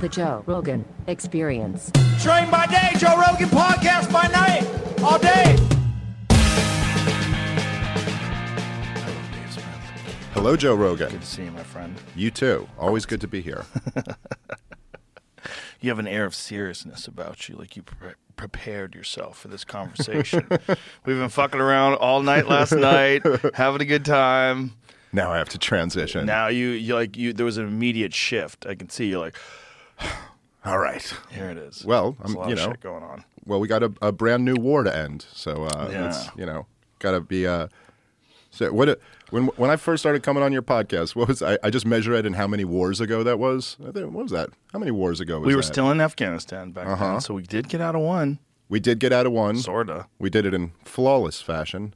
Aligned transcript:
The 0.00 0.08
Joe 0.10 0.42
Rogan 0.46 0.84
Experience. 1.06 1.90
Train 2.20 2.50
by 2.50 2.66
day, 2.66 2.90
Joe 2.98 3.16
Rogan 3.18 3.48
podcast 3.48 4.12
by 4.12 4.26
night, 4.28 4.66
all 5.02 5.18
day. 5.18 5.56
Hello, 10.34 10.56
Joe 10.56 10.74
Rogan. 10.74 11.10
Good 11.10 11.22
to 11.22 11.26
see 11.26 11.44
you, 11.44 11.50
my 11.52 11.62
friend. 11.62 11.94
You 12.14 12.30
too. 12.30 12.68
Always 12.78 13.06
good 13.06 13.22
to 13.22 13.28
be 13.28 13.40
here. 13.40 13.64
You 15.80 15.90
have 15.90 15.98
an 15.98 16.06
air 16.06 16.24
of 16.24 16.34
seriousness 16.34 17.06
about 17.06 17.46
you, 17.46 17.56
like 17.56 17.76
you 17.76 17.82
pre- 17.82 18.14
prepared 18.36 18.94
yourself 18.94 19.38
for 19.38 19.48
this 19.48 19.64
conversation. 19.64 20.46
We've 21.04 21.18
been 21.18 21.28
fucking 21.28 21.60
around 21.60 21.96
all 21.96 22.22
night 22.22 22.48
last 22.48 22.72
night, 22.72 23.22
having 23.54 23.82
a 23.82 23.84
good 23.84 24.06
time. 24.06 24.72
Now 25.14 25.32
I 25.32 25.38
have 25.38 25.48
to 25.50 25.58
transition. 25.58 26.26
Now 26.26 26.48
you, 26.48 26.68
you 26.68 26.94
like 26.94 27.16
you. 27.16 27.32
There 27.32 27.46
was 27.46 27.56
an 27.56 27.66
immediate 27.66 28.12
shift. 28.12 28.66
I 28.66 28.74
can 28.74 28.88
see 28.90 29.06
you're 29.06 29.20
like, 29.20 29.36
All 30.64 30.78
right. 30.78 31.14
here 31.30 31.50
it 31.50 31.56
is. 31.58 31.84
Well, 31.84 32.12
There's 32.18 32.30
I'm- 32.30 32.36
a 32.36 32.38
lot 32.40 32.46
you 32.48 32.52
of 32.54 32.58
know. 32.58 32.70
shit 32.70 32.80
going 32.80 33.02
on. 33.02 33.24
Well, 33.46 33.60
we 33.60 33.68
got 33.68 33.82
a, 33.82 33.92
a 34.02 34.10
brand 34.12 34.44
new 34.44 34.54
war 34.56 34.82
to 34.82 34.94
end, 34.96 35.26
so 35.32 35.64
uh, 35.64 35.88
Yeah. 35.92 36.08
it's 36.08 36.28
you 36.36 36.46
know 36.46 36.66
got 36.98 37.12
to 37.12 37.20
be. 37.20 37.46
Uh, 37.46 37.68
so 38.50 38.72
what? 38.72 38.98
When 39.30 39.46
when 39.56 39.70
I 39.70 39.76
first 39.76 40.02
started 40.02 40.22
coming 40.22 40.42
on 40.42 40.52
your 40.52 40.62
podcast, 40.62 41.14
what 41.14 41.28
was 41.28 41.42
I? 41.42 41.58
I 41.62 41.68
just 41.70 41.84
measured 41.86 42.14
it 42.14 42.24
in 42.26 42.32
how 42.34 42.46
many 42.46 42.64
wars 42.64 43.00
ago 43.00 43.22
that 43.22 43.38
was. 43.38 43.76
I 43.86 43.90
think, 43.92 44.12
what 44.14 44.22
was 44.24 44.32
that? 44.32 44.48
How 44.72 44.78
many 44.78 44.90
wars 44.92 45.20
ago 45.20 45.40
was 45.40 45.46
We 45.46 45.54
were 45.54 45.60
that? 45.60 45.66
still 45.66 45.90
in 45.90 46.00
Afghanistan 46.00 46.70
back 46.72 46.86
Uh-huh. 46.86 47.04
then, 47.12 47.20
so 47.20 47.34
we 47.34 47.42
did 47.42 47.68
get 47.68 47.80
out 47.82 47.94
of 47.94 48.00
one, 48.00 48.38
We 48.68 48.80
did 48.80 48.98
get 49.00 49.12
out 49.12 49.26
of 49.26 49.32
one. 49.32 49.56
sorta. 49.58 50.06
We 50.18 50.30
did 50.30 50.46
it 50.46 50.54
in 50.54 50.72
flawless 50.84 51.42
fashion. 51.42 51.94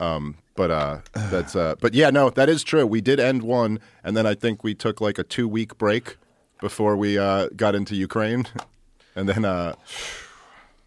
Um, 0.00 0.36
but 0.54 0.70
uh, 0.70 0.98
that's 1.14 1.54
uh, 1.54 1.76
but 1.80 1.94
yeah, 1.94 2.10
no, 2.10 2.30
that 2.30 2.48
is 2.48 2.64
true. 2.64 2.86
We 2.86 3.00
did 3.00 3.20
end 3.20 3.42
one, 3.42 3.78
and 4.02 4.16
then 4.16 4.26
I 4.26 4.34
think 4.34 4.64
we 4.64 4.74
took 4.74 5.00
like 5.00 5.18
a 5.18 5.22
two 5.22 5.46
week 5.46 5.78
break 5.78 6.16
before 6.60 6.96
we 6.96 7.16
uh, 7.18 7.48
got 7.56 7.74
into 7.74 7.94
Ukraine, 7.94 8.46
and 9.16 9.28
then 9.28 9.44
uh, 9.44 9.74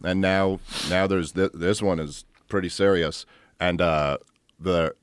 and 0.04 0.20
now 0.20 0.60
now 0.90 1.08
there's 1.08 1.32
th- 1.32 1.52
this 1.54 1.82
one 1.82 2.00
is 2.00 2.26
pretty 2.50 2.70
serious, 2.70 3.26
and 3.60 3.82
uh, 3.82 4.18
the 4.60 4.94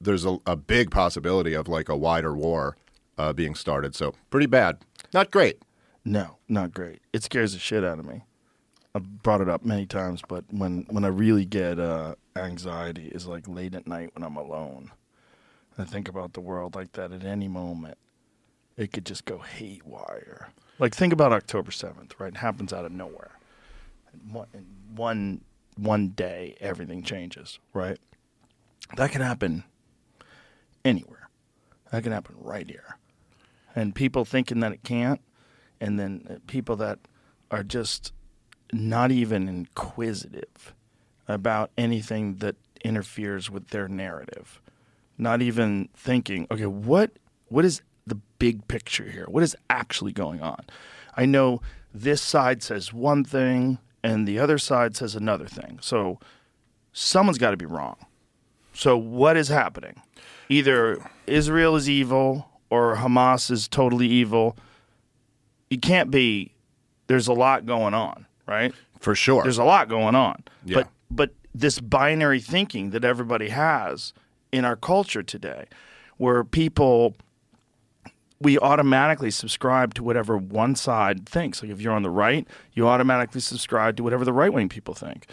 there's 0.00 0.24
a, 0.24 0.38
a 0.46 0.56
big 0.56 0.90
possibility 0.90 1.54
of 1.54 1.68
like 1.68 1.88
a 1.88 1.96
wider 1.96 2.34
war 2.34 2.76
uh, 3.18 3.32
being 3.32 3.54
started. 3.54 3.94
So 3.94 4.14
pretty 4.30 4.46
bad, 4.46 4.78
not 5.12 5.30
great. 5.30 5.62
No, 6.04 6.38
not 6.48 6.72
great. 6.72 7.00
It 7.12 7.22
scares 7.22 7.52
the 7.52 7.58
shit 7.58 7.84
out 7.84 7.98
of 7.98 8.06
me. 8.06 8.22
I've 8.98 9.22
brought 9.22 9.40
it 9.40 9.48
up 9.48 9.64
many 9.64 9.86
times, 9.86 10.22
but 10.26 10.44
when, 10.50 10.84
when 10.90 11.04
I 11.04 11.08
really 11.08 11.44
get 11.44 11.78
uh, 11.78 12.14
anxiety 12.36 13.06
is 13.08 13.26
like 13.26 13.46
late 13.48 13.74
at 13.74 13.86
night 13.86 14.10
when 14.14 14.24
I'm 14.24 14.36
alone. 14.36 14.90
I 15.78 15.84
think 15.84 16.08
about 16.08 16.32
the 16.32 16.40
world 16.40 16.74
like 16.74 16.92
that 16.92 17.12
at 17.12 17.24
any 17.24 17.46
moment. 17.46 17.98
It 18.76 18.92
could 18.92 19.06
just 19.06 19.24
go 19.24 19.38
haywire. 19.38 20.48
Like 20.78 20.94
think 20.94 21.12
about 21.12 21.32
October 21.32 21.70
seventh, 21.70 22.18
right? 22.18 22.32
It 22.32 22.38
happens 22.38 22.72
out 22.72 22.84
of 22.84 22.92
nowhere. 22.92 23.38
One, 24.30 24.48
one 24.94 25.40
one 25.76 26.08
day, 26.08 26.56
everything 26.60 27.04
changes, 27.04 27.60
right? 27.72 27.98
That 28.96 29.12
can 29.12 29.20
happen 29.20 29.62
anywhere. 30.84 31.28
That 31.92 32.02
can 32.02 32.10
happen 32.12 32.34
right 32.40 32.68
here 32.68 32.98
and 33.78 33.94
people 33.94 34.24
thinking 34.24 34.58
that 34.60 34.72
it 34.72 34.82
can't, 34.82 35.20
and 35.80 36.00
then 36.00 36.26
uh, 36.28 36.34
people 36.48 36.74
that 36.76 36.98
are 37.50 37.62
just 37.62 38.12
not 38.72 39.10
even 39.10 39.48
inquisitive 39.48 40.74
about 41.26 41.70
anything 41.76 42.36
that 42.36 42.56
interferes 42.84 43.50
with 43.50 43.68
their 43.68 43.88
narrative, 43.88 44.60
not 45.16 45.42
even 45.42 45.88
thinking, 45.94 46.46
okay, 46.50 46.66
what 46.66 47.12
what 47.48 47.64
is 47.64 47.82
the 48.06 48.16
big 48.38 48.66
picture 48.68 49.10
here? 49.10 49.26
What 49.28 49.42
is 49.42 49.56
actually 49.70 50.12
going 50.12 50.40
on? 50.40 50.64
I 51.16 51.26
know 51.26 51.60
this 51.92 52.22
side 52.22 52.62
says 52.62 52.92
one 52.92 53.24
thing 53.24 53.78
and 54.02 54.26
the 54.26 54.38
other 54.38 54.58
side 54.58 54.96
says 54.96 55.14
another 55.14 55.46
thing. 55.46 55.78
So 55.82 56.18
someone's 56.92 57.38
got 57.38 57.50
to 57.50 57.56
be 57.56 57.66
wrong. 57.66 57.96
So 58.72 58.96
what 58.96 59.36
is 59.36 59.48
happening? 59.48 60.00
Either 60.48 60.98
Israel 61.26 61.76
is 61.76 61.88
evil 61.88 62.48
or 62.70 62.96
Hamas 62.96 63.50
is 63.50 63.66
totally 63.66 64.06
evil. 64.06 64.56
You 65.70 65.78
can't 65.78 66.10
be. 66.10 66.54
There's 67.08 67.26
a 67.26 67.32
lot 67.32 67.66
going 67.66 67.94
on, 67.94 68.26
right? 68.48 68.74
For 68.98 69.14
sure. 69.14 69.42
There's 69.42 69.58
a 69.58 69.64
lot 69.64 69.88
going 69.88 70.14
on. 70.14 70.42
Yeah. 70.64 70.76
But 70.76 70.88
but 71.10 71.30
this 71.54 71.80
binary 71.80 72.40
thinking 72.40 72.90
that 72.90 73.04
everybody 73.04 73.50
has 73.50 74.12
in 74.50 74.64
our 74.64 74.76
culture 74.76 75.22
today, 75.22 75.66
where 76.16 76.42
people 76.42 77.14
we 78.40 78.58
automatically 78.58 79.30
subscribe 79.30 79.94
to 79.94 80.02
whatever 80.02 80.36
one 80.36 80.76
side 80.76 81.28
thinks. 81.28 81.62
Like 81.62 81.72
if 81.72 81.80
you're 81.80 81.92
on 81.92 82.02
the 82.02 82.10
right, 82.10 82.46
you 82.72 82.86
automatically 82.86 83.40
subscribe 83.40 83.96
to 83.96 84.02
whatever 84.02 84.24
the 84.24 84.32
right 84.32 84.52
wing 84.52 84.68
people 84.68 84.94
think. 84.94 85.26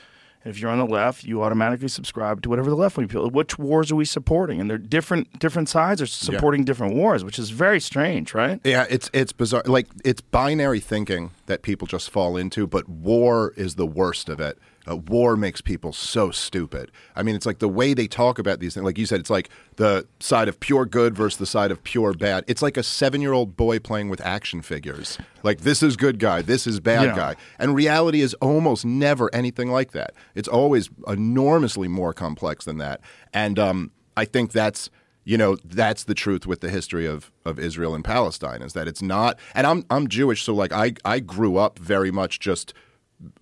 And 0.46 0.54
if 0.54 0.62
you're 0.62 0.70
on 0.70 0.78
the 0.78 0.86
left, 0.86 1.24
you 1.24 1.42
automatically 1.42 1.88
subscribe 1.88 2.44
to 2.44 2.50
whatever 2.50 2.70
the 2.70 2.76
left 2.76 2.98
wing 2.98 3.08
people. 3.08 3.28
Which 3.32 3.58
wars 3.58 3.92
are 3.92 3.96
we 3.96 4.06
supporting? 4.06 4.62
And 4.62 4.70
they're 4.70 4.78
different. 4.78 5.40
Different 5.40 5.70
sides 5.70 6.04
are 6.04 6.06
supporting 6.06 6.64
different 6.64 6.94
wars, 6.96 7.24
which 7.24 7.40
is 7.40 7.50
very 7.50 7.80
strange, 7.80 8.36
right? 8.36 8.62
Yeah, 8.64 8.86
it's 8.88 9.10
it's 9.12 9.32
bizarre. 9.34 9.64
Like 9.66 9.88
it's 10.04 10.22
binary 10.22 10.80
thinking 10.80 11.32
that 11.48 11.64
people 11.64 11.88
just 11.88 12.12
fall 12.12 12.38
into, 12.38 12.68
but 12.68 12.88
war 12.88 13.54
is 13.58 13.74
the 13.74 13.88
worst 13.88 14.30
of 14.30 14.40
it. 14.40 14.60
Uh, 14.88 14.98
war 14.98 15.36
makes 15.36 15.62
people 15.62 15.92
so 15.94 16.32
stupid. 16.32 16.92
I 17.16 17.24
mean, 17.24 17.36
it's 17.36 17.46
like 17.46 17.60
the 17.60 17.68
way 17.70 17.94
they 17.94 18.08
talk 18.08 18.38
about 18.40 18.60
these 18.60 18.74
things. 18.74 18.84
Like 18.84 18.98
you 18.98 19.06
said, 19.06 19.20
it's 19.20 19.30
like 19.30 19.50
the 19.78 20.08
side 20.20 20.48
of 20.48 20.60
pure 20.60 20.86
good 20.86 21.16
versus 21.16 21.38
the 21.38 21.46
side 21.46 21.72
of 21.72 21.84
pure 21.84 22.14
bad. 22.14 22.44
It's 22.48 22.62
like 22.62 22.78
a 22.78 22.84
seven-year-old 22.84 23.58
boy 23.58 23.80
playing 23.80 24.10
with 24.10 24.22
action 24.22 24.62
figures. 24.62 25.18
Like 25.44 25.62
this 25.62 25.82
is 25.82 25.96
good 25.98 26.20
guy, 26.20 26.42
this 26.42 26.68
is 26.68 26.80
bad 26.80 27.06
Yeah. 27.06 27.16
guy, 27.16 27.36
and 27.60 27.74
reality 27.76 28.22
is 28.22 28.34
almost 28.36 28.86
never 28.86 29.34
anything 29.34 29.72
like 29.72 29.92
that. 29.92 30.14
It's 30.36 30.48
always 30.48 30.90
enormously 31.08 31.88
more 31.88 32.14
complex 32.14 32.66
than 32.66 32.78
that. 32.78 33.02
And 33.34 33.58
um, 33.60 33.92
I 34.16 34.26
think 34.26 34.52
that's 34.52 34.90
you 35.24 35.38
know 35.40 35.58
that's 35.66 36.04
the 36.04 36.14
truth 36.14 36.46
with 36.46 36.62
the 36.62 36.70
history 36.70 37.08
of 37.08 37.32
of 37.46 37.58
Israel 37.58 37.96
and 37.96 38.04
Palestine 38.06 38.62
is 38.62 38.74
that 38.74 38.88
it's 38.88 39.02
not 39.02 39.40
and 39.56 39.66
I'm 39.66 39.84
I'm 39.90 40.08
Jewish 40.08 40.44
so 40.44 40.54
like 40.54 40.72
I 40.72 40.94
I 41.04 41.20
grew 41.20 41.58
up 41.58 41.80
very 41.80 42.12
much 42.12 42.40
just 42.40 42.76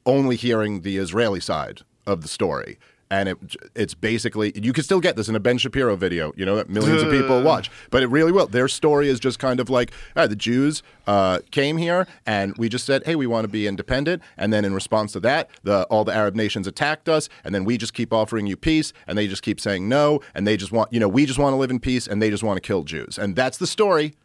only 0.06 0.36
hearing 0.36 0.82
the 0.82 0.98
Israeli 0.98 1.40
side 1.40 1.82
of 2.06 2.22
the 2.22 2.28
story. 2.28 2.78
And 3.12 3.30
it 3.30 3.38
it's 3.76 3.94
basically 3.94 4.52
you 4.56 4.74
can 4.74 4.84
still 4.84 5.00
get 5.00 5.16
this 5.16 5.30
in 5.30 5.36
a 5.36 5.40
Ben 5.40 5.60
Shapiro 5.60 5.96
video 5.96 6.34
you 6.36 6.46
know 6.46 6.56
that 6.56 6.68
millions 6.68 7.04
of 7.04 7.12
people 7.12 7.44
watch. 7.44 7.70
But 7.92 8.02
it 8.02 8.08
really 8.08 8.32
will. 8.32 8.48
Their 8.48 8.68
story 8.68 9.08
is 9.08 9.20
just 9.20 9.38
kind 9.38 9.60
of 9.60 9.70
like 9.70 9.92
ah, 10.16 10.26
the 10.26 10.36
Jews 10.36 10.82
uh, 11.06 11.40
came 11.52 11.78
here 11.78 12.08
and 12.26 12.58
we 12.58 12.70
just 12.70 12.86
said 12.86 13.04
hey 13.06 13.16
we 13.16 13.28
want 13.28 13.44
to 13.44 13.50
be 13.50 13.68
independent. 13.68 14.24
And 14.36 14.52
then 14.52 14.66
in 14.66 14.74
response 14.74 15.12
to 15.12 15.20
that 15.20 15.52
the 15.62 15.84
all 15.92 16.04
the 16.04 16.14
Arab 16.14 16.36
nations 16.36 16.66
attacked 16.66 17.08
us. 17.08 17.30
And 17.44 17.54
then 17.54 17.66
we 17.66 17.78
just 17.78 17.94
keep 17.94 18.12
offering 18.12 18.48
you 18.48 18.58
peace. 18.58 18.94
And 19.06 19.16
they 19.16 19.28
just 19.28 19.44
keep 19.44 19.60
saying 19.60 19.88
no. 19.88 20.22
And 20.34 20.48
they 20.48 20.58
just 20.58 20.72
want 20.72 20.92
you 20.92 21.00
know 21.00 21.10
we 21.10 21.28
just 21.28 21.38
want 21.38 21.54
to 21.54 21.58
live 21.58 21.70
in 21.70 21.80
peace 21.80 22.08
and 22.08 22.20
they 22.20 22.32
just 22.32 22.44
want 22.44 22.58
to 22.58 22.68
kill 22.68 22.84
Jews. 22.84 23.20
And 23.20 23.36
that's 23.36 23.60
the 23.60 23.68
story. 23.68 24.16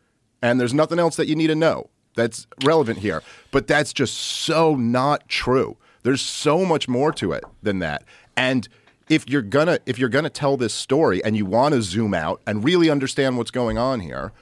And 0.40 0.58
there's 0.58 0.72
nothing 0.72 0.98
else 0.98 1.16
that 1.16 1.26
you 1.26 1.36
need 1.36 1.48
to 1.48 1.56
know 1.56 1.90
that's 2.18 2.46
relevant 2.64 2.98
here. 2.98 3.22
But 3.50 3.66
that's 3.66 3.92
just 3.92 4.14
so 4.14 4.74
not 4.74 5.28
true. 5.28 5.76
There's 6.02 6.20
so 6.20 6.64
much 6.64 6.88
more 6.88 7.12
to 7.12 7.32
it 7.32 7.44
than 7.62 7.78
that. 7.78 8.02
And 8.36 8.68
if 9.08 9.28
you're 9.28 9.42
gonna 9.42 9.78
if 9.86 9.98
you're 9.98 10.08
gonna 10.08 10.28
tell 10.28 10.56
this 10.56 10.74
story 10.74 11.24
and 11.24 11.36
you 11.36 11.46
want 11.46 11.74
to 11.74 11.82
zoom 11.82 12.12
out 12.12 12.42
and 12.46 12.64
really 12.64 12.90
understand 12.90 13.38
what's 13.38 13.50
going 13.50 13.78
on 13.78 14.00
here, 14.00 14.32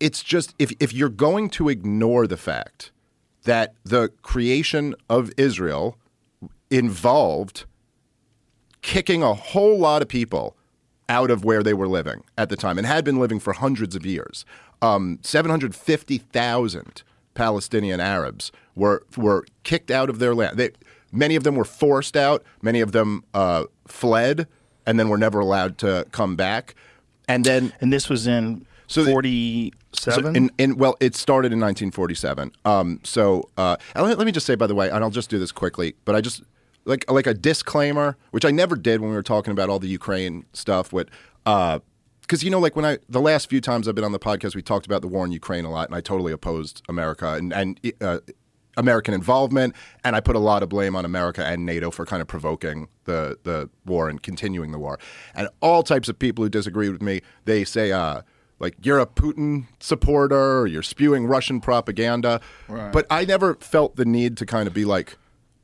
it's 0.00 0.22
just 0.22 0.54
if 0.58 0.72
if 0.80 0.92
you're 0.92 1.08
going 1.08 1.50
to 1.50 1.68
ignore 1.68 2.26
the 2.26 2.36
fact 2.36 2.90
that 3.44 3.74
the 3.84 4.10
creation 4.22 4.94
of 5.08 5.30
Israel 5.36 5.96
involved 6.70 7.64
kicking 8.82 9.22
a 9.22 9.34
whole 9.34 9.78
lot 9.78 10.02
of 10.02 10.08
people 10.08 10.56
out 11.10 11.30
of 11.30 11.44
where 11.44 11.62
they 11.62 11.74
were 11.74 11.88
living 11.88 12.22
at 12.38 12.48
the 12.48 12.56
time 12.56 12.78
and 12.78 12.86
had 12.86 13.04
been 13.04 13.18
living 13.18 13.40
for 13.40 13.52
hundreds 13.52 13.94
of 13.96 14.06
years. 14.06 14.46
Um, 14.80 15.18
750,000 15.22 17.02
Palestinian 17.34 18.00
Arabs 18.00 18.50
were 18.74 19.02
were 19.16 19.44
kicked 19.62 19.90
out 19.90 20.08
of 20.10 20.18
their 20.18 20.34
land. 20.34 20.56
They, 20.58 20.70
many 21.12 21.36
of 21.36 21.44
them 21.44 21.54
were 21.56 21.64
forced 21.64 22.16
out. 22.16 22.42
Many 22.62 22.80
of 22.80 22.92
them 22.92 23.24
uh, 23.34 23.64
fled 23.86 24.46
and 24.86 24.98
then 24.98 25.08
were 25.08 25.18
never 25.18 25.40
allowed 25.40 25.78
to 25.78 26.06
come 26.12 26.36
back. 26.36 26.74
And 27.28 27.44
then 27.44 27.72
And 27.80 27.92
this 27.92 28.08
was 28.08 28.26
in 28.26 28.64
So 28.86 29.02
the- 29.04 29.10
so 29.92 30.12
47? 30.12 30.36
in, 30.36 30.50
in 30.58 30.76
well, 30.76 30.96
it 31.00 31.14
started 31.16 31.52
in 31.52 31.58
1947. 31.60 32.52
Um, 32.64 33.00
so 33.02 33.48
uh, 33.56 33.76
let, 33.96 34.18
let 34.18 34.24
me 34.24 34.30
just 34.32 34.46
say, 34.46 34.54
by 34.54 34.68
the 34.68 34.74
way, 34.74 34.88
and 34.88 35.02
I'll 35.02 35.10
just 35.10 35.28
do 35.30 35.38
this 35.38 35.50
quickly, 35.52 35.94
but 36.04 36.14
I 36.14 36.20
just 36.20 36.42
like 36.90 37.10
like 37.10 37.26
a 37.26 37.34
disclaimer, 37.34 38.16
which 38.32 38.44
I 38.44 38.50
never 38.50 38.76
did 38.76 39.00
when 39.00 39.10
we 39.10 39.16
were 39.16 39.22
talking 39.22 39.52
about 39.52 39.70
all 39.70 39.78
the 39.78 39.88
Ukraine 39.88 40.44
stuff. 40.52 40.92
With 40.92 41.08
because 41.44 42.42
you 42.42 42.50
know, 42.50 42.58
like 42.58 42.76
when 42.76 42.84
I 42.84 42.98
the 43.08 43.20
last 43.20 43.48
few 43.48 43.60
times 43.60 43.88
I've 43.88 43.94
been 43.94 44.04
on 44.04 44.12
the 44.12 44.18
podcast, 44.18 44.54
we 44.54 44.62
talked 44.62 44.86
about 44.86 45.00
the 45.00 45.08
war 45.08 45.24
in 45.24 45.32
Ukraine 45.32 45.64
a 45.64 45.70
lot, 45.70 45.88
and 45.88 45.94
I 45.94 46.00
totally 46.00 46.32
opposed 46.32 46.82
America 46.88 47.34
and 47.34 47.52
and. 47.52 47.80
Uh, 48.00 48.18
American 48.76 49.12
involvement, 49.12 49.74
and 50.04 50.14
I 50.14 50.20
put 50.20 50.36
a 50.36 50.38
lot 50.38 50.62
of 50.62 50.68
blame 50.68 50.94
on 50.94 51.04
America 51.04 51.44
and 51.44 51.66
NATO 51.66 51.90
for 51.90 52.06
kind 52.06 52.22
of 52.22 52.28
provoking 52.28 52.86
the 53.04 53.36
the 53.42 53.68
war 53.84 54.08
and 54.08 54.22
continuing 54.22 54.70
the 54.70 54.78
war. 54.78 54.98
And 55.34 55.48
all 55.60 55.82
types 55.82 56.08
of 56.08 56.18
people 56.18 56.44
who 56.44 56.48
disagree 56.48 56.88
with 56.88 57.02
me, 57.02 57.20
they 57.44 57.64
say, 57.64 57.90
uh, 57.90 58.22
like 58.60 58.76
you're 58.80 59.00
a 59.00 59.06
Putin 59.06 59.66
supporter 59.80 60.60
or 60.60 60.66
you're 60.68 60.84
spewing 60.84 61.26
Russian 61.26 61.60
propaganda. 61.60 62.40
Right. 62.68 62.92
But 62.92 63.06
I 63.10 63.24
never 63.24 63.56
felt 63.56 63.96
the 63.96 64.04
need 64.04 64.36
to 64.36 64.46
kind 64.46 64.68
of 64.68 64.72
be 64.72 64.84
like, 64.84 65.18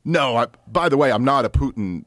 no, 0.05 0.37
I, 0.37 0.47
by 0.67 0.89
the 0.89 0.97
way, 0.97 1.11
I'm 1.11 1.25
not 1.25 1.45
a 1.45 1.49
Putin 1.49 2.05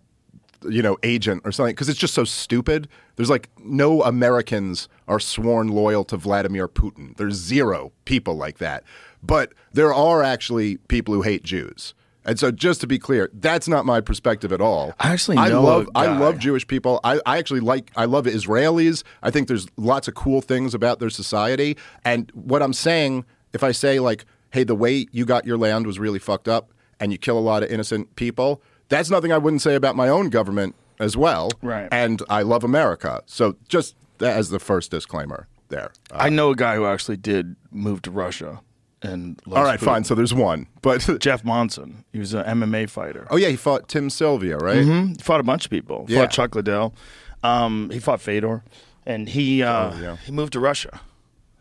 you 0.68 0.82
know, 0.82 0.98
agent 1.02 1.42
or 1.44 1.52
something 1.52 1.74
because 1.74 1.88
it's 1.88 1.98
just 1.98 2.14
so 2.14 2.24
stupid. 2.24 2.88
There's 3.16 3.30
like 3.30 3.48
no 3.58 4.02
Americans 4.02 4.88
are 5.08 5.20
sworn 5.20 5.68
loyal 5.68 6.04
to 6.04 6.16
Vladimir 6.16 6.68
Putin. 6.68 7.16
There's 7.16 7.34
zero 7.34 7.92
people 8.04 8.34
like 8.34 8.58
that. 8.58 8.84
But 9.22 9.52
there 9.72 9.92
are 9.92 10.22
actually 10.22 10.76
people 10.76 11.14
who 11.14 11.22
hate 11.22 11.42
Jews. 11.42 11.94
And 12.24 12.38
so 12.38 12.50
just 12.50 12.82
to 12.82 12.86
be 12.86 12.98
clear, 12.98 13.30
that's 13.32 13.66
not 13.66 13.86
my 13.86 14.00
perspective 14.00 14.52
at 14.52 14.60
all. 14.60 14.92
I 15.00 15.10
actually 15.12 15.38
I 15.38 15.48
love 15.48 15.88
I 15.94 16.06
love 16.06 16.38
Jewish 16.38 16.66
people. 16.66 17.00
I, 17.02 17.20
I 17.24 17.38
actually 17.38 17.60
like 17.60 17.90
I 17.96 18.04
love 18.04 18.26
Israelis. 18.26 19.02
I 19.22 19.30
think 19.30 19.48
there's 19.48 19.66
lots 19.76 20.06
of 20.06 20.14
cool 20.14 20.42
things 20.42 20.74
about 20.74 20.98
their 20.98 21.10
society. 21.10 21.78
And 22.04 22.30
what 22.34 22.62
I'm 22.62 22.74
saying, 22.74 23.24
if 23.54 23.64
I 23.64 23.72
say 23.72 24.00
like, 24.00 24.26
hey, 24.50 24.64
the 24.64 24.74
way 24.74 25.06
you 25.12 25.24
got 25.24 25.46
your 25.46 25.56
land 25.56 25.86
was 25.86 25.98
really 25.98 26.18
fucked 26.18 26.48
up 26.48 26.72
and 27.00 27.10
you 27.12 27.18
kill 27.18 27.38
a 27.38 27.40
lot 27.40 27.62
of 27.62 27.70
innocent 27.70 28.14
people, 28.16 28.62
that's 28.88 29.10
nothing 29.10 29.32
I 29.32 29.38
wouldn't 29.38 29.62
say 29.62 29.74
about 29.74 29.96
my 29.96 30.08
own 30.08 30.28
government 30.30 30.74
as 31.00 31.16
well. 31.16 31.50
Right. 31.62 31.88
And 31.90 32.22
I 32.28 32.42
love 32.42 32.62
America. 32.62 33.22
So 33.26 33.56
just 33.68 33.96
as 34.20 34.50
the 34.50 34.58
first 34.60 34.90
disclaimer 34.90 35.48
there. 35.68 35.92
Uh, 36.12 36.18
I 36.18 36.28
know 36.28 36.50
a 36.50 36.56
guy 36.56 36.74
who 36.76 36.84
actually 36.86 37.16
did 37.16 37.56
move 37.70 38.02
to 38.02 38.10
Russia 38.10 38.60
and 39.02 39.40
all 39.50 39.62
right, 39.64 39.80
Putin. 39.80 39.84
fine. 39.84 40.04
So 40.04 40.14
there's 40.14 40.34
one. 40.34 40.66
But 40.82 41.08
Jeff 41.20 41.42
Monson. 41.42 42.04
He 42.12 42.18
was 42.18 42.34
an 42.34 42.44
MMA 42.44 42.90
fighter. 42.90 43.26
oh 43.30 43.36
yeah, 43.36 43.48
he 43.48 43.56
fought 43.56 43.88
Tim 43.88 44.10
Sylvia, 44.10 44.58
right? 44.58 44.84
He 44.84 45.14
fought 45.22 45.40
a 45.40 45.44
bunch 45.44 45.64
of 45.64 45.70
people. 45.70 46.04
Yeah. 46.08 46.20
Fought 46.20 46.30
Chuck 46.32 46.54
Liddell. 46.54 46.94
Um, 47.42 47.88
he 47.90 47.98
fought 47.98 48.20
Fedor, 48.20 48.62
and 49.06 49.26
he 49.26 49.62
uh, 49.62 49.92
Oh, 49.94 49.98
yeah. 50.02 50.16
he 50.26 50.32
moved 50.32 50.52
to 50.52 50.60
Russia. 50.60 51.00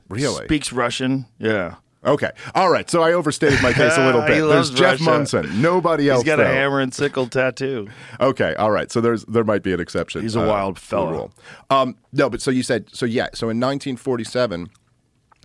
Really? 0.09 0.43
Speaks 0.45 0.73
Russian. 0.73 1.27
Yeah. 1.37 1.75
Okay. 2.05 2.31
All 2.55 2.69
right. 2.69 2.89
So 2.89 3.01
I 3.01 3.11
overstated 3.13 3.61
my 3.61 3.73
case 3.73 3.97
a 3.97 4.05
little 4.05 4.21
bit. 4.27 4.41
There's 4.41 4.69
Jeff 4.71 4.93
Russia. 4.93 5.03
Monson. 5.03 5.61
Nobody 5.61 6.09
else. 6.09 6.21
He's 6.21 6.27
got 6.27 6.39
a 6.39 6.47
hammer 6.47 6.79
and 6.79 6.93
sickle 6.93 7.27
tattoo. 7.27 7.87
Okay, 8.21 8.55
all 8.55 8.71
right. 8.71 8.91
So 8.91 9.01
there's 9.01 9.25
there 9.25 9.43
might 9.43 9.63
be 9.63 9.73
an 9.73 9.79
exception. 9.79 10.21
He's 10.21 10.35
a 10.35 10.41
uh, 10.41 10.47
wild 10.47 10.79
fellow. 10.79 11.31
Um, 11.69 11.95
no, 12.13 12.29
but 12.29 12.41
so 12.41 12.51
you 12.51 12.63
said 12.63 12.89
so 12.93 13.05
yeah. 13.05 13.27
So 13.33 13.49
in 13.49 13.59
1947, 13.59 14.69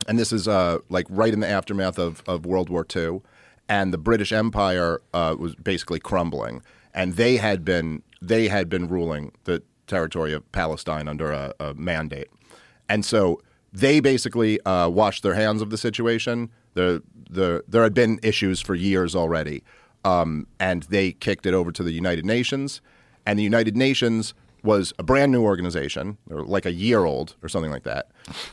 and 0.06 0.19
this 0.19 0.33
is 0.33 0.47
uh, 0.47 0.79
like 0.89 1.06
right 1.09 1.33
in 1.33 1.41
the 1.41 1.49
aftermath 1.49 1.99
of, 1.99 2.23
of 2.29 2.47
World 2.47 2.71
War 2.71 2.87
II, 2.95 3.21
and 3.69 3.93
the 3.93 3.99
British 3.99 4.33
Empire 4.33 5.00
uh, 5.12 5.35
was 5.39 5.57
basically 5.57 5.99
crumbling, 5.99 6.62
and 6.95 7.15
they 7.15 7.37
had 7.37 7.65
been 7.65 8.03
they 8.23 8.49
had 8.49 8.69
been 8.69 8.87
ruling 8.89 9.33
the 9.45 9.62
territory 9.87 10.33
of 10.33 10.50
Palestine 10.53 11.09
under 11.09 11.33
a, 11.33 11.53
a 11.59 11.75
mandate, 11.75 12.29
and 12.89 13.05
so 13.05 13.43
they 13.75 13.99
basically 13.99 14.61
uh, 14.65 14.88
washed 14.88 15.25
their 15.25 15.35
hands 15.35 15.61
of 15.61 15.71
the 15.71 15.76
situation. 15.76 16.50
The 16.75 17.03
the 17.29 17.65
there 17.69 17.82
had 17.82 17.93
been 17.93 18.21
issues 18.23 18.61
for 18.61 18.75
years 18.75 19.15
already, 19.15 19.65
um, 20.05 20.47
and 20.61 20.85
they 20.85 21.12
kicked 21.12 21.44
it 21.44 21.53
over 21.53 21.73
to 21.73 21.82
the 21.82 21.93
United 21.93 22.25
Nations, 22.25 22.81
and 23.26 23.38
the 23.38 23.43
United 23.43 23.76
Nations 23.76 24.32
was 24.62 24.94
a 24.99 25.03
brand 25.03 25.32
new 25.32 25.43
organization, 25.43 26.17
or 26.31 26.43
like 26.44 26.65
a 26.65 26.73
year 26.73 27.05
old 27.05 27.37
or 27.43 27.49
something 27.49 27.73
like 27.73 27.82
that, 27.82 28.11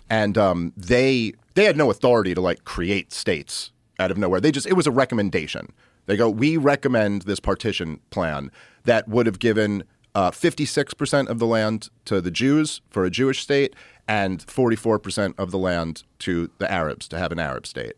and 0.09 0.37
um, 0.37 0.73
they 0.75 1.33
they 1.53 1.65
had 1.65 1.77
no 1.77 1.91
authority 1.91 2.33
to 2.33 2.41
like 2.41 2.63
create 2.63 3.13
states 3.13 3.71
out 3.99 4.09
of 4.09 4.17
nowhere. 4.17 4.41
They 4.41 4.51
just 4.51 4.65
it 4.65 4.73
was 4.73 4.87
a 4.87 4.91
recommendation. 4.91 5.71
They 6.07 6.17
go, 6.17 6.29
we 6.29 6.57
recommend 6.57 7.21
this 7.21 7.39
partition 7.39 7.99
plan 8.09 8.51
that 8.85 9.07
would 9.07 9.27
have 9.27 9.37
given 9.37 9.83
uh, 10.15 10.31
56% 10.31 11.29
of 11.29 11.39
the 11.39 11.45
land 11.45 11.89
to 12.05 12.19
the 12.21 12.31
Jews 12.31 12.81
for 12.89 13.05
a 13.05 13.09
Jewish 13.09 13.41
state 13.41 13.75
and 14.11 14.45
44% 14.45 15.35
of 15.37 15.51
the 15.51 15.57
land 15.57 16.03
to 16.19 16.49
the 16.57 16.69
Arabs 16.69 17.07
to 17.07 17.17
have 17.17 17.31
an 17.31 17.39
Arab 17.39 17.65
state. 17.65 17.93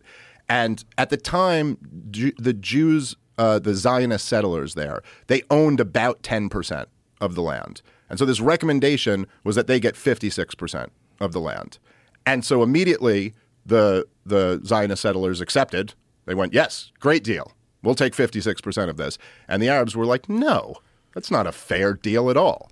And 0.47 0.85
at 0.95 1.09
the 1.09 1.17
time, 1.17 1.79
the 2.11 2.53
Jews, 2.53 3.15
uh, 3.39 3.57
the 3.57 3.73
Zionist 3.73 4.27
settlers 4.27 4.75
there, 4.75 5.01
they 5.25 5.41
owned 5.49 5.79
about 5.79 6.21
10% 6.21 6.85
of 7.19 7.33
the 7.33 7.41
land. 7.41 7.81
And 8.11 8.19
so 8.19 8.25
this 8.25 8.39
recommendation 8.39 9.25
was 9.43 9.55
that 9.55 9.65
they 9.65 9.79
get 9.79 9.95
56% 9.95 10.89
of 11.19 11.31
the 11.31 11.39
land. 11.39 11.79
And 12.27 12.45
so 12.45 12.61
immediately 12.61 13.33
the 13.65 14.05
the 14.25 14.61
Zionist 14.63 15.01
settlers 15.01 15.41
accepted. 15.41 15.95
They 16.25 16.35
went, 16.35 16.53
"Yes, 16.53 16.91
great 16.99 17.23
deal. 17.23 17.53
We'll 17.81 17.95
take 17.95 18.13
56% 18.13 18.89
of 18.89 18.97
this." 18.97 19.17
And 19.47 19.61
the 19.61 19.69
Arabs 19.69 19.95
were 19.95 20.05
like, 20.05 20.29
"No, 20.29 20.75
that's 21.13 21.31
not 21.31 21.47
a 21.47 21.51
fair 21.51 21.93
deal 21.93 22.29
at 22.29 22.37
all." 22.37 22.69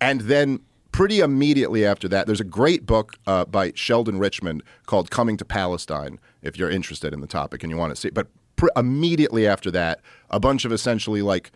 And 0.00 0.22
then 0.22 0.60
pretty 0.94 1.18
immediately 1.18 1.84
after 1.84 2.06
that, 2.06 2.28
there's 2.28 2.40
a 2.40 2.44
great 2.44 2.86
book 2.86 3.16
uh, 3.26 3.44
by 3.44 3.72
Sheldon 3.74 4.16
Richman 4.16 4.62
called 4.86 5.10
"Coming 5.10 5.36
to 5.38 5.44
Palestine." 5.44 6.20
If 6.40 6.56
you're 6.56 6.70
interested 6.70 7.12
in 7.12 7.20
the 7.20 7.26
topic 7.26 7.64
and 7.64 7.70
you 7.70 7.76
want 7.76 7.92
to 7.92 8.00
see, 8.00 8.10
but 8.10 8.28
pr- 8.54 8.68
immediately 8.76 9.44
after 9.44 9.72
that, 9.72 10.00
a 10.30 10.38
bunch 10.38 10.64
of 10.64 10.70
essentially 10.70 11.20
like 11.20 11.50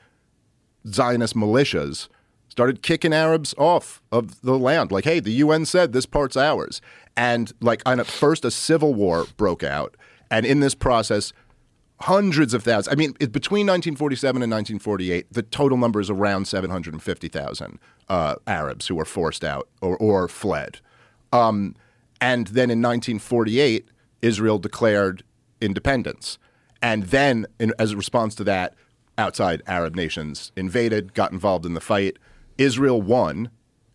Zionist 0.89 1.37
militias 1.37 2.09
started 2.49 2.83
kicking 2.83 3.13
Arabs 3.13 3.55
off 3.57 4.03
of 4.11 4.41
the 4.41 4.59
land. 4.59 4.91
Like, 4.91 5.05
hey, 5.05 5.21
the 5.21 5.31
UN 5.31 5.65
said 5.65 5.93
this 5.93 6.07
part's 6.07 6.37
ours. 6.37 6.81
And 7.17 7.53
like, 7.61 7.81
on 7.87 8.01
at 8.01 8.09
first, 8.09 8.45
a 8.45 8.51
civil 8.51 8.93
war 8.93 9.27
broke 9.37 9.63
out. 9.63 9.97
And 10.33 10.47
in 10.47 10.59
this 10.59 10.75
process, 10.75 11.33
hundreds 12.01 12.55
of 12.55 12.63
thousands. 12.63 12.93
I 12.93 12.97
mean, 12.97 13.15
it, 13.21 13.33
between 13.33 13.67
1947 13.67 14.43
and 14.43 14.53
1948, 14.53 15.33
the 15.33 15.43
total 15.43 15.77
number 15.77 16.01
is 16.01 16.11
around 16.11 16.47
750,000 16.47 17.79
uh, 18.09 18.35
Arabs 18.47 18.87
who 18.87 18.95
were 18.95 19.05
forced 19.05 19.45
out 19.45 19.69
or, 19.81 19.97
or 19.97 20.29
fled. 20.29 20.81
Um, 21.33 21.75
and 22.21 22.49
then 22.49 22.71
in 22.71 22.81
1948, 22.81 23.89
Israel 24.23 24.59
declared 24.59 25.23
independence. 25.61 26.39
And 26.81 27.05
then, 27.05 27.47
in, 27.59 27.73
as 27.79 27.93
a 27.93 27.97
response 27.97 28.35
to 28.37 28.45
that, 28.45 28.75
outside 29.17 29.63
Arab 29.67 29.97
nations 29.97 30.53
invaded, 30.57 31.15
got 31.15 31.33
involved 31.33 31.67
in 31.67 31.75
the 31.75 31.81
fight. 31.81 32.19
Israel 32.57 33.03
won. 33.03 33.51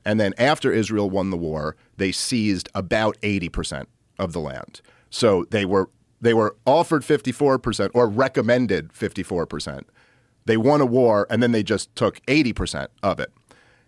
And 0.06 0.20
then, 0.20 0.34
after 0.38 0.72
Israel 0.74 1.10
won 1.10 1.30
the 1.30 1.38
war, 1.38 1.78
they 1.96 2.12
seized 2.12 2.68
about 2.76 3.20
80% 3.22 3.86
of 4.20 4.34
the 4.34 4.40
land. 4.40 4.82
So 5.10 5.46
they 5.50 5.64
were, 5.64 5.90
they 6.24 6.34
were 6.34 6.56
offered 6.66 7.04
54% 7.04 7.92
or 7.94 8.08
recommended 8.08 8.94
54%. 8.94 9.84
They 10.46 10.58
won 10.58 10.82
a 10.82 10.86
war, 10.86 11.28
and 11.30 11.44
then 11.44 11.52
they 11.52 11.64
just 11.64 11.94
took 11.96 12.26
80% 12.26 12.88
of 13.02 13.20
it. 13.20 13.32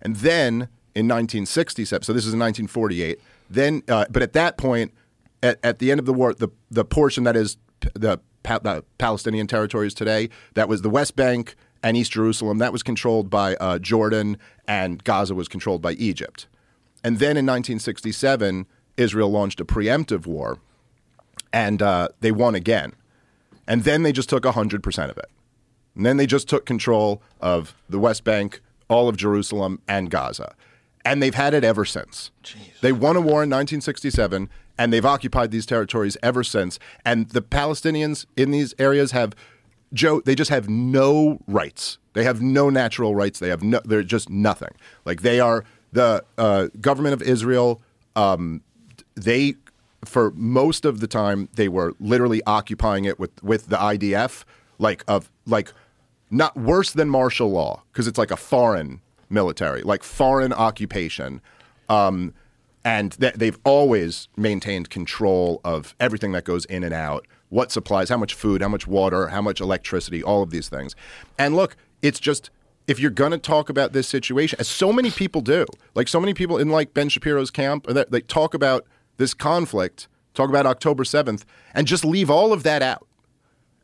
And 0.01 0.17
then 0.17 0.69
in 0.93 1.07
1967, 1.07 2.03
so 2.03 2.13
this 2.13 2.25
is 2.25 2.33
in 2.33 2.39
1948. 2.39 3.19
Then, 3.49 3.83
uh, 3.87 4.05
but 4.09 4.21
at 4.21 4.33
that 4.33 4.57
point, 4.57 4.93
at, 5.41 5.59
at 5.63 5.79
the 5.79 5.91
end 5.91 5.99
of 5.99 6.05
the 6.05 6.13
war, 6.13 6.33
the 6.33 6.49
the 6.71 6.83
portion 6.83 7.23
that 7.23 7.35
is 7.35 7.57
the, 7.93 8.19
pa- 8.43 8.59
the 8.59 8.83
Palestinian 8.97 9.47
territories 9.47 9.93
today, 9.93 10.29
that 10.55 10.67
was 10.67 10.81
the 10.81 10.89
West 10.89 11.15
Bank 11.15 11.55
and 11.83 11.95
East 11.95 12.11
Jerusalem, 12.11 12.57
that 12.57 12.71
was 12.71 12.83
controlled 12.83 13.29
by 13.29 13.55
uh, 13.57 13.79
Jordan, 13.79 14.37
and 14.67 15.03
Gaza 15.03 15.35
was 15.35 15.47
controlled 15.47 15.81
by 15.81 15.91
Egypt. 15.93 16.47
And 17.03 17.19
then 17.19 17.37
in 17.37 17.45
1967, 17.45 18.65
Israel 18.97 19.29
launched 19.29 19.59
a 19.59 19.65
preemptive 19.65 20.25
war, 20.25 20.57
and 21.55 21.81
uh, 21.81 22.09
they 22.19 22.33
won 22.33 22.53
again. 22.53 22.93
And 23.65 23.85
then 23.85 24.03
they 24.03 24.11
just 24.11 24.29
took 24.29 24.43
100% 24.43 25.09
of 25.09 25.17
it. 25.17 25.29
And 25.95 26.05
then 26.05 26.17
they 26.17 26.27
just 26.27 26.49
took 26.49 26.65
control 26.65 27.23
of 27.39 27.73
the 27.87 27.97
West 27.97 28.25
Bank, 28.25 28.59
all 28.89 29.07
of 29.07 29.15
Jerusalem, 29.15 29.81
and 29.87 30.11
Gaza. 30.11 30.53
And 31.05 31.23
they've 31.23 31.33
had 31.33 31.53
it 31.53 31.63
ever 31.63 31.85
since. 31.85 32.31
They 32.81 32.91
won 32.91 33.15
a 33.15 33.21
war 33.21 33.41
in 33.41 33.49
1967, 33.49 34.49
and 34.77 34.91
they've 34.91 35.05
occupied 35.05 35.51
these 35.51 35.65
territories 35.65 36.17
ever 36.21 36.43
since. 36.43 36.77
And 37.05 37.29
the 37.29 37.41
Palestinians 37.41 38.25
in 38.35 38.51
these 38.51 38.75
areas 38.77 39.11
have, 39.11 39.33
Joe, 39.93 40.19
they 40.19 40.35
just 40.35 40.49
have 40.49 40.67
no 40.67 41.39
rights. 41.47 41.99
They 42.13 42.25
have 42.25 42.41
no 42.41 42.69
natural 42.69 43.15
rights. 43.15 43.39
They 43.39 43.49
have 43.49 43.63
no, 43.63 43.79
they're 43.85 44.03
just 44.03 44.29
nothing. 44.29 44.75
Like 45.05 45.21
they 45.21 45.39
are 45.39 45.63
the 45.93 46.25
uh, 46.37 46.67
government 46.81 47.13
of 47.13 47.21
Israel. 47.21 47.81
Um, 48.17 48.61
they 49.15 49.55
for 50.05 50.31
most 50.31 50.85
of 50.85 50.99
the 50.99 51.07
time 51.07 51.49
they 51.55 51.67
were 51.67 51.93
literally 51.99 52.41
occupying 52.45 53.05
it 53.05 53.19
with 53.19 53.43
with 53.43 53.67
the 53.67 53.77
IDF 53.77 54.43
like 54.77 55.03
of 55.07 55.29
like 55.45 55.73
not 56.31 56.55
worse 56.57 56.91
than 56.91 57.09
martial 57.09 57.51
law 57.51 57.83
because 57.91 58.07
it's 58.07 58.17
like 58.17 58.31
a 58.31 58.37
foreign 58.37 59.01
military 59.29 59.81
like 59.81 60.03
foreign 60.03 60.53
occupation. 60.53 61.41
Um, 61.89 62.33
and 62.83 63.19
th- 63.19 63.33
they've 63.33 63.57
always 63.63 64.27
maintained 64.37 64.89
control 64.89 65.59
of 65.63 65.95
everything 65.99 66.33
that 66.33 66.43
goes 66.43 66.65
in 66.65 66.83
and 66.83 66.93
out 66.93 67.25
what 67.49 67.71
supplies 67.71 68.09
how 68.09 68.17
much 68.17 68.33
food 68.33 68.61
how 68.61 68.67
much 68.67 68.87
water 68.87 69.27
how 69.27 69.41
much 69.41 69.61
electricity 69.61 70.23
all 70.23 70.41
of 70.41 70.51
these 70.51 70.69
things. 70.69 70.95
And 71.37 71.55
look 71.55 71.75
it's 72.01 72.19
just 72.19 72.49
if 72.87 72.99
you're 72.99 73.11
going 73.11 73.31
to 73.31 73.37
talk 73.37 73.69
about 73.69 73.93
this 73.93 74.07
situation, 74.07 74.59
as 74.59 74.67
so 74.67 74.93
many 74.93 75.09
people 75.09 75.41
do, 75.41 75.65
like 75.95 76.07
so 76.07 76.19
many 76.19 76.33
people 76.33 76.57
in 76.57 76.69
like 76.69 76.93
Ben 76.93 77.09
Shapiro's 77.09 77.49
camp, 77.49 77.87
that 77.87 78.11
they 78.11 78.21
talk 78.21 78.53
about 78.53 78.85
this 79.17 79.33
conflict, 79.33 80.07
talk 80.33 80.49
about 80.49 80.65
October 80.65 81.03
7th, 81.03 81.43
and 81.73 81.87
just 81.87 82.03
leave 82.05 82.29
all 82.29 82.51
of 82.53 82.63
that 82.63 82.81
out. 82.81 83.07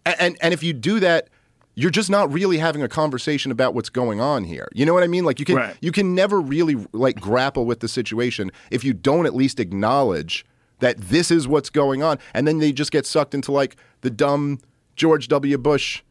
A- 0.06 0.22
And, 0.22 0.38
and 0.42 0.54
if 0.54 0.64
you 0.64 0.74
do 0.74 1.00
that, 1.00 1.30
you're 1.76 1.90
just 1.92 2.10
not 2.10 2.32
really 2.32 2.58
having 2.58 2.84
a 2.84 2.90
conversation 2.90 3.52
about 3.52 3.74
what's 3.74 3.90
going 3.90 4.20
on 4.20 4.44
here. 4.44 4.68
You 4.74 4.86
know 4.86 4.94
what 4.94 5.04
I 5.04 5.08
mean? 5.08 5.24
Like 5.24 5.40
you 5.40 5.46
can 5.46 5.56
Right. 5.56 5.76
you 5.82 5.92
can 5.94 6.14
never 6.14 6.42
really 6.42 6.76
like 6.92 7.20
grapple 7.20 7.66
with 7.66 7.80
the 7.80 7.88
situation 7.88 8.52
if 8.72 8.84
you 8.84 8.94
don't 8.94 9.26
at 9.26 9.34
least 9.34 9.58
acknowledge 9.60 10.46
that 10.80 10.98
this 10.98 11.32
is 11.32 11.48
what's 11.48 11.70
going 11.70 12.04
on, 12.04 12.18
and 12.34 12.46
then 12.48 12.58
they 12.58 12.72
just 12.74 12.92
get 12.92 13.06
sucked 13.06 13.34
into 13.34 13.52
like 13.54 13.78
the 14.02 14.10
dumb 14.10 14.60
George 14.98 15.28
W. 15.30 15.58
Bush 15.58 16.02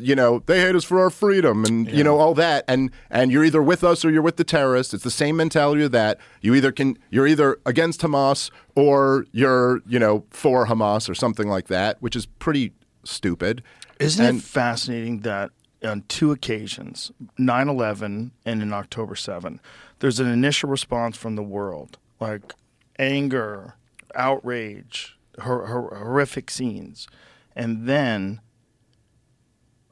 you 0.00 0.14
know 0.14 0.42
they 0.46 0.60
hate 0.60 0.74
us 0.74 0.84
for 0.84 1.00
our 1.00 1.10
freedom 1.10 1.64
and 1.64 1.90
you 1.90 2.02
know 2.04 2.18
all 2.18 2.34
that. 2.34 2.64
And 2.68 2.90
and 3.10 3.30
you're 3.30 3.44
either 3.44 3.62
with 3.62 3.84
us 3.84 4.04
or 4.04 4.10
you're 4.10 4.22
with 4.22 4.36
the 4.36 4.44
terrorists. 4.44 4.94
It's 4.94 5.04
the 5.04 5.10
same 5.10 5.36
mentality 5.36 5.82
of 5.84 5.92
that. 5.92 6.18
You 6.40 6.54
either 6.54 6.72
can 6.72 6.98
you're 7.10 7.26
either 7.26 7.58
against 7.66 8.00
hamas 8.00 8.50
or 8.74 9.26
you're 9.32 9.80
you 9.86 9.98
know 9.98 10.24
for 10.30 10.66
hamas 10.66 11.08
or 11.08 11.14
something 11.14 11.48
like 11.48 11.68
that 11.68 12.00
which 12.00 12.16
is 12.16 12.26
pretty 12.26 12.72
stupid. 13.04 13.62
Isn't 13.98 14.24
And- 14.24 14.38
it 14.38 14.42
fascinating 14.44 15.20
that 15.20 15.50
on 15.82 16.04
two 16.08 16.30
occasions, 16.30 17.10
9 17.38 17.68
11 17.68 18.32
and 18.44 18.60
in 18.62 18.70
October 18.72 19.14
7, 19.16 19.60
there's 20.00 20.20
an 20.20 20.26
initial 20.26 20.68
response 20.68 21.16
from 21.16 21.36
the 21.36 21.42
world, 21.42 21.96
like 22.20 22.52
anger, 22.98 23.76
outrage, 24.14 25.16
hor- 25.40 25.66
hor- 25.66 25.94
horrific 25.96 26.50
scenes. 26.50 27.08
And 27.56 27.86
then, 27.88 28.40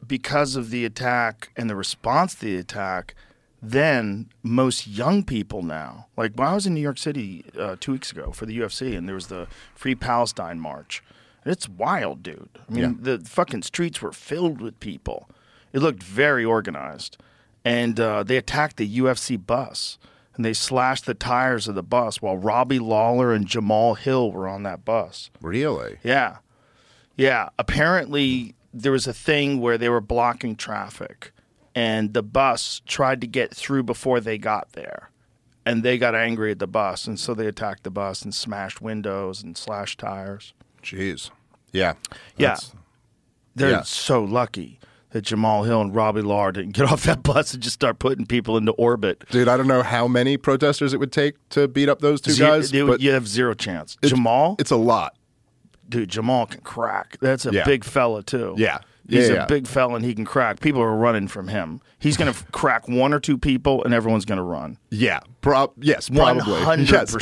because 0.09 0.57
of 0.57 0.71
the 0.71 0.85
attack 0.85 1.51
and 1.57 1.69
the 1.69 1.77
response 1.77 2.35
to 2.37 2.47
the 2.47 2.57
attack, 2.57 3.15
then 3.63 4.29
most 4.43 4.87
young 4.87 5.23
people 5.25 5.63
now, 5.63 6.07
like 6.17 6.33
when 6.35 6.49
I 6.49 6.55
was 6.55 6.67
in 6.67 6.75
New 6.75 6.81
York 6.81 6.99
City 6.99 7.45
uh, 7.59 7.77
two 7.79 7.93
weeks 7.93 8.11
ago 8.13 8.31
for 8.33 8.47
the 8.47 8.59
UFC, 8.59 8.97
and 8.97 9.07
there 9.07 9.15
was 9.15 9.27
the 9.27 9.47
Free 9.75 9.95
Palestine 9.95 10.61
March. 10.61 11.03
It's 11.45 11.69
wild, 11.69 12.23
dude. 12.23 12.49
I 12.69 12.73
mean, 12.73 12.99
the 13.01 13.19
fucking 13.21 13.63
streets 13.63 14.03
were 14.03 14.13
filled 14.13 14.61
with 14.61 14.79
people. 14.81 15.29
It 15.73 15.81
looked 15.81 16.03
very 16.03 16.45
organized, 16.45 17.17
and 17.65 17.99
uh, 17.99 18.23
they 18.23 18.37
attacked 18.37 18.77
the 18.77 18.99
UFC 18.99 19.45
bus 19.45 19.99
and 20.39 20.45
they 20.45 20.53
slashed 20.53 21.05
the 21.05 21.15
tires 21.15 21.67
of 21.67 21.75
the 21.75 21.83
bus 21.83 22.23
while 22.23 22.39
Robbie 22.39 22.79
Lawler 22.79 23.33
and 23.33 23.45
Jamal 23.45 23.95
Hill 23.95 24.31
were 24.31 24.47
on 24.49 24.63
that 24.63 24.85
bus. 24.85 25.31
really 25.43 25.99
Yeah. 26.05 26.39
Yeah. 27.17 27.49
Apparently, 27.59 28.55
there 28.83 28.93
was 28.93 29.07
a 29.07 29.13
thing 29.13 29.61
where 29.61 29.79
they 29.79 29.89
were 29.89 30.01
blocking 30.01 30.57
traffic, 30.57 31.33
and 31.75 32.15
the 32.15 32.23
bus 32.23 32.83
tried 32.87 33.21
to 33.21 33.27
get 33.27 33.55
through 33.55 33.83
before 33.85 34.21
they 34.21 34.39
got 34.39 34.73
there. 34.73 35.11
And 35.67 35.83
they 35.83 35.99
got 35.99 36.15
angry 36.15 36.51
at 36.53 36.59
the 36.61 36.67
bus, 36.67 37.07
and 37.07 37.21
so 37.21 37.35
they 37.35 37.47
attacked 37.47 37.83
the 37.85 37.91
bus 37.91 38.23
and 38.23 38.35
smashed 38.35 38.81
windows 38.81 39.43
and 39.43 39.57
slashed 39.57 39.99
tires. 40.01 40.55
jeez 40.83 41.31
yeah 41.73 41.93
Yeah. 42.39 42.57
They're 43.55 43.71
Yeah. 43.71 43.83
so 43.83 44.23
lucky 44.25 44.79
that 45.11 45.23
Jamal 45.23 45.65
Hill 45.65 45.81
and 45.83 45.95
Robbie 45.95 46.23
Lawler 46.23 46.53
didn't 46.53 46.73
get 46.73 46.87
off 46.91 47.03
that 47.03 47.23
bus 47.23 47.53
and 47.53 47.63
just 47.63 47.75
start 47.75 47.99
putting 47.99 48.25
people 48.25 48.57
into 48.57 48.73
orbit. 48.73 49.25
dude 49.31 49.49
i 49.49 49.57
don't 49.59 49.67
know 49.67 49.83
how 49.83 50.09
many 50.09 50.37
protesters 50.39 50.95
it 50.95 50.99
would 51.01 51.13
take 51.13 51.35
to 51.51 51.69
beat 51.69 51.89
up 51.91 52.01
those 52.01 52.21
two 52.23 52.35
guys 52.37 52.71
but 52.73 53.01
you 53.01 53.11
have 53.11 53.27
zero 53.29 53.53
chance. 53.53 53.99
it's- 54.03 54.11
Jamal, 54.11 54.57
it's 54.59 54.71
a 54.71 54.77
lot 54.77 55.17
dude, 55.89 56.09
Jamal 56.09 56.47
can 56.47 56.61
crack. 56.61 57.17
That's 57.21 57.47
a 57.47 57.53
Yeah. 57.53 57.65
big 57.65 57.85
fella 57.85 58.23
too. 58.23 58.55
Yeah. 58.57 58.79
He's 59.09 59.29
Yeah, 59.29 59.33
a 59.33 59.37
yeah. 59.39 59.47
big 59.47 59.67
fella 59.67 59.95
and 59.95 60.05
he 60.05 60.15
can 60.15 60.27
crack. 60.27 60.61
People 60.61 60.83
are 60.83 60.95
running 60.95 61.29
from 61.29 61.49
him. 61.49 61.81
He's 61.99 62.19
going 62.19 62.31
to 62.33 62.45
crack 62.53 62.89
one 62.89 63.15
or 63.15 63.21
two 63.21 63.39
people 63.39 63.83
and 63.85 63.95
everyone's 63.95 64.27
going 64.27 64.37
to 64.37 64.43
run. 64.43 64.77
yeah 64.91 65.21
prob 65.41 65.73
yes 65.81 66.11
probably 66.11 66.43
100%. 66.61 66.91
yes 66.91 67.17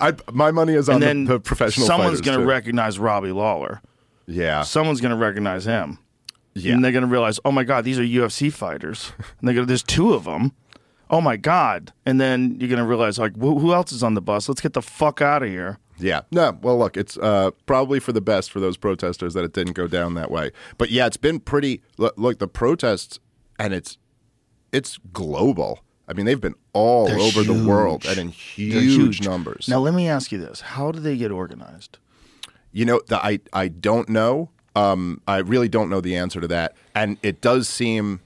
I, 0.00 0.08
I, 0.08 0.14
my 0.32 0.50
money 0.50 0.72
is 0.72 0.88
on 0.88 0.94
And 0.94 1.02
the, 1.02 1.06
then 1.06 1.24
the 1.24 1.38
professional 1.40 1.86
someone's 1.86 2.20
fighters, 2.20 2.20
going 2.22 2.38
to 2.38 2.44
too. 2.44 2.48
recognize 2.48 2.98
Robbie 2.98 3.32
Lawler. 3.32 3.82
yeah 4.26 4.62
Someone's 4.62 5.00
going 5.02 5.10
to 5.10 5.16
recognize 5.22 5.66
him. 5.66 5.98
Yeah. 6.54 6.72
And 6.72 6.82
they're 6.82 6.90
going 6.92 7.04
to 7.04 7.10
realize, 7.10 7.38
"Oh 7.44 7.52
my 7.52 7.64
god, 7.64 7.84
these 7.84 7.98
are 7.98 8.02
UFC 8.02 8.50
fighters." 8.50 9.12
And 9.40 9.46
they 9.46 9.52
go, 9.52 9.66
"There's 9.66 9.82
two 9.82 10.14
of 10.14 10.24
them." 10.24 10.52
Oh 11.10 11.20
my 11.20 11.36
god. 11.36 11.92
And 12.06 12.18
then 12.18 12.56
you're 12.58 12.70
going 12.70 12.78
to 12.82 12.86
realize 12.88 13.18
like, 13.18 13.36
who 13.36 13.58
who 13.58 13.74
else 13.74 13.92
is 13.92 14.02
on 14.02 14.14
the 14.14 14.22
bus? 14.22 14.48
Let's 14.48 14.62
get 14.62 14.72
the 14.72 14.80
fuck 14.80 15.20
out 15.20 15.42
of 15.42 15.50
here. 15.50 15.78
Yeah. 15.98 16.22
No, 16.30 16.58
well, 16.60 16.78
look, 16.78 16.96
it's 16.96 17.16
uh, 17.18 17.52
probably 17.66 18.00
for 18.00 18.12
the 18.12 18.20
best 18.20 18.50
for 18.50 18.60
those 18.60 18.76
protesters 18.76 19.34
that 19.34 19.44
it 19.44 19.52
didn't 19.52 19.74
go 19.74 19.86
down 19.86 20.14
that 20.14 20.30
way. 20.30 20.50
But 20.78 20.90
yeah, 20.90 21.06
it's 21.06 21.16
been 21.16 21.40
pretty. 21.40 21.82
Look, 21.96 22.14
look 22.16 22.38
the 22.38 22.48
protests, 22.48 23.18
and 23.58 23.72
it's 23.72 23.98
it's 24.72 24.98
global. 25.12 25.80
I 26.08 26.12
mean, 26.12 26.26
they've 26.26 26.40
been 26.40 26.54
all 26.72 27.06
They're 27.06 27.18
over 27.18 27.42
the 27.42 27.66
world 27.66 28.06
and 28.06 28.18
in 28.18 28.26
They're 28.56 28.80
huge, 28.80 29.26
numbers. 29.26 29.66
Now 29.68 29.78
let 29.78 29.94
me 29.94 30.08
ask 30.08 30.30
you 30.30 30.38
this: 30.38 30.60
How 30.60 30.92
do 30.92 31.00
they 31.00 31.16
get 31.16 31.30
organized? 31.30 31.98
You 32.72 32.84
know, 32.84 33.00
the, 33.06 33.24
I 33.24 33.40
I 33.52 33.68
don't 33.68 34.08
know. 34.08 34.50
Um, 34.74 35.22
I 35.26 35.38
really 35.38 35.68
don't 35.68 35.88
know 35.88 36.02
the 36.02 36.16
answer 36.16 36.40
to 36.40 36.48
that. 36.48 36.76
And 36.94 37.16
it 37.22 37.40
does 37.40 37.66
seem 37.66 38.20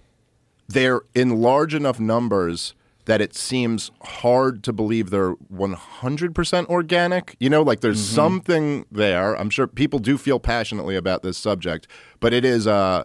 they're 0.66 1.02
in 1.14 1.40
large 1.40 1.74
enough 1.74 2.00
numbers 2.00 2.74
that 3.06 3.20
it 3.20 3.34
seems 3.34 3.90
hard 4.02 4.62
to 4.64 4.72
believe 4.72 5.10
they're 5.10 5.34
100% 5.34 6.66
organic. 6.66 7.36
You 7.40 7.50
know, 7.50 7.62
like 7.62 7.80
there's 7.80 8.00
something 8.00 8.84
there. 8.90 9.34
I'm 9.36 9.50
sure 9.50 9.66
people 9.66 9.98
do 9.98 10.18
feel 10.18 10.38
passionately 10.38 10.96
about 10.96 11.22
this 11.22 11.38
subject, 11.38 11.86
but 12.20 12.32
it 12.32 12.44
is 12.44 12.66
uh 12.66 13.04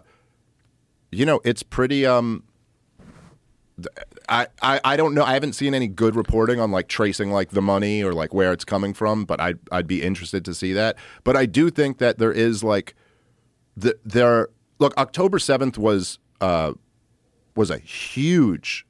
you 1.10 1.24
know, 1.24 1.40
it's 1.44 1.62
pretty 1.62 2.04
um 2.04 2.42
I, 4.28 4.46
I, 4.62 4.80
I 4.84 4.96
don't 4.96 5.14
know. 5.14 5.22
I 5.22 5.34
haven't 5.34 5.52
seen 5.52 5.74
any 5.74 5.86
good 5.86 6.16
reporting 6.16 6.60
on 6.60 6.70
like 6.70 6.88
tracing 6.88 7.30
like 7.30 7.50
the 7.50 7.60
money 7.62 8.02
or 8.02 8.12
like 8.12 8.32
where 8.32 8.52
it's 8.52 8.64
coming 8.64 8.94
from, 8.94 9.24
but 9.24 9.40
I'd 9.40 9.58
I'd 9.70 9.86
be 9.86 10.02
interested 10.02 10.44
to 10.46 10.54
see 10.54 10.72
that. 10.72 10.96
But 11.24 11.36
I 11.36 11.46
do 11.46 11.70
think 11.70 11.98
that 11.98 12.18
there 12.18 12.32
is 12.32 12.64
like 12.64 12.94
the 13.76 13.98
there 14.04 14.48
look 14.78 14.96
October 14.96 15.38
seventh 15.38 15.78
was 15.78 16.18
uh 16.40 16.72
was 17.54 17.70
a 17.70 17.78
huge 17.78 18.85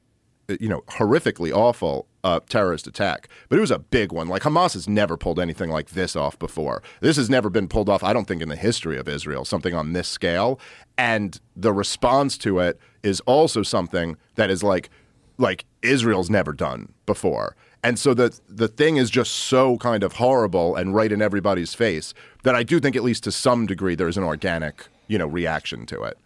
you 0.59 0.69
know 0.69 0.81
horrifically 0.87 1.51
awful 1.51 2.07
uh, 2.23 2.39
terrorist 2.49 2.87
attack, 2.87 3.27
but 3.49 3.57
it 3.57 3.61
was 3.61 3.71
a 3.71 3.79
big 3.79 4.11
one. 4.11 4.27
Like 4.27 4.43
Hamas 4.43 4.73
has 4.73 4.87
never 4.87 5.17
pulled 5.17 5.39
anything 5.39 5.69
like 5.69 5.91
this 5.91 6.15
off 6.15 6.37
before. 6.39 6.81
This 7.01 7.17
has 7.17 7.29
never 7.29 7.49
been 7.49 7.67
pulled 7.67 7.89
off. 7.89 8.03
I 8.03 8.13
don't 8.13 8.27
think 8.27 8.41
in 8.41 8.49
the 8.49 8.55
history 8.55 8.97
of 8.97 9.07
Israel 9.07 9.45
something 9.45 9.73
on 9.73 9.93
this 9.93 10.07
scale, 10.07 10.59
and 10.97 11.39
the 11.55 11.73
response 11.73 12.37
to 12.39 12.59
it 12.59 12.79
is 13.03 13.19
also 13.21 13.63
something 13.63 14.17
that 14.35 14.49
is 14.49 14.63
like 14.63 14.89
like 15.37 15.65
Israel's 15.81 16.29
never 16.29 16.53
done 16.53 16.93
before. 17.05 17.55
And 17.83 17.99
so 17.99 18.13
the 18.13 18.37
the 18.49 18.67
thing 18.67 18.97
is 18.97 19.09
just 19.09 19.33
so 19.33 19.77
kind 19.77 20.03
of 20.03 20.13
horrible 20.13 20.75
and 20.75 20.95
right 20.95 21.11
in 21.11 21.21
everybody's 21.21 21.73
face 21.73 22.13
that 22.43 22.55
I 22.55 22.63
do 22.63 22.79
think 22.79 22.95
at 22.95 23.03
least 23.03 23.23
to 23.25 23.31
some 23.31 23.65
degree 23.65 23.95
there's 23.95 24.17
an 24.17 24.23
organic, 24.23 24.87
you 25.07 25.17
know, 25.17 25.27
reaction 25.27 25.85
to 25.87 26.03
it. 26.03 26.17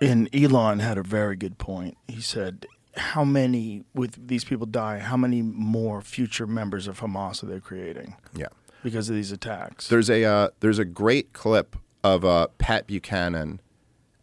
And 0.00 0.34
Elon 0.34 0.78
had 0.78 0.96
a 0.98 1.02
very 1.02 1.36
good 1.36 1.58
point. 1.58 1.96
He 2.08 2.20
said, 2.20 2.66
"How 2.96 3.24
many 3.24 3.84
with 3.94 4.28
these 4.28 4.44
people 4.44 4.66
die? 4.66 4.98
How 4.98 5.16
many 5.16 5.42
more 5.42 6.00
future 6.00 6.46
members 6.46 6.86
of 6.88 7.00
Hamas 7.00 7.42
are 7.42 7.46
they 7.46 7.60
creating 7.60 8.16
Yeah. 8.34 8.46
because 8.82 9.08
of 9.10 9.16
these 9.16 9.32
attacks?" 9.32 9.88
There's 9.88 10.10
a 10.10 10.24
uh, 10.24 10.48
there's 10.60 10.78
a 10.78 10.84
great 10.84 11.32
clip 11.32 11.76
of 12.04 12.24
uh, 12.24 12.48
Pat 12.58 12.86
Buchanan, 12.86 13.60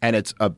and 0.02 0.16
it's 0.16 0.34
a 0.40 0.52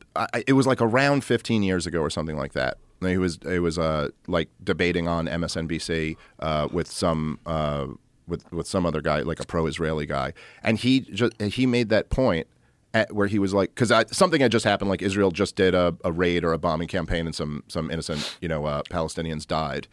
it 0.47 0.53
was 0.55 0.67
like 0.67 0.81
around 0.81 1.25
15 1.25 1.63
years 1.63 1.87
ago 1.87 2.01
or 2.01 2.11
something 2.11 2.37
like 2.37 2.53
that. 2.53 2.79
He 3.01 3.19
was 3.19 3.39
it 3.45 3.61
was 3.61 3.79
uh, 3.79 4.09
like 4.27 4.49
debating 4.65 5.07
on 5.07 5.27
MSNBC 5.27 6.17
uh, 6.41 6.69
with 6.73 6.91
some 6.91 7.39
uh, 7.45 7.87
with 8.27 8.51
with 8.53 8.67
some 8.67 8.87
other 8.87 9.01
guy 9.03 9.21
like 9.21 9.39
a 9.41 9.45
pro-Israeli 9.47 10.07
guy, 10.07 10.33
and 10.63 10.79
he 10.79 11.01
just 11.01 11.41
he 11.43 11.67
made 11.67 11.91
that 11.91 12.09
point 12.09 12.47
at, 12.97 13.13
where 13.13 13.27
he 13.27 13.39
was 13.39 13.53
like 13.53 13.75
because 13.75 13.93
something 14.17 14.41
had 14.41 14.51
just 14.51 14.65
happened 14.65 14.89
like 14.89 15.03
Israel 15.03 15.31
just 15.31 15.55
did 15.57 15.75
a, 15.75 15.95
a 16.05 16.11
raid 16.11 16.45
or 16.45 16.53
a 16.53 16.59
bombing 16.59 16.89
campaign 16.89 17.27
and 17.27 17.35
some 17.35 17.63
some 17.69 17.91
innocent 17.91 18.39
you 18.41 18.49
know 18.49 18.65
uh, 18.65 18.83
Palestinians 18.91 19.47
died. 19.47 19.87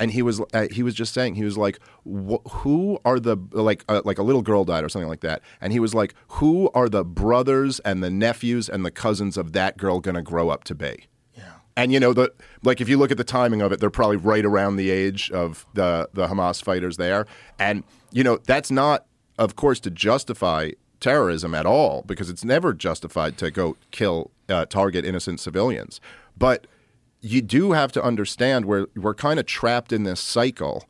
And 0.00 0.12
he 0.12 0.22
was 0.22 0.40
uh, 0.54 0.68
he 0.70 0.82
was 0.82 0.94
just 0.94 1.12
saying 1.12 1.34
he 1.34 1.44
was 1.44 1.58
like 1.58 1.78
wh- 2.06 2.44
who 2.60 3.00
are 3.04 3.18
the 3.18 3.36
like 3.52 3.84
uh, 3.88 4.00
like 4.04 4.18
a 4.18 4.22
little 4.22 4.42
girl 4.42 4.64
died 4.64 4.84
or 4.84 4.88
something 4.88 5.08
like 5.08 5.20
that. 5.20 5.42
And 5.60 5.72
he 5.72 5.80
was 5.80 5.92
like 5.94 6.14
who 6.38 6.70
are 6.72 6.88
the 6.88 7.04
brothers 7.04 7.80
and 7.80 8.02
the 8.02 8.10
nephews 8.10 8.68
and 8.68 8.84
the 8.86 8.92
cousins 8.92 9.36
of 9.36 9.52
that 9.52 9.76
girl 9.76 10.00
going 10.00 10.14
to 10.14 10.22
grow 10.22 10.48
up 10.50 10.64
to 10.64 10.74
be? 10.74 11.06
Yeah. 11.36 11.52
and 11.76 11.92
you 11.92 12.00
know 12.00 12.12
the 12.12 12.32
like 12.62 12.80
if 12.80 12.88
you 12.88 12.96
look 12.96 13.10
at 13.10 13.18
the 13.18 13.24
timing 13.24 13.60
of 13.60 13.72
it 13.72 13.80
they're 13.80 13.90
probably 13.90 14.16
right 14.16 14.44
around 14.44 14.76
the 14.76 14.90
age 14.90 15.30
of 15.32 15.66
the 15.74 16.08
the 16.14 16.28
Hamas 16.28 16.62
fighters 16.62 16.96
there. 16.96 17.26
And 17.58 17.82
you 18.12 18.22
know 18.24 18.38
that's 18.46 18.70
not 18.70 19.04
of 19.36 19.56
course 19.56 19.80
to 19.80 19.90
justify 19.90 20.70
terrorism 21.00 21.54
at 21.54 21.66
all 21.66 22.02
because 22.06 22.28
it's 22.28 22.44
never 22.44 22.72
justified 22.72 23.38
to 23.38 23.50
go 23.50 23.76
kill 23.90 24.30
uh, 24.48 24.64
target 24.66 25.04
innocent 25.04 25.40
civilians 25.40 26.00
but 26.36 26.66
you 27.20 27.42
do 27.42 27.72
have 27.72 27.92
to 27.92 28.02
understand 28.02 28.64
where 28.64 28.86
we're 28.94 29.14
kind 29.14 29.40
of 29.40 29.46
trapped 29.46 29.92
in 29.92 30.04
this 30.04 30.20
cycle 30.20 30.84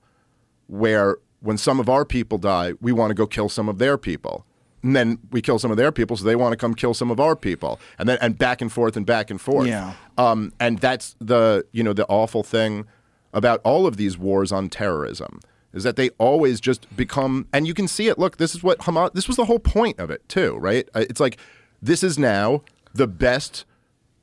where 0.67 1.17
when 1.41 1.57
some 1.57 1.81
of 1.81 1.89
our 1.89 2.05
people 2.05 2.39
die, 2.39 2.75
we 2.81 2.93
want 2.93 3.11
to 3.11 3.15
go 3.15 3.27
kill 3.27 3.49
some 3.49 3.69
of 3.69 3.79
their 3.79 3.97
people. 3.97 4.45
And 4.83 4.95
then 4.95 5.19
we 5.33 5.43
kill 5.43 5.59
some 5.59 5.73
of 5.73 5.77
their 5.77 5.91
people, 5.91 6.17
so 6.17 6.25
they 6.25 6.37
want 6.37 6.53
to 6.53 6.57
come 6.57 6.73
kill 6.73 6.95
some 6.95 7.11
of 7.11 7.19
our 7.19 7.35
people, 7.35 7.81
and 7.99 8.09
then 8.09 8.17
and 8.21 8.39
back 8.39 8.63
and 8.63 8.73
forth 8.73 8.97
and 8.97 9.05
back 9.05 9.29
and 9.29 9.41
forth. 9.41 9.67
Yeah. 9.67 9.95
Um, 10.17 10.53
and 10.61 10.79
that's 10.79 11.17
the 11.19 11.67
you 11.73 11.83
know 11.83 11.93
the 11.93 12.07
awful 12.07 12.45
thing 12.45 12.87
about 13.33 13.61
all 13.65 13.89
of 13.89 13.97
these 13.97 14.17
wars 14.17 14.53
on 14.53 14.69
terrorism 14.69 15.41
is 15.73 15.83
that 15.85 15.97
they 15.97 16.11
always 16.19 16.61
just 16.61 16.95
become 16.97 17.47
and 17.53 17.67
you 17.67 17.75
can 17.75 17.89
see 17.89 18.09
it. 18.09 18.19
Look, 18.19 18.37
this 18.39 18.55
is 18.55 18.63
what 18.63 18.79
Hamas. 18.81 19.13
This 19.13 19.29
was 19.29 19.37
the 19.37 19.45
whole 19.45 19.59
point 19.59 19.99
of 19.99 20.11
it 20.11 20.27
too, 20.29 20.57
right? 20.57 20.89
Uh, 20.95 21.05
It's 21.09 21.21
like 21.21 21.39
this 21.83 22.03
is 22.03 22.19
now 22.19 22.63
the 22.95 23.07
best 23.07 23.65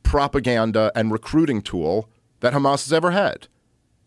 propaganda 0.04 0.92
and 0.96 1.12
recruiting 1.12 1.62
tool 1.62 2.10
that 2.40 2.54
Hamas 2.54 2.86
has 2.86 2.94
ever 2.94 3.12
had 3.12 3.48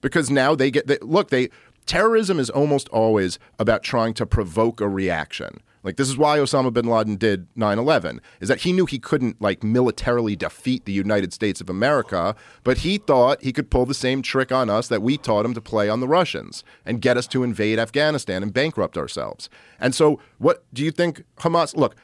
because 0.00 0.30
now 0.30 0.54
they 0.54 0.71
get 0.71 0.87
they, 0.87 0.99
look 1.00 1.30
they 1.30 1.49
terrorism 1.87 2.38
is 2.38 2.50
almost 2.50 2.88
always 2.90 3.38
about 3.59 3.83
trying 3.83 4.14
to 4.14 4.26
provoke 4.26 4.80
a 4.80 4.88
reaction. 4.88 5.61
Like 5.82 5.97
this 5.97 6.08
is 6.08 6.16
why 6.16 6.38
Osama 6.38 6.73
bin 6.73 6.87
Laden 6.87 7.16
did 7.16 7.47
9/11 7.54 8.20
is 8.40 8.49
that 8.49 8.61
he 8.61 8.73
knew 8.73 8.87
he 8.87 8.99
couldn't 8.99 9.40
like 9.40 9.62
militarily 9.62 10.37
defeat 10.37 10.85
the 10.85 10.92
United 10.92 11.32
States 11.32 11.61
of 11.61 11.70
America, 11.70 12.35
but 12.64 12.78
he 12.78 12.99
thought 12.99 13.42
he 13.42 13.52
could 13.52 13.70
pull 13.70 13.87
the 13.87 13.94
same 13.94 14.23
trick 14.23 14.52
on 14.52 14.68
us 14.68 14.88
that 14.88 15.02
we 15.02 15.16
taught 15.16 15.44
him 15.44 15.54
to 15.54 15.61
play 15.61 15.88
on 15.88 16.00
the 16.00 16.08
Russians 16.08 16.64
and 16.85 17.00
get 17.00 17.16
us 17.16 17.26
to 17.28 17.42
invade 17.42 17.78
Afghanistan 17.78 18.42
and 18.42 18.52
bankrupt 18.52 18.99
ourselves. 18.99 19.49
And 19.80 19.94
so 19.94 20.20
what 20.38 20.64
do 20.73 20.85
you 20.85 20.90
think 20.90 21.25
Hamas 21.38 21.76
look, 21.76 21.94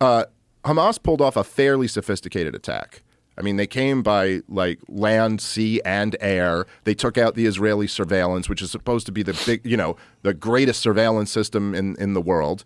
uh, 0.00 0.24
Hamas 0.64 1.02
pulled 1.02 1.20
off 1.20 1.36
a 1.36 1.44
fairly 1.44 1.88
sophisticated 1.88 2.54
attack. 2.54 3.02
I 3.36 3.42
mean, 3.42 3.56
they 3.56 3.66
came 3.66 4.02
by 4.02 4.42
like 4.48 4.78
land, 4.88 5.40
sea, 5.40 5.80
and 5.84 6.16
air. 6.20 6.66
They 6.84 6.94
took 6.94 7.18
out 7.18 7.34
the 7.34 7.46
Israeli 7.46 7.86
surveillance, 7.86 8.48
which 8.48 8.62
is 8.62 8.70
supposed 8.70 9.06
to 9.06 9.12
be 9.12 9.22
the 9.22 9.40
big, 9.44 9.66
you 9.66 9.76
know, 9.76 9.96
the 10.22 10.34
greatest 10.34 10.80
surveillance 10.80 11.30
system 11.30 11.74
in, 11.74 11.96
in 11.96 12.14
the 12.14 12.20
world. 12.20 12.64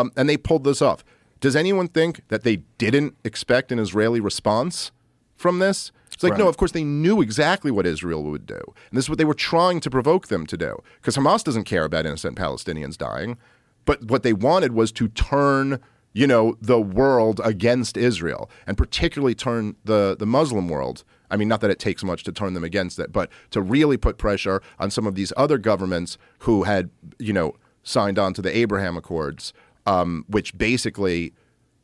Um, 0.00 0.12
and 0.16 0.28
they 0.28 0.36
pulled 0.36 0.64
this 0.64 0.82
off. 0.82 1.04
Does 1.40 1.56
anyone 1.56 1.88
think 1.88 2.22
that 2.28 2.42
they 2.44 2.56
didn't 2.78 3.16
expect 3.24 3.70
an 3.72 3.78
Israeli 3.78 4.20
response 4.20 4.90
from 5.36 5.58
this? 5.58 5.92
It's 6.12 6.22
like, 6.22 6.32
Right. 6.32 6.40
no, 6.40 6.48
of 6.48 6.56
course 6.56 6.72
they 6.72 6.84
knew 6.84 7.20
exactly 7.20 7.70
what 7.70 7.86
Israel 7.86 8.24
would 8.24 8.46
do. 8.46 8.54
And 8.90 8.96
this 8.96 9.04
is 9.04 9.10
what 9.10 9.18
they 9.18 9.24
were 9.24 9.34
trying 9.34 9.80
to 9.80 9.90
provoke 9.90 10.28
them 10.28 10.46
to 10.46 10.56
do. 10.56 10.82
Because 11.00 11.16
Hamas 11.16 11.44
doesn't 11.44 11.64
care 11.64 11.84
about 11.84 12.06
innocent 12.06 12.38
Palestinians 12.38 12.96
dying. 12.96 13.36
But 13.84 14.04
what 14.10 14.22
they 14.22 14.32
wanted 14.32 14.72
was 14.72 14.90
to 14.92 15.08
turn, 15.08 15.78
you 16.14 16.26
know, 16.26 16.56
the 16.60 16.80
world 16.80 17.40
against 17.44 17.98
Israel 17.98 18.50
and 18.66 18.78
particularly 18.78 19.34
turn 19.34 19.76
the, 19.84 20.16
the 20.18 20.26
Muslim 20.26 20.68
world. 20.68 21.04
I 21.30 21.36
mean, 21.36 21.48
not 21.48 21.60
that 21.60 21.70
it 21.70 21.78
takes 21.78 22.02
much 22.02 22.24
to 22.24 22.32
turn 22.32 22.54
them 22.54 22.64
against 22.64 22.98
it, 22.98 23.12
but 23.12 23.28
to 23.50 23.60
really 23.60 23.98
put 23.98 24.16
pressure 24.16 24.62
on 24.78 24.90
some 24.90 25.06
of 25.06 25.16
these 25.16 25.32
other 25.36 25.58
governments 25.58 26.16
who 26.40 26.62
had, 26.62 26.88
you 27.18 27.32
know, 27.34 27.54
signed 27.82 28.18
on 28.18 28.32
to 28.34 28.42
the 28.42 28.56
Abraham 28.56 28.96
Accords, 28.96 29.52
um, 29.86 30.24
which 30.28 30.56
basically 30.58 31.32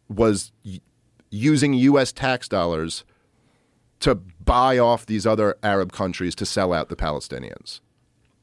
was 0.09 0.53
y- 0.65 0.81
using 1.31 1.75
U.S. 1.75 2.13
tax 2.13 2.49
dollars 2.49 3.05
to 4.01 4.17
buy 4.45 4.79
off 4.79 5.07
these 5.07 5.27
other 5.27 5.57
Arab 5.63 5.93
countries 5.93 6.35
to 6.35 6.45
sell 6.45 6.73
out 6.73 6.89
the 6.89 6.97
Palestinians. 6.97 7.81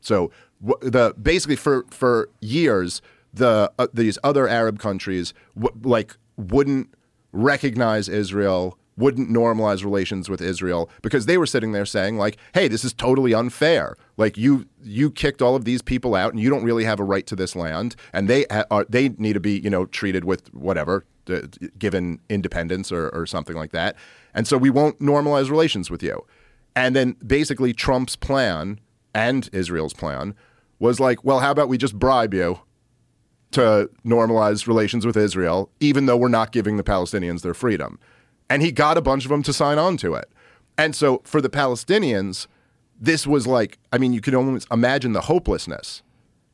So 0.01 0.31
wh- 0.65 0.79
the 0.81 1.13
basically 1.21 1.57
for 1.57 1.85
for 1.89 2.29
years 2.39 3.01
the 3.33 3.71
uh, 3.77 3.87
these 3.93 4.17
other 4.23 4.47
Arab 4.47 4.79
countries 4.79 5.33
w- 5.55 5.77
like 5.87 6.15
wouldn't 6.37 6.89
recognize 7.31 8.09
Israel, 8.09 8.78
wouldn't 8.99 9.29
normalize 9.29 9.83
relations 9.83 10.29
with 10.29 10.41
Israel 10.41 10.89
because 11.01 11.25
they 11.25 11.37
were 11.37 11.45
sitting 11.45 11.71
there 11.71 11.85
saying 11.85 12.17
like, 12.17 12.37
"Hey, 12.53 12.67
this 12.67 12.83
is 12.83 12.93
totally 12.93 13.33
unfair. 13.33 13.95
Like 14.17 14.37
you 14.37 14.67
you 14.83 15.09
kicked 15.09 15.41
all 15.41 15.55
of 15.55 15.65
these 15.65 15.81
people 15.81 16.13
out 16.13 16.33
and 16.33 16.41
you 16.41 16.49
don't 16.49 16.63
really 16.63 16.83
have 16.83 16.99
a 16.99 17.03
right 17.03 17.25
to 17.27 17.35
this 17.35 17.55
land 17.55 17.95
and 18.13 18.27
they 18.27 18.45
are 18.47 18.85
they 18.89 19.09
need 19.09 19.33
to 19.33 19.39
be, 19.39 19.59
you 19.59 19.69
know, 19.69 19.85
treated 19.85 20.25
with 20.25 20.53
whatever 20.53 21.05
uh, 21.29 21.41
given 21.77 22.19
independence 22.29 22.91
or, 22.91 23.09
or 23.09 23.25
something 23.25 23.55
like 23.55 23.71
that. 23.71 23.95
And 24.33 24.47
so 24.47 24.57
we 24.57 24.69
won't 24.69 24.99
normalize 24.99 25.49
relations 25.49 25.89
with 25.89 26.03
you. 26.03 26.25
And 26.75 26.95
then 26.95 27.15
basically 27.25 27.73
Trump's 27.73 28.15
plan 28.15 28.79
and 29.13 29.49
Israel's 29.53 29.93
plan 29.93 30.35
was 30.79 30.99
like, 30.99 31.23
well, 31.23 31.39
how 31.39 31.51
about 31.51 31.67
we 31.69 31.77
just 31.77 31.97
bribe 31.97 32.33
you 32.33 32.59
to 33.51 33.89
normalize 34.05 34.67
relations 34.67 35.05
with 35.05 35.17
Israel, 35.17 35.69
even 35.79 36.05
though 36.05 36.17
we're 36.17 36.29
not 36.29 36.51
giving 36.51 36.77
the 36.77 36.83
Palestinians 36.83 37.41
their 37.41 37.53
freedom? 37.53 37.99
And 38.49 38.61
he 38.61 38.71
got 38.71 38.97
a 38.97 39.01
bunch 39.01 39.25
of 39.25 39.29
them 39.29 39.43
to 39.43 39.53
sign 39.53 39.77
on 39.77 39.97
to 39.97 40.13
it. 40.15 40.29
And 40.77 40.95
so 40.95 41.21
for 41.25 41.41
the 41.41 41.49
Palestinians, 41.49 42.47
this 42.99 43.27
was 43.27 43.45
like, 43.45 43.77
I 43.93 43.97
mean, 43.97 44.13
you 44.13 44.21
can 44.21 44.33
almost 44.35 44.67
imagine 44.71 45.13
the 45.13 45.21
hopelessness 45.21 46.01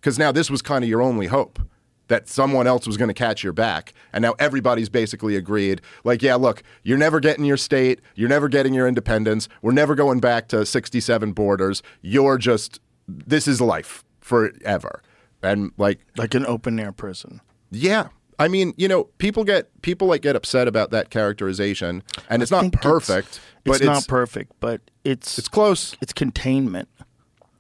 because 0.02 0.20
now 0.20 0.32
this 0.32 0.50
was 0.50 0.62
kind 0.62 0.84
of 0.84 0.90
your 0.90 1.02
only 1.02 1.28
hope 1.28 1.60
that 2.08 2.28
someone 2.28 2.68
else 2.68 2.86
was 2.86 2.98
going 2.98 3.08
to 3.08 3.16
catch 3.16 3.44
your 3.44 3.54
back. 3.54 3.94
And 4.14 4.22
now 4.22 4.36
everybody's 4.38 4.90
basically 4.90 5.36
agreed, 5.36 5.82
like, 6.04 6.22
yeah, 6.22 6.36
look, 6.36 6.62
you're 6.84 7.00
never 7.00 7.20
getting 7.20 7.46
your 7.46 7.58
state, 7.58 8.00
you're 8.14 8.30
never 8.30 8.48
getting 8.48 8.76
your 8.76 8.88
independence, 8.88 9.50
we're 9.64 9.72
never 9.72 9.96
going 9.96 10.20
back 10.20 10.48
to 10.50 10.66
67 10.68 11.32
borders. 11.32 11.82
You're 12.02 12.38
just, 12.38 12.80
this 13.08 13.48
is 13.48 13.60
life 13.60 14.04
forever. 14.22 15.02
And 15.42 15.72
like, 15.78 16.00
Like 16.18 16.36
an 16.36 16.46
open 16.46 16.80
air 16.80 16.92
prison. 16.92 17.42
yeah. 17.72 18.10
I 18.40 18.48
mean, 18.48 18.74
you 18.78 18.88
know, 18.88 19.06
people 19.18 19.44
get 19.44 19.70
people 19.82 20.08
like 20.08 20.22
get 20.22 20.36
upset 20.36 20.68
about 20.68 20.92
that 20.92 21.10
characterization, 21.10 22.04
and 22.30 22.42
it's 22.42 22.52
I 22.52 22.58
not 22.58 22.62
think 22.62 22.74
it's- 22.76 22.92
perfect, 22.92 23.40
but 23.64 23.76
it's, 23.78 23.86
not 23.86 24.08
perfect, 24.08 24.52
but 24.60 24.82
it's 25.04 25.38
it's 25.40 25.48
close. 25.48 25.96
it's 26.02 26.14
containment. 26.14 26.90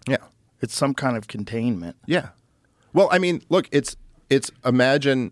Yeah. 0.07 0.17
It's 0.61 0.75
some 0.75 0.93
kind 0.93 1.17
of 1.17 1.27
containment. 1.27 1.95
Yeah. 2.05 2.29
Well, 2.93 3.09
I 3.11 3.19
mean, 3.19 3.41
look, 3.49 3.67
it's 3.71 3.95
it's 4.29 4.51
imagine, 4.63 5.31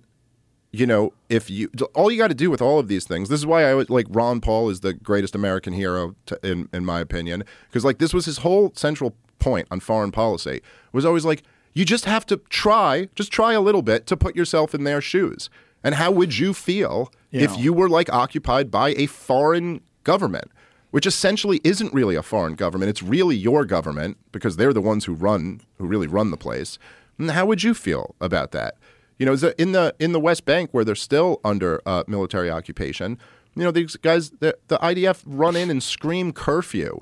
you 0.71 0.85
know, 0.85 1.13
if 1.29 1.49
you 1.49 1.69
all 1.93 2.11
you 2.11 2.17
got 2.17 2.27
to 2.29 2.35
do 2.35 2.49
with 2.49 2.61
all 2.61 2.79
of 2.79 2.87
these 2.87 3.05
things. 3.05 3.29
This 3.29 3.39
is 3.39 3.45
why 3.45 3.63
I 3.65 3.73
would 3.73 3.89
like 3.89 4.07
Ron 4.09 4.41
Paul 4.41 4.69
is 4.69 4.79
the 4.81 4.93
greatest 4.93 5.35
American 5.35 5.73
hero 5.73 6.15
to, 6.27 6.39
in 6.43 6.69
in 6.73 6.85
my 6.85 6.99
opinion 6.99 7.43
because 7.67 7.83
like 7.85 7.97
this 7.99 8.13
was 8.13 8.25
his 8.25 8.39
whole 8.39 8.71
central 8.75 9.15
point 9.39 9.67
on 9.71 9.79
foreign 9.79 10.11
policy 10.11 10.61
was 10.93 11.05
always 11.05 11.25
like 11.25 11.43
you 11.73 11.85
just 11.85 12.05
have 12.05 12.25
to 12.27 12.37
try, 12.49 13.09
just 13.15 13.31
try 13.31 13.53
a 13.53 13.61
little 13.61 13.81
bit 13.81 14.05
to 14.07 14.17
put 14.17 14.35
yourself 14.35 14.75
in 14.75 14.83
their 14.83 15.01
shoes. 15.01 15.49
And 15.83 15.95
how 15.95 16.11
would 16.11 16.37
you 16.37 16.53
feel 16.53 17.11
if 17.31 17.57
you 17.57 17.73
were 17.73 17.89
like 17.89 18.11
occupied 18.13 18.71
by 18.71 18.89
a 18.91 19.07
foreign 19.07 19.81
government? 20.03 20.51
Which 20.91 21.07
essentially 21.07 21.59
isn't 21.63 21.91
really 21.93 22.15
a 22.15 22.21
foreign 22.21 22.53
government. 22.53 22.89
It's 22.89 23.01
really 23.01 23.35
your 23.35 23.65
government 23.65 24.17
because 24.31 24.57
they're 24.57 24.73
the 24.73 24.81
ones 24.81 25.05
who 25.05 25.13
run, 25.13 25.61
who 25.79 25.87
really 25.87 26.05
run 26.05 26.29
the 26.29 26.37
place. 26.37 26.77
And 27.17 27.31
how 27.31 27.47
would 27.47 27.63
you 27.63 27.73
feel 27.73 28.15
about 28.21 28.51
that? 28.51 28.75
You 29.17 29.25
know, 29.25 29.33
in 29.57 29.71
the 29.71 29.95
in 29.99 30.11
the 30.11 30.19
West 30.19 30.45
Bank 30.45 30.69
where 30.71 30.85
they're 30.85 30.95
still 30.95 31.41
under 31.43 31.81
uh, 31.87 32.03
military 32.07 32.51
occupation, 32.51 33.17
you 33.55 33.63
know, 33.63 33.71
these 33.71 33.95
guys, 33.95 34.31
the, 34.39 34.57
the 34.67 34.77
IDF 34.77 35.23
run 35.25 35.55
in 35.55 35.69
and 35.69 35.81
scream 35.81 36.31
curfew, 36.31 36.99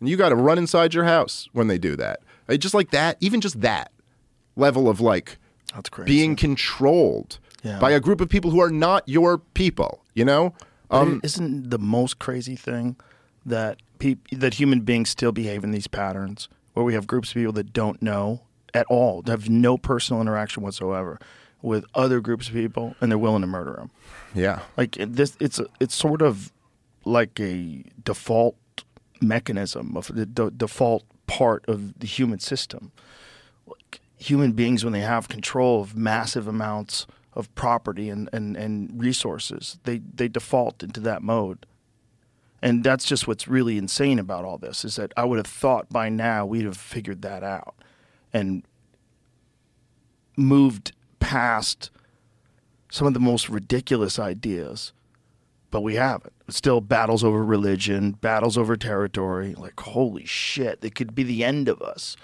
and 0.00 0.08
you 0.08 0.16
got 0.16 0.30
to 0.30 0.36
run 0.36 0.58
inside 0.58 0.94
your 0.94 1.04
house 1.04 1.48
when 1.52 1.68
they 1.68 1.78
do 1.78 1.96
that. 1.96 2.20
Just 2.58 2.74
like 2.74 2.90
that, 2.90 3.16
even 3.20 3.40
just 3.40 3.60
that 3.60 3.92
level 4.56 4.88
of 4.88 5.00
like 5.00 5.38
being 6.04 6.36
controlled 6.36 7.38
Yeah. 7.62 7.78
by 7.78 7.92
a 7.92 8.00
group 8.00 8.20
of 8.20 8.28
people 8.28 8.50
who 8.50 8.60
are 8.60 8.70
not 8.70 9.08
your 9.08 9.38
people. 9.38 10.02
You 10.14 10.24
know, 10.26 10.54
um, 10.90 11.20
isn't 11.24 11.70
the 11.70 11.78
most 11.78 12.18
crazy 12.18 12.56
thing 12.56 12.96
that 13.46 13.78
peop- 13.98 14.28
that 14.30 14.54
human 14.54 14.80
beings 14.80 15.08
still 15.10 15.32
behave 15.32 15.64
in 15.64 15.70
these 15.70 15.86
patterns 15.86 16.48
where 16.74 16.84
we 16.84 16.92
have 16.94 17.06
groups 17.06 17.30
of 17.30 17.34
people 17.36 17.52
that 17.54 17.72
don't 17.72 18.02
know 18.02 18.42
at 18.74 18.86
all, 18.88 19.22
have 19.26 19.48
no 19.50 19.76
personal 19.78 20.20
interaction 20.20 20.62
whatsoever 20.62 21.18
with 21.62 21.84
other 21.94 22.20
groups 22.20 22.48
of 22.48 22.54
people, 22.54 22.94
and 23.00 23.10
they're 23.10 23.18
willing 23.18 23.40
to 23.42 23.46
murder 23.46 23.74
them. 23.74 23.90
yeah, 24.34 24.60
Like 24.76 24.96
this, 24.98 25.36
it's 25.40 25.60
it's 25.80 25.94
sort 25.94 26.20
of 26.22 26.52
like 27.04 27.38
a 27.40 27.84
default 28.04 28.56
mechanism 29.20 29.96
of 29.96 30.08
the 30.14 30.26
d- 30.26 30.50
default 30.56 31.04
part 31.26 31.64
of 31.68 31.98
the 31.98 32.06
human 32.06 32.38
system. 32.38 32.92
Human 34.22 34.52
beings, 34.52 34.84
when 34.84 34.92
they 34.92 35.00
have 35.00 35.28
control 35.28 35.80
of 35.80 35.96
massive 35.96 36.46
amounts 36.46 37.06
of 37.34 37.52
property 37.54 38.08
and, 38.08 38.28
and, 38.32 38.56
and 38.56 39.00
resources, 39.00 39.78
they, 39.82 39.98
they 39.98 40.28
default 40.28 40.82
into 40.82 41.00
that 41.00 41.22
mode. 41.22 41.66
And 42.60 42.84
that's 42.84 43.04
just 43.04 43.26
what's 43.26 43.48
really 43.48 43.76
insane 43.76 44.20
about 44.20 44.44
all 44.44 44.58
this 44.58 44.84
is 44.84 44.94
that 44.96 45.12
I 45.16 45.24
would 45.24 45.38
have 45.38 45.46
thought 45.46 45.90
by 45.90 46.08
now 46.08 46.46
we'd 46.46 46.64
have 46.64 46.76
figured 46.76 47.22
that 47.22 47.42
out 47.42 47.74
and 48.32 48.62
moved 50.36 50.92
past 51.18 51.90
some 52.90 53.08
of 53.08 53.14
the 53.14 53.20
most 53.20 53.48
ridiculous 53.48 54.18
ideas, 54.18 54.92
but 55.72 55.80
we 55.80 55.96
haven't. 55.96 56.34
Still 56.48 56.80
battles 56.80 57.24
over 57.24 57.44
religion, 57.44 58.12
battles 58.12 58.56
over 58.56 58.76
territory. 58.76 59.54
Like, 59.54 59.80
holy 59.80 60.26
shit, 60.26 60.78
it 60.82 60.94
could 60.94 61.14
be 61.14 61.24
the 61.24 61.42
end 61.42 61.68
of 61.68 61.82
us 61.82 62.16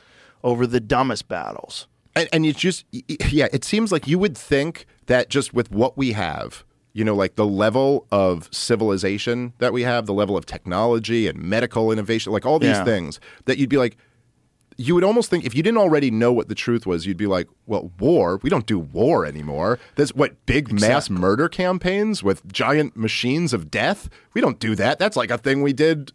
over 0.45 0.67
the 0.67 0.81
dumbest 0.81 1.29
battles. 1.29 1.87
and, 2.17 2.29
and 2.33 2.47
it's 2.47 2.59
just 2.59 2.85
yeah 3.31 3.49
it 3.53 3.65
seems 3.65 3.93
like 3.93 4.07
you 4.07 4.19
would 4.19 4.37
think 4.37 4.87
that 5.07 5.29
just 5.29 5.53
with 5.55 5.71
what 5.71 5.97
we 5.97 6.13
have 6.13 6.65
you 6.93 7.05
know 7.05 7.15
like 7.15 7.35
the 7.37 7.47
level 7.47 8.07
of 8.11 8.49
civilization 8.53 9.53
that 9.59 9.73
we 9.73 9.83
have 9.83 10.07
the 10.07 10.13
level 10.15 10.37
of 10.37 10.47
technology 10.47 11.27
and 11.29 11.39
medical 11.39 11.91
innovation 11.93 12.33
like 12.33 12.47
all 12.47 12.59
these 12.59 12.71
Yeah. 12.71 12.85
things 12.85 13.21
that 13.47 13.59
you'd 13.59 13.69
be 13.69 13.77
like 13.77 13.97
you 14.81 14.95
would 14.95 15.03
almost 15.03 15.29
think 15.29 15.45
if 15.45 15.57
you 15.57 15.63
didn't 15.63 15.79
already 15.79 16.09
know 16.11 16.33
what 16.33 16.49
the 16.49 16.55
truth 16.55 16.87
was 16.87 17.05
you'd 17.07 17.17
be 17.17 17.27
like 17.27 17.49
well 17.67 17.91
war 17.99 18.39
we 18.43 18.51
don't 18.51 18.67
do 18.67 18.79
war 18.79 19.27
anymore 19.27 19.79
there's 19.97 20.15
what 20.15 20.45
big 20.47 20.73
mass 20.81 21.11
murder 21.11 21.49
campaigns 21.49 22.23
with 22.23 22.47
giant 22.53 22.97
machines 22.97 23.53
of 23.53 23.71
death 23.71 24.09
we 24.35 24.41
don't 24.41 24.61
do 24.61 24.75
that 24.77 24.99
that's 24.99 25.17
like 25.17 25.31
a 25.31 25.39
thing 25.39 25.63
we 25.63 25.73
did 25.73 26.13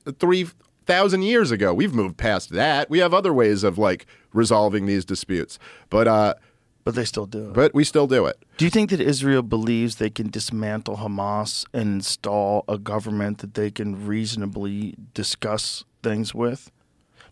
3000 0.85 1.21
years 1.23 1.51
ago 1.51 1.73
we've 1.73 1.93
moved 1.93 2.17
past 2.17 2.49
that 2.49 2.89
we 2.89 2.99
have 2.99 3.13
other 3.13 3.33
ways 3.33 3.63
of 3.63 3.77
like 3.77 4.05
resolving 4.33 4.85
these 4.85 5.05
disputes 5.05 5.57
but 5.89 6.07
uh 6.07 6.33
But 6.83 6.95
they 6.95 7.05
still 7.05 7.25
do 7.25 7.47
it. 7.49 7.53
but 7.53 7.73
we 7.73 7.83
still 7.83 8.07
do 8.07 8.25
it 8.25 8.37
do 8.57 8.65
you 8.65 8.71
think 8.71 8.89
that 8.89 8.99
Israel 9.01 9.41
believes 9.41 9.95
they 9.95 10.09
can 10.09 10.29
dismantle 10.29 10.97
Hamas 10.97 11.65
and 11.73 11.95
install 11.95 12.63
a 12.67 12.77
government 12.77 13.39
that 13.39 13.53
they 13.55 13.71
can 13.71 14.05
reasonably 14.05 14.95
discuss 15.15 15.83
things 16.03 16.35
with? 16.35 16.69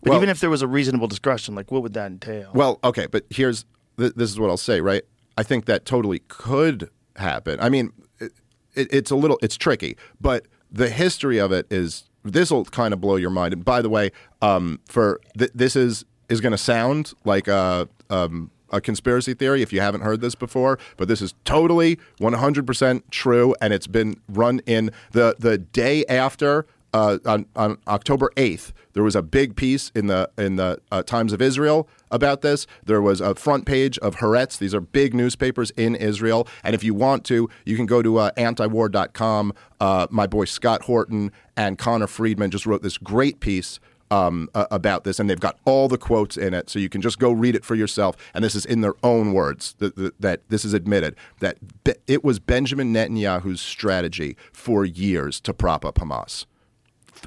But 0.02 0.10
Well- 0.10 0.18
even 0.18 0.28
if 0.28 0.40
there 0.40 0.50
was 0.50 0.62
a 0.62 0.66
reasonable 0.66 1.06
discussion, 1.06 1.54
like 1.54 1.70
what 1.70 1.82
would 1.82 1.92
that 1.94 2.10
entail? 2.10 2.50
Well, 2.54 2.80
okay, 2.82 3.06
but 3.06 3.24
here's 3.30 3.64
th- 3.98 4.14
this 4.16 4.30
is 4.30 4.40
what 4.40 4.50
I'll 4.50 4.56
say, 4.56 4.80
right? 4.80 5.02
I 5.38 5.44
think 5.44 5.66
that 5.66 5.84
totally 5.84 6.20
could 6.26 6.90
happen. 7.16 7.60
I 7.60 7.68
mean, 7.68 7.92
it, 8.18 8.32
it, 8.74 8.88
it's 8.92 9.10
a 9.12 9.16
little 9.16 9.38
it's 9.42 9.56
tricky, 9.56 9.96
but 10.20 10.46
the 10.72 10.88
history 10.88 11.38
of 11.38 11.52
it 11.52 11.66
is 11.70 12.10
this 12.24 12.50
will 12.50 12.64
kind 12.64 12.94
of 12.94 13.00
blow 13.00 13.16
your 13.16 13.30
mind. 13.30 13.52
And 13.52 13.64
by 13.64 13.82
the 13.82 13.88
way, 13.88 14.12
um, 14.40 14.80
for 14.88 15.20
th- 15.36 15.50
this 15.54 15.76
is 15.76 16.04
is 16.28 16.40
going 16.40 16.52
to 16.52 16.58
sound 16.58 17.12
like 17.24 17.48
a 17.48 17.88
um, 18.10 18.50
a 18.70 18.80
conspiracy 18.80 19.34
theory 19.34 19.62
if 19.62 19.72
you 19.72 19.80
haven't 19.80 20.00
heard 20.00 20.20
this 20.20 20.34
before, 20.34 20.78
but 20.96 21.06
this 21.06 21.20
is 21.20 21.34
totally 21.44 21.98
100% 22.20 23.02
true, 23.10 23.54
and 23.60 23.72
it's 23.72 23.86
been 23.86 24.16
run 24.28 24.60
in 24.66 24.90
the 25.12 25.36
the 25.38 25.58
day 25.58 26.04
after 26.06 26.66
uh, 26.92 27.18
on, 27.24 27.46
on 27.56 27.78
October 27.86 28.30
8th, 28.36 28.72
there 28.92 29.02
was 29.02 29.16
a 29.16 29.22
big 29.22 29.56
piece 29.56 29.90
in 29.94 30.06
the 30.06 30.30
in 30.36 30.56
the 30.56 30.78
uh, 30.90 31.02
Times 31.02 31.32
of 31.32 31.40
Israel 31.40 31.88
about 32.10 32.42
this. 32.42 32.66
There 32.84 33.00
was 33.00 33.20
a 33.20 33.34
front 33.34 33.64
page 33.64 33.98
of 33.98 34.16
Haaretz. 34.16 34.58
These 34.58 34.74
are 34.74 34.80
big 34.80 35.14
newspapers 35.14 35.70
in 35.72 35.94
Israel. 35.94 36.46
And 36.62 36.74
if 36.74 36.84
you 36.84 36.94
want 36.94 37.24
to, 37.26 37.48
you 37.64 37.76
can 37.76 37.86
go 37.86 38.02
to 38.02 38.18
uh, 38.18 38.30
antiwar.com. 38.32 39.54
Uh, 39.80 40.06
my 40.10 40.26
boy 40.26 40.44
Scott 40.44 40.82
Horton 40.82 41.32
and 41.56 41.78
Connor 41.78 42.06
Freeman 42.06 42.50
just 42.50 42.66
wrote 42.66 42.82
this 42.82 42.98
great 42.98 43.40
piece 43.40 43.80
um, 44.10 44.50
uh, 44.54 44.66
about 44.70 45.04
this, 45.04 45.18
and 45.18 45.30
they've 45.30 45.40
got 45.40 45.58
all 45.64 45.88
the 45.88 45.96
quotes 45.96 46.36
in 46.36 46.52
it, 46.52 46.68
so 46.68 46.78
you 46.78 46.90
can 46.90 47.00
just 47.00 47.18
go 47.18 47.32
read 47.32 47.56
it 47.56 47.64
for 47.64 47.74
yourself. 47.74 48.14
And 48.34 48.44
this 48.44 48.54
is 48.54 48.66
in 48.66 48.82
their 48.82 48.94
own 49.02 49.32
words 49.32 49.74
that, 49.78 49.96
that, 49.96 50.20
that 50.20 50.40
this 50.50 50.66
is 50.66 50.74
admitted 50.74 51.16
that 51.40 51.56
be- 51.82 51.94
it 52.06 52.22
was 52.22 52.38
Benjamin 52.38 52.92
Netanyahu's 52.92 53.62
strategy 53.62 54.36
for 54.52 54.84
years 54.84 55.40
to 55.40 55.54
prop 55.54 55.86
up 55.86 55.94
Hamas 55.94 56.44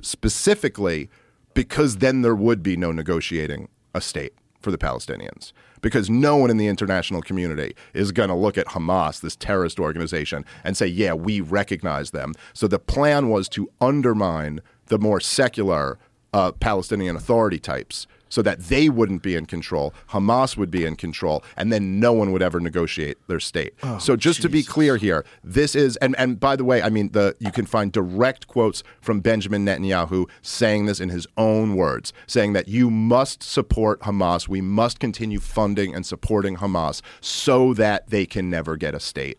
specifically 0.02 1.10
because 1.54 1.98
then 1.98 2.22
there 2.22 2.36
would 2.36 2.62
be 2.62 2.76
no 2.78 2.92
negotiating 2.92 3.70
a 3.94 4.02
state 4.02 4.34
for 4.60 4.72
the 4.72 4.78
Palestinians. 4.78 5.54
Because 5.82 6.10
no 6.10 6.36
one 6.36 6.50
in 6.50 6.58
the 6.58 6.68
international 6.68 7.22
community 7.22 7.76
is 7.94 8.12
going 8.12 8.30
to 8.30 8.36
look 8.36 8.58
at 8.58 8.68
Hamas, 8.68 9.22
this 9.22 9.36
terrorist 9.36 9.80
organization, 9.80 10.44
and 10.64 10.76
say, 10.76 10.88
yeah, 10.88 11.14
we 11.14 11.42
recognize 11.42 12.12
them. 12.12 12.34
So 12.54 12.68
the 12.68 12.80
plan 12.80 13.30
was 13.30 13.48
to 13.50 13.70
undermine 13.80 14.62
the 14.88 14.98
more 14.98 15.20
secular 15.20 16.00
uh, 16.34 16.52
Palestinian 16.54 17.16
Authority 17.16 17.60
types 17.60 18.08
so 18.30 18.42
that 18.42 18.60
they 18.60 18.90
wouldn't 18.90 19.22
be 19.22 19.36
in 19.36 19.46
control, 19.46 19.94
Hamas 20.10 20.58
would 20.58 20.72
be 20.72 20.86
in 20.86 20.96
control, 20.96 21.44
and 21.58 21.72
then 21.72 22.00
no 22.00 22.14
one 22.14 22.32
would 22.32 22.42
ever 22.42 22.60
negotiate 22.60 23.18
their 23.28 23.40
state. 23.40 23.74
Oh, 23.84 23.98
so 23.98 24.16
just 24.16 24.42
to 24.42 24.50
be 24.50 24.64
clear 24.64 24.98
here, 24.98 25.26
this 25.44 25.76
is 25.76 25.98
and 25.98 26.16
and 26.18 26.40
by 26.40 26.56
the 26.56 26.64
way, 26.64 26.82
I 26.82 26.90
mean 26.90 27.12
the 27.12 27.36
you 27.40 27.52
can 27.52 27.66
find 27.66 27.92
direct 27.92 28.48
quotes 28.48 28.84
from 29.02 29.20
Benjamin 29.20 29.66
Netanyahu 29.66 30.28
saying 30.42 30.86
this 30.86 31.00
in 31.00 31.10
his 31.10 31.28
own 31.38 31.76
words, 31.76 32.14
saying 32.28 32.54
that 32.54 32.68
you 32.68 32.90
must 32.90 33.44
support 33.44 34.02
Hamas, 34.02 34.48
we 34.48 34.62
must 34.62 35.00
continue 35.00 35.40
funding 35.40 35.94
and 35.96 36.06
supporting 36.06 36.58
Hamas 36.58 37.02
so 37.22 37.74
that 37.74 38.10
they 38.10 38.26
can 38.26 38.50
never 38.50 38.76
get 38.76 38.96
a 38.96 39.00
state. 39.00 39.38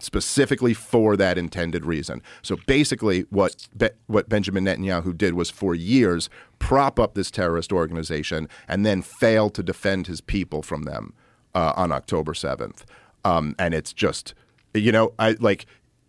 Specifically 0.00 0.74
for 0.74 1.16
that 1.16 1.38
intended 1.38 1.84
reason. 1.84 2.22
So 2.42 2.56
basically, 2.66 3.22
what 3.30 3.68
Be- 3.76 3.90
what 4.06 4.28
Benjamin 4.28 4.64
Netanyahu 4.64 5.16
did 5.16 5.34
was 5.34 5.50
for 5.50 5.74
years 5.74 6.28
prop 6.58 6.98
up 7.00 7.14
this 7.14 7.30
terrorist 7.30 7.72
organization 7.72 8.48
and 8.68 8.86
then 8.86 9.02
fail 9.02 9.50
to 9.50 9.62
defend 9.62 10.06
his 10.06 10.20
people 10.20 10.62
from 10.62 10.84
them 10.84 11.12
uh, 11.54 11.72
on 11.76 11.92
October 11.92 12.34
seventh. 12.34 12.84
Um, 13.24 13.54
and 13.58 13.74
it's 13.74 13.92
just, 13.92 14.34
you 14.74 14.92
know, 14.92 15.12
I 15.18 15.36
like 15.40 15.66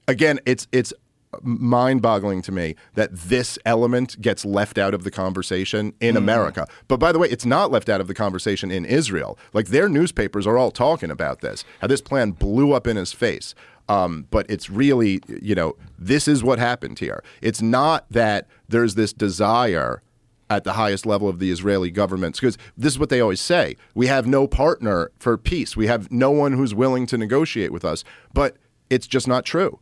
again, 0.07 0.39
it's 0.45 0.67
it's 0.71 0.93
mind-boggling 1.41 2.41
to 2.43 2.51
me 2.51 2.75
that 2.93 3.13
this 3.13 3.57
element 3.65 4.21
gets 4.21 4.45
left 4.45 4.77
out 4.77 4.93
of 4.93 5.03
the 5.03 5.11
conversation 5.11 5.93
in 5.99 6.17
America. 6.17 6.67
But 6.87 6.99
by 6.99 7.11
the 7.11 7.19
way, 7.19 7.29
it's 7.29 7.45
not 7.45 7.71
left 7.71 7.89
out 7.89 8.01
of 8.01 8.07
the 8.07 8.13
conversation 8.13 8.71
in 8.71 8.85
Israel. 8.85 9.37
Like 9.53 9.67
their 9.67 9.89
newspapers 9.89 10.47
are 10.47 10.57
all 10.57 10.71
talking 10.71 11.11
about 11.11 11.41
this. 11.41 11.63
How 11.81 11.87
this 11.87 12.01
plan 12.01 12.31
blew 12.31 12.73
up 12.73 12.87
in 12.87 12.97
his 12.97 13.13
face. 13.13 13.55
Um, 13.89 14.27
but 14.31 14.49
it's 14.49 14.69
really, 14.69 15.21
you 15.27 15.55
know, 15.55 15.75
this 15.99 16.27
is 16.27 16.43
what 16.43 16.57
happened 16.59 16.99
here. 16.99 17.23
It's 17.41 17.61
not 17.61 18.05
that 18.09 18.47
there's 18.69 18.95
this 18.95 19.11
desire 19.11 20.01
at 20.49 20.63
the 20.63 20.73
highest 20.73 21.05
level 21.05 21.27
of 21.27 21.39
the 21.39 21.51
Israeli 21.51 21.89
government 21.89 22.35
because 22.35 22.57
this 22.77 22.93
is 22.93 22.99
what 22.99 23.09
they 23.09 23.19
always 23.19 23.41
say 23.41 23.75
we 23.95 24.07
have 24.07 24.27
no 24.27 24.45
partner 24.45 25.09
for 25.17 25.37
peace 25.37 25.75
we 25.75 25.87
have 25.87 26.11
no 26.11 26.29
one 26.29 26.53
who's 26.53 26.75
willing 26.75 27.05
to 27.07 27.17
negotiate 27.17 27.71
with 27.71 27.83
us 27.83 28.03
but 28.33 28.57
it's 28.89 29.07
just 29.07 29.27
not 29.27 29.45
true 29.45 29.79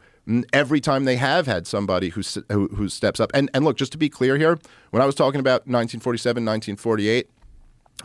every 0.54 0.80
time 0.80 1.06
they 1.06 1.18
have 1.18 1.48
had 1.48 1.68
somebody 1.68 2.10
who, 2.10 2.22
who, 2.50 2.68
who 2.70 2.90
steps 2.90 3.20
up 3.20 3.32
and, 3.34 3.50
and 3.54 3.66
look 3.66 3.78
just 3.78 3.92
to 3.92 3.98
be 3.98 4.10
clear 4.10 4.38
here 4.38 4.58
when 4.92 5.02
I 5.02 5.06
was 5.06 5.16
talking 5.16 5.40
about 5.40 5.62
1947 5.62 6.46
1948 6.46 7.30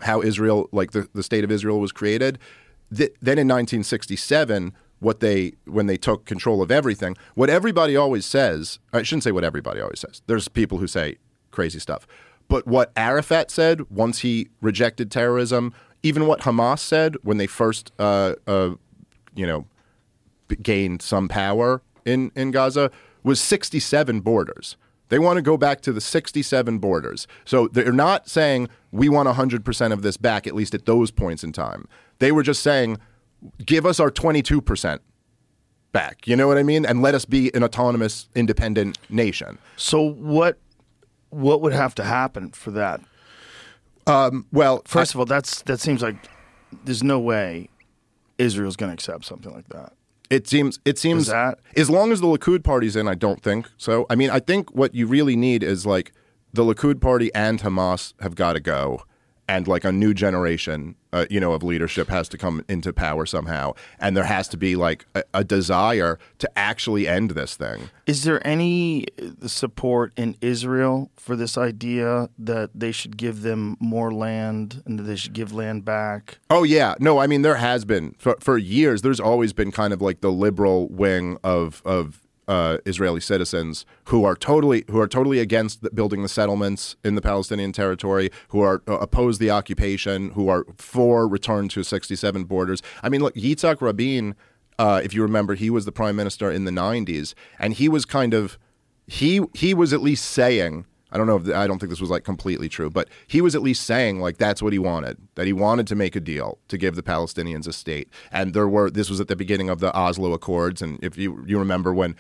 how 0.03 0.23
Israel, 0.23 0.69
like 0.73 0.93
the, 0.93 1.09
the 1.15 1.23
state 1.23 1.45
of 1.45 1.51
Israel, 1.51 1.81
was 1.81 1.93
created. 1.93 2.39
Th- 2.95 3.13
then 3.21 3.39
in 3.39 3.49
1967, 3.49 4.73
what 4.99 5.21
they 5.21 5.53
when 5.67 5.87
they 5.87 5.97
took 5.97 6.25
control 6.25 6.63
of 6.63 6.71
everything, 6.71 7.17
what 7.35 7.51
everybody 7.51 7.97
always 7.97 8.25
says, 8.25 8.79
I 8.93 9.03
shouldn't 9.03 9.25
say 9.25 9.33
what 9.33 9.45
everybody 9.45 9.81
always 9.81 10.01
says. 10.01 10.23
There's 10.27 10.49
people 10.49 10.79
who 10.79 10.87
say 10.87 11.17
crazy 11.51 11.79
stuff, 11.79 12.07
but 12.49 12.67
what 12.67 12.93
Arafat 12.97 13.51
said 13.51 13.91
once 13.91 14.21
he 14.21 14.49
rejected 14.61 15.11
terrorism, 15.11 15.75
even 16.03 16.27
what 16.27 16.41
Hamas 16.41 16.79
said 16.79 17.17
when 17.23 17.37
they 17.37 17.47
first, 17.47 17.93
uh, 17.99 18.35
uh, 18.47 18.71
you 19.35 19.47
know, 19.47 19.67
gained 20.63 21.03
some 21.03 21.29
power 21.29 21.83
in, 22.07 22.33
in 22.35 22.51
Gaza 22.53 22.91
was 23.23 23.41
67 23.41 24.21
borders. 24.21 24.77
They 25.09 25.19
want 25.19 25.37
to 25.37 25.43
go 25.43 25.57
back 25.57 25.83
to 25.83 25.93
the 25.93 26.01
67 26.01 26.79
borders. 26.79 27.27
So 27.45 27.69
they're 27.69 27.93
not 27.93 28.29
saying 28.29 28.69
we 28.91 29.09
want 29.09 29.29
100% 29.29 29.93
of 29.93 30.03
this 30.03 30.17
back, 30.17 30.47
at 30.47 30.55
least 30.55 30.75
at 30.75 30.87
those 30.87 31.11
points 31.11 31.45
in 31.45 31.53
time. 31.53 31.87
They 32.19 32.33
were 32.33 32.43
just 32.43 32.63
saying, 32.63 32.99
give 33.65 33.87
us 33.87 34.01
our 34.01 34.11
22% 34.11 34.99
back. 35.93 36.27
You 36.27 36.37
know 36.37 36.49
what 36.49 36.59
I 36.59 36.63
mean? 36.63 36.85
And 36.85 37.03
let 37.03 37.15
us 37.15 37.25
be 37.25 37.55
an 37.55 37.63
autonomous, 37.63 38.29
independent 38.35 38.99
nation. 39.09 39.59
so 39.77 40.01
what 40.03 40.59
what 41.31 41.61
would 41.61 41.73
have 41.73 41.95
to 41.97 42.05
happen 42.05 42.51
for 42.53 42.71
that? 42.71 43.01
Um, 44.07 44.47
well, 44.53 44.83
First 44.87 45.13
of 45.15 45.21
all, 45.21 45.27
that's 45.27 45.63
that 45.63 45.81
seems 45.81 46.03
like 46.03 46.17
there's 46.85 47.03
no 47.03 47.19
way 47.19 47.69
Israel's 48.39 48.77
going 48.77 48.91
to 48.91 48.95
accept 48.95 49.25
something 49.25 49.53
like 49.53 49.69
that. 49.69 49.93
It 50.31 50.47
seems. 50.49 50.79
It 50.85 50.99
seems. 50.99 51.23
Is 51.23 51.29
that- 51.29 51.59
as 51.77 51.89
long 51.91 52.13
as 52.13 52.21
the 52.21 52.27
Likud 52.27 52.65
party's 52.65 52.97
in, 52.97 53.07
I 53.09 53.15
don't 53.15 53.43
think 53.43 53.69
so. 53.77 54.07
I 54.11 54.15
mean, 54.17 54.31
I 54.31 54.41
think 54.41 54.75
what 54.75 54.95
you 54.95 55.07
really 55.07 55.37
need 55.37 55.63
is 55.63 55.87
like 55.87 56.13
the 56.53 56.63
Likud 56.65 57.01
party 57.01 57.33
and 57.35 57.61
Hamas 57.61 58.13
have 58.21 58.35
got 58.35 58.55
to 58.55 58.61
go, 58.61 59.03
and 59.49 59.69
like 59.69 59.85
a 59.85 59.93
new 59.93 60.13
generation, 60.13 60.97
uh, 61.13 61.27
you 61.31 61.41
know, 61.41 61.53
of 61.53 61.63
leadership 61.63 62.09
has 62.09 62.29
to 62.29 62.39
come 62.39 62.65
into 62.69 62.93
power 62.93 63.27
somehow, 63.27 63.73
and 64.01 64.17
there 64.17 64.25
has 64.25 64.49
to 64.49 64.57
be 64.57 64.77
like 64.77 65.07
a, 65.15 65.23
a 65.35 65.45
desire 65.45 66.19
to 66.39 66.51
actually 66.59 67.07
end 67.07 67.31
this 67.31 67.57
thing. 67.57 67.91
Is 68.07 68.25
there 68.25 68.45
any 68.47 69.07
uh, 69.21 69.47
support 69.47 70.13
in 70.17 70.37
Israel 70.41 71.11
for 71.17 71.37
this 71.37 71.57
idea 71.57 72.29
that 72.39 72.71
they 72.75 72.93
should 72.93 73.17
give 73.17 73.43
them 73.43 73.77
more 73.81 74.13
land 74.13 74.83
and 74.85 74.99
that 74.99 75.05
they 75.05 75.17
should 75.17 75.33
give 75.33 75.53
land 75.53 75.85
back? 75.85 76.39
Oh 76.51 76.65
yeah, 76.65 76.95
no, 76.99 77.19
I 77.19 77.27
mean 77.27 77.43
there 77.43 77.57
has 77.57 77.85
been 77.85 78.15
for, 78.19 78.37
for 78.41 78.59
years. 78.59 79.03
There's 79.03 79.21
always 79.21 79.53
been 79.53 79.71
kind 79.71 79.93
of 79.93 80.03
like 80.03 80.21
the 80.21 80.33
liberal 80.33 80.89
wing 80.89 81.39
of 81.45 81.83
of 81.85 82.26
uh, 82.49 82.79
Israeli 82.87 83.21
citizens 83.21 83.85
who 84.07 84.25
are 84.25 84.37
totally 84.37 84.85
who 84.89 85.01
are 85.01 85.09
totally 85.09 85.39
against 85.39 85.83
the, 85.83 85.91
building 85.91 86.23
the 86.23 86.29
settlements 86.29 86.97
in 87.05 87.15
the 87.15 87.23
Palestinian 87.23 87.73
territory, 87.73 88.31
who 88.49 88.61
are 88.61 88.83
uh, 88.87 89.07
the 89.07 89.51
occupation, 89.51 90.31
who 90.31 90.49
are 90.49 90.65
for 90.77 91.27
return 91.27 91.69
to 91.69 91.83
67 91.83 92.45
borders. 92.45 92.83
I 93.03 93.09
mean, 93.09 93.21
look, 93.21 93.35
Yitzhak 93.35 93.81
Rabin, 93.81 94.35
uh, 94.79 95.01
if 95.03 95.15
you 95.15 95.23
remember, 95.23 95.55
he 95.55 95.71
was 95.71 95.85
the 95.85 95.93
prime 95.93 96.17
minister 96.17 96.51
in 96.51 96.65
the 96.65 96.71
90s, 96.71 97.35
and 97.59 97.75
he 97.75 97.89
was 97.89 98.05
kind 98.05 98.35
of 98.35 98.59
he 99.07 99.41
he 99.55 99.75
was 99.75 99.93
at 99.93 100.03
least 100.03 100.25
saying 100.25 100.87
I 101.13 101.19
don't 101.19 101.27
know 101.29 101.37
if 101.37 101.49
I 101.55 101.67
don't 101.67 101.79
think 101.79 101.91
this 101.91 102.01
was 102.01 102.11
like 102.11 102.25
completely 102.25 102.69
true, 102.69 102.91
but 102.91 103.09
he 103.27 103.41
was 103.41 103.55
at 103.55 103.63
least 103.63 103.85
saying 103.85 104.21
like 104.21 104.39
that's 104.39 104.61
what 104.63 104.73
he 104.73 104.79
wanted. 104.79 105.17
That 105.37 105.47
he 105.47 105.53
wanted 105.53 105.87
to 105.87 105.95
make 105.95 106.17
a 106.17 106.21
deal 106.21 106.59
to 106.69 106.77
give 106.77 106.97
the 106.97 107.03
Palestinians 107.03 107.69
a 107.69 107.73
state. 107.73 108.09
And 108.33 108.55
there 108.55 108.69
were 108.69 108.91
this 108.91 109.09
was 109.09 109.21
at 109.21 109.29
the 109.29 109.37
beginning 109.37 109.71
of 109.71 109.79
the 109.79 109.97
Oslo 109.97 110.33
Accords 110.33 110.83
and 110.83 111.03
if 111.03 111.17
you 111.17 111.45
you 111.47 111.59
remember 111.59 111.95
when 111.95 112.17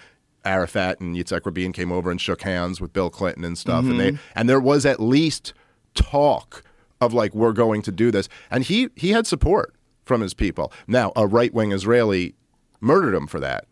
Arafat 0.46 1.00
and 1.00 1.16
Yitzhak 1.16 1.44
Rabin 1.44 1.72
came 1.72 1.92
over 1.92 2.10
and 2.10 2.20
shook 2.20 2.42
hands 2.42 2.80
with 2.80 2.92
Bill 2.92 3.10
Clinton 3.10 3.44
and 3.44 3.58
stuff 3.58 3.84
and 3.84 4.00
they 4.00 4.12
mm-hmm. 4.12 4.38
and 4.38 4.48
there 4.48 4.60
was 4.60 4.86
at 4.86 5.00
least 5.00 5.52
talk 5.94 6.62
of 7.00 7.12
like 7.12 7.34
we're 7.34 7.52
going 7.52 7.82
to 7.82 7.92
do 7.92 8.10
this 8.10 8.28
and 8.50 8.64
he 8.64 8.88
he 8.94 9.10
had 9.10 9.26
support 9.26 9.74
from 10.06 10.20
his 10.20 10.32
people. 10.32 10.72
Now, 10.86 11.12
a 11.16 11.26
right-wing 11.26 11.72
Israeli 11.72 12.34
murdered 12.80 13.14
him 13.14 13.26
for 13.26 13.40
that 13.40 13.66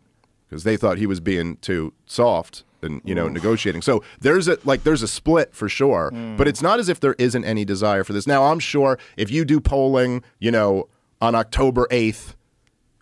because 0.47 0.63
they 0.63 0.77
thought 0.77 0.97
he 0.97 1.07
was 1.07 1.19
being 1.19 1.57
too 1.57 1.93
soft 2.05 2.63
and 2.81 3.01
you 3.03 3.15
know 3.15 3.27
negotiating. 3.27 3.81
So 3.81 4.03
there's 4.19 4.47
a 4.47 4.59
like 4.63 4.83
there's 4.83 5.01
a 5.01 5.07
split 5.07 5.55
for 5.55 5.67
sure, 5.67 6.11
mm. 6.13 6.37
but 6.37 6.47
it's 6.47 6.61
not 6.61 6.79
as 6.79 6.89
if 6.89 6.99
there 6.99 7.15
isn't 7.17 7.43
any 7.43 7.65
desire 7.65 8.03
for 8.03 8.13
this. 8.13 8.27
Now 8.27 8.45
I'm 8.45 8.59
sure 8.59 8.99
if 9.17 9.31
you 9.31 9.45
do 9.45 9.59
polling, 9.59 10.23
you 10.39 10.51
know, 10.51 10.87
on 11.21 11.33
October 11.33 11.87
8th 11.89 12.35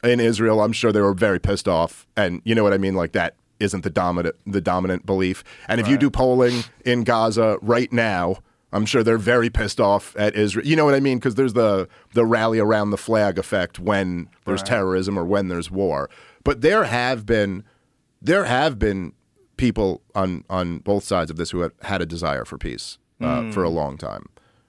in 0.03 0.19
Israel, 0.19 0.61
I'm 0.61 0.73
sure 0.73 0.91
they 0.91 1.01
were 1.01 1.13
very 1.13 1.39
pissed 1.39 1.67
off 1.67 2.07
and 2.15 2.41
you 2.45 2.55
know 2.55 2.63
what 2.63 2.73
I 2.73 2.77
mean 2.77 2.95
like 2.95 3.11
that 3.13 3.35
isn't 3.63 3.83
the 3.83 3.89
dominant 3.89 4.35
the 4.45 4.61
dominant 4.61 5.05
belief. 5.05 5.43
And 5.67 5.79
if 5.81 5.87
you 5.87 5.97
do 5.97 6.09
polling 6.11 6.63
in 6.85 7.03
Gaza 7.03 7.57
right 7.61 7.91
now 7.91 8.37
I'm 8.73 8.87
sure 8.87 9.03
they're 9.03 9.19
very 9.19 9.51
pissed 9.51 9.79
off 9.79 10.15
at 10.17 10.35
Israel. 10.35 10.65
You 10.65 10.75
know 10.75 10.83
what 10.83 10.95
I 10.95 10.99
mean? 10.99 11.19
Because 11.19 11.35
there's 11.35 11.53
the 11.53 11.87
the 12.13 12.25
rally 12.25 12.59
around 12.59 12.89
the 12.89 12.97
flag 12.97 13.37
effect 13.37 13.79
when 13.79 14.27
there's 14.45 14.61
Right. 14.61 14.67
terrorism 14.67 15.17
or 15.17 15.25
when 15.25 15.47
there's 15.47 15.69
war. 15.69 16.09
But 16.43 16.61
there 16.61 16.83
have 16.85 17.25
been 17.25 17.63
there 18.21 18.45
have 18.45 18.79
been 18.79 19.13
people 19.57 20.01
on 20.15 20.43
on 20.49 20.79
both 20.79 21.03
sides 21.03 21.29
of 21.29 21.37
this 21.37 21.51
who 21.51 21.59
have 21.59 21.73
had 21.83 22.01
a 22.01 22.05
desire 22.05 22.45
for 22.45 22.57
peace 22.57 22.97
uh, 23.21 23.51
for 23.51 23.63
a 23.63 23.69
long 23.69 23.95
time. 23.97 24.25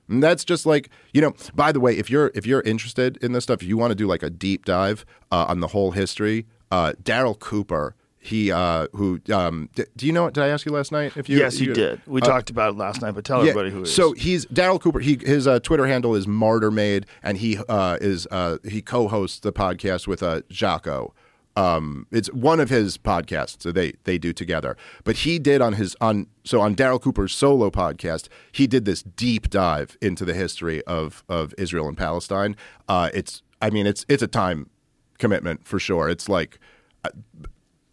And 0.06 0.22
that's 0.22 0.44
just 0.44 0.66
like 0.66 0.90
you 1.14 1.22
know. 1.22 1.32
By 1.54 1.72
the 1.72 1.80
way, 1.80 1.96
if 1.96 2.10
you're 2.10 2.30
if 2.34 2.44
you're 2.46 2.60
interested 2.60 3.16
in 3.24 3.32
this 3.32 3.44
stuff, 3.44 3.62
if 3.62 3.68
you 3.68 3.78
want 3.78 3.90
to 3.92 3.94
do 3.94 4.06
like 4.06 4.22
a 4.22 4.28
deep 4.28 4.66
dive 4.66 5.06
uh, 5.32 5.46
on 5.48 5.60
the 5.60 5.68
whole 5.68 5.92
history, 5.92 6.46
uh, 6.70 6.92
Darryl 7.02 7.38
Cooper. 7.38 7.94
He 8.24 8.50
uh, 8.50 8.86
who 8.94 9.20
um, 9.30 9.68
d- 9.74 9.84
do 9.96 10.06
you 10.06 10.12
know? 10.12 10.30
Did 10.30 10.44
I 10.44 10.48
ask 10.48 10.64
you 10.64 10.72
last 10.72 10.90
night? 10.90 11.14
If 11.14 11.28
you 11.28 11.38
yes, 11.38 11.60
you, 11.60 11.74
did. 11.74 12.00
We 12.06 12.22
uh, 12.22 12.24
talked 12.24 12.48
about 12.48 12.70
it 12.70 12.78
last 12.78 13.02
night, 13.02 13.10
but 13.10 13.22
tell 13.22 13.40
everybody 13.40 13.70
who 13.70 13.80
it 13.80 13.82
is. 13.82 13.94
so 13.94 14.12
he's 14.12 14.46
Darryl 14.46 14.80
Cooper. 14.80 15.00
He 15.00 15.18
his 15.20 15.46
uh, 15.46 15.60
Twitter 15.60 15.86
handle 15.86 16.14
is 16.14 16.26
Martyrmade, 16.26 17.04
and 17.22 17.36
he 17.36 17.58
uh, 17.68 17.98
is 18.00 18.26
uh, 18.30 18.56
he 18.66 18.80
co-hosts 18.80 19.40
the 19.40 19.52
podcast 19.52 20.06
with 20.06 20.22
uh, 20.22 20.40
Jocko. 20.48 21.12
Um, 21.54 22.06
it's 22.10 22.32
one 22.32 22.60
of 22.60 22.70
his 22.70 22.96
podcasts 22.96 23.58
that 23.58 23.74
they 23.74 23.92
they 24.04 24.16
do 24.16 24.32
together. 24.32 24.74
But 25.04 25.16
he 25.16 25.38
did 25.38 25.60
on 25.60 25.74
his 25.74 25.94
on 26.00 26.26
so 26.44 26.62
on 26.62 26.74
Darryl 26.74 27.02
Cooper's 27.02 27.34
solo 27.34 27.70
podcast, 27.70 28.28
he 28.52 28.66
did 28.66 28.86
this 28.86 29.02
deep 29.02 29.50
dive 29.50 29.98
into 30.00 30.24
the 30.24 30.32
history 30.32 30.82
of 30.84 31.24
of 31.28 31.54
Israel 31.58 31.88
and 31.88 31.96
Palestine. 31.98 32.56
Uh, 32.88 33.10
it's 33.12 33.42
I 33.60 33.68
mean 33.68 33.86
it's 33.86 34.06
it's 34.08 34.22
a 34.22 34.26
time 34.28 34.70
commitment 35.18 35.66
for 35.66 35.78
sure. 35.78 36.08
It's 36.08 36.26
like. 36.26 36.58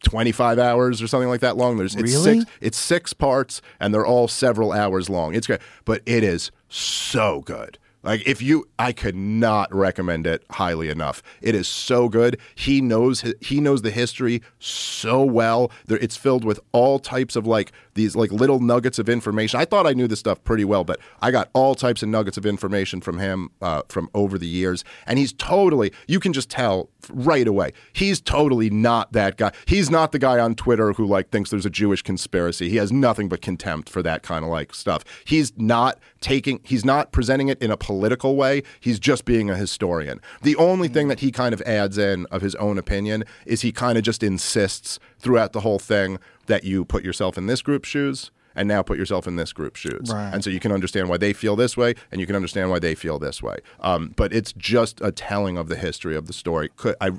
Uh, 0.05 0.09
25 0.09 0.59
hours 0.59 1.01
or 1.01 1.07
something 1.07 1.29
like 1.29 1.41
that 1.41 1.57
long. 1.57 1.77
There's 1.77 1.95
it's 1.95 2.13
Really? 2.13 2.39
six 2.41 2.51
it's 2.61 2.77
six 2.77 3.13
parts 3.13 3.61
and 3.79 3.93
they're 3.93 4.05
all 4.05 4.27
several 4.27 4.71
hours 4.71 5.09
long. 5.09 5.35
It's 5.35 5.47
great, 5.47 5.61
but 5.85 6.01
it 6.05 6.23
is 6.23 6.51
so 6.69 7.41
good. 7.41 7.77
Like 8.03 8.27
if 8.27 8.41
you 8.41 8.67
I 8.79 8.93
could 8.93 9.15
not 9.15 9.73
recommend 9.73 10.25
it 10.25 10.43
highly 10.49 10.89
enough. 10.89 11.21
It 11.41 11.53
is 11.53 11.67
so 11.67 12.09
good. 12.09 12.39
He 12.55 12.81
knows 12.81 13.23
he 13.41 13.59
knows 13.59 13.83
the 13.83 13.91
history 13.91 14.41
so 14.59 15.23
well. 15.23 15.71
There 15.85 15.97
it's 15.99 16.17
filled 16.17 16.43
with 16.43 16.59
all 16.71 16.97
types 16.97 17.35
of 17.35 17.45
like 17.45 17.71
these 17.93 18.15
like 18.15 18.31
little 18.31 18.59
nuggets 18.59 18.97
of 18.97 19.07
information. 19.07 19.59
I 19.59 19.65
thought 19.65 19.85
I 19.85 19.93
knew 19.93 20.07
this 20.07 20.19
stuff 20.19 20.43
pretty 20.43 20.65
well, 20.65 20.83
but 20.83 20.99
I 21.21 21.29
got 21.29 21.49
all 21.53 21.75
types 21.75 22.01
of 22.01 22.09
nuggets 22.09 22.37
of 22.37 22.45
information 22.45 23.01
from 23.01 23.19
him 23.19 23.49
uh, 23.61 23.83
from 23.89 24.09
over 24.13 24.37
the 24.37 24.47
years 24.47 24.83
and 25.05 25.19
he's 25.19 25.33
totally 25.33 25.91
you 26.07 26.19
can 26.19 26.33
just 26.33 26.49
tell 26.49 26.89
right 27.09 27.47
away. 27.47 27.73
He's 27.93 28.19
totally 28.19 28.69
not 28.69 29.13
that 29.13 29.37
guy. 29.37 29.51
He's 29.65 29.91
not 29.91 30.11
the 30.11 30.19
guy 30.19 30.39
on 30.39 30.55
Twitter 30.55 30.93
who 30.93 31.05
like 31.05 31.29
thinks 31.29 31.51
there's 31.51 31.65
a 31.65 31.69
Jewish 31.69 32.01
conspiracy. 32.01 32.69
He 32.69 32.77
has 32.77 32.91
nothing 32.91 33.29
but 33.29 33.41
contempt 33.41 33.89
for 33.89 34.01
that 34.01 34.23
kind 34.23 34.43
of 34.43 34.49
like 34.49 34.73
stuff. 34.73 35.03
He's 35.25 35.53
not 35.57 35.99
taking 36.19 36.61
he's 36.63 36.85
not 36.85 37.11
presenting 37.11 37.49
it 37.49 37.61
in 37.61 37.69
a 37.69 37.77
political 37.91 38.35
way. 38.35 38.63
He's 38.79 38.99
just 38.99 39.25
being 39.25 39.49
a 39.49 39.55
historian. 39.55 40.21
The 40.41 40.55
only 40.55 40.87
thing 40.87 41.07
that 41.09 41.19
he 41.19 41.31
kind 41.31 41.53
of 41.53 41.61
adds 41.63 41.97
in 41.97 42.25
of 42.27 42.41
his 42.41 42.55
own 42.55 42.77
opinion 42.77 43.25
is 43.45 43.61
he 43.61 43.71
kind 43.71 43.97
of 43.97 44.03
just 44.03 44.23
insists 44.23 44.99
throughout 45.19 45.51
the 45.51 45.59
whole 45.59 45.79
thing 45.79 46.19
that 46.45 46.63
you 46.63 46.85
put 46.85 47.03
yourself 47.03 47.37
in 47.37 47.47
this 47.47 47.61
group's 47.61 47.89
shoes 47.89 48.31
and 48.55 48.67
now 48.67 48.81
put 48.81 48.97
yourself 48.97 49.27
in 49.27 49.35
this 49.35 49.53
group's 49.53 49.79
shoes. 49.79 50.09
Right. 50.09 50.33
And 50.33 50.43
so 50.43 50.49
you 50.49 50.59
can 50.59 50.71
understand 50.71 51.09
why 51.09 51.17
they 51.17 51.33
feel 51.33 51.55
this 51.55 51.77
way, 51.77 51.95
and 52.11 52.19
you 52.19 52.27
can 52.27 52.35
understand 52.35 52.69
why 52.69 52.79
they 52.79 52.95
feel 52.95 53.19
this 53.19 53.41
way. 53.41 53.57
Um, 53.81 54.13
but 54.15 54.33
it's 54.33 54.53
just 54.53 55.01
a 55.01 55.11
telling 55.11 55.57
of 55.57 55.67
the 55.67 55.75
history 55.75 56.15
of 56.15 56.27
the 56.27 56.33
story. 56.33 56.69
Could 56.75 56.95
I? 57.01 57.11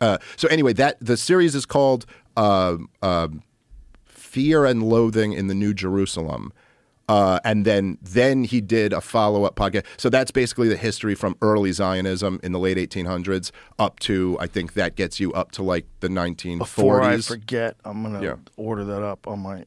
Uh, 0.00 0.18
so 0.36 0.48
anyway, 0.48 0.72
that 0.74 0.96
the 1.00 1.16
series 1.16 1.54
is 1.54 1.66
called 1.66 2.06
uh, 2.36 2.76
um 3.02 3.42
"Fear 4.04 4.64
and 4.64 4.82
Loathing 4.82 5.32
in 5.32 5.46
the 5.48 5.54
New 5.54 5.74
Jerusalem." 5.74 6.52
Uh, 7.10 7.40
and 7.44 7.64
then 7.64 7.98
then 8.00 8.44
he 8.44 8.60
did 8.60 8.92
a 8.92 9.00
follow 9.00 9.42
up 9.44 9.56
podcast. 9.56 9.84
So 9.96 10.08
that's 10.08 10.30
basically 10.30 10.68
the 10.68 10.76
history 10.76 11.16
from 11.16 11.36
early 11.42 11.72
Zionism 11.72 12.38
in 12.44 12.52
the 12.52 12.58
late 12.60 12.76
1800s 12.76 13.50
up 13.80 13.98
to 14.00 14.36
I 14.40 14.46
think 14.46 14.74
that 14.74 14.94
gets 14.94 15.18
you 15.18 15.32
up 15.32 15.50
to 15.52 15.62
like 15.64 15.86
the 15.98 16.06
1940s. 16.08 16.58
Before 16.58 17.02
I 17.02 17.18
forget, 17.20 17.76
I'm 17.84 18.02
gonna 18.04 18.22
Yeah. 18.22 18.36
order 18.56 18.84
that 18.84 19.02
up 19.02 19.26
on 19.26 19.40
my 19.40 19.64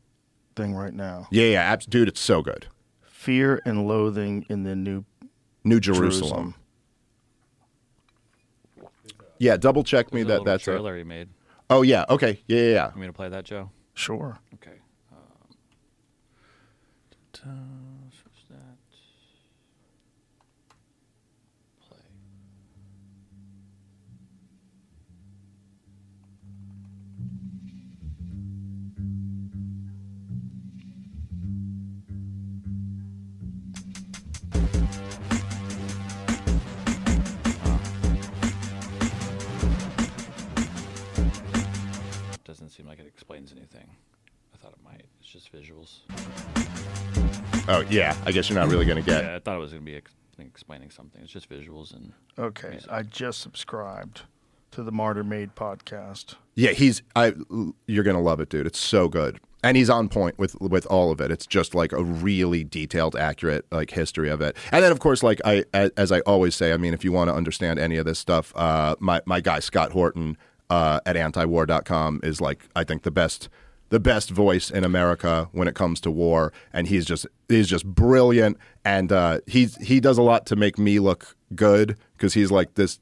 thing 0.56 0.74
right 0.74 0.94
now. 0.94 1.28
yeah, 1.32 1.48
yeah, 1.48 1.62
abs- 1.64 1.86
dude, 1.86 2.08
it's 2.08 2.22
so 2.22 2.42
good. 2.42 2.68
Fear 3.02 3.62
and 3.66 3.88
loathing 3.88 4.46
in 4.50 4.64
the 4.64 4.76
new 4.76 5.04
New 5.66 5.80
Jerusalem. 5.82 6.10
Jerusalem. 6.12 6.56
Yeah, 9.38 9.58
double 9.58 9.84
check 9.84 10.14
me 10.14 10.24
There's 10.24 10.36
a 10.40 10.44
that 10.44 10.46
that's 10.46 10.64
a, 10.68 10.72
trailer 10.72 10.98
he 10.98 11.04
made. 11.04 11.30
Oh 11.70 11.82
yeah. 11.82 12.06
Okay. 12.10 12.42
Yeah. 12.48 12.58
Yeah. 12.58 12.70
yeah. 12.74 12.86
Want 12.86 12.98
me 12.98 13.08
to 13.08 13.14
play 13.14 13.28
that, 13.30 13.44
Joe? 13.44 13.70
Sure. 13.94 14.38
Okay. 14.56 14.78
Ta- 17.44 17.50
switch 18.10 18.46
that. 18.50 18.78
Play. 21.82 21.98
Doesn't 42.46 42.70
seem 42.70 42.88
like 42.88 43.00
it 43.00 43.06
explains 43.06 43.52
anything. 43.52 43.90
I 44.54 44.58
thought 44.58 44.72
it 44.72 44.84
might. 44.86 45.04
It's 45.20 45.28
just 45.30 45.52
visuals. 45.52 47.03
Oh 47.68 47.82
yeah. 47.90 48.16
I 48.26 48.32
guess 48.32 48.50
you're 48.50 48.60
not 48.60 48.70
really 48.70 48.86
gonna 48.86 49.02
get. 49.02 49.24
Yeah, 49.24 49.36
I 49.36 49.40
thought 49.40 49.56
it 49.56 49.60
was 49.60 49.72
going 49.72 49.84
to 49.84 49.92
be 49.92 49.96
ex- 49.98 50.14
explaining 50.40 50.90
something. 50.90 51.22
It's 51.22 51.32
just 51.32 51.50
visuals 51.50 51.94
and 51.94 52.12
Okay. 52.38 52.70
Music. 52.72 52.92
I 52.92 53.04
just 53.04 53.40
subscribed 53.40 54.24
to 54.72 54.84
the 54.84 54.92
Martyr 54.92 55.24
Made 55.24 55.56
podcast. 55.56 56.36
Yeah. 56.56 56.72
He's. 56.72 57.02
I. 57.16 57.34
You're 57.88 58.04
gonna 58.04 58.22
love 58.22 58.40
it, 58.40 58.50
dude. 58.50 58.68
It's 58.68 58.80
so 58.80 59.08
good. 59.08 59.40
And 59.66 59.78
he's 59.78 59.90
on 59.90 60.10
point 60.10 60.38
with 60.38 60.60
with 60.60 60.86
all 60.88 61.10
of 61.12 61.22
it. 61.22 61.32
It's 61.32 61.46
just 61.48 61.74
like 61.74 61.94
a 61.94 62.04
really 62.04 62.66
detailed, 62.66 63.16
accurate 63.16 63.66
like 63.72 63.92
history 63.92 64.30
of 64.30 64.42
it. 64.42 64.58
And 64.74 64.84
then, 64.84 64.92
of 64.92 65.00
course, 65.00 65.24
like 65.24 65.40
I 65.46 65.64
a- 65.74 65.92
as 65.96 66.12
I 66.12 66.20
always 66.22 66.54
say, 66.56 66.74
I 66.74 66.78
mean, 66.78 66.94
if 66.94 67.06
you 67.06 67.14
want 67.14 67.30
to 67.30 67.34
understand 67.34 67.80
any 67.80 67.96
of 67.96 68.06
this 68.06 68.20
stuff, 68.20 68.52
uh, 68.58 68.96
my 69.00 69.22
my 69.26 69.40
guy 69.40 69.60
Scott 69.60 69.94
Horton 69.94 70.38
uh, 70.70 71.00
at 71.06 71.16
antiwar.com 71.16 72.20
is 72.24 72.42
like 72.42 72.66
I 72.76 72.84
think 72.84 73.04
the 73.04 73.12
best 73.12 73.48
the 73.94 74.00
best 74.00 74.32
voice 74.32 74.72
in 74.72 74.84
America 74.84 75.48
when 75.52 75.68
it 75.68 75.76
comes 75.76 76.02
to 76.02 76.10
war, 76.10 76.52
and 76.74 76.88
he's 76.88 77.06
just 77.06 77.28
he's 77.48 77.68
just 77.68 77.86
brilliant, 77.86 78.58
and 78.84 79.12
uh, 79.12 79.40
he's 79.46 79.76
he 79.78 80.00
does 80.00 80.18
a 80.18 80.24
lot 80.24 80.48
to 80.48 80.56
make 80.56 80.80
me 80.80 80.98
look 80.98 81.38
good 81.54 81.96
because 82.18 82.34
he's 82.34 82.50
like 82.50 82.74
this 82.74 83.00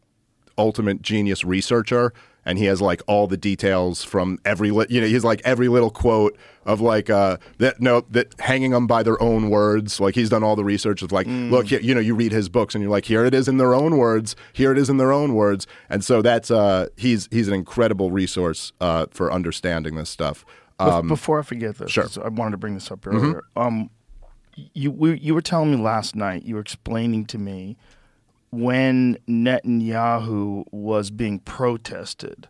ultimate 0.57 1.01
genius 1.01 1.45
researcher 1.45 2.11
and 2.45 2.57
he 2.57 2.65
has 2.65 2.81
like 2.81 3.01
all 3.07 3.27
the 3.27 3.37
details 3.37 4.03
from 4.03 4.37
every 4.43 4.71
li- 4.71 4.87
you 4.89 4.99
know 4.99 5.07
he's 5.07 5.23
like 5.23 5.41
every 5.45 5.67
little 5.67 5.89
quote 5.89 6.37
of 6.65 6.81
like 6.81 7.09
uh 7.09 7.37
that 7.59 7.79
no 7.79 8.01
that 8.09 8.33
hanging 8.39 8.71
them 8.71 8.85
by 8.85 9.01
their 9.01 9.21
own 9.21 9.49
words. 9.49 9.99
Like 9.99 10.15
he's 10.15 10.29
done 10.29 10.43
all 10.43 10.55
the 10.55 10.63
research 10.63 11.01
of 11.01 11.11
like 11.11 11.27
look 11.27 11.67
here 11.67 11.79
you 11.79 11.93
know 11.93 12.01
you 12.01 12.15
read 12.15 12.31
his 12.31 12.49
books 12.49 12.75
and 12.75 12.81
you're 12.81 12.91
like 12.91 13.05
here 13.05 13.25
it 13.25 13.33
is 13.33 13.47
in 13.47 13.57
their 13.57 13.73
own 13.73 13.97
words 13.97 14.35
here 14.53 14.71
it 14.71 14.77
is 14.77 14.89
in 14.89 14.97
their 14.97 15.11
own 15.11 15.33
words. 15.35 15.67
And 15.89 16.03
so 16.03 16.21
that's 16.21 16.51
uh 16.51 16.87
he's 16.97 17.29
he's 17.31 17.47
an 17.47 17.53
incredible 17.53 18.11
resource 18.11 18.73
uh 18.81 19.05
for 19.11 19.31
understanding 19.31 19.95
this 19.95 20.09
stuff 20.09 20.43
Bef- 20.87 21.07
Before 21.07 21.39
I 21.39 21.43
forget 21.43 21.77
this, 21.77 21.91
sure. 21.91 22.07
I 22.23 22.29
wanted 22.29 22.51
to 22.51 22.57
bring 22.57 22.73
this 22.73 22.91
up 22.91 23.05
earlier. 23.07 23.43
Um, 23.55 23.89
you 24.55 24.91
we, 24.91 25.17
you 25.19 25.33
were 25.33 25.41
telling 25.41 25.71
me 25.71 25.77
last 25.77 26.15
night. 26.15 26.43
You 26.43 26.55
were 26.55 26.61
explaining 26.61 27.25
to 27.27 27.37
me 27.37 27.77
when 28.51 29.17
Netanyahu 29.27 30.65
was 30.71 31.09
being 31.09 31.39
protested. 31.39 32.47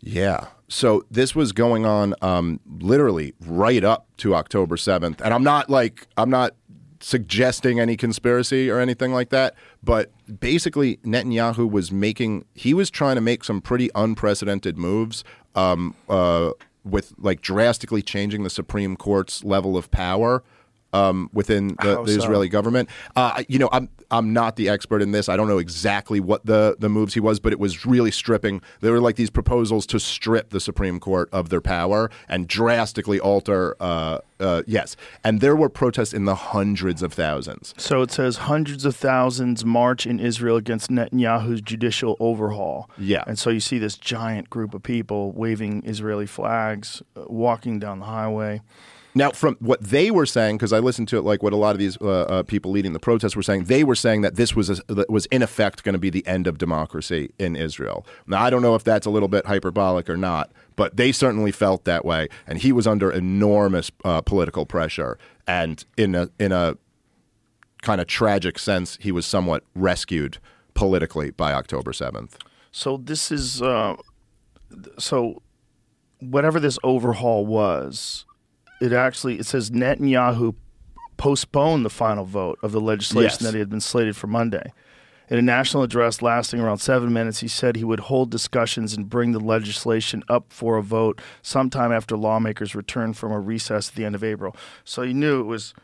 Yeah. 0.00 0.46
So 0.68 1.04
this 1.10 1.34
was 1.34 1.52
going 1.52 1.84
on 1.84 2.14
um, 2.22 2.60
literally 2.78 3.34
right 3.40 3.82
up 3.82 4.06
to 4.18 4.34
October 4.34 4.76
7th. 4.76 5.20
And 5.20 5.32
I'm 5.34 5.42
not 5.42 5.68
like, 5.70 6.06
I'm 6.16 6.30
not 6.30 6.52
suggesting 7.00 7.80
any 7.80 7.96
conspiracy 7.96 8.70
or 8.70 8.78
anything 8.78 9.12
like 9.12 9.30
that. 9.30 9.54
But 9.82 10.10
basically, 10.40 10.98
Netanyahu 10.98 11.70
was 11.70 11.90
making, 11.92 12.44
he 12.54 12.74
was 12.74 12.90
trying 12.90 13.16
to 13.16 13.20
make 13.20 13.44
some 13.44 13.60
pretty 13.60 13.90
unprecedented 13.94 14.76
moves 14.76 15.24
um, 15.54 15.94
uh, 16.08 16.50
with 16.86 17.12
like 17.18 17.40
drastically 17.40 18.02
changing 18.02 18.44
the 18.44 18.50
Supreme 18.50 18.96
Court's 18.96 19.44
level 19.44 19.76
of 19.76 19.90
power. 19.90 20.42
Um, 20.96 21.30
within 21.32 21.68
the, 21.82 22.02
the 22.02 22.12
so? 22.12 22.18
Israeli 22.18 22.48
government, 22.48 22.88
uh, 23.16 23.42
you 23.48 23.58
know, 23.58 23.68
I'm 23.72 23.88
I'm 24.10 24.32
not 24.32 24.56
the 24.56 24.68
expert 24.68 25.02
in 25.02 25.10
this. 25.12 25.28
I 25.28 25.36
don't 25.36 25.48
know 25.48 25.58
exactly 25.58 26.20
what 26.20 26.46
the 26.46 26.76
the 26.78 26.88
moves 26.88 27.14
he 27.14 27.20
was, 27.20 27.40
but 27.40 27.52
it 27.52 27.58
was 27.58 27.84
really 27.86 28.10
stripping. 28.10 28.62
There 28.80 28.92
were 28.92 29.00
like 29.00 29.16
these 29.16 29.30
proposals 29.30 29.86
to 29.86 29.98
strip 29.98 30.50
the 30.50 30.60
Supreme 30.60 31.00
Court 31.00 31.28
of 31.32 31.48
their 31.48 31.60
power 31.60 32.10
and 32.28 32.46
drastically 32.46 33.18
alter. 33.20 33.76
Uh, 33.80 34.18
uh, 34.38 34.62
yes, 34.66 34.96
and 35.24 35.40
there 35.40 35.56
were 35.56 35.68
protests 35.68 36.12
in 36.12 36.24
the 36.24 36.34
hundreds 36.34 37.02
of 37.02 37.12
thousands. 37.12 37.74
So 37.78 38.02
it 38.02 38.10
says 38.10 38.36
hundreds 38.36 38.84
of 38.84 38.94
thousands 38.94 39.64
march 39.64 40.06
in 40.06 40.20
Israel 40.20 40.56
against 40.56 40.90
Netanyahu's 40.90 41.62
judicial 41.62 42.16
overhaul. 42.20 42.90
Yeah. 42.98 43.24
And 43.26 43.38
so 43.38 43.50
you 43.50 43.60
see 43.60 43.78
this 43.78 43.96
giant 43.96 44.50
group 44.50 44.74
of 44.74 44.82
people 44.82 45.32
waving 45.32 45.82
Israeli 45.86 46.26
flags, 46.26 47.02
uh, 47.16 47.24
walking 47.26 47.78
down 47.78 48.00
the 48.00 48.06
highway. 48.06 48.60
Now, 49.16 49.30
from 49.30 49.56
what 49.60 49.80
they 49.80 50.10
were 50.10 50.26
saying, 50.26 50.58
because 50.58 50.74
I 50.74 50.78
listened 50.78 51.08
to 51.08 51.16
it, 51.16 51.22
like 51.22 51.42
what 51.42 51.54
a 51.54 51.56
lot 51.56 51.74
of 51.74 51.78
these 51.78 51.96
uh, 52.02 52.04
uh, 52.04 52.42
people 52.42 52.70
leading 52.70 52.92
the 52.92 53.00
protests 53.00 53.34
were 53.34 53.42
saying, 53.42 53.64
they 53.64 53.82
were 53.82 53.94
saying 53.94 54.20
that 54.20 54.36
this 54.36 54.54
was 54.54 54.68
a, 54.68 55.06
was 55.08 55.24
in 55.26 55.40
effect 55.40 55.82
going 55.84 55.94
to 55.94 55.98
be 55.98 56.10
the 56.10 56.26
end 56.26 56.46
of 56.46 56.58
democracy 56.58 57.32
in 57.38 57.56
Israel. 57.56 58.06
Now, 58.26 58.42
I 58.42 58.50
don't 58.50 58.60
know 58.60 58.74
if 58.74 58.84
that's 58.84 59.06
a 59.06 59.10
little 59.10 59.28
bit 59.28 59.46
hyperbolic 59.46 60.10
or 60.10 60.18
not, 60.18 60.52
but 60.76 60.98
they 60.98 61.12
certainly 61.12 61.50
felt 61.50 61.86
that 61.86 62.04
way, 62.04 62.28
and 62.46 62.58
he 62.58 62.72
was 62.72 62.86
under 62.86 63.10
enormous 63.10 63.90
uh, 64.04 64.20
political 64.20 64.66
pressure, 64.66 65.16
and 65.46 65.82
in 65.96 66.14
a 66.14 66.28
in 66.38 66.52
a 66.52 66.76
kind 67.80 68.02
of 68.02 68.06
tragic 68.06 68.58
sense, 68.58 68.98
he 69.00 69.12
was 69.12 69.24
somewhat 69.24 69.64
rescued 69.74 70.36
politically 70.74 71.30
by 71.30 71.54
October 71.54 71.94
seventh. 71.94 72.36
So 72.70 72.98
this 72.98 73.32
is 73.32 73.62
uh, 73.62 73.96
so 74.98 75.40
whatever 76.20 76.60
this 76.60 76.78
overhaul 76.82 77.46
was, 77.46 78.25
it 78.80 78.92
actually 78.92 79.38
it 79.38 79.46
says 79.46 79.70
Netanyahu 79.70 80.54
postponed 81.16 81.84
the 81.84 81.90
final 81.90 82.24
vote 82.24 82.58
of 82.62 82.72
the 82.72 82.80
legislation 82.80 83.38
Yes. 83.44 83.52
that 83.52 83.54
had 83.58 83.70
been 83.70 83.80
slated 83.80 84.16
for 84.16 84.26
Monday. 84.26 84.72
In 85.28 85.38
a 85.38 85.42
national 85.42 85.82
address 85.82 86.22
lasting 86.22 86.60
around 86.60 86.78
seven 86.78 87.12
minutes, 87.12 87.40
he 87.40 87.48
said 87.48 87.74
he 87.74 87.82
would 87.84 87.98
hold 88.00 88.30
discussions 88.30 88.94
and 88.94 89.08
bring 89.10 89.32
the 89.32 89.40
legislation 89.40 90.22
up 90.28 90.44
for 90.52 90.76
a 90.76 90.82
vote 90.82 91.20
sometime 91.42 91.90
after 91.90 92.16
lawmakers 92.16 92.76
return 92.76 93.12
from 93.12 93.32
a 93.32 93.40
recess 93.40 93.88
at 93.88 93.94
the 93.96 94.04
end 94.04 94.14
of 94.14 94.22
April. 94.22 94.54
So 94.84 95.02
he 95.02 95.12
knew 95.12 95.40
it 95.40 95.44
was 95.46 95.74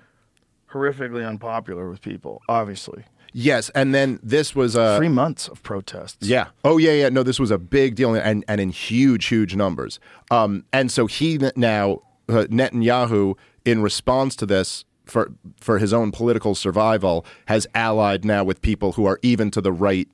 horrifically 0.72 1.26
unpopular 1.26 1.88
with 1.90 2.00
people, 2.02 2.40
obviously. 2.48 3.04
Yes, 3.32 3.70
and 3.70 3.94
then 3.94 4.20
this 4.22 4.54
was 4.54 4.76
uh, 4.76 4.98
Three 4.98 5.08
months 5.08 5.48
of 5.48 5.62
protests. 5.62 6.26
Yeah. 6.28 6.48
Oh, 6.64 6.76
yeah, 6.76 6.92
yeah. 6.92 7.08
No, 7.08 7.22
this 7.22 7.40
was 7.40 7.50
a 7.50 7.58
big 7.58 7.94
deal, 7.94 8.14
and 8.14 8.44
and 8.46 8.60
in 8.60 8.70
huge, 8.70 9.24
huge 9.26 9.56
numbers. 9.56 9.98
Um, 10.30 10.64
and 10.72 10.92
so 10.92 11.06
he 11.06 11.38
now 11.56 12.02
Uh, 12.32 12.46
Netanyahu, 12.46 13.36
in 13.64 13.82
response 13.82 14.36
to 14.36 14.46
this, 14.46 14.84
for 15.04 15.32
for 15.60 15.78
his 15.78 15.92
own 15.92 16.12
political 16.12 16.54
survival, 16.54 17.24
has 17.46 17.66
allied 17.74 18.24
now 18.24 18.44
with 18.44 18.62
people 18.62 18.92
who 18.92 19.04
are 19.04 19.18
even 19.22 19.50
to 19.50 19.60
the 19.60 19.72
right 19.72 20.08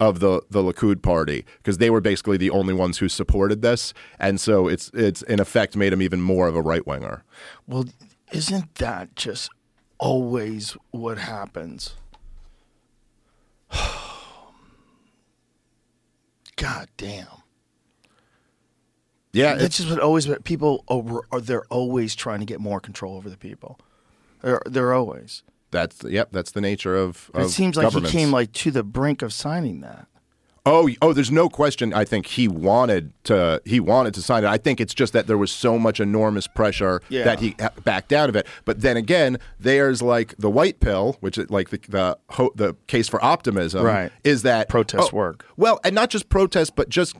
of 0.00 0.20
the 0.20 0.42
the 0.50 0.62
Likud 0.62 1.00
party 1.02 1.44
because 1.58 1.78
they 1.78 1.88
were 1.88 2.00
basically 2.00 2.36
the 2.36 2.50
only 2.50 2.74
ones 2.74 2.98
who 2.98 3.08
supported 3.08 3.62
this, 3.62 3.94
and 4.18 4.40
so 4.40 4.66
it's 4.68 4.90
it's 4.94 5.22
in 5.22 5.40
effect 5.40 5.76
made 5.76 5.92
him 5.92 6.02
even 6.02 6.20
more 6.20 6.48
of 6.48 6.56
a 6.56 6.62
right 6.62 6.86
winger. 6.86 7.24
Well, 7.66 7.86
isn't 8.32 8.74
that 8.76 9.14
just 9.14 9.50
always 9.98 10.76
what 10.90 11.18
happens? 11.18 11.94
God 16.56 16.88
damn. 16.96 17.41
Yeah, 19.32 19.54
That's 19.54 19.64
it's, 19.64 19.76
just 19.78 19.90
what 19.90 19.98
always 20.00 20.28
people 20.44 20.84
over 20.88 21.26
are 21.30 21.40
they're 21.40 21.64
always 21.66 22.14
trying 22.14 22.40
to 22.40 22.46
get 22.46 22.60
more 22.60 22.80
control 22.80 23.16
over 23.16 23.30
the 23.30 23.38
people. 23.38 23.78
They're 24.42 24.60
they're 24.66 24.92
always. 24.92 25.42
that's 25.70 26.04
yep. 26.04 26.28
That's 26.32 26.50
the 26.50 26.60
nature 26.60 26.96
of. 26.96 27.30
It 27.34 27.48
seems 27.48 27.76
like 27.76 27.92
he 27.92 28.00
came 28.02 28.30
like 28.30 28.52
to 28.52 28.70
the 28.70 28.82
brink 28.82 29.22
of 29.22 29.32
signing 29.32 29.80
that. 29.80 30.06
Oh, 30.64 30.88
oh, 31.00 31.12
there's 31.12 31.32
no 31.32 31.48
question. 31.48 31.92
I 31.92 32.04
think 32.04 32.26
he 32.26 32.46
wanted 32.46 33.12
to. 33.24 33.60
He 33.64 33.80
wanted 33.80 34.14
to 34.14 34.22
sign 34.22 34.44
it. 34.44 34.48
I 34.48 34.58
think 34.58 34.80
it's 34.80 34.94
just 34.94 35.12
that 35.12 35.26
there 35.26 35.38
was 35.38 35.50
so 35.50 35.76
much 35.76 35.98
enormous 35.98 36.46
pressure 36.46 37.00
Yeah. 37.08 37.24
that 37.24 37.40
he 37.40 37.56
backed 37.82 38.12
out 38.12 38.28
of 38.28 38.36
it. 38.36 38.46
But 38.64 38.80
then 38.80 38.96
again, 38.96 39.38
there's 39.58 40.02
like 40.02 40.36
the 40.38 40.50
white 40.50 40.78
pill, 40.78 41.16
which 41.20 41.36
is 41.36 41.50
like 41.50 41.70
the 41.70 41.80
the, 41.88 42.18
ho- 42.30 42.52
the 42.54 42.76
case 42.86 43.08
for 43.08 43.22
optimism, 43.24 43.84
Right. 43.84 44.12
Is 44.22 44.42
that 44.42 44.68
Protests 44.68 45.10
oh, 45.12 45.16
work. 45.16 45.46
Well, 45.56 45.80
and 45.82 45.94
not 45.94 46.10
just 46.10 46.28
protests, 46.28 46.70
but 46.70 46.88
just. 46.88 47.16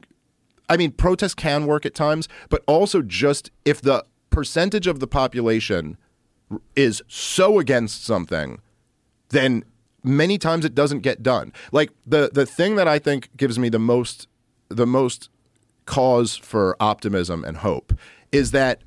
I 0.73 0.77
mean, 0.77 0.93
protests 0.93 1.35
can 1.35 1.67
work 1.67 1.85
at 1.87 1.95
times, 1.95 2.29
but 2.49 2.63
also 2.67 3.03
just 3.03 3.51
if 3.65 3.81
the 3.81 4.05
percentage 4.31 4.87
of 4.87 4.99
the 5.01 5.07
population 5.07 5.99
is 6.75 7.03
so 7.09 7.59
against 7.59 8.05
something 8.05 8.61
then 9.33 9.65
many 10.05 10.39
times 10.39 10.65
it 10.65 10.75
doesn't 10.75 11.01
get 11.01 11.23
done. 11.23 11.53
Like 11.73 11.91
the 12.07 12.31
the 12.33 12.47
thing 12.47 12.77
that 12.77 12.87
I 12.87 12.99
think 12.99 13.29
gives 13.37 13.59
me 13.59 13.69
the 13.69 13.79
most 13.79 14.29
the 14.69 14.87
most 14.87 15.29
cause 15.85 16.37
for 16.37 16.77
optimism 16.79 17.45
and 17.45 17.59
hope 17.59 17.93
is 18.31 18.53
that 18.53 18.83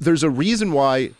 there's 0.00 0.22
a 0.22 0.30
reason 0.30 0.72
why 0.72 1.10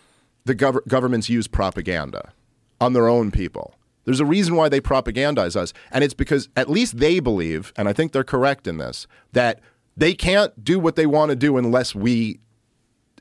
the 0.44 0.55
gov- 0.55 0.87
governments 0.88 1.29
use 1.29 1.46
propaganda 1.46 2.33
on 2.81 2.92
their 2.92 3.09
own 3.09 3.31
people. 3.31 3.74
There's 4.04 4.20
a 4.20 4.24
reason 4.26 4.54
why 4.56 4.68
they 4.68 4.80
propagandize 4.80 5.56
us, 5.56 5.72
and 5.90 6.04
it's 6.04 6.14
because 6.14 6.48
at 6.56 6.68
least 6.70 6.98
they 6.98 7.20
believe, 7.20 7.72
and 7.76 7.88
I 7.88 7.92
think 7.92 8.12
they're 8.12 8.24
correct 8.24 8.66
in 8.66 8.76
this, 8.78 9.06
that 9.32 9.60
they 9.96 10.14
can't 10.14 10.62
do 10.64 10.78
what 10.78 10.96
they 10.96 11.06
want 11.06 11.30
to 11.30 11.36
do 11.36 11.56
unless 11.56 11.94
we 11.94 12.38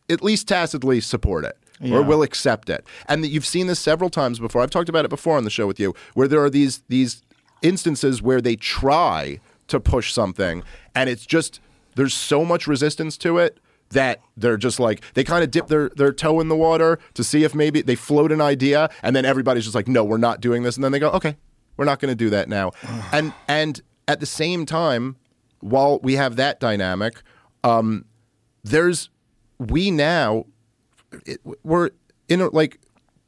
at 0.10 0.22
least 0.24 0.48
tacitly 0.48 1.00
support 1.00 1.46
it 1.46 1.58
Yeah. 1.80 1.96
or 1.98 2.02
will 2.02 2.22
accept 2.24 2.70
it. 2.70 2.86
And 3.08 3.24
that 3.24 3.30
you've 3.30 3.46
seen 3.46 3.68
this 3.68 3.80
several 3.80 4.10
times 4.10 4.40
before. 4.40 4.62
I've 4.62 4.70
talked 4.72 4.90
about 4.90 5.06
it 5.06 5.10
before 5.10 5.38
on 5.38 5.44
the 5.46 5.50
show 5.50 5.68
with 5.68 5.80
you, 5.80 5.94
where 6.14 6.28
there 6.28 6.44
are 6.44 6.50
these 6.50 6.84
these 6.90 7.22
instances 7.62 8.22
where 8.22 8.42
they 8.42 8.56
try 8.58 9.40
to 9.68 9.80
push 9.80 10.12
something, 10.12 10.64
and 10.94 11.10
it's 11.10 11.26
just 11.26 11.62
there's 11.96 12.14
so 12.14 12.44
much 12.44 12.68
resistance 12.68 13.18
to 13.20 13.38
it 13.38 13.60
that 13.94 14.22
they're 14.38 14.58
just 14.58 14.80
like 14.80 15.02
they 15.14 15.24
kind 15.24 15.44
of 15.44 15.52
dip 15.52 15.68
their, 15.68 15.90
their 15.96 16.12
toe 16.12 16.40
in 16.40 16.50
the 16.50 16.56
water 16.56 17.00
to 17.14 17.24
see 17.24 17.44
if 17.44 17.56
maybe 17.56 17.82
they 17.82 17.96
float 17.96 18.32
an 18.32 18.42
idea 18.42 18.90
and 19.02 19.16
then 19.16 19.26
everybody's 19.26 19.64
just 19.64 19.76
like 19.76 19.88
no 19.88 20.04
we're 20.04 20.18
not 20.18 20.42
doing 20.42 20.64
this. 20.64 20.76
And 20.76 20.84
then 20.84 20.92
they 20.92 21.00
go 21.00 21.10
okay 21.12 21.38
we're 21.78 21.86
not 21.86 22.00
going 22.00 22.12
to 22.12 22.16
do 22.16 22.30
that 22.30 22.50
now. 22.50 22.72
And 23.12 23.34
and 23.48 23.82
at 24.08 24.20
the 24.20 24.26
same 24.26 24.66
time 24.66 25.16
while 25.62 26.00
we 26.00 26.16
have 26.16 26.36
that 26.36 26.60
dynamic 26.60 27.24
um, 27.64 28.06
there's 28.64 29.10
we 29.60 29.92
now 29.92 30.46
it, 31.26 31.40
we're 31.64 31.92
in 32.28 32.42
a, 32.42 32.48
like 32.48 32.80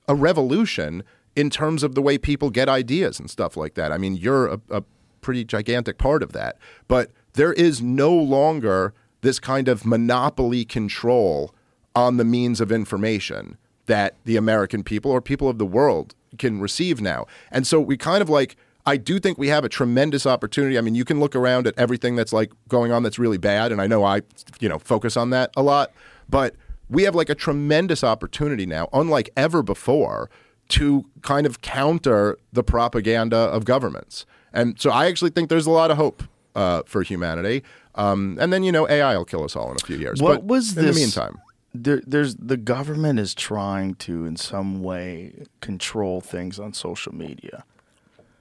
a 0.07 0.15
revolution 0.15 1.03
in 1.35 1.49
terms 1.49 1.83
of 1.83 1.95
the 1.95 2.01
way 2.01 2.17
people 2.17 2.49
get 2.49 2.69
ideas 2.69 3.19
and 3.19 3.29
stuff 3.29 3.57
like 3.57 3.75
that. 3.75 3.91
I 3.91 3.97
mean, 3.97 4.15
you're 4.15 4.47
a, 4.47 4.61
a 4.69 4.83
pretty 5.21 5.43
gigantic 5.43 5.97
part 5.97 6.23
of 6.23 6.31
that, 6.33 6.57
but 6.87 7.11
there 7.33 7.53
is 7.53 7.81
no 7.81 8.13
longer 8.13 8.93
this 9.21 9.39
kind 9.39 9.67
of 9.67 9.85
monopoly 9.85 10.65
control 10.65 11.53
on 11.95 12.17
the 12.17 12.25
means 12.25 12.61
of 12.61 12.71
information 12.71 13.57
that 13.85 14.15
the 14.25 14.35
American 14.35 14.83
people 14.83 15.11
or 15.11 15.21
people 15.21 15.47
of 15.47 15.57
the 15.57 15.65
world 15.65 16.15
can 16.37 16.59
receive 16.59 17.01
now. 17.01 17.25
And 17.51 17.65
so 17.65 17.79
we 17.79 17.97
kind 17.97 18.21
of 18.21 18.29
like 18.29 18.55
I 18.87 18.97
do 18.97 19.19
think 19.19 19.39
we 19.39 19.47
have 19.47 19.65
a 19.65 19.69
tremendous 19.69 20.27
opportunity. 20.27 20.77
I 20.77 20.81
mean, 20.81 20.93
you 20.93 21.05
can 21.05 21.19
look 21.19 21.35
around 21.35 21.65
at 21.65 21.73
everything 21.75 22.15
that's 22.15 22.31
like 22.31 22.51
going 22.67 22.91
on 22.91 23.01
that's 23.01 23.17
really 23.17 23.39
bad 23.39 23.71
and 23.71 23.81
I 23.81 23.87
know 23.87 24.03
I, 24.03 24.21
you 24.59 24.69
know, 24.69 24.77
focus 24.77 25.17
on 25.17 25.31
that 25.31 25.51
a 25.57 25.63
lot, 25.63 25.91
but 26.29 26.55
we 26.89 27.03
have 27.03 27.15
like 27.15 27.29
a 27.29 27.35
tremendous 27.35 28.03
opportunity 28.03 28.67
now, 28.67 28.87
unlike 28.93 29.31
ever 29.35 29.63
before, 29.63 30.29
to 30.67 31.05
kind 31.21 31.47
of 31.47 31.61
counter 31.61 32.37
the 32.53 32.63
propaganda 32.63 33.37
of 33.37 33.65
governments. 33.65 34.25
And 34.53 34.79
so 34.79 34.91
I 34.91 35.07
actually 35.07 35.31
think 35.31 35.49
there's 35.49 35.67
a 35.67 35.71
lot 35.71 35.89
of 35.89 35.97
hope 35.97 36.23
uh, 36.55 36.83
for 36.85 37.01
humanity. 37.01 37.63
Um, 37.95 38.37
and 38.39 38.51
then, 38.51 38.63
you 38.63 38.71
know, 38.71 38.87
AI 38.87 39.17
will 39.17 39.25
kill 39.25 39.43
us 39.43 39.55
all 39.55 39.71
in 39.71 39.77
a 39.81 39.85
few 39.85 39.97
years. 39.97 40.21
What 40.21 40.41
but 40.41 40.43
was 40.45 40.77
in 40.77 40.85
this? 40.85 40.95
the 40.95 41.01
meantime? 41.01 41.41
There, 41.73 42.01
there's 42.05 42.35
the 42.35 42.57
government 42.57 43.19
is 43.19 43.33
trying 43.33 43.95
to, 43.95 44.25
in 44.25 44.35
some 44.37 44.81
way, 44.83 45.45
control 45.61 46.21
things 46.21 46.59
on 46.59 46.73
social 46.73 47.13
media. 47.13 47.65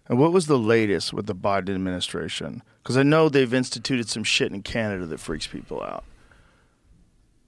And 0.08 0.18
what 0.18 0.32
was 0.32 0.46
the 0.46 0.58
latest 0.58 1.12
with 1.12 1.26
the 1.26 1.34
Biden 1.34 1.74
administration? 1.74 2.62
Because 2.82 2.96
I 2.96 3.02
know 3.02 3.28
they've 3.28 3.54
instituted 3.54 4.08
some 4.08 4.22
shit 4.22 4.52
in 4.52 4.62
Canada 4.62 5.06
that 5.06 5.18
freaks 5.18 5.46
people 5.46 5.82
out, 5.82 6.04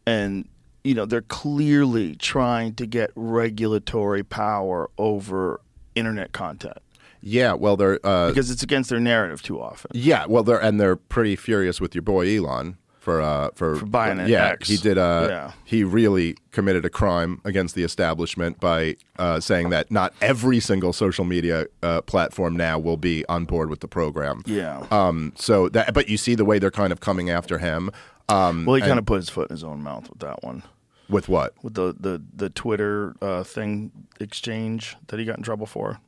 and 0.06 0.48
you 0.82 0.94
know 0.94 1.04
they're 1.04 1.20
clearly 1.20 2.16
trying 2.16 2.74
to 2.76 2.86
get 2.86 3.10
regulatory 3.14 4.24
power 4.24 4.88
over 4.96 5.60
internet 5.94 6.32
content 6.32 6.78
Yeah, 7.20 7.54
well, 7.54 7.76
they're 7.76 7.98
uh, 8.04 8.28
because 8.28 8.50
it's 8.50 8.62
against 8.62 8.90
their 8.90 9.00
narrative 9.00 9.42
too 9.42 9.60
often. 9.60 9.90
yeah, 9.94 10.26
well, 10.26 10.42
they're 10.42 10.62
and 10.62 10.80
they're 10.80 10.96
pretty 10.96 11.36
furious 11.36 11.80
with 11.80 11.94
your 11.94 12.02
boy 12.02 12.36
Elon 12.36 12.76
for 12.98 13.20
uh 13.20 13.50
for, 13.54 13.76
For 13.76 13.86
buying 13.86 14.18
an 14.18 14.28
yeah 14.28 14.48
X. 14.48 14.68
he 14.68 14.76
did 14.76 14.98
uh 14.98 15.26
Yeah. 15.30 15.52
he 15.64 15.84
really 15.84 16.36
committed 16.50 16.84
a 16.84 16.90
crime 16.90 17.40
against 17.44 17.76
the 17.76 17.84
establishment 17.84 18.58
by 18.58 18.96
uh, 19.18 19.38
saying 19.38 19.70
that 19.70 19.92
not 19.92 20.12
every 20.20 20.58
single 20.58 20.92
social 20.92 21.24
media 21.24 21.66
uh, 21.84 22.00
platform 22.02 22.56
now 22.56 22.80
will 22.80 22.96
be 22.96 23.24
on 23.28 23.44
board 23.44 23.70
with 23.70 23.78
the 23.80 23.86
program. 23.88 24.42
Yeah. 24.46 24.84
Um. 24.90 25.32
So 25.36 25.68
that, 25.68 25.94
but 25.94 26.08
you 26.08 26.16
see 26.16 26.34
the 26.34 26.44
way 26.44 26.58
they're 26.58 26.70
kind 26.72 26.92
of 26.92 26.98
coming 27.00 27.30
after 27.30 27.58
him. 27.58 27.90
Um. 28.28 28.64
well, 28.64 28.74
he 28.74 28.82
kind 28.82 28.98
of 28.98 29.06
put 29.06 29.16
his 29.18 29.28
foot 29.30 29.50
in 29.50 29.54
his 29.54 29.62
own 29.62 29.82
mouth 29.84 30.10
with 30.10 30.18
that 30.18 30.42
one. 30.42 30.64
with 31.08 31.28
what? 31.28 31.54
with 31.62 31.74
the 31.74 31.94
the 32.00 32.20
the 32.34 32.50
Twitter 32.50 33.14
uh, 33.22 33.44
thing 33.44 33.92
exchange 34.18 34.96
that 35.06 35.20
he 35.20 35.24
got 35.24 35.36
in 35.36 35.44
trouble 35.44 35.66
for. 35.66 36.00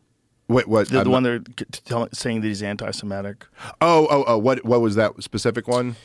What? 0.49 0.67
What? 0.67 0.89
The, 0.89 1.05
the 1.05 1.11
one 1.11 1.23
they're 1.23 1.41
telling, 1.85 2.09
saying 2.13 2.41
that 2.41 2.49
he's 2.49 2.63
anti-Semitic. 2.63 3.47
Oh, 3.81 4.09
oh, 4.11 4.25
oh. 4.27 4.39
What? 4.39 4.65
What 4.65 4.81
was 4.81 4.97
that 4.97 5.23
specific 5.23 5.69
one? 5.69 5.97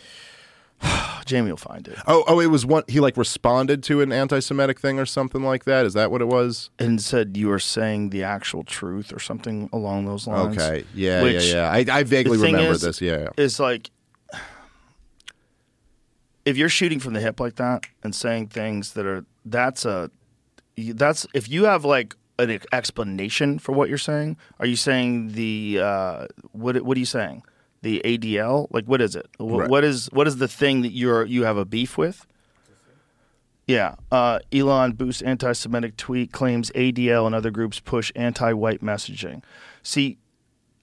Jamie 1.25 1.49
will 1.49 1.55
find 1.55 1.87
it 1.87 1.97
Oh, 2.07 2.25
oh. 2.27 2.41
It 2.41 2.47
was 2.47 2.65
one. 2.65 2.83
He 2.89 2.99
like 2.99 3.15
responded 3.15 3.81
to 3.83 4.01
an 4.01 4.11
anti-Semitic 4.11 4.81
thing 4.81 4.99
or 4.99 5.05
something 5.05 5.43
like 5.43 5.63
that. 5.63 5.85
Is 5.85 5.93
that 5.93 6.11
what 6.11 6.21
it 6.21 6.27
was? 6.27 6.69
and 6.77 7.01
said 7.01 7.37
you 7.37 7.49
are 7.51 7.59
saying 7.59 8.09
the 8.09 8.21
actual 8.23 8.63
truth 8.65 9.13
or 9.13 9.19
something 9.19 9.69
along 9.71 10.05
those 10.05 10.27
lines. 10.27 10.57
Okay. 10.57 10.83
Yeah, 10.93 11.23
Which 11.23 11.45
yeah, 11.45 11.71
yeah. 11.73 11.93
I, 11.93 11.99
I 11.99 12.03
vaguely 12.03 12.37
remember 12.37 12.71
is- 12.73 12.81
this. 12.81 12.99
Yeah. 13.01 13.29
It's 13.37 13.59
like 13.61 13.91
if 16.45 16.57
you're 16.57 16.67
shooting 16.69 16.99
from 16.99 17.13
the 17.13 17.21
hip 17.21 17.39
like 17.39 17.55
that 17.55 17.85
and 18.03 18.13
saying 18.13 18.47
things 18.47 18.91
that 18.93 19.05
are 19.05 19.25
that's 19.45 19.85
a 19.85 20.11
that's 20.75 21.25
if 21.33 21.47
you 21.49 21.63
have 21.65 21.85
like 21.85 22.15
an 22.39 22.59
explanation 22.71 23.59
for 23.59 23.71
what 23.73 23.89
you're 23.89 23.97
saying. 23.97 24.37
Are 24.59 24.65
you 24.65 24.75
saying 24.75 25.33
the 25.33 25.79
uh, 25.81 26.27
what? 26.51 26.81
What 26.81 26.97
are 26.97 26.99
you 26.99 27.05
saying? 27.05 27.43
The 27.81 28.01
ADL? 28.05 28.67
Like 28.71 28.85
what 28.85 29.01
is 29.01 29.15
it? 29.15 29.27
Wh- 29.39 29.43
Right. 29.43 29.69
What 29.69 29.83
is 29.83 30.09
what 30.13 30.27
is 30.27 30.37
the 30.37 30.47
thing 30.47 30.81
that 30.81 30.91
you're 30.93 31.25
you 31.25 31.43
have 31.43 31.57
a 31.57 31.65
beef 31.65 31.97
with? 31.97 32.25
Yeah. 33.67 33.95
Uh, 34.11 34.39
Elon 34.51 34.93
boosts 34.93 35.21
anti 35.21 35.53
Semitic 35.53 35.95
tweet 35.97 36.31
claims 36.31 36.69
ADL 36.71 37.25
and 37.25 37.33
other 37.35 37.51
groups 37.51 37.79
push 37.79 38.11
anti 38.15 38.51
white 38.53 38.81
messaging. 38.81 39.41
See, 39.83 40.17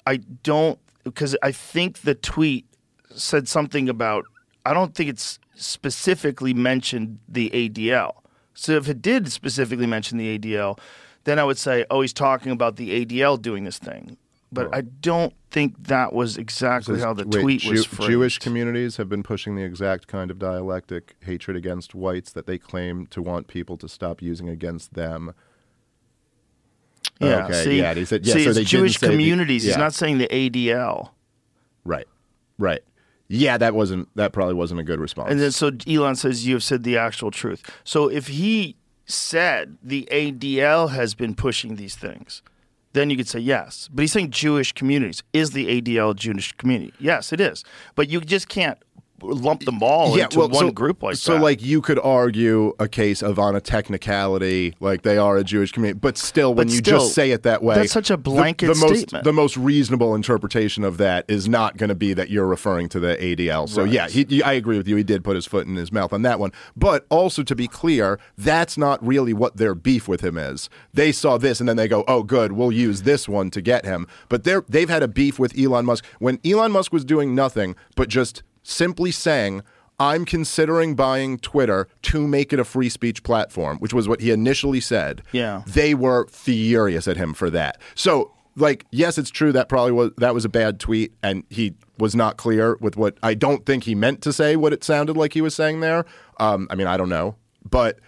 I 0.07 0.17
don't, 0.43 0.79
because 1.05 1.37
I 1.43 1.53
think 1.53 2.01
the 2.01 2.15
tweet 2.15 2.67
said 3.15 3.49
something 3.49 3.89
about, 3.89 4.25
I 4.65 4.73
don't 4.73 4.95
think 4.95 5.11
it's 5.11 5.39
specifically 5.55 6.55
mentioned 6.55 7.19
the 7.29 7.51
ADL. 7.51 8.15
So 8.55 8.73
if 8.73 8.89
it 8.89 9.03
did 9.03 9.31
specifically 9.31 9.87
mention 9.87 10.17
the 10.19 10.39
ADL, 10.39 10.79
then 11.25 11.39
I 11.39 11.45
would 11.45 11.59
say, 11.59 11.85
oh, 11.91 12.01
he's 12.01 12.13
talking 12.13 12.53
about 12.53 12.77
the 12.77 13.05
ADL 13.05 13.41
doing 13.41 13.65
this 13.65 13.79
thing. 13.79 14.17
But 14.53 14.75
I 14.75 14.81
don't 14.81 15.33
think 15.53 15.87
that 15.87 16.13
was 16.13 16.37
exactly 16.37 16.99
how 16.99 17.15
the 17.15 17.25
wait, 17.25 17.41
tweet 17.41 17.65
was 17.67 17.85
Jew- 17.85 17.89
phrased. 17.97 18.11
Jewish 18.11 18.39
communities 18.39 18.97
have 18.97 19.09
been 19.09 19.23
pushing 19.23 19.55
the 19.55 19.63
exact 19.63 20.09
kind 20.09 20.29
of 20.29 20.41
dialectic 20.41 21.15
hatred 21.21 21.57
against 21.57 21.95
whites 21.95 22.33
that 22.33 22.47
they 22.47 22.59
claim 22.59 23.07
to 23.09 23.23
want 23.23 23.47
people 23.47 23.77
to 23.77 23.89
stop 23.89 24.21
using 24.21 24.49
against 24.49 24.95
them. 24.95 25.35
Yeah, 27.21 27.45
Okay, 27.47 27.65
see, 27.65 27.79
yeah, 27.79 27.95
he 27.95 28.05
said- 28.05 28.27
yeah, 28.27 28.35
see, 28.35 28.45
so 28.45 28.51
it's 28.51 28.59
they 28.59 28.65
Jewish 28.65 28.99
say 28.99 29.07
the- 29.07 29.13
communities. 29.13 29.63
He's 29.65 29.77
not 29.77 29.95
saying 29.95 30.19
the 30.19 30.29
ADL. 30.29 31.11
Right, 31.85 32.07
right. 32.59 32.81
Yeah, 33.29 33.57
that 33.59 33.75
wasn't 33.75 34.09
that 34.17 34.33
probably 34.33 34.55
wasn't 34.55 34.81
a 34.81 34.83
good 34.83 34.99
response. 34.99 35.31
And 35.31 35.41
then 35.41 35.53
so 35.53 35.71
Elon 35.87 36.17
says 36.17 36.45
you 36.47 36.55
have 36.55 36.65
said 36.65 36.83
the 36.83 36.97
actual 36.99 37.31
truth. 37.31 37.63
So 37.85 38.09
if 38.09 38.27
he 38.27 38.77
said 39.11 39.79
the 39.83 40.09
ADL 40.11 40.91
has 40.91 41.15
been 41.15 41.35
pushing 41.35 41.77
these 41.77 41.95
things, 41.95 42.43
then 42.93 43.11
you 43.11 43.17
could 43.17 43.29
say 43.29 43.39
yes. 43.39 43.89
But 43.93 44.03
he's 44.03 44.13
saying 44.13 44.31
Jewish 44.31 44.73
communities. 44.73 45.23
Is 45.33 45.53
the 45.53 45.81
ADL 45.81 46.17
Jewish 46.17 46.53
community? 46.53 46.93
Yes, 46.99 47.33
it 47.33 47.41
is. 47.41 47.65
But 47.95 48.09
you 48.09 48.21
just 48.21 48.49
can't 48.49 48.79
lump 49.23 49.65
them 49.65 49.83
all 49.83 50.17
into 50.19 50.41
one 50.41 50.53
so, 50.55 50.71
group 50.71 51.03
like 51.03 51.17
so 51.17 51.35
that. 51.35 51.43
like 51.43 51.63
you 51.63 51.81
could 51.81 51.99
argue 51.99 52.73
a 52.79 52.89
case 52.89 53.23
of 53.23 53.39
on 53.39 53.55
a 53.55 53.61
technicality 53.61 54.75
like 54.81 55.03
they 55.03 55.19
are 55.19 55.37
a 55.37 55.45
Jewish 55.45 55.73
community 55.73 55.99
but 55.99 56.17
still 56.19 56.55
when 56.55 56.67
But 56.67 56.73
you 56.73 56.79
still, 56.79 56.99
just 57.01 57.15
say 57.15 57.31
it 57.31 57.43
that 57.45 57.63
way 57.63 57.75
that's 57.77 57.93
such 57.93 58.11
a 58.11 58.17
blanket 58.17 58.67
the, 58.67 58.75
most 58.75 58.99
statement. 58.99 59.25
the 59.25 59.33
most 59.33 59.57
reasonable 59.57 60.15
interpretation 60.15 60.85
of 60.85 60.97
that 60.99 61.25
is 61.29 61.49
not 61.49 61.77
going 61.77 61.89
to 61.89 61.95
be 61.95 62.13
that 62.15 62.31
you're 62.31 62.47
referring 62.47 62.89
to 62.91 63.01
the 63.01 63.17
ADL 63.17 63.69
so 63.69 63.83
Right. 63.85 63.93
yeah 63.93 64.09
he, 64.09 64.25
he- 64.29 64.43
I 64.43 64.53
agree 64.55 64.77
with 64.77 64.89
you 64.89 64.97
he 64.97 65.03
did 65.05 65.23
put 65.25 65.35
his 65.37 65.47
foot 65.47 65.67
in 65.67 65.77
his 65.77 65.93
mouth 65.93 66.13
on 66.13 66.23
that 66.23 66.39
one 66.41 66.53
but 66.77 67.07
also 67.11 67.43
to 67.43 67.55
be 67.55 67.69
clear 67.69 68.19
that's 68.37 68.77
not 68.77 69.05
really 69.07 69.33
what 69.33 69.57
their 69.57 69.75
beef 69.75 70.09
with 70.09 70.23
him 70.23 70.37
is 70.37 70.69
they 70.93 71.13
saw 71.13 71.39
this 71.39 71.61
and 71.61 71.69
then 71.69 71.77
they 71.77 71.89
go 71.89 72.05
oh 72.09 72.23
good 72.23 72.53
we'll 72.53 72.73
use 72.73 73.03
this 73.03 73.29
one 73.29 73.51
to 73.51 73.61
get 73.61 73.85
him 73.85 74.07
but 74.29 74.45
they're 74.45 74.65
they've 74.69 74.91
had 74.91 75.03
a 75.03 75.09
beef 75.09 75.39
with 75.39 75.57
Elon 75.59 75.85
Musk 75.87 76.05
when 76.19 76.39
Elon 76.45 76.73
Musk 76.73 76.93
was 76.93 77.05
doing 77.05 77.35
nothing 77.35 77.75
but 77.97 78.09
just 78.09 78.43
simply 78.63 79.11
saying 79.11 79.63
I'm 80.01 80.25
considering 80.25 80.95
buying 80.95 81.39
Twitter 81.39 81.87
to 82.03 82.27
make 82.27 82.55
it 82.55 82.59
a 82.59 82.65
free 82.65 82.89
speech 82.89 83.23
platform, 83.23 83.77
which 83.79 83.93
was 83.93 84.09
what 84.09 84.23
he 84.23 84.31
initially 84.31 84.81
said. 84.81 85.23
Yeah. 85.31 85.63
They 85.67 85.95
were 85.95 86.27
furious 86.29 87.07
at 87.07 87.19
him 87.19 87.35
for 87.35 87.51
that. 87.51 87.79
So, 87.95 88.33
like, 88.57 88.87
yes, 88.91 89.19
it's 89.19 89.31
true 89.31 89.53
that 89.53 89.69
probably 89.69 89.93
was 89.93 90.11
that 90.17 90.33
was 90.35 90.47
a 90.47 90.49
bad 90.49 90.81
tweet 90.81 91.13
and 91.23 91.45
he 91.51 91.75
was 91.99 92.17
not 92.17 92.39
clear 92.39 92.79
with 92.81 92.97
what 92.97 93.19
I 93.23 93.35
don't 93.35 93.67
think 93.67 93.85
he 93.85 93.95
meant 93.95 94.23
to 94.23 94.33
say 94.33 94.57
what 94.57 94.73
it 94.73 94.83
sounded 94.83 95.19
like 95.19 95.35
he 95.35 95.43
was 95.43 95.55
saying 95.55 95.81
there. 95.81 96.07
Um, 96.39 96.67
I 96.71 96.77
mean, 96.77 96.87
I 96.87 96.97
don't 96.97 97.11
know. 97.11 97.37
But 97.69 97.99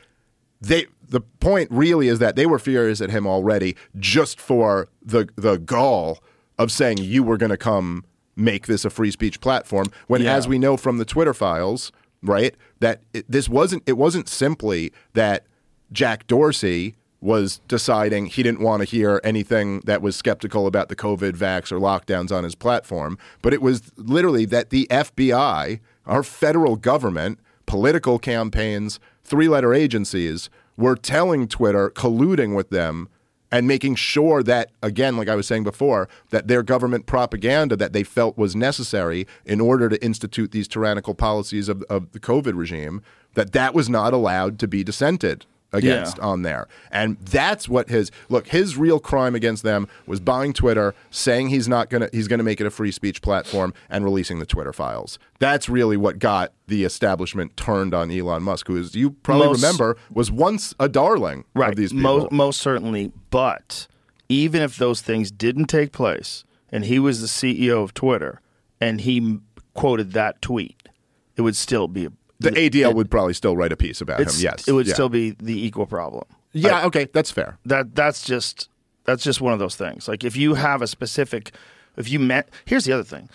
they 0.63 0.87
the 1.07 1.21
point 1.21 1.69
really 1.71 2.09
is 2.09 2.19
that 2.21 2.37
they 2.37 2.47
were 2.47 2.59
furious 2.59 3.03
at 3.03 3.11
him 3.11 3.27
already 3.27 3.77
just 3.99 4.41
for 4.41 4.89
the 5.03 5.29
the 5.37 5.59
gall 5.59 6.21
of 6.59 6.73
saying 6.73 6.99
you 6.99 7.23
were 7.23 7.37
going 7.37 7.51
to 7.51 7.59
come 7.59 8.05
make 8.37 8.67
this 8.67 8.85
a 8.85 8.91
free 8.91 9.11
speech 9.11 9.41
platform 9.41 9.87
when 10.07 10.23
Yeah. 10.23 10.35
as 10.35 10.49
we 10.49 10.59
know 10.59 10.77
from 10.77 10.99
the 10.99 11.05
Twitter 11.05 11.35
files, 11.35 11.93
right, 12.23 12.55
that 12.81 13.01
it, 13.13 13.25
this 13.29 13.49
wasn't 13.49 13.83
it 13.87 13.97
wasn't 13.99 14.29
simply 14.29 14.93
that 15.15 15.45
Jack 15.93 16.27
Dorsey 16.27 16.95
was 17.21 17.61
deciding 17.69 18.27
he 18.27 18.43
didn't 18.43 18.61
want 18.61 18.81
to 18.81 18.85
hear 18.85 19.21
anything 19.23 19.81
that 19.81 20.03
was 20.03 20.17
skeptical 20.17 20.67
about 20.67 20.89
the 20.89 20.97
COVID 20.97 21.33
vax 21.37 21.71
or 21.71 21.79
lockdowns 21.79 22.33
on 22.37 22.43
his 22.43 22.55
platform, 22.57 23.17
but 23.43 23.53
it 23.55 23.63
was 23.63 23.93
literally 23.97 24.45
that 24.47 24.71
the 24.71 24.89
FBI, 24.91 25.79
our 26.07 26.23
federal 26.25 26.75
government, 26.75 27.39
political 27.67 28.19
campaigns, 28.19 28.99
three 29.23 29.47
letter 29.49 29.73
agencies 29.73 30.51
were 30.77 30.97
telling 30.97 31.47
Twitter, 31.47 31.91
colluding 31.91 32.57
with 32.57 32.71
them 32.71 33.09
and 33.53 33.69
making 33.69 33.95
sure 33.95 34.43
that 34.43 34.71
again 34.83 35.17
like 35.17 35.29
i 35.29 35.37
was 35.37 35.47
saying 35.47 35.63
before 35.63 36.09
that 36.31 36.49
their 36.49 36.63
government 36.63 37.07
propaganda 37.07 37.77
that 37.77 37.93
they 37.93 38.03
felt 38.03 38.37
was 38.37 38.57
necessary 38.57 39.27
in 39.45 39.61
order 39.61 39.89
to 39.89 40.03
institute 40.03 40.51
these 40.51 40.67
tyrannical 40.67 41.15
policies 41.15 41.69
of, 41.69 41.83
of 41.83 42.11
the 42.13 42.21
covid 42.21 42.57
regime 42.57 43.03
that 43.35 43.53
that 43.53 43.75
was 43.75 43.89
not 43.89 44.13
allowed 44.13 44.59
to 44.59 44.67
be 44.67 44.83
dissented 44.83 45.47
against 45.73 46.19
Yeah. 46.19 46.25
on 46.25 46.43
there 46.43 46.69
and 46.91 47.17
that's 47.21 47.69
what 47.69 47.89
his 47.89 48.11
look 48.29 48.49
his 48.49 48.77
real 48.77 48.99
crime 49.01 49.35
against 49.35 49.63
them 49.63 49.89
was 50.07 50.21
buying 50.21 50.53
twitter 50.53 50.95
saying 51.11 51.49
he's 51.49 51.67
not 51.69 51.89
gonna 51.91 52.09
he's 52.13 52.29
gonna 52.29 52.43
make 52.43 52.61
it 52.61 52.67
a 52.67 52.71
free 52.71 52.91
speech 52.93 53.23
platform 53.23 53.73
and 53.89 54.05
releasing 54.05 54.39
the 54.39 54.47
twitter 54.47 54.73
files 54.73 55.19
that's 55.39 55.69
really 55.69 55.97
what 55.97 56.19
got 56.19 56.53
the 56.67 56.85
establishment 56.85 57.57
turned 57.57 57.95
on 57.95 58.11
elon 58.11 58.43
musk 58.43 58.67
who 58.67 58.77
is 58.77 58.95
you 58.95 59.11
probably 59.11 59.47
Most- 59.49 59.63
remember 59.63 59.97
was 60.13 60.31
once 60.31 60.75
a 60.79 60.89
darling 60.89 61.45
right. 61.55 61.71
of 61.71 61.77
these 61.77 61.93
people 61.93 62.19
Most, 62.21 62.33
most 62.33 62.61
certainly. 62.61 63.13
But 63.31 63.87
even 64.29 64.61
if 64.63 64.77
those 64.77 65.01
things 65.01 65.31
didn't 65.31 65.67
take 65.67 65.93
place 65.93 66.45
and 66.71 66.85
he 66.85 66.99
was 66.99 67.21
the 67.21 67.27
CEO 67.27 67.83
of 67.83 67.95
Twitter 67.95 68.41
and 68.81 69.01
he 69.03 69.39
quoted 69.75 70.13
that 70.13 70.41
tweet, 70.43 70.89
it 71.37 71.43
would 71.43 71.57
still 71.57 71.89
be. 71.89 72.09
The 72.43 72.51
ADL 72.51 72.95
would 72.95 73.11
probably 73.11 73.35
still 73.35 73.57
write 73.57 73.73
a 73.73 73.77
piece 73.77 74.01
about 74.01 74.21
him. 74.21 74.29
Yes, 74.39 74.67
It 74.69 74.73
would 74.73 74.87
Yeah. 74.87 74.95
still 74.95 75.09
be 75.09 75.31
the 75.31 75.65
equal 75.67 75.87
problem. 75.87 76.25
Yeah, 76.53 76.85
okay, 76.87 77.09
that's 77.13 77.31
fair. 77.31 77.59
that 77.67 77.95
that's 77.95 78.25
just 78.25 78.69
that's 79.05 79.25
just 79.25 79.41
one 79.41 79.53
of 79.53 79.59
those 79.59 79.75
things. 79.77 80.07
Like 80.09 80.23
if 80.25 80.37
you 80.37 80.55
have 80.55 80.83
a 80.83 80.87
specific, 80.87 81.53
if 81.97 82.09
you 82.11 82.19
met, 82.19 82.49
here's 82.65 82.85
the 82.85 82.93
other 82.93 83.05
thing. 83.05 83.29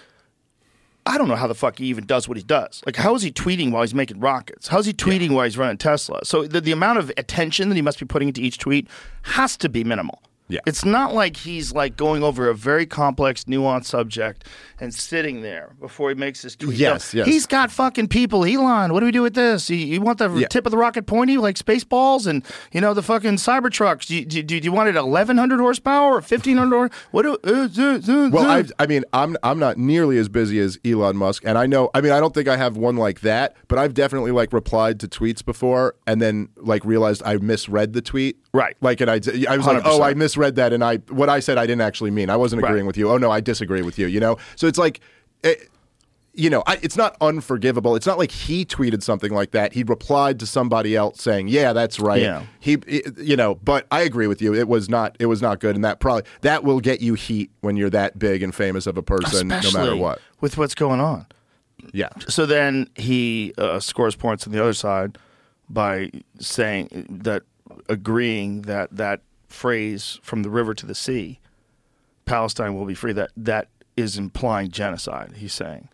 I 1.06 1.18
don't 1.18 1.30
know 1.30 1.36
how 1.36 1.48
the 1.48 1.56
fuck 1.56 1.80
he 1.80 1.86
even 1.86 2.06
does 2.06 2.28
what 2.28 2.36
he 2.38 2.44
does. 2.44 2.84
Like, 2.86 2.98
how 2.98 3.16
is 3.16 3.22
he 3.22 3.32
tweeting 3.32 3.72
while 3.72 3.82
he's 3.82 3.94
making 3.96 4.20
rockets? 4.20 4.68
How's 4.68 4.86
he 4.86 4.92
tweeting 4.94 5.32
while 5.32 5.46
he's 5.46 5.58
running 5.58 5.78
Tesla? 5.78 6.20
So 6.26 6.46
the, 6.46 6.60
the 6.60 6.74
amount 6.74 7.00
of 7.00 7.12
attention 7.16 7.70
that 7.70 7.76
he 7.76 7.82
must 7.82 7.98
be 7.98 8.06
putting 8.06 8.28
into 8.28 8.42
each 8.42 8.58
tweet 8.58 8.88
has 9.22 9.56
to 9.58 9.70
be 9.70 9.86
minimal. 9.86 10.22
Yeah. 10.50 10.60
It's 10.66 10.86
not 10.86 11.14
like 11.14 11.36
he's 11.38 11.74
like 11.74 11.98
going 11.98 12.24
over 12.24 12.50
a 12.50 12.56
very 12.56 12.86
complex, 12.86 13.44
nuanced 13.46 13.86
subject 13.86 14.46
and 14.80 14.94
sitting 14.94 15.42
there 15.42 15.76
before 15.82 16.10
he 16.10 16.16
makes 16.16 16.42
his 16.44 16.56
tweet. 16.56 16.78
Yes, 16.78 17.14
No, 17.14 17.20
yes. 17.20 17.28
He's 17.28 17.46
got 17.46 17.70
fucking 17.72 18.08
people. 18.08 18.46
Elon, 18.46 18.94
what 18.94 19.02
do 19.02 19.06
we 19.08 19.12
do 19.12 19.22
with 19.24 19.34
this? 19.34 19.70
You, 19.70 19.76
you 19.78 20.00
want 20.02 20.20
the 20.20 20.30
Yeah. 20.34 20.48
tip 20.48 20.66
of 20.66 20.72
the 20.72 20.78
rocket 20.78 21.06
pointy 21.06 21.38
like 21.38 21.56
Spaceballs 21.58 22.28
and 22.28 22.46
you 22.72 22.80
know 22.80 22.94
the 22.94 23.02
fucking 23.04 23.36
Cybertrucks? 23.36 24.06
Do 24.08 24.16
you, 24.16 24.26
do, 24.26 24.42
do 24.44 24.56
you 24.58 24.72
want 24.72 24.88
it 24.88 24.96
1100 24.96 25.60
horsepower 25.60 26.12
or 26.12 26.22
1500 26.22 26.76
horse? 26.76 26.92
What 27.12 27.24
do? 27.24 27.38
Uh, 27.44 27.68
uh, 27.78 27.96
uh, 27.98 28.30
Well, 28.30 28.46
uh. 28.50 28.64
I, 28.80 28.84
I 28.84 28.88
mean, 28.88 29.04
I'm 29.12 29.36
I'm 29.44 29.60
not 29.60 29.78
nearly 29.78 30.18
as 30.18 30.30
busy 30.30 30.60
as 30.60 30.80
Elon 30.86 31.18
Musk, 31.18 31.44
and 31.46 31.58
I 31.58 31.66
know. 31.66 31.90
I 31.94 32.00
mean, 32.02 32.14
I 32.14 32.20
don't 32.22 32.34
think 32.34 32.48
I 32.48 32.56
have 32.56 32.78
one 32.78 32.96
like 32.96 33.20
that, 33.22 33.56
but 33.68 33.80
I've 33.80 33.94
definitely 33.94 34.32
like 34.32 34.54
replied 34.54 35.00
to 35.02 35.08
tweets 35.10 35.44
before, 35.44 35.96
and 36.06 36.22
then 36.22 36.48
like 36.56 36.86
realized 36.86 37.22
I 37.26 37.36
misread 37.38 37.92
the 37.94 38.02
tweet. 38.02 38.38
Right. 38.54 38.76
Like, 38.82 39.02
and 39.02 39.12
I 39.12 39.16
I 39.50 39.58
was 39.58 39.66
like, 39.68 39.82
oh, 39.86 40.02
I 40.02 40.14
misread 40.14 40.37
that, 40.56 40.72
and 40.74 40.84
I 40.84 40.98
what 41.10 41.30
I 41.30 41.40
said 41.40 41.58
I 41.58 41.66
didn't 41.66 41.82
actually 41.82 42.12
mean. 42.12 42.30
I 42.30 42.36
wasn't 42.38 42.62
Right. 42.62 42.70
agreeing 42.70 42.86
with 42.88 42.98
you. 42.98 43.12
Oh 43.12 43.18
no, 43.18 43.30
I 43.32 43.42
disagree 43.42 43.82
with 43.82 43.98
you. 44.00 44.08
You 44.08 44.20
know. 44.20 44.38
So 44.56 44.68
it's 44.68 44.78
like. 44.80 45.00
It, 45.44 45.70
you 46.40 46.52
know, 46.52 46.62
I, 46.68 46.78
it's 46.84 46.96
not 46.96 47.18
unforgivable. 47.20 47.96
It's 47.96 48.06
not 48.06 48.20
like 48.20 48.30
he 48.30 48.64
tweeted 48.64 49.02
something 49.02 49.34
like 49.34 49.52
that. 49.52 49.74
He 49.74 49.82
replied 49.82 50.40
to 50.42 50.46
somebody 50.46 50.96
else 50.96 51.20
saying, 51.20 51.48
"Yeah, 51.48 51.74
that's 51.74 52.00
right." 52.00 52.22
Yeah. 52.22 52.44
He, 52.60 52.78
he- 52.88 53.02
you 53.18 53.36
know, 53.36 53.56
but 53.56 53.88
I 53.90 54.02
agree 54.02 54.28
with 54.28 54.40
you. 54.40 54.54
It 54.54 54.68
was 54.68 54.88
not. 54.88 55.16
It 55.20 55.26
was 55.26 55.42
not 55.42 55.60
good, 55.60 55.74
and 55.76 55.84
that 55.84 56.00
probably 56.00 56.26
that 56.42 56.64
will 56.64 56.80
get 56.80 57.02
you 57.02 57.16
heat 57.16 57.50
when 57.62 57.76
you're 57.76 57.90
that 57.90 58.20
big 58.20 58.44
and 58.44 58.54
famous 58.54 58.86
of 58.86 58.98
a 58.98 59.02
person, 59.02 59.48
no 59.48 59.60
matter 59.74 59.96
what. 59.96 60.20
with 60.40 60.60
what's 60.60 60.76
going 60.76 61.00
on. 61.00 61.26
Yeah. 61.92 62.10
So 62.28 62.46
then 62.46 62.88
he 62.96 63.54
uh, 63.58 63.80
scores 63.80 64.16
points 64.16 64.46
on 64.46 64.54
the 64.54 64.62
other 64.62 64.74
side 64.74 65.18
by 65.70 66.12
saying 66.40 67.08
that, 67.10 67.42
agreeing 67.90 68.62
that 68.64 68.96
that 68.96 69.22
phrase 69.48 70.20
from 70.24 70.44
the 70.44 70.50
river 70.50 70.74
to 70.74 70.86
the 70.86 70.96
sea, 70.96 71.40
Palestine 72.26 72.76
will 72.76 72.86
be 72.86 72.94
free. 72.96 73.14
That 73.14 73.32
that 73.38 73.68
is 73.96 74.18
implying 74.18 74.70
genocide. 74.72 75.34
He's 75.38 75.54
saying. 75.54 75.90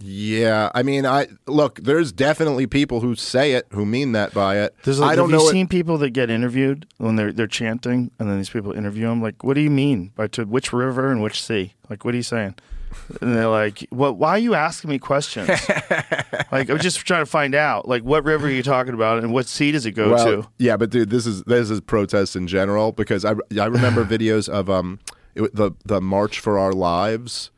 Yeah, 0.00 0.70
I 0.74 0.82
mean, 0.82 1.06
I 1.06 1.26
look. 1.46 1.80
There's 1.80 2.12
definitely 2.12 2.66
people 2.66 3.00
who 3.00 3.16
say 3.16 3.52
it 3.54 3.66
who 3.70 3.84
mean 3.86 4.12
that 4.12 4.32
by 4.32 4.58
it. 4.58 4.74
There's, 4.84 5.00
I 5.00 5.16
don't 5.16 5.30
have 5.30 5.38
know. 5.38 5.44
you 5.44 5.48
it- 5.48 5.52
seen 5.52 5.66
people 5.66 5.98
that 5.98 6.10
get 6.10 6.30
interviewed 6.30 6.86
when 6.98 7.16
they're 7.16 7.32
they're 7.32 7.46
chanting, 7.48 8.10
and 8.18 8.30
then 8.30 8.36
these 8.36 8.50
people 8.50 8.72
interview 8.72 9.06
them? 9.08 9.20
Like, 9.22 9.42
what 9.42 9.54
do 9.54 9.60
you 9.60 9.70
mean 9.70 10.12
by 10.14 10.28
to 10.28 10.44
which 10.44 10.72
river 10.72 11.10
and 11.10 11.20
which 11.22 11.42
sea? 11.42 11.74
Like, 11.90 12.04
what 12.04 12.14
are 12.14 12.16
you 12.18 12.22
saying? 12.22 12.54
And 13.20 13.34
they're 13.34 13.48
like, 13.48 13.86
"What? 13.90 14.16
Why 14.16 14.30
are 14.30 14.38
you 14.38 14.54
asking 14.54 14.90
me 14.90 14.98
questions? 14.98 15.48
like, 16.52 16.68
I'm 16.68 16.78
just 16.78 16.98
trying 16.98 17.22
to 17.22 17.30
find 17.30 17.54
out. 17.54 17.88
Like, 17.88 18.02
what 18.02 18.24
river 18.24 18.46
are 18.46 18.50
you 18.50 18.62
talking 18.62 18.94
about, 18.94 19.22
and 19.22 19.32
what 19.32 19.46
sea 19.46 19.72
does 19.72 19.86
it 19.86 19.92
go 19.92 20.10
well, 20.10 20.42
to? 20.42 20.48
yeah, 20.58 20.76
but 20.76 20.90
dude, 20.90 21.10
this 21.10 21.26
is 21.26 21.42
this 21.44 21.70
is 21.70 21.80
protests 21.80 22.36
in 22.36 22.46
general 22.46 22.92
because 22.92 23.24
I 23.24 23.34
I 23.58 23.66
remember 23.66 24.04
videos 24.06 24.48
of 24.48 24.68
um 24.68 24.98
it, 25.34 25.54
the 25.54 25.72
the 25.84 26.00
March 26.00 26.40
for 26.40 26.58
Our 26.58 26.72
Lives 26.72 27.50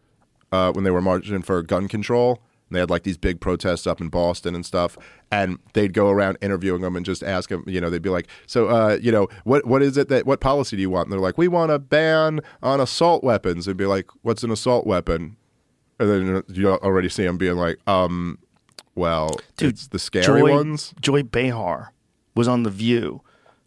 uh, 0.52 0.72
when 0.72 0.84
they 0.84 0.90
were 0.90 1.02
marching 1.02 1.42
for 1.42 1.62
gun 1.62 1.88
control. 1.88 2.40
And 2.70 2.76
they 2.76 2.80
had 2.80 2.88
like 2.88 3.02
these 3.02 3.18
big 3.18 3.40
protests 3.40 3.84
up 3.84 4.00
in 4.00 4.08
Boston 4.08 4.54
and 4.54 4.64
stuff, 4.64 4.96
and 5.32 5.58
they'd 5.72 5.92
go 5.92 6.08
around 6.08 6.38
interviewing 6.40 6.82
them 6.82 6.94
and 6.94 7.04
just 7.04 7.24
ask 7.24 7.50
them. 7.50 7.64
You 7.66 7.80
know, 7.80 7.90
they'd 7.90 8.00
be 8.00 8.10
like, 8.10 8.28
"So, 8.46 8.68
uh, 8.68 8.96
you 9.02 9.10
know, 9.10 9.26
what 9.42 9.66
what 9.66 9.82
is 9.82 9.96
it 9.96 10.08
that 10.08 10.24
what 10.24 10.40
policy 10.40 10.76
do 10.76 10.82
you 10.82 10.88
want?" 10.88 11.06
And 11.06 11.12
they're 11.12 11.18
like, 11.18 11.36
"We 11.36 11.48
want 11.48 11.72
a 11.72 11.80
ban 11.80 12.40
on 12.62 12.80
assault 12.80 13.24
weapons." 13.24 13.66
And 13.66 13.76
be 13.76 13.86
like, 13.86 14.06
"What's 14.22 14.44
an 14.44 14.52
assault 14.52 14.86
weapon?" 14.86 15.36
And 15.98 16.08
then 16.08 16.44
you 16.48 16.70
already 16.70 17.08
see 17.08 17.24
them 17.24 17.38
being 17.38 17.56
like, 17.56 17.78
"Um, 17.88 18.38
well, 18.94 19.36
Dude, 19.56 19.70
it's 19.70 19.88
the 19.88 19.98
scary 19.98 20.24
Joy, 20.24 20.52
ones." 20.52 20.94
Joy 21.00 21.24
Behar 21.24 21.92
was 22.36 22.46
on 22.46 22.62
The 22.62 22.70
View 22.70 23.22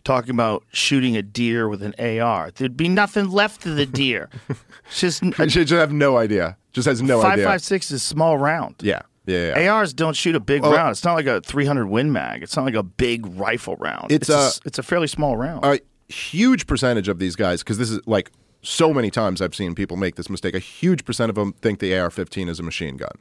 talking 0.06 0.32
about 0.32 0.64
shooting 0.72 1.18
a 1.18 1.22
deer 1.22 1.68
with 1.68 1.84
an 1.84 1.93
AR. 1.99 2.51
There'd 2.51 2.78
be 2.78 2.89
nothing 2.89 3.30
left 3.30 3.66
of 3.66 3.76
the 3.76 3.86
deer. 3.86 4.30
Just 4.95 5.24
she 5.24 5.47
just 5.47 5.72
have 5.72 5.91
no 5.91 6.18
idea. 6.18 6.58
Just 6.74 6.88
has 6.88 7.01
no 7.01 7.21
five 7.21 7.34
idea. 7.34 7.45
five 7.45 7.61
six 7.61 7.91
is 7.91 8.01
small 8.03 8.38
round. 8.38 8.76
Yeah, 8.82 9.01
yeah, 9.26 9.59
yeah. 9.59 9.71
ARs 9.74 9.93
don't 9.93 10.15
shoot 10.15 10.36
a 10.36 10.39
big 10.39 10.63
round. 10.63 10.91
It's 10.91 11.03
not 11.05 11.13
like 11.13 11.28
a 11.28 11.39
300 11.41 11.86
Win 11.88 12.11
Mag. 12.11 12.43
It's 12.43 12.55
not 12.57 12.65
like 12.65 12.74
a 12.76 12.84
big 12.84 13.26
rifle 13.38 13.76
round. 13.78 14.11
It's 14.11 14.28
a, 14.30 14.34
a- 14.34 14.45
s- 14.47 14.59
it's 14.65 14.80
a 14.80 14.84
fairly 14.84 15.07
small 15.07 15.38
round. 15.38 15.63
a 15.63 15.80
huge 16.11 16.65
percentage 16.67 17.07
of 17.07 17.19
these 17.19 17.36
guys, 17.36 17.61
because 17.63 17.78
this 17.78 17.89
is 17.91 17.99
like 18.07 18.32
so 18.63 18.93
many 18.93 19.09
times 19.11 19.41
I've 19.41 19.53
seen 19.55 19.76
people 19.76 19.97
make 19.97 20.15
this 20.15 20.30
mistake. 20.30 20.55
A 20.55 20.59
huge 20.59 21.05
percent 21.05 21.30
of 21.30 21.36
them 21.36 21.53
think 21.61 21.80
the 21.80 21.95
AR-15 21.97 22.49
is 22.49 22.59
a 22.59 22.63
machine 22.63 22.97
gun. 22.97 23.11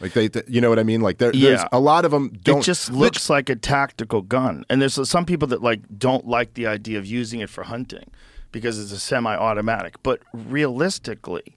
Like 0.00 0.14
they, 0.14 0.28
th- 0.28 0.46
you 0.48 0.60
know 0.60 0.70
what 0.70 0.78
I 0.78 0.82
mean? 0.84 1.02
Like 1.02 1.18
there, 1.18 1.30
there's 1.32 1.60
a 1.70 1.78
lot 1.78 2.04
of 2.06 2.10
them 2.10 2.30
don't. 2.42 2.60
it 2.60 2.62
just 2.64 2.90
looks 2.90 3.28
like 3.28 3.48
a 3.50 3.54
tactical 3.56 4.22
gun. 4.22 4.64
And 4.70 4.80
there's 4.80 4.98
some 5.08 5.24
people 5.26 5.46
that 5.48 5.62
like 5.62 5.80
don't 5.98 6.26
like 6.26 6.54
the 6.54 6.66
idea 6.66 6.98
of 6.98 7.04
using 7.06 7.40
it 7.40 7.50
for 7.50 7.62
hunting 7.64 8.10
because 8.52 8.78
it's 8.80 8.90
a 8.90 8.98
semi-automatic. 8.98 10.02
But 10.02 10.20
realistically, 10.32 11.56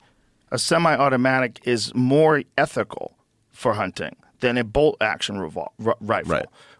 a 0.55 0.59
semi-automatic 0.59 1.59
is 1.63 1.93
more 1.93 2.43
ethical 2.57 3.15
for 3.51 3.73
hunting 3.73 4.15
than 4.39 4.57
a 4.57 4.63
bolt 4.63 4.97
action 5.01 5.35
revol- 5.37 5.69
r- 5.85 5.95
rifle. 6.01 6.31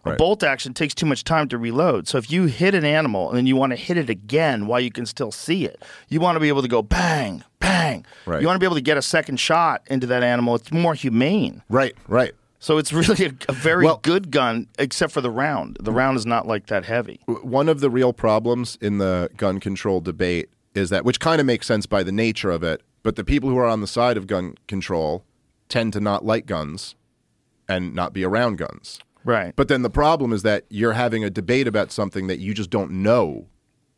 Right, 0.04 0.14
A 0.14 0.16
bolt 0.16 0.42
action 0.42 0.72
takes 0.74 0.94
too 0.94 1.06
much 1.06 1.24
time 1.24 1.48
to 1.48 1.58
reload. 1.58 2.06
So 2.08 2.18
if 2.18 2.30
you 2.30 2.46
hit 2.46 2.74
an 2.74 2.84
animal 2.84 3.28
and 3.28 3.36
then 3.38 3.46
you 3.46 3.56
want 3.56 3.72
to 3.72 3.76
hit 3.76 3.96
it 3.96 4.08
again 4.10 4.66
while 4.66 4.80
you 4.80 4.90
can 4.90 5.06
still 5.06 5.32
see 5.32 5.64
it, 5.64 5.82
you 6.08 6.20
want 6.20 6.36
to 6.36 6.40
be 6.40 6.48
able 6.48 6.62
to 6.62 6.68
go 6.68 6.82
bang, 6.82 7.42
bang. 7.60 8.04
Right. 8.24 8.40
You 8.40 8.46
want 8.46 8.56
to 8.56 8.60
be 8.60 8.66
able 8.66 8.76
to 8.76 8.82
get 8.82 8.96
a 8.98 9.02
second 9.02 9.38
shot 9.40 9.82
into 9.88 10.06
that 10.08 10.22
animal. 10.22 10.54
It's 10.56 10.70
more 10.72 10.94
humane. 10.94 11.62
right, 11.68 11.94
right. 12.08 12.32
So 12.58 12.78
it's 12.78 12.92
really 12.92 13.26
a, 13.26 13.32
a 13.48 13.52
very 13.52 13.84
Well- 13.84 14.00
good 14.02 14.30
gun, 14.30 14.66
except 14.78 15.12
for 15.12 15.20
the 15.20 15.30
round. 15.30 15.76
The 15.80 15.92
round 15.92 16.16
is 16.16 16.24
not 16.26 16.46
like 16.46 16.66
that 16.66 16.84
heavy. 16.84 17.20
One 17.26 17.68
of 17.68 17.80
the 17.80 17.90
real 17.90 18.12
problems 18.12 18.76
in 18.80 18.98
the 18.98 19.30
gun 19.36 19.60
control 19.60 20.00
debate 20.00 20.48
is 20.74 20.90
that, 20.90 21.04
which 21.04 21.20
kind 21.20 21.40
of 21.40 21.46
makes 21.46 21.66
sense 21.66 21.86
by 21.86 22.02
the 22.02 22.12
nature 22.12 22.50
of 22.50 22.62
it, 22.62 22.82
but 23.06 23.14
the 23.14 23.22
people 23.22 23.48
who 23.48 23.56
are 23.56 23.66
on 23.66 23.80
the 23.80 23.86
side 23.86 24.16
of 24.16 24.26
gun 24.26 24.56
control 24.66 25.24
tend 25.68 25.92
to 25.92 26.00
not 26.00 26.24
like 26.24 26.44
guns 26.44 26.96
and 27.68 27.94
not 27.94 28.12
be 28.12 28.24
around 28.24 28.58
guns. 28.58 28.98
Right. 29.24 29.54
But 29.54 29.68
then 29.68 29.82
the 29.82 29.90
problem 29.90 30.32
is 30.32 30.42
that 30.42 30.64
you're 30.70 30.94
having 30.94 31.22
a 31.22 31.30
debate 31.30 31.68
about 31.68 31.92
something 31.92 32.26
that 32.26 32.40
you 32.40 32.52
just 32.52 32.68
don't 32.68 32.90
know 32.90 33.46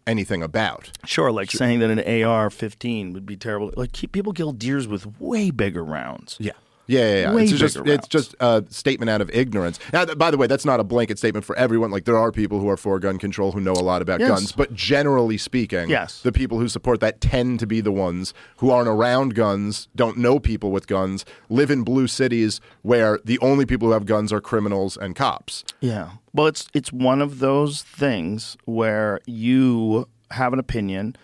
anything 0.06 0.42
about. 0.42 0.90
sure, 1.06 1.32
like 1.32 1.50
saying 1.50 1.78
that 1.78 1.88
an 1.88 2.00
AR-15 2.00 3.14
would 3.14 3.24
be 3.24 3.34
terrible. 3.34 3.72
Like 3.76 3.92
people 4.12 4.34
kill 4.34 4.52
deers 4.52 4.86
with 4.86 5.18
way 5.18 5.50
bigger 5.50 5.82
rounds. 5.82 6.36
Yeah. 6.38 6.52
Yeah, 6.88 7.00
yeah, 7.00 7.32
yeah. 7.34 7.38
It's 7.42 7.52
just 7.52 7.76
it's 7.84 8.08
just 8.08 8.34
a 8.40 8.64
statement 8.70 9.10
out 9.10 9.20
of 9.20 9.28
ignorance. 9.30 9.78
Now, 9.92 10.06
th- 10.06 10.16
by 10.16 10.30
the 10.30 10.38
way, 10.38 10.46
that's 10.46 10.64
not 10.64 10.80
a 10.80 10.84
blanket 10.84 11.18
statement 11.18 11.44
for 11.44 11.54
everyone. 11.56 11.90
Like 11.90 12.06
there 12.06 12.16
are 12.16 12.32
people 12.32 12.60
who 12.60 12.68
are 12.70 12.78
for 12.78 12.98
gun 12.98 13.18
control 13.18 13.52
who 13.52 13.60
know 13.60 13.72
a 13.74 13.84
lot 13.84 14.00
about 14.00 14.20
Yes. 14.20 14.28
guns, 14.30 14.52
but 14.52 14.72
generally 14.74 15.36
speaking, 15.36 15.90
Yes. 15.90 16.22
the 16.22 16.32
people 16.32 16.58
who 16.58 16.66
support 16.66 17.00
that 17.00 17.20
tend 17.20 17.60
to 17.60 17.66
be 17.66 17.82
the 17.82 17.92
ones 17.92 18.32
who 18.56 18.70
aren't 18.70 18.88
around 18.88 19.34
guns, 19.34 19.88
don't 19.94 20.16
know 20.16 20.40
people 20.40 20.70
with 20.72 20.86
guns, 20.86 21.26
live 21.50 21.70
in 21.70 21.82
blue 21.82 22.06
cities 22.08 22.58
where 22.80 23.20
the 23.22 23.38
only 23.40 23.66
people 23.66 23.88
who 23.88 23.92
have 23.92 24.06
guns 24.06 24.32
are 24.32 24.40
criminals 24.40 24.96
and 24.96 25.14
cops. 25.14 25.64
Yeah. 25.80 26.12
Well, 26.32 26.46
it's 26.46 26.68
it's 26.72 26.90
one 26.92 27.20
of 27.20 27.38
those 27.40 27.82
things 27.82 28.56
where 28.64 29.20
you 29.26 30.08
have 30.30 30.54
an 30.54 30.58
opinion, 30.58 31.16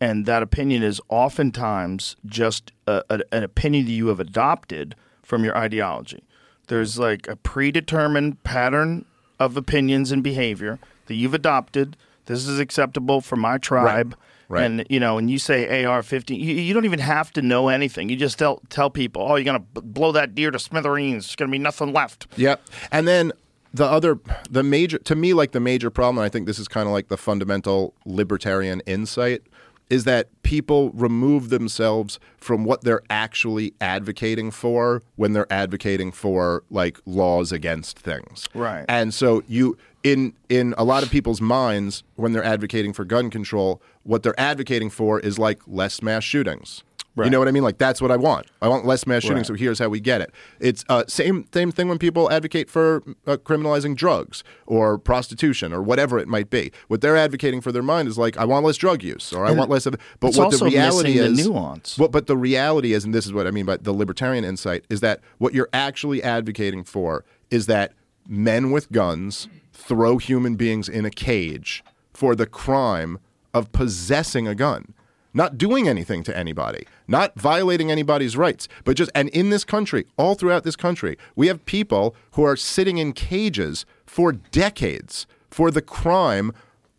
and 0.00 0.24
that 0.24 0.42
opinion 0.42 0.82
is 0.82 0.98
oftentimes 1.10 2.16
just 2.24 2.72
a, 2.86 3.02
a, 3.10 3.20
an 3.32 3.42
opinion 3.42 3.84
that 3.84 3.92
you 3.92 4.06
have 4.08 4.18
adopted 4.20 4.94
from 5.30 5.44
your 5.44 5.56
ideology. 5.56 6.24
There's 6.66 6.98
like 6.98 7.28
a 7.28 7.36
predetermined 7.36 8.42
pattern 8.42 9.04
of 9.38 9.56
opinions 9.56 10.10
and 10.10 10.24
behavior 10.24 10.80
that 11.06 11.14
you've 11.14 11.34
adopted. 11.34 11.96
This 12.26 12.48
is 12.48 12.58
acceptable 12.58 13.20
for 13.20 13.36
my 13.36 13.56
tribe. 13.56 14.16
Right. 14.48 14.64
And 14.64 14.84
you 14.90 14.98
know, 14.98 15.16
and 15.16 15.30
you 15.30 15.38
say 15.38 15.84
AR-15, 15.84 16.36
you, 16.36 16.54
you 16.56 16.74
don't 16.74 16.84
even 16.84 16.98
have 16.98 17.32
to 17.34 17.42
know 17.42 17.68
anything. 17.68 18.08
You 18.08 18.16
just 18.16 18.36
tell 18.36 18.60
tell 18.68 18.90
people, 18.90 19.22
"Oh, 19.22 19.36
you're 19.36 19.44
gonna 19.44 19.60
b- 19.60 19.80
blow 19.84 20.10
that 20.10 20.34
deer 20.34 20.50
to 20.50 20.58
smithereens. 20.58 21.26
There's 21.26 21.36
gonna 21.36 21.52
be 21.52 21.58
nothing 21.58 21.92
left." 21.92 22.26
Yep. 22.36 22.60
And 22.90 23.06
then 23.06 23.30
the 23.72 23.84
other, 23.84 24.18
the 24.50 24.64
major, 24.64 24.98
to 24.98 25.14
me, 25.14 25.32
like 25.32 25.52
the 25.52 25.60
major 25.60 25.90
problem, 25.90 26.18
and 26.18 26.24
I 26.24 26.28
think 26.28 26.48
this 26.48 26.58
is 26.58 26.66
kind 26.66 26.88
of 26.88 26.92
like 26.92 27.06
the 27.06 27.16
fundamental 27.16 27.94
libertarian 28.04 28.80
insight, 28.86 29.42
is 29.90 30.04
that 30.04 30.28
people 30.42 30.90
remove 30.90 31.50
themselves 31.50 32.18
from 32.38 32.64
what 32.64 32.82
they're 32.82 33.02
actually 33.10 33.74
advocating 33.80 34.50
for 34.50 35.02
when 35.16 35.32
they're 35.32 35.52
advocating 35.52 36.12
for 36.12 36.62
like 36.70 36.98
laws 37.04 37.52
against 37.52 37.98
things. 37.98 38.48
Right. 38.54 38.84
And 38.88 39.12
so 39.12 39.42
you, 39.48 39.76
in 40.02 40.32
in 40.48 40.74
a 40.78 40.84
lot 40.84 41.02
of 41.02 41.10
people's 41.10 41.40
minds, 41.40 42.04
when 42.14 42.32
they're 42.32 42.44
advocating 42.44 42.92
for 42.92 43.04
gun 43.04 43.28
control, 43.28 43.82
what 44.04 44.22
they're 44.22 44.38
advocating 44.40 44.90
for 44.90 45.20
is 45.20 45.38
like 45.38 45.60
less 45.66 46.02
mass 46.02 46.24
shootings. 46.24 46.82
You 47.16 47.28
know 47.28 47.38
what 47.38 47.48
I 47.48 47.50
mean? 47.50 47.62
Like 47.62 47.78
that's 47.78 48.00
what 48.00 48.10
I 48.10 48.16
want. 48.16 48.46
I 48.62 48.68
want 48.68 48.86
less 48.86 49.06
mass 49.06 49.22
shootings. 49.22 49.50
Right. 49.50 49.58
So 49.58 49.62
here's 49.62 49.78
how 49.78 49.88
we 49.88 50.00
get 50.00 50.20
it. 50.20 50.32
It's 50.58 50.84
uh, 50.88 51.04
same 51.06 51.46
same 51.52 51.70
thing 51.70 51.88
when 51.88 51.98
people 51.98 52.30
advocate 52.30 52.70
for 52.70 53.02
uh, 53.26 53.36
criminalizing 53.36 53.94
drugs 53.96 54.42
or 54.66 54.96
prostitution 54.96 55.72
or 55.72 55.82
whatever 55.82 56.18
it 56.18 56.28
might 56.28 56.50
be. 56.50 56.72
What 56.88 57.00
they're 57.00 57.16
advocating 57.16 57.60
for 57.60 57.72
their 57.72 57.82
mind 57.82 58.08
is 58.08 58.16
like, 58.16 58.36
I 58.38 58.44
want 58.44 58.64
less 58.64 58.76
drug 58.76 59.02
use 59.02 59.32
or 59.32 59.44
I 59.44 59.50
want 59.50 59.70
less 59.70 59.86
of. 59.86 59.96
But 60.20 60.34
what 60.36 60.50
the 60.58 60.64
reality 60.64 61.14
missing 61.14 61.34
the 61.34 61.40
is, 61.40 61.46
nuance. 61.46 61.98
What, 61.98 62.12
but 62.12 62.26
the 62.26 62.36
reality 62.36 62.92
is, 62.92 63.04
and 63.04 63.12
this 63.12 63.26
is 63.26 63.32
what 63.32 63.46
I 63.46 63.50
mean 63.50 63.66
by 63.66 63.76
the 63.76 63.92
libertarian 63.92 64.44
insight, 64.44 64.84
is 64.88 65.00
that 65.00 65.20
what 65.38 65.52
you're 65.52 65.68
actually 65.72 66.22
advocating 66.22 66.84
for 66.84 67.24
is 67.50 67.66
that 67.66 67.92
men 68.26 68.70
with 68.70 68.90
guns 68.92 69.48
throw 69.72 70.18
human 70.18 70.54
beings 70.54 70.88
in 70.88 71.04
a 71.04 71.10
cage 71.10 71.82
for 72.12 72.34
the 72.34 72.46
crime 72.46 73.18
of 73.52 73.72
possessing 73.72 74.46
a 74.46 74.54
gun. 74.54 74.94
Not 75.32 75.58
doing 75.58 75.88
anything 75.88 76.22
to 76.24 76.36
anybody, 76.36 76.86
not 77.06 77.38
violating 77.38 77.90
anybody's 77.90 78.36
rights, 78.36 78.66
but 78.84 78.96
just, 78.96 79.10
and 79.14 79.28
in 79.28 79.50
this 79.50 79.64
country, 79.64 80.06
all 80.16 80.34
throughout 80.34 80.64
this 80.64 80.76
country, 80.76 81.16
we 81.36 81.46
have 81.46 81.64
people 81.66 82.16
who 82.32 82.42
are 82.42 82.56
sitting 82.56 82.98
in 82.98 83.12
cages 83.12 83.86
for 84.06 84.32
decades 84.32 85.26
for 85.48 85.70
the 85.70 85.82
crime 85.82 86.52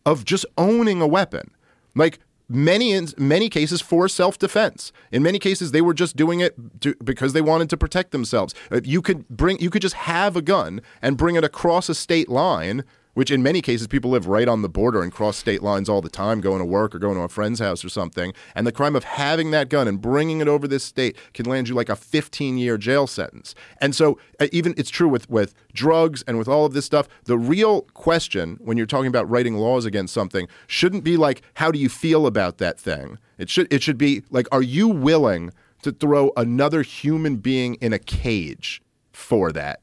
of 0.06 0.24
just 0.24 0.46
owning 0.58 1.02
a 1.02 1.08
weapon. 1.08 1.52
Like 1.94 2.20
many 2.48 2.92
in 2.92 3.08
many 3.18 3.50
cases 3.50 3.82
for 3.82 4.08
self-defense. 4.08 4.92
In 5.12 5.24
many 5.24 5.40
cases 5.40 5.72
they 5.72 5.82
were 5.82 5.94
just 5.94 6.16
doing 6.16 6.40
it 6.42 6.82
to, 6.82 6.96
because 7.04 7.34
they 7.34 7.42
wanted 7.42 7.70
to 7.70 7.78
protect 7.78 8.12
themselves. 8.12 8.54
You 8.84 9.02
could 9.02 9.28
bring 9.30 9.60
you 9.60 9.70
could 9.70 9.82
just 9.82 9.96
have 9.96 10.36
a 10.36 10.42
gun 10.42 10.82
and 11.02 11.18
bring 11.18 11.36
it 11.36 11.44
across 11.44 11.90
a 11.90 11.96
state 11.96 12.30
line 12.30 12.84
which 13.14 13.32
in 13.32 13.44
many 13.44 13.62
cases 13.62 13.88
people 13.88 14.12
live 14.12 14.28
right 14.28 14.48
on 14.48 14.62
the 14.62 14.70
border 14.70 15.02
and 15.02 15.12
cross 15.12 15.38
state 15.38 15.62
lines 15.62 15.90
all 15.90 16.02
the 16.02 16.10
time 16.10 16.42
going 16.42 16.60
to 16.60 16.66
work 16.66 16.96
or 16.96 17.00
going 17.00 17.16
to 17.16 17.22
a 17.22 17.30
friend's 17.30 17.60
house 17.60 17.84
or 17.84 17.90
something. 17.90 18.34
And 18.56 18.66
the 18.66 18.72
crime 18.72 18.96
of 18.96 19.04
having 19.04 19.52
that 19.52 19.70
gun 19.70 19.88
and 19.88 20.02
bringing 20.02 20.42
it 20.42 20.48
over 20.48 20.68
this 20.68 20.84
state 20.84 21.18
can 21.34 21.46
land 21.46 21.70
you 21.70 21.76
like 21.76 21.90
a 21.90 21.96
15 21.96 22.58
year 22.58 22.78
jail 22.78 23.08
sentence. 23.08 23.56
And 23.80 23.96
so 23.96 24.18
uh, 24.40 24.48
even 24.52 24.74
it's 24.78 24.90
true 24.90 25.10
with 25.10 25.30
with 25.30 25.54
drugs 25.74 26.24
and 26.28 26.38
with 26.38 26.48
all 26.48 26.66
of 26.66 26.74
this 26.74 26.86
stuff. 26.86 27.08
The 27.26 27.38
real 27.38 27.82
question 27.94 28.58
when 28.62 28.78
you're 28.78 28.86
talking 28.86 29.08
about 29.08 29.30
writing 29.30 29.58
laws 29.58 29.86
against 29.86 30.14
something 30.14 30.48
shouldn't 30.68 31.04
be 31.04 31.18
like 31.18 31.42
how 31.56 31.72
do 31.72 31.80
you 31.80 31.90
feel 31.90 32.26
about 32.26 32.58
that 32.60 32.80
thing? 32.80 33.18
It 33.38 33.50
should 33.50 33.72
it 33.72 33.84
should 33.84 33.98
be 33.98 34.24
like 34.30 34.48
are 34.52 34.62
you 34.62 34.88
willing 34.88 35.52
to 35.82 35.92
throw 35.92 36.32
another 36.38 36.84
human 36.84 37.38
being 37.38 37.76
in 37.76 37.92
a 37.92 38.00
cage 38.00 38.82
for 39.12 39.52
that? 39.52 39.82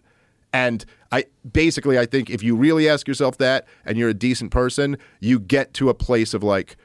And 0.53 0.85
I 1.11 1.25
basically 1.51 1.99
I 1.99 2.07
think 2.07 2.29
if 2.31 2.43
you 2.43 2.55
really 2.57 2.89
ask 2.89 3.09
yourself 3.09 3.39
that 3.39 3.67
and 3.85 3.97
you're 3.97 4.11
a 4.11 4.15
decent 4.15 4.51
person, 4.51 4.99
you 5.21 5.41
get 5.41 5.73
to 5.75 5.89
a 5.89 5.95
place 5.95 6.35
of 6.35 6.43
like 6.43 6.77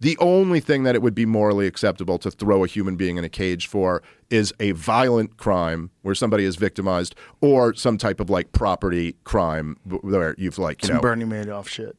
the 0.00 0.18
only 0.18 0.60
thing 0.60 0.82
that 0.82 0.94
it 0.94 1.00
would 1.00 1.14
be 1.14 1.24
morally 1.24 1.66
acceptable 1.66 2.18
to 2.18 2.30
throw 2.30 2.62
a 2.62 2.66
human 2.66 2.96
being 2.96 3.16
in 3.16 3.24
a 3.24 3.28
cage 3.28 3.66
for 3.68 4.02
is 4.28 4.52
a 4.60 4.72
violent 4.72 5.38
crime 5.38 5.90
where 6.02 6.14
somebody 6.14 6.44
is 6.44 6.56
victimized 6.56 7.14
or 7.40 7.72
some 7.72 7.96
type 7.96 8.20
of 8.20 8.28
like 8.28 8.52
property 8.52 9.16
crime 9.24 9.76
where 10.02 10.34
you've 10.36 10.58
like 10.58 10.82
you 10.82 10.88
Some 10.88 10.96
know 10.96 11.00
Bernie 11.02 11.24
Madoff 11.24 11.66
shit. 11.68 11.96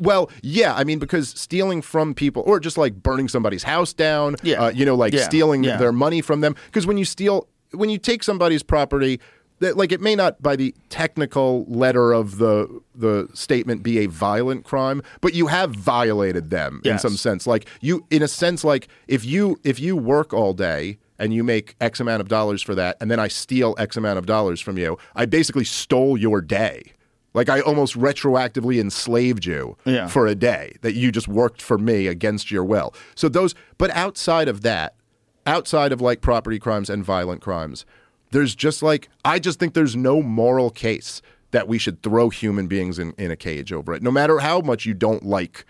Well, 0.00 0.30
yeah, 0.42 0.74
I 0.74 0.84
mean 0.84 0.98
because 0.98 1.28
stealing 1.30 1.82
from 1.82 2.14
people, 2.14 2.42
or 2.46 2.60
just 2.60 2.78
like 2.78 2.94
burning 3.02 3.28
somebody's 3.28 3.62
house 3.62 3.92
down, 3.92 4.36
Yeah. 4.42 4.64
uh, 4.64 4.70
you 4.70 4.84
know, 4.86 4.94
like 4.94 5.12
Yeah, 5.12 5.22
stealing 5.24 5.64
yeah. 5.64 5.76
their 5.76 5.92
money 5.92 6.22
from 6.22 6.40
them. 6.40 6.56
Because 6.66 6.86
when 6.86 6.96
you 6.98 7.04
steal, 7.04 7.46
when 7.72 7.90
you 7.90 7.98
take 7.98 8.22
somebody's 8.22 8.62
property, 8.62 9.20
that 9.60 9.76
like 9.76 9.92
it 9.92 10.00
may 10.00 10.14
not 10.14 10.42
by 10.42 10.56
the 10.56 10.74
technical 10.88 11.64
letter 11.68 12.12
of 12.12 12.38
the 12.38 12.80
the 12.94 13.28
statement 13.32 13.82
be 13.82 13.98
a 13.98 14.06
violent 14.06 14.64
crime, 14.64 15.02
but 15.20 15.32
you 15.34 15.46
have 15.46 15.70
violated 15.74 16.50
them 16.50 16.80
in 16.84 16.98
some 16.98 17.16
sense. 17.16 17.46
Like 17.46 17.66
you, 17.80 18.04
in 18.10 18.22
a 18.22 18.28
sense, 18.28 18.64
like 18.64 18.88
if 19.08 19.24
you 19.24 19.58
if 19.64 19.78
you 19.80 19.96
work 19.96 20.32
all 20.34 20.52
day. 20.52 20.98
And 21.22 21.34
you 21.34 21.44
make 21.44 21.76
X 21.82 22.00
amount 22.00 22.22
of 22.22 22.28
dollars 22.28 22.62
for 22.62 22.74
that, 22.76 22.96
and 22.98 23.10
then 23.10 23.20
I 23.20 23.28
steal 23.28 23.74
X 23.76 23.94
amount 23.98 24.18
of 24.18 24.24
dollars 24.24 24.58
from 24.58 24.78
you. 24.78 24.96
I 25.14 25.26
basically 25.26 25.64
stole 25.64 26.16
your 26.16 26.40
day. 26.40 26.94
Like 27.34 27.50
I 27.50 27.60
almost 27.60 27.94
retroactively 27.94 28.80
enslaved 28.80 29.44
you 29.44 29.76
Yeah. 29.84 30.06
for 30.06 30.26
a 30.26 30.34
day 30.34 30.76
that 30.80 30.94
you 30.94 31.12
just 31.12 31.28
worked 31.28 31.60
for 31.60 31.76
me 31.76 32.06
against 32.06 32.50
your 32.50 32.64
will. 32.64 32.94
So 33.14 33.28
those, 33.28 33.54
but 33.76 33.90
outside 33.90 34.48
of 34.48 34.62
that, 34.62 34.94
outside 35.46 35.92
of 35.92 36.00
like 36.00 36.22
property 36.22 36.58
crimes 36.58 36.88
and 36.88 37.04
violent 37.04 37.42
crimes, 37.42 37.84
there's 38.30 38.54
just 38.54 38.82
like 38.82 39.08
I 39.24 39.38
just 39.38 39.58
think 39.58 39.74
there's 39.74 39.96
no 39.96 40.22
moral 40.22 40.70
case 40.70 41.22
that 41.50 41.66
we 41.66 41.78
should 41.78 42.02
throw 42.02 42.30
human 42.30 42.68
beings 42.68 42.98
in, 42.98 43.12
in 43.18 43.30
a 43.30 43.36
cage 43.36 43.72
over 43.72 43.92
it, 43.92 44.02
no 44.02 44.10
matter 44.10 44.38
how 44.38 44.60
much 44.60 44.86
you 44.86 44.94
don't 44.94 45.24
like 45.24 45.64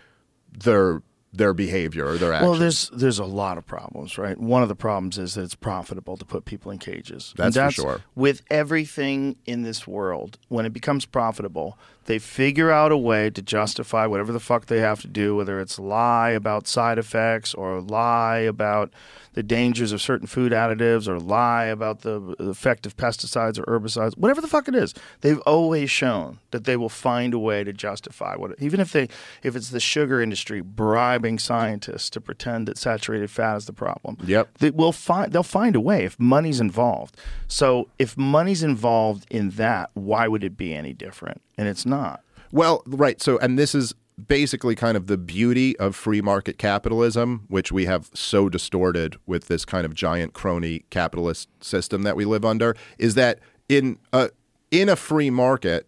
their 0.52 1.02
their 1.32 1.54
behavior 1.54 2.06
or 2.06 2.16
their 2.16 2.32
actions. 2.32 2.50
Well, 2.50 2.58
there's 2.58 2.90
there's 2.90 3.18
a 3.18 3.24
lot 3.24 3.56
of 3.56 3.66
problems, 3.66 4.18
right? 4.18 4.36
One 4.38 4.62
of 4.62 4.68
the 4.68 4.74
problems 4.74 5.16
is 5.16 5.34
that 5.34 5.42
it's 5.42 5.54
profitable 5.54 6.16
to 6.16 6.24
put 6.24 6.44
people 6.44 6.72
in 6.72 6.78
cages. 6.78 7.32
That's 7.36 7.56
And 7.56 7.74
for 7.74 7.82
sure. 7.82 8.00
With 8.14 8.42
everything 8.50 9.36
in 9.46 9.62
this 9.62 9.86
world, 9.86 10.38
when 10.48 10.66
it 10.66 10.72
becomes 10.72 11.06
profitable, 11.06 11.78
they 12.06 12.18
figure 12.18 12.70
out 12.70 12.92
a 12.92 12.96
way 12.96 13.30
to 13.30 13.42
justify 13.42 14.06
whatever 14.06 14.32
the 14.32 14.40
fuck 14.40 14.66
they 14.66 14.80
have 14.80 15.00
to 15.02 15.08
do, 15.08 15.36
whether 15.36 15.60
it's 15.60 15.78
lie 15.78 16.30
about 16.30 16.66
side 16.66 16.98
effects 16.98 17.54
or 17.54 17.80
lie 17.80 18.38
about 18.38 18.90
the 19.34 19.42
dangers 19.42 19.92
of 19.92 20.02
certain 20.02 20.26
food 20.26 20.52
additives 20.52 21.06
or 21.06 21.18
lie 21.20 21.66
about 21.66 22.00
the 22.00 22.34
effect 22.40 22.84
of 22.84 22.96
pesticides 22.96 23.58
or 23.58 23.64
herbicides, 23.64 24.16
whatever 24.18 24.40
the 24.40 24.48
fuck 24.48 24.66
it 24.66 24.74
is. 24.74 24.92
They've 25.20 25.38
always 25.40 25.90
shown 25.90 26.38
that 26.50 26.64
they 26.64 26.76
will 26.76 26.88
find 26.88 27.32
a 27.32 27.38
way 27.38 27.62
to 27.62 27.72
justify 27.72 28.34
what, 28.34 28.60
even 28.60 28.80
if 28.80 28.92
they, 28.92 29.08
if 29.42 29.54
it's 29.54 29.70
the 29.70 29.78
sugar 29.78 30.20
industry 30.20 30.60
bribing 30.60 31.38
scientists 31.38 32.10
to 32.10 32.20
pretend 32.20 32.66
that 32.66 32.78
saturated 32.78 33.30
fat 33.30 33.56
is 33.56 33.66
the 33.66 33.72
problem. 33.72 34.16
Yep. 34.24 34.58
They 34.58 34.70
will 34.70 34.92
find 34.92 35.32
they'll 35.32 35.42
find 35.42 35.76
a 35.76 35.80
way 35.80 36.04
if 36.04 36.18
money's 36.18 36.60
involved. 36.60 37.16
So 37.46 37.88
if 37.98 38.16
money's 38.16 38.62
involved 38.62 39.26
in 39.30 39.50
that, 39.50 39.90
why 39.94 40.26
would 40.26 40.42
it 40.42 40.56
be 40.56 40.74
any 40.74 40.92
different? 40.92 41.40
And 41.60 41.68
it's 41.68 41.84
not. 41.84 42.22
Well, 42.50 42.82
right. 42.86 43.20
So, 43.20 43.38
and 43.38 43.58
this 43.58 43.74
is 43.74 43.94
basically 44.26 44.74
kind 44.74 44.96
of 44.96 45.08
the 45.08 45.18
beauty 45.18 45.78
of 45.78 45.94
free 45.94 46.22
market 46.22 46.56
capitalism, 46.56 47.44
which 47.48 47.70
we 47.70 47.84
have 47.84 48.10
so 48.14 48.48
distorted 48.48 49.16
with 49.26 49.48
this 49.48 49.66
kind 49.66 49.84
of 49.84 49.92
giant 49.92 50.32
crony 50.32 50.84
capitalist 50.88 51.50
system 51.60 52.02
that 52.04 52.16
we 52.16 52.24
live 52.24 52.46
under, 52.46 52.74
is 52.98 53.14
that 53.14 53.40
in 53.68 53.98
a 54.14 54.30
in 54.70 54.88
a 54.88 54.96
free 54.96 55.28
market, 55.28 55.86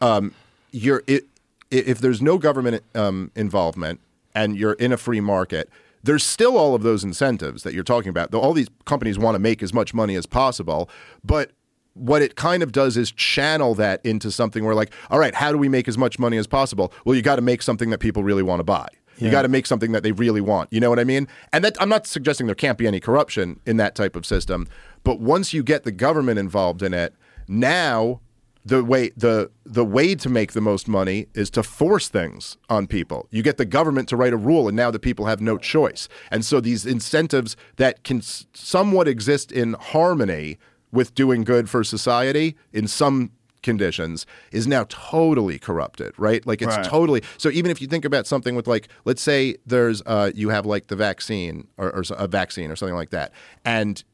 um, 0.00 0.34
you're 0.72 1.04
it, 1.06 1.26
if 1.70 2.00
there's 2.00 2.20
no 2.20 2.38
government 2.38 2.82
um, 2.96 3.30
involvement 3.36 4.00
and 4.34 4.56
you're 4.56 4.72
in 4.72 4.92
a 4.92 4.96
free 4.96 5.20
market, 5.20 5.70
there's 6.02 6.24
still 6.24 6.58
all 6.58 6.74
of 6.74 6.82
those 6.82 7.04
incentives 7.04 7.62
that 7.62 7.72
you're 7.72 7.84
talking 7.84 8.08
about. 8.10 8.34
All 8.34 8.52
these 8.52 8.68
companies 8.84 9.16
want 9.16 9.36
to 9.36 9.38
make 9.38 9.62
as 9.62 9.72
much 9.72 9.94
money 9.94 10.16
as 10.16 10.26
possible, 10.26 10.90
but 11.24 11.52
what 11.98 12.22
it 12.22 12.36
kind 12.36 12.62
of 12.62 12.72
does 12.72 12.96
is 12.96 13.10
channel 13.12 13.74
that 13.74 14.04
into 14.04 14.30
something 14.30 14.64
where 14.64 14.74
like, 14.74 14.92
all 15.10 15.18
right, 15.18 15.34
how 15.34 15.52
do 15.52 15.58
we 15.58 15.68
make 15.68 15.88
as 15.88 15.98
much 15.98 16.18
money 16.18 16.36
as 16.36 16.46
possible? 16.46 16.92
Well, 17.04 17.14
you 17.14 17.22
got 17.22 17.36
to 17.36 17.42
make 17.42 17.62
something 17.62 17.90
that 17.90 17.98
people 17.98 18.22
really 18.22 18.42
want 18.42 18.60
to 18.60 18.64
buy. 18.64 18.88
You 19.20 19.30
got 19.30 19.42
to 19.42 19.48
make 19.48 19.66
something 19.66 19.92
that 19.92 20.04
they 20.04 20.12
really 20.12 20.40
want. 20.40 20.72
You 20.72 20.80
know 20.80 20.90
what 20.90 21.00
I 21.00 21.04
mean? 21.04 21.26
And 21.52 21.64
that 21.64 21.76
I'm 21.80 21.88
not 21.88 22.06
suggesting 22.06 22.46
there 22.46 22.54
can't 22.54 22.78
be 22.78 22.86
any 22.86 23.00
corruption 23.00 23.58
in 23.66 23.76
that 23.78 23.96
type 23.96 24.14
of 24.14 24.24
system, 24.24 24.68
but 25.02 25.20
once 25.20 25.52
you 25.52 25.62
get 25.62 25.84
the 25.84 25.90
government 25.90 26.38
involved 26.38 26.82
in 26.82 26.94
it, 26.94 27.14
now 27.48 28.20
the 28.64 28.84
way 28.84 29.10
the 29.16 29.50
the 29.64 29.84
way 29.84 30.14
to 30.14 30.28
make 30.28 30.52
the 30.52 30.60
most 30.60 30.88
money 30.88 31.26
is 31.34 31.50
to 31.50 31.62
force 31.62 32.08
things 32.08 32.58
on 32.68 32.86
people. 32.86 33.26
You 33.30 33.42
get 33.42 33.56
the 33.56 33.64
government 33.64 34.08
to 34.10 34.16
write 34.16 34.32
a 34.32 34.36
rule, 34.36 34.68
and 34.68 34.76
now 34.76 34.90
the 34.90 34.98
people 34.98 35.26
have 35.26 35.40
no 35.40 35.58
choice. 35.58 36.08
And 36.30 36.44
so 36.44 36.60
these 36.60 36.84
incentives 36.84 37.56
that 37.76 38.04
can 38.04 38.20
somewhat 38.22 39.08
exist 39.08 39.50
in 39.50 39.72
harmony 39.74 40.58
with 40.92 41.14
doing 41.14 41.44
good 41.44 41.68
for 41.68 41.84
society 41.84 42.56
in 42.72 42.86
some 42.88 43.30
conditions 43.62 44.24
is 44.52 44.68
now 44.68 44.84
totally 44.88 45.58
corrupted 45.58 46.14
right 46.16 46.46
like 46.46 46.62
it's 46.62 46.76
Right. 46.76 46.84
totally 46.84 47.22
so 47.38 47.50
even 47.50 47.72
if 47.72 47.80
you 47.82 47.88
think 47.88 48.04
about 48.04 48.24
something 48.24 48.54
with 48.54 48.68
like 48.68 48.86
let's 49.04 49.20
say 49.20 49.56
there's 49.66 50.00
uh 50.06 50.30
you 50.32 50.50
have 50.50 50.64
like 50.64 50.86
the 50.86 50.94
vaccine 50.96 51.66
or, 51.76 51.90
or 51.94 52.04
a 52.16 52.28
vaccine 52.28 52.70
or 52.70 52.76
something 52.76 52.94
like 52.94 53.10
that 53.10 53.32
and 53.64 54.04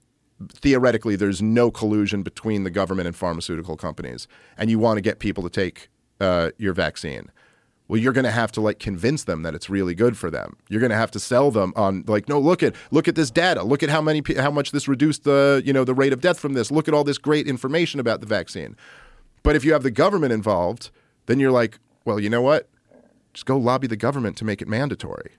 theoretically 0.49 1.15
there's 1.15 1.43
no 1.43 1.71
collusion 1.71 2.23
between 2.23 2.65
the 2.65 2.71
government 2.71 3.07
and 3.07 3.15
pharmaceutical 3.17 3.77
companies 3.77 4.27
and 4.57 4.71
you 4.71 4.79
want 4.79 4.97
to 4.97 5.01
get 5.03 5.19
people 5.19 5.43
to 5.43 5.51
take 5.51 5.89
uh, 6.21 6.51
your 6.59 6.73
vaccine 6.73 7.31
well 7.89 8.01
you're 8.01 8.13
going 8.13 8.25
to 8.25 8.31
have 8.31 8.51
to 8.53 8.61
like 8.61 8.79
convince 8.79 9.25
them 9.25 9.43
that 9.43 9.55
it's 9.55 9.69
really 9.69 9.95
good 9.95 10.17
for 10.17 10.31
them. 10.31 10.57
You're 10.69 10.81
going 10.81 10.91
to 10.91 10.97
have 10.97 11.11
to 11.13 11.21
sell 11.21 11.51
them 11.51 11.73
on 11.77 12.05
like 12.07 12.29
no 12.29 12.39
look 12.39 12.63
at 12.63 12.75
look 12.91 13.09
at 13.09 13.15
this 13.15 13.31
data. 13.31 13.63
Look 13.63 13.83
at 13.83 13.91
how 13.91 14.01
many 14.01 14.23
how 14.37 14.51
much 14.51 14.71
this 14.73 14.89
reduced 14.89 15.25
the 15.25 15.63
you 15.65 15.73
know 15.73 15.85
the 15.85 15.95
rate 15.95 16.13
of 16.13 16.21
death 16.21 16.39
from 16.39 16.55
this. 16.55 16.71
Look 16.71 16.89
at 16.89 16.95
all 16.95 17.05
this 17.05 17.19
great 17.19 17.47
information 17.47 18.01
about 18.01 18.21
the 18.21 18.27
vaccine. 18.27 18.77
But 19.43 19.57
if 19.57 19.65
you 19.65 19.73
have 19.75 19.83
the 19.83 19.91
government 19.91 20.33
involved 20.33 20.91
then 21.27 21.39
you're 21.41 21.53
like 21.53 21.79
well 22.05 22.19
you 22.21 22.31
know 22.31 22.43
what? 22.43 22.69
Just 23.33 23.47
go 23.47 23.57
lobby 23.57 23.87
the 23.87 23.97
government 23.97 24.37
to 24.39 24.45
make 24.45 24.63
it 24.63 24.69
mandatory. 24.69 25.33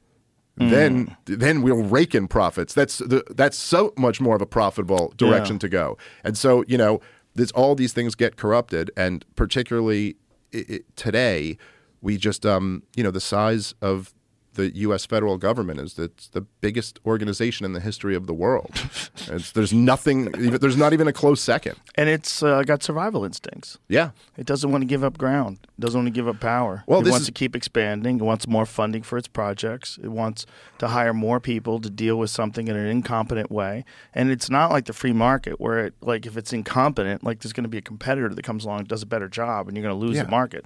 Hmm. 0.58 0.70
Then 0.70 1.18
then 1.26 1.62
we'll 1.62 1.84
rake 1.84 2.16
in 2.16 2.28
profits. 2.28 2.74
That's 2.74 3.00
the, 3.00 3.24
that's 3.36 3.58
so 3.58 3.94
much 3.98 4.22
more 4.22 4.36
of 4.36 4.42
a 4.42 4.46
profitable 4.46 5.14
direction 5.18 5.56
Yeah. 5.56 5.60
to 5.60 5.70
go. 5.70 5.98
And 6.24 6.38
so 6.38 6.64
you 6.68 6.78
know, 6.78 7.02
this 7.34 7.52
all 7.52 7.76
these 7.76 7.92
things 7.94 8.16
get 8.16 8.38
corrupted, 8.38 8.92
and 8.96 9.26
particularly 9.36 10.16
i 10.54 10.64
i 10.70 10.80
today, 10.96 11.58
we 12.06 12.18
just 12.18 12.46
um 12.46 12.84
you 12.96 13.04
know 13.04 13.12
the 13.12 13.20
size 13.20 13.74
of 13.82 14.14
the 14.54 14.74
U.S. 14.78 15.06
federal 15.06 15.38
government 15.38 15.82
is 15.82 16.00
it's 16.00 16.30
the 16.30 16.40
biggest 16.40 16.98
organization 17.06 17.66
in 17.66 17.74
the 17.74 17.82
history 17.82 18.16
of 18.16 18.26
the 18.26 18.34
world. 18.34 18.72
it's, 19.28 19.52
there's 19.52 19.74
nothing. 19.74 20.32
There's 20.32 20.78
not 20.78 20.94
even 20.94 21.10
a 21.10 21.12
close 21.14 21.42
second. 21.42 21.76
And 21.96 22.08
it's 22.08 22.42
uh, 22.42 22.64
got 22.64 22.82
survival 22.82 23.26
instincts. 23.26 23.78
Yeah. 23.90 24.12
It 24.38 24.46
doesn't 24.46 24.72
want 24.72 24.82
to 24.84 24.86
give 24.86 25.04
up 25.04 25.18
ground. 25.18 25.60
It 25.64 25.82
doesn't 25.82 26.00
want 26.00 26.08
to 26.08 26.18
give 26.18 26.30
up 26.30 26.40
power. 26.40 26.86
Well, 26.88 27.02
it 27.02 27.10
wants 27.10 27.22
is- 27.24 27.26
to 27.28 27.34
keep 27.34 27.54
expanding. 27.54 28.18
It 28.20 28.24
wants 28.24 28.48
more 28.48 28.66
funding 28.66 29.04
for 29.04 29.18
its 29.18 29.28
projects. 29.28 30.00
It 30.02 30.08
wants 30.08 30.46
to 30.78 30.88
hire 30.88 31.14
more 31.14 31.42
people 31.42 31.82
to 31.82 31.90
deal 31.90 32.18
with 32.18 32.30
something 32.30 32.70
in 32.70 32.78
an 32.78 32.88
incompetent 32.88 33.52
way. 33.52 33.84
And 34.14 34.32
it's 34.32 34.50
not 34.50 34.72
like 34.72 34.86
the 34.86 34.94
free 34.94 35.12
market 35.14 35.60
where 35.60 35.86
it 35.88 35.96
like 36.00 36.26
if 36.26 36.38
it's 36.38 36.54
incompetent, 36.54 37.26
like 37.26 37.42
there's 37.42 37.52
going 37.52 37.66
to 37.66 37.70
be 37.70 37.80
a 37.80 37.88
competitor 37.94 38.30
that 38.34 38.44
comes 38.44 38.64
along 38.64 38.80
and 38.80 38.88
does 38.88 39.04
a 39.04 39.06
better 39.06 39.28
job, 39.28 39.68
and 39.68 39.76
you're 39.76 39.84
going 39.86 40.00
to 40.00 40.06
lose 40.06 40.16
Yeah. 40.16 40.24
the 40.24 40.30
market. 40.32 40.66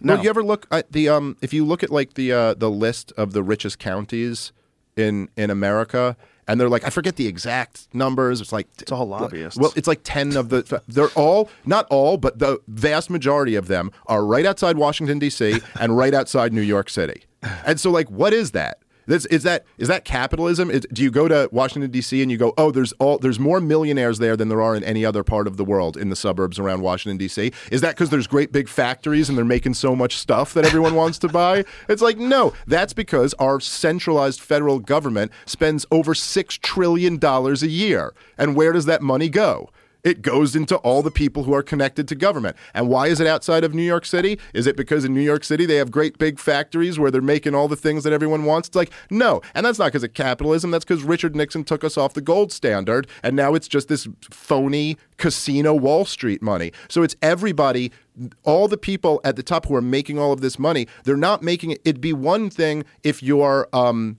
No, 0.00 0.14
Well, 0.14 0.22
you 0.24 0.30
ever 0.30 0.42
look 0.42 0.66
at 0.70 0.92
the 0.92 1.08
um? 1.08 1.36
If 1.42 1.52
you 1.52 1.64
look 1.64 1.82
at 1.82 1.90
like 1.90 2.14
the 2.14 2.32
uh, 2.32 2.54
the 2.54 2.70
list 2.70 3.12
of 3.16 3.32
the 3.32 3.42
richest 3.42 3.78
counties 3.78 4.52
in 4.96 5.28
in 5.36 5.50
America, 5.50 6.16
and 6.46 6.60
they're 6.60 6.68
like 6.68 6.84
I 6.84 6.90
forget 6.90 7.16
the 7.16 7.26
exact 7.26 7.88
numbers. 7.92 8.40
It's 8.40 8.52
like 8.52 8.68
It's 8.80 8.92
all 8.92 9.06
lobbyists. 9.06 9.58
Well, 9.58 9.72
it's 9.76 9.88
like 9.88 10.00
ten 10.04 10.36
of 10.36 10.48
the. 10.48 10.82
They're 10.88 11.08
all 11.10 11.50
not 11.66 11.86
all, 11.90 12.16
but 12.16 12.38
the 12.38 12.60
vast 12.68 13.10
majority 13.10 13.54
of 13.54 13.68
them 13.68 13.90
are 14.06 14.24
right 14.24 14.46
outside 14.46 14.76
Washington 14.78 15.18
D.C. 15.18 15.60
and 15.80 15.96
right 15.96 16.14
outside 16.14 16.52
New 16.52 16.62
York 16.62 16.90
City. 16.90 17.24
And 17.64 17.78
so, 17.78 17.90
like, 17.90 18.10
what 18.10 18.32
is 18.32 18.52
that? 18.52 18.78
This, 19.08 19.24
is 19.26 19.42
that 19.44 19.64
is 19.78 19.88
that 19.88 20.04
capitalism? 20.04 20.70
Is, 20.70 20.86
do 20.92 21.02
you 21.02 21.10
go 21.10 21.28
to 21.28 21.48
Washington 21.50 21.90
D.C. 21.90 22.20
and 22.20 22.30
you 22.30 22.36
go, 22.36 22.52
oh, 22.58 22.70
there's 22.70 22.92
all 22.98 23.16
there's 23.16 23.40
more 23.40 23.58
millionaires 23.58 24.18
there 24.18 24.36
than 24.36 24.50
there 24.50 24.60
are 24.60 24.76
in 24.76 24.84
any 24.84 25.02
other 25.02 25.24
part 25.24 25.46
of 25.46 25.56
the 25.56 25.64
world 25.64 25.96
in 25.96 26.10
the 26.10 26.16
suburbs 26.16 26.58
around 26.58 26.82
Washington 26.82 27.16
D.C. 27.16 27.50
Is 27.72 27.80
that 27.80 27.96
because 27.96 28.10
there's 28.10 28.26
great 28.26 28.52
big 28.52 28.68
factories 28.68 29.30
and 29.30 29.38
they're 29.38 29.46
making 29.46 29.72
so 29.74 29.96
much 29.96 30.18
stuff 30.18 30.52
that 30.52 30.66
everyone 30.66 30.94
wants 30.94 31.18
to 31.20 31.28
buy? 31.28 31.64
It's 31.88 32.02
like 32.02 32.18
no, 32.18 32.52
that's 32.66 32.92
because 32.92 33.32
our 33.34 33.60
centralized 33.60 34.40
federal 34.40 34.78
government 34.78 35.32
spends 35.46 35.86
over 35.90 36.14
six 36.14 36.58
trillion 36.58 37.16
dollars 37.16 37.62
a 37.62 37.68
year, 37.68 38.12
and 38.36 38.54
where 38.54 38.72
does 38.72 38.84
that 38.84 39.00
money 39.00 39.30
go? 39.30 39.70
It 40.04 40.22
goes 40.22 40.54
into 40.54 40.76
all 40.76 41.02
the 41.02 41.10
people 41.10 41.44
who 41.44 41.54
are 41.54 41.62
connected 41.62 42.06
to 42.08 42.14
government. 42.14 42.56
And 42.74 42.88
why 42.88 43.08
is 43.08 43.20
it 43.20 43.26
outside 43.26 43.64
of 43.64 43.74
New 43.74 43.82
York 43.82 44.06
City? 44.06 44.38
Is 44.54 44.66
it 44.66 44.76
because 44.76 45.04
in 45.04 45.12
New 45.12 45.20
York 45.20 45.44
City 45.44 45.66
they 45.66 45.76
have 45.76 45.90
great 45.90 46.18
big 46.18 46.38
factories 46.38 46.98
where 46.98 47.10
they're 47.10 47.20
making 47.20 47.54
all 47.54 47.68
the 47.68 47.76
things 47.76 48.04
that 48.04 48.12
everyone 48.12 48.44
wants? 48.44 48.68
It's 48.68 48.76
like, 48.76 48.90
no. 49.10 49.40
And 49.54 49.66
that's 49.66 49.78
not 49.78 49.86
because 49.86 50.04
of 50.04 50.14
capitalism. 50.14 50.70
That's 50.70 50.84
because 50.84 51.02
Richard 51.02 51.34
Nixon 51.34 51.64
took 51.64 51.82
us 51.82 51.98
off 51.98 52.14
the 52.14 52.20
gold 52.20 52.52
standard. 52.52 53.06
And 53.22 53.34
now 53.34 53.54
it's 53.54 53.68
just 53.68 53.88
this 53.88 54.08
phony 54.30 54.96
casino 55.16 55.74
Wall 55.74 56.04
Street 56.04 56.42
money. 56.42 56.72
So 56.88 57.02
it's 57.02 57.16
everybody, 57.20 57.92
all 58.44 58.68
the 58.68 58.78
people 58.78 59.20
at 59.24 59.36
the 59.36 59.42
top 59.42 59.66
who 59.66 59.74
are 59.74 59.82
making 59.82 60.18
all 60.18 60.32
of 60.32 60.40
this 60.40 60.58
money, 60.58 60.86
they're 61.04 61.16
not 61.16 61.42
making 61.42 61.72
it. 61.72 61.80
It'd 61.84 62.00
be 62.00 62.12
one 62.12 62.50
thing 62.50 62.84
if 63.02 63.22
you're, 63.22 63.68
um, 63.72 64.18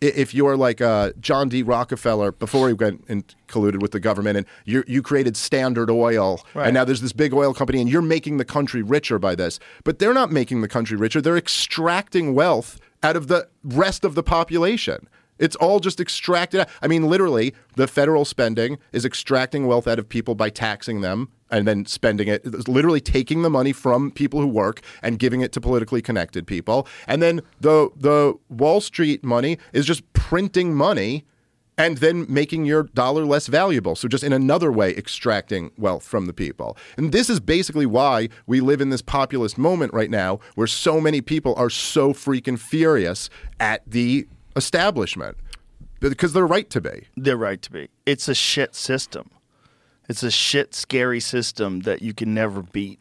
if 0.00 0.34
you're 0.34 0.56
like 0.56 0.80
uh, 0.80 1.12
John 1.20 1.48
D. 1.48 1.62
Rockefeller 1.62 2.32
before 2.32 2.68
he 2.68 2.74
went 2.74 3.04
and 3.08 3.24
colluded 3.48 3.80
with 3.80 3.92
the 3.92 4.00
government, 4.00 4.36
and 4.36 4.46
you 4.64 4.84
you 4.86 5.02
created 5.02 5.36
Standard 5.36 5.90
Oil, 5.90 6.40
Right. 6.54 6.66
and 6.66 6.74
now 6.74 6.84
there's 6.84 7.00
this 7.00 7.12
big 7.12 7.32
oil 7.32 7.54
company, 7.54 7.80
and 7.80 7.88
you're 7.90 8.02
making 8.02 8.36
the 8.36 8.44
country 8.44 8.82
richer 8.82 9.18
by 9.18 9.34
this, 9.34 9.58
but 9.84 9.98
they're 9.98 10.14
not 10.14 10.30
making 10.30 10.60
the 10.60 10.68
country 10.68 10.96
richer. 10.96 11.20
They're 11.20 11.36
extracting 11.38 12.34
wealth 12.34 12.80
out 13.02 13.16
of 13.16 13.28
the 13.28 13.48
rest 13.62 14.04
of 14.04 14.14
the 14.14 14.22
population. 14.22 15.08
It's 15.38 15.56
all 15.56 15.80
just 15.80 16.00
extracted. 16.00 16.64
I 16.80 16.86
mean, 16.86 17.08
literally, 17.08 17.54
the 17.74 17.88
federal 17.88 18.24
spending 18.24 18.78
is 18.92 19.04
extracting 19.04 19.66
wealth 19.66 19.88
out 19.88 19.98
of 19.98 20.08
people 20.08 20.34
by 20.36 20.48
taxing 20.48 21.00
them 21.00 21.28
and 21.54 21.68
then 21.68 21.86
spending 21.86 22.26
it, 22.26 22.68
literally 22.68 23.00
taking 23.00 23.42
the 23.42 23.50
money 23.50 23.72
from 23.72 24.10
people 24.10 24.40
who 24.40 24.46
work 24.46 24.80
and 25.02 25.18
giving 25.20 25.40
it 25.40 25.52
to 25.52 25.60
politically 25.60 26.02
connected 26.02 26.46
people. 26.46 26.86
And 27.06 27.22
then 27.22 27.42
the 27.60 27.90
the 27.96 28.34
Wall 28.48 28.80
Street 28.80 29.24
money 29.24 29.58
is 29.72 29.86
just 29.86 30.12
printing 30.12 30.74
money 30.74 31.24
and 31.78 31.98
then 31.98 32.26
making 32.28 32.64
your 32.64 32.84
dollar 32.84 33.24
less 33.24 33.46
valuable. 33.46 33.94
So 33.94 34.08
just 34.08 34.24
in 34.24 34.32
another 34.32 34.70
way 34.70 34.96
extracting 34.96 35.70
wealth 35.76 36.04
from 36.04 36.26
the 36.26 36.32
people. 36.32 36.76
And 36.96 37.12
this 37.12 37.30
is 37.30 37.40
basically 37.40 37.86
why 37.86 38.28
we 38.46 38.60
live 38.60 38.80
in 38.80 38.90
this 38.90 39.02
populist 39.02 39.56
moment 39.56 39.92
right 39.92 40.10
now 40.10 40.40
where 40.54 40.66
so 40.66 41.00
many 41.00 41.20
people 41.20 41.54
are 41.56 41.70
so 41.70 42.12
freaking 42.12 42.58
furious 42.58 43.30
at 43.58 43.82
the 43.86 44.26
establishment 44.56 45.36
because 46.00 46.32
they're 46.32 46.46
right 46.46 46.70
to 46.70 46.80
be. 46.80 47.08
They're 47.16 47.36
right 47.36 47.60
to 47.62 47.72
be. 47.72 47.88
It's 48.06 48.28
a 48.28 48.34
shit 48.34 48.74
system. 48.74 49.30
It's 50.08 50.22
a 50.22 50.30
shit, 50.30 50.74
scary 50.74 51.20
system 51.20 51.80
that 51.80 52.02
you 52.02 52.12
can 52.14 52.34
never 52.34 52.62
beat 52.62 52.98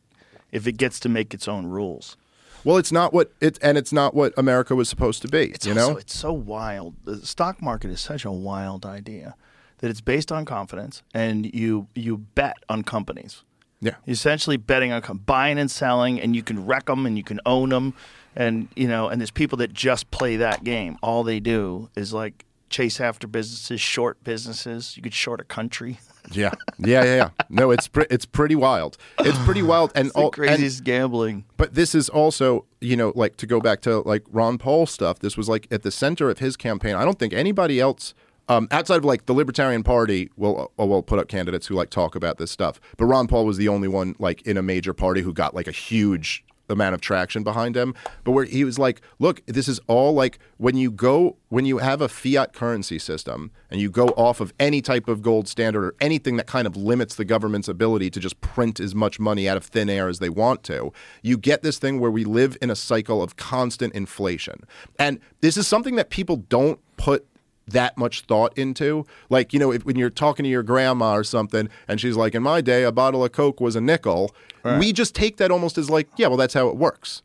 if 0.52 0.68
it 0.68 0.74
gets 0.74 1.00
to 1.02 1.10
make 1.10 1.34
its 1.34 1.48
own 1.48 1.66
rules. 1.68 2.16
Well, 2.64 2.78
it's 2.78 2.92
not 2.94 3.14
what 3.14 3.32
it 3.42 3.60
and 3.62 3.78
it's 3.78 3.92
not 3.92 4.14
what 4.14 4.34
America 4.38 4.74
was 4.74 4.88
supposed 4.88 5.22
to 5.24 5.28
be, 5.28 5.46
It's 5.52 5.66
you 5.66 5.74
also, 5.74 5.92
know? 5.94 5.98
it's 5.98 6.18
so 6.18 6.32
wild. 6.32 6.96
The 7.04 7.26
stock 7.26 7.62
market 7.62 7.92
is 7.92 8.00
such 8.00 8.24
a 8.24 8.32
wild 8.32 8.86
idea 8.86 9.36
that 9.80 9.90
it's 9.90 10.00
based 10.00 10.32
on 10.32 10.46
confidence, 10.46 11.04
and 11.14 11.54
you 11.54 11.88
you 11.94 12.18
bet 12.18 12.56
on 12.70 12.84
companies. 12.84 13.44
Yeah. 13.82 13.96
You're 14.06 14.14
essentially 14.14 14.56
betting 14.56 14.94
on 14.94 15.02
com- 15.02 15.18
buying 15.18 15.60
and 15.60 15.70
selling, 15.70 16.22
and 16.22 16.38
you 16.38 16.42
can 16.42 16.66
wreck 16.66 16.86
them 16.86 17.06
and 17.06 17.18
you 17.18 17.24
can 17.26 17.42
own 17.46 17.68
them, 17.68 17.94
and 18.34 18.70
you 18.78 18.88
know, 18.88 19.10
and 19.10 19.20
there's 19.20 19.30
people 19.32 19.58
that 19.58 19.74
just 19.74 20.10
play 20.10 20.38
that 20.38 20.64
game. 20.64 20.98
All 21.04 21.24
they 21.24 21.42
do 21.42 21.90
is 21.98 22.14
like 22.14 22.46
chase 22.74 23.00
after 23.00 23.28
businesses, 23.28 23.80
short 23.80 24.24
businesses. 24.24 24.98
You 24.98 25.04
could 25.04 25.14
short 25.14 25.40
a 25.40 25.46
country. 25.46 26.00
Yeah. 26.32 26.54
Yeah, 26.80 27.04
yeah, 27.04 27.16
yeah. 27.16 27.30
No, 27.50 27.70
it's 27.72 27.90
pre- 27.90 28.08
it's 28.10 28.26
pretty 28.26 28.56
wild. 28.56 28.96
It's 29.20 29.38
pretty 29.40 29.62
wild 29.74 29.92
and 29.94 30.10
all 30.16 30.34
and- 30.38 30.86
gambling. 30.86 31.44
But 31.58 31.74
this 31.74 31.94
is 31.94 32.08
also, 32.08 32.64
you 32.80 32.96
know, 32.96 33.12
like 33.14 33.36
to 33.38 33.46
go 33.46 33.60
back 33.60 33.82
to 33.82 34.00
like 34.00 34.24
Ron 34.32 34.58
Paul 34.58 34.86
stuff. 34.86 35.20
This 35.20 35.36
was 35.36 35.50
like 35.50 35.68
at 35.70 35.84
the 35.84 35.92
center 35.92 36.30
of 36.30 36.40
his 36.40 36.56
campaign. 36.56 36.96
I 36.96 37.04
don't 37.04 37.20
think 37.20 37.34
anybody 37.34 37.82
else 37.82 38.14
um, 38.48 38.70
outside 38.72 38.98
of 38.98 39.06
like 39.06 39.26
the 39.26 39.34
Libertarian 39.34 39.84
Party 39.84 40.30
will 40.38 40.72
uh, 40.80 40.86
will 40.86 41.04
put 41.04 41.20
up 41.20 41.28
candidates 41.28 41.68
who 41.68 41.76
like 41.76 41.90
talk 41.90 42.16
about 42.16 42.38
this 42.38 42.52
stuff. 42.52 42.80
But 42.98 43.06
Ron 43.06 43.28
Paul 43.28 43.46
was 43.46 43.58
the 43.58 43.68
only 43.68 43.90
one 43.90 44.16
like 44.18 44.42
in 44.44 44.56
a 44.56 44.62
major 44.62 44.94
party 44.94 45.22
who 45.22 45.34
got 45.34 45.54
like 45.54 45.68
a 45.68 45.72
huge 45.72 46.46
amount 46.70 46.96
of 46.96 47.02
traction 47.02 47.44
behind 47.44 47.76
him. 47.76 47.94
But 48.24 48.32
where 48.32 48.46
he 48.46 48.64
was 48.64 48.80
like, 48.80 49.02
look, 49.20 49.46
this 49.46 49.68
is 49.68 49.80
all 49.88 50.14
like 50.14 50.40
when 50.58 50.78
you 50.78 50.92
go 50.92 51.38
when 51.50 51.66
you 51.66 51.78
have 51.78 52.02
a 52.02 52.10
fiat 52.10 52.54
currency 52.54 52.98
system 52.98 53.52
and 53.70 53.80
you 53.80 53.92
go 53.92 54.08
off 54.10 54.40
of 54.40 54.54
any 54.60 54.82
type 54.82 55.08
of 55.08 55.22
gold 55.22 55.48
standard 55.48 55.86
or 55.86 55.96
anything 56.02 56.36
that 56.38 56.48
kind 56.48 56.66
of 56.66 56.76
limits 56.76 57.16
the 57.16 57.26
government's 57.26 57.68
ability 57.68 58.10
to 58.10 58.20
just 58.20 58.42
print 58.42 58.80
as 58.80 58.96
much 58.96 59.20
money 59.20 59.48
out 59.48 59.58
of 59.58 59.64
thin 59.64 59.90
air 59.90 60.08
as 60.08 60.20
they 60.20 60.30
want 60.30 60.64
to, 60.64 60.92
you 61.22 61.38
get 61.38 61.62
this 61.62 61.78
thing 61.78 62.00
where 62.00 62.10
we 62.10 62.24
live 62.24 62.58
in 62.62 62.72
a 62.72 62.76
cycle 62.76 63.22
of 63.22 63.36
constant 63.36 63.94
inflation. 63.94 64.62
And 64.98 65.20
this 65.42 65.58
is 65.58 65.68
something 65.68 65.96
that 65.96 66.10
people 66.10 66.38
don't 66.38 66.80
put 66.98 67.28
that 67.68 67.98
much 67.98 68.22
thought 68.22 68.58
into. 68.58 69.06
Like, 69.30 69.54
you 69.54 69.60
know, 69.60 69.72
if, 69.72 69.86
when 69.86 69.96
you're 69.96 70.10
talking 70.10 70.44
to 70.44 70.50
your 70.50 70.64
grandma 70.64 71.14
or 71.16 71.24
something 71.24 71.70
and 71.88 72.00
she's 72.02 72.16
like, 72.16 72.36
in 72.36 72.44
my 72.44 72.62
day, 72.62 72.84
a 72.84 72.92
bottle 72.92 73.24
of 73.24 73.32
Coke 73.32 73.62
was 73.62 73.76
a 73.76 73.82
nickel, 73.82 74.36
we 74.80 74.94
just 74.94 75.14
take 75.16 75.38
that 75.38 75.52
almost 75.52 75.78
as 75.78 75.90
like, 75.90 76.08
yeah, 76.18 76.28
well, 76.28 76.38
that's 76.38 76.54
how 76.54 76.68
it 76.70 76.76
works. 76.78 77.22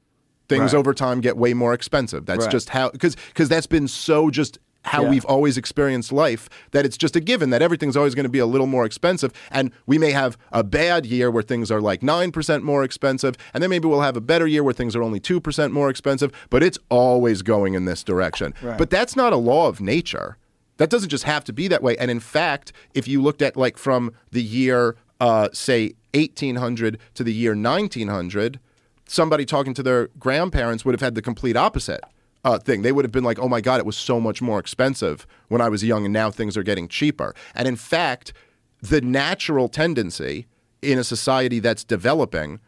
Things 0.49 0.73
Right. 0.73 0.79
over 0.79 0.95
time 0.95 1.21
get 1.21 1.37
way 1.37 1.55
more 1.55 1.75
expensive. 1.75 2.25
That's 2.27 2.45
Right. 2.45 2.51
just 2.53 2.71
how, 2.71 2.91
because 2.91 3.15
that's 3.49 3.67
been 3.67 3.87
so 3.89 4.31
just 4.31 4.59
how 4.89 5.03
Yeah. 5.03 5.11
we've 5.11 5.25
always 5.25 5.57
experienced 5.57 6.13
life 6.13 6.49
that 6.73 6.85
it's 6.85 6.97
just 6.97 7.17
a 7.17 7.21
given 7.21 7.51
that 7.51 7.63
everything's 7.63 7.97
always 7.97 8.15
going 8.15 8.25
to 8.25 8.31
be 8.31 8.39
a 8.39 8.47
little 8.47 8.67
more 8.67 8.85
expensive. 8.85 9.33
And 9.51 9.71
we 9.87 9.99
may 9.99 10.11
have 10.13 10.37
a 10.53 10.63
bad 10.65 11.07
year 11.07 11.31
where 11.31 11.43
things 11.43 11.71
are 11.71 11.81
like 11.81 12.01
9% 12.01 12.63
more 12.63 12.85
expensive. 12.85 13.37
And 13.55 13.63
then 13.63 13.71
maybe 13.71 13.87
we'll 13.89 14.01
have 14.03 14.17
a 14.17 14.21
better 14.21 14.47
year 14.47 14.63
where 14.65 14.75
things 14.75 14.95
are 14.97 15.03
only 15.03 15.21
2% 15.21 15.73
more 15.73 15.91
expensive. 15.91 16.33
But 16.51 16.63
it's 16.63 16.79
always 16.89 17.43
going 17.43 17.75
in 17.75 17.85
this 17.85 18.03
direction. 18.05 18.55
Right. 18.63 18.79
But 18.79 18.91
that's 18.91 19.15
not 19.17 19.33
a 19.33 19.37
law 19.37 19.69
of 19.69 19.81
nature. 19.81 20.37
That 20.79 20.91
doesn't 20.91 21.09
just 21.09 21.25
have 21.25 21.45
to 21.45 21.53
be 21.53 21.69
that 21.69 21.83
way. 21.83 21.97
And 21.97 22.11
in 22.11 22.21
fact, 22.21 22.73
if 22.95 23.09
you 23.09 23.21
looked 23.21 23.43
at 23.43 23.57
like 23.57 23.77
from 23.77 24.13
the 24.31 24.43
year, 24.43 24.97
uh, 25.21 25.49
say, 25.53 25.95
1800 26.15 26.99
to 27.15 27.25
the 27.25 27.33
year 27.33 27.55
1900, 27.55 28.61
somebody 29.07 29.45
talking 29.45 29.75
to 29.75 29.83
their 29.83 30.09
grandparents 30.19 30.85
would 30.85 30.93
have 30.93 31.01
had 31.01 31.15
the 31.15 31.23
complete 31.23 31.57
opposite 31.57 32.01
uh, 32.45 32.59
thing. 32.59 32.83
They 32.83 32.93
would 32.93 33.05
have 33.05 33.13
been 33.13 33.25
like, 33.25 33.39
oh 33.39 33.49
my 33.49 33.61
God, 33.61 33.81
it 33.81 33.87
was 33.87 33.97
so 33.97 34.21
much 34.21 34.41
more 34.41 34.59
expensive 34.59 35.27
when 35.49 35.61
I 35.61 35.69
was 35.69 35.85
young, 35.85 36.05
and 36.05 36.13
now 36.13 36.31
things 36.31 36.57
are 36.57 36.63
getting 36.63 36.89
cheaper. 36.89 37.35
And 37.55 37.69
in 37.69 37.77
fact, 37.77 38.33
the 38.81 39.01
natural 39.01 39.69
tendency 39.69 40.47
in 40.83 40.99
a 40.99 41.05
society 41.05 41.59
that's 41.59 41.85
developing, 41.85 42.61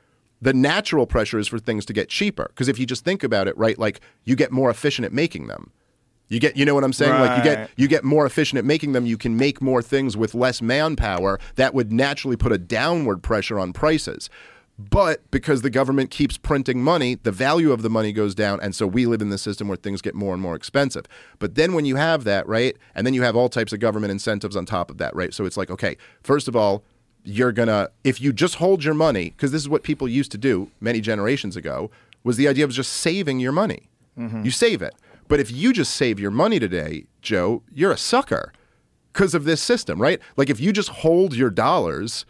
the 0.43 0.53
natural 0.53 1.07
pressure 1.07 1.39
is 1.39 1.49
for 1.49 1.59
things 1.59 1.85
to 1.87 1.93
get 1.93 2.09
cheaper. 2.09 2.47
Because 2.49 2.68
if 2.68 2.79
you 2.79 2.87
just 2.87 3.05
think 3.05 3.23
about 3.23 3.47
it, 3.47 3.57
right, 3.57 3.79
like 3.79 4.01
you 4.25 4.35
get 4.37 4.51
more 4.51 4.71
efficient 4.71 5.05
at 5.05 5.12
making 5.12 5.47
them. 5.47 5.71
You 6.29 6.39
get, 6.39 6.57
you 6.57 6.64
know 6.64 6.75
what 6.75 6.85
I'm 6.85 6.93
saying? 6.93 7.12
Like 7.21 7.39
you 7.39 7.43
get, 7.43 7.71
you 7.77 7.89
get 7.89 8.05
more 8.05 8.25
efficient 8.25 8.59
at 8.59 8.64
making 8.64 8.93
them. 8.93 9.05
You 9.05 9.18
can 9.18 9.37
make 9.37 9.61
more 9.61 9.83
things 9.83 10.16
with 10.16 10.33
less 10.33 10.62
manpower. 10.62 11.41
That 11.57 11.75
would 11.75 11.93
naturally 11.93 12.37
put 12.37 12.53
a 12.53 12.59
downward 12.59 13.21
pressure 13.21 13.59
on 13.59 13.73
prices. 13.73 14.31
But 14.89 15.31
because 15.31 15.61
the 15.61 15.68
government 15.68 16.11
keeps 16.11 16.39
printing 16.39 16.83
money, 16.83 17.16
the 17.16 17.33
value 17.33 17.70
of 17.70 17.83
the 17.83 17.91
money 17.91 18.12
goes 18.12 18.35
down. 18.35 18.61
And 18.61 18.74
so 18.74 18.87
we 18.87 19.05
live 19.05 19.20
in 19.20 19.28
this 19.28 19.43
system 19.43 19.68
where 19.68 19.76
things 19.76 20.01
get 20.01 20.14
more 20.14 20.33
and 20.33 20.43
more 20.43 20.55
expensive. 20.55 21.05
But 21.39 21.55
then 21.55 21.74
when 21.74 21.85
you 21.85 21.97
have 21.97 22.24
that, 22.24 22.47
right? 22.47 22.76
And 22.95 23.07
then 23.07 23.12
you 23.12 23.22
have 23.22 23.37
all 23.37 23.49
types 23.49 23.72
of 23.72 23.81
government 23.81 24.11
incentives 24.11 24.57
on 24.57 24.64
top 24.64 24.91
of 24.91 24.99
that, 24.99 25.14
right? 25.14 25.35
So 25.35 25.45
it's 25.45 25.57
like, 25.57 25.70
okay, 25.70 25.97
first 26.22 26.49
of 26.49 26.57
all, 26.57 26.83
you're 27.24 27.53
gonna, 27.53 27.91
if 28.05 28.20
you 28.20 28.33
just 28.33 28.55
hold 28.55 28.83
your 28.83 28.95
money, 28.95 29.31
because 29.31 29.53
this 29.53 29.61
is 29.61 29.68
what 29.68 29.83
people 29.83 30.09
used 30.09 30.33
to 30.33 30.39
do 30.39 30.70
many 30.81 31.03
generations 31.03 31.57
ago, 31.57 31.91
was 32.24 32.39
the 32.39 32.49
idea 32.49 32.64
of 32.64 32.70
just 32.70 32.93
saving 32.93 33.39
your 33.41 33.53
money. 33.53 33.91
Mm-hmm. 34.18 34.45
You 34.45 34.51
save 34.51 34.81
it. 34.81 34.95
But 35.28 35.41
if 35.41 35.51
you 35.51 35.72
just 35.72 35.95
save 35.95 36.18
your 36.18 36.31
money 36.31 36.59
today, 36.59 37.05
Joe, 37.20 37.62
you're 37.72 37.93
a 37.93 37.99
sucker 37.99 38.53
because 39.12 39.35
of 39.35 39.45
this 39.45 39.61
system, 39.61 40.01
right? 40.01 40.20
Like 40.37 40.49
if 40.49 40.59
you 40.59 40.72
just 40.72 40.89
hold 40.89 41.35
your 41.35 41.51
dollars, 41.51 42.24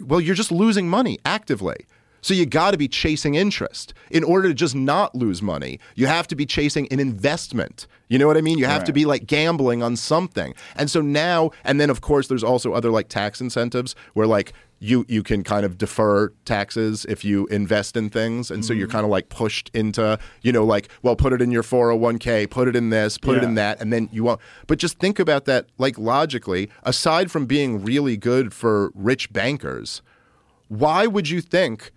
well, 0.00 0.20
you're 0.20 0.34
just 0.34 0.52
losing 0.52 0.88
money 0.88 1.18
actively. 1.24 1.86
So 2.22 2.34
you 2.34 2.44
got 2.46 2.72
to 2.72 2.76
be 2.76 2.88
chasing 2.88 3.34
interest. 3.34 3.94
In 4.10 4.24
order 4.24 4.48
to 4.48 4.54
just 4.54 4.74
not 4.74 5.14
lose 5.14 5.40
money, 5.40 5.80
you 5.94 6.06
have 6.06 6.26
to 6.28 6.36
be 6.36 6.44
chasing 6.44 6.86
an 6.92 7.00
investment. 7.00 7.86
You 8.08 8.18
know 8.18 8.26
what 8.26 8.36
I 8.36 8.40
mean? 8.42 8.58
You 8.58 8.66
have 8.66 8.84
to 8.84 8.92
be 8.92 9.04
like 9.04 9.26
gambling 9.26 9.82
on 9.82 9.96
something. 9.96 10.54
And 10.76 10.90
so 10.90 11.00
now, 11.00 11.50
and 11.64 11.80
then 11.80 11.90
of 11.90 12.00
course, 12.00 12.28
there's 12.28 12.44
also 12.44 12.72
other 12.72 12.90
like 12.90 13.08
tax 13.08 13.40
incentives 13.40 13.94
where 14.14 14.26
like 14.26 14.52
you 14.80 15.04
you 15.08 15.22
can 15.22 15.44
kind 15.44 15.64
of 15.64 15.76
defer 15.76 16.30
taxes 16.46 17.04
if 17.08 17.22
you 17.22 17.46
invest 17.46 17.96
in 17.96 18.08
things, 18.08 18.50
and 18.50 18.64
so 18.64 18.72
you're 18.72 18.88
mm. 18.88 18.92
kind 18.92 19.04
of 19.04 19.10
like 19.10 19.28
pushed 19.28 19.70
into 19.74 20.18
you 20.42 20.52
know 20.52 20.64
like 20.64 20.88
well, 21.02 21.14
put 21.14 21.32
it 21.34 21.42
in 21.42 21.52
your 21.52 21.62
401k, 21.62 22.48
put 22.50 22.66
it 22.66 22.74
in 22.74 22.88
this, 22.90 23.18
put 23.18 23.36
it 23.36 23.44
in 23.44 23.54
that, 23.54 23.80
and 23.80 23.92
then 23.92 24.08
you 24.10 24.24
won't. 24.24 24.40
But 24.66 24.78
just 24.78 24.98
think 24.98 25.18
about 25.18 25.44
that 25.44 25.66
like 25.78 25.98
logically. 25.98 26.70
Aside 26.82 27.30
from 27.30 27.44
being 27.44 27.84
really 27.84 28.16
good 28.16 28.54
for 28.54 28.90
rich 28.94 29.30
bankers, 29.32 30.00
why 30.68 31.06
would 31.06 31.28
you 31.28 31.42
think 31.42 31.92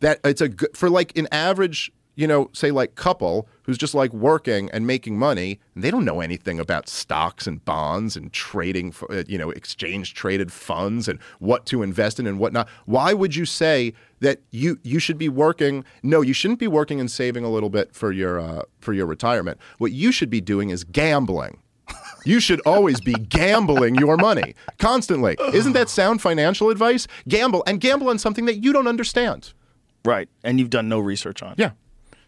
that 0.00 0.20
it's 0.22 0.42
a 0.42 0.48
good 0.48 0.76
for 0.76 0.90
like 0.90 1.16
an 1.16 1.26
average 1.32 1.90
you 2.16 2.26
know 2.26 2.50
say 2.52 2.70
like 2.72 2.96
couple 2.96 3.46
who's 3.62 3.78
just 3.78 3.94
like 3.94 4.12
working 4.12 4.68
and 4.70 4.86
making 4.86 5.18
money 5.18 5.60
and 5.74 5.84
they 5.84 5.90
don't 5.90 6.04
know 6.04 6.20
anything 6.20 6.58
about 6.58 6.88
stocks 6.88 7.46
and 7.46 7.64
bonds 7.64 8.16
and 8.16 8.32
trading 8.32 8.90
for 8.90 9.10
uh, 9.12 9.22
you 9.28 9.38
know 9.38 9.50
exchange 9.50 10.14
traded 10.14 10.50
funds 10.50 11.06
and 11.06 11.20
what 11.38 11.64
to 11.66 11.82
invest 11.82 12.18
in 12.18 12.26
and 12.26 12.38
what 12.40 12.52
not 12.52 12.68
why 12.86 13.12
would 13.12 13.36
you 13.36 13.44
say 13.44 13.92
that 14.20 14.40
you 14.50 14.78
you 14.82 14.98
should 14.98 15.18
be 15.18 15.28
working 15.28 15.84
no 16.02 16.22
you 16.22 16.32
shouldn't 16.32 16.58
be 16.58 16.66
working 16.66 16.98
and 16.98 17.10
saving 17.10 17.44
a 17.44 17.50
little 17.50 17.70
bit 17.70 17.94
for 17.94 18.10
your 18.10 18.40
uh, 18.40 18.62
for 18.80 18.92
your 18.92 19.06
retirement 19.06 19.58
what 19.78 19.92
you 19.92 20.10
should 20.10 20.30
be 20.30 20.40
doing 20.40 20.70
is 20.70 20.82
gambling 20.82 21.58
you 22.24 22.40
should 22.40 22.60
always 22.66 23.00
be 23.00 23.12
gambling 23.28 23.94
your 23.94 24.16
money 24.16 24.56
constantly. 24.80 25.36
Isn't 25.52 25.74
that 25.74 25.88
sound 25.88 26.20
financial 26.20 26.70
advice? 26.70 27.06
Gamble 27.28 27.62
and 27.68 27.80
gamble 27.80 28.08
on 28.08 28.18
something 28.18 28.46
that 28.46 28.64
you 28.64 28.72
don't 28.72 28.88
understand. 28.88 29.52
Right. 30.04 30.28
And 30.42 30.58
you've 30.58 30.70
done 30.70 30.88
no 30.88 30.98
research 30.98 31.40
on. 31.42 31.54
Yeah. 31.56 31.70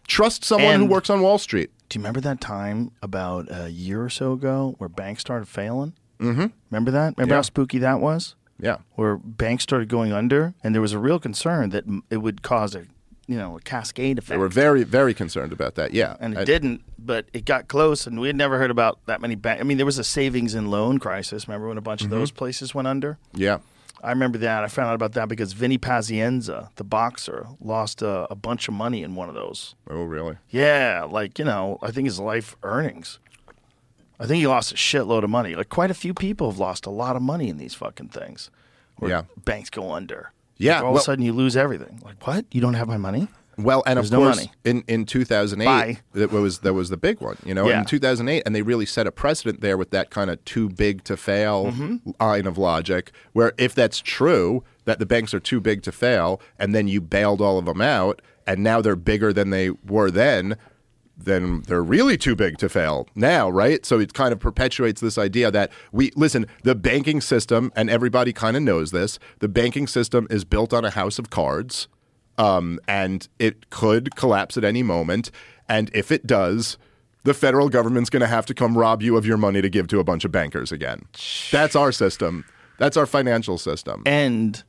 Trust 0.09 0.43
someone 0.43 0.79
who 0.79 0.85
works 0.87 1.09
on 1.09 1.21
Wall 1.21 1.37
Street. 1.37 1.69
Do 1.87 1.97
you 1.97 2.01
remember 2.03 2.19
that 2.21 2.41
time 2.41 2.91
about 3.01 3.47
a 3.49 3.69
year 3.69 4.03
or 4.03 4.09
so 4.09 4.33
ago 4.33 4.75
where 4.77 4.89
banks 4.89 5.21
started 5.21 5.47
failing? 5.47 5.93
Mm-hmm. 6.19 6.47
Remember 6.71 6.91
that? 6.91 7.13
Remember 7.17 7.33
Yeah. 7.33 7.37
how 7.37 7.41
spooky 7.43 7.77
that 7.79 7.99
was? 8.01 8.35
Yeah. 8.59 8.77
Where 8.95 9.17
banks 9.17 9.63
started 9.63 9.87
going 9.87 10.11
under, 10.11 10.53
and 10.63 10.75
there 10.75 10.81
was 10.81 10.91
a 10.93 10.99
real 10.99 11.19
concern 11.19 11.69
that 11.69 11.85
it 12.09 12.17
would 12.17 12.41
cause 12.41 12.75
a 12.75 12.85
you 13.27 13.37
know 13.37 13.57
a 13.57 13.61
cascade 13.61 14.17
effect. 14.17 14.31
They 14.31 14.37
were 14.37 14.49
very, 14.49 14.83
very 14.83 15.13
concerned 15.13 15.53
about 15.53 15.75
that. 15.75 15.93
Yeah, 15.93 16.17
and 16.19 16.33
it 16.33 16.39
I- 16.39 16.43
didn't, 16.45 16.81
but 16.97 17.27
it 17.31 17.45
got 17.45 17.67
close, 17.67 18.05
and 18.07 18.19
we 18.19 18.27
had 18.27 18.35
never 18.35 18.57
heard 18.57 18.71
about 18.71 18.99
that 19.05 19.21
many 19.21 19.35
banks. 19.35 19.61
I 19.61 19.63
mean, 19.63 19.77
there 19.77 19.85
was 19.85 19.99
a 19.99 20.03
savings 20.03 20.55
and 20.55 20.69
loan 20.71 20.97
crisis. 20.99 21.47
Remember 21.47 21.67
when 21.69 21.77
a 21.77 21.81
bunch 21.81 22.01
Mm-hmm. 22.03 22.11
of 22.13 22.19
those 22.19 22.31
places 22.31 22.73
went 22.75 22.87
under? 22.87 23.17
Yeah, 23.33 23.59
I 24.01 24.09
remember 24.11 24.37
that. 24.39 24.63
I 24.63 24.67
found 24.67 24.89
out 24.89 24.95
about 24.95 25.11
that 25.13 25.27
because 25.27 25.53
Vinny 25.53 25.77
Pazienza, 25.77 26.69
the 26.75 26.83
boxer, 26.83 27.47
lost 27.59 28.01
a, 28.01 28.31
a 28.31 28.35
bunch 28.35 28.67
of 28.67 28.73
money 28.73 29.03
in 29.03 29.15
one 29.15 29.27
of 29.29 29.35
those. 29.35 29.75
Oh, 29.89 30.03
really? 30.03 30.37
Yeah, 30.49 31.05
like 31.09 31.37
you 31.39 31.45
know, 31.45 31.77
I 31.81 31.91
think 31.91 32.05
his 32.05 32.19
life 32.19 32.55
earnings. 32.63 33.19
I 34.19 34.25
think 34.25 34.39
he 34.39 34.47
lost 34.47 34.71
a 34.71 34.75
shitload 34.75 35.23
of 35.23 35.29
money. 35.29 35.55
Like 35.55 35.69
quite 35.69 35.91
a 35.91 35.93
few 35.93 36.13
people 36.13 36.49
have 36.49 36.59
lost 36.59 36.85
a 36.85 36.89
lot 36.89 37.15
of 37.15 37.21
money 37.21 37.49
in 37.49 37.57
these 37.57 37.73
fucking 37.73 38.09
things. 38.09 38.49
Where 38.97 39.11
Yeah. 39.11 39.21
banks 39.45 39.69
go 39.69 39.91
under. 39.91 40.31
Yeah, 40.57 40.75
Like, 40.75 40.83
all 40.83 40.91
of 40.95 40.97
a 40.97 41.03
sudden 41.03 41.23
you 41.23 41.31
lose 41.31 41.55
everything. 41.55 42.01
Like 42.03 42.25
what? 42.27 42.45
You 42.51 42.59
don't 42.59 42.73
have 42.73 42.87
my 42.89 42.97
money? 42.97 43.29
Well, 43.61 43.83
and 43.85 43.97
There's 43.97 44.07
of 44.07 44.13
no 44.13 44.19
course, 44.25 44.37
money. 44.37 44.51
in 44.63 44.83
in 44.87 45.05
2008, 45.05 45.65
Bye. 45.65 45.99
that 46.13 46.31
was 46.31 46.59
that 46.59 46.73
was 46.73 46.89
the 46.89 46.97
big 46.97 47.19
one. 47.19 47.37
You 47.45 47.53
know, 47.53 47.67
Yeah. 47.67 47.79
in 47.79 47.85
2008, 47.85 48.43
and 48.45 48.55
they 48.55 48.61
really 48.61 48.85
set 48.85 49.05
a 49.05 49.11
precedent 49.11 49.59
there 49.61 49.77
with 49.77 49.89
that 49.91 50.09
kind 50.09 50.29
of 50.29 50.43
too 50.45 50.69
big 50.69 51.03
to 51.03 51.17
fail 51.17 51.65
Mm-hmm. 51.71 52.11
line 52.19 52.47
of 52.47 52.57
logic. 52.57 53.11
Where 53.33 53.53
if 53.57 53.75
that's 53.75 53.99
true, 53.99 54.63
that 54.85 54.99
the 54.99 55.05
banks 55.05 55.33
are 55.33 55.39
too 55.39 55.59
big 55.59 55.83
to 55.83 55.91
fail, 55.91 56.39
and 56.57 56.73
then 56.73 56.87
you 56.87 57.01
bailed 57.01 57.41
all 57.41 57.57
of 57.59 57.65
them 57.65 57.81
out, 57.81 58.21
and 58.47 58.63
now 58.63 58.81
they're 58.81 58.95
bigger 58.95 59.33
than 59.33 59.49
they 59.49 59.71
were 59.85 60.09
then. 60.09 60.55
Then 61.21 61.63
they're 61.67 61.83
really 61.83 62.17
too 62.17 62.33
big 62.33 62.57
to 62.59 62.69
fail 62.69 63.05
now, 63.13 63.49
right? 63.49 63.85
So 63.85 63.99
it 63.99 64.13
kind 64.13 64.31
of 64.31 64.39
perpetuates 64.39 65.01
this 65.01 65.17
idea 65.17 65.51
that 65.51 65.69
we 65.91 66.11
listen, 66.15 66.45
the 66.63 66.75
banking 66.75 67.19
system, 67.19 67.73
and 67.75 67.89
everybody 67.89 68.31
kind 68.31 68.55
of 68.55 68.63
knows 68.63 68.91
this, 68.91 69.19
the 69.39 69.49
banking 69.49 69.85
system 69.85 70.27
is 70.29 70.45
built 70.45 70.71
on 70.73 70.85
a 70.85 70.91
house 70.91 71.19
of 71.19 71.29
cards 71.29 71.89
um, 72.39 72.79
and 72.87 73.27
it 73.37 73.69
could 73.69 74.15
collapse 74.15 74.57
at 74.57 74.63
any 74.63 74.81
moment. 74.81 75.29
And 75.67 75.91
if 75.93 76.11
it 76.11 76.25
does, 76.25 76.77
the 77.25 77.33
federal 77.35 77.69
government's 77.69 78.09
going 78.09 78.21
to 78.21 78.27
have 78.27 78.45
to 78.47 78.53
come 78.55 78.75
rob 78.77 79.03
you 79.03 79.15
of 79.17 79.25
your 79.25 79.37
money 79.37 79.61
to 79.61 79.69
give 79.69 79.87
to 79.89 79.99
a 79.99 80.03
bunch 80.03 80.25
of 80.25 80.31
bankers 80.31 80.71
again. 80.71 81.03
That's 81.51 81.75
our 81.75 81.91
system. 81.91 82.45
That's 82.79 82.97
our 82.97 83.05
financial 83.05 83.57
system. 83.57 84.01
And 84.05 84.63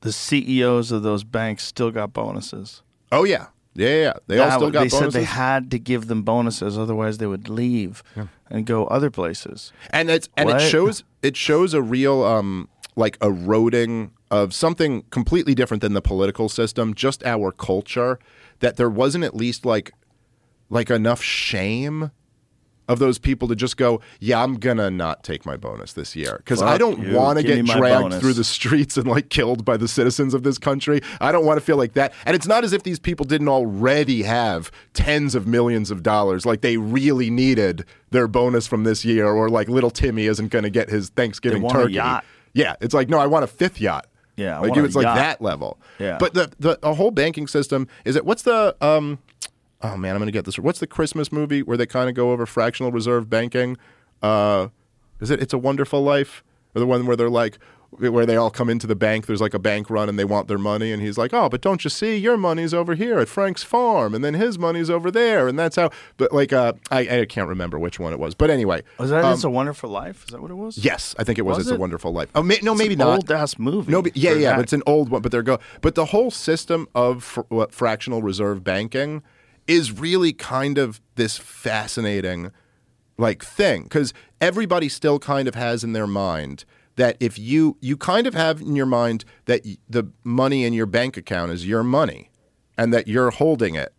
the 0.00 0.12
CEOs 0.12 0.92
of 0.92 1.02
those 1.02 1.24
banks 1.24 1.64
still 1.64 1.90
got 1.90 2.12
bonuses. 2.12 2.82
Oh 3.10 3.24
yeah, 3.24 3.46
yeah, 3.74 3.88
yeah. 3.88 3.94
yeah. 4.02 4.12
They 4.28 4.38
all 4.38 4.50
still 4.52 4.70
got 4.70 4.84
they 4.84 4.88
bonuses. 4.88 5.12
said 5.12 5.20
they 5.20 5.24
had 5.24 5.70
to 5.72 5.78
give 5.78 6.06
them 6.06 6.22
bonuses, 6.22 6.78
otherwise 6.78 7.18
they 7.18 7.26
would 7.26 7.48
leave 7.48 8.02
and 8.48 8.64
go 8.64 8.86
other 8.86 9.10
places. 9.10 9.72
and 9.90 10.08
it's 10.08 10.28
and 10.36 10.48
What? 10.50 10.62
it 10.62 10.68
shows 10.70 11.02
it 11.22 11.36
shows 11.36 11.74
a 11.74 11.82
real 11.82 12.22
um 12.22 12.68
like 12.94 13.18
eroding 13.22 14.12
of 14.30 14.54
something 14.54 15.02
completely 15.10 15.54
different 15.54 15.80
than 15.80 15.94
the 15.94 16.02
political 16.02 16.48
system, 16.48 16.94
just 16.94 17.24
our 17.24 17.52
culture. 17.52 18.18
That 18.60 18.76
there 18.76 18.90
wasn't 18.90 19.24
at 19.24 19.36
least 19.36 19.64
like 19.64 19.92
like 20.70 20.90
enough 20.90 21.22
shame 21.22 22.10
of 22.88 22.98
those 22.98 23.18
people 23.18 23.46
to 23.48 23.54
just 23.54 23.76
go, 23.76 24.00
yeah, 24.18 24.42
I'm 24.42 24.54
gonna 24.54 24.90
not 24.90 25.22
take 25.22 25.44
my 25.44 25.56
bonus 25.56 25.92
this 25.92 26.16
year 26.16 26.36
because 26.38 26.62
I 26.62 26.78
don't 26.78 27.12
want 27.12 27.38
to 27.38 27.44
get 27.44 27.64
dragged 27.66 28.02
bonus. 28.02 28.20
through 28.20 28.32
the 28.32 28.44
streets 28.44 28.96
and 28.96 29.06
like 29.06 29.28
killed 29.28 29.64
by 29.64 29.76
the 29.76 29.86
citizens 29.86 30.32
of 30.32 30.42
this 30.42 30.56
country. 30.56 31.00
I 31.20 31.30
don't 31.30 31.44
want 31.44 31.58
to 31.58 31.64
feel 31.64 31.76
like 31.76 31.92
that. 31.92 32.14
And 32.24 32.34
it's 32.34 32.46
not 32.46 32.64
as 32.64 32.72
if 32.72 32.82
these 32.82 32.98
people 32.98 33.26
didn't 33.26 33.48
already 33.48 34.22
have 34.22 34.72
tens 34.94 35.34
of 35.34 35.46
millions 35.46 35.90
of 35.90 36.02
dollars, 36.02 36.46
like 36.46 36.62
they 36.62 36.78
really 36.78 37.28
needed 37.28 37.84
their 38.10 38.26
bonus 38.26 38.66
from 38.66 38.84
this 38.84 39.04
year, 39.04 39.28
or 39.28 39.50
like 39.50 39.68
little 39.68 39.90
Timmy 39.90 40.24
isn't 40.24 40.48
going 40.48 40.64
to 40.64 40.70
get 40.70 40.88
his 40.88 41.10
Thanksgiving 41.10 41.62
want 41.62 41.76
a 41.76 41.82
turkey. 41.82 41.94
yacht. 41.94 42.24
Yeah, 42.54 42.74
it's 42.80 42.94
like 42.94 43.10
no, 43.10 43.18
I 43.18 43.26
want 43.26 43.44
a 43.44 43.48
fifth 43.48 43.80
yacht. 43.80 44.06
Yeah, 44.38 44.58
I 44.58 44.60
like 44.60 44.76
it's 44.76 44.94
like 44.94 45.04
yacht. 45.04 45.16
that 45.16 45.42
level. 45.42 45.78
Yeah. 45.98 46.16
but 46.18 46.32
the 46.32 46.50
the 46.58 46.78
a 46.82 46.94
whole 46.94 47.10
banking 47.10 47.46
system 47.46 47.88
is 48.04 48.16
it? 48.16 48.24
What's 48.24 48.42
the 48.42 48.76
um? 48.80 49.18
Oh 49.82 49.96
man, 49.96 50.14
I'm 50.14 50.20
gonna 50.20 50.30
get 50.30 50.44
this. 50.44 50.58
What's 50.58 50.78
the 50.80 50.86
Christmas 50.86 51.30
movie 51.32 51.62
where 51.62 51.76
they 51.76 51.86
kind 51.86 52.08
of 52.08 52.14
go 52.14 52.30
over 52.30 52.46
fractional 52.46 52.92
reserve 52.92 53.28
banking? 53.28 53.76
Uh, 54.22 54.68
is 55.20 55.30
it 55.30 55.42
It's 55.42 55.52
a 55.52 55.58
Wonderful 55.58 56.02
Life? 56.02 56.42
Or 56.74 56.80
the 56.80 56.86
one 56.86 57.06
where 57.06 57.16
they're 57.16 57.30
like, 57.30 57.58
where 57.90 58.26
they 58.26 58.36
all 58.36 58.50
come 58.50 58.68
into 58.68 58.86
the 58.86 58.94
bank. 58.94 59.26
There's 59.26 59.40
like 59.40 59.54
a 59.54 59.58
bank 59.58 59.88
run 59.88 60.08
and 60.08 60.18
they 60.18 60.24
want 60.24 60.46
their 60.46 60.58
money, 60.58 60.92
and 60.92 61.02
he's 61.02 61.16
like, 61.16 61.32
"Oh, 61.32 61.48
but 61.48 61.60
don't 61.60 61.82
you 61.84 61.90
see, 61.90 62.16
your 62.16 62.36
money's 62.36 62.74
over 62.74 62.94
here 62.94 63.18
at 63.18 63.28
Frank's 63.28 63.62
farm, 63.62 64.14
and 64.14 64.24
then 64.24 64.34
his 64.34 64.58
money's 64.58 64.90
over 64.90 65.10
there, 65.10 65.48
and 65.48 65.58
that's 65.58 65.76
how." 65.76 65.90
But 66.16 66.32
like, 66.32 66.52
uh, 66.52 66.74
I, 66.90 67.20
I 67.20 67.24
can't 67.24 67.48
remember 67.48 67.78
which 67.78 67.98
one 67.98 68.12
it 68.12 68.18
was, 68.18 68.34
but 68.34 68.50
anyway, 68.50 68.82
Was 68.98 69.10
that 69.10 69.24
um, 69.24 69.32
It's 69.32 69.44
a 69.44 69.50
Wonderful 69.50 69.90
Life? 69.90 70.24
Is 70.24 70.30
that 70.30 70.42
what 70.42 70.50
it 70.50 70.56
was? 70.56 70.78
Yes, 70.78 71.14
I 71.18 71.24
think 71.24 71.38
it 71.38 71.42
was. 71.42 71.58
Was 71.58 71.66
it's 71.66 71.72
it? 71.72 71.76
a 71.76 71.80
Wonderful 71.80 72.12
Life. 72.12 72.28
Oh, 72.34 72.42
may, 72.42 72.58
no, 72.62 72.74
maybe 72.74 72.92
an 72.92 72.98
not. 73.00 73.08
old 73.08 73.30
ass 73.30 73.58
movie 73.58 73.90
No, 73.90 74.02
but, 74.02 74.16
yeah, 74.16 74.32
yeah, 74.32 74.56
but 74.56 74.62
it's 74.62 74.72
an 74.72 74.82
old 74.86 75.08
one. 75.08 75.22
But 75.22 75.32
they're 75.32 75.42
go. 75.42 75.58
But 75.80 75.94
the 75.94 76.06
whole 76.06 76.30
system 76.30 76.88
of 76.94 77.24
fr- 77.24 77.40
what, 77.48 77.72
fractional 77.72 78.22
reserve 78.22 78.62
banking 78.62 79.22
is 79.66 79.92
really 79.92 80.32
kind 80.32 80.78
of 80.78 81.00
this 81.16 81.36
fascinating, 81.38 82.50
like 83.16 83.44
thing 83.44 83.84
because 83.84 84.12
everybody 84.40 84.88
still 84.88 85.18
kind 85.18 85.48
of 85.48 85.54
has 85.54 85.82
in 85.82 85.92
their 85.92 86.06
mind 86.06 86.64
that 86.98 87.16
if 87.20 87.38
you 87.38 87.76
you 87.80 87.96
kind 87.96 88.26
of 88.26 88.34
have 88.34 88.60
in 88.60 88.76
your 88.76 88.86
mind 88.86 89.24
that 89.46 89.64
the 89.88 90.04
money 90.24 90.64
in 90.64 90.72
your 90.72 90.86
bank 90.86 91.16
account 91.16 91.52
is 91.52 91.66
your 91.66 91.82
money, 91.82 92.30
and 92.76 92.92
that 92.92 93.08
you're 93.08 93.30
holding 93.30 93.76
it, 93.76 93.94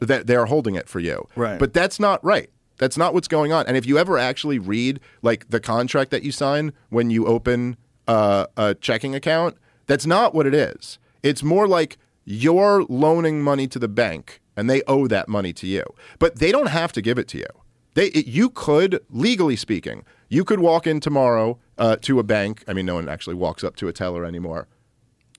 that 0.00 0.26
they're 0.26 0.46
holding 0.46 0.74
it 0.74 0.88
for 0.88 1.00
you. 1.00 1.28
Right. 1.36 1.58
But 1.58 1.72
that's 1.72 2.00
not 2.00 2.24
right. 2.24 2.50
That's 2.78 2.96
not 2.96 3.12
what's 3.12 3.28
going 3.28 3.52
on. 3.52 3.66
And 3.66 3.76
if 3.76 3.84
you 3.86 3.98
ever 3.98 4.16
actually 4.16 4.58
read 4.58 5.00
like 5.22 5.50
the 5.50 5.60
contract 5.60 6.10
that 6.12 6.22
you 6.22 6.32
sign 6.32 6.72
when 6.88 7.10
you 7.10 7.26
open 7.26 7.76
uh, 8.08 8.46
a 8.56 8.74
checking 8.74 9.14
account, 9.14 9.56
that's 9.86 10.06
not 10.06 10.34
what 10.34 10.46
it 10.46 10.54
is. 10.54 10.98
It's 11.22 11.42
more 11.42 11.68
like 11.68 11.98
you're 12.24 12.84
loaning 12.88 13.42
money 13.42 13.66
to 13.68 13.78
the 13.78 13.88
bank 13.88 14.40
and 14.56 14.68
they 14.68 14.82
owe 14.86 15.06
that 15.08 15.28
money 15.28 15.52
to 15.52 15.66
you. 15.66 15.84
But 16.18 16.38
they 16.38 16.50
don't 16.50 16.68
have 16.68 16.90
to 16.92 17.02
give 17.02 17.18
it 17.18 17.28
to 17.28 17.38
you. 17.38 17.46
They 17.94 18.06
it, 18.06 18.26
you 18.26 18.48
could 18.48 19.00
legally 19.10 19.56
speaking, 19.56 20.04
you 20.30 20.44
could 20.44 20.60
walk 20.60 20.86
in 20.86 21.00
tomorrow 21.00 21.58
uh, 21.76 21.96
to 21.96 22.18
a 22.18 22.22
bank. 22.22 22.64
I 22.66 22.72
mean, 22.72 22.86
no 22.86 22.94
one 22.94 23.08
actually 23.10 23.34
walks 23.34 23.62
up 23.62 23.76
to 23.76 23.88
a 23.88 23.92
teller 23.92 24.24
anymore. 24.24 24.66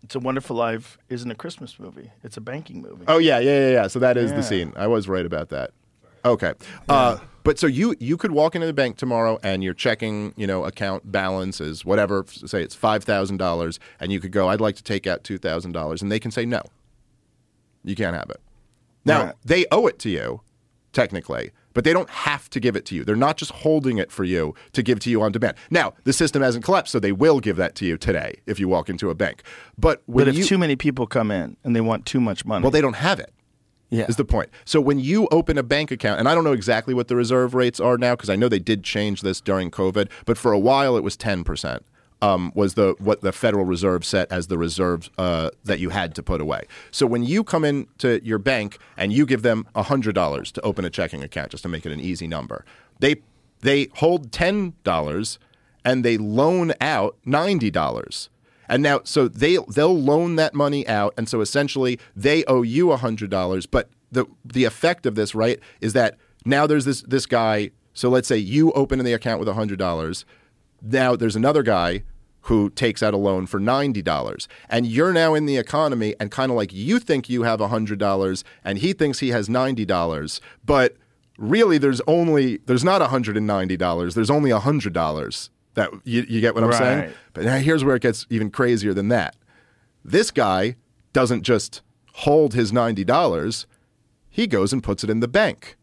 It's 0.04 0.16
a 0.16 0.20
Wonderful 0.20 0.56
Life 0.56 0.98
isn't 1.10 1.30
a 1.32 1.36
Christmas 1.36 1.80
movie. 1.80 2.12
It's 2.24 2.38
a 2.38 2.42
banking 2.42 2.82
movie. 2.82 3.06
Oh 3.08 3.18
yeah, 3.18 3.40
yeah, 3.40 3.60
yeah, 3.60 3.72
yeah. 3.72 3.88
So 3.88 3.98
that 4.00 4.18
is 4.18 4.30
Yeah. 4.32 4.38
the 4.38 4.44
scene. 4.44 4.74
I 4.76 4.86
was 4.88 5.08
right 5.08 5.26
about 5.26 5.50
that. 5.50 5.72
Okay. 6.26 6.54
Uh, 6.88 7.18
but 7.44 7.58
so 7.58 7.66
you 7.68 7.96
you 8.00 8.18
could 8.18 8.32
walk 8.32 8.54
into 8.54 8.68
the 8.68 8.74
bank 8.74 8.98
tomorrow 8.98 9.40
and 9.42 9.64
you're 9.64 9.74
checking 9.74 10.34
you 10.38 10.46
know 10.46 10.66
account 10.66 11.12
balance 11.12 11.60
is 11.62 11.84
whatever. 11.86 12.24
Say 12.28 12.62
it's 12.64 12.76
five 12.76 13.04
thousand 13.04 13.38
dollars, 13.38 13.80
and 14.00 14.12
you 14.12 14.20
could 14.20 14.32
go. 14.32 14.50
I'd 14.50 14.62
like 14.62 14.76
to 14.76 14.84
take 14.84 15.08
out 15.08 15.24
two 15.24 15.38
thousand 15.40 15.72
dollars, 15.72 16.02
and 16.04 16.12
they 16.12 16.20
can 16.20 16.32
say 16.32 16.46
no. 16.46 16.62
You 17.84 17.96
can't 17.96 18.16
have 18.16 18.30
it. 18.30 18.40
Now 19.06 19.24
Right. 19.26 19.36
they 19.44 19.66
owe 19.72 19.88
it 19.88 19.98
to 20.00 20.10
you, 20.10 20.42
technically, 20.94 21.52
but 21.74 21.84
they 21.84 21.94
don't 21.94 22.10
have 22.10 22.50
to 22.52 22.60
give 22.60 22.76
it 22.76 22.86
to 22.86 22.96
you. 22.96 23.04
They're 23.04 23.16
not 23.16 23.38
just 23.38 23.52
holding 23.52 23.98
it 23.98 24.12
for 24.12 24.24
you 24.24 24.54
to 24.74 24.84
give 24.84 25.00
to 25.02 25.10
you 25.10 25.22
on 25.22 25.32
demand. 25.32 25.58
Now 25.70 25.94
the 26.04 26.14
system 26.14 26.42
hasn't 26.42 26.66
collapsed, 26.66 26.92
so 26.92 27.00
they 27.00 27.12
will 27.12 27.40
give 27.40 27.58
that 27.58 27.76
to 27.76 27.86
you 27.86 27.98
today 27.98 28.36
if 28.46 28.60
you 28.60 28.68
walk 28.68 28.90
into 28.90 29.10
a 29.10 29.16
bank. 29.16 29.44
But 29.78 30.02
when 30.06 30.26
but 30.26 30.30
if 30.30 30.38
you, 30.38 30.44
too 30.44 30.58
many 30.58 30.76
people 30.76 31.08
come 31.08 31.32
in 31.32 31.58
and 31.64 31.76
they 31.76 31.82
want 31.82 32.06
too 32.06 32.22
much 32.22 32.46
money, 32.46 32.64
well, 32.64 32.72
they 32.72 32.82
don't 32.82 32.96
have 32.96 33.20
it 33.20 33.34
yeah. 33.92 34.06
is 34.08 34.16
the 34.16 34.26
point. 34.26 34.50
So 34.66 34.82
when 34.82 35.00
you 35.00 35.28
open 35.32 35.58
a 35.58 35.64
bank 35.64 35.92
account, 35.92 36.20
and 36.20 36.28
I 36.28 36.34
don't 36.34 36.44
know 36.44 36.54
exactly 36.54 36.94
what 36.94 37.10
the 37.10 37.16
reserve 37.16 37.54
rates 37.54 37.80
are 37.80 37.98
now 37.98 38.16
because 38.16 38.30
I 38.30 38.36
know 38.36 38.50
they 38.50 38.60
did 38.60 38.84
change 38.84 39.22
this 39.22 39.40
during 39.40 39.70
COVID, 39.70 40.10
but 40.26 40.38
for 40.38 40.52
a 40.52 40.60
while 40.60 40.98
it 40.98 41.04
was 41.04 41.16
ten 41.16 41.44
percent. 41.44 41.86
Um, 42.24 42.52
was 42.54 42.76
the 42.76 42.94
what 43.00 43.22
the 43.22 43.32
Federal 43.32 43.66
Reserve 43.66 44.06
set 44.06 44.32
as 44.32 44.46
the 44.46 44.58
reserves 44.58 45.10
uh, 45.18 45.50
that 45.64 45.80
you 45.80 45.90
had 45.90 46.14
to 46.16 46.22
put 46.22 46.40
away. 46.40 46.62
So 46.92 47.08
when 47.08 47.24
you 47.24 47.44
come 47.44 47.66
into 47.66 48.22
your 48.24 48.38
bank 48.38 48.78
and 48.96 49.12
you 49.12 49.26
give 49.26 49.42
them 49.42 49.66
hundred 49.76 50.14
dollars 50.14 50.52
to 50.52 50.62
open 50.62 50.86
a 50.86 50.92
checking 50.92 51.24
account, 51.24 51.50
just 51.50 51.64
to 51.64 51.70
make 51.70 51.84
it 51.84 51.92
an 51.92 52.00
easy 52.00 52.28
number, 52.28 52.64
they 53.00 53.16
they 53.62 53.90
hold 53.96 54.32
ten 54.32 54.74
dollars 54.84 55.40
and 55.84 56.06
they 56.06 56.18
loan 56.18 56.74
out 56.80 57.18
ninety 57.26 57.72
dollars. 57.72 58.30
And 58.70 58.84
now, 58.84 59.02
so 59.04 59.28
they 59.28 59.58
they'll 59.68 60.00
loan 60.00 60.36
that 60.38 60.54
money 60.54 60.88
out, 60.88 61.14
and 61.18 61.28
so 61.28 61.42
essentially 61.42 62.00
they 62.16 62.46
owe 62.46 62.62
you 62.62 62.96
hundred 62.96 63.30
dollars. 63.30 63.66
But 63.66 63.90
the 64.12 64.26
the 64.46 64.64
effect 64.64 65.06
of 65.06 65.16
this, 65.16 65.36
right, 65.36 65.60
is 65.82 65.94
that 65.94 66.18
now 66.46 66.68
there's 66.68 66.86
this 66.86 67.02
this 67.02 67.26
guy. 67.26 67.72
So 67.94 68.10
let's 68.10 68.28
say 68.28 68.38
you 68.38 68.72
open 68.72 69.04
the 69.04 69.14
account 69.14 69.40
with 69.40 69.50
hundred 69.50 69.80
dollars. 69.80 70.24
Now 70.82 71.16
there's 71.16 71.36
another 71.36 71.64
guy 71.64 72.04
who 72.46 72.72
takes 72.72 73.04
out 73.04 73.14
a 73.14 73.18
loan 73.18 73.46
for 73.46 73.60
ninety 73.60 74.02
dollars, 74.02 74.48
and 74.70 74.86
you're 74.86 75.14
now 75.14 75.34
in 75.36 75.46
the 75.46 75.58
economy, 75.58 76.16
and 76.20 76.32
kind 76.32 76.52
of 76.52 76.56
like 76.58 76.74
you 76.74 77.00
think 77.00 77.30
you 77.30 77.44
have 77.44 77.60
hundred 77.60 78.00
dollars, 78.00 78.44
and 78.64 78.80
he 78.80 78.94
thinks 78.94 79.20
he 79.20 79.30
has 79.30 79.48
ninety 79.50 79.86
dollars, 79.86 80.42
but 80.66 80.96
really 81.38 81.78
there's 81.78 82.02
only 82.08 82.58
there's 82.68 82.84
not 82.84 83.02
$190 83.02 84.14
there's 84.14 84.30
only 84.30 84.52
$100 84.52 85.50
that 85.74 85.90
you, 86.04 86.24
you 86.30 86.40
get 86.40 86.54
what 86.54 86.64
i'm 86.64 86.72
saying? 86.74 87.14
But 87.34 87.46
now 87.46 87.58
here's 87.58 87.84
where 87.84 87.96
it 87.96 88.04
gets 88.04 88.28
even 88.30 88.52
crazier 88.52 88.94
than 88.94 89.08
that. 89.08 89.36
This 90.06 90.30
guy 90.30 90.76
doesn't 91.14 91.42
just 91.42 91.82
hold 92.14 92.54
his 92.54 92.72
$90 92.72 93.66
he 94.32 94.48
goes 94.48 94.72
and 94.72 94.82
puts 94.82 95.04
it 95.04 95.10
in 95.10 95.20
the 95.20 95.28
bank. 95.28 95.76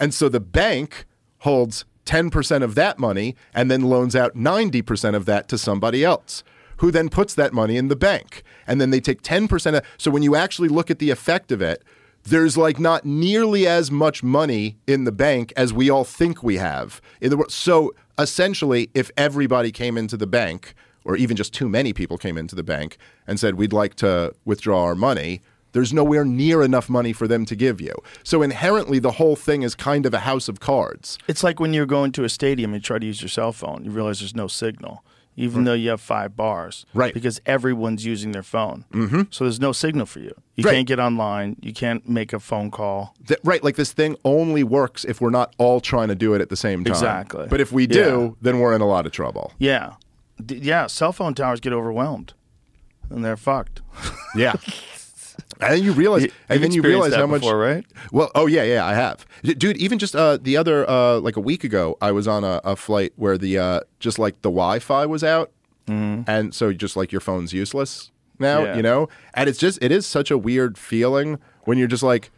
And 0.00 0.12
so 0.12 0.28
the 0.28 0.40
bank 0.40 1.06
holds 1.38 1.84
10% 2.08 2.62
of 2.62 2.74
that 2.74 2.98
money 2.98 3.36
and 3.52 3.70
then 3.70 3.82
loans 3.82 4.16
out 4.16 4.34
90% 4.34 5.14
of 5.14 5.26
that 5.26 5.46
to 5.48 5.58
somebody 5.58 6.02
else 6.02 6.42
who 6.78 6.90
then 6.90 7.10
puts 7.10 7.34
that 7.34 7.52
money 7.52 7.76
in 7.76 7.88
the 7.88 7.96
bank. 7.96 8.42
And 8.66 8.80
then 8.80 8.90
they 8.90 9.00
take 9.00 9.20
10% 9.22 9.76
of 9.76 9.84
so 9.98 10.10
when 10.10 10.22
you 10.22 10.34
actually 10.34 10.68
look 10.68 10.90
at 10.90 11.00
the 11.00 11.10
effect 11.10 11.52
of 11.52 11.60
it, 11.60 11.84
there's 12.24 12.56
like 12.56 12.78
not 12.78 13.04
nearly 13.04 13.66
as 13.66 13.90
much 13.90 14.22
money 14.22 14.78
in 14.86 15.04
the 15.04 15.12
bank 15.12 15.52
as 15.56 15.72
we 15.72 15.90
all 15.90 16.04
think 16.04 16.42
we 16.42 16.56
have 16.56 17.00
in 17.20 17.30
the 17.30 17.36
world. 17.36 17.52
So 17.52 17.94
essentially, 18.18 18.90
if 18.94 19.10
everybody 19.16 19.70
came 19.70 19.98
into 19.98 20.16
the 20.16 20.26
bank, 20.26 20.74
or 21.04 21.16
even 21.16 21.36
just 21.36 21.52
too 21.52 21.68
many 21.68 21.92
people 21.92 22.16
came 22.16 22.38
into 22.38 22.54
the 22.54 22.62
bank 22.62 22.96
and 23.26 23.38
said, 23.38 23.54
we'd 23.54 23.72
like 23.72 23.94
to 23.96 24.34
withdraw 24.44 24.84
our 24.84 24.94
money, 24.94 25.42
there's 25.72 25.92
nowhere 25.92 26.24
near 26.24 26.62
enough 26.62 26.88
money 26.88 27.12
for 27.12 27.28
them 27.28 27.44
to 27.46 27.54
give 27.56 27.80
you. 27.80 27.94
So 28.22 28.42
inherently, 28.42 28.98
the 28.98 29.12
whole 29.12 29.36
thing 29.36 29.62
is 29.62 29.74
kind 29.74 30.06
of 30.06 30.14
a 30.14 30.20
house 30.20 30.48
of 30.48 30.60
cards. 30.60 31.18
It's 31.28 31.42
like 31.44 31.60
when 31.60 31.74
you're 31.74 31.86
going 31.86 32.12
to 32.12 32.24
a 32.24 32.28
stadium 32.28 32.72
and 32.72 32.82
you 32.82 32.86
try 32.86 32.98
to 32.98 33.06
use 33.06 33.20
your 33.20 33.28
cell 33.28 33.52
phone, 33.52 33.84
you 33.84 33.90
realize 33.90 34.20
there's 34.20 34.34
no 34.34 34.48
signal, 34.48 35.04
even 35.36 35.64
though 35.64 35.74
you 35.74 35.90
have 35.90 36.00
five 36.00 36.34
bars. 36.36 36.86
Right. 36.94 37.12
Because 37.14 37.40
everyone's 37.46 38.04
using 38.04 38.32
their 38.32 38.42
phone. 38.42 38.84
Mm-hmm. 38.92 39.22
So 39.30 39.44
there's 39.44 39.60
no 39.60 39.72
signal 39.72 40.06
for 40.06 40.20
you. 40.20 40.34
You 40.56 40.64
Right. 40.64 40.72
can't 40.74 40.88
get 40.88 40.98
online. 40.98 41.56
You 41.60 41.72
can't 41.72 42.08
make 42.08 42.32
a 42.32 42.40
phone 42.40 42.70
call. 42.72 43.14
Th- 43.26 43.38
right, 43.44 43.62
like 43.62 43.76
this 43.76 43.92
thing 43.92 44.16
only 44.24 44.64
works 44.64 45.04
if 45.04 45.20
we're 45.20 45.30
not 45.30 45.54
all 45.58 45.80
trying 45.80 46.08
to 46.08 46.14
do 46.16 46.34
it 46.34 46.40
at 46.40 46.48
the 46.48 46.56
same 46.56 46.82
time. 46.82 46.92
Exactly. 46.92 47.46
But 47.48 47.60
if 47.60 47.70
we 47.70 47.86
do, 47.86 48.36
then 48.42 48.58
we're 48.58 48.74
in 48.74 48.80
a 48.80 48.86
lot 48.88 49.06
of 49.06 49.12
trouble. 49.12 49.52
Yeah. 49.58 49.92
D- 50.44 50.56
yeah. 50.56 50.86
Cell 50.88 51.12
phone 51.12 51.34
towers 51.34 51.60
get 51.60 51.72
overwhelmed 51.72 52.32
and 53.10 53.24
they're 53.24 53.36
fucked. 53.36 53.82
Yeah. 54.34 54.54
and 55.60 55.72
then 55.74 55.82
you 55.82 55.92
realize, 55.92 56.22
You- 56.24 56.30
and 56.48 56.62
then 56.62 56.72
you 56.72 56.82
realize 56.82 57.14
how 57.14 57.26
much. 57.26 57.40
before, 57.40 57.58
right? 57.58 57.84
Well, 58.12 58.30
oh 58.34 58.46
yeah, 58.46 58.62
yeah, 58.62 58.84
I 58.86 58.94
have, 58.94 59.26
dude. 59.42 59.76
Even 59.76 59.98
just 59.98 60.14
uh, 60.16 60.36
the 60.40 60.56
other, 60.56 60.88
uh, 60.88 61.18
like 61.20 61.36
a 61.36 61.40
week 61.40 61.64
ago, 61.64 61.96
I 62.00 62.12
was 62.12 62.26
on 62.28 62.44
a, 62.44 62.60
a 62.64 62.76
flight 62.76 63.12
where 63.16 63.36
the 63.38 63.58
uh, 63.58 63.80
just 64.00 64.18
like 64.18 64.40
the 64.42 64.50
Wi-Fi 64.50 65.06
was 65.06 65.22
out, 65.24 65.50
and 65.86 66.54
so 66.54 66.72
just 66.72 66.96
like 66.96 67.12
your 67.12 67.20
phone's 67.20 67.52
useless 67.52 68.10
now. 68.38 68.62
Yeah. 68.64 68.76
you 68.76 68.82
know. 68.82 69.08
And 69.34 69.48
it's 69.48 69.58
just 69.58 69.78
it 69.82 69.90
is 69.90 70.06
such 70.06 70.30
a 70.30 70.36
weird 70.38 70.76
feeling 70.78 71.38
when 71.64 71.78
you're 71.78 71.88
just 71.88 72.02
like. 72.02 72.30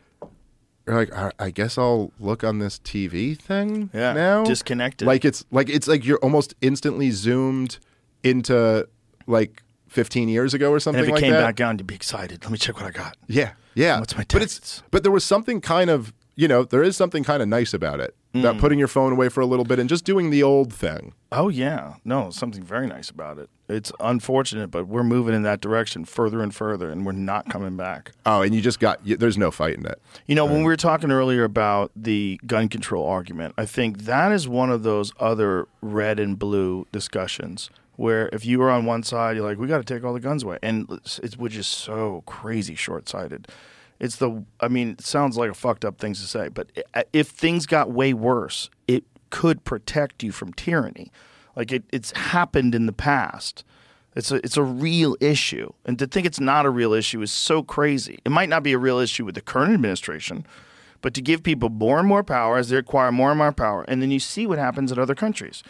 You're 0.86 0.96
like, 0.96 1.12
"I- 1.14 1.32
I 1.38 1.50
guess 1.50 1.78
I'll 1.78 2.10
look 2.18 2.42
on 2.42 2.58
this 2.58 2.78
TV 2.80 3.36
thing 3.38 3.90
Yeah, 3.92 4.12
now. 4.14 4.44
disconnected. 4.44 5.06
Like 5.06 5.24
it's 5.24 5.44
like 5.52 5.68
it's 5.68 5.86
like 5.86 6.04
you're 6.04 6.18
almost 6.18 6.54
instantly 6.62 7.10
zoomed 7.12 7.78
into 8.24 8.88
like 9.26 9.62
15 9.90 10.28
years 10.28 10.54
ago 10.54 10.70
or 10.72 10.80
something 10.80 11.00
And 11.00 11.08
if 11.08 11.10
it 11.10 11.14
like 11.14 11.22
came 11.22 11.32
that. 11.32 11.56
back 11.56 11.66
on, 11.66 11.76
you'd 11.78 11.86
be 11.86 11.94
excited. 11.94 12.42
Let 12.42 12.50
me 12.52 12.58
check 12.58 12.76
what 12.76 12.86
I 12.86 12.90
got. 12.90 13.16
Yeah, 13.26 13.52
yeah. 13.74 13.98
What's 14.00 14.16
my 14.16 14.24
But 14.28 14.42
it's 14.42 14.82
but 14.90 15.02
there 15.02 15.12
was 15.12 15.24
something 15.24 15.60
kind 15.60 15.90
of 15.90 16.12
you 16.36 16.48
know 16.48 16.64
there 16.64 16.82
is 16.82 16.96
something 16.96 17.22
kind 17.24 17.42
of 17.42 17.48
nice 17.48 17.74
about 17.74 18.00
it 18.00 18.14
about 18.32 18.54
Mm. 18.56 18.60
putting 18.60 18.78
your 18.78 18.86
phone 18.86 19.10
away 19.12 19.28
for 19.28 19.40
a 19.40 19.46
little 19.46 19.64
bit 19.64 19.80
and 19.80 19.88
just 19.88 20.04
doing 20.04 20.30
the 20.30 20.40
old 20.40 20.72
thing. 20.72 21.12
Oh 21.32 21.48
yeah, 21.48 21.94
no, 22.04 22.30
something 22.30 22.62
very 22.62 22.86
nice 22.86 23.10
about 23.10 23.38
it. 23.38 23.50
It's 23.68 23.90
unfortunate, 23.98 24.68
but 24.70 24.86
we're 24.86 25.02
moving 25.02 25.34
in 25.34 25.42
that 25.42 25.60
direction 25.60 26.04
further 26.04 26.40
and 26.40 26.54
further, 26.54 26.90
and 26.90 27.04
we're 27.04 27.10
not 27.12 27.48
coming 27.50 27.76
back. 27.76 28.12
Oh, 28.24 28.42
and 28.42 28.54
you 28.54 28.60
just 28.60 28.78
got 28.78 29.04
you, 29.04 29.16
there's 29.16 29.36
no 29.36 29.50
fighting 29.50 29.84
it. 29.84 30.00
You 30.28 30.36
know, 30.36 30.44
when 30.44 30.58
we 30.58 30.64
were 30.64 30.76
talking 30.76 31.10
earlier 31.10 31.42
about 31.42 31.90
the 31.96 32.38
gun 32.46 32.68
control 32.68 33.04
argument, 33.08 33.54
I 33.58 33.66
think 33.66 34.02
that 34.02 34.30
is 34.30 34.46
one 34.46 34.70
of 34.70 34.84
those 34.84 35.12
other 35.18 35.66
red 35.82 36.20
and 36.20 36.38
blue 36.38 36.86
discussions 36.92 37.68
where 38.00 38.30
if 38.32 38.46
you 38.46 38.58
were 38.58 38.70
on 38.70 38.86
one 38.86 39.02
side, 39.02 39.36
you're 39.36 39.44
like, 39.44 39.58
we 39.58 39.66
got 39.66 39.76
to 39.76 39.84
take 39.84 40.02
all 40.04 40.14
the 40.14 40.20
guns 40.20 40.42
away, 40.42 40.58
and 40.62 40.88
it's, 41.22 41.36
which 41.36 41.54
is 41.54 41.66
so 41.66 42.22
crazy 42.24 42.74
short 42.74 43.06
sighted. 43.10 43.46
It's 43.98 44.16
the, 44.16 44.42
I 44.58 44.68
mean, 44.68 44.92
it 44.92 45.02
sounds 45.02 45.36
like 45.36 45.50
a 45.50 45.54
fucked 45.54 45.84
up 45.84 45.98
thing 45.98 46.14
to 46.14 46.20
say, 46.22 46.48
but 46.48 46.70
if 47.12 47.28
things 47.28 47.66
got 47.66 47.90
way 47.90 48.14
worse, 48.14 48.70
it 48.88 49.04
could 49.28 49.64
protect 49.64 50.22
you 50.22 50.32
from 50.32 50.54
tyranny. 50.54 51.12
Like 51.54 51.72
it, 51.72 51.84
it's 51.92 52.12
happened 52.12 52.74
in 52.74 52.86
the 52.86 52.94
past. 52.94 53.64
It's 54.16 54.32
a 54.32 54.36
it's 54.36 54.56
a 54.56 54.62
real 54.62 55.14
issue, 55.20 55.70
and 55.84 55.98
to 55.98 56.06
think 56.06 56.24
it's 56.24 56.40
not 56.40 56.64
a 56.64 56.70
real 56.70 56.94
issue 56.94 57.20
is 57.20 57.30
so 57.30 57.62
crazy. 57.62 58.18
It 58.24 58.30
might 58.30 58.48
not 58.48 58.62
be 58.62 58.72
a 58.72 58.78
real 58.78 58.98
issue 58.98 59.26
with 59.26 59.34
the 59.34 59.42
current 59.42 59.74
administration, 59.74 60.46
but 61.02 61.12
to 61.14 61.20
give 61.20 61.42
people 61.42 61.68
more 61.68 61.98
and 61.98 62.08
more 62.08 62.24
power 62.24 62.56
as 62.56 62.70
they 62.70 62.76
acquire 62.76 63.12
more 63.12 63.30
and 63.30 63.38
more 63.38 63.52
power, 63.52 63.84
and 63.88 64.00
then 64.00 64.10
you 64.10 64.20
see 64.20 64.46
what 64.46 64.58
happens 64.58 64.90
in 64.90 64.98
other 64.98 65.14
countries. 65.14 65.62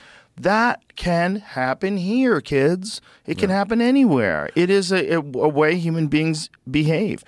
That 0.43 0.97
can 0.97 1.37
happen 1.37 1.99
here, 1.99 2.41
kids. 2.41 3.03
It 3.27 3.37
can 3.37 3.51
happen 3.51 3.83
anywhere. 3.83 4.49
It 4.55 4.71
is 4.71 4.91
a, 4.91 5.17
a, 5.17 5.21
way 5.21 5.77
human 5.77 6.07
beings 6.09 6.49
behave. 6.71 7.23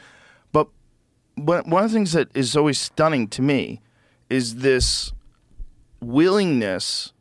But 0.51 0.69
one 1.35 1.69
one 1.69 1.85
of 1.85 1.91
the 1.91 1.95
things 1.95 2.13
that 2.13 2.35
is 2.35 2.57
always 2.57 2.79
stunning 2.79 3.29
to 3.29 3.43
me 3.43 3.83
is 4.31 4.57
this 4.57 5.13
willingness, 6.01 7.13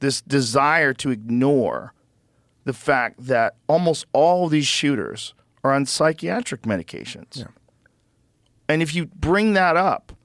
this 0.00 0.22
desire 0.22 0.94
to 0.94 1.10
ignore 1.10 1.92
the 2.64 2.72
fact 2.72 3.26
that 3.26 3.56
almost 3.66 4.06
all 4.14 4.46
of 4.46 4.50
these 4.50 4.66
shooters 4.66 5.34
are 5.62 5.72
on 5.72 5.84
psychiatric 5.84 6.62
medications. 6.62 7.46
And 8.66 8.80
if 8.80 8.94
you 8.94 9.06
bring 9.06 9.52
that 9.52 9.76
up, 9.76 10.16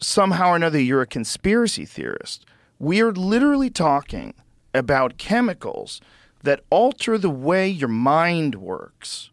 somehow 0.00 0.50
or 0.50 0.56
another 0.56 0.80
you're 0.80 1.02
a 1.02 1.06
conspiracy 1.06 1.84
theorist. 1.84 2.44
We 2.82 3.00
are 3.00 3.12
literally 3.12 3.70
talking 3.70 4.34
about 4.74 5.16
chemicals 5.16 6.00
that 6.42 6.64
alter 6.68 7.16
the 7.16 7.30
way 7.30 7.68
your 7.68 7.88
mind 7.88 8.56
works. 8.56 9.30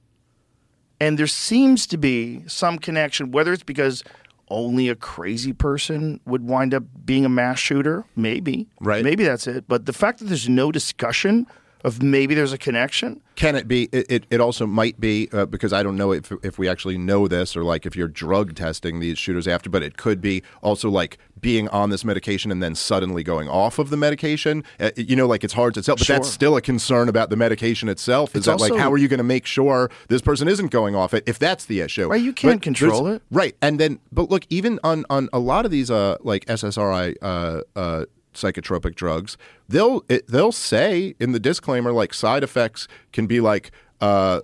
And 1.00 1.18
there 1.18 1.26
seems 1.26 1.88
to 1.88 1.97
be 1.97 2.43
some 2.45 2.78
connection, 2.78 3.32
whether 3.32 3.52
it's 3.52 3.64
because 3.64 4.04
only 4.50 4.88
a 4.88 4.93
crazy 4.93 5.52
person 5.52 6.20
would 6.28 6.43
wind 6.43 6.76
up 6.76 6.84
being 7.04 7.26
a 7.26 7.30
mass 7.30 7.58
shooter, 7.58 8.06
maybe. 8.16 8.68
Right. 8.82 9.04
Maybe 9.04 9.24
that's 9.24 9.47
it. 9.47 9.68
But 9.68 9.88
the 9.88 9.93
fact 9.93 10.20
that 10.20 10.26
there's 10.26 10.47
no 10.47 10.72
discussion 10.72 11.47
of 11.84 12.04
maybe 12.04 12.36
there's 12.36 12.54
a 12.54 12.58
connection, 12.58 13.22
Can 13.36 13.56
it 13.56 13.68
be? 13.68 13.84
It, 13.91 14.06
it, 14.10 14.26
it 14.30 14.41
also 14.41 14.68
might 14.68 15.00
be 15.00 15.30
uh, 15.32 15.45
because 15.45 15.72
I 15.72 15.82
don't 15.82 15.95
know 15.95 16.12
if 16.12 16.32
if 16.43 16.60
we 16.60 16.68
actually 16.68 16.97
know 16.97 17.28
this 17.28 17.56
or 17.56 17.64
like 17.64 17.86
if 17.86 17.95
you're 17.95 18.08
drug 18.10 18.56
testing 18.56 19.00
these 19.00 19.18
shooters 19.18 19.47
after, 19.47 19.70
but 19.70 19.82
it 19.82 19.95
could 19.95 20.20
be 20.20 20.43
also 20.62 20.89
like 20.89 21.18
being 21.42 21.68
on 21.70 21.90
this 21.90 22.04
medication 22.04 22.52
and 22.52 22.62
then 22.62 22.76
suddenly 22.76 23.24
going 23.24 23.48
off 23.48 23.80
of 23.80 23.90
the 23.90 23.98
medication. 23.98 24.64
Uh, 24.80 24.92
you 24.96 25.16
know, 25.16 25.28
like 25.28 25.44
it's 25.44 25.54
hard 25.54 25.74
to 25.76 25.82
tell, 25.82 25.96
but 25.96 26.08
that's 26.08 26.30
still 26.30 26.56
a 26.56 26.62
concern 26.62 27.10
about 27.10 27.30
the 27.30 27.36
medication 27.36 27.90
itself. 27.90 28.32
Is 28.32 28.40
It's 28.40 28.46
that 28.48 28.60
like 28.60 28.80
how 28.80 28.92
are 28.92 28.98
you 28.98 29.08
going 29.08 29.20
to 29.20 29.24
make 29.24 29.46
sure 29.46 29.90
this 30.08 30.22
person 30.22 30.48
isn't 30.48 30.72
going 30.72 30.96
off 30.96 31.14
it 31.14 31.24
if 31.28 31.40
that's 31.40 31.66
the 31.66 31.82
issue? 31.82 32.08
Right, 32.10 32.22
you 32.22 32.34
can't 32.34 32.56
But 32.56 32.64
control 32.64 33.08
it. 33.08 33.22
Right, 33.32 33.56
and 33.62 33.80
then 33.80 34.00
but 34.12 34.30
look, 34.30 34.46
even 34.50 34.80
on 34.84 35.06
on 35.10 35.30
a 35.34 35.40
lot 35.40 35.66
of 35.66 35.72
these 35.72 35.90
uh 35.92 36.18
like 36.22 36.46
SSRI 36.46 37.16
uh 37.22 37.62
uh 37.76 38.06
psychotropic 38.34 38.96
drugs, 38.96 39.38
they'll 39.68 40.04
it, 40.10 40.28
they'll 40.28 40.52
say 40.52 41.16
in 41.20 41.32
the 41.32 41.40
disclaimer 41.40 41.92
like 41.92 42.14
side 42.14 42.44
effects 42.44 42.88
can 43.12 43.28
be 43.28 43.40
like 43.40 43.72
uh 44.02 44.42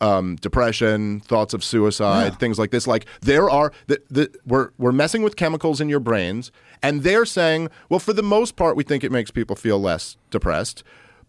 um, 0.00 0.36
depression, 0.36 1.20
thoughts 1.20 1.54
of 1.54 1.64
suicide, 1.64 2.38
things 2.38 2.58
like 2.58 2.70
this. 2.70 2.86
Like 2.86 3.06
there 3.20 3.48
are 3.48 3.72
the, 3.86 4.00
the 4.10 4.30
we're 4.46 4.70
we're 4.78 4.92
messing 4.92 5.22
with 5.22 5.36
chemicals 5.36 5.80
in 5.80 5.88
your 5.88 6.00
brains, 6.00 6.52
and 6.82 7.02
they're 7.02 7.24
saying, 7.24 7.68
well, 7.88 8.00
for 8.00 8.12
the 8.12 8.22
most 8.22 8.56
part, 8.56 8.76
we 8.76 8.84
think 8.84 9.04
it 9.04 9.12
makes 9.12 9.30
people 9.30 9.56
feel 9.56 9.80
less 9.80 10.16
depressed, 10.30 10.82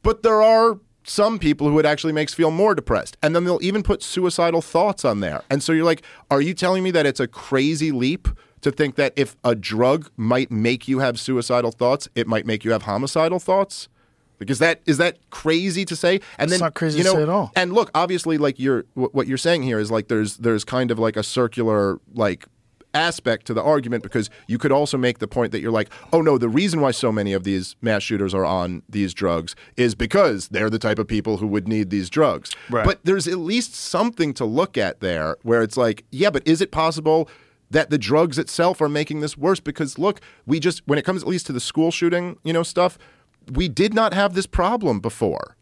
but 0.03 0.23
there 0.23 0.41
are 0.41 0.79
some 1.03 1.39
people 1.39 1.69
who 1.69 1.79
it 1.79 1.85
actually 1.85 2.11
makes 2.13 2.33
feel 2.33 2.51
more 2.51 2.75
depressed, 2.75 3.17
and 3.23 3.33
then 3.33 3.45
they'll 3.45 3.63
even 3.63 3.81
put 3.81 4.03
suicidal 4.03 4.61
thoughts 4.61 5.05
on 5.05 5.21
there. 5.21 5.41
And 5.49 5.63
so 5.63 5.71
you're 5.71 5.85
like, 5.85 6.03
are 6.29 6.41
you 6.41 6.53
telling 6.53 6.83
me 6.83 6.91
that 6.91 7.05
it's 7.05 7.19
a 7.19 7.27
crazy 7.27 7.91
leap? 7.91 8.27
To 8.61 8.71
think 8.71 8.95
that 8.95 9.13
if 9.15 9.35
a 9.43 9.53
drug 9.53 10.09
might 10.17 10.51
make 10.51 10.87
you 10.87 10.97
have 10.97 11.19
suicidal 11.19 11.71
thoughts, 11.71 12.09
it 12.15 12.25
might 12.25 12.45
make 12.45 12.65
you 12.65 12.71
have 12.71 12.81
homicidal 12.81 13.37
thoughts. 13.39 13.87
Like, 14.39 14.49
is 14.49 14.59
that 14.59 14.81
is 14.85 14.97
that 14.97 15.17
crazy 15.29 15.83
to 15.85 15.95
say? 15.95 16.15
And 16.37 16.49
It's 16.49 16.51
then 16.51 16.59
not 16.59 16.73
crazy 16.75 16.99
you 16.99 17.03
to 17.05 17.09
know, 17.09 17.15
say 17.15 17.23
at 17.23 17.29
all. 17.29 17.51
and 17.55 17.73
look, 17.73 17.89
obviously, 17.95 18.37
like 18.37 18.59
you're 18.59 18.83
wh- 18.93 19.13
what 19.13 19.27
you're 19.27 19.37
saying 19.37 19.63
here 19.63 19.79
is 19.79 19.89
like 19.91 20.07
there's 20.09 20.37
there's 20.37 20.63
kind 20.63 20.91
of 20.91 20.99
like 20.99 21.17
a 21.17 21.23
circular 21.23 21.99
like 22.13 22.45
aspect 22.93 23.45
to 23.45 23.53
the 23.53 23.61
argument 23.61 24.01
because 24.01 24.29
you 24.47 24.57
could 24.57 24.71
also 24.71 24.97
make 24.97 25.19
the 25.19 25.27
point 25.27 25.51
that 25.51 25.59
you're 25.61 25.71
like, 25.71 25.89
oh 26.13 26.21
no, 26.21 26.37
the 26.37 26.49
reason 26.49 26.81
why 26.81 26.89
so 26.91 27.11
many 27.11 27.33
of 27.33 27.43
these 27.43 27.75
mass 27.81 28.01
shooters 28.01 28.33
are 28.33 28.45
on 28.45 28.81
these 28.89 29.13
drugs 29.13 29.55
is 29.75 29.93
because 29.93 30.47
they're 30.47 30.69
the 30.69 30.79
type 30.79 30.97
of 30.97 31.07
people 31.07 31.37
who 31.37 31.45
would 31.47 31.67
need 31.67 31.89
these 31.89 32.09
drugs. 32.09 32.51
Right. 32.69 32.85
But 32.85 32.99
there's 33.03 33.27
at 33.27 33.37
least 33.37 33.75
something 33.75 34.33
to 34.35 34.45
look 34.45 34.77
at 34.77 34.99
there 34.99 35.37
where 35.43 35.61
it's 35.61 35.77
like, 35.77 36.05
yeah, 36.11 36.29
but 36.31 36.47
is 36.47 36.61
it 36.61 36.71
possible? 36.71 37.29
That 37.69 37.89
the 37.89 37.97
drugs 37.97 38.39
itself 38.39 38.79
are 38.79 38.87
making 38.89 39.19
this 39.19 39.37
worse 39.37 39.59
because 39.59 39.99
look, 39.99 40.21
we 40.45 40.57
just 40.59 40.81
when 40.87 40.97
it 40.97 41.03
comes 41.03 41.21
at 41.21 41.27
least 41.27 41.47
to 41.47 41.53
the 41.53 41.59
school 41.59 41.91
shooting, 41.91 42.37
you 42.45 42.53
know, 42.53 42.63
stuff, 42.63 42.97
we 43.51 43.67
did 43.67 43.93
not 43.93 44.13
have 44.13 44.33
this 44.33 44.45
problem 44.47 44.99
before. 44.99 45.55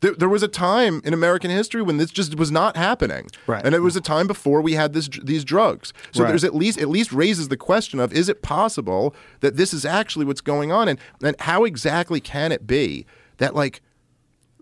There, 0.00 0.14
there 0.14 0.28
was 0.28 0.42
a 0.42 0.48
time 0.48 1.00
in 1.04 1.14
American 1.14 1.48
history 1.50 1.80
when 1.80 1.96
this 1.98 2.10
just 2.10 2.34
was 2.36 2.50
not 2.50 2.76
happening, 2.76 3.28
Right. 3.46 3.64
and 3.64 3.72
it 3.72 3.80
was 3.82 3.94
a 3.94 4.00
time 4.00 4.26
before 4.26 4.60
we 4.60 4.72
had 4.72 4.94
this 4.94 5.08
these 5.22 5.44
drugs. 5.44 5.92
So 6.10 6.24
Right. 6.24 6.30
there's 6.30 6.42
at 6.42 6.54
least 6.56 6.80
at 6.80 6.88
least 6.88 7.12
raises 7.12 7.48
the 7.48 7.56
question 7.56 8.00
of 8.00 8.12
is 8.12 8.28
it 8.28 8.42
possible 8.42 9.14
that 9.40 9.56
this 9.56 9.72
is 9.72 9.84
actually 9.84 10.24
what's 10.24 10.40
going 10.40 10.72
on, 10.72 10.88
and 10.88 10.98
and 11.22 11.36
how 11.40 11.62
exactly 11.64 12.18
can 12.20 12.50
it 12.50 12.66
be 12.66 13.06
that 13.38 13.54
like 13.54 13.80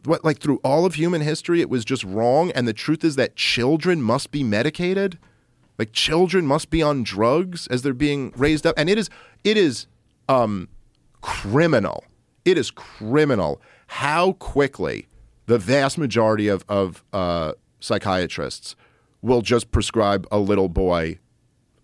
what 0.05 0.23
like 0.27 0.41
through 0.41 0.61
all 0.63 0.85
of 0.85 0.95
human 0.97 1.23
history 1.23 1.63
it 1.63 1.71
was 1.71 1.87
just 1.87 2.05
wrong, 2.05 2.51
and 2.51 2.69
the 2.69 2.75
truth 2.75 3.03
is 3.03 3.17
that 3.17 3.35
children 3.37 4.03
must 4.03 4.31
be 4.31 4.45
medicated, 4.45 5.19
like 5.79 5.93
children 5.93 6.45
must 6.47 6.69
be 6.69 6.83
on 6.83 7.03
drugs 7.03 7.67
as 7.69 7.81
they're 7.81 7.95
being 7.95 8.31
raised 8.37 8.67
up, 8.67 8.75
and 8.77 8.91
it 8.91 8.99
is 8.99 9.09
it 9.43 9.57
is 9.57 9.87
um 10.29 10.69
criminal. 11.23 12.05
It 12.45 12.59
is 12.59 12.71
criminal 12.71 13.61
how 13.87 14.33
quickly 14.35 15.09
the 15.47 15.59
vast 15.59 15.99
majority 15.99 16.49
of 16.49 16.65
of 16.69 17.05
uh, 17.13 17.53
psychiatrists 17.81 18.77
will 19.23 19.43
just 19.43 19.71
prescribe 19.71 20.27
a 20.31 20.39
little 20.39 20.69
boy 20.69 21.19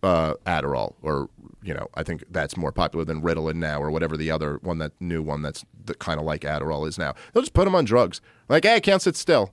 uh, 0.03 0.35
Adderall, 0.47 0.95
or 1.03 1.29
you 1.63 1.75
know, 1.75 1.89
I 1.95 2.03
think 2.05 2.25
that's 2.31 2.57
more 2.57 2.71
popular 2.71 3.05
than 3.05 3.23
Ritalin 3.23 3.57
now, 3.57 3.83
or 3.83 3.91
whatever 3.91 4.17
the 4.17 4.31
other 4.31 4.59
one 4.63 4.79
that 4.79 4.93
new 5.01 5.21
one 5.21 5.43
that's 5.43 5.65
kind 5.99 6.21
of 6.21 6.27
like 6.27 6.43
Adderall 6.43 6.87
is 6.87 6.97
now. 6.97 7.15
They'll 7.33 7.43
just 7.43 7.55
put 7.55 7.65
them 7.65 7.75
on 7.75 7.85
drugs. 7.85 8.21
Like, 8.49 8.65
hey, 8.65 8.77
I 8.77 8.81
can't 8.81 9.03
sit 9.03 9.17
still. 9.17 9.53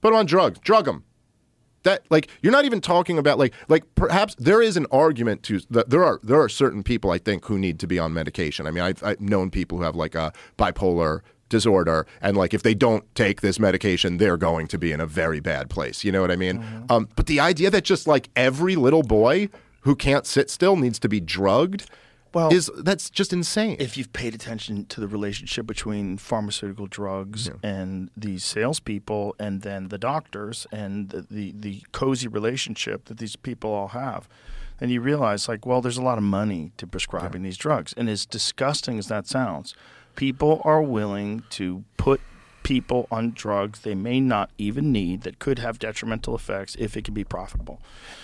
Put 0.00 0.10
them 0.10 0.18
on 0.18 0.26
drugs. 0.26 0.60
Drug 0.60 0.84
them. 0.84 1.04
That 1.86 2.02
like 2.10 2.28
you're 2.42 2.52
not 2.52 2.64
even 2.64 2.80
talking 2.80 3.16
about 3.16 3.38
like 3.38 3.54
like 3.68 3.84
perhaps 3.94 4.34
there 4.38 4.60
is 4.60 4.76
an 4.76 4.86
argument 4.90 5.44
to 5.44 5.60
that 5.70 5.88
there 5.88 6.04
are 6.04 6.18
there 6.24 6.40
are 6.40 6.48
certain 6.48 6.82
people 6.82 7.12
I 7.12 7.18
think 7.18 7.44
who 7.44 7.60
need 7.60 7.78
to 7.78 7.86
be 7.86 7.96
on 8.00 8.12
medication. 8.12 8.66
I 8.66 8.72
mean 8.72 8.82
I've, 8.82 9.02
I've 9.04 9.20
known 9.20 9.50
people 9.50 9.78
who 9.78 9.84
have 9.84 9.94
like 9.94 10.16
a 10.16 10.32
bipolar 10.58 11.20
disorder 11.48 12.04
and 12.20 12.36
like 12.36 12.52
if 12.52 12.64
they 12.64 12.74
don't 12.74 13.04
take 13.14 13.40
this 13.40 13.60
medication 13.60 14.16
they're 14.16 14.36
going 14.36 14.66
to 14.66 14.76
be 14.76 14.90
in 14.90 15.00
a 15.00 15.06
very 15.06 15.38
bad 15.38 15.70
place. 15.70 16.02
You 16.02 16.10
know 16.10 16.20
what 16.20 16.32
i 16.32 16.36
mean? 16.36 16.56
Um, 16.90 17.08
but 17.14 17.26
the 17.26 17.38
idea 17.38 17.70
that 17.70 17.84
just 17.84 18.08
like 18.08 18.30
every 18.34 18.74
little 18.74 19.04
boy 19.04 19.48
who 19.82 19.94
can't 19.94 20.26
sit 20.26 20.50
still 20.50 20.74
needs 20.74 20.98
to 20.98 21.08
be 21.08 21.20
drugged 21.20 21.88
Well, 22.36 22.52
is 22.52 22.70
that's 22.76 23.08
just 23.08 23.32
insane. 23.32 23.76
if 23.78 23.96
you've 23.96 24.12
paid 24.12 24.34
attention 24.34 24.84
to 24.86 25.00
the 25.00 25.08
relationship 25.08 25.66
between 25.66 26.18
pharmaceutical 26.18 26.86
drugs 26.86 27.50
and 27.62 28.10
these 28.14 28.44
salespeople, 28.44 29.34
and 29.38 29.62
then 29.62 29.88
the 29.88 29.96
doctors, 29.96 30.66
and 30.70 31.08
the, 31.08 31.22
the, 31.30 31.54
the 31.56 31.82
cozy 31.92 32.28
relationship 32.28 33.06
that 33.06 33.16
these 33.16 33.36
people 33.36 33.70
all 33.72 33.88
have, 33.88 34.28
then 34.80 34.90
you 34.90 35.00
realize, 35.00 35.48
like, 35.48 35.64
well, 35.64 35.80
there's 35.80 35.96
a 35.96 36.02
lot 36.02 36.18
of 36.18 36.24
money 36.24 36.72
to 36.76 36.86
prescribing 36.86 37.42
these 37.42 37.56
drugs. 37.56 37.94
And 37.96 38.06
as 38.10 38.26
disgusting 38.26 38.98
as 38.98 39.08
that 39.08 39.26
sounds, 39.26 39.74
people 40.14 40.60
are 40.62 40.82
willing 40.82 41.42
to 41.50 41.84
put 41.96 42.20
people 42.66 43.06
on 43.12 43.30
drugs 43.30 43.82
they 43.82 43.94
may 43.94 44.18
not 44.18 44.50
even 44.58 44.90
need 44.90 45.22
that 45.22 45.38
could 45.38 45.60
have 45.60 45.78
detrimental 45.78 46.34
effects 46.34 46.74
if 46.80 46.96
it 46.96 47.04
can 47.04 47.14
be 47.14 47.22
profitable. 47.22 47.80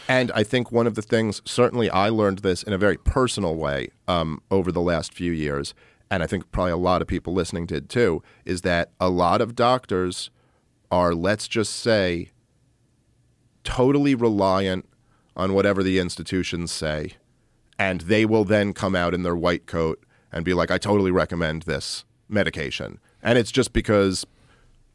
And 0.08 0.32
I 0.32 0.42
think 0.42 0.72
one 0.72 0.88
of 0.88 0.96
the 0.96 1.02
things, 1.02 1.40
certainly 1.44 1.88
I 1.88 2.08
learned 2.08 2.40
this 2.40 2.64
in 2.64 2.72
a 2.72 2.78
very 2.78 2.96
personal 2.96 3.54
way 3.54 3.90
um, 4.08 4.42
over 4.50 4.72
the 4.72 4.80
last 4.80 5.14
few 5.14 5.30
years, 5.30 5.74
and 6.10 6.24
I 6.24 6.26
think 6.26 6.50
probably 6.50 6.72
a 6.72 6.76
lot 6.76 7.00
of 7.00 7.06
people 7.06 7.32
listening 7.32 7.66
did 7.66 7.88
too, 7.88 8.20
is 8.44 8.62
that 8.62 8.90
a 8.98 9.08
lot 9.08 9.40
of 9.40 9.54
doctors 9.54 10.30
are, 10.90 11.14
let's 11.14 11.46
just 11.46 11.74
say, 11.74 12.30
totally 13.62 14.16
reliant 14.16 14.88
on 15.36 15.54
whatever 15.54 15.84
the 15.84 16.00
institutions 16.00 16.72
say. 16.72 17.12
And 17.78 18.00
they 18.02 18.24
will 18.24 18.44
then 18.44 18.72
come 18.72 18.96
out 18.96 19.14
in 19.14 19.22
their 19.22 19.36
white 19.36 19.66
coat 19.66 20.04
and 20.32 20.44
be 20.44 20.52
like, 20.52 20.72
I 20.72 20.78
totally 20.78 21.12
recommend 21.12 21.62
this 21.62 22.04
medication. 22.28 22.98
And 23.22 23.38
it's 23.38 23.52
just 23.52 23.72
because 23.72 24.26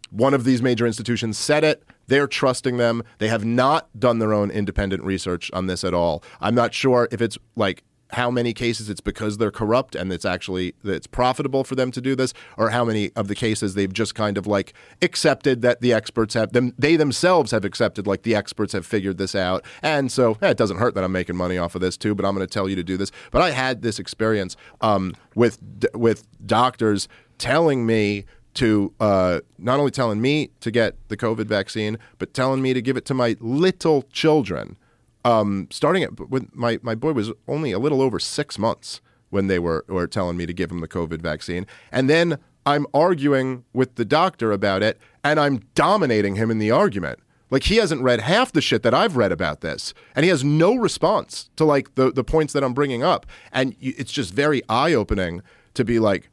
one 0.10 0.34
of 0.34 0.44
these 0.44 0.62
major 0.62 0.86
institutions 0.86 1.38
said 1.38 1.64
it. 1.64 1.84
They're 2.08 2.28
trusting 2.28 2.78
them. 2.78 3.04
They 3.18 3.28
have 3.28 3.44
not 3.44 3.88
done 4.00 4.20
their 4.20 4.34
own 4.34 4.50
independent 4.50 5.04
research 5.04 5.52
on 5.54 5.68
this 5.68 5.84
at 5.84 5.94
all. 5.94 6.24
I'm 6.40 6.56
not 6.56 6.74
sure 6.74 7.08
if 7.12 7.22
it's 7.22 7.38
like 7.56 7.84
how 8.12 8.32
many 8.32 8.54
cases 8.54 8.90
it's 8.90 9.02
because 9.02 9.38
they're 9.38 9.52
corrupt 9.52 9.96
and 9.96 10.14
it's 10.14 10.26
actually 10.26 10.74
it's 10.84 11.08
profitable 11.08 11.64
for 11.64 11.76
them 11.76 11.92
to 11.92 12.02
do 12.02 12.16
this, 12.16 12.34
or 12.58 12.70
how 12.70 12.86
many 12.86 13.12
of 13.16 13.28
the 13.28 13.36
cases 13.36 13.74
they've 13.74 13.92
just 13.92 14.16
kind 14.16 14.38
of 14.38 14.48
like 14.48 14.74
accepted 15.02 15.62
that 15.62 15.82
the 15.82 15.94
experts 15.94 16.34
have 16.34 16.54
them. 16.54 16.74
They 16.78 16.96
themselves 16.96 17.52
have 17.52 17.66
accepted 17.66 18.08
like 18.08 18.24
the 18.24 18.36
experts 18.36 18.74
have 18.74 18.86
figured 18.86 19.18
this 19.18 19.36
out, 19.36 19.66
and 19.82 20.12
so 20.12 20.38
eh, 20.42 20.52
it 20.52 20.58
doesn't 20.58 20.78
hurt 20.78 20.96
that 20.96 21.04
I'm 21.04 21.12
making 21.12 21.36
money 21.36 21.58
off 21.58 21.76
of 21.76 21.82
this 21.82 21.98
too. 21.98 22.16
But 22.16 22.26
I'm 22.26 22.36
going 22.36 22.48
to 22.48 22.54
tell 22.54 22.70
you 22.70 22.76
to 22.76 22.84
do 22.84 22.98
this. 22.98 23.12
But 23.32 23.42
I 23.42 23.52
had 23.52 23.82
this 23.82 24.00
experience 24.00 24.56
um, 24.82 25.14
with 25.36 25.60
with 25.94 26.26
doctors 26.46 27.08
telling 27.38 27.86
me 27.86 28.26
to 28.56 28.92
uh, 29.00 29.40
not 29.60 29.80
only 29.80 29.92
telling 29.92 30.20
me 30.20 30.50
to 30.62 30.72
get 30.72 30.96
the 31.10 31.18
COVID 31.18 31.46
vaccine, 31.46 32.00
but 32.18 32.34
telling 32.34 32.62
me 32.62 32.74
to 32.74 32.82
give 32.82 32.98
it 32.98 33.06
to 33.06 33.14
my 33.14 33.36
little 33.40 34.04
children. 34.12 34.78
Um, 35.24 35.68
starting 35.70 36.04
at 36.04 36.30
when 36.30 36.50
my, 36.54 36.80
my 36.82 36.96
boy 36.96 37.12
was 37.14 37.32
only 37.48 37.72
a 37.72 37.80
little 37.80 38.02
over 38.02 38.20
six 38.20 38.58
months 38.58 39.02
when 39.30 39.48
they 39.48 39.60
were, 39.60 39.84
were 39.88 40.08
telling 40.08 40.38
me 40.38 40.46
to 40.46 40.54
give 40.54 40.72
him 40.72 40.80
the 40.80 40.88
COVID 40.88 41.22
vaccine. 41.22 41.68
And 41.92 42.10
then 42.10 42.40
I'm 42.66 42.88
arguing 42.94 43.64
with 43.74 43.96
the 43.96 44.06
doctor 44.06 44.52
about 44.52 44.84
it, 44.84 44.98
and 45.24 45.40
I'm 45.40 45.64
dominating 45.76 46.36
him 46.36 46.50
in 46.50 46.60
the 46.60 46.72
argument. 46.72 47.20
Like 47.50 47.64
he 47.64 47.78
hasn't 47.78 48.02
read 48.02 48.22
half 48.22 48.52
the 48.52 48.62
shit 48.62 48.84
that 48.84 48.94
I've 48.94 49.16
read 49.16 49.32
about 49.32 49.62
this, 49.62 49.94
and 50.16 50.24
he 50.24 50.30
has 50.30 50.44
no 50.44 50.76
response 50.76 51.50
to 51.56 51.64
like 51.64 51.96
the 51.96 52.12
the 52.12 52.24
points 52.24 52.54
that 52.54 52.64
I'm 52.64 52.74
bringing 52.74 53.04
up, 53.04 53.26
and 53.54 53.76
it's 53.80 54.12
just 54.12 54.34
very 54.34 54.62
eye 54.68 54.94
opening 54.94 55.42
to 55.76 55.86
be 55.86 56.00
like, 56.00 56.30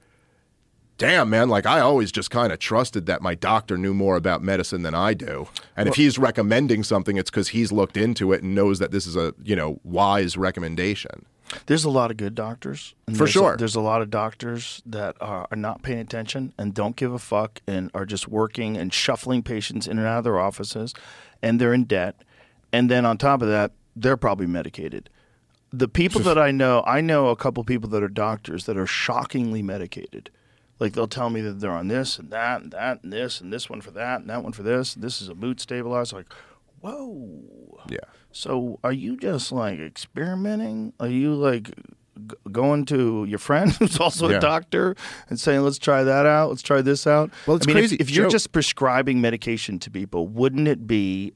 damn 0.99 1.29
man 1.29 1.49
like 1.49 1.67
i 1.67 1.81
always 1.81 2.13
just 2.13 2.31
kind 2.31 2.53
of 2.53 2.59
trusted 2.59 3.07
that 3.07 3.21
my 3.21 3.35
doctor 3.35 3.77
knew 3.77 3.93
more 3.95 4.17
about 4.17 4.43
medicine 4.43 4.83
than 4.83 4.95
i 4.95 5.13
do 5.13 5.49
and 5.77 5.89
if 5.89 5.97
he's 5.97 6.19
recommending 6.19 6.83
something 6.83 7.17
it's 7.17 7.31
because 7.31 7.49
he's 7.49 7.73
looked 7.73 7.97
into 7.97 8.33
it 8.33 8.43
and 8.43 8.55
knows 8.55 8.79
that 8.79 8.91
this 8.93 9.07
is 9.07 9.17
a 9.17 9.35
you 9.43 9.57
know 9.57 9.81
wise 9.83 10.37
recommendation 10.37 11.27
There's 11.67 11.85
a 11.85 11.91
lot 11.91 12.11
of 12.11 12.17
good 12.17 12.35
doctors. 12.35 12.95
For 13.07 13.13
there's 13.13 13.31
sure. 13.31 13.55
A, 13.55 13.57
there's 13.57 13.75
a 13.77 13.81
lot 13.81 14.01
of 14.03 14.09
doctors 14.11 14.83
that 14.87 15.15
are, 15.21 15.47
are 15.51 15.57
not 15.57 15.83
paying 15.83 16.01
attention 16.01 16.53
and 16.59 16.75
don't 16.75 16.97
give 16.97 17.13
a 17.13 17.19
fuck 17.19 17.61
and 17.67 17.91
are 17.95 18.07
just 18.07 18.27
working 18.29 18.77
and 18.79 18.93
shuffling 18.93 19.43
patients 19.43 19.87
in 19.87 19.99
and 19.99 20.07
out 20.07 20.19
of 20.19 20.25
their 20.25 20.41
offices 20.41 20.95
and 21.43 21.61
they're 21.61 21.75
in 21.75 21.85
debt. 21.85 22.17
And 22.73 22.91
then 22.91 23.05
on 23.05 23.19
top 23.19 23.43
of 23.43 23.49
that, 23.49 23.73
they're 23.95 24.17
probably 24.17 24.47
medicated. 24.47 25.11
The 25.71 25.87
people 25.87 26.21
that 26.23 26.39
I 26.39 26.51
know, 26.51 26.83
I 26.87 27.01
know 27.03 27.29
a 27.29 27.37
couple 27.37 27.63
people 27.63 27.91
that 27.91 28.03
are 28.03 28.09
doctors 28.09 28.65
that 28.67 28.77
are 28.77 28.87
shockingly 28.87 29.63
medicated. 29.63 30.31
Like 30.81 30.93
they'll 30.93 31.07
tell 31.09 31.31
me 31.31 31.41
that 31.43 31.61
they're 31.61 31.71
on 31.71 31.89
this 31.89 32.19
and 32.19 32.31
that 32.31 32.63
and 32.63 32.73
that 32.73 33.03
and 33.03 33.13
this 33.13 33.41
and 33.41 33.53
this 33.53 33.71
one 33.71 33.81
for 33.81 33.93
that 33.93 34.21
and 34.21 34.29
that 34.31 34.43
one 34.43 34.53
for 34.53 34.63
this. 34.63 34.95
This 34.95 35.23
is 35.23 35.29
a 35.29 35.35
mood 35.35 35.61
stabilizer. 35.61 36.17
Like, 36.17 36.33
whoa. 36.81 37.81
yeah 37.89 37.99
So 38.33 38.79
are 38.83 38.93
you 38.93 39.17
just 39.17 39.53
like 39.53 39.79
experimenting? 39.79 40.93
Are 40.99 41.07
you 41.09 41.33
like 41.35 41.69
g- 41.69 42.37
going 42.51 42.85
to 42.87 43.25
your 43.25 43.39
friend 43.39 43.71
who's 43.79 43.99
also 44.01 44.29
Yeah. 44.29 44.37
a 44.39 44.41
doctor 44.41 44.97
and 45.29 45.39
saying, 45.39 45.63
"Let's 45.63 45.79
try 45.79 46.03
that 46.05 46.27
out. 46.27 46.51
Let's 46.51 46.63
try 46.63 46.83
this 46.83 47.07
out"? 47.07 47.31
Well, 47.47 47.57
it's 47.57 47.67
I 47.67 47.69
mean, 47.69 47.77
if- 47.77 47.83
crazy. 47.91 47.97
If, 48.01 48.11
you're 48.11 48.27
Joe- 48.27 48.31
just 48.31 48.51
prescribing 48.53 49.21
medication 49.21 49.79
to 49.79 49.91
people, 49.91 50.27
wouldn't 50.27 50.67
it 50.67 50.87
be 50.89 51.33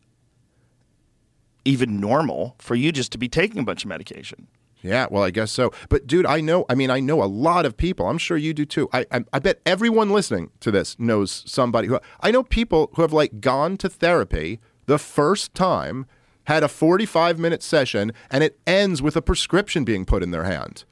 even 1.64 2.00
normal 2.00 2.56
for 2.58 2.74
you 2.74 2.92
just 2.92 3.12
to 3.12 3.18
be 3.18 3.28
taking 3.28 3.58
a 3.60 3.64
bunch 3.64 3.84
of 3.84 3.88
medication? 3.88 4.48
Yeah, 4.88 5.06
well, 5.10 5.22
I 5.22 5.30
guess 5.30 5.52
so. 5.52 5.72
But 5.88 6.06
dude, 6.06 6.26
I 6.26 6.40
know. 6.40 6.64
I 6.68 6.74
mean, 6.74 6.90
I 6.90 7.00
know 7.00 7.22
a 7.22 7.26
lot 7.26 7.66
of 7.66 7.76
people. 7.76 8.08
I'm 8.08 8.18
sure 8.18 8.36
you 8.36 8.54
do 8.54 8.64
too. 8.64 8.88
I 8.92 9.06
I, 9.12 9.24
I 9.32 9.38
bet 9.38 9.60
everyone 9.66 10.10
listening 10.10 10.50
to 10.60 10.70
this 10.70 10.98
knows 10.98 11.44
somebody 11.46 11.88
who. 11.88 12.00
I 12.20 12.30
know 12.30 12.42
people 12.42 12.90
who 12.94 13.02
have 13.02 13.12
like 13.12 13.40
gone 13.40 13.76
to 13.78 13.88
therapy 13.88 14.60
the 14.86 14.98
first 14.98 15.54
time, 15.54 16.06
had 16.44 16.62
a 16.62 16.68
45 16.68 17.38
minute 17.38 17.62
session, 17.62 18.12
and 18.30 18.42
it 18.42 18.58
ends 18.66 19.02
with 19.02 19.16
a 19.16 19.22
prescription 19.22 19.84
being 19.84 20.06
put 20.06 20.22
in 20.22 20.30
their 20.30 20.44
hand. 20.44 20.84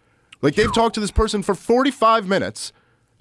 Like 0.42 0.55
they've 0.55 0.72
talked 0.72 0.94
to 0.97 1.01
this 1.01 1.11
person 1.11 1.42
for 1.42 1.55
45 1.55 2.28
minutes, 2.28 2.72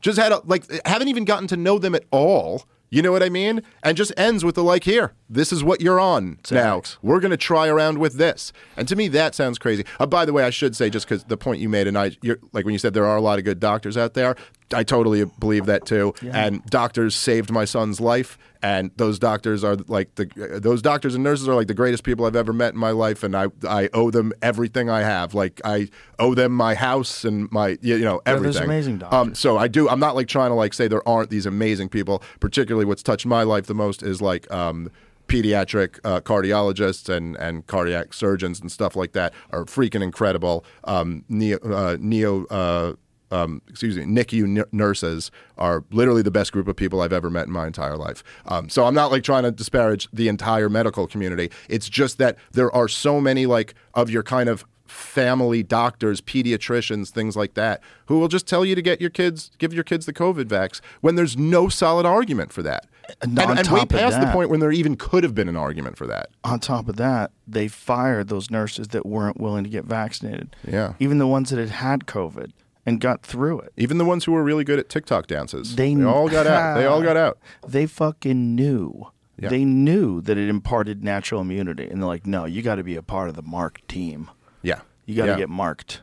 just 0.01 0.19
had 0.19 0.33
a, 0.33 0.41
like 0.45 0.65
haven't 0.85 1.07
even 1.07 1.23
gotten 1.23 1.47
to 1.47 1.57
know 1.57 1.79
them 1.79 1.95
at 1.95 2.03
all. 2.11 2.65
You 2.95 3.01
know 3.01 3.11
what 3.11 3.21
I 3.23 3.27
mean? 3.27 3.61
And 3.83 3.97
just 3.97 4.13
ends 4.15 4.45
with 4.45 4.55
the 4.55 4.63
like, 4.63 4.85
here, 4.85 5.11
this 5.29 5.51
is 5.51 5.65
what 5.65 5.81
you're 5.81 5.99
on 5.99 6.39
now. 6.49 6.81
We're 7.01 7.19
going 7.19 7.31
to 7.31 7.37
try 7.37 7.67
around 7.67 7.97
with 7.97 8.13
this. 8.13 8.53
And 8.77 8.87
to 8.87 8.95
me, 8.95 9.09
that 9.09 9.35
sounds 9.35 9.59
crazy. 9.59 9.83
Uh, 9.99 10.05
by 10.05 10.23
the 10.23 10.31
way, 10.31 10.45
I 10.45 10.49
should 10.49 10.77
say, 10.77 10.89
just 10.89 11.05
because 11.05 11.25
the 11.25 11.35
point 11.35 11.59
you 11.59 11.67
made, 11.67 11.87
and 11.87 11.97
I, 11.97 12.11
you're, 12.21 12.39
like 12.53 12.63
when 12.63 12.71
you 12.71 12.79
said 12.79 12.93
there 12.93 13.05
are 13.05 13.17
a 13.17 13.21
lot 13.21 13.37
of 13.37 13.43
good 13.43 13.59
doctors 13.59 13.97
out 13.97 14.13
there, 14.13 14.37
I 14.73 14.83
totally 14.83 15.25
believe 15.25 15.65
that 15.65 15.85
too. 15.85 16.13
And 16.37 16.63
doctors 16.67 17.15
saved 17.15 17.51
my 17.51 17.65
son's 17.65 17.99
life. 17.99 18.37
And 18.73 18.89
those 18.97 19.19
doctors 19.19 19.63
are 19.63 19.75
like 19.87 20.15
the 20.15 20.25
those 20.59 20.81
doctors 20.81 21.13
and 21.13 21.23
nurses 21.23 21.47
are 21.47 21.53
like 21.53 21.67
the 21.67 21.75
greatest 21.83 22.03
people 22.03 22.25
I've 22.25 22.35
ever 22.35 22.51
met 22.51 22.73
in 22.73 22.79
my 22.79 22.89
life, 22.89 23.21
and 23.23 23.35
I 23.35 23.45
I 23.81 23.89
owe 23.93 24.09
them 24.09 24.33
everything 24.41 24.89
I 24.89 25.01
have. 25.01 25.35
Like 25.35 25.61
I 25.63 25.87
owe 26.17 26.33
them 26.33 26.51
my 26.51 26.73
house 26.73 27.23
and 27.25 27.47
my 27.51 27.77
you 27.81 27.99
know 27.99 28.21
Yeah, 28.25 28.33
everything. 28.33 28.53
there's 28.53 28.65
amazing 28.65 28.93
Um, 28.95 28.99
doctors. 29.11 29.39
so 29.39 29.57
I 29.59 29.67
do. 29.67 29.87
I'm 29.87 29.99
not 29.99 30.15
like 30.15 30.27
trying 30.27 30.49
to 30.49 30.55
like 30.55 30.73
say 30.73 30.87
there 30.87 31.07
aren't 31.07 31.29
these 31.29 31.45
amazing 31.45 31.89
people. 31.89 32.23
Particularly, 32.39 32.85
what's 32.85 33.03
touched 33.03 33.27
my 33.27 33.43
life 33.43 33.67
the 33.67 33.75
most 33.75 34.01
is 34.01 34.19
like 34.19 34.51
um, 34.51 34.89
pediatric 35.27 35.99
uh, 36.03 36.21
cardiologists 36.21 37.07
and 37.15 37.35
and 37.37 37.67
cardiac 37.67 38.13
surgeons 38.13 38.59
and 38.59 38.71
stuff 38.71 38.95
like 38.95 39.11
that 39.11 39.31
are 39.51 39.65
freaking 39.65 40.01
incredible. 40.01 40.65
Um, 40.85 41.23
neo 41.29 41.57
uh, 41.59 41.97
neo. 41.99 42.45
Uh, 42.45 42.93
um, 43.31 43.61
excuse 43.67 43.97
me, 43.97 44.03
NICU 44.03 44.59
n- 44.59 44.65
nurses 44.71 45.31
are 45.57 45.83
literally 45.91 46.21
the 46.21 46.31
best 46.31 46.51
group 46.51 46.67
of 46.67 46.75
people 46.75 47.01
I've 47.01 47.13
ever 47.13 47.29
met 47.29 47.47
in 47.47 47.53
my 47.53 47.67
entire 47.67 47.97
life. 47.97 48.23
Um, 48.45 48.69
so 48.69 48.85
I'm 48.85 48.93
not 48.93 49.11
like 49.11 49.23
trying 49.23 49.43
to 49.43 49.51
disparage 49.51 50.07
the 50.13 50.27
entire 50.27 50.69
medical 50.69 51.07
community. 51.07 51.51
It's 51.69 51.89
just 51.89 52.17
that 52.19 52.37
there 52.51 52.73
are 52.75 52.87
so 52.87 53.19
many 53.19 53.45
like 53.45 53.73
of 53.93 54.09
your 54.09 54.23
kind 54.23 54.49
of 54.49 54.65
family 54.87 55.63
doctors, 55.63 56.21
pediatricians, 56.21 57.09
things 57.09 57.35
like 57.35 57.55
that, 57.55 57.81
who 58.05 58.19
will 58.19 58.27
just 58.27 58.47
tell 58.47 58.63
you 58.63 58.75
to 58.75 58.81
get 58.81 59.01
your 59.01 59.09
kids, 59.09 59.51
give 59.57 59.73
your 59.73 59.83
kids 59.83 60.05
the 60.05 60.13
COVID 60.13 60.45
vax 60.45 60.79
when 61.01 61.15
there's 61.15 61.37
no 61.37 61.69
solid 61.69 62.05
argument 62.05 62.53
for 62.53 62.61
that. 62.63 62.87
And 63.21 63.37
And, 63.37 63.59
and 63.59 63.67
way 63.69 63.85
past 63.85 64.19
the 64.19 64.27
point 64.31 64.49
when 64.49 64.59
there 64.59 64.71
even 64.71 64.95
could 64.95 65.23
have 65.23 65.35
been 65.35 65.49
an 65.49 65.55
argument 65.55 65.97
for 65.97 66.07
that. 66.07 66.29
On 66.43 66.59
top 66.59 66.87
of 66.87 66.95
that, 66.95 67.31
they 67.47 67.67
fired 67.67 68.29
those 68.29 68.49
nurses 68.49 68.89
that 68.89 69.05
weren't 69.05 69.39
willing 69.39 69.63
to 69.63 69.69
get 69.69 69.85
vaccinated. 69.85 70.55
Yeah. 70.67 70.93
Even 70.99 71.19
the 71.19 71.27
ones 71.27 71.49
that 71.49 71.59
had 71.59 71.69
had 71.69 72.05
COVID 72.05 72.51
and 72.85 72.99
got 73.01 73.23
through 73.23 73.59
it. 73.61 73.73
Even 73.77 73.97
the 73.97 74.05
ones 74.05 74.25
who 74.25 74.31
were 74.31 74.43
really 74.43 74.63
good 74.63 74.79
at 74.79 74.89
TikTok 74.89 75.27
dances, 75.27 75.75
They 75.75 75.93
they, 75.95 76.03
all 76.03 76.29
got 76.29 76.45
out. 76.47 76.75
They 76.75 76.85
all 76.85 77.01
got 77.01 77.17
out. 77.17 77.39
They 77.67 77.85
fucking 77.85 78.55
knew. 78.55 79.07
Yeah. 79.37 79.49
They 79.49 79.65
knew 79.65 80.21
that 80.21 80.37
it 80.37 80.47
imparted 80.47 81.03
natural 81.03 81.41
immunity, 81.41 81.89
and 81.89 82.01
they're 82.01 82.07
like, 82.07 82.25
"No, 82.25 82.45
you 82.45 82.61
got 82.61 82.75
to 82.75 82.83
be 82.83 82.95
a 82.95 83.01
part 83.01 83.27
of 83.27 83.35
the 83.35 83.41
marked 83.41 83.87
team. 83.89 84.29
Yeah, 84.61 84.79
You 85.05 85.15
got 85.15 85.25
to 85.25 85.31
Yeah. 85.31 85.37
get 85.39 85.49
marked. 85.49 86.01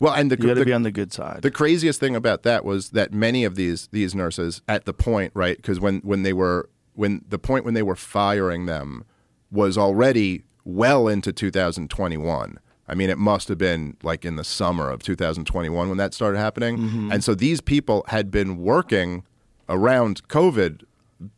well, 0.00 0.14
and 0.14 0.30
the 0.30 0.38
You 0.40 0.46
got 0.46 0.54
to 0.54 0.64
be 0.64 0.72
on 0.72 0.82
the 0.84 0.90
good 0.90 1.12
side." 1.12 1.42
The 1.42 1.50
craziest 1.50 2.00
thing 2.00 2.16
about 2.16 2.42
that 2.44 2.64
was 2.64 2.90
that 2.90 3.12
many 3.12 3.44
of 3.44 3.54
these 3.54 3.88
these 3.92 4.14
nurses 4.14 4.62
at 4.66 4.86
the 4.86 4.94
point, 4.94 5.32
right? 5.34 5.56
Because 5.58 5.78
when 5.78 5.98
when 6.00 6.22
they 6.22 6.32
were 6.32 6.70
when 6.94 7.22
the 7.28 7.38
point 7.38 7.64
when 7.66 7.74
they 7.74 7.82
were 7.82 7.96
firing 7.96 8.64
them 8.66 9.04
was 9.52 9.76
already 9.76 10.44
well 10.64 11.06
into 11.08 11.32
2021. 11.34 12.58
I 12.90 12.96
mean, 12.96 13.08
it 13.08 13.18
must 13.18 13.46
have 13.46 13.56
been 13.56 13.96
like 14.02 14.24
in 14.24 14.34
the 14.34 14.42
summer 14.42 14.90
of 14.90 15.00
2021 15.04 15.88
when 15.88 15.96
that 15.98 16.12
started 16.12 16.38
happening. 16.38 16.76
Mm-hmm. 16.76 17.12
And 17.12 17.22
so 17.22 17.36
these 17.36 17.60
people 17.60 18.04
had 18.08 18.32
been 18.32 18.58
working 18.58 19.22
around 19.68 20.26
COVID 20.26 20.82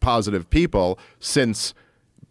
positive 0.01 0.49
people 0.49 0.99
since 1.20 1.74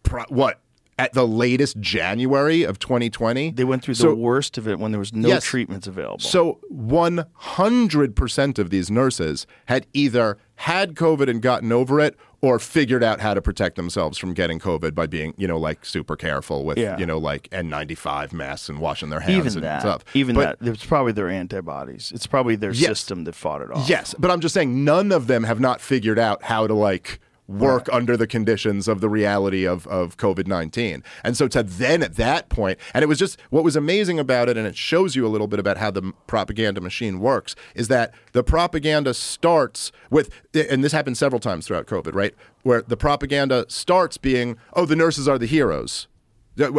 pro- 0.02 0.24
what 0.28 0.58
at 0.98 1.12
the 1.14 1.26
latest 1.26 1.80
January 1.80 2.62
of 2.64 2.78
2020. 2.78 3.50
they 3.52 3.64
went 3.64 3.82
through 3.82 3.94
So- 3.94 4.08
the 4.10 4.14
worst 4.14 4.58
of 4.58 4.68
it 4.68 4.78
when 4.78 4.92
there 4.92 4.98
was 4.98 5.12
no 5.12 5.28
Yes. 5.28 5.44
treatments 5.44 5.86
available. 5.86 6.18
So 6.20 6.58
100% 6.70 8.58
of 8.58 8.70
these 8.70 8.90
nurses 8.90 9.46
had 9.66 9.86
either 9.92 10.38
had 10.56 10.94
COVID 10.94 11.28
and 11.28 11.40
gotten 11.42 11.72
over 11.72 11.98
it 12.00 12.16
or 12.40 12.58
figured 12.58 13.02
out 13.04 13.20
how 13.20 13.34
to 13.34 13.40
protect 13.42 13.76
themselves 13.76 14.18
from 14.18 14.34
getting 14.34 14.58
COVID 14.58 14.94
by 14.94 15.06
being, 15.06 15.32
you 15.36 15.46
know, 15.46 15.58
like 15.58 15.84
super 15.84 16.16
careful 16.16 16.64
with, 16.64 16.76
Yeah. 16.78 16.98
you 16.98 17.06
know, 17.06 17.18
like 17.18 17.48
N95 17.52 18.32
masks 18.32 18.68
and 18.68 18.78
washing 18.78 19.10
their 19.10 19.20
hands 19.20 19.38
even 19.38 19.52
and 19.58 19.64
that, 19.64 19.80
stuff. 19.80 20.04
even 20.14 20.34
But- 20.34 20.58
that, 20.60 20.68
it's 20.68 20.84
probably 20.84 21.12
their 21.12 21.28
antibodies. 21.28 22.10
It's 22.14 22.26
probably 22.26 22.56
their 22.56 22.72
Yes. 22.72 22.88
system 23.00 23.24
that 23.24 23.34
fought 23.34 23.62
it 23.62 23.70
off. 23.70 23.88
Yes, 23.88 24.14
but 24.18 24.30
I'm 24.30 24.40
just 24.40 24.54
saying 24.54 24.84
none 24.84 25.12
of 25.12 25.26
them 25.26 25.44
have 25.44 25.60
not 25.60 25.80
figured 25.80 26.18
out 26.18 26.44
how 26.44 26.66
to 26.66 26.74
like 26.74 27.20
work 27.48 27.88
under 27.92 28.16
the 28.16 28.26
conditions 28.26 28.88
of 28.88 29.00
the 29.00 29.08
reality 29.08 29.66
of, 29.66 29.86
of 29.88 30.16
COVID 30.16 30.46
19. 30.46 31.02
And 31.24 31.36
so 31.36 31.48
to 31.48 31.62
then 31.62 32.02
at 32.02 32.16
that 32.16 32.48
point, 32.48 32.78
and 32.94 33.02
it 33.02 33.06
was 33.06 33.18
just 33.18 33.40
what 33.50 33.64
was 33.64 33.76
amazing 33.76 34.18
about 34.18 34.48
it, 34.48 34.56
and 34.56 34.66
it 34.66 34.76
shows 34.76 35.16
you 35.16 35.26
a 35.26 35.28
little 35.28 35.46
bit 35.46 35.58
about 35.58 35.76
how 35.76 35.90
the 35.90 36.12
propaganda 36.26 36.80
machine 36.80 37.18
works, 37.20 37.54
is 37.74 37.88
that 37.88 38.14
the 38.32 38.42
propaganda 38.42 39.12
starts 39.14 39.92
with, 40.10 40.30
and 40.54 40.82
this 40.84 40.92
happened 40.92 41.18
several 41.18 41.40
times 41.40 41.66
throughout 41.66 41.86
COVID, 41.86 42.14
right? 42.14 42.34
Where 42.62 42.82
the 42.82 42.96
propaganda 42.96 43.66
starts 43.68 44.16
being, 44.16 44.56
oh, 44.74 44.86
the 44.86 44.96
nurses 44.96 45.28
are 45.28 45.38
the 45.38 45.46
heroes. 45.46 46.08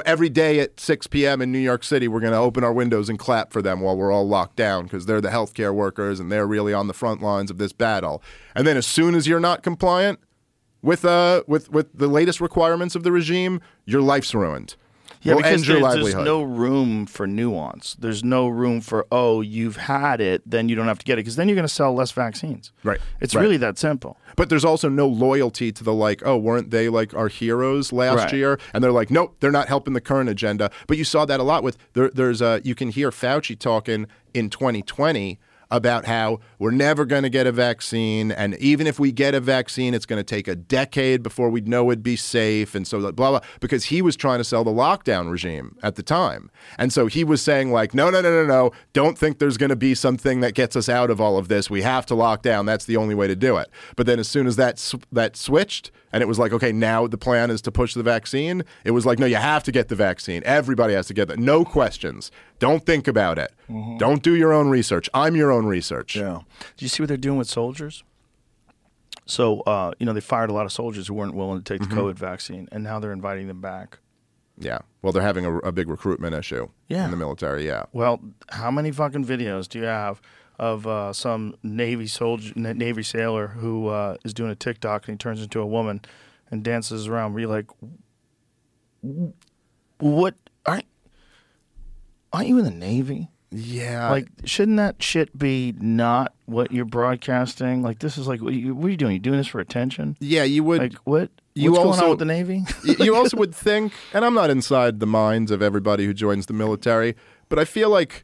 Every 0.05 0.29
day 0.29 0.59
at 0.59 0.79
6 0.79 1.07
p.m. 1.07 1.41
in 1.41 1.51
New 1.51 1.57
York 1.57 1.83
City, 1.83 2.07
we're 2.07 2.19
going 2.19 2.31
to 2.31 2.37
open 2.37 2.63
our 2.63 2.71
windows 2.71 3.09
and 3.09 3.17
clap 3.17 3.51
for 3.51 3.59
them 3.59 3.79
while 3.79 3.97
we're 3.97 4.11
all 4.11 4.27
locked 4.27 4.55
down 4.55 4.83
because 4.83 5.07
they're 5.07 5.19
the 5.19 5.29
healthcare 5.29 5.73
workers 5.73 6.19
and 6.19 6.31
they're 6.31 6.45
really 6.45 6.73
on 6.73 6.85
the 6.85 6.93
front 6.93 7.23
lines 7.23 7.49
of 7.49 7.57
this 7.57 7.73
battle. 7.73 8.21
And 8.55 8.67
then 8.67 8.77
as 8.77 8.85
soon 8.85 9.15
as 9.15 9.25
you're 9.25 9.39
not 9.39 9.63
compliant 9.63 10.19
with 10.83 11.03
uh 11.05 11.41
with 11.47 11.71
with 11.71 11.97
the 11.97 12.07
latest 12.07 12.39
requirements 12.39 12.93
of 12.95 13.01
the 13.01 13.11
regime, 13.11 13.59
your 13.85 14.01
life's 14.01 14.35
ruined. 14.35 14.75
Yeah, 15.21 15.35
Will 15.35 15.41
because 15.43 15.65
there's, 15.65 15.81
there's 15.81 16.15
no 16.15 16.43
room 16.43 17.05
for 17.05 17.25
nuance. 17.25 17.95
There's 17.97 18.25
no 18.25 18.49
room 18.49 18.81
for 18.81 19.07
oh, 19.09 19.39
you've 19.39 19.77
had 19.77 20.19
it, 20.19 20.41
then 20.45 20.67
you 20.67 20.75
don't 20.75 20.87
have 20.87 20.99
to 20.99 21.05
get 21.05 21.13
it, 21.13 21.21
because 21.21 21.37
then 21.37 21.47
you're 21.47 21.55
going 21.55 21.67
to 21.67 21.73
sell 21.73 21.93
less 21.93 22.11
vaccines. 22.11 22.73
Right, 22.83 22.99
It's 23.21 23.33
right. 23.33 23.41
really 23.41 23.55
that 23.57 23.77
simple. 23.77 24.17
But 24.35 24.49
there's 24.49 24.65
also 24.65 24.89
no 24.89 25.07
loyalty 25.07 25.71
to 25.71 25.81
the 25.83 25.93
like, 25.93 26.21
oh, 26.25 26.35
weren't 26.35 26.71
they 26.71 26.89
like 26.89 27.13
our 27.13 27.29
heroes 27.29 27.93
last 27.93 28.17
Right. 28.17 28.33
year? 28.33 28.59
And 28.73 28.83
they're 28.83 28.91
like, 28.91 29.09
nope, 29.09 29.37
they're 29.39 29.49
not 29.51 29.69
helping 29.69 29.93
the 29.93 30.01
current 30.01 30.29
agenda. 30.29 30.69
But 30.87 30.97
you 30.97 31.05
saw 31.05 31.23
that 31.23 31.39
a 31.39 31.43
lot 31.43 31.63
with 31.63 31.77
there, 31.93 32.09
there's 32.09 32.41
uh, 32.41 32.59
you 32.65 32.75
can 32.75 32.89
hear 32.89 33.09
Fauci 33.09 33.57
talking 33.57 34.07
in 34.33 34.49
2020 34.49 35.39
about 35.73 36.05
how 36.05 36.39
we're 36.59 36.71
never 36.71 37.03
going 37.03 37.23
to 37.23 37.29
get 37.29 37.47
a 37.47 37.51
vaccine, 37.51 38.31
and 38.31 38.55
even 38.59 38.85
if 38.85 38.99
we 38.99 39.11
get 39.11 39.33
a 39.33 39.39
vaccine, 39.39 39.95
it's 39.95 40.05
going 40.05 40.19
to 40.19 40.23
take 40.23 40.47
a 40.47 40.55
decade 40.55 41.23
before 41.23 41.49
we'd 41.49 41.67
know 41.67 41.89
it'd 41.89 42.03
be 42.03 42.15
safe, 42.15 42.75
and 42.75 42.87
so 42.87 43.11
blah 43.11 43.31
blah. 43.31 43.39
Because 43.59 43.85
he 43.85 44.01
was 44.01 44.15
trying 44.15 44.37
to 44.37 44.43
sell 44.43 44.63
the 44.63 44.71
lockdown 44.71 45.31
regime 45.31 45.75
at 45.81 45.95
the 45.95 46.03
time, 46.03 46.51
and 46.77 46.93
so 46.93 47.07
he 47.07 47.23
was 47.23 47.41
saying 47.41 47.71
like, 47.71 47.95
no, 47.95 48.11
no, 48.11 48.21
no, 48.21 48.29
no, 48.29 48.45
no, 48.45 48.71
don't 48.93 49.17
think 49.17 49.39
there's 49.39 49.57
going 49.57 49.71
to 49.71 49.75
be 49.75 49.95
something 49.95 50.41
that 50.41 50.53
gets 50.53 50.75
us 50.75 50.87
out 50.87 51.09
of 51.09 51.19
all 51.19 51.39
of 51.39 51.47
this. 51.47 51.71
We 51.71 51.81
have 51.81 52.05
to 52.05 52.15
lock 52.15 52.43
down. 52.43 52.67
That's 52.67 52.85
the 52.85 52.97
only 52.97 53.15
way 53.15 53.27
to 53.27 53.35
do 53.35 53.57
it. 53.57 53.67
But 53.95 54.05
then 54.05 54.19
as 54.19 54.27
soon 54.27 54.45
as 54.45 54.55
that 54.57 54.77
sw- 54.77 54.95
that 55.11 55.35
switched, 55.35 55.89
and 56.11 56.21
it 56.21 56.27
was 56.27 56.37
like, 56.37 56.53
okay, 56.53 56.71
now 56.71 57.07
the 57.07 57.17
plan 57.17 57.49
is 57.49 57.63
to 57.63 57.71
push 57.71 57.95
the 57.95 58.03
vaccine. 58.03 58.63
It 58.85 58.91
was 58.91 59.07
like, 59.07 59.17
no, 59.17 59.25
you 59.25 59.37
have 59.37 59.63
to 59.63 59.71
get 59.71 59.87
the 59.87 59.95
vaccine. 59.95 60.43
Everybody 60.45 60.93
has 60.93 61.07
to 61.07 61.15
get 61.15 61.27
that. 61.29 61.39
No 61.39 61.65
questions. 61.65 62.29
Don't 62.63 62.85
think 62.85 63.07
about 63.09 63.37
it. 63.37 63.51
Don't 63.97 64.23
do 64.23 64.35
your 64.35 64.53
own 64.53 64.69
research. 64.69 65.09
I'm 65.13 65.35
your 65.35 65.51
own 65.51 65.65
research. 65.65 66.15
Yeah. 66.15 66.39
Do 66.77 66.85
you 66.85 66.87
see 66.89 67.03
what 67.03 67.09
they're 67.09 67.17
doing 67.17 67.37
with 67.37 67.49
soldiers? 67.49 68.03
So, 69.25 69.59
uh, 69.61 69.91
you 69.99 70.05
know, 70.05 70.13
they 70.13 70.21
fired 70.21 70.49
a 70.49 70.53
lot 70.53 70.65
of 70.65 70.71
soldiers 70.71 71.07
who 71.07 71.13
weren't 71.13 71.33
willing 71.35 71.61
to 71.61 71.63
take 71.73 71.81
Mm-hmm. 71.81 71.95
the 71.95 72.01
COVID 72.01 72.15
vaccine, 72.15 72.69
and 72.71 72.81
now 72.83 72.99
they're 72.99 73.11
inviting 73.11 73.47
them 73.47 73.59
back. 73.59 73.99
Yeah. 74.57 74.79
Well, 75.01 75.11
they're 75.11 75.21
having 75.23 75.45
a, 75.45 75.57
a 75.57 75.71
big 75.73 75.89
recruitment 75.89 76.35
issue 76.35 76.69
Yeah. 76.87 77.03
in 77.05 77.11
the 77.11 77.17
military. 77.17 77.65
Yeah. 77.67 77.83
Well, 77.91 78.21
how 78.49 78.71
many 78.71 78.91
fucking 78.91 79.25
videos 79.25 79.67
do 79.67 79.79
you 79.79 79.85
have 79.85 80.21
of 80.57 80.85
uh, 80.87 81.11
some 81.11 81.55
Navy 81.63 82.07
soldier, 82.07 82.53
Navy 82.55 83.03
sailor 83.03 83.47
who 83.47 83.87
uh, 83.87 84.15
is 84.23 84.33
doing 84.33 84.51
a 84.51 84.55
TikTok 84.55 85.07
and 85.07 85.15
he 85.15 85.17
turns 85.17 85.41
into 85.41 85.59
a 85.59 85.65
woman 85.65 86.01
and 86.51 86.63
dances 86.63 87.07
around? 87.07 87.33
Where 87.33 87.41
you're 87.41 87.49
like, 87.49 87.69
what? 89.99 90.35
Aren't, 92.33 92.47
you 92.47 92.57
in 92.57 92.65
the 92.65 92.71
Navy? 92.71 93.29
Yeah. 93.51 94.09
Like, 94.09 94.27
shouldn't 94.45 94.77
that 94.77 95.01
shit 95.03 95.37
be 95.37 95.75
not 95.79 96.33
what 96.45 96.71
you're 96.71 96.85
broadcasting? 96.85 97.83
Like, 97.83 97.99
this 97.99 98.17
is 98.17 98.27
like, 98.27 98.41
what 98.41 98.51
are 98.53 98.57
you, 98.57 98.73
what 98.73 98.87
are 98.87 98.89
you 98.89 98.97
doing? 98.97 99.13
You 99.13 99.19
doing 99.19 99.37
this 99.37 99.47
for 99.47 99.59
attention? 99.59 100.17
yeah, 100.19 100.43
you 100.43 100.63
would. 100.63 100.81
Like, 100.81 100.93
what? 101.03 101.29
You 101.55 101.71
What's 101.71 101.77
going 101.83 101.89
also- 101.89 102.03
on 102.05 102.09
with 102.09 102.19
the 102.19 102.25
Navy? 102.25 102.63
You 102.99 103.15
also 103.15 103.37
would 103.37 103.53
think, 103.53 103.93
and 104.13 104.25
I'm 104.25 104.33
not 104.33 104.49
inside 104.49 104.99
the 104.99 105.05
minds 105.05 105.51
of 105.51 105.61
everybody 105.61 106.05
who 106.05 106.13
joins 106.13 106.47
the 106.47 106.53
military, 106.53 107.15
but 107.47 107.59
I 107.59 107.65
feel 107.65 107.91
like 107.91 108.23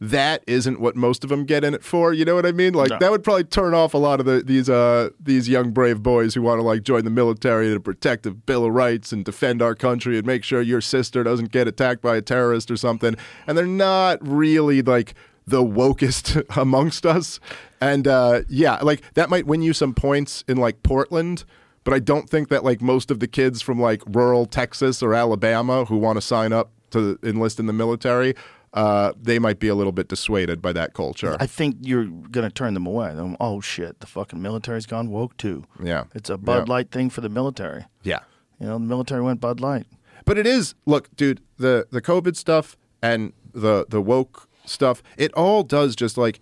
that 0.00 0.44
isn't 0.46 0.80
what 0.80 0.94
most 0.94 1.24
of 1.24 1.30
them 1.30 1.44
get 1.44 1.64
in 1.64 1.74
it 1.74 1.82
for. 1.82 2.12
You 2.12 2.24
know 2.24 2.34
what 2.34 2.46
I 2.46 2.52
mean? 2.52 2.72
Like 2.72 2.90
No. 2.90 2.98
that 3.00 3.10
would 3.10 3.24
probably 3.24 3.44
turn 3.44 3.74
off 3.74 3.94
a 3.94 3.98
lot 3.98 4.20
of 4.20 4.26
the, 4.26 4.42
these 4.42 4.68
uh, 4.70 5.10
these 5.20 5.48
young 5.48 5.72
brave 5.72 6.02
boys 6.02 6.34
who 6.34 6.42
want 6.42 6.60
to 6.60 6.62
like 6.62 6.82
join 6.82 7.04
the 7.04 7.10
military 7.10 7.72
to 7.72 7.80
protect 7.80 8.22
the 8.22 8.30
Bill 8.30 8.64
of 8.64 8.72
Rights 8.72 9.12
and 9.12 9.24
defend 9.24 9.60
our 9.60 9.74
country 9.74 10.16
and 10.16 10.26
make 10.26 10.44
sure 10.44 10.62
your 10.62 10.80
sister 10.80 11.22
doesn't 11.24 11.50
get 11.50 11.66
attacked 11.66 12.00
by 12.00 12.16
a 12.16 12.22
terrorist 12.22 12.70
or 12.70 12.76
something. 12.76 13.16
And 13.46 13.58
they're 13.58 13.66
not 13.66 14.18
really 14.26 14.82
like 14.82 15.14
the 15.46 15.62
wokest 15.64 16.44
amongst 16.56 17.04
us. 17.06 17.40
And 17.80 18.06
uh, 18.06 18.42
yeah, 18.48 18.76
like 18.82 19.02
that 19.14 19.30
might 19.30 19.46
win 19.46 19.62
you 19.62 19.72
some 19.72 19.94
points 19.94 20.44
in 20.46 20.58
like 20.58 20.82
Portland. 20.82 21.44
But 21.84 21.94
I 21.94 22.00
don't 22.00 22.28
think 22.28 22.50
that 22.50 22.62
like 22.64 22.82
most 22.82 23.10
of 23.10 23.18
the 23.18 23.26
kids 23.26 23.62
from 23.62 23.80
like 23.80 24.02
rural 24.06 24.44
Texas 24.46 25.02
or 25.02 25.14
Alabama 25.14 25.86
who 25.86 25.96
want 25.96 26.18
to 26.18 26.20
sign 26.20 26.52
up 26.52 26.70
to 26.90 27.18
enlist 27.22 27.58
in 27.58 27.66
the 27.66 27.72
military, 27.72 28.34
uh, 28.74 29.12
they 29.20 29.38
might 29.38 29.58
be 29.58 29.68
a 29.68 29.74
little 29.74 29.92
bit 29.92 30.08
dissuaded 30.08 30.60
by 30.60 30.72
that 30.72 30.94
culture. 30.94 31.36
I 31.40 31.46
think 31.46 31.76
you're 31.80 32.04
gonna 32.04 32.50
turn 32.50 32.74
them 32.74 32.86
away. 32.86 33.14
Oh 33.40 33.60
shit, 33.60 34.00
the 34.00 34.06
fucking 34.06 34.40
military's 34.42 34.86
gone 34.86 35.10
woke 35.10 35.36
too. 35.36 35.64
Yeah. 35.82 36.04
it's 36.14 36.30
a 36.30 36.36
Bud 36.36 36.68
Yeah. 36.68 36.72
Light 36.74 36.90
thing 36.90 37.10
for 37.10 37.20
the 37.20 37.28
military. 37.28 37.84
yeah. 38.02 38.20
You 38.60 38.66
know, 38.66 38.74
the 38.74 38.84
military 38.86 39.22
went 39.22 39.40
Bud 39.40 39.60
Light. 39.60 39.86
But 40.24 40.36
it 40.36 40.46
is 40.46 40.74
look, 40.84 41.14
dude, 41.16 41.40
the 41.58 41.86
the 41.90 42.02
COVID 42.02 42.36
stuff 42.36 42.76
and 43.02 43.32
the 43.54 43.86
the 43.88 44.00
woke 44.02 44.48
stuff, 44.66 45.02
it 45.16 45.32
all 45.34 45.62
does 45.62 45.96
just 45.96 46.18
like 46.18 46.40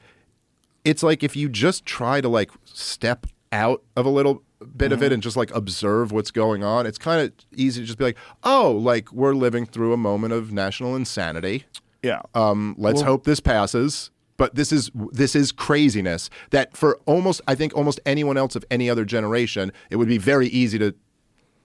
it's 0.85 1.03
like 1.03 1.23
if 1.23 1.36
you 1.36 1.48
just 1.48 1.85
try 1.85 2.20
to 2.20 2.28
like 2.28 2.51
step 2.65 3.27
out 3.53 3.82
of 3.97 4.07
a 4.07 4.11
little 4.11 4.43
bit 4.77 4.90
of 4.90 5.03
it 5.03 5.12
and 5.12 5.23
just 5.23 5.36
like 5.36 5.55
observe 5.55 6.11
what's 6.11 6.31
going 6.31 6.65
on, 6.65 6.86
it's 6.86 6.98
kind 6.98 7.20
of 7.23 7.32
easy 7.55 7.82
to 7.82 7.86
just 7.86 7.98
be 7.98 8.05
like, 8.05 8.16
"Oh, 8.43 8.73
like 8.73 9.12
we're 9.12 9.35
living 9.35 9.66
through 9.66 9.93
a 9.93 9.97
moment 9.97 10.32
of 10.32 10.53
national 10.53 10.97
insanity." 10.97 11.65
Yeah. 12.07 12.23
Um, 12.35 12.74
let's 12.78 13.01
hope 13.01 13.24
this 13.24 13.41
passes. 13.41 14.11
But 14.37 14.55
this 14.55 14.70
is 14.70 14.91
this 15.12 15.35
is 15.35 15.51
craziness 15.51 16.28
that 16.51 16.77
for 16.77 16.99
almost 17.07 17.41
I 17.49 17.55
think 17.55 17.74
almost 17.74 18.01
anyone 18.05 18.37
else 18.37 18.55
of 18.55 18.65
any 18.70 18.91
other 18.91 19.05
generation, 19.05 19.73
it 19.91 19.97
would 19.97 20.09
be 20.09 20.19
very 20.19 20.49
easy 20.49 20.78
to 20.78 20.95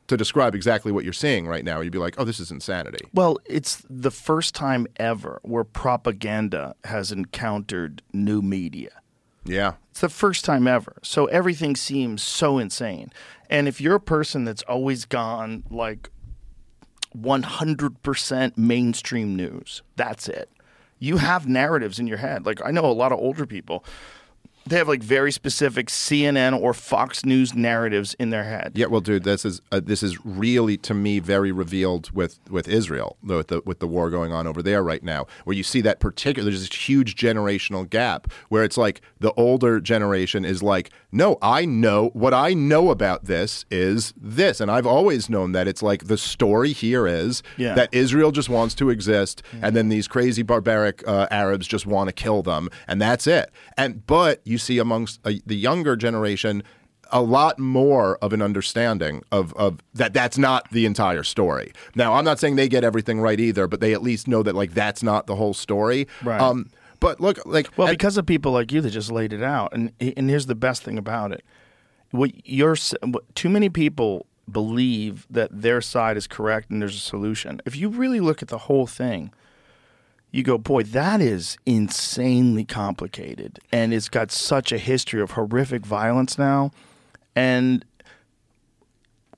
to 0.07 0.17
describe 0.17 0.55
exactly 0.55 0.91
what 0.91 1.03
you're 1.03 1.13
seeing 1.13 1.47
right 1.47 1.65
now. 1.65 1.81
You'd 1.81 1.91
be 1.91 1.99
like, 1.99 2.15
"Oh, 2.17 2.23
this 2.23 2.39
is 2.39 2.49
insanity." 2.49 3.05
well, 3.13 3.37
it's 3.45 3.83
the 3.89 4.11
first 4.11 4.55
time 4.55 4.87
ever 4.95 5.39
where 5.43 5.65
propaganda 5.65 6.75
has 6.85 7.11
encountered 7.11 8.01
new 8.13 8.41
media. 8.41 8.91
Yeah. 9.43 9.73
It's 9.89 10.01
the 10.01 10.09
first 10.09 10.45
time 10.45 10.67
ever. 10.67 10.97
So 11.01 11.25
everything 11.25 11.75
seems 11.75 12.21
so 12.21 12.57
insane. 12.57 13.11
And 13.49 13.67
if 13.67 13.81
you're 13.81 13.95
a 13.95 13.99
person 13.99 14.45
that's 14.45 14.61
always 14.63 15.05
gone 15.05 15.63
like 15.69 16.09
100% 17.17 18.57
mainstream 18.57 19.35
news, 19.35 19.81
that's 19.95 20.27
it. 20.27 20.49
You 20.99 21.17
have 21.17 21.47
narratives 21.47 21.99
in 21.99 22.07
your 22.07 22.19
head. 22.19 22.45
Like 22.45 22.59
I 22.63 22.71
know 22.71 22.85
a 22.85 22.93
lot 22.93 23.11
of 23.11 23.19
older 23.19 23.45
people 23.45 23.83
they 24.67 24.77
have 24.77 24.87
like 24.87 25.01
very 25.03 25.31
specific 25.31 25.87
CNN 25.87 26.59
or 26.59 26.73
Fox 26.73 27.25
News 27.25 27.53
narratives 27.55 28.13
in 28.15 28.29
their 28.29 28.43
head. 28.43 28.73
Yeah, 28.75 28.85
well, 28.87 29.01
dude, 29.01 29.23
this 29.23 29.43
is 29.45 29.61
uh, 29.71 29.81
this 29.83 30.03
is 30.03 30.23
really 30.25 30.77
to 30.77 30.93
me 30.93 31.19
very 31.19 31.51
revealed 31.51 32.11
with 32.11 32.39
with 32.49 32.67
Israel, 32.67 33.17
though, 33.23 33.37
with 33.37 33.47
the 33.47 33.61
with 33.65 33.79
the 33.79 33.87
war 33.87 34.09
going 34.09 34.31
on 34.31 34.45
over 34.47 34.61
there 34.61 34.83
right 34.83 35.03
now, 35.03 35.25
where 35.45 35.55
you 35.55 35.63
see 35.63 35.81
that 35.81 35.99
particular 35.99 36.49
there's 36.49 36.67
this 36.67 36.87
huge 36.87 37.15
generational 37.15 37.89
gap 37.89 38.31
where 38.49 38.63
it's 38.63 38.77
like 38.77 39.01
the 39.19 39.33
older 39.33 39.79
generation 39.79 40.45
is 40.45 40.61
like, 40.61 40.91
no, 41.11 41.37
I 41.41 41.65
know 41.65 42.09
what 42.13 42.33
I 42.33 42.53
know 42.53 42.91
about 42.91 43.25
this 43.25 43.65
is 43.71 44.13
this, 44.15 44.59
and 44.61 44.69
I've 44.69 44.85
always 44.87 45.29
known 45.29 45.51
that 45.53 45.67
it's 45.67 45.81
like 45.83 46.05
the 46.07 46.17
story 46.17 46.71
here 46.71 47.07
is 47.07 47.41
Yeah. 47.57 47.73
that 47.75 47.89
Israel 47.93 48.31
just 48.31 48.49
wants 48.49 48.75
to 48.75 48.89
exist, 48.89 49.41
and 49.61 49.75
then 49.75 49.89
these 49.89 50.07
crazy 50.07 50.43
barbaric 50.43 51.03
uh, 51.07 51.27
Arabs 51.31 51.67
just 51.67 51.85
want 51.85 52.07
to 52.09 52.13
kill 52.13 52.43
them, 52.43 52.69
and 52.87 53.01
that's 53.01 53.25
it. 53.27 53.51
And 53.77 54.05
but 54.05 54.41
you 54.51 54.57
see 54.57 54.77
amongst 54.77 55.19
uh, 55.25 55.31
the 55.45 55.55
younger 55.55 55.95
generation 55.95 56.63
a 57.11 57.21
lot 57.21 57.59
more 57.59 58.17
of 58.21 58.31
an 58.33 58.41
understanding 58.41 59.21
of, 59.31 59.53
of 59.53 59.79
that 59.93 60.13
that's 60.13 60.37
not 60.37 60.69
the 60.71 60.85
entire 60.85 61.23
story. 61.23 61.73
Now, 61.95 62.13
I'm 62.13 62.23
not 62.23 62.39
saying 62.39 62.55
they 62.55 62.69
get 62.69 62.83
everything 62.83 63.19
right 63.19 63.39
either, 63.39 63.67
but 63.67 63.81
they 63.81 63.93
at 63.93 64.01
least 64.01 64.27
know 64.27 64.43
that 64.43 64.55
like 64.55 64.73
that's 64.73 65.03
not 65.03 65.27
the 65.27 65.35
whole 65.35 65.53
story. 65.53 66.07
Right. 66.23 66.39
Um, 66.39 66.69
but 66.99 67.19
look, 67.19 67.43
like 67.45 67.69
Well, 67.77 67.87
and- 67.89 67.97
because 67.97 68.17
of 68.17 68.25
people 68.25 68.51
like 68.51 68.71
you 68.71 68.79
that 68.81 68.91
just 68.91 69.11
laid 69.11 69.33
it 69.33 69.43
out, 69.43 69.73
and 69.73 69.91
and 69.99 70.29
here's 70.29 70.45
the 70.45 70.55
best 70.55 70.83
thing 70.83 70.97
about 70.97 71.31
it: 71.31 71.43
what 72.11 72.47
you're 72.47 72.77
what, 73.03 73.35
too 73.35 73.49
many 73.49 73.69
people 73.69 74.25
believe 74.49 75.25
that 75.29 75.49
their 75.51 75.81
side 75.81 76.17
is 76.17 76.27
correct 76.27 76.69
and 76.69 76.81
there's 76.81 76.95
a 76.95 76.99
solution. 76.99 77.61
If 77.65 77.75
you 77.75 77.89
really 77.89 78.19
look 78.19 78.41
at 78.41 78.49
the 78.49 78.57
whole 78.57 78.87
thing, 78.87 79.31
you 80.31 80.43
go, 80.43 80.57
boy, 80.57 80.83
that 80.83 81.21
is 81.21 81.57
insanely 81.65 82.65
complicated, 82.65 83.59
and 83.71 83.93
it's 83.93 84.09
got 84.09 84.31
such 84.31 84.71
a 84.71 84.77
history 84.77 85.21
of 85.21 85.31
horrific 85.31 85.85
violence 85.85 86.37
now, 86.37 86.71
and. 87.35 87.85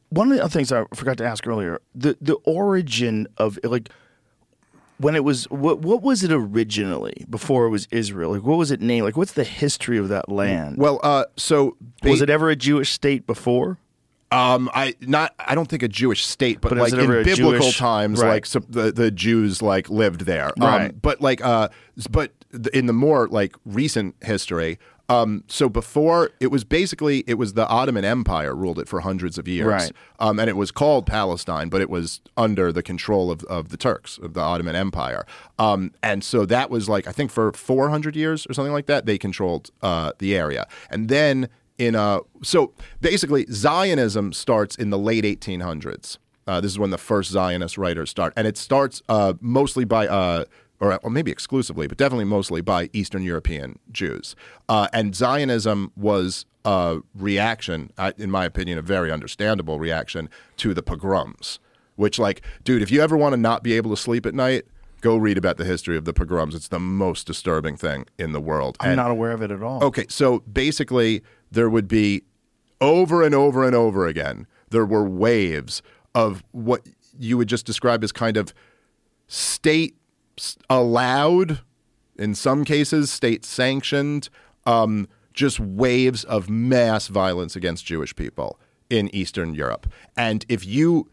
One 0.09 0.29
of 0.31 0.37
the 0.37 0.43
other 0.43 0.51
things 0.51 0.71
I 0.71 0.85
forgot 0.93 1.17
to 1.17 1.25
ask 1.25 1.47
earlier, 1.47 1.81
the 1.95 2.15
the 2.21 2.35
origin 2.45 3.25
of 3.39 3.57
like 3.63 3.89
when 4.97 5.15
it 5.15 5.23
was 5.23 5.49
what 5.49 5.79
what 5.79 6.01
was 6.01 6.23
it 6.23 6.31
originally 6.31 7.25
before 7.29 7.65
it 7.65 7.69
was 7.69 7.87
Israel? 7.91 8.31
Like 8.31 8.43
what 8.43 8.57
was 8.57 8.71
it 8.71 8.81
named? 8.81 9.05
Like 9.05 9.17
what's 9.17 9.33
the 9.33 9.43
history 9.43 9.97
of 9.97 10.09
that 10.09 10.29
land? 10.29 10.77
well, 10.77 10.99
uh, 11.03 11.25
so 11.35 11.77
was 12.03 12.21
it 12.21 12.29
ever 12.29 12.49
a 12.49 12.55
Jewish 12.55 12.91
state 12.91 13.27
before? 13.27 13.77
Um, 14.33 14.69
I 14.73 14.95
not 15.01 15.33
I 15.39 15.53
don't 15.53 15.67
think 15.67 15.83
a 15.83 15.87
Jewish 15.87 16.25
state, 16.25 16.59
but, 16.59 16.69
But 16.69 16.79
like 16.79 16.93
in 16.93 17.07
biblical 17.23 17.59
Jewish- 17.59 17.77
times, 17.77 18.19
right. 18.19 18.29
like 18.29 18.45
so 18.45 18.59
the 18.67 18.91
the 18.91 19.11
Jews 19.11 19.61
like 19.61 19.89
lived 19.89 20.21
there. 20.21 20.51
Right. 20.57 20.89
Um, 20.89 20.99
but 21.01 21.21
like 21.21 21.43
uh, 21.45 21.69
but 22.09 22.31
in 22.73 22.87
the 22.87 22.93
more 22.93 23.27
like 23.27 23.55
recent 23.65 24.15
history, 24.23 24.79
um, 25.09 25.43
so 25.47 25.69
before 25.69 26.31
it 26.39 26.47
was 26.47 26.63
basically 26.63 27.23
it 27.27 27.35
was 27.35 27.53
the 27.53 27.67
Ottoman 27.67 28.05
Empire 28.05 28.55
ruled 28.55 28.79
it 28.79 28.87
for 28.87 29.01
hundreds 29.01 29.37
of 29.37 29.47
years, 29.47 29.67
Right. 29.67 29.91
Um, 30.19 30.39
and 30.39 30.49
it 30.49 30.57
was 30.57 30.71
called 30.71 31.05
Palestine, 31.05 31.69
but 31.69 31.81
it 31.81 31.89
was 31.89 32.21
under 32.35 32.71
the 32.71 32.81
control 32.81 33.29
of 33.29 33.43
of 33.43 33.69
the 33.69 33.77
Turks 33.77 34.17
of 34.17 34.33
the 34.33 34.41
Ottoman 34.41 34.75
Empire. 34.75 35.25
Um, 35.59 35.91
and 36.01 36.23
so 36.23 36.45
that 36.47 36.71
was 36.71 36.89
like 36.89 37.07
I 37.07 37.11
think 37.11 37.29
for 37.29 37.51
400 37.51 38.15
years 38.15 38.47
or 38.49 38.53
something 38.53 38.73
like 38.73 38.87
that 38.87 39.05
they 39.05 39.17
controlled 39.19 39.69
uh 39.83 40.13
the 40.17 40.35
area, 40.35 40.67
and 40.89 41.07
then 41.07 41.49
in 41.77 41.95
uh 41.95 42.19
so 42.43 42.73
basically 43.01 43.45
Zionism 43.51 44.33
starts 44.33 44.75
in 44.75 44.89
the 44.89 44.99
late 44.99 45.23
1800s. 45.23 46.17
Uh, 46.45 46.59
this 46.59 46.71
is 46.71 46.77
when 46.79 46.89
the 46.89 46.97
first 46.97 47.31
Zionist 47.31 47.77
writers 47.77 48.09
start, 48.09 48.33
and 48.35 48.45
it 48.45 48.57
starts 48.57 49.01
uh, 49.07 49.33
mostly 49.39 49.85
by 49.85 50.07
uh, 50.07 50.43
or, 50.81 50.99
or 51.01 51.09
maybe 51.09 51.31
exclusively, 51.31 51.87
but 51.87 51.97
definitely 51.97 52.25
mostly 52.25 52.59
by 52.59 52.89
Eastern 52.91 53.23
European 53.23 53.79
Jews. 53.93 54.35
Uh, 54.67 54.89
and 54.91 55.15
Zionism 55.15 55.93
was 55.95 56.45
a 56.65 56.99
reaction, 57.15 57.91
in 58.17 58.29
my 58.29 58.43
opinion, 58.43 58.77
a 58.77 58.81
very 58.81 59.09
understandable 59.09 59.79
reaction 59.79 60.29
to 60.57 60.73
the 60.73 60.83
pogroms. 60.83 61.59
Which, 61.95 62.19
like, 62.19 62.41
dude, 62.65 62.81
if 62.81 62.91
you 62.91 63.01
ever 63.01 63.15
want 63.15 63.31
to 63.33 63.37
not 63.37 63.63
be 63.63 63.73
able 63.73 63.91
to 63.91 63.97
sleep 63.97 64.25
at 64.25 64.33
night, 64.33 64.63
go 64.99 65.15
read 65.15 65.37
about 65.37 65.55
the 65.57 65.63
history 65.65 65.95
of 65.95 66.03
the 66.05 66.13
pogroms. 66.13 66.55
It's 66.55 66.67
the 66.67 66.79
most 66.79 67.25
disturbing 67.27 67.77
thing 67.77 68.05
in 68.17 68.31
the 68.33 68.41
world. 68.41 68.75
I'm 68.81 68.89
And- 68.91 68.97
not 68.97 69.11
aware 69.11 69.31
of 69.31 69.41
it 69.41 69.51
at 69.51 69.61
all. 69.63 69.81
Okay, 69.83 70.05
so 70.09 70.39
basically, 70.39 71.21
there 71.53 71.69
would 71.69 71.87
be 71.87 72.23
over 72.81 73.23
and 73.23 73.33
over 73.33 73.63
and 73.65 73.75
over 73.75 74.07
again, 74.07 74.47
there 74.69 74.85
were 74.85 75.07
waves 75.07 75.81
of 76.13 76.43
what 76.51 76.81
you 77.17 77.37
would 77.37 77.47
just 77.47 77.65
describe 77.65 78.03
as 78.03 78.11
kind 78.11 78.37
of 78.37 78.53
state 79.27 79.95
allowed, 80.69 81.61
in 82.17 82.35
some 82.35 82.65
cases, 82.65 83.11
state 83.11 83.45
sanctioned, 83.45 84.29
um, 84.65 85.07
just 85.31 85.59
waves 85.59 86.23
of 86.25 86.49
mass 86.49 87.07
violence 87.07 87.55
against 87.55 87.85
Jewish 87.85 88.15
people 88.15 88.59
in 88.89 89.13
Eastern 89.15 89.53
Europe. 89.53 89.91
And 90.17 90.45
if 90.49 90.65
you 90.65 91.09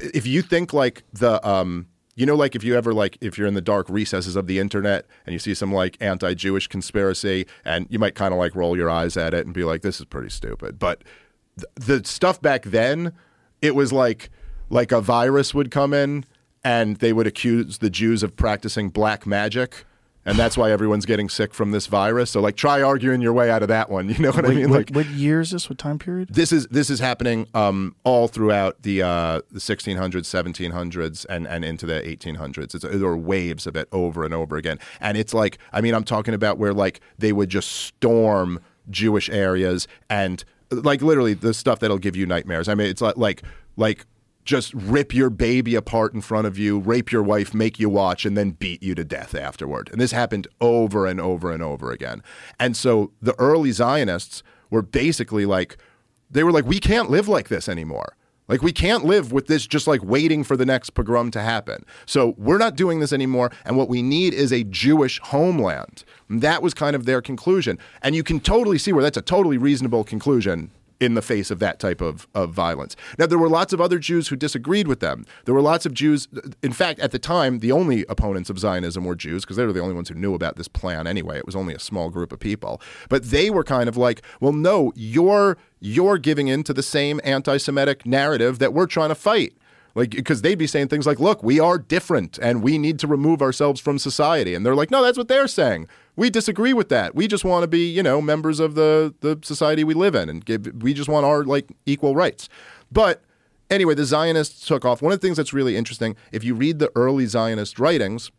if 0.00 0.26
you 0.26 0.42
think 0.42 0.72
like 0.72 1.04
the 1.12 1.44
um 1.48 1.86
you 2.20 2.26
know 2.26 2.34
like 2.34 2.54
if 2.54 2.62
you 2.62 2.76
ever 2.76 2.92
like 2.92 3.16
if 3.22 3.38
you're 3.38 3.46
in 3.46 3.54
the 3.54 3.62
dark 3.62 3.88
recesses 3.88 4.36
of 4.36 4.46
the 4.46 4.58
internet 4.58 5.06
and 5.24 5.32
you 5.32 5.38
see 5.38 5.54
some 5.54 5.72
like 5.72 5.96
anti-jewish 6.00 6.66
conspiracy 6.66 7.46
and 7.64 7.86
you 7.88 7.98
might 7.98 8.14
kind 8.14 8.34
of 8.34 8.38
like 8.38 8.54
roll 8.54 8.76
your 8.76 8.90
eyes 8.90 9.16
at 9.16 9.32
it 9.32 9.46
and 9.46 9.54
be 9.54 9.64
like 9.64 9.80
this 9.80 10.00
is 10.00 10.04
pretty 10.04 10.28
stupid. 10.28 10.78
But 10.78 11.02
th- 11.56 12.00
the 12.02 12.06
stuff 12.06 12.42
back 12.42 12.64
then 12.64 13.14
it 13.62 13.74
was 13.74 13.90
like 13.90 14.28
like 14.68 14.92
a 14.92 15.00
virus 15.00 15.54
would 15.54 15.70
come 15.70 15.94
in 15.94 16.26
and 16.62 16.96
they 16.96 17.14
would 17.14 17.26
accuse 17.26 17.78
the 17.78 17.88
Jews 17.88 18.22
of 18.22 18.36
practicing 18.36 18.90
black 18.90 19.26
magic 19.26 19.86
and 20.24 20.38
that's 20.38 20.56
why 20.56 20.70
everyone's 20.70 21.06
getting 21.06 21.28
sick 21.28 21.54
from 21.54 21.70
this 21.70 21.86
virus 21.86 22.30
so 22.30 22.40
like 22.40 22.56
try 22.56 22.82
arguing 22.82 23.20
your 23.20 23.32
way 23.32 23.50
out 23.50 23.62
of 23.62 23.68
that 23.68 23.90
one 23.90 24.08
you 24.08 24.18
know 24.18 24.30
what 24.30 24.44
Wait, 24.44 24.52
I 24.52 24.54
mean 24.60 24.70
what, 24.70 24.90
like 24.90 24.90
what 24.90 25.06
year 25.06 25.40
is 25.40 25.50
this? 25.50 25.68
What 25.68 25.78
time 25.78 25.98
period? 25.98 26.28
this 26.32 26.52
is 26.52 26.66
this 26.68 26.90
is 26.90 27.00
happening 27.00 27.46
um, 27.54 27.94
all 28.04 28.28
throughout 28.28 28.82
the 28.82 29.02
uh, 29.02 29.40
the 29.50 29.60
1600s, 29.60 29.96
1700s, 30.12 31.26
and 31.28 31.46
and 31.46 31.64
into 31.64 31.86
the 31.86 32.00
1800s. 32.00 32.74
It's, 32.74 32.84
there 32.84 33.08
are 33.08 33.16
waves 33.16 33.66
of 33.66 33.76
it 33.76 33.88
over 33.92 34.24
and 34.24 34.34
over 34.34 34.56
again, 34.56 34.78
and 35.00 35.16
it's 35.16 35.34
like 35.34 35.58
I 35.72 35.80
mean 35.80 35.94
I'm 35.94 36.04
talking 36.04 36.34
about 36.34 36.58
where 36.58 36.72
like 36.72 37.00
they 37.18 37.32
would 37.32 37.48
just 37.48 37.70
storm 37.70 38.60
Jewish 38.88 39.28
areas 39.30 39.86
and 40.08 40.44
like 40.70 41.02
literally 41.02 41.34
the 41.34 41.54
stuff 41.54 41.80
that'll 41.80 41.98
give 41.98 42.16
you 42.16 42.26
nightmares. 42.26 42.68
I 42.68 42.74
mean 42.74 42.88
it's 42.88 43.02
like 43.02 43.16
like 43.16 43.42
like 43.76 44.06
just 44.44 44.72
rip 44.74 45.14
your 45.14 45.30
baby 45.30 45.74
apart 45.74 46.14
in 46.14 46.20
front 46.20 46.46
of 46.46 46.58
you, 46.58 46.78
rape 46.78 47.12
your 47.12 47.22
wife, 47.22 47.54
make 47.54 47.78
you 47.78 47.88
watch, 47.88 48.24
and 48.24 48.36
then 48.36 48.50
beat 48.50 48.82
you 48.82 48.94
to 48.94 49.04
death 49.04 49.34
afterward. 49.34 49.88
And 49.92 50.00
this 50.00 50.12
happened 50.12 50.48
over 50.60 51.06
and 51.06 51.20
over 51.20 51.52
and 51.52 51.62
over 51.62 51.92
again. 51.92 52.22
And 52.58 52.76
so 52.76 53.12
the 53.20 53.38
early 53.38 53.72
Zionists 53.72 54.42
were 54.70 54.82
basically 54.82 55.46
like, 55.46 55.76
they 56.30 56.44
were 56.44 56.52
like, 56.52 56.64
we 56.64 56.80
can't 56.80 57.10
live 57.10 57.28
like 57.28 57.48
this 57.48 57.68
anymore. 57.68 58.16
Like, 58.48 58.62
we 58.62 58.72
can't 58.72 59.04
live 59.04 59.30
with 59.30 59.46
this 59.46 59.64
just 59.64 59.86
like 59.86 60.02
waiting 60.02 60.42
for 60.42 60.56
the 60.56 60.66
next 60.66 60.90
pogrom 60.90 61.30
to 61.30 61.40
happen. 61.40 61.84
So, 62.04 62.34
we're 62.36 62.58
not 62.58 62.74
doing 62.74 62.98
this 62.98 63.12
anymore. 63.12 63.52
And 63.64 63.76
what 63.76 63.88
we 63.88 64.02
need 64.02 64.34
is 64.34 64.52
a 64.52 64.64
Jewish 64.64 65.20
homeland. 65.20 66.02
And 66.28 66.42
that 66.42 66.60
was 66.60 66.74
kind 66.74 66.96
of 66.96 67.04
their 67.04 67.22
conclusion. 67.22 67.78
And 68.02 68.16
you 68.16 68.24
can 68.24 68.40
totally 68.40 68.76
see 68.76 68.92
where 68.92 69.04
that's 69.04 69.16
a 69.16 69.22
totally 69.22 69.56
reasonable 69.56 70.02
conclusion 70.02 70.72
in 71.00 71.14
the 71.14 71.22
face 71.22 71.50
of 71.50 71.58
that 71.58 71.80
type 71.80 72.00
of, 72.00 72.28
of 72.34 72.52
violence. 72.52 72.94
Now, 73.18 73.26
there 73.26 73.38
were 73.38 73.48
lots 73.48 73.72
of 73.72 73.80
other 73.80 73.98
Jews 73.98 74.28
who 74.28 74.36
disagreed 74.36 74.86
with 74.86 75.00
them. 75.00 75.24
There 75.46 75.54
were 75.54 75.62
lots 75.62 75.86
of 75.86 75.94
Jews, 75.94 76.28
in 76.62 76.72
fact, 76.72 77.00
at 77.00 77.10
the 77.10 77.18
time, 77.18 77.60
the 77.60 77.72
only 77.72 78.04
opponents 78.08 78.50
of 78.50 78.58
Zionism 78.58 79.04
were 79.04 79.16
Jews 79.16 79.44
because 79.44 79.56
they 79.56 79.64
were 79.64 79.72
the 79.72 79.80
only 79.80 79.94
ones 79.94 80.10
who 80.10 80.14
knew 80.14 80.34
about 80.34 80.56
this 80.56 80.68
plan 80.68 81.06
anyway. 81.06 81.38
It 81.38 81.46
was 81.46 81.56
only 81.56 81.74
a 81.74 81.78
small 81.78 82.10
group 82.10 82.32
of 82.32 82.38
people. 82.38 82.80
But 83.08 83.30
they 83.30 83.48
were 83.50 83.64
kind 83.64 83.88
of 83.88 83.96
like, 83.96 84.22
well, 84.40 84.52
no, 84.52 84.92
you're, 84.94 85.56
you're 85.80 86.18
giving 86.18 86.48
in 86.48 86.62
to 86.64 86.74
the 86.74 86.82
same 86.82 87.20
anti 87.24 87.56
Semitic 87.56 88.04
narrative 88.04 88.58
that 88.58 88.74
we're 88.74 88.86
trying 88.86 89.08
to 89.08 89.14
fight. 89.14 89.54
Like, 89.94 90.10
because 90.10 90.42
they'd 90.42 90.56
be 90.56 90.66
saying 90.66 90.88
things 90.88 91.06
like, 91.06 91.18
look, 91.18 91.42
we 91.42 91.58
are 91.58 91.78
different 91.78 92.38
and 92.38 92.62
we 92.62 92.78
need 92.78 92.98
to 93.00 93.06
remove 93.06 93.42
ourselves 93.42 93.80
from 93.80 93.98
society. 93.98 94.54
And 94.54 94.64
they're 94.64 94.74
like, 94.74 94.90
no, 94.90 95.02
that's 95.02 95.18
what 95.18 95.28
they're 95.28 95.48
saying. 95.48 95.88
We 96.16 96.30
disagree 96.30 96.72
with 96.72 96.88
that. 96.90 97.14
We 97.14 97.26
just 97.26 97.44
want 97.44 97.64
to 97.64 97.66
be, 97.66 97.88
you 97.88 98.02
know, 98.02 98.20
members 98.20 98.60
of 98.60 98.74
the, 98.74 99.14
the 99.20 99.38
society 99.42 99.84
we 99.84 99.94
live 99.94 100.14
in 100.14 100.28
and 100.28 100.44
give, 100.44 100.66
we 100.82 100.94
just 100.94 101.08
want 101.08 101.26
our 101.26 101.44
like 101.44 101.70
equal 101.86 102.14
rights. 102.14 102.48
But 102.92 103.22
anyway, 103.68 103.94
the 103.94 104.04
Zionists 104.04 104.66
took 104.66 104.84
off. 104.84 105.02
One 105.02 105.12
of 105.12 105.20
the 105.20 105.26
things 105.26 105.36
that's 105.36 105.52
really 105.52 105.76
interesting, 105.76 106.16
if 106.32 106.44
you 106.44 106.54
read 106.54 106.78
the 106.78 106.92
early 106.94 107.26
Zionist 107.26 107.78
writings, 107.78 108.30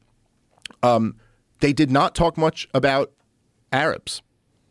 um, 0.83 1.15
they 1.59 1.73
did 1.73 1.91
not 1.91 2.15
talk 2.15 2.37
much 2.37 2.67
about 2.73 3.11
Arabs. 3.71 4.21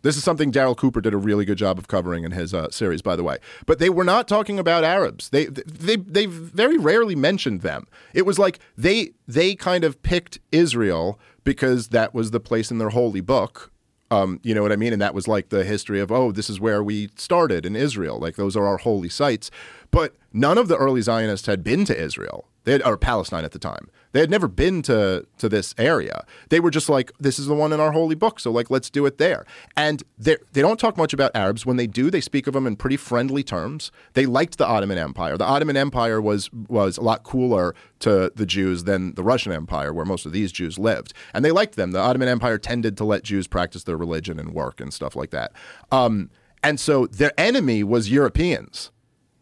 This 0.02 0.16
is 0.16 0.24
something 0.24 0.50
Darryl 0.50 0.76
Cooper 0.76 1.00
did 1.00 1.14
a 1.14 1.18
really 1.18 1.44
good 1.44 1.58
job 1.58 1.78
of 1.78 1.88
covering 1.88 2.24
in 2.24 2.32
his 2.32 2.54
uh, 2.54 2.70
series, 2.70 3.02
by 3.02 3.16
the 3.16 3.22
way. 3.22 3.38
But 3.66 3.78
they 3.78 3.90
were 3.90 4.04
not 4.04 4.28
talking 4.28 4.58
about 4.58 4.84
Arabs. 4.84 5.28
They 5.28 5.46
they 5.46 5.96
they 5.96 6.26
very 6.26 6.78
rarely 6.78 7.14
mentioned 7.14 7.60
them. 7.60 7.86
It 8.14 8.26
was 8.26 8.38
like 8.38 8.58
they 8.76 9.12
they 9.28 9.54
kind 9.54 9.84
of 9.84 10.02
picked 10.02 10.38
Israel 10.52 11.18
because 11.44 11.88
that 11.88 12.14
was 12.14 12.30
the 12.30 12.40
place 12.40 12.70
in 12.70 12.78
their 12.78 12.90
holy 12.90 13.20
book. 13.20 13.70
Um, 14.12 14.40
you 14.42 14.54
know 14.54 14.62
what 14.62 14.72
I 14.72 14.76
mean? 14.76 14.92
And 14.92 15.00
that 15.00 15.14
was 15.14 15.28
like 15.28 15.50
the 15.50 15.64
history 15.64 16.00
of 16.00 16.10
oh, 16.10 16.32
this 16.32 16.50
is 16.50 16.58
where 16.58 16.82
we 16.82 17.10
started 17.16 17.66
in 17.66 17.76
Israel. 17.76 18.18
Like 18.18 18.36
those 18.36 18.56
are 18.56 18.66
our 18.66 18.78
holy 18.78 19.08
sites. 19.08 19.50
But 19.90 20.14
none 20.32 20.58
of 20.58 20.68
the 20.68 20.76
early 20.76 21.02
Zionists 21.02 21.46
had 21.46 21.62
been 21.62 21.84
to 21.84 21.98
Israel. 21.98 22.46
They 22.64 22.72
had, 22.72 22.82
or 22.82 22.96
Palestine 22.96 23.44
at 23.44 23.52
the 23.52 23.58
time. 23.58 23.88
They 24.12 24.20
had 24.20 24.30
never 24.30 24.48
been 24.48 24.82
to 24.82 25.26
to 25.38 25.48
this 25.48 25.74
area. 25.78 26.24
They 26.48 26.60
were 26.60 26.70
just 26.70 26.88
like, 26.88 27.12
this 27.18 27.38
is 27.38 27.46
the 27.46 27.54
one 27.54 27.72
in 27.72 27.80
our 27.80 27.92
holy 27.92 28.14
book, 28.14 28.40
so 28.40 28.50
like 28.50 28.70
let's 28.70 28.90
do 28.90 29.06
it 29.06 29.18
there. 29.18 29.44
And 29.76 30.02
they 30.18 30.36
they 30.52 30.60
don't 30.62 30.80
talk 30.80 30.96
much 30.96 31.12
about 31.12 31.30
Arabs. 31.34 31.64
When 31.64 31.76
they 31.76 31.86
do, 31.86 32.10
they 32.10 32.20
speak 32.20 32.46
of 32.46 32.54
them 32.54 32.66
in 32.66 32.76
pretty 32.76 32.96
friendly 32.96 33.42
terms. 33.42 33.92
They 34.14 34.26
liked 34.26 34.58
the 34.58 34.66
Ottoman 34.66 34.98
Empire. 34.98 35.36
The 35.36 35.44
Ottoman 35.44 35.76
Empire 35.76 36.20
was 36.20 36.50
was 36.52 36.98
a 36.98 37.02
lot 37.02 37.22
cooler 37.22 37.74
to 38.00 38.32
the 38.34 38.46
Jews 38.46 38.84
than 38.84 39.14
the 39.14 39.22
Russian 39.22 39.52
Empire, 39.52 39.92
where 39.92 40.04
most 40.04 40.26
of 40.26 40.32
these 40.32 40.52
Jews 40.52 40.78
lived, 40.78 41.12
and 41.34 41.44
they 41.44 41.52
liked 41.52 41.76
them. 41.76 41.92
The 41.92 42.00
Ottoman 42.00 42.28
Empire 42.28 42.58
tended 42.58 42.96
to 42.96 43.04
let 43.04 43.22
Jews 43.22 43.46
practice 43.46 43.84
their 43.84 43.96
religion 43.96 44.38
and 44.40 44.54
work 44.54 44.80
and 44.80 44.92
stuff 44.92 45.14
like 45.14 45.30
that. 45.30 45.52
Um, 45.92 46.30
and 46.62 46.78
so 46.78 47.06
their 47.06 47.32
enemy 47.38 47.82
was 47.82 48.10
Europeans. 48.10 48.90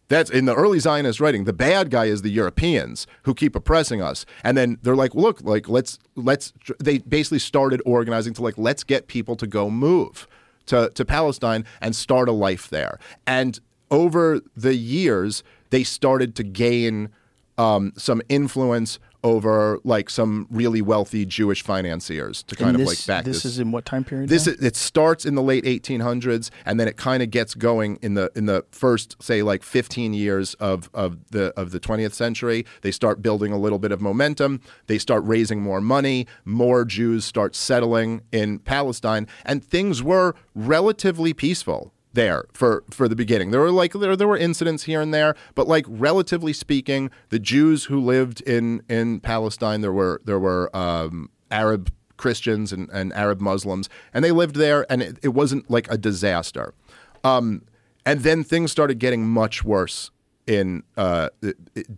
That's 0.08 0.30
in 0.30 0.46
the 0.46 0.54
early 0.54 0.78
Zionist 0.78 1.20
writing. 1.20 1.44
The 1.44 1.52
bad 1.52 1.90
guy 1.90 2.06
is 2.06 2.22
the 2.22 2.30
Europeans 2.30 3.06
who 3.24 3.34
keep 3.34 3.54
oppressing 3.54 4.00
us, 4.00 4.24
and 4.42 4.56
then 4.56 4.78
they're 4.82 4.96
like, 4.96 5.14
"Look, 5.14 5.42
like 5.42 5.68
let's 5.68 5.98
let's." 6.16 6.52
They 6.78 6.98
basically 6.98 7.40
started 7.40 7.82
organizing 7.84 8.32
to 8.34 8.42
like 8.42 8.56
let's 8.56 8.84
get 8.84 9.06
people 9.06 9.36
to 9.36 9.46
go 9.46 9.68
move 9.68 10.26
to 10.66 10.90
to 10.94 11.04
Palestine 11.04 11.64
and 11.80 11.94
start 11.94 12.28
a 12.28 12.32
life 12.32 12.68
there. 12.68 12.98
And 13.26 13.60
over 13.90 14.40
the 14.56 14.74
years, 14.74 15.42
they 15.70 15.84
started 15.84 16.34
to 16.36 16.42
gain 16.42 17.10
um, 17.58 17.92
some 17.96 18.22
influence 18.28 18.98
over 19.24 19.78
like 19.84 20.08
some 20.10 20.46
really 20.50 20.80
wealthy 20.80 21.24
Jewish 21.26 21.62
financiers 21.62 22.42
to 22.44 22.54
kind 22.56 22.70
And 22.70 22.76
of 22.82 22.88
this, 22.88 23.00
like 23.00 23.06
back 23.06 23.24
this 23.24 23.42
this. 23.42 23.44
is 23.52 23.58
in 23.58 23.72
what 23.72 23.84
time 23.84 24.04
period? 24.04 24.28
this 24.28 24.46
is, 24.46 24.62
it 24.62 24.76
starts 24.76 25.24
in 25.26 25.34
the 25.34 25.42
late 25.42 25.64
1800s 25.64 26.50
and 26.64 26.78
then 26.78 26.86
it 26.88 26.96
kind 26.96 27.22
of 27.22 27.30
gets 27.30 27.54
going 27.54 27.98
in 28.02 28.14
the 28.14 28.30
in 28.36 28.46
the 28.46 28.64
first 28.70 29.16
say 29.22 29.42
like 29.42 29.62
15 29.62 30.14
years 30.14 30.54
of 30.54 30.88
of 30.94 31.18
the 31.30 31.52
of 31.58 31.70
the 31.72 31.80
20th 31.80 32.12
century 32.12 32.64
they 32.82 32.90
start 32.92 33.20
building 33.22 33.52
a 33.52 33.58
little 33.58 33.78
bit 33.78 33.92
of 33.92 34.00
momentum 34.00 34.60
they 34.86 34.98
start 34.98 35.22
raising 35.24 35.60
more 35.62 35.80
money 35.80 36.26
more 36.44 36.84
Jews 36.84 37.24
start 37.24 37.56
settling 37.56 38.22
in 38.32 38.58
Palestine 38.60 39.26
and 39.44 39.64
things 39.64 40.02
were 40.02 40.34
relatively 40.54 41.32
peaceful 41.34 41.92
there 42.18 42.44
for 42.52 42.82
for 42.90 43.08
the 43.08 43.14
beginning. 43.14 43.52
There 43.52 43.60
were 43.60 43.70
like 43.70 43.92
there, 43.92 44.16
there 44.16 44.26
were 44.26 44.36
incidents 44.36 44.82
here 44.84 45.00
and 45.00 45.14
there, 45.14 45.36
but 45.54 45.68
like 45.68 45.86
relatively 45.88 46.52
speaking, 46.52 47.10
the 47.28 47.38
Jews 47.38 47.84
who 47.84 48.00
lived 48.00 48.40
in 48.40 48.82
in 48.88 49.20
Palestine, 49.20 49.80
there 49.82 49.92
were 49.92 50.20
there 50.24 50.40
were 50.40 50.74
um, 50.76 51.30
Arab 51.50 51.92
Christians 52.16 52.72
and, 52.72 52.90
and 52.90 53.12
Arab 53.12 53.40
Muslims, 53.40 53.88
and 54.12 54.24
they 54.24 54.32
lived 54.32 54.56
there, 54.56 54.84
and 54.90 55.00
it, 55.00 55.18
it 55.22 55.28
wasn't 55.28 55.70
like 55.70 55.88
a 55.90 55.96
disaster. 55.96 56.74
Um, 57.22 57.62
and 58.04 58.20
then 58.20 58.42
things 58.42 58.72
started 58.72 58.98
getting 58.98 59.28
much 59.28 59.64
worse 59.64 60.10
in 60.46 60.82
uh, 60.96 61.28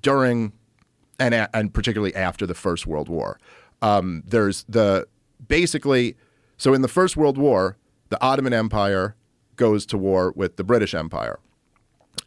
during 0.02 0.52
and 1.18 1.48
and 1.54 1.72
particularly 1.72 2.14
after 2.14 2.46
the 2.46 2.54
First 2.54 2.86
World 2.86 3.08
War. 3.08 3.40
Um, 3.80 4.22
there's 4.26 4.64
the 4.68 5.06
basically 5.48 6.16
so 6.58 6.74
in 6.74 6.82
the 6.82 6.88
First 6.88 7.16
World 7.16 7.38
War, 7.38 7.78
the 8.10 8.22
Ottoman 8.22 8.52
Empire 8.52 9.16
goes 9.60 9.84
to 9.86 9.98
war 9.98 10.32
with 10.34 10.56
the 10.56 10.64
British 10.64 10.94
Empire. 10.94 11.38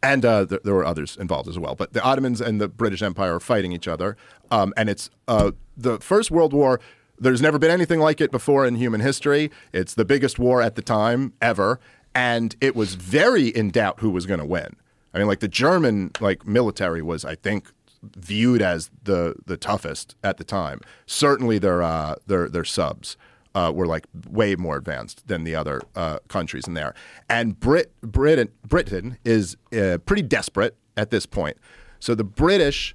And 0.02 0.24
uh, 0.24 0.46
th- 0.46 0.62
there 0.62 0.72
were 0.72 0.84
others 0.84 1.16
involved 1.16 1.48
as 1.48 1.58
well, 1.58 1.74
but 1.74 1.92
the 1.92 2.02
Ottomans 2.02 2.40
and 2.40 2.60
the 2.60 2.68
British 2.68 3.02
Empire 3.02 3.34
are 3.34 3.40
fighting 3.40 3.72
each 3.72 3.88
other. 3.88 4.16
Um, 4.52 4.72
and 4.76 4.88
it's 4.88 5.10
uh, 5.26 5.50
the 5.76 5.98
First 5.98 6.30
World 6.30 6.52
War. 6.52 6.80
There's 7.18 7.42
never 7.42 7.58
been 7.58 7.72
anything 7.72 7.98
like 7.98 8.20
it 8.20 8.30
before 8.30 8.64
in 8.64 8.76
human 8.76 9.00
history. 9.00 9.50
It's 9.72 9.94
the 9.94 10.04
biggest 10.04 10.38
war 10.38 10.62
at 10.62 10.76
the 10.76 10.82
time 10.82 11.32
ever, 11.42 11.80
and 12.14 12.54
it 12.60 12.76
was 12.76 12.94
very 12.94 13.48
in 13.48 13.70
doubt 13.70 14.00
who 14.00 14.10
was 14.10 14.26
going 14.26 14.40
to 14.40 14.46
win. 14.46 14.76
I 15.12 15.18
mean, 15.18 15.26
like 15.26 15.40
the 15.40 15.48
German 15.48 16.12
like 16.20 16.46
military 16.46 17.02
was, 17.02 17.24
I 17.24 17.34
think, 17.34 17.72
viewed 18.16 18.62
as 18.62 18.90
the 19.02 19.34
the 19.46 19.56
toughest 19.56 20.14
at 20.22 20.36
the 20.36 20.44
time. 20.44 20.80
Certainly, 21.06 21.58
their 21.58 21.82
uh, 21.82 22.14
their 22.26 22.48
their 22.48 22.64
subs 22.64 23.16
uh, 23.54 23.72
were 23.74 23.86
like 23.86 24.06
way 24.28 24.56
more 24.56 24.76
advanced 24.76 25.26
than 25.28 25.44
the 25.44 25.54
other 25.54 25.80
uh, 25.94 26.18
countries 26.28 26.66
in 26.66 26.74
there. 26.74 26.94
And 27.28 27.58
Brit 27.58 27.92
Britain 28.00 28.50
Britain 28.66 29.18
is 29.24 29.56
uh, 29.76 29.98
pretty 30.04 30.22
desperate 30.22 30.76
at 30.96 31.10
this 31.10 31.26
point. 31.26 31.56
So 32.00 32.14
the 32.14 32.24
British 32.24 32.94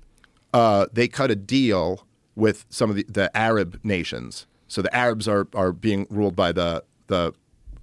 uh, 0.54 0.88
they 0.92 1.08
cut 1.08 1.32
a 1.32 1.36
deal 1.36 2.06
with 2.36 2.66
some 2.70 2.90
of 2.90 2.96
the, 2.96 3.06
the 3.08 3.36
Arab 3.38 3.80
nations. 3.84 4.48
So 4.68 4.82
the 4.82 4.96
Arabs 4.96 5.28
are 5.28 5.48
are 5.54 5.72
being 5.72 6.08
ruled 6.10 6.36
by 6.36 6.52
the 6.52 6.84
the 7.08 7.34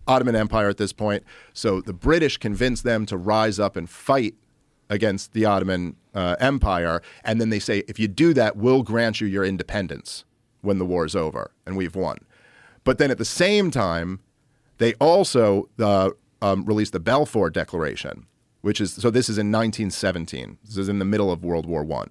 Ottoman 0.06 0.36
Empire 0.36 0.68
at 0.68 0.76
this 0.76 0.92
point. 0.92 1.24
So 1.52 1.80
the 1.80 1.92
British 1.92 2.36
convince 2.36 2.82
them 2.82 3.06
to 3.06 3.16
rise 3.16 3.58
up 3.58 3.76
and 3.76 3.90
fight 3.90 4.34
against 4.88 5.32
the 5.32 5.44
Ottoman 5.44 5.96
uh, 6.14 6.36
Empire, 6.38 7.02
and 7.24 7.40
then 7.40 7.50
they 7.50 7.58
say, 7.58 7.82
if 7.88 7.98
you 7.98 8.06
do 8.06 8.32
that, 8.34 8.56
we'll 8.56 8.82
grant 8.82 9.20
you 9.20 9.26
your 9.26 9.44
independence 9.44 10.24
when 10.60 10.78
the 10.78 10.84
war 10.84 11.04
is 11.04 11.16
over 11.16 11.50
and 11.66 11.76
we've 11.76 11.96
won. 11.96 12.18
But 12.86 12.98
then 12.98 13.10
at 13.10 13.18
the 13.18 13.24
same 13.24 13.72
time, 13.72 14.20
they 14.78 14.94
also 14.94 15.68
uh, 15.80 16.10
um, 16.40 16.64
released 16.64 16.92
the 16.92 17.00
Balfour 17.00 17.50
Declaration, 17.50 18.26
which 18.60 18.80
is 18.80 18.92
so 18.92 19.10
this 19.10 19.28
is 19.28 19.38
in 19.38 19.50
1917. 19.50 20.58
This 20.64 20.76
is 20.76 20.88
in 20.88 21.00
the 21.00 21.04
middle 21.04 21.32
of 21.32 21.44
World 21.44 21.66
War 21.66 21.82
One, 21.82 22.10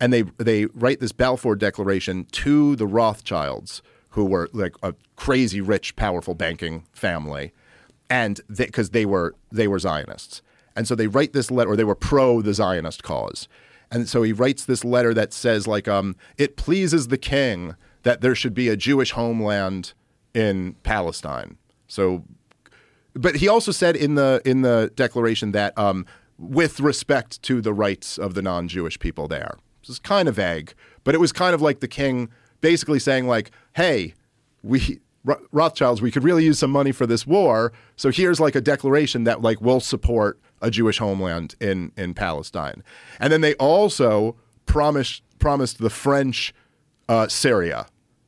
and 0.00 0.14
they 0.14 0.22
they 0.38 0.64
write 0.66 1.00
this 1.00 1.12
Balfour 1.12 1.54
Declaration 1.54 2.24
to 2.32 2.76
the 2.76 2.86
Rothschilds, 2.86 3.82
who 4.10 4.24
were 4.24 4.48
like 4.54 4.74
a 4.82 4.94
crazy 5.16 5.60
rich, 5.60 5.94
powerful 5.96 6.34
banking 6.34 6.86
family, 6.92 7.52
and 8.08 8.40
because 8.48 8.90
they, 8.90 9.04
were 9.04 9.34
they 9.52 9.68
were 9.68 9.78
Zionists, 9.78 10.40
and 10.74 10.88
so 10.88 10.94
they 10.94 11.08
write 11.08 11.34
this 11.34 11.50
letter, 11.50 11.72
or 11.72 11.76
they 11.76 11.84
were 11.84 11.94
pro 11.94 12.40
the 12.40 12.54
Zionist 12.54 13.02
cause, 13.02 13.48
and 13.90 14.08
so 14.08 14.22
he 14.22 14.32
writes 14.32 14.64
this 14.64 14.82
letter 14.82 15.12
that 15.12 15.34
says 15.34 15.66
like 15.66 15.86
um, 15.86 16.16
it 16.38 16.56
pleases 16.56 17.08
the 17.08 17.18
king 17.18 17.76
that 18.02 18.22
there 18.22 18.34
should 18.34 18.54
be 18.54 18.70
a 18.70 18.78
Jewish 18.78 19.10
homeland 19.10 19.92
in 20.36 20.74
Palestine. 20.82 21.56
So 21.88 22.22
but 23.14 23.36
he 23.36 23.48
also 23.48 23.72
said 23.72 23.96
in 23.96 24.14
the 24.14 24.42
in 24.44 24.62
the 24.62 24.92
declaration 24.94 25.52
that 25.52 25.76
um, 25.78 26.06
with 26.38 26.78
respect 26.78 27.42
to 27.42 27.60
the 27.62 27.72
rights 27.72 28.18
of 28.18 28.34
the 28.34 28.42
non-Jewish 28.42 28.98
people 28.98 29.26
there. 29.26 29.56
This 29.80 29.90
is 29.90 29.98
kind 29.98 30.28
of 30.28 30.36
vague, 30.36 30.74
but 31.02 31.14
it 31.14 31.18
was 31.18 31.32
kind 31.32 31.54
of 31.54 31.62
like 31.62 31.80
the 31.80 31.88
king 31.88 32.28
basically 32.60 32.98
saying 32.98 33.26
like, 33.26 33.50
"Hey, 33.74 34.14
we 34.62 35.00
Rothschilds, 35.50 36.02
we 36.02 36.10
could 36.10 36.22
really 36.22 36.44
use 36.44 36.58
some 36.58 36.70
money 36.70 36.92
for 36.92 37.06
this 37.06 37.26
war, 37.26 37.72
so 37.96 38.10
here's 38.10 38.38
like 38.38 38.54
a 38.54 38.60
declaration 38.60 39.24
that 39.24 39.40
like 39.40 39.60
will 39.60 39.80
support 39.80 40.38
a 40.60 40.70
Jewish 40.70 40.98
homeland 40.98 41.54
in 41.60 41.92
in 41.96 42.12
Palestine." 42.12 42.84
And 43.18 43.32
then 43.32 43.40
they 43.40 43.54
also 43.54 44.36
promised 44.66 45.22
promised 45.38 45.78
the 45.78 45.90
French 45.90 46.52
uh, 47.08 47.28
Syria 47.28 47.86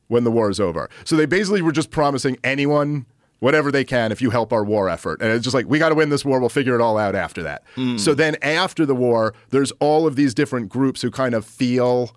when 0.09 0.25
the 0.25 0.31
war 0.31 0.49
is 0.49 0.59
over. 0.59 0.89
So 1.05 1.15
they 1.15 1.25
basically 1.25 1.61
were 1.61 1.71
just 1.71 1.89
promising 1.89 2.37
anyone 2.43 3.05
whatever 3.39 3.71
they 3.71 3.85
can 3.85 4.11
if 4.11 4.21
you 4.21 4.31
help 4.31 4.51
our 4.51 4.65
war 4.65 4.89
effort. 4.89 5.21
And 5.21 5.31
it's 5.31 5.45
just 5.45 5.53
like, 5.53 5.65
we 5.65 5.79
got 5.79 5.89
to 5.89 5.95
win 5.95 6.09
this 6.09 6.25
war. 6.25 6.41
We'll 6.41 6.49
figure 6.49 6.75
it 6.75 6.81
all 6.81 6.97
out 6.97 7.15
after 7.15 7.41
that. 7.43 7.63
So 7.97 8.13
then 8.13 8.35
after 8.41 8.85
the 8.85 8.95
war, 8.95 9.33
there's 9.51 9.71
all 9.79 10.05
of 10.05 10.17
these 10.17 10.33
different 10.33 10.67
groups 10.67 11.01
who 11.01 11.09
kind 11.09 11.33
of 11.33 11.45
feel 11.45 12.13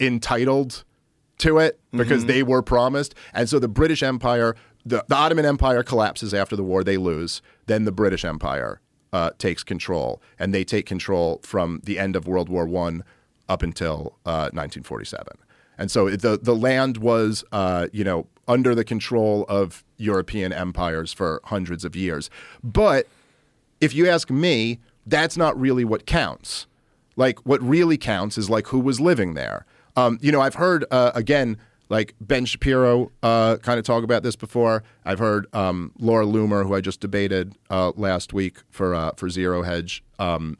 entitled 0.00 0.84
to 1.38 1.58
it 1.58 1.78
because 1.92 2.24
they 2.26 2.42
were 2.42 2.62
promised. 2.62 3.14
And 3.34 3.48
so 3.48 3.58
the 3.58 3.68
British 3.68 4.02
Empire, 4.02 4.56
the, 4.86 5.04
the 5.08 5.14
Ottoman 5.14 5.44
Empire 5.44 5.82
collapses 5.82 6.32
after 6.32 6.56
the 6.56 6.62
war, 6.64 6.82
they 6.82 6.96
lose. 6.96 7.42
Then 7.66 7.84
the 7.84 7.92
British 7.92 8.24
Empire 8.24 8.80
uh, 9.12 9.30
takes 9.38 9.62
control, 9.62 10.22
and 10.38 10.54
they 10.54 10.64
take 10.64 10.86
control 10.86 11.40
from 11.42 11.80
the 11.84 11.98
end 11.98 12.16
of 12.16 12.26
World 12.26 12.48
War 12.48 12.66
One 12.66 13.04
up 13.48 13.62
until 13.62 14.18
uh, 14.24 14.48
1947. 14.54 15.36
And 15.78 15.90
so 15.90 16.10
the 16.10 16.38
the 16.40 16.54
land 16.54 16.98
was, 16.98 17.44
uh, 17.52 17.88
you 17.92 18.04
know, 18.04 18.26
under 18.48 18.74
the 18.74 18.84
control 18.84 19.44
of 19.48 19.84
European 19.96 20.52
empires 20.52 21.12
for 21.12 21.40
hundreds 21.44 21.84
of 21.84 21.96
years. 21.96 22.30
But 22.62 23.06
if 23.80 23.94
you 23.94 24.08
ask 24.08 24.30
me, 24.30 24.80
that's 25.06 25.36
not 25.36 25.58
really 25.58 25.84
what 25.84 26.06
counts. 26.06 26.66
Like 27.16 27.40
what 27.40 27.60
really 27.62 27.98
counts 27.98 28.38
is 28.38 28.48
like 28.48 28.68
who 28.68 28.78
was 28.78 29.00
living 29.00 29.34
there. 29.34 29.66
Um, 29.96 30.18
you 30.22 30.32
know, 30.32 30.40
I've 30.40 30.54
heard 30.54 30.84
uh, 30.90 31.12
again, 31.14 31.58
like 31.88 32.14
Ben 32.20 32.46
Shapiro 32.46 33.12
uh, 33.22 33.56
kind 33.58 33.78
of 33.78 33.84
talk 33.84 34.02
about 34.02 34.22
this 34.22 34.36
before. 34.36 34.82
I've 35.04 35.18
heard 35.18 35.46
um, 35.54 35.92
Laura 35.98 36.24
Loomer, 36.24 36.64
who 36.66 36.74
I 36.74 36.80
just 36.80 37.00
debated 37.00 37.54
uh, 37.68 37.92
last 37.96 38.32
week 38.32 38.58
for 38.70 38.94
uh, 38.94 39.12
for 39.16 39.28
Zero 39.28 39.62
Hedge. 39.62 40.02
Um, 40.18 40.56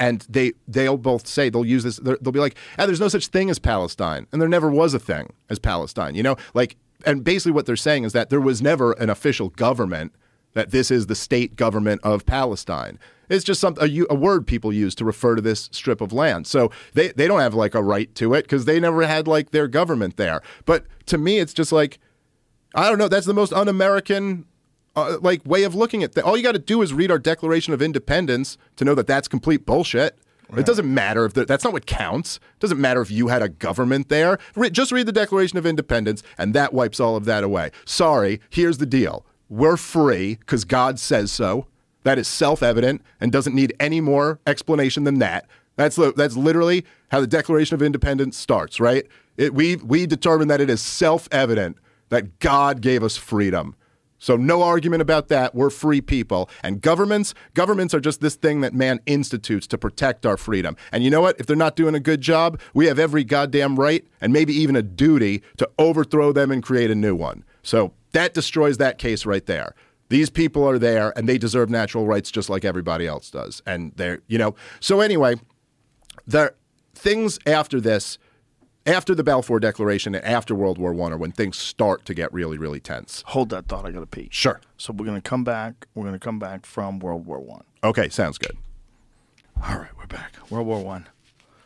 and 0.00 0.26
they 0.28 0.54
they'll 0.66 0.96
both 0.96 1.26
say 1.26 1.50
they'll 1.50 1.64
use 1.64 1.84
this. 1.84 1.98
They'll 1.98 2.32
be 2.32 2.40
like, 2.40 2.56
"Ah, 2.78 2.86
there's 2.86 2.98
no 2.98 3.08
such 3.08 3.28
thing 3.28 3.50
as 3.50 3.58
Palestine," 3.58 4.26
and 4.32 4.40
there 4.40 4.48
never 4.48 4.70
was 4.70 4.94
a 4.94 4.98
thing 4.98 5.32
as 5.48 5.58
Palestine. 5.60 6.14
You 6.14 6.24
know, 6.24 6.36
like, 6.54 6.76
and 7.06 7.22
basically 7.22 7.52
what 7.52 7.66
they're 7.66 7.76
saying 7.76 8.04
is 8.04 8.12
that 8.14 8.30
there 8.30 8.40
was 8.40 8.60
never 8.62 8.92
an 8.92 9.10
official 9.10 9.50
government 9.50 10.12
that 10.54 10.70
this 10.70 10.90
is 10.90 11.06
the 11.06 11.14
state 11.14 11.54
government 11.54 12.00
of 12.02 12.26
Palestine. 12.26 12.98
It's 13.28 13.44
just 13.44 13.60
some 13.60 13.76
a, 13.80 13.88
a 14.08 14.14
word 14.14 14.46
people 14.46 14.72
use 14.72 14.94
to 14.96 15.04
refer 15.04 15.36
to 15.36 15.42
this 15.42 15.68
strip 15.70 16.00
of 16.00 16.12
land. 16.12 16.46
So 16.46 16.72
they 16.94 17.08
they 17.08 17.28
don't 17.28 17.40
have 17.40 17.54
like 17.54 17.74
a 17.74 17.82
right 17.82 18.12
to 18.16 18.34
it 18.34 18.42
because 18.42 18.64
they 18.64 18.80
never 18.80 19.06
had 19.06 19.28
like 19.28 19.50
their 19.50 19.68
government 19.68 20.16
there. 20.16 20.40
But 20.64 20.86
to 21.06 21.18
me, 21.18 21.38
it's 21.38 21.52
just 21.52 21.70
like 21.70 22.00
I 22.74 22.88
don't 22.88 22.98
know. 22.98 23.08
That's 23.08 23.26
the 23.26 23.34
most 23.34 23.52
un-American 23.52 24.46
uh, 24.96 25.18
like 25.20 25.44
way 25.44 25.62
of 25.62 25.74
looking 25.74 26.02
at 26.02 26.14
things. 26.14 26.24
All 26.26 26.36
you 26.36 26.42
got 26.42 26.52
to 26.52 26.58
do 26.58 26.82
is 26.82 26.92
read 26.92 27.10
our 27.10 27.18
Declaration 27.18 27.72
of 27.72 27.82
Independence 27.82 28.58
to 28.76 28.84
know 28.84 28.94
that 28.94 29.06
that's 29.06 29.28
complete 29.28 29.66
bullshit. 29.66 30.18
It 30.56 30.66
doesn't 30.66 30.92
matter 30.92 31.24
if 31.24 31.34
the, 31.34 31.44
that's 31.44 31.62
not 31.62 31.72
what 31.72 31.86
counts. 31.86 32.36
It 32.36 32.58
doesn't 32.58 32.80
matter 32.80 33.00
if 33.00 33.08
you 33.08 33.28
had 33.28 33.40
a 33.40 33.48
government 33.48 34.08
there. 34.08 34.36
Re- 34.56 34.70
just 34.70 34.90
read 34.90 35.06
the 35.06 35.12
Declaration 35.12 35.58
of 35.58 35.64
Independence, 35.64 36.24
and 36.36 36.54
that 36.54 36.72
wipes 36.72 36.98
all 36.98 37.14
of 37.14 37.24
that 37.26 37.44
away. 37.44 37.70
Sorry, 37.84 38.40
here's 38.50 38.78
the 38.78 38.86
deal: 38.86 39.24
we're 39.48 39.76
free 39.76 40.34
because 40.40 40.64
God 40.64 40.98
says 40.98 41.30
so. 41.30 41.68
That 42.02 42.18
is 42.18 42.26
self-evident 42.26 43.02
and 43.20 43.30
doesn't 43.30 43.54
need 43.54 43.74
any 43.78 44.00
more 44.00 44.40
explanation 44.44 45.04
than 45.04 45.20
that. 45.20 45.46
That's 45.76 45.96
li- 45.96 46.14
that's 46.16 46.36
literally 46.36 46.84
how 47.12 47.20
the 47.20 47.28
Declaration 47.28 47.76
of 47.76 47.82
Independence 47.82 48.36
starts, 48.36 48.80
right? 48.80 49.06
It, 49.36 49.54
we 49.54 49.76
we 49.76 50.04
determine 50.04 50.48
that 50.48 50.60
it 50.60 50.68
is 50.68 50.82
self-evident 50.82 51.76
that 52.08 52.40
God 52.40 52.80
gave 52.80 53.04
us 53.04 53.16
freedom. 53.16 53.76
So 54.20 54.36
no 54.36 54.62
argument 54.62 55.02
about 55.02 55.28
that. 55.28 55.54
We're 55.54 55.70
free 55.70 56.00
people. 56.00 56.48
And 56.62 56.80
governments, 56.80 57.34
governments 57.54 57.92
are 57.94 58.00
just 58.00 58.20
this 58.20 58.36
thing 58.36 58.60
that 58.60 58.72
man 58.72 59.00
institutes 59.06 59.66
to 59.68 59.78
protect 59.78 60.24
our 60.24 60.36
freedom. 60.36 60.76
And 60.92 61.02
you 61.02 61.10
know 61.10 61.22
what? 61.22 61.40
If 61.40 61.46
they're 61.46 61.56
not 61.56 61.74
doing 61.74 61.96
a 61.96 62.00
good 62.00 62.20
job, 62.20 62.60
we 62.74 62.86
have 62.86 62.98
every 62.98 63.24
goddamn 63.24 63.80
right 63.80 64.06
and 64.20 64.32
maybe 64.32 64.52
even 64.52 64.76
a 64.76 64.82
duty 64.82 65.42
to 65.56 65.68
overthrow 65.78 66.32
them 66.32 66.52
and 66.52 66.62
create 66.62 66.90
a 66.90 66.94
new 66.94 67.16
one. 67.16 67.44
So 67.62 67.94
that 68.12 68.34
destroys 68.34 68.76
that 68.76 68.98
case 68.98 69.26
right 69.26 69.44
there. 69.46 69.74
These 70.10 70.28
people 70.28 70.68
are 70.68 70.78
there 70.78 71.16
and 71.16 71.28
they 71.28 71.38
deserve 71.38 71.70
natural 71.70 72.06
rights 72.06 72.30
just 72.30 72.50
like 72.50 72.64
everybody 72.64 73.06
else 73.06 73.30
does. 73.30 73.62
And 73.64 73.92
they're, 73.96 74.20
you 74.26 74.38
know, 74.38 74.54
so 74.80 75.00
anyway, 75.00 75.36
the 76.26 76.52
things 76.94 77.38
after 77.46 77.80
this 77.80 78.18
after 78.86 79.14
the 79.14 79.22
Balfour 79.24 79.60
Declaration 79.60 80.14
and 80.14 80.24
after 80.24 80.54
World 80.54 80.78
War 80.78 80.92
One 80.92 81.12
are 81.12 81.16
when 81.18 81.32
things 81.32 81.56
start 81.58 82.04
to 82.06 82.14
get 82.14 82.32
really, 82.32 82.58
really 82.58 82.80
tense. 82.80 83.22
Hold 83.28 83.50
that 83.50 83.66
thought. 83.66 83.84
I 83.86 83.90
got 83.90 84.00
to 84.00 84.06
pee. 84.06 84.28
Sure. 84.30 84.60
So 84.76 84.92
we're 84.92 85.06
gonna 85.06 85.20
come 85.20 85.44
back. 85.44 85.86
We're 85.94 86.04
gonna 86.04 86.18
come 86.18 86.38
back 86.38 86.66
from 86.66 86.98
World 86.98 87.26
War 87.26 87.40
One. 87.40 87.64
Okay, 87.84 88.08
sounds 88.08 88.38
good. 88.38 88.56
All 89.62 89.76
right, 89.78 89.90
we're 89.98 90.06
back. 90.06 90.32
World 90.50 90.66
War 90.66 90.82
One. 90.82 91.08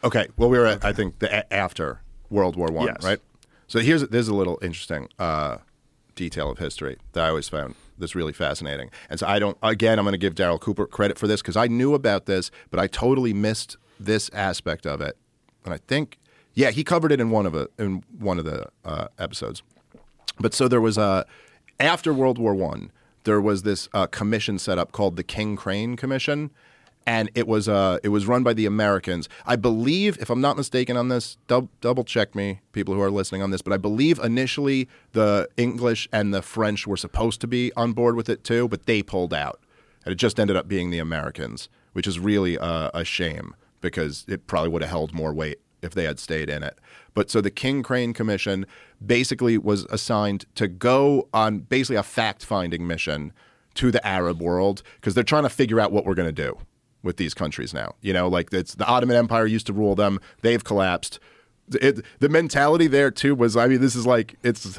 Okay, 0.02 0.28
well, 0.36 0.48
we 0.50 0.58
were 0.58 0.66
at 0.66 0.84
I 0.84 0.92
think 0.92 1.18
the 1.20 1.32
a- 1.38 1.52
after 1.52 2.00
World 2.30 2.56
War 2.56 2.68
One, 2.68 2.86
Yes. 2.88 3.02
right? 3.04 3.20
So 3.68 3.78
here's 3.78 4.02
there's 4.08 4.28
a 4.28 4.34
little 4.34 4.58
interesting 4.62 5.08
uh, 5.18 5.58
detail 6.14 6.50
of 6.50 6.58
history 6.58 6.96
that 7.12 7.24
I 7.24 7.28
always 7.28 7.48
found 7.48 7.74
this 7.96 8.14
really 8.14 8.32
fascinating. 8.32 8.90
And 9.08 9.18
so 9.20 9.26
I 9.26 9.38
don't 9.38 9.56
again 9.62 9.98
I'm 9.98 10.04
going 10.04 10.12
to 10.12 10.18
give 10.18 10.34
Darryl 10.34 10.60
Cooper 10.60 10.86
credit 10.86 11.16
for 11.18 11.26
this 11.28 11.40
because 11.40 11.56
I 11.56 11.68
knew 11.68 11.94
about 11.94 12.26
this, 12.26 12.50
but 12.70 12.80
I 12.80 12.86
totally 12.88 13.32
missed 13.32 13.76
this 13.98 14.28
aspect 14.34 14.84
of 14.86 15.00
it. 15.00 15.16
And 15.64 15.72
I 15.72 15.78
think 15.78 16.18
yeah, 16.54 16.70
he 16.70 16.84
covered 16.84 17.12
it 17.12 17.20
in 17.20 17.30
one 17.30 17.46
of 17.46 17.54
a, 17.54 17.68
in 17.78 18.04
one 18.18 18.38
of 18.38 18.44
the 18.44 18.66
uh, 18.84 19.08
episodes. 19.18 19.62
But 20.38 20.54
so 20.54 20.68
there 20.68 20.80
was 20.80 20.98
a 20.98 21.26
after 21.80 22.12
World 22.12 22.38
War 22.38 22.54
One, 22.54 22.92
there 23.24 23.40
was 23.40 23.62
this 23.62 23.88
uh, 23.92 24.06
commission 24.06 24.58
set 24.58 24.78
up 24.78 24.92
called 24.92 25.16
the 25.16 25.22
King 25.22 25.56
Crane 25.56 25.96
Commission, 25.96 26.50
and 27.06 27.30
it 27.34 27.46
was 27.46 27.68
uh, 27.68 27.98
it 28.02 28.08
was 28.08 28.26
run 28.26 28.42
by 28.42 28.52
the 28.52 28.66
Americans. 28.66 29.28
I 29.46 29.56
believe, 29.56 30.16
if 30.20 30.30
I'm 30.30 30.40
not 30.40 30.56
mistaken 30.56 30.96
on 30.96 31.08
this, 31.08 31.36
dub- 31.46 31.68
double 31.80 32.04
check 32.04 32.34
me, 32.34 32.60
people 32.72 32.94
who 32.94 33.00
are 33.00 33.10
listening 33.10 33.42
on 33.42 33.50
this. 33.50 33.62
But 33.62 33.72
I 33.72 33.76
believe 33.76 34.18
initially 34.18 34.88
the 35.12 35.48
English 35.56 36.08
and 36.12 36.32
the 36.32 36.42
French 36.42 36.86
were 36.86 36.96
supposed 36.96 37.40
to 37.40 37.46
be 37.46 37.72
on 37.76 37.92
board 37.92 38.16
with 38.16 38.28
it 38.28 38.44
too, 38.44 38.68
but 38.68 38.86
they 38.86 39.02
pulled 39.02 39.34
out, 39.34 39.60
and 40.04 40.12
it 40.12 40.16
just 40.16 40.38
ended 40.38 40.56
up 40.56 40.68
being 40.68 40.90
the 40.90 40.98
Americans, 40.98 41.68
which 41.92 42.06
is 42.06 42.18
really 42.18 42.58
uh, 42.58 42.90
a 42.94 43.04
shame 43.04 43.54
because 43.80 44.24
it 44.28 44.46
probably 44.46 44.70
would 44.70 44.80
have 44.80 44.90
held 44.90 45.12
more 45.12 45.34
weight 45.34 45.58
if 45.84 45.94
they 45.94 46.04
had 46.04 46.18
stayed 46.18 46.48
in 46.48 46.62
it. 46.62 46.78
But 47.14 47.30
so 47.30 47.40
the 47.40 47.50
King 47.50 47.82
Crane 47.82 48.12
Commission 48.12 48.66
basically 49.04 49.58
was 49.58 49.84
assigned 49.84 50.46
to 50.56 50.66
go 50.66 51.28
on 51.32 51.60
basically 51.60 51.96
a 51.96 52.02
fact 52.02 52.44
finding 52.44 52.86
mission 52.86 53.32
to 53.74 53.90
the 53.90 54.04
Arab 54.06 54.40
world 54.40 54.82
because 54.96 55.14
they're 55.14 55.24
trying 55.24 55.42
to 55.42 55.48
figure 55.48 55.80
out 55.80 55.92
what 55.92 56.04
we're 56.04 56.14
going 56.14 56.32
to 56.32 56.42
do 56.42 56.58
with 57.02 57.16
these 57.18 57.34
countries 57.34 57.74
now. 57.74 57.94
You 58.00 58.12
know, 58.12 58.28
like 58.28 58.52
it's 58.52 58.74
the 58.74 58.86
Ottoman 58.86 59.16
Empire 59.16 59.46
used 59.46 59.66
to 59.66 59.72
rule 59.72 59.94
them, 59.94 60.20
they've 60.42 60.62
collapsed. 60.62 61.20
It, 61.80 62.04
the 62.18 62.28
mentality 62.28 62.88
there 62.88 63.10
too 63.10 63.34
was 63.34 63.56
I 63.56 63.68
mean 63.68 63.80
this 63.80 63.96
is 63.96 64.04
like 64.04 64.34
it's 64.42 64.78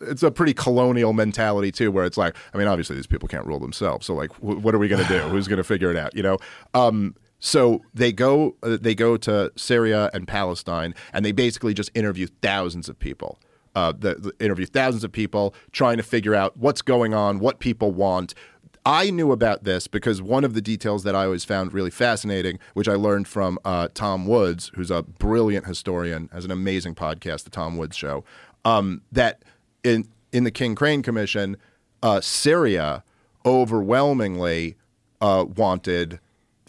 it's 0.00 0.22
a 0.22 0.30
pretty 0.30 0.54
colonial 0.54 1.12
mentality 1.12 1.70
too 1.70 1.92
where 1.92 2.06
it's 2.06 2.16
like 2.16 2.34
I 2.54 2.56
mean 2.56 2.68
obviously 2.68 2.96
these 2.96 3.06
people 3.06 3.28
can't 3.28 3.44
rule 3.44 3.60
themselves 3.60 4.06
so 4.06 4.14
like 4.14 4.32
wh- 4.36 4.64
what 4.64 4.74
are 4.74 4.78
we 4.78 4.88
going 4.88 5.06
to 5.06 5.08
do 5.08 5.18
who's 5.28 5.46
going 5.46 5.58
to 5.58 5.64
figure 5.64 5.90
it 5.90 5.96
out 5.98 6.16
you 6.16 6.22
know 6.22 6.38
um, 6.72 7.14
so 7.44 7.82
they 7.92 8.12
go 8.12 8.54
uh, 8.62 8.78
they 8.80 8.94
go 8.94 9.16
to 9.16 9.50
Syria 9.56 10.10
and 10.14 10.28
Palestine 10.28 10.94
and 11.12 11.24
they 11.24 11.32
basically 11.32 11.74
just 11.74 11.90
interview 11.92 12.28
thousands 12.40 12.88
of 12.88 12.98
people. 13.00 13.40
Uh, 13.74 13.90
the, 13.90 14.14
the 14.14 14.32
interview 14.38 14.64
thousands 14.64 15.02
of 15.02 15.10
people 15.10 15.52
trying 15.72 15.96
to 15.96 16.04
figure 16.04 16.36
out 16.36 16.56
what's 16.56 16.82
going 16.82 17.14
on, 17.14 17.40
what 17.40 17.58
people 17.58 17.90
want. 17.90 18.32
I 18.86 19.10
knew 19.10 19.32
about 19.32 19.64
this 19.64 19.88
because 19.88 20.22
one 20.22 20.44
of 20.44 20.54
the 20.54 20.60
details 20.60 21.02
that 21.02 21.16
I 21.16 21.24
always 21.24 21.44
found 21.44 21.72
really 21.72 21.90
fascinating, 21.90 22.60
which 22.74 22.88
I 22.88 22.94
learned 22.94 23.26
from 23.26 23.58
uh, 23.64 23.88
Tom 23.92 24.26
Woods, 24.26 24.70
who's 24.74 24.90
a 24.90 25.02
brilliant 25.02 25.66
historian, 25.66 26.28
has 26.32 26.44
an 26.44 26.50
amazing 26.52 26.94
podcast, 26.94 27.42
the 27.42 27.50
Tom 27.50 27.76
Woods 27.76 27.96
Show, 27.96 28.24
um, 28.64 29.02
that 29.10 29.42
in 29.82 30.06
in 30.30 30.44
the 30.44 30.52
King 30.52 30.76
Crane 30.76 31.02
Commission, 31.02 31.56
uh, 32.04 32.20
Syria 32.20 33.02
overwhelmingly 33.44 34.76
uh, 35.20 35.44
wanted 35.56 36.20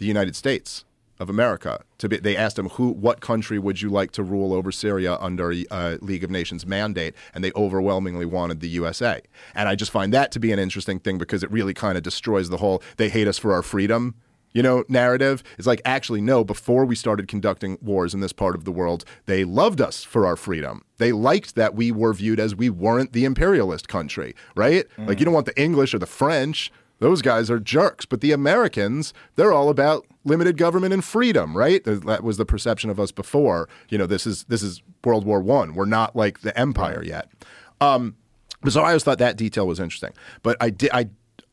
the 0.04 0.08
United 0.08 0.36
States 0.36 0.84
of 1.18 1.30
America 1.30 1.82
to 1.96 2.08
be. 2.10 2.18
They 2.18 2.36
asked 2.36 2.58
him 2.58 2.68
who, 2.70 2.90
what 2.90 3.20
country 3.20 3.58
would 3.58 3.80
you 3.80 3.88
like 3.88 4.10
to 4.12 4.22
rule 4.22 4.52
over 4.52 4.70
Syria 4.70 5.16
under 5.18 5.50
a 5.50 5.64
uh, 5.70 5.96
League 6.02 6.22
of 6.22 6.30
Nations 6.30 6.66
mandate, 6.66 7.14
and 7.32 7.42
they 7.42 7.52
overwhelmingly 7.56 8.26
wanted 8.26 8.60
the 8.60 8.68
USA. 8.68 9.22
And 9.54 9.66
I 9.66 9.76
just 9.76 9.90
find 9.90 10.12
that 10.12 10.30
to 10.32 10.38
be 10.38 10.52
an 10.52 10.58
interesting 10.58 10.98
thing 10.98 11.16
because 11.16 11.42
it 11.42 11.50
really 11.50 11.72
kind 11.72 11.96
of 11.96 12.02
destroys 12.02 12.50
the 12.50 12.58
whole 12.58 12.82
"they 12.98 13.08
hate 13.08 13.26
us 13.26 13.38
for 13.38 13.54
our 13.54 13.62
freedom." 13.62 14.14
You 14.52 14.62
know, 14.62 14.84
narrative. 14.88 15.42
It's 15.58 15.66
like 15.66 15.80
actually 15.84 16.20
no. 16.20 16.44
Before 16.44 16.84
we 16.84 16.94
started 16.94 17.26
conducting 17.26 17.78
wars 17.80 18.12
in 18.14 18.20
this 18.20 18.32
part 18.32 18.54
of 18.54 18.64
the 18.64 18.70
world, 18.70 19.04
they 19.26 19.42
loved 19.42 19.80
us 19.80 20.04
for 20.04 20.26
our 20.26 20.36
freedom. 20.36 20.82
They 20.98 21.12
liked 21.12 21.56
that 21.56 21.74
we 21.74 21.90
were 21.90 22.12
viewed 22.12 22.38
as 22.38 22.54
we 22.54 22.70
weren't 22.70 23.14
the 23.14 23.24
imperialist 23.24 23.88
country, 23.88 24.36
right? 24.54 24.86
Like 25.08 25.18
you 25.18 25.24
don't 25.24 25.34
want 25.34 25.46
the 25.46 25.60
English 25.60 25.92
or 25.92 25.98
the 25.98 26.06
French 26.06 26.70
those 27.04 27.20
guys 27.20 27.50
are 27.50 27.60
jerks. 27.60 28.06
But 28.06 28.22
the 28.22 28.32
Americans, 28.32 29.12
they're 29.36 29.52
all 29.52 29.68
about 29.68 30.06
limited 30.24 30.56
government 30.56 30.94
and 30.94 31.04
freedom, 31.04 31.54
right? 31.54 31.84
That 31.84 32.24
was 32.24 32.38
the 32.38 32.46
perception 32.46 32.88
of 32.88 32.98
us 32.98 33.12
before. 33.12 33.68
You 33.90 33.98
know, 33.98 34.06
this 34.06 34.26
is 34.26 34.44
this 34.44 34.62
is 34.62 34.80
World 35.04 35.26
War 35.26 35.42
One. 35.42 35.74
We're 35.74 35.84
not 35.84 36.16
like 36.16 36.40
the 36.40 36.58
empire 36.58 37.02
yet. 37.04 37.28
Um, 37.78 38.16
so 38.70 38.80
I 38.80 38.86
always 38.86 39.04
thought 39.04 39.18
that 39.18 39.36
detail 39.36 39.66
was 39.66 39.80
interesting. 39.80 40.12
But 40.42 40.56
I 40.62 40.70
did 40.70 40.88
I 40.94 41.10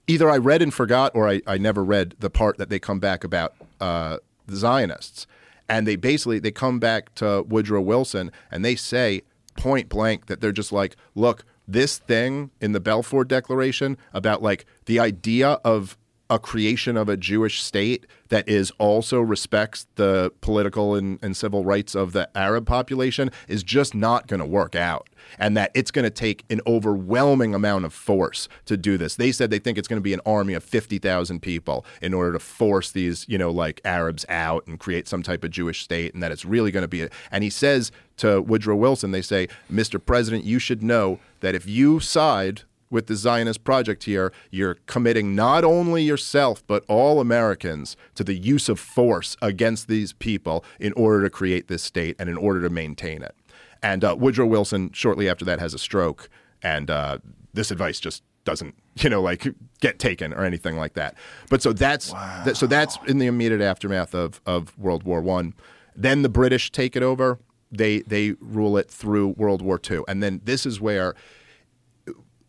either 0.07 0.29
I 0.31 0.37
read 0.37 0.61
and 0.61 0.73
forgot 0.73 1.11
or 1.15 1.27
I, 1.27 1.41
I 1.45 1.57
never 1.57 1.83
read 1.83 2.15
the 2.19 2.29
part 2.29 2.57
that 2.57 2.69
they 2.69 2.79
come 2.79 3.01
back 3.01 3.25
about 3.25 3.53
uh, 3.81 4.19
the 4.47 4.55
Zionists. 4.55 5.27
And 5.67 5.85
they 5.85 5.97
basically 5.97 6.39
they 6.39 6.51
come 6.51 6.79
back 6.79 7.13
to 7.15 7.41
Woodrow 7.41 7.81
Wilson 7.81 8.31
and 8.51 8.63
they 8.63 8.77
say 8.77 9.23
point 9.57 9.89
blank 9.89 10.27
that 10.27 10.39
they're 10.39 10.53
just 10.53 10.71
like, 10.71 10.95
look, 11.13 11.43
this 11.71 11.97
thing 11.97 12.51
in 12.59 12.71
the 12.71 12.79
Balfour 12.79 13.23
Declaration 13.23 13.97
about 14.13 14.41
like 14.41 14.65
the 14.85 14.99
idea 14.99 15.51
of 15.63 15.97
a 16.31 16.39
creation 16.39 16.95
of 16.95 17.09
a 17.09 17.17
Jewish 17.17 17.61
state 17.61 18.07
that 18.29 18.47
is 18.47 18.71
also 18.79 19.19
respects 19.19 19.85
the 19.95 20.31
political 20.39 20.95
and, 20.95 21.19
and 21.21 21.35
civil 21.35 21.65
rights 21.65 21.93
of 21.93 22.13
the 22.13 22.29
Arab 22.35 22.65
population 22.65 23.29
is 23.49 23.63
just 23.63 23.93
not 23.93 24.27
going 24.27 24.39
to 24.39 24.45
work 24.45 24.73
out. 24.73 25.09
And 25.37 25.57
that 25.57 25.71
it's 25.75 25.91
going 25.91 26.03
to 26.03 26.09
take 26.09 26.45
an 26.49 26.61
overwhelming 26.65 27.53
amount 27.53 27.83
of 27.83 27.93
force 27.93 28.47
to 28.65 28.77
do 28.77 28.97
this. 28.97 29.17
They 29.17 29.33
said 29.33 29.49
they 29.49 29.59
think 29.59 29.77
it's 29.77 29.89
going 29.89 29.99
to 29.99 30.03
be 30.03 30.13
an 30.13 30.21
army 30.25 30.53
of 30.53 30.63
50,000 30.63 31.41
people 31.41 31.85
in 32.01 32.13
order 32.13 32.31
to 32.31 32.39
force 32.39 32.91
these, 32.91 33.25
you 33.27 33.37
know, 33.37 33.51
like 33.51 33.81
Arabs 33.83 34.25
out 34.29 34.65
and 34.67 34.79
create 34.79 35.09
some 35.09 35.21
type 35.23 35.43
of 35.43 35.51
Jewish 35.51 35.83
state, 35.83 36.13
and 36.13 36.23
that 36.23 36.31
it's 36.31 36.45
really 36.45 36.71
going 36.71 36.83
to 36.83 36.87
be. 36.87 37.03
A, 37.03 37.09
and 37.29 37.43
he 37.43 37.49
says 37.49 37.91
to 38.17 38.41
Woodrow 38.41 38.77
Wilson, 38.77 39.11
they 39.11 39.21
say, 39.21 39.49
Mr. 39.71 40.03
President, 40.03 40.45
you 40.45 40.59
should 40.59 40.81
know 40.81 41.19
that 41.41 41.55
if 41.55 41.67
you 41.67 41.99
side 41.99 42.63
with 42.91 43.07
the 43.07 43.15
Zionist 43.15 43.63
project 43.63 44.03
here, 44.03 44.31
you're 44.51 44.75
committing 44.85 45.35
not 45.35 45.63
only 45.63 46.03
yourself, 46.03 46.61
but 46.67 46.83
all 46.87 47.19
Americans 47.19 47.97
to 48.15 48.23
the 48.23 48.35
use 48.35 48.69
of 48.69 48.79
force 48.79 49.35
against 49.41 49.87
these 49.87 50.13
people 50.13 50.63
in 50.79 50.93
order 50.93 51.23
to 51.23 51.29
create 51.29 51.67
this 51.67 51.81
state 51.81 52.15
and 52.19 52.29
in 52.29 52.37
order 52.37 52.61
to 52.61 52.69
maintain 52.69 53.23
it. 53.23 53.33
And 53.81 54.03
uh, 54.03 54.15
Woodrow 54.19 54.45
Wilson, 54.45 54.91
shortly 54.93 55.27
after 55.27 55.45
that, 55.45 55.59
has 55.59 55.73
a 55.73 55.79
stroke, 55.79 56.29
and 56.61 56.91
uh, 56.91 57.17
this 57.53 57.71
advice 57.71 57.99
just 57.99 58.21
doesn't, 58.43 58.75
you 58.97 59.09
know, 59.09 59.21
like 59.21 59.47
get 59.79 59.97
taken 59.97 60.33
or 60.33 60.43
anything 60.43 60.77
like 60.77 60.93
that. 60.93 61.15
But 61.49 61.61
so 61.61 61.73
that's 61.73 62.11
that, 62.11 62.57
so 62.57 62.67
that's 62.67 62.99
in 63.07 63.17
the 63.17 63.27
immediate 63.27 63.61
aftermath 63.61 64.13
of 64.13 64.41
of 64.45 64.77
World 64.77 65.03
War 65.03 65.21
One. 65.21 65.53
Then 65.95 66.21
the 66.21 66.29
British 66.29 66.71
take 66.71 66.95
it 66.95 67.03
over. 67.03 67.39
They 67.71 67.99
they 68.01 68.31
rule 68.39 68.77
it 68.77 68.89
through 68.91 69.29
World 69.29 69.61
War 69.61 69.79
Two, 69.79 70.05
and 70.07 70.21
then 70.21 70.41
this 70.43 70.65
is 70.65 70.79
where 70.79 71.15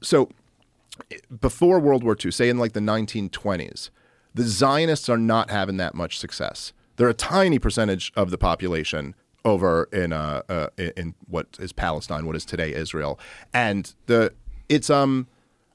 so 0.03 0.29
before 1.41 1.81
World 1.81 2.05
War 2.05 2.17
II, 2.23 2.31
say 2.31 2.49
in 2.49 2.59
like 2.59 2.73
the 2.73 2.81
1920s, 2.81 3.91
the 4.35 4.45
Zionists 4.45 5.09
are 5.09 5.19
not 5.19 5.51
having 5.51 5.77
that 5.79 5.95
much 5.95 6.19
success. 6.19 6.73
They're 6.97 7.09
a 7.09 7.15
tiny 7.15 7.59
percentage 7.59 8.13
of 8.17 8.31
the 8.31 8.39
population 8.39 9.15
over 9.45 9.89
in 9.93 10.13
uh, 10.13 10.43
uh 10.49 10.69
in 10.77 11.15
what 11.27 11.47
is 11.59 11.73
Palestine, 11.73 12.27
what 12.27 12.37
is 12.37 12.45
today 12.45 12.73
Israel, 12.75 13.19
and 13.53 13.95
the 14.07 14.33
it's 14.69 14.89
um, 14.89 15.27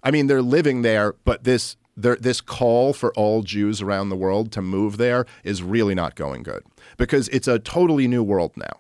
I 0.04 0.12
mean 0.12 0.28
they're 0.28 0.42
living 0.42 0.84
there, 0.84 1.16
but 1.26 1.44
this 1.44 1.76
there, 1.98 2.16
this 2.16 2.40
call 2.40 2.94
for 2.94 3.12
all 3.16 3.42
Jews 3.42 3.82
around 3.82 4.10
the 4.10 4.16
world 4.16 4.52
to 4.54 4.62
move 4.62 4.98
there 4.98 5.26
is 5.44 5.64
really 5.64 5.96
not 5.96 6.16
going 6.16 6.44
good 6.44 6.64
because 6.96 7.28
it's 7.30 7.48
a 7.48 7.60
totally 7.60 8.08
new 8.08 8.24
world 8.24 8.52
now. 8.56 8.80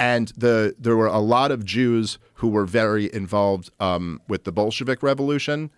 And 0.00 0.32
the 0.36 0.74
there 0.78 0.96
were 0.96 1.06
a 1.06 1.20
lot 1.20 1.52
of 1.52 1.64
Jews 1.64 2.18
who 2.44 2.50
were 2.50 2.66
very 2.66 3.10
involved 3.14 3.70
um, 3.80 4.20
with 4.28 4.44
the 4.44 4.52
Bolshevik 4.52 5.02
Revolution, 5.02 5.70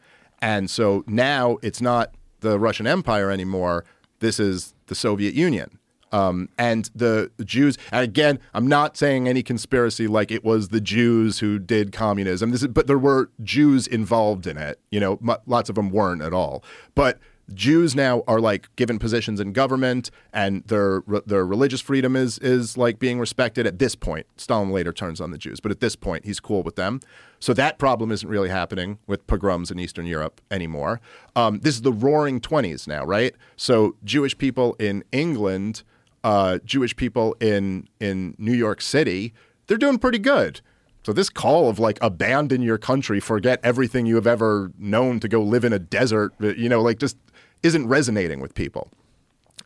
and 0.43 0.69
so 0.69 1.05
now 1.07 1.59
it's 1.63 1.81
not 1.81 2.13
the 2.41 2.59
Russian 2.59 2.89
Empire 2.89 3.31
anymore. 3.31 3.85
This 4.19 4.41
is 4.41 4.75
the 4.89 4.97
Soviet 4.97 5.33
Union. 5.35 5.79
Um, 6.11 6.49
and 6.59 6.91
the 6.93 7.31
Jews, 7.45 7.79
and 7.93 8.03
again, 8.03 8.41
I'm 8.53 8.67
not 8.67 8.97
saying 8.97 9.29
any 9.29 9.45
conspiracy 9.45 10.09
like 10.09 10.33
it 10.33 10.43
was 10.43 10.71
the 10.71 10.81
Jews 10.81 11.39
who 11.39 11.61
did 11.61 11.93
communism. 11.93 12.51
This 12.51 12.63
is, 12.63 12.69
but 12.69 12.89
there 12.89 12.99
were 12.99 13.31
Jews 13.45 13.87
involved 13.87 14.49
in 14.49 14.59
it. 14.59 14.81
You 14.91 14.99
know, 14.99 15.21
m- 15.23 15.37
lots 15.47 15.69
of 15.69 15.77
them 15.77 15.91
weren't 15.91 16.23
at 16.23 16.33
all. 16.33 16.65
But 16.97 17.21
Jews 17.55 17.95
now 17.95 18.25
are 18.27 18.41
like 18.41 18.75
given 18.77 18.99
positions 18.99 19.39
in 19.39 19.53
government, 19.53 20.11
and 20.33 20.65
their 20.65 21.03
their 21.27 21.47
religious 21.47 21.81
freedom 21.81 22.17
is 22.17 22.39
is 22.39 22.77
like 22.77 22.99
being 22.99 23.21
respected. 23.21 23.67
At 23.67 23.79
this 23.79 23.95
point, 23.95 24.27
Stalin 24.37 24.71
later 24.71 24.93
turns 24.93 25.21
on 25.21 25.31
the 25.31 25.39
Jews, 25.39 25.61
but 25.61 25.71
at 25.71 25.81
this 25.81 25.95
point, 25.95 26.25
he's 26.25 26.41
cool 26.41 26.63
with 26.63 26.77
them. 26.77 27.01
So 27.39 27.55
that 27.55 27.79
problem 27.79 28.11
isn't 28.11 28.29
really 28.29 28.49
happening 28.49 28.99
with 29.07 29.27
pogroms 29.27 29.71
in 29.71 29.79
Eastern 29.79 30.07
Europe 30.07 30.41
anymore. 30.51 31.01
Um, 31.37 31.61
this 31.61 31.77
is 31.77 31.83
the 31.83 31.93
Roaring 31.93 32.41
Twenties 32.41 32.89
now, 32.89 33.05
right? 33.05 33.35
So 33.57 33.97
Jewish 34.03 34.37
people 34.37 34.75
in 34.81 35.05
England, 35.13 35.85
uh, 36.25 36.59
Jewish 36.65 36.97
people 36.97 37.37
in 37.41 37.89
in 38.01 38.35
New 38.39 38.55
York 38.55 38.81
City, 38.81 39.33
they're 39.69 39.79
doing 39.79 39.99
pretty 39.99 40.19
good. 40.19 40.61
So 41.05 41.13
this 41.13 41.31
call 41.31 41.69
of 41.69 41.79
like 41.79 42.01
abandon 42.03 42.63
your 42.63 42.79
country, 42.79 43.21
forget 43.21 43.61
everything 43.63 44.07
you 44.07 44.17
have 44.17 44.27
ever 44.27 44.73
known 44.77 45.21
to 45.21 45.29
go 45.29 45.41
live 45.41 45.65
in 45.65 45.73
a 45.73 45.79
desert, 45.79 46.35
you 46.41 46.69
know, 46.69 46.83
like 46.83 46.99
just 46.99 47.17
isn't 47.63 47.89
resonating 47.89 48.41
with 48.41 48.55
people. 48.55 48.89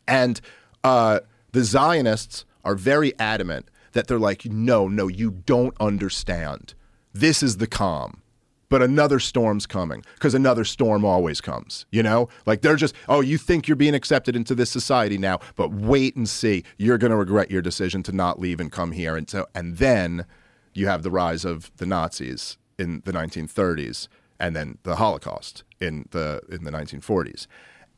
And 0.06 0.40
uh, 0.84 1.20
the 1.52 1.64
Zionists 1.64 2.44
are 2.64 2.74
very 2.74 3.12
adamant 3.18 3.68
that 3.92 4.06
they're 4.06 4.18
like, 4.18 4.44
no, 4.44 4.88
no, 4.88 5.08
you 5.08 5.30
don't 5.30 5.74
understand. 5.80 6.74
This 7.12 7.42
is 7.42 7.56
the 7.56 7.66
calm. 7.66 8.22
But 8.68 8.82
another 8.82 9.18
storm's 9.18 9.66
coming 9.66 10.04
because 10.14 10.32
another 10.32 10.64
storm 10.64 11.04
always 11.04 11.40
comes, 11.40 11.86
you 11.90 12.04
know? 12.04 12.28
Like 12.46 12.62
they're 12.62 12.76
just, 12.76 12.94
oh, 13.08 13.20
you 13.20 13.36
think 13.36 13.66
you're 13.66 13.76
being 13.76 13.96
accepted 13.96 14.36
into 14.36 14.54
this 14.54 14.70
society 14.70 15.18
now, 15.18 15.40
but 15.56 15.72
wait 15.72 16.14
and 16.14 16.28
see. 16.28 16.62
You're 16.76 16.98
going 16.98 17.10
to 17.10 17.16
regret 17.16 17.50
your 17.50 17.62
decision 17.62 18.04
to 18.04 18.12
not 18.12 18.38
leave 18.38 18.60
and 18.60 18.70
come 18.70 18.92
here. 18.92 19.16
And 19.16 19.28
so, 19.28 19.46
and 19.56 19.78
then 19.78 20.24
you 20.72 20.86
have 20.86 21.02
the 21.02 21.10
rise 21.10 21.44
of 21.44 21.72
the 21.78 21.86
Nazis 21.86 22.58
in 22.78 23.02
the 23.04 23.12
1930s 23.12 24.06
and 24.38 24.54
then 24.54 24.78
the 24.84 24.96
Holocaust 24.96 25.64
in 25.80 26.06
the 26.10 26.40
in 26.48 26.64
the 26.64 26.70
1940s. 26.70 27.46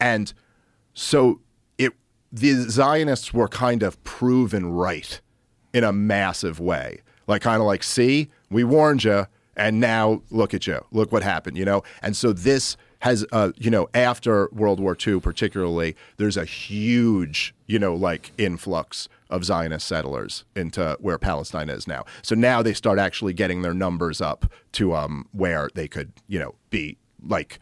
And 0.02 0.34
so 0.94 1.40
it 1.78 1.92
the 2.32 2.68
Zionists 2.68 3.32
were 3.32 3.46
kind 3.46 3.84
of 3.84 4.02
proven 4.02 4.72
right 4.72 5.20
in 5.72 5.84
a 5.84 5.92
massive 5.92 6.58
way. 6.58 7.02
Like 7.28 7.42
kind 7.42 7.60
of 7.60 7.66
like, 7.66 7.84
see, 7.84 8.28
we 8.50 8.64
warned 8.64 9.04
you, 9.04 9.26
and 9.56 9.78
now 9.78 10.22
look 10.30 10.54
at 10.54 10.66
you, 10.66 10.84
look 10.90 11.12
what 11.12 11.22
happened, 11.22 11.56
you 11.56 11.64
know. 11.64 11.84
And 12.02 12.16
so 12.16 12.32
this 12.32 12.76
has, 12.98 13.24
uh, 13.30 13.52
you 13.56 13.70
know, 13.70 13.88
after 13.94 14.48
World 14.52 14.80
War 14.80 14.96
II, 15.06 15.20
particularly, 15.20 15.94
there's 16.16 16.36
a 16.36 16.44
huge, 16.44 17.54
you 17.66 17.78
know, 17.78 17.94
like 17.94 18.32
influx 18.38 19.08
of 19.30 19.44
Zionist 19.44 19.86
settlers 19.86 20.44
into 20.56 20.96
where 21.00 21.18
Palestine 21.18 21.68
is 21.68 21.86
now. 21.86 22.04
So 22.22 22.34
now 22.34 22.60
they 22.60 22.74
start 22.74 22.98
actually 22.98 23.34
getting 23.34 23.62
their 23.62 23.74
numbers 23.74 24.20
up 24.20 24.50
to 24.72 24.94
um, 24.96 25.28
where 25.30 25.68
they 25.74 25.86
could, 25.86 26.12
you 26.26 26.40
know, 26.40 26.56
be 26.70 26.96
like 27.24 27.60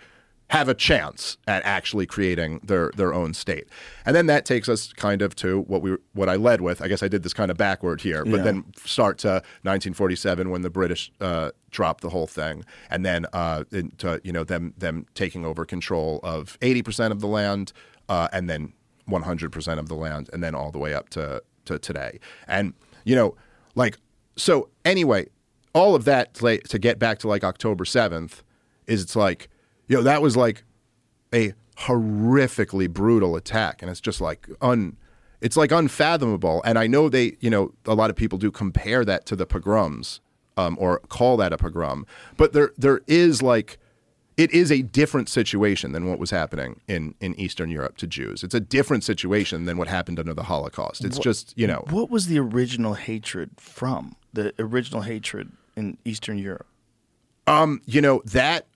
have 0.51 0.69
a 0.69 0.75
chance 0.75 1.37
at 1.47 1.65
actually 1.65 2.07
creating 2.07 2.61
their 2.65 2.91
their 2.97 3.15
own 3.15 3.33
state. 3.35 3.69
And 4.05 4.15
then 4.17 4.27
that 4.27 4.45
takes 4.45 4.69
us 4.69 4.93
kind 4.93 5.23
of 5.23 5.35
to 5.37 5.61
what 5.63 5.81
we 5.81 5.97
what 6.13 6.29
I 6.29 6.35
led 6.37 6.61
with. 6.61 6.83
I 6.83 6.89
guess 6.89 7.03
I 7.05 7.09
did 7.09 7.23
this 7.23 7.33
kind 7.33 7.51
of 7.53 7.57
backward 7.57 8.01
here, 8.01 8.25
but 8.25 8.39
Yeah. 8.39 8.43
then 8.43 8.65
start 8.85 9.19
to 9.19 9.43
1947 9.63 10.51
when 10.51 10.63
the 10.63 10.71
British 10.71 11.13
uh, 11.21 11.51
dropped 11.71 12.01
the 12.03 12.11
whole 12.11 12.27
thing, 12.27 12.65
and 12.91 13.07
then 13.07 13.27
uh, 13.33 13.63
into 13.71 14.21
you 14.25 14.33
know 14.33 14.43
them 14.45 14.75
them 14.77 15.07
taking 15.15 15.47
over 15.47 15.65
control 15.65 16.19
of 16.25 16.59
80 16.63 16.83
percent 16.83 17.13
of 17.13 17.21
the 17.21 17.29
land, 17.29 17.73
uh, 18.09 18.27
and 18.33 18.51
then 18.51 18.73
100 19.07 19.53
percent 19.53 19.79
of 19.81 19.89
the 19.89 19.95
land, 19.95 20.29
and 20.33 20.43
then 20.43 20.55
all 20.57 20.71
the 20.73 20.79
way 20.79 20.95
up 20.95 21.11
to 21.11 21.43
to 21.67 21.79
today. 21.79 22.19
And 22.49 22.75
you 23.05 23.15
know, 23.15 23.37
like 23.77 23.99
so. 24.37 24.69
Anyway, 24.85 25.29
all 25.75 25.95
of 25.95 26.05
that 26.07 26.35
to, 26.35 26.59
to 26.59 26.79
get 26.81 26.99
back 26.99 27.21
to 27.21 27.29
like 27.29 27.45
October 27.45 27.85
7th 27.85 28.43
is 28.89 29.01
it's 29.03 29.15
like 29.15 29.49
you 29.91 29.97
know 29.97 30.03
that 30.05 30.23
was 30.23 30.37
like 30.37 30.63
a 31.35 31.53
horrifically 31.77 32.89
brutal 32.89 33.37
attack 33.37 33.83
and 33.83 33.91
it's 33.91 34.01
just 34.01 34.21
like 34.21 34.49
un 34.63 34.97
it's 35.41 35.57
like 35.57 35.73
unfathomable 35.73 36.63
and 36.65 36.79
i 36.79 36.87
know 36.87 37.09
they 37.09 37.37
you 37.41 37.51
know 37.51 37.73
a 37.87 37.95
lot 37.95 38.09
of 38.09 38.17
people 38.17 38.39
do 38.39 38.51
compare 38.51 39.05
that 39.05 39.27
to 39.27 39.37
the 39.37 39.45
pogroms 39.45 40.21
um, 40.57 40.77
or 40.81 41.01
call 41.09 41.37
that 41.37 41.53
a 41.53 41.59
pogrom 41.59 42.07
but 42.37 42.53
there 42.53 42.71
there 42.79 43.01
is 43.07 43.43
like 43.43 43.79
it 44.37 44.53
is 44.53 44.71
a 44.71 44.83
different 44.83 45.29
situation 45.29 45.93
than 45.93 46.09
what 46.09 46.19
was 46.19 46.31
happening 46.31 46.81
in, 46.89 47.15
in 47.21 47.39
Eastern 47.39 47.69
Europe 47.69 47.99
to 47.99 48.07
Jews. 48.07 48.43
It's 48.43 48.55
a 48.55 48.61
different 48.61 49.05
situation 49.05 49.67
than 49.67 49.77
what 49.77 49.87
happened 49.87 50.19
under 50.19 50.33
the 50.33 50.45
Holocaust. 50.45 51.05
It's 51.05 51.19
just, 51.19 51.53
you 51.59 51.67
know, 51.67 51.85
What 51.91 52.09
was 52.09 52.27
the 52.27 52.39
original 52.39 52.95
hatred 52.95 53.51
from? 53.59 54.17
The 54.33 54.55
original 54.59 55.03
hatred 55.03 55.53
in 55.77 55.99
Eastern 56.07 56.39
Europe. 56.39 56.67
Um, 57.47 57.83
you 57.85 58.01
know 58.01 58.23
that 58.27 58.67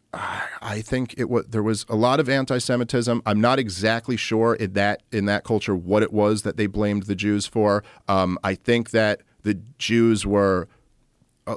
I 0.63 0.83
think 0.83 1.15
it 1.17 1.29
was 1.29 1.47
there 1.47 1.63
was 1.63 1.85
a 1.89 1.97
lot 1.97 2.21
of 2.21 2.29
anti-Semitism. 2.29 3.23
I'm 3.27 3.41
not 3.41 3.59
exactly 3.59 4.17
sure 4.17 4.55
in 4.55 4.73
that 4.75 5.03
in 5.13 5.27
that 5.27 5.45
culture 5.45 5.75
what 5.75 6.03
it 6.03 6.13
was 6.13 6.43
that 6.43 6.57
they 6.57 6.67
blamed 6.67 7.05
the 7.05 7.15
Jews 7.15 7.47
for. 7.47 7.85
Um, 8.09 8.39
I 8.43 8.55
think 8.55 8.91
that 8.91 9.21
the 9.43 9.55
Jews 9.79 10.27
were 10.27 10.69
uh, 11.47 11.57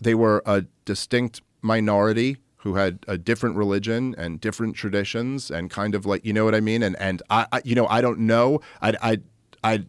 they 0.00 0.14
were 0.14 0.42
a 0.46 0.66
distinct 0.84 1.42
minority 1.62 2.38
who 2.58 2.76
had 2.76 3.04
a 3.06 3.18
different 3.18 3.56
religion 3.56 4.14
and 4.16 4.40
different 4.40 4.74
traditions 4.74 5.50
and 5.50 5.70
kind 5.70 5.94
of 5.94 6.06
like 6.06 6.24
you 6.24 6.32
know 6.32 6.44
what 6.44 6.54
I 6.54 6.60
mean. 6.60 6.82
And 6.82 6.96
and 6.96 7.22
I, 7.30 7.46
I 7.52 7.62
you 7.64 7.74
know 7.74 7.86
I 7.88 8.00
don't 8.00 8.20
know. 8.20 8.60
I 8.80 8.94
I 9.02 9.18
I 9.62 9.84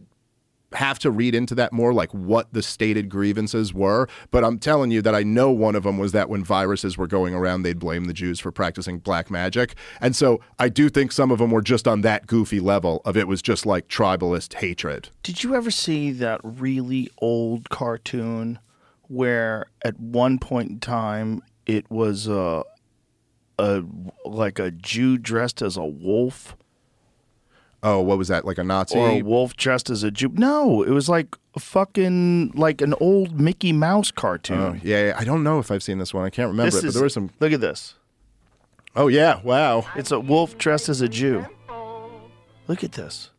have 0.72 0.98
to 1.00 1.10
read 1.10 1.34
into 1.34 1.54
that 1.54 1.72
more, 1.72 1.92
like 1.92 2.12
what 2.12 2.52
the 2.52 2.62
stated 2.62 3.08
grievances 3.08 3.72
were. 3.72 4.08
But 4.30 4.44
I'm 4.44 4.58
telling 4.58 4.90
you 4.90 5.00
that 5.02 5.14
I 5.14 5.22
know 5.22 5.50
one 5.50 5.76
of 5.76 5.84
them 5.84 5.98
was 5.98 6.12
that 6.12 6.28
when 6.28 6.44
viruses 6.44 6.98
were 6.98 7.06
going 7.06 7.34
around, 7.34 7.62
they'd 7.62 7.78
blame 7.78 8.04
the 8.04 8.12
Jews 8.12 8.40
for 8.40 8.50
practicing 8.50 8.98
black 8.98 9.30
magic. 9.30 9.74
And 10.00 10.16
so 10.16 10.40
I 10.58 10.68
do 10.68 10.88
think 10.88 11.12
some 11.12 11.30
of 11.30 11.38
them 11.38 11.50
were 11.50 11.62
just 11.62 11.86
on 11.86 12.00
that 12.02 12.26
goofy 12.26 12.60
level 12.60 13.00
of 13.04 13.16
it 13.16 13.28
was 13.28 13.42
just 13.42 13.64
like 13.64 13.88
tribalist 13.88 14.54
hatred. 14.54 15.10
Did 15.22 15.42
you 15.44 15.54
ever 15.54 15.70
see 15.70 16.10
that 16.12 16.40
really 16.42 17.08
old 17.18 17.68
cartoon 17.70 18.58
where 19.08 19.66
at 19.84 19.98
one 20.00 20.38
point 20.38 20.70
in 20.70 20.80
time 20.80 21.42
it 21.64 21.88
was 21.90 22.26
a, 22.26 22.64
a 23.58 23.82
like 24.24 24.58
a 24.58 24.70
Jew 24.70 25.16
dressed 25.16 25.62
as 25.62 25.76
a 25.76 25.84
wolf 25.84 26.56
Oh, 27.82 28.00
what 28.00 28.18
was 28.18 28.28
that? 28.28 28.44
Like 28.44 28.58
a 28.58 28.64
Nazi? 28.64 28.98
or 28.98 29.08
a 29.08 29.22
wolf 29.22 29.56
dressed 29.56 29.90
as 29.90 30.02
a 30.02 30.10
Jew? 30.10 30.30
No, 30.34 30.82
it 30.82 30.90
was 30.90 31.08
like 31.08 31.36
a 31.54 31.60
fucking 31.60 32.52
like 32.54 32.80
an 32.80 32.94
old 33.00 33.40
Mickey 33.40 33.72
Mouse 33.72 34.10
cartoon. 34.10 34.58
Oh, 34.58 34.76
yeah, 34.82 35.08
yeah, 35.08 35.16
I 35.18 35.24
don't 35.24 35.42
know 35.44 35.58
if 35.58 35.70
I've 35.70 35.82
seen 35.82 35.98
this 35.98 36.12
one. 36.12 36.24
I 36.24 36.30
can't 36.30 36.48
remember 36.48 36.70
This 36.70 36.76
it, 36.80 36.82
but 36.82 36.88
is- 36.88 36.94
there 36.94 37.02
was 37.04 37.12
some. 37.14 37.30
Look 37.38 37.52
at 37.52 37.60
this. 37.60 37.94
Oh 38.96 39.08
yeah, 39.08 39.40
wow. 39.42 39.84
It's 39.94 40.10
a 40.10 40.18
wolf 40.18 40.56
dressed 40.56 40.88
as 40.88 41.00
a 41.02 41.08
Jew. 41.08 41.44
Look 42.66 42.82
at 42.82 42.92
this. 42.92 43.30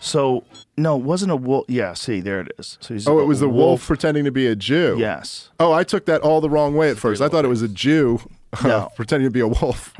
So 0.00 0.44
no, 0.76 0.96
it 0.98 1.02
wasn't 1.04 1.32
a 1.32 1.36
wolf. 1.36 1.66
Yeah, 1.68 1.92
see, 1.94 2.20
there 2.20 2.40
it 2.40 2.52
is. 2.58 2.78
So 2.80 2.94
he's 2.94 3.06
Oh, 3.06 3.18
it 3.20 3.24
was 3.26 3.40
the 3.40 3.48
wolf 3.48 3.86
pretending 3.86 4.24
to 4.24 4.30
be 4.32 4.46
a 4.46 4.56
Jew. 4.56 4.96
Yes. 4.98 5.50
Oh, 5.60 5.72
I 5.72 5.84
took 5.84 6.06
that 6.06 6.20
all 6.22 6.40
the 6.40 6.48
wrong 6.50 6.74
way 6.74 6.90
at 6.90 6.98
first. 6.98 7.20
I 7.20 7.28
thought 7.28 7.44
it 7.44 7.48
was 7.48 7.62
a 7.62 7.68
Jew 7.68 8.20
No. 8.64 8.70
Uh, 8.70 8.88
pretending 8.90 9.26
to 9.28 9.32
be 9.32 9.40
a 9.40 9.48
wolf. 9.48 9.94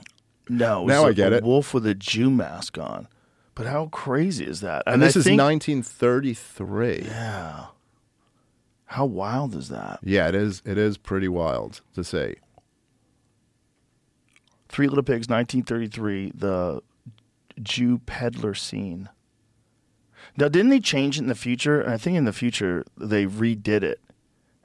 No. 0.48 0.82
it 0.84 0.86
Now 0.88 1.02
was 1.02 1.08
I 1.08 1.10
a- 1.10 1.14
get 1.14 1.32
a 1.32 1.36
it. 1.36 1.44
Wolf 1.44 1.72
with 1.74 1.86
a 1.86 1.94
Jew 1.94 2.30
mask 2.30 2.76
on. 2.78 3.08
But 3.54 3.66
how 3.66 3.86
crazy 3.86 4.44
is 4.46 4.60
that? 4.62 4.82
And, 4.86 5.00
this 5.02 5.14
I 5.16 5.20
is 5.20 5.24
think- 5.26 5.40
1933. 5.40 7.02
Yeah. 7.06 7.66
How 8.86 9.04
wild 9.06 9.54
is 9.54 9.68
that? 9.70 10.00
Yeah, 10.02 10.28
it 10.28 10.34
is. 10.34 10.62
It 10.66 10.76
is 10.78 10.96
pretty 10.98 11.28
wild 11.28 11.80
to 11.94 12.02
see. 12.04 12.34
Three 14.68 14.86
Little 14.88 15.02
Pigs, 15.04 15.28
1933, 15.28 16.32
the 16.34 16.82
Jew 17.62 17.98
peddler 18.06 18.54
scene. 18.54 19.08
Now, 20.36 20.48
didn't 20.48 20.70
they 20.70 20.80
change 20.80 21.16
it 21.18 21.22
in 21.22 21.26
the 21.28 21.34
future? 21.34 21.88
I 21.88 21.96
think 21.98 22.16
in 22.16 22.24
the 22.24 22.32
future 22.32 22.84
they 22.96 23.26
redid 23.26 23.82
it 23.82 24.00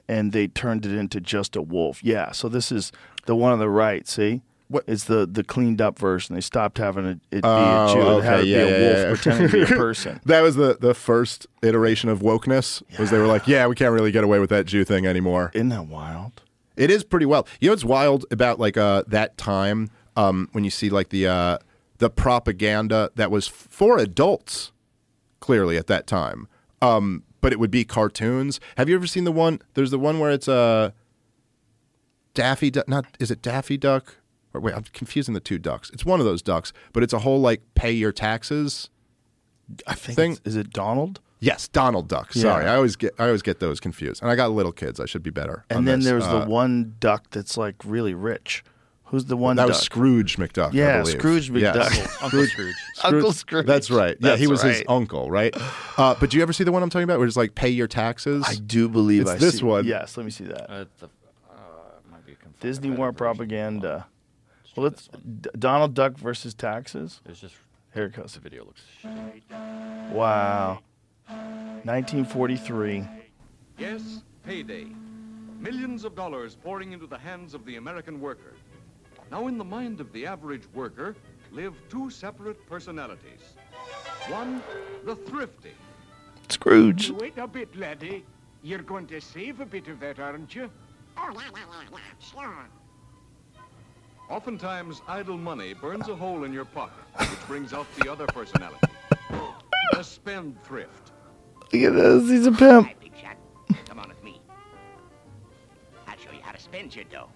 and 0.08 0.32
they 0.32 0.48
turned 0.48 0.86
it 0.86 0.94
into 0.94 1.20
just 1.20 1.56
a 1.56 1.62
wolf. 1.62 2.04
Yeah, 2.04 2.32
so 2.32 2.48
this 2.50 2.72
is 2.72 2.92
the 3.26 3.36
one 3.36 3.52
on 3.52 3.60
the 3.60 3.70
right, 3.70 4.08
see? 4.08 4.42
What- 4.70 4.84
It's 4.88 5.06
the 5.06 5.26
the 5.26 5.44
cleaned 5.44 5.82
up 5.82 5.98
version. 5.98 6.36
They 6.36 6.42
stopped 6.42 6.78
having 6.78 7.06
it, 7.06 7.20
it 7.32 7.42
be 7.44 7.50
Oh, 7.50 7.86
a 7.90 7.94
Jew. 7.94 8.00
It 8.20 8.24
had 8.24 8.34
okay, 8.34 8.42
to 8.44 8.48
yeah, 8.48 8.58
be 8.66 8.72
a 8.72 8.80
wolf 8.80 8.98
yeah. 8.98 9.10
pretending 9.14 9.48
to 9.50 9.66
be 9.66 9.74
a 9.74 9.78
person. 9.78 10.20
That 10.26 10.42
was 10.42 10.56
the 10.56 10.78
the 10.80 10.94
first 10.94 11.48
iteration 11.62 12.10
of 12.10 12.20
wokeness. 12.20 12.82
Was 13.00 13.10
they 13.10 13.18
were 13.18 13.28
like, 13.28 13.48
yeah, 13.48 13.66
we 13.68 13.76
can't 13.76 13.94
really 13.94 14.12
get 14.12 14.24
away 14.26 14.40
with 14.40 14.50
that 14.50 14.66
Jew 14.66 14.84
thing 14.84 15.06
anymore. 15.06 15.52
Isn't 15.54 15.70
that 15.70 15.88
wild? 15.88 16.42
It 16.76 16.92
is 16.92 17.04
pretty 17.06 17.26
wild. 17.26 17.48
You 17.62 17.70
know 17.70 17.74
what's 17.74 17.86
wild 17.86 18.26
about 18.30 18.60
like 18.60 18.76
uh 18.78 19.04
that 19.08 19.38
time 19.38 19.90
um 20.18 20.50
when 20.52 20.64
you 20.66 20.70
see 20.70 20.90
like 20.90 21.10
the 21.10 21.28
uh 21.28 21.58
the 22.00 22.10
propaganda 22.10 23.10
that 23.16 23.32
was 23.32 23.48
f- 23.48 23.68
for 23.70 23.98
adults 23.98 24.72
clearly 25.40 25.78
at 25.78 25.88
that 25.88 26.08
time. 26.08 26.48
Um 26.82 27.24
but 27.42 27.54
it 27.54 27.60
would 27.60 27.72
be 27.72 27.84
cartoons. 27.86 28.60
Have 28.78 28.90
you 28.90 28.96
ever 28.96 29.08
seen 29.08 29.24
the 29.24 29.32
one 29.32 29.60
there's 29.74 29.92
the 29.92 30.00
one 30.00 30.20
where 30.20 30.32
it's 30.32 30.48
uh 30.48 30.92
Daffy 32.34 32.70
Duck 32.70 32.88
not 32.88 33.06
is 33.20 33.32
it 33.32 33.42
Daffy 33.42 33.78
Duck? 33.78 34.16
Or 34.54 34.62
wait, 34.62 34.76
I'm 34.76 34.84
confusing 34.94 35.34
the 35.34 35.40
two 35.40 35.58
ducks. 35.58 35.90
It's 35.92 36.06
one 36.06 36.20
of 36.20 36.26
those 36.26 36.42
ducks, 36.42 36.72
but 36.94 37.04
it's 37.04 37.14
a 37.14 37.20
whole 37.20 37.40
like 37.42 37.62
pay 37.76 37.92
your 37.92 38.12
taxes. 38.12 38.90
I 39.86 39.94
think 39.96 40.16
Thing- 40.16 40.38
is 40.46 40.56
it 40.56 40.70
Donald? 40.72 41.20
Yes, 41.40 41.68
Donald 41.68 42.08
Duck. 42.08 42.32
Yeah. 42.34 42.42
Sorry, 42.44 42.66
I 42.66 42.76
always 42.76 42.96
get 42.96 43.14
I 43.20 43.26
always 43.26 43.42
get 43.44 43.60
those 43.60 43.80
confused. 43.80 44.22
And 44.24 44.32
I 44.32 44.36
got 44.36 44.52
little 44.52 44.72
kids. 44.72 45.00
I 45.00 45.06
should 45.06 45.22
be 45.22 45.30
better. 45.30 45.66
And 45.70 45.88
then 45.88 46.00
this. 46.00 46.08
there's 46.08 46.24
Uh, 46.24 46.40
the 46.46 46.50
one 46.50 46.96
duck 47.00 47.30
that's 47.30 47.58
like 47.58 47.76
really 47.86 48.14
rich. 48.16 48.64
Who's 49.08 49.26
the 49.26 49.38
one 49.38 49.56
that 49.56 49.64
duck? 49.64 49.70
was 49.70 49.80
Scrooge 49.80 50.38
McDuck. 50.38 50.70
I 50.70 50.72
Yeah, 50.74 51.00
believe. 51.02 51.18
Scrooge 51.20 51.50
Yes. 51.50 51.76
McDuck. 51.76 52.24
Uncle 52.24 52.46
Scrooge. 52.46 52.76
Uncle 53.04 53.32
Scrooge. 53.32 53.66
That's 53.66 53.90
right. 53.90 54.18
Yeah, 54.20 54.36
he 54.36 54.46
That's 54.46 54.50
was 54.50 54.62
his 54.64 54.84
uncle, 54.90 55.32
right? 55.32 55.56
Uh, 55.98 56.16
but 56.20 56.30
do 56.30 56.38
you 56.38 56.44
ever 56.44 56.52
see 56.54 56.64
the 56.66 56.72
one 56.74 56.84
I'm 56.84 56.90
talking 56.90 57.06
about, 57.06 57.18
where 57.20 57.28
it's 57.28 57.38
like 57.38 57.56
pay 57.56 57.70
your 57.70 57.88
taxes? 57.88 58.44
I 58.48 58.56
do 58.56 58.90
believe 58.90 59.22
It's 59.22 59.32
I 59.32 59.36
this 59.38 59.60
see- 59.60 59.66
one. 59.66 59.86
Yes, 59.86 60.18
let 60.18 60.26
me 60.26 60.32
see 60.32 60.44
that. 60.46 60.70
Uh, 60.70 60.86
the, 61.00 61.06
uh, 61.50 61.56
might 62.12 62.26
be 62.26 62.34
a 62.34 62.36
Disney 62.60 62.90
war 62.90 63.14
propaganda. 63.14 64.08
Let's 64.76 64.76
Well, 64.78 64.90
try 64.92 64.98
let's. 65.14 65.24
D- 65.42 65.50
Donald 65.58 65.94
Duck 65.94 66.18
versus 66.18 66.54
taxes. 66.54 67.22
It's 67.26 67.40
just 67.40 67.56
Here 67.94 68.06
it 68.06 68.14
goes. 68.14 68.34
the 68.34 68.42
video 68.42 68.66
looks. 68.66 68.82
Wow. 70.12 70.80
1943. 71.84 73.08
Yes, 73.78 74.22
payday. 74.46 74.88
Millions 75.60 76.04
of 76.04 76.14
dollars 76.16 76.56
pouring 76.56 76.92
into 76.92 77.08
the 77.08 77.18
hands 77.18 77.54
of 77.54 77.66
the 77.66 77.78
American 77.78 78.20
worker. 78.20 78.54
Now, 79.32 79.48
in 79.48 79.58
the 79.58 79.64
mind 79.64 80.00
of 80.00 80.12
the 80.14 80.26
average 80.26 80.64
worker 80.74 81.16
live 81.52 81.74
two 81.90 82.10
separate 82.10 82.66
personalities. 82.68 83.56
One, 84.30 84.62
the 85.06 85.16
thrifty. 85.16 85.74
Scrooge. 86.50 87.12
Wait 87.12 87.38
a 87.38 87.48
bit, 87.48 87.76
laddie. 87.76 88.24
You're 88.64 88.82
going 88.82 89.08
to 89.08 89.22
save 89.22 89.60
a 89.60 89.66
bit 89.66 89.88
of 89.88 90.00
that, 90.00 90.20
aren't 90.20 90.56
you? 90.56 90.70
Oh, 91.18 91.32
yeah, 91.34 91.42
yeah, 91.56 91.64
yeah, 91.92 91.98
sure. 92.20 92.68
Oftentimes, 94.30 95.02
idle 95.08 95.38
money 95.38 95.74
burns 95.74 96.10
a 96.10 96.16
hole 96.16 96.44
in 96.44 96.52
your 96.52 96.66
pocket, 96.66 97.04
which 97.20 97.48
brings 97.48 97.74
out 97.74 97.88
the 98.00 98.12
other 98.12 98.28
personality. 98.28 98.80
The 99.94 100.04
spendthrift. 100.04 101.12
Look 101.72 101.84
at 101.84 101.94
this. 101.94 102.30
He's 102.30 102.46
a 102.46 102.52
pimp. 102.52 102.88
Hi, 102.88 102.96
big 103.00 103.14
shot. 103.22 103.38
Come 103.88 104.00
on 104.00 104.10
with 104.10 104.24
me. 104.24 104.42
I'll 106.08 106.18
show 106.18 106.32
you 106.32 106.42
how 106.42 106.52
to 106.52 106.60
spend 106.60 106.96
your 106.96 107.06
dough. 107.06 107.30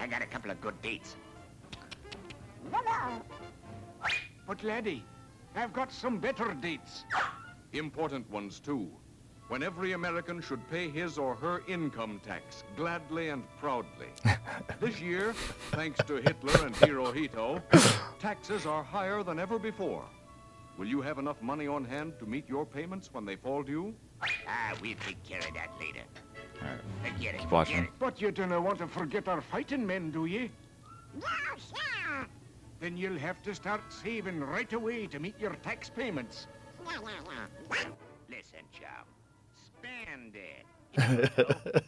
I 0.00 0.06
got 0.06 0.22
a 0.22 0.26
couple 0.26 0.50
of 0.50 0.60
good 0.62 0.80
dates. 0.80 1.16
But, 4.46 4.64
laddie, 4.64 5.04
I've 5.54 5.72
got 5.72 5.92
some 5.92 6.18
better 6.18 6.54
dates. 6.54 7.04
Important 7.74 8.28
ones, 8.30 8.58
too. 8.60 8.88
When 9.48 9.62
every 9.62 9.92
American 9.92 10.40
should 10.40 10.66
pay 10.70 10.88
his 10.88 11.18
or 11.18 11.34
her 11.34 11.62
income 11.68 12.20
tax 12.24 12.64
gladly 12.76 13.28
and 13.28 13.44
proudly. 13.58 14.06
this 14.80 15.00
year, 15.00 15.34
thanks 15.72 16.02
to 16.04 16.16
Hitler 16.16 16.66
and 16.66 16.74
Hirohito, 16.76 17.60
taxes 18.18 18.64
are 18.64 18.82
higher 18.82 19.22
than 19.22 19.38
ever 19.38 19.58
before. 19.58 20.04
Will 20.78 20.86
you 20.86 21.02
have 21.02 21.18
enough 21.18 21.42
money 21.42 21.66
on 21.66 21.84
hand 21.84 22.14
to 22.20 22.26
meet 22.26 22.48
your 22.48 22.64
payments 22.64 23.10
when 23.12 23.26
they 23.26 23.36
fall 23.36 23.62
due? 23.62 23.94
Ah, 24.48 24.72
we'll 24.80 24.96
take 25.04 25.22
care 25.24 25.40
of 25.40 25.52
that 25.54 25.70
later. 25.78 26.04
Forget 27.02 27.34
it. 27.34 27.40
Keep 27.40 27.50
watching. 27.50 27.76
forget 27.76 27.88
it. 27.88 27.98
But 27.98 28.20
you 28.20 28.30
don't 28.30 28.62
want 28.62 28.78
to 28.78 28.86
forget 28.86 29.28
our 29.28 29.40
fighting 29.40 29.86
men, 29.86 30.10
do 30.10 30.26
you? 30.26 30.50
Then 32.80 32.96
you'll 32.96 33.18
have 33.18 33.42
to 33.42 33.54
start 33.54 33.82
saving 33.92 34.40
right 34.40 34.72
away 34.72 35.06
to 35.08 35.18
meet 35.18 35.38
your 35.38 35.52
tax 35.56 35.90
payments. 35.90 36.46
Listen, 38.28 38.64
chum. 38.72 39.04
Spend 39.54 40.34
it. 40.34 40.64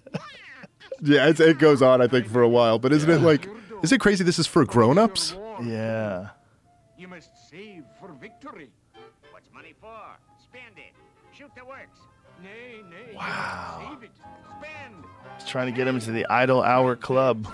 yeah, 1.02 1.28
it's, 1.28 1.40
it 1.40 1.58
goes 1.58 1.80
on. 1.82 2.02
I 2.02 2.08
think 2.08 2.26
for 2.28 2.42
a 2.42 2.48
while, 2.48 2.78
but 2.78 2.92
isn't 2.92 3.08
it 3.08 3.22
like? 3.22 3.48
Is 3.82 3.90
it 3.90 4.00
crazy? 4.00 4.22
This 4.22 4.38
is 4.38 4.46
for 4.46 4.64
grown-ups. 4.64 5.34
Yeah. 5.62 6.28
You 6.98 7.08
must 7.08 7.30
save 7.50 7.84
for 7.98 8.12
victory. 8.20 8.70
What's 9.30 9.50
money 9.52 9.74
for? 9.80 10.18
Spend 10.42 10.76
it. 10.76 10.92
Shoot 11.36 11.50
the 11.56 11.64
works. 11.64 11.98
Nay, 12.42 12.82
nay. 12.90 13.14
Wow. 13.16 13.94
Save 13.94 14.02
it. 14.04 14.10
Spend. 14.58 15.04
He's 15.38 15.48
trying 15.48 15.66
to 15.66 15.72
get 15.76 15.86
him 15.86 15.94
into 15.96 16.10
the 16.12 16.26
Idle 16.26 16.62
Hour 16.62 16.96
Club. 16.96 17.46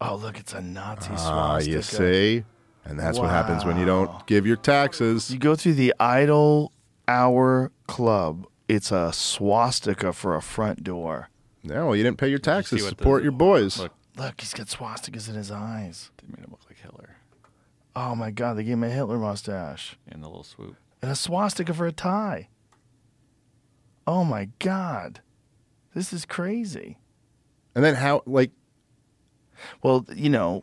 Oh, 0.00 0.16
look, 0.16 0.38
it's 0.38 0.52
a 0.52 0.60
Nazi 0.60 1.06
swastika. 1.08 1.30
Ah, 1.32 1.52
swastika. 1.60 1.70
you 1.70 1.82
see, 1.82 2.44
and 2.84 2.98
that's 2.98 3.18
what 3.18 3.30
happens 3.30 3.64
when 3.64 3.78
you 3.78 3.84
don't 3.86 4.26
give 4.26 4.46
your 4.46 4.56
taxes. 4.56 5.30
You 5.30 5.38
go 5.38 5.54
through 5.54 5.74
the 5.74 5.94
Idle 5.98 6.72
Hour 7.08 7.70
Club. 7.86 8.46
It's 8.68 8.90
a 8.92 9.12
swastika 9.12 10.12
for 10.12 10.34
a 10.36 10.42
front 10.42 10.84
door. 10.84 11.30
No, 11.62 11.86
well, 11.86 11.96
you 11.96 12.02
didn't 12.02 12.18
pay 12.18 12.28
your 12.28 12.38
Did 12.38 12.46
you 12.50 12.52
see 12.52 12.56
taxes. 12.56 12.82
the- 12.82 12.88
Support 12.90 13.22
your 13.22 13.32
boys. 13.32 13.78
Look, 13.78 13.92
Look, 14.16 14.40
he's 14.40 14.52
got 14.54 14.66
swastikas 14.68 15.28
in 15.28 15.34
his 15.34 15.50
eyes. 15.50 16.10
they 16.18 16.28
made 16.28 16.44
him 16.44 16.50
look 16.50 16.60
like 16.68 16.73
Hitler 16.73 16.73
Oh 17.96 18.14
my 18.14 18.30
God, 18.30 18.54
they 18.54 18.64
gave 18.64 18.72
him 18.74 18.84
a 18.84 18.90
Hitler 18.90 19.18
mustache 19.18 19.96
and 20.08 20.22
the 20.22 20.26
little 20.28 20.42
swoop. 20.44 20.76
and 21.02 21.10
a 21.10 21.14
swastika 21.16 21.72
for 21.74 21.86
a 21.86 21.92
tie. 21.92 22.48
Oh 24.06 24.24
my 24.24 24.48
God, 24.58 25.20
this 25.94 26.12
is 26.12 26.24
crazy. 26.24 26.98
And 27.74 27.84
then 27.84 27.94
how? 27.96 28.22
Like, 28.26 28.50
Well, 29.82 30.04
you 30.14 30.28
know, 30.28 30.62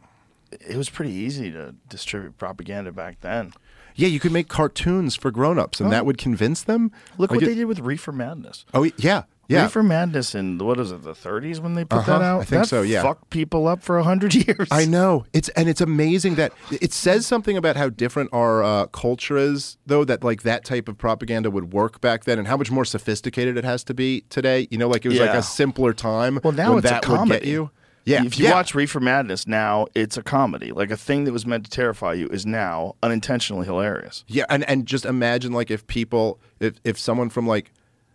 it 0.52 0.76
was 0.76 0.90
pretty 0.90 1.12
easy 1.12 1.52
to 1.52 1.76
distribute 1.90 2.38
propaganda 2.38 2.92
back 2.92 3.22
then. 3.22 3.54
yeah, 3.96 4.08
you 4.08 4.20
could 4.20 4.32
make 4.32 4.48
cartoons 4.48 5.16
for 5.16 5.32
grown-ups, 5.32 5.80
and 5.82 5.88
Oh. 5.88 5.92
that 5.92 6.06
would 6.06 6.18
convince 6.18 6.64
them. 6.64 6.92
Look 7.18 7.32
Like 7.32 7.38
what 7.38 7.44
it- 7.44 7.48
they 7.48 7.56
did 7.56 7.66
with 7.66 7.80
Reefer 7.80 8.12
Madness. 8.14 8.66
Oh 8.74 8.84
yeah, 8.98 9.24
yeah. 9.48 9.64
Reefer 9.64 9.84
Madness 9.84 10.34
in 10.36 10.58
what 10.60 10.80
is 10.80 10.92
it, 10.92 11.02
the 11.04 11.12
30s 11.14 11.60
when 11.60 11.74
they 11.74 11.84
put 11.84 12.00
Uh-huh, 12.00 12.20
that 12.20 12.26
out? 12.26 12.42
I 12.42 12.44
think 12.46 12.62
that 12.64 12.68
so, 12.70 12.82
yeah. 12.84 13.02
Fucked 13.04 13.30
people 13.30 13.68
up 13.68 13.82
for 13.84 13.98
a 13.98 14.04
hundred 14.04 14.34
years. 14.48 14.68
I 14.72 14.86
know 14.86 15.26
it's 15.34 15.50
and 15.50 15.68
it's 15.68 15.82
amazing 15.82 16.36
that 16.36 16.54
it 16.72 16.94
says 16.94 17.26
something 17.28 17.58
about 17.58 17.76
how 17.76 17.90
different 17.90 18.30
our 18.34 18.64
uh, 18.64 18.86
culture 18.88 19.38
is, 19.38 19.78
though. 19.86 20.06
That 20.06 20.24
like 20.24 20.44
that 20.44 20.64
type 20.66 20.88
of 20.88 20.98
propaganda 20.98 21.52
would 21.52 21.74
work 21.74 22.00
back 22.02 22.24
then, 22.24 22.40
and 22.40 22.48
how 22.48 22.58
much 22.58 22.72
more 22.72 22.86
sophisticated 22.86 23.58
it 23.58 23.64
has 23.66 23.84
to 23.86 23.94
be 23.94 24.22
today. 24.30 24.68
You 24.72 24.78
know, 24.78 24.88
like 24.88 25.06
it 25.06 25.10
was 25.10 25.20
like 25.20 25.30
a 25.36 25.44
simpler 25.44 25.94
time. 25.94 26.40
Well, 26.44 26.54
now 26.54 26.78
it's 26.78 26.86
a 26.88 26.90
that 26.90 27.08
would 27.10 27.18
comedy. 27.18 27.40
get 27.40 27.48
you. 27.50 27.72
Yeah, 28.04 28.24
If 28.26 28.40
you 28.40 28.46
yeah. 28.46 28.54
watch 28.54 28.74
Reefer 28.74 29.00
Madness 29.00 29.46
now, 29.46 29.86
it's 29.94 30.18
a 30.18 30.24
comedy. 30.24 30.72
Like 30.72 30.90
a 30.90 30.98
thing 30.98 31.26
that 31.26 31.32
was 31.34 31.46
meant 31.46 31.66
to 31.66 31.70
terrify 31.70 32.14
you 32.14 32.28
is 32.30 32.48
now 32.48 32.96
unintentionally 33.04 33.68
hilarious. 33.68 34.24
Yeah, 34.28 34.46
and 34.50 34.64
and 34.68 34.88
just 34.88 35.06
imagine 35.06 35.52
like 35.52 35.70
if 35.70 35.86
people 35.86 36.40
if 36.60 36.74
if 36.84 36.98
someone 36.98 37.30
from 37.30 37.46
like 37.46 37.72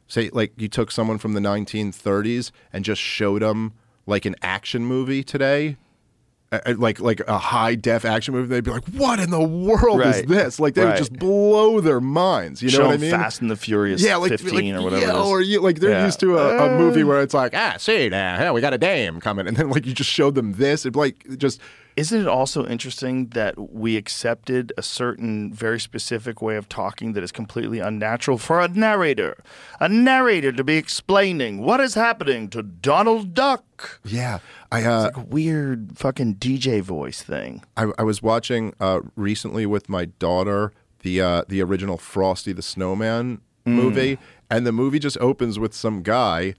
say 0.08 0.30
like 0.32 0.52
you 0.56 0.68
took 0.68 0.90
someone 0.90 1.18
from 1.18 1.32
the 1.34 1.40
1930s 1.40 2.50
and 2.72 2.84
just 2.84 3.00
showed 3.00 3.42
them 3.42 3.72
like 4.06 4.24
an 4.24 4.36
action 4.42 4.84
movie 4.84 5.22
today. 5.24 5.76
uh, 6.52 6.60
uh, 6.64 6.74
Like 6.78 7.00
like 7.00 7.20
a 7.26 7.38
high 7.38 7.74
def 7.74 8.04
action 8.04 8.32
movie, 8.32 8.46
they'd 8.48 8.62
be 8.62 8.70
like, 8.70 8.86
"What 8.90 9.18
in 9.18 9.30
the 9.30 9.40
world 9.42 10.00
is 10.02 10.22
this?" 10.22 10.60
Like 10.60 10.74
they 10.74 10.84
would 10.84 10.96
just 10.96 11.12
blow 11.12 11.80
their 11.80 12.00
minds. 12.00 12.62
You 12.62 12.70
know 12.70 12.76
Show 12.78 12.86
what 12.86 12.94
I 12.94 12.98
mean? 12.98 13.10
Fast 13.10 13.40
and 13.40 13.50
the 13.50 13.56
Furious 13.56 14.00
yeah, 14.00 14.14
like 14.16 14.30
15 14.30 14.52
like, 14.74 14.80
or 14.80 14.84
whatever. 14.84 15.02
Yeah, 15.04 15.20
it 15.20 15.26
or 15.26 15.40
you 15.42 15.60
like 15.60 15.80
they're 15.80 15.90
Yeah. 15.90 16.04
used 16.04 16.20
to 16.20 16.38
a, 16.38 16.56
a 16.56 16.66
Uh. 16.74 16.78
movie 16.78 17.02
where 17.02 17.20
it's 17.20 17.34
like, 17.34 17.52
ah, 17.54 17.74
see 17.78 18.08
now, 18.08 18.38
yeah, 18.38 18.52
we 18.52 18.60
got 18.60 18.72
a 18.72 18.78
dame 18.78 19.18
coming, 19.20 19.48
and 19.48 19.56
then 19.56 19.70
like 19.70 19.86
you 19.86 19.92
just 19.92 20.10
showed 20.10 20.36
them 20.36 20.52
this, 20.52 20.86
it'd 20.86 20.94
like 20.94 21.26
just 21.36 21.60
Isn't 21.97 22.20
it 22.20 22.28
also 22.28 22.66
interesting 22.66 23.28
that 23.28 23.73
we 23.73 23.97
accepted 23.97 24.70
a 24.77 24.82
certain 24.82 25.51
very 25.51 25.81
specific 25.81 26.43
way 26.43 26.56
of 26.56 26.68
talking 26.68 27.14
that 27.14 27.24
is 27.24 27.32
completely 27.32 27.78
unnatural 27.78 28.36
for 28.36 28.60
a 28.60 28.68
narrator? 28.68 29.43
A 29.81 29.89
narrator 29.89 30.52
to 30.52 30.62
be 30.62 30.77
explaining 30.77 31.62
what 31.62 31.81
is 31.81 31.94
happening 31.94 32.51
to 32.51 32.62
Donald 32.62 33.32
Duck. 33.32 34.01
yeah. 34.05 34.40
I 34.70 34.85
uh, 34.85 35.02
Like 35.05 35.16
a 35.16 35.20
weird 35.20 35.97
fucking 35.97 36.35
DJ 36.35 36.82
voice 36.82 37.23
thing. 37.23 37.64
I, 37.78 37.93
I 37.97 38.02
was 38.02 38.20
watching 38.20 38.74
uh, 38.78 39.01
recently 39.14 39.64
with 39.64 39.89
my 39.89 40.05
daughter 40.06 40.73
the 41.01 41.20
uh, 41.23 41.43
the 41.48 41.62
original 41.62 41.97
Frosty 41.97 42.52
the 42.52 42.62
Snowman 42.62 43.40
movie, 43.64 44.18
and 44.51 44.66
the 44.66 44.73
movie 44.73 44.98
just 44.98 45.16
opens 45.18 45.59
with 45.59 45.73
some 45.73 46.02
guy 46.02 46.55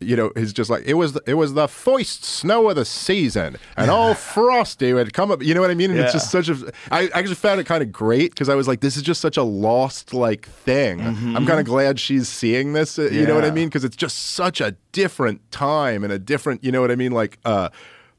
you 0.00 0.16
know, 0.16 0.32
is 0.34 0.52
just 0.52 0.70
like 0.70 0.82
it 0.86 0.94
was. 0.94 1.18
It 1.26 1.34
was 1.34 1.52
the 1.54 1.68
first 1.68 2.24
snow 2.24 2.70
of 2.70 2.76
the 2.76 2.84
season, 2.86 3.56
and 3.76 3.90
all 3.90 4.14
frosty 4.14 4.92
would 4.94 5.12
come 5.12 5.30
up. 5.30 5.42
You 5.42 5.52
know 5.54 5.60
what 5.60 5.70
I 5.70 5.74
mean? 5.74 5.90
And 5.90 6.00
it's 6.00 6.12
just 6.14 6.30
such 6.30 6.48
a. 6.48 6.56
I 6.90 7.08
actually 7.12 7.34
found 7.34 7.60
it 7.60 7.64
kind 7.66 7.82
of 7.82 7.92
great 7.92 8.30
because 8.32 8.48
I 8.48 8.54
was 8.54 8.66
like, 8.66 8.80
this 8.80 8.96
is 8.96 9.02
just 9.02 9.20
such 9.20 9.36
a 9.36 9.42
lost 9.42 10.14
like 10.14 10.48
thing. 10.48 11.00
I'm 11.02 11.46
kind 11.46 11.60
of 11.60 11.66
glad 11.66 12.00
she's 12.00 12.28
seeing 12.28 12.72
this. 12.72 12.98
uh, 12.98 13.02
You 13.12 13.26
know 13.26 13.34
what 13.34 13.44
I 13.44 13.50
mean? 13.50 13.68
Because 13.68 13.84
it's 13.84 13.96
just 13.96 14.16
such 14.32 14.60
a 14.60 14.74
different 14.92 15.50
time 15.52 16.02
and 16.02 16.12
a 16.12 16.18
different. 16.18 16.64
You 16.64 16.72
know 16.72 16.80
what 16.80 16.90
I 16.90 16.96
mean? 16.96 17.12
Like 17.12 17.38
uh, 17.44 17.68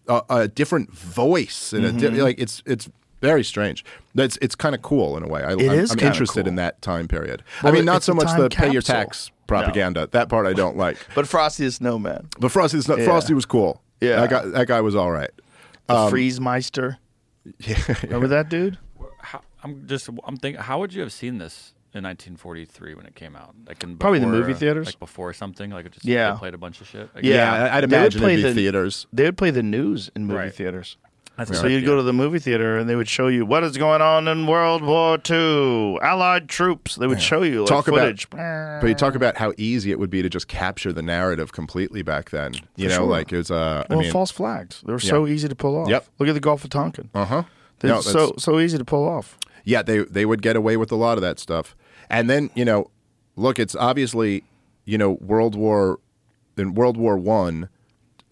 a, 0.07 0.21
a 0.29 0.47
different 0.47 0.91
voice 0.93 1.73
and 1.73 1.85
a 1.85 1.89
Mm-hmm. 1.89 2.15
di- 2.15 2.21
like 2.21 2.39
it's 2.39 2.61
it's. 2.65 2.89
Very 3.22 3.43
strange. 3.43 3.85
That's 4.15 4.38
it's 4.41 4.56
kind 4.56 4.76
of 4.76 4.81
cool 4.81 5.15
in 5.15 5.23
a 5.23 5.27
way. 5.27 5.43
I, 5.43 5.52
It 5.53 5.61
I'm, 5.72 5.80
is 5.80 5.91
I'm 5.91 5.98
kinda 5.98 6.07
interested 6.14 6.48
in 6.48 6.56
that 6.56 6.81
time 6.81 7.07
period. 7.07 7.43
Well, 7.64 7.72
I 7.72 7.76
mean, 7.76 7.85
not 7.85 8.03
so 8.03 8.14
much 8.14 8.26
time 8.27 8.41
the 8.41 8.49
pay 8.49 8.72
your 8.72 8.81
tax 8.81 9.31
propaganda. 9.48 10.07
That 10.11 10.27
part 10.30 10.45
I 10.48 10.53
don't 10.53 10.76
like. 10.77 10.98
But 11.15 11.27
Frosty 11.27 11.65
the 11.65 11.72
Snowman, 11.72 12.27
But 12.39 12.52
Frosty, 12.52 12.77
the 12.77 12.84
Snow- 12.84 12.98
Yeah. 12.98 13.06
Frosty 13.06 13.34
was 13.34 13.45
cool. 13.45 13.81
Yeah. 14.02 14.22
that 14.26 14.30
guy, 14.30 14.45
that 14.48 14.68
guy 14.68 14.81
was 14.81 14.95
all 14.95 15.11
right. 15.11 15.30
the 15.88 15.95
Um, 15.95 16.10
Freeze 16.10 16.39
Meister. 16.41 16.98
Remember 18.03 18.27
that 18.27 18.49
dude? 18.49 18.77
How, 19.19 19.41
I'm 19.64 19.88
just 19.88 20.10
I'm 20.26 20.38
thinking, 20.38 20.61
how 20.61 20.80
would 20.80 20.93
you 20.93 21.02
have 21.02 21.11
seen 21.14 21.38
this 21.38 21.73
in 21.93 22.03
1943 22.03 22.95
when 22.95 23.06
it 23.06 23.15
came 23.15 23.35
out? 23.35 23.53
Like 23.68 23.84
in 23.84 23.98
Probably 23.98 24.19
the 24.19 24.27
movie 24.27 24.53
theaters. 24.53 24.88
like 24.88 24.99
before 24.99 25.34
something. 25.34 25.69
Like 25.72 25.85
it 25.85 25.91
just 25.93 26.06
Yeah. 26.06 26.31
they 26.34 26.38
played 26.39 26.53
a 26.53 26.57
bunch 26.57 26.81
of 26.81 26.88
shit. 26.88 27.10
Like, 27.14 27.23
Yeah, 27.23 27.52
I- 27.53 27.77
I'd 27.77 27.81
They 27.84 27.88
would 27.88 27.93
imagine 27.93 28.22
play 28.22 28.34
it'd 28.34 28.45
be 28.45 28.49
the- 28.49 28.56
theaters. 28.56 29.07
They 29.14 29.23
would 29.26 29.38
play 29.38 29.52
the 29.52 29.64
news 29.64 30.10
in 30.15 30.26
movie 30.26 30.38
Right. 30.39 30.53
theaters. 30.53 30.98
So 31.45 31.68
you'd 31.68 31.85
go 31.85 31.95
to 31.95 32.03
the 32.03 32.13
movie 32.13 32.39
theater 32.39 32.77
and 32.77 32.89
they 32.89 32.95
would 32.95 33.07
show 33.09 33.27
you 33.27 33.45
what 33.45 33.63
is 33.63 33.77
going 33.77 34.01
on 34.01 34.27
in 34.27 34.47
World 34.47 34.84
War 34.84 35.18
II, 35.30 35.97
Allied 36.01 36.49
troops. 36.49 36.95
They 36.95 37.07
would 37.07 37.22
show 37.22 37.43
you 37.43 37.61
like, 37.61 37.69
Talk 37.69 37.85
footage. 37.85 38.27
about, 38.31 38.81
but 38.81 38.88
you 38.88 38.95
talk 38.95 39.15
about 39.15 39.38
how 39.38 39.53
easy 39.57 39.91
it 39.91 39.99
would 39.99 40.09
be 40.09 40.22
to 40.22 40.30
just 40.30 40.47
capture 40.47 40.91
the 40.93 41.01
narrative 41.01 41.51
completely 41.51 42.01
back 42.01 42.30
then. 42.31 42.53
You 42.76 42.89
For 42.89 42.95
know, 42.95 42.95
sure. 43.01 43.05
like 43.07 43.31
it 43.31 43.38
was. 43.38 43.51
Uh, 43.51 43.85
I 43.89 43.93
well, 43.93 43.99
mean, 44.03 44.11
false 44.11 44.31
flags. 44.31 44.81
They 44.85 44.91
were 44.93 44.99
so 44.99 45.27
easy 45.27 45.47
to 45.47 45.55
pull 45.55 45.77
off. 45.77 45.89
Yep. 45.89 46.05
Look 46.19 46.30
at 46.30 46.34
the 46.34 46.39
Gulf 46.39 46.63
of 46.63 46.69
Tonkin. 46.69 47.09
uh 47.13 47.26
huh. 47.26 47.43
No, 47.84 48.01
so 48.01 48.34
so 48.38 48.59
easy 48.59 48.77
to 48.77 48.85
pull 48.85 49.07
off. 49.07 49.38
yeah, 49.63 49.81
they 49.81 49.99
they 50.03 50.26
would 50.26 50.41
get 50.43 50.55
away 50.55 50.77
with 50.77 50.91
a 50.91 50.95
lot 50.95 51.18
of 51.18 51.22
that 51.23 51.39
stuff. 51.39 51.76
And 52.09 52.30
then 52.30 52.51
you 52.53 52.63
know, 52.65 52.91
look, 53.35 53.57
it's 53.57 53.76
obviously 53.76 54.43
you 54.85 54.97
know 54.99 55.13
World 55.13 55.55
War 55.55 55.99
in 56.57 56.76
World 56.76 56.97
War 56.97 57.18
One. 57.18 57.69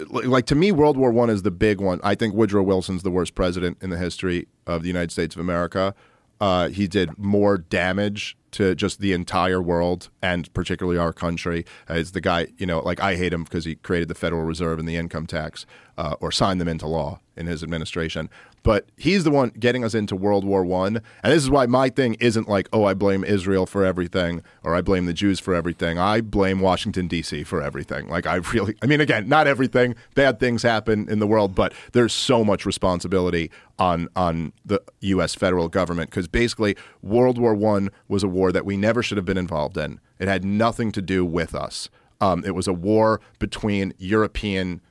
Li- 0.07 0.25
Like 0.27 0.45
to 0.47 0.55
me, 0.55 0.71
World 0.71 0.97
War 0.97 1.11
One 1.11 1.29
is 1.29 1.41
the 1.43 1.51
big 1.51 1.81
one. 1.81 1.99
I 2.03 2.15
think 2.15 2.33
Woodrow 2.33 2.63
Wilson's 2.63 3.03
the 3.03 3.11
worst 3.11 3.35
president 3.35 3.77
in 3.81 3.89
the 3.89 3.97
history 3.97 4.47
of 4.65 4.81
the 4.81 4.87
United 4.87 5.11
States 5.11 5.35
of 5.35 5.41
America. 5.41 5.93
Uh, 6.41 6.69
he 6.69 6.87
did 6.87 7.17
more 7.17 7.57
damage 7.57 8.37
to 8.51 8.73
just 8.73 8.99
the 9.01 9.11
entire 9.11 9.61
world 9.61 10.09
and 10.21 10.51
particularly 10.53 10.97
our 10.97 11.11
country. 11.11 11.65
As 11.87 12.13
the 12.13 12.21
guy, 12.21 12.47
you 12.57 12.65
know, 12.65 12.79
like 12.79 13.01
I 13.01 13.15
hate 13.15 13.33
him 13.33 13.43
because 13.43 13.65
he 13.65 13.75
created 13.75 14.07
the 14.07 14.15
Federal 14.15 14.43
Reserve 14.43 14.79
and 14.79 14.87
the 14.87 14.95
income 14.95 15.27
tax, 15.27 15.65
uh, 15.97 16.15
or 16.21 16.31
signed 16.31 16.61
them 16.61 16.69
into 16.69 16.87
law 16.87 17.19
in 17.35 17.45
his 17.45 17.61
administration. 17.61 18.29
But 18.63 18.89
he's 18.97 19.23
the 19.23 19.31
one 19.31 19.49
getting 19.49 19.83
us 19.83 19.93
into 19.93 20.15
World 20.15 20.43
War 20.43 20.63
One, 20.63 21.01
and 21.23 21.33
this 21.33 21.43
is 21.43 21.49
why 21.49 21.65
my 21.65 21.89
thing 21.89 22.15
isn't 22.15 22.49
like, 22.49 22.67
oh, 22.73 22.83
I 22.83 22.93
blame 22.93 23.23
Israel 23.23 23.65
for 23.65 23.85
everything 23.85 24.43
or 24.63 24.75
I 24.75 24.81
blame 24.81 25.05
the 25.05 25.13
Jews 25.13 25.39
for 25.39 25.53
everything. 25.53 25.97
I 25.97 26.21
blame 26.21 26.59
Washington 26.59 27.07
D.C. 27.07 27.43
for 27.43 27.61
everything. 27.61 28.07
Like 28.07 28.27
I 28.27 28.35
really, 28.53 28.75
I 28.81 28.85
mean, 28.85 29.01
again, 29.01 29.27
not 29.27 29.47
everything. 29.47 29.95
Bad 30.15 30.39
things 30.39 30.63
happen 30.63 31.09
in 31.09 31.19
the 31.19 31.27
world, 31.27 31.55
but 31.55 31.73
there's 31.93 32.13
so 32.13 32.43
much 32.43 32.65
responsibility 32.65 33.51
on 33.77 34.09
on 34.15 34.53
the 34.65 34.81
U.S. 35.01 35.35
federal 35.35 35.69
government 35.69 36.09
because 36.09 36.27
basically 36.27 36.75
World 37.01 37.37
War 37.37 37.53
One 37.53 37.89
was 38.07 38.23
a 38.23 38.27
war 38.27 38.51
that 38.51 38.65
we 38.65 38.77
never 38.77 39.01
should 39.01 39.17
have 39.17 39.25
been 39.25 39.37
involved 39.37 39.77
in. 39.77 39.99
It 40.19 40.27
had 40.27 40.43
nothing 40.43 40.91
to 40.93 41.01
do 41.01 41.25
with 41.25 41.55
us. 41.55 41.89
Um, 42.21 42.43
it 42.45 42.53
was 42.53 42.67
a 42.67 42.73
war 42.73 43.21
between 43.39 43.93
European 43.97 44.81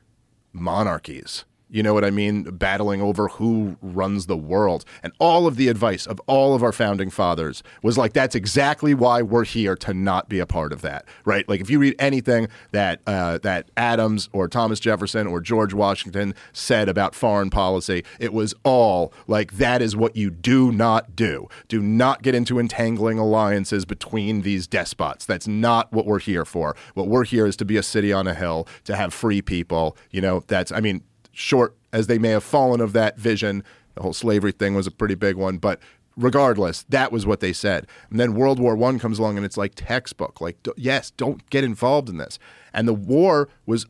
monarchies. 0.52 1.44
You 1.70 1.82
know 1.82 1.92
what 1.92 2.04
I 2.04 2.10
mean? 2.10 2.44
Battling 2.44 3.02
over 3.02 3.28
who 3.28 3.76
runs 3.82 4.26
the 4.26 4.36
world. 4.36 4.84
And 5.02 5.12
all 5.18 5.46
of 5.46 5.56
the 5.56 5.68
advice 5.68 6.06
of 6.06 6.20
all 6.26 6.54
of 6.54 6.62
our 6.62 6.72
founding 6.72 7.10
fathers 7.10 7.62
was 7.82 7.98
like, 7.98 8.12
that's 8.14 8.34
exactly 8.34 8.94
why 8.94 9.22
we're 9.22 9.44
here 9.44 9.76
to 9.76 9.92
not 9.92 10.28
be 10.28 10.38
a 10.38 10.46
part 10.46 10.72
of 10.72 10.80
that, 10.82 11.04
right? 11.24 11.48
Like, 11.48 11.60
if 11.60 11.68
you 11.68 11.78
read 11.78 11.94
anything 11.98 12.48
that, 12.72 13.00
uh, 13.06 13.38
that 13.38 13.70
Adams 13.76 14.28
or 14.32 14.48
Thomas 14.48 14.80
Jefferson 14.80 15.26
or 15.26 15.40
George 15.40 15.74
Washington 15.74 16.34
said 16.52 16.88
about 16.88 17.14
foreign 17.14 17.50
policy, 17.50 18.04
it 18.18 18.32
was 18.32 18.54
all 18.64 19.12
like, 19.26 19.58
that 19.58 19.82
is 19.82 19.94
what 19.94 20.16
you 20.16 20.30
do 20.30 20.72
not 20.72 21.14
do. 21.14 21.48
Do 21.68 21.82
not 21.82 22.22
get 22.22 22.34
into 22.34 22.58
entangling 22.58 23.18
alliances 23.18 23.84
between 23.84 24.42
these 24.42 24.66
despots. 24.66 25.26
That's 25.26 25.46
not 25.46 25.92
what 25.92 26.06
we're 26.06 26.18
here 26.18 26.44
for. 26.44 26.74
What 26.94 27.08
we're 27.08 27.24
here 27.24 27.46
is 27.46 27.56
to 27.58 27.64
be 27.64 27.76
a 27.76 27.82
city 27.82 28.12
on 28.12 28.26
a 28.26 28.34
hill, 28.34 28.66
to 28.84 28.96
have 28.96 29.12
free 29.12 29.42
people. 29.42 29.96
You 30.10 30.20
know, 30.20 30.44
that's, 30.46 30.72
I 30.72 30.80
mean, 30.80 31.02
short 31.38 31.76
as 31.92 32.08
they 32.08 32.18
may 32.18 32.30
have 32.30 32.44
fallen 32.44 32.80
of 32.80 32.92
that 32.92 33.16
vision, 33.16 33.62
the 33.94 34.02
whole 34.02 34.12
slavery 34.12 34.52
thing 34.52 34.74
was 34.74 34.86
a 34.86 34.90
pretty 34.90 35.14
big 35.14 35.36
one, 35.36 35.58
but 35.58 35.80
regardless, 36.16 36.84
that 36.88 37.12
was 37.12 37.24
what 37.26 37.40
they 37.40 37.52
said. 37.52 37.86
And 38.10 38.18
then 38.18 38.34
World 38.34 38.58
War 38.58 38.74
One 38.74 38.98
comes 38.98 39.18
along 39.18 39.36
and 39.36 39.46
it's 39.46 39.56
like 39.56 39.72
textbook. 39.76 40.40
Like, 40.40 40.56
yes, 40.76 41.10
don't 41.12 41.48
get 41.50 41.64
involved 41.64 42.08
in 42.08 42.16
this. 42.16 42.38
And 42.72 42.88
the 42.88 42.94
war 42.94 43.48
was 43.66 43.86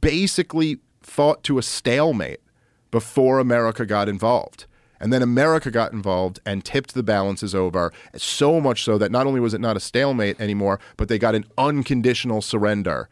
basically 0.00 0.78
fought 1.02 1.42
to 1.44 1.58
a 1.58 1.62
stalemate 1.62 2.40
before 2.90 3.40
America 3.40 3.84
got 3.84 4.08
involved. 4.08 4.66
And 5.00 5.12
then 5.12 5.22
America 5.22 5.72
got 5.72 5.92
involved 5.92 6.38
and 6.46 6.64
tipped 6.64 6.94
the 6.94 7.02
balances 7.02 7.52
over, 7.52 7.92
so 8.16 8.60
much 8.60 8.84
so 8.84 8.96
that 8.98 9.10
not 9.10 9.26
only 9.26 9.40
was 9.40 9.52
it 9.52 9.60
not 9.60 9.76
a 9.76 9.80
stalemate 9.80 10.40
anymore, 10.40 10.78
but 10.96 11.08
they 11.08 11.18
got 11.18 11.34
an 11.34 11.44
unconditional 11.58 12.40
surrender 12.40 13.08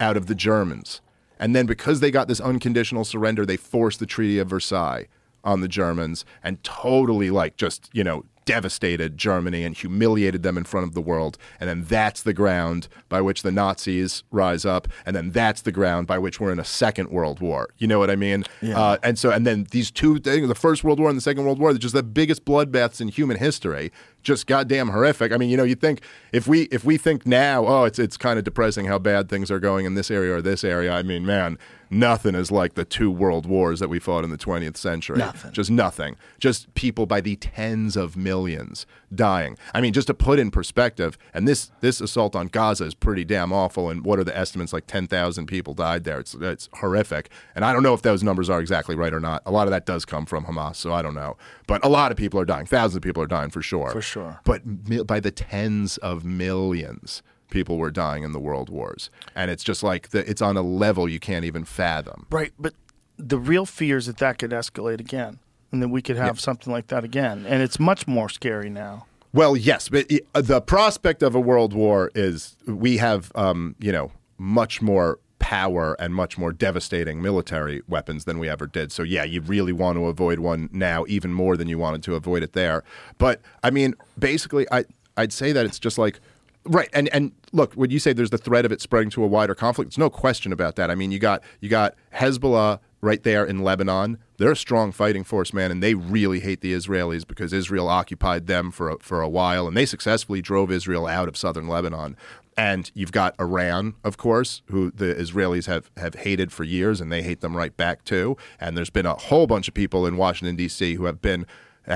out 0.00 0.16
of 0.16 0.26
the 0.26 0.34
Germans. 0.34 1.00
And 1.38 1.54
then 1.54 1.66
because 1.66 2.00
they 2.00 2.10
got 2.10 2.28
this 2.28 2.40
unconditional 2.40 3.04
surrender, 3.04 3.46
they 3.46 3.56
forced 3.56 4.00
the 4.00 4.06
Treaty 4.06 4.38
of 4.38 4.48
Versailles 4.48 5.06
on 5.44 5.60
the 5.60 5.68
Germans 5.68 6.24
and 6.42 6.62
totally 6.64 7.30
like 7.30 7.56
just, 7.56 7.88
you 7.92 8.04
know, 8.04 8.24
devastated 8.48 9.18
Germany 9.18 9.62
and 9.62 9.76
humiliated 9.76 10.42
them 10.42 10.56
in 10.56 10.64
front 10.64 10.86
of 10.86 10.94
the 10.94 11.02
world. 11.02 11.36
And 11.60 11.68
then 11.68 11.84
that's 11.84 12.22
the 12.22 12.32
ground 12.32 12.88
by 13.10 13.20
which 13.20 13.42
the 13.42 13.52
Nazis 13.52 14.24
rise 14.30 14.64
up. 14.64 14.88
And 15.04 15.14
then 15.14 15.32
that's 15.32 15.60
the 15.60 15.70
ground 15.70 16.06
by 16.06 16.16
which 16.16 16.40
we're 16.40 16.50
in 16.50 16.58
a 16.58 16.64
second 16.64 17.10
world 17.10 17.40
war. 17.40 17.68
You 17.76 17.86
know 17.86 17.98
what 17.98 18.08
I 18.08 18.16
mean? 18.16 18.44
Uh, 18.74 18.96
and 19.02 19.18
so, 19.18 19.30
and 19.30 19.46
then 19.46 19.66
these 19.70 19.90
two 19.90 20.18
things, 20.18 20.48
the 20.48 20.54
First 20.54 20.82
World 20.82 20.98
War 20.98 21.10
and 21.10 21.18
the 21.18 21.20
Second 21.20 21.44
World 21.44 21.58
War, 21.58 21.74
they're 21.74 21.78
just 21.78 21.94
the 21.94 22.02
biggest 22.02 22.46
bloodbaths 22.46 23.02
in 23.02 23.08
human 23.08 23.36
history. 23.36 23.92
Just 24.22 24.46
goddamn 24.46 24.88
horrific. 24.88 25.30
I 25.30 25.36
mean, 25.36 25.50
you 25.50 25.58
know, 25.58 25.64
you 25.64 25.74
think 25.74 26.00
if 26.32 26.46
we 26.46 26.62
if 26.72 26.84
we 26.86 26.96
think 26.96 27.26
now, 27.26 27.66
oh, 27.66 27.84
it's 27.84 27.98
it's 27.98 28.16
kind 28.16 28.38
of 28.38 28.44
depressing 28.46 28.86
how 28.86 28.98
bad 28.98 29.28
things 29.28 29.50
are 29.50 29.60
going 29.60 29.84
in 29.84 29.94
this 29.94 30.10
area 30.10 30.34
or 30.34 30.40
this 30.40 30.64
area. 30.64 30.92
I 30.92 31.02
mean, 31.02 31.26
man, 31.26 31.58
nothing 31.90 32.34
is 32.34 32.50
like 32.50 32.74
the 32.74 32.84
two 32.84 33.10
world 33.10 33.46
wars 33.46 33.80
that 33.80 33.88
we 33.88 33.98
fought 33.98 34.24
in 34.24 34.30
the 34.30 34.38
20th 34.38 34.76
century. 34.76 35.18
Nothing. 35.18 35.52
Just 35.52 35.70
nothing. 35.70 36.16
Just 36.38 36.72
people 36.74 37.06
by 37.06 37.20
the 37.20 37.36
tens 37.36 37.96
of 37.96 38.16
millions 38.16 38.86
dying. 39.14 39.56
I 39.74 39.80
mean, 39.80 39.92
just 39.92 40.06
to 40.08 40.14
put 40.14 40.38
in 40.38 40.50
perspective, 40.50 41.18
and 41.32 41.46
this 41.46 41.70
this 41.80 42.00
assault 42.00 42.36
on 42.36 42.48
Gaza 42.48 42.84
is 42.84 42.94
pretty 42.94 43.24
damn 43.24 43.52
awful. 43.52 43.90
And 43.90 44.04
what 44.04 44.18
are 44.18 44.24
the 44.24 44.36
estimates? 44.36 44.72
Like 44.72 44.86
10,000 44.86 45.46
people 45.46 45.74
died 45.74 46.04
there. 46.04 46.18
It's 46.18 46.34
it's 46.34 46.68
horrific. 46.74 47.30
And 47.54 47.64
I 47.64 47.72
don't 47.72 47.82
know 47.82 47.94
if 47.94 48.02
those 48.02 48.22
numbers 48.22 48.50
are 48.50 48.60
exactly 48.60 48.94
right 48.94 49.12
or 49.12 49.20
not. 49.20 49.42
A 49.46 49.50
lot 49.50 49.66
of 49.66 49.70
that 49.70 49.86
does 49.86 50.04
come 50.04 50.26
from 50.26 50.44
Hamas, 50.44 50.76
so 50.76 50.92
I 50.92 51.02
don't 51.02 51.14
know. 51.14 51.36
But 51.66 51.84
a 51.84 51.88
lot 51.88 52.10
of 52.10 52.16
people 52.16 52.40
are 52.40 52.44
dying. 52.44 52.66
Thousands 52.66 52.96
of 52.96 53.02
people 53.02 53.22
are 53.22 53.26
dying 53.26 53.50
for 53.50 53.62
sure. 53.62 53.90
For 53.90 54.02
sure. 54.02 54.40
But 54.44 55.06
by 55.06 55.20
the 55.20 55.30
tens 55.30 55.96
of 55.98 56.24
millions. 56.24 57.22
People 57.50 57.78
were 57.78 57.90
dying 57.90 58.22
in 58.22 58.32
the 58.32 58.38
world 58.40 58.68
wars, 58.68 59.10
and 59.34 59.50
it's 59.50 59.64
just 59.64 59.82
like 59.82 60.10
the, 60.10 60.28
it's 60.28 60.42
on 60.42 60.56
a 60.56 60.62
level 60.62 61.08
you 61.08 61.18
can't 61.20 61.44
even 61.44 61.64
fathom. 61.64 62.26
Right, 62.30 62.52
but 62.58 62.74
the 63.16 63.38
real 63.38 63.64
fear 63.66 63.96
is 63.96 64.06
that 64.06 64.18
that 64.18 64.38
could 64.38 64.50
escalate 64.50 65.00
again, 65.00 65.38
and 65.72 65.80
then 65.82 65.90
we 65.90 66.02
could 66.02 66.16
have 66.16 66.38
something 66.38 66.72
like 66.72 66.88
that 66.88 67.04
again, 67.04 67.46
and 67.46 67.62
it's 67.62 67.80
much 67.80 68.06
more 68.06 68.28
scary 68.28 68.68
now. 68.70 69.06
Well, 69.32 69.56
yes, 69.56 69.88
but 69.88 70.06
i- 70.10 70.40
the 70.40 70.60
prospect 70.60 71.22
of 71.22 71.34
a 71.34 71.40
world 71.40 71.72
war 71.74 72.10
is 72.14 72.56
we 72.66 72.96
have, 72.98 73.32
um, 73.34 73.74
you 73.78 73.92
know, 73.92 74.12
much 74.38 74.80
more 74.82 75.18
power 75.38 75.96
and 76.00 76.14
much 76.14 76.36
more 76.36 76.52
devastating 76.52 77.22
military 77.22 77.80
weapons 77.88 78.24
than 78.24 78.38
we 78.38 78.48
ever 78.48 78.66
did. 78.66 78.90
So 78.92 79.02
yeah, 79.02 79.24
you 79.24 79.40
really 79.40 79.72
want 79.72 79.96
to 79.96 80.06
avoid 80.06 80.38
one 80.40 80.68
now, 80.72 81.04
even 81.08 81.32
more 81.32 81.56
than 81.56 81.68
you 81.68 81.78
wanted 81.78 82.02
to 82.04 82.14
avoid 82.14 82.42
it 82.42 82.52
there. 82.52 82.82
But 83.18 83.40
I 83.62 83.70
mean, 83.70 83.94
basically, 84.18 84.66
I 84.72 84.84
I'd 85.16 85.32
say 85.32 85.52
that 85.52 85.64
it's 85.64 85.78
just 85.78 85.96
like. 85.98 86.20
Right, 86.68 86.90
and 86.92 87.08
and 87.14 87.32
look, 87.52 87.72
when 87.74 87.90
you 87.90 87.98
say 87.98 88.12
there's 88.12 88.30
the 88.30 88.38
threat 88.38 88.66
of 88.66 88.72
it 88.72 88.80
spreading 88.82 89.08
to 89.10 89.24
a 89.24 89.26
wider 89.26 89.54
conflict, 89.54 89.90
there's 89.90 89.98
no 89.98 90.10
question 90.10 90.52
about 90.52 90.76
that. 90.76 90.90
I 90.90 90.94
mean, 90.94 91.10
you 91.10 91.18
got 91.18 91.42
you 91.60 91.70
got 91.70 91.94
Hezbollah 92.14 92.80
right 93.00 93.22
there 93.22 93.44
in 93.44 93.60
Lebanon. 93.60 94.18
They're 94.36 94.52
a 94.52 94.56
strong 94.56 94.92
fighting 94.92 95.24
force, 95.24 95.52
man, 95.52 95.70
and 95.70 95.82
they 95.82 95.94
really 95.94 96.40
hate 96.40 96.60
the 96.60 96.74
Israelis 96.74 97.26
because 97.26 97.52
Israel 97.52 97.88
occupied 97.88 98.46
them 98.48 98.70
for 98.70 98.90
a, 98.90 98.98
for 98.98 99.22
a 99.22 99.28
while, 99.28 99.66
and 99.66 99.76
they 99.76 99.86
successfully 99.86 100.42
drove 100.42 100.70
Israel 100.70 101.06
out 101.06 101.28
of 101.28 101.36
southern 101.36 101.68
Lebanon. 101.68 102.16
And 102.56 102.90
you've 102.94 103.12
got 103.12 103.36
Iran, 103.40 103.94
of 104.02 104.16
course, 104.16 104.62
who 104.66 104.90
the 104.90 105.14
Israelis 105.14 105.66
have, 105.66 105.90
have 105.96 106.16
hated 106.16 106.50
for 106.52 106.64
years, 106.64 107.00
and 107.00 107.10
they 107.10 107.22
hate 107.22 107.40
them 107.40 107.56
right 107.56 107.76
back 107.76 108.04
too. 108.04 108.36
And 108.60 108.76
there's 108.76 108.90
been 108.90 109.06
a 109.06 109.14
whole 109.14 109.46
bunch 109.46 109.68
of 109.68 109.74
people 109.74 110.06
in 110.06 110.16
Washington 110.16 110.56
D.C. 110.56 110.94
who 110.94 111.04
have 111.04 111.22
been 111.22 111.46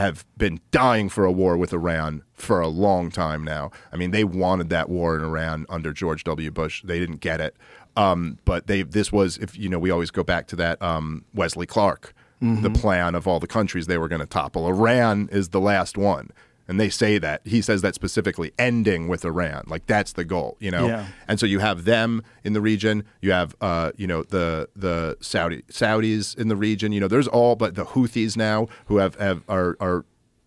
have 0.00 0.24
been 0.36 0.60
dying 0.70 1.08
for 1.08 1.24
a 1.24 1.32
war 1.32 1.56
with 1.56 1.72
Iran 1.72 2.22
for 2.34 2.60
a 2.60 2.68
long 2.68 3.10
time 3.10 3.44
now. 3.44 3.70
I 3.92 3.96
mean, 3.96 4.10
they 4.10 4.24
wanted 4.24 4.68
that 4.70 4.88
war 4.88 5.16
in 5.16 5.24
Iran 5.24 5.66
under 5.68 5.92
George 5.92 6.24
W. 6.24 6.50
Bush. 6.50 6.82
They 6.82 6.98
didn't 6.98 7.20
get 7.20 7.40
it. 7.40 7.56
Um, 7.96 8.38
but 8.44 8.66
they 8.68 8.82
this 8.82 9.12
was 9.12 9.36
if 9.38 9.58
you 9.58 9.68
know 9.68 9.78
we 9.78 9.90
always 9.90 10.10
go 10.10 10.22
back 10.22 10.46
to 10.48 10.56
that 10.56 10.80
um, 10.80 11.24
Wesley 11.34 11.66
Clark, 11.66 12.14
the 12.62 12.70
plan 12.70 13.14
of 13.14 13.28
all 13.28 13.38
the 13.38 13.46
countries 13.46 13.86
they 13.86 13.98
were 13.98 14.08
going 14.08 14.20
to 14.20 14.26
topple. 14.26 14.66
Iran 14.66 15.28
is 15.30 15.50
the 15.50 15.60
last 15.60 15.96
one. 15.98 16.30
And 16.72 16.80
they 16.80 16.88
say 16.88 17.18
that 17.18 17.42
he 17.44 17.60
says 17.60 17.82
that 17.82 17.94
specifically, 17.94 18.50
ending 18.58 19.06
with 19.06 19.26
Iran, 19.26 19.64
like 19.66 19.84
that's 19.84 20.14
the 20.14 20.24
goal, 20.24 20.56
you 20.58 20.70
know. 20.70 20.86
Yeah. 20.86 21.06
And 21.28 21.38
so 21.38 21.44
you 21.44 21.58
have 21.58 21.84
them 21.84 22.22
in 22.44 22.54
the 22.54 22.62
region. 22.62 23.04
You 23.20 23.32
have, 23.32 23.54
uh, 23.60 23.92
you 23.98 24.06
know, 24.06 24.22
the 24.22 24.70
the 24.74 25.18
Saudi 25.20 25.64
Saudis 25.70 26.34
in 26.34 26.48
the 26.48 26.56
region. 26.56 26.90
You 26.92 27.00
know, 27.00 27.08
there's 27.08 27.28
all 27.28 27.56
but 27.56 27.74
the 27.74 27.84
Houthis 27.84 28.38
now 28.38 28.68
who 28.86 28.96
have, 28.96 29.16
have 29.16 29.42
are 29.50 29.76
are 29.80 30.06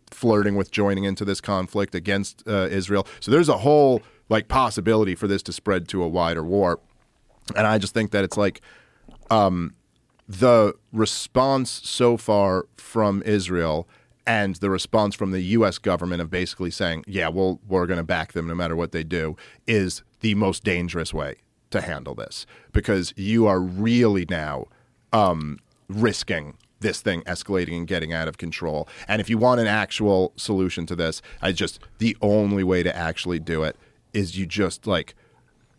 flirting 0.10 0.56
with 0.56 0.72
joining 0.72 1.03
into 1.03 1.26
this 1.26 1.39
conflict 1.39 1.93
against 1.93 2.41
uh, 2.47 2.69
Israel. 2.72 3.06
So 3.19 3.30
there's 3.30 3.47
a 3.47 3.57
whole 3.57 4.02
like 4.27 4.47
possibility 4.47 5.14
for 5.14 5.27
this 5.27 5.43
to 5.43 5.53
spread 5.53 5.88
to 5.89 6.02
a 6.02 6.07
wider 6.07 6.43
war. 6.43 6.80
And 7.56 7.68
I 7.68 7.77
just 7.77 7.93
think 7.93 8.10
that 8.10 8.23
it's 8.23 8.35
like 8.35 8.61
um, 9.30 9.76
the 10.27 10.73
response 10.91 11.69
so 11.69 12.18
far 12.18 12.65
from 12.77 13.22
Israel 13.27 13.88
and 14.27 14.56
the 14.56 14.69
response 14.69 15.15
from 15.15 15.31
the 15.31 15.41
U.S. 15.41 15.77
government 15.77 16.22
of 16.22 16.30
basically 16.30 16.72
saying, 16.72 17.03
"Yeah, 17.07 17.30
well, 17.30 17.60
we're 17.68 17.85
going 17.85 17.97
to 17.97 18.03
back 18.03 18.34
them 18.34 18.47
no 18.47 18.56
matter 18.56 18.76
what 18.76 18.91
they 18.91 19.03
do," 19.03 19.35
is 19.68 20.03
the 20.22 20.35
most 20.35 20.64
dangerous 20.64 21.14
way 21.14 21.35
to 21.72 21.81
handle 21.81 22.15
this 22.15 22.45
because 22.72 23.14
you 23.18 23.47
are 23.47 23.60
really 23.60 24.26
now 24.30 24.65
um, 25.14 25.60
risking 25.89 26.56
this 26.80 27.02
thing 27.02 27.22
escalating 27.23 27.77
and 27.77 27.88
getting 27.88 28.14
out 28.14 28.27
of 28.27 28.38
control. 28.38 28.88
And 29.07 29.19
if 29.19 29.30
you 29.30 29.38
want 29.38 29.61
an 29.61 29.68
actual 29.68 30.34
solution 30.35 30.85
to 30.88 30.95
this, 30.95 31.22
I 31.41 31.52
just 31.52 31.80
the 31.97 32.15
only 32.22 32.64
way 32.64 32.84
to 32.84 32.95
actually 32.95 33.39
do 33.39 33.64
it 33.64 33.76
is 34.14 34.38
you 34.38 34.45
just 34.45 34.85
like 34.85 35.15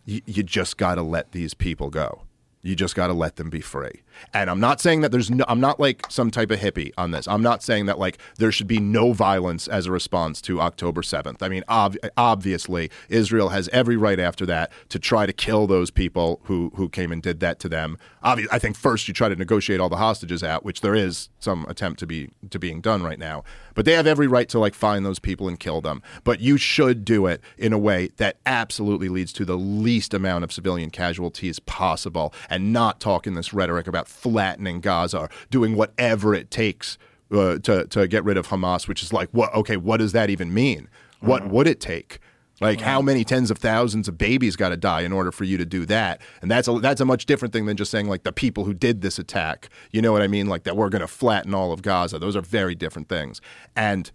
you, 0.05 0.21
you 0.27 0.43
just 0.43 0.77
got 0.77 0.97
to 0.97 1.03
let 1.03 1.33
these 1.33 1.55
people 1.55 1.91
go. 1.91 2.23
You 2.63 2.75
just 2.75 2.95
got 2.95 3.07
to 3.07 3.13
let 3.13 3.37
them 3.37 3.51
be 3.51 3.61
free. 3.61 4.03
And 4.33 4.51
I'm 4.51 4.61
not 4.61 4.81
saying 4.81 5.01
that 5.03 5.13
there's 5.13 5.31
no, 5.31 5.45
I'm 5.49 5.61
not 5.61 5.81
like 5.81 6.07
some 6.11 6.31
type 6.31 6.51
of 6.51 6.59
hippie 6.59 6.93
on 6.97 7.11
this. 7.11 7.27
I'm 7.29 7.43
not 7.43 7.63
saying 7.63 7.87
that 7.87 7.99
like 7.99 8.19
there 8.39 8.53
should 8.53 8.67
be 8.67 8.79
no 8.79 9.13
violence 9.13 9.69
as 9.69 9.87
a 9.87 9.93
response 9.93 10.41
to 10.43 10.61
October 10.61 11.03
7th. 11.03 11.43
I 11.43 11.49
mean, 11.49 11.65
ob- 11.69 11.97
obviously, 12.17 12.91
Israel 13.09 13.51
has 13.51 13.69
every 13.69 13.97
right 13.97 14.21
after 14.21 14.47
that 14.47 14.73
to 14.91 14.99
try 14.99 15.27
to 15.27 15.33
kill 15.33 15.67
those 15.67 15.91
people 15.91 16.41
who 16.45 16.73
who 16.77 16.89
came 16.89 17.13
and 17.13 17.23
did 17.23 17.41
that 17.41 17.59
to 17.61 17.69
them. 17.69 17.99
Obvi- 18.25 18.47
I 18.51 18.59
think 18.59 18.77
first 18.77 19.09
you 19.09 19.15
try 19.15 19.29
to 19.29 19.37
negotiate 19.37 19.81
all 19.81 19.89
the 19.89 19.97
hostages 19.97 20.43
out, 20.43 20.65
which 20.65 20.81
there 20.81 20.95
is 20.95 21.29
some 21.39 21.67
attempt 21.69 22.01
to 22.01 22.07
be 22.07 22.31
to 22.51 22.59
being 22.59 22.81
done 22.81 23.03
right 23.03 23.19
now. 23.19 23.45
But 23.75 23.85
they 23.85 23.93
have 23.93 24.07
every 24.07 24.27
right 24.27 24.49
to 24.49 24.59
like 24.59 24.75
find 24.75 25.05
those 25.05 25.19
people 25.19 25.49
and 25.49 25.61
kill 25.61 25.81
them. 25.81 26.03
But 26.25 26.41
you 26.41 26.57
should 26.57 27.05
do 27.05 27.27
it 27.27 27.41
in 27.59 27.73
a 27.73 27.79
way 27.79 28.11
that 28.17 28.39
absolutely 28.47 29.09
leads 29.09 29.33
to 29.35 29.45
the 29.45 29.57
least 29.57 30.15
amount 30.15 30.45
of 30.45 30.53
civilian 30.53 30.91
casualties 30.91 31.59
possible 31.61 32.33
and 32.49 32.73
not 32.73 33.01
talk 33.01 33.27
in 33.27 33.35
this 33.35 33.53
rhetoric 33.53 33.87
about 33.87 34.06
flattening 34.07 34.81
Gaza, 34.81 35.29
doing 35.51 35.77
whatever 35.77 36.35
it 36.35 36.51
takes 36.51 36.99
uh, 37.33 37.59
to 37.59 37.87
to 37.87 38.09
get 38.09 38.25
rid 38.25 38.37
of 38.37 38.49
Hamas, 38.49 38.89
which 38.89 39.03
is 39.03 39.13
like 39.13 39.29
what 39.31 39.55
okay, 39.55 39.77
what 39.77 39.99
does 39.99 40.13
that 40.13 40.31
even 40.31 40.53
mean? 40.53 40.89
What 41.21 41.49
would 41.49 41.67
it 41.67 41.81
take? 41.81 42.21
Like 42.61 42.81
how 42.81 43.03
many 43.03 43.23
tens 43.23 43.51
of 43.51 43.59
thousands 43.59 44.09
of 44.09 44.17
babies 44.17 44.57
got 44.57 44.71
to 44.71 44.79
die 44.79 45.03
in 45.03 45.13
order 45.13 45.31
for 45.31 45.45
you 45.45 45.59
to 45.59 45.67
do 45.67 45.85
that? 45.87 46.23
And 46.41 46.51
that's 46.51 46.69
a 46.69 46.79
that's 46.79 47.01
a 47.01 47.05
much 47.05 47.27
different 47.27 47.53
thing 47.53 47.67
than 47.67 47.77
just 47.77 47.91
saying 47.91 48.09
like 48.09 48.23
the 48.23 48.33
people 48.33 48.65
who 48.65 48.73
did 48.73 49.03
this 49.03 49.19
attack. 49.19 49.69
You 49.93 50.01
know 50.01 50.13
what 50.13 50.23
I 50.23 50.27
mean? 50.27 50.47
Like 50.47 50.65
that 50.65 50.77
we're 50.77 50.89
going 50.89 51.01
to 51.01 51.09
flatten 51.09 51.53
all 51.53 51.73
of 51.73 51.83
Gaza. 51.83 52.19
Those 52.19 52.35
are 52.35 52.41
very 52.41 52.75
different 52.75 53.09
things. 53.09 53.43
And 53.75 54.11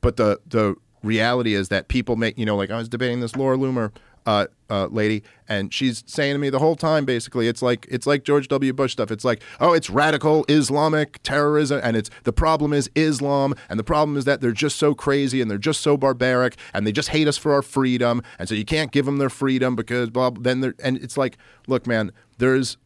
but 0.00 0.16
the 0.16 0.40
the 0.46 0.76
reality 1.02 1.54
is 1.54 1.68
that 1.68 1.88
people 1.88 2.14
make 2.14 2.38
you 2.38 2.46
know 2.46 2.56
like 2.56 2.70
I 2.70 2.76
was 2.76 2.88
debating 2.88 3.20
this 3.20 3.34
Laura 3.34 3.56
Loomer 3.56 3.90
uh, 4.26 4.46
uh, 4.68 4.86
lady, 4.86 5.22
and 5.48 5.72
she's 5.72 6.04
saying 6.06 6.34
to 6.34 6.38
me 6.38 6.50
the 6.50 6.58
whole 6.58 6.76
time 6.76 7.04
basically 7.04 7.48
it's 7.48 7.62
like 7.62 7.86
it's 7.90 8.06
like 8.06 8.24
George 8.24 8.48
W. 8.48 8.72
Bush 8.72 8.92
stuff. 8.92 9.10
It's 9.10 9.24
like 9.24 9.42
oh 9.60 9.72
it's 9.72 9.90
radical 9.90 10.44
Islamic 10.48 11.22
terrorism, 11.22 11.80
and 11.82 11.96
it's 11.96 12.10
the 12.24 12.32
problem 12.32 12.72
is 12.72 12.90
Islam, 12.94 13.54
and 13.68 13.78
the 13.78 13.84
problem 13.84 14.16
is 14.16 14.24
that 14.26 14.40
they're 14.40 14.52
just 14.52 14.76
so 14.76 14.94
crazy 14.94 15.40
and 15.40 15.50
they're 15.50 15.58
just 15.58 15.80
so 15.80 15.96
barbaric, 15.96 16.56
and 16.74 16.86
they 16.86 16.92
just 16.92 17.08
hate 17.08 17.28
us 17.28 17.36
for 17.36 17.52
our 17.52 17.62
freedom, 17.62 18.22
and 18.38 18.48
so 18.48 18.54
you 18.54 18.64
can't 18.64 18.92
give 18.92 19.06
them 19.06 19.18
their 19.18 19.30
freedom 19.30 19.74
because 19.74 20.10
blah. 20.10 20.30
then 20.30 20.60
they're 20.60 20.74
and 20.82 20.96
it's 20.98 21.16
like 21.16 21.36
look 21.66 21.86
man, 21.86 22.12
there's 22.38 22.76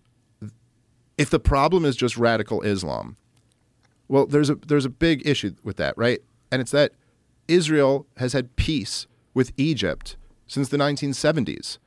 if 1.17 1.31
the 1.31 1.41
problem 1.41 1.85
is 1.85 1.97
just 1.97 2.17
radical 2.17 2.63
Islam, 2.63 3.17
well, 4.09 4.27
there's 4.27 4.51
a 4.51 4.55
there's 4.55 4.85
a 4.85 4.91
big 4.91 5.27
issue 5.27 5.55
with 5.63 5.77
that, 5.77 5.97
right? 5.97 6.21
And 6.51 6.61
it's 6.61 6.71
that 6.71 6.93
Israel 7.49 8.07
has 8.17 8.33
had 8.33 8.57
peace 8.57 9.07
with 9.33 9.53
Egypt 9.57 10.17
since 10.47 10.69
the 10.69 10.77
1970s. 10.77 11.79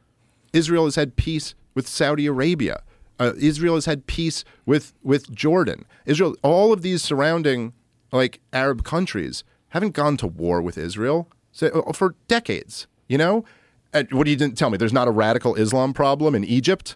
Israel 0.54 0.86
has 0.86 0.96
had 0.96 1.16
peace 1.16 1.56
with 1.76 1.88
Saudi 1.88 2.26
Arabia. 2.26 2.82
Uh, 3.20 3.34
Israel 3.38 3.76
has 3.76 3.86
had 3.86 4.08
peace 4.08 4.44
with 4.66 4.94
with 5.04 5.32
Jordan. 5.32 5.86
Israel, 6.06 6.36
all 6.44 6.72
of 6.72 6.82
these 6.82 7.02
surrounding 7.02 7.74
like 8.12 8.40
Arab 8.54 8.84
countries 8.84 9.44
haven't 9.70 9.94
gone 9.94 10.18
to 10.18 10.28
war 10.28 10.62
with 10.62 10.78
Israel 10.78 11.28
so, 11.52 11.68
uh, 11.68 11.94
for 11.94 12.16
decades. 12.28 12.88
You 13.08 13.18
know, 13.18 13.46
and 13.94 14.12
what 14.12 14.26
do 14.26 14.32
you 14.32 14.38
didn't 14.38 14.58
tell 14.58 14.70
me? 14.70 14.78
There's 14.78 14.94
not 14.94 15.08
a 15.08 15.12
radical 15.12 15.56
Islam 15.56 15.94
problem 15.94 16.36
in 16.36 16.44
Egypt. 16.44 16.96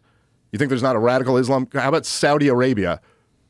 You 0.51 0.59
think 0.59 0.69
there's 0.69 0.83
not 0.83 0.95
a 0.95 0.99
radical 0.99 1.37
Islam? 1.37 1.67
How 1.73 1.89
about 1.89 2.05
Saudi 2.05 2.47
Arabia? 2.49 2.99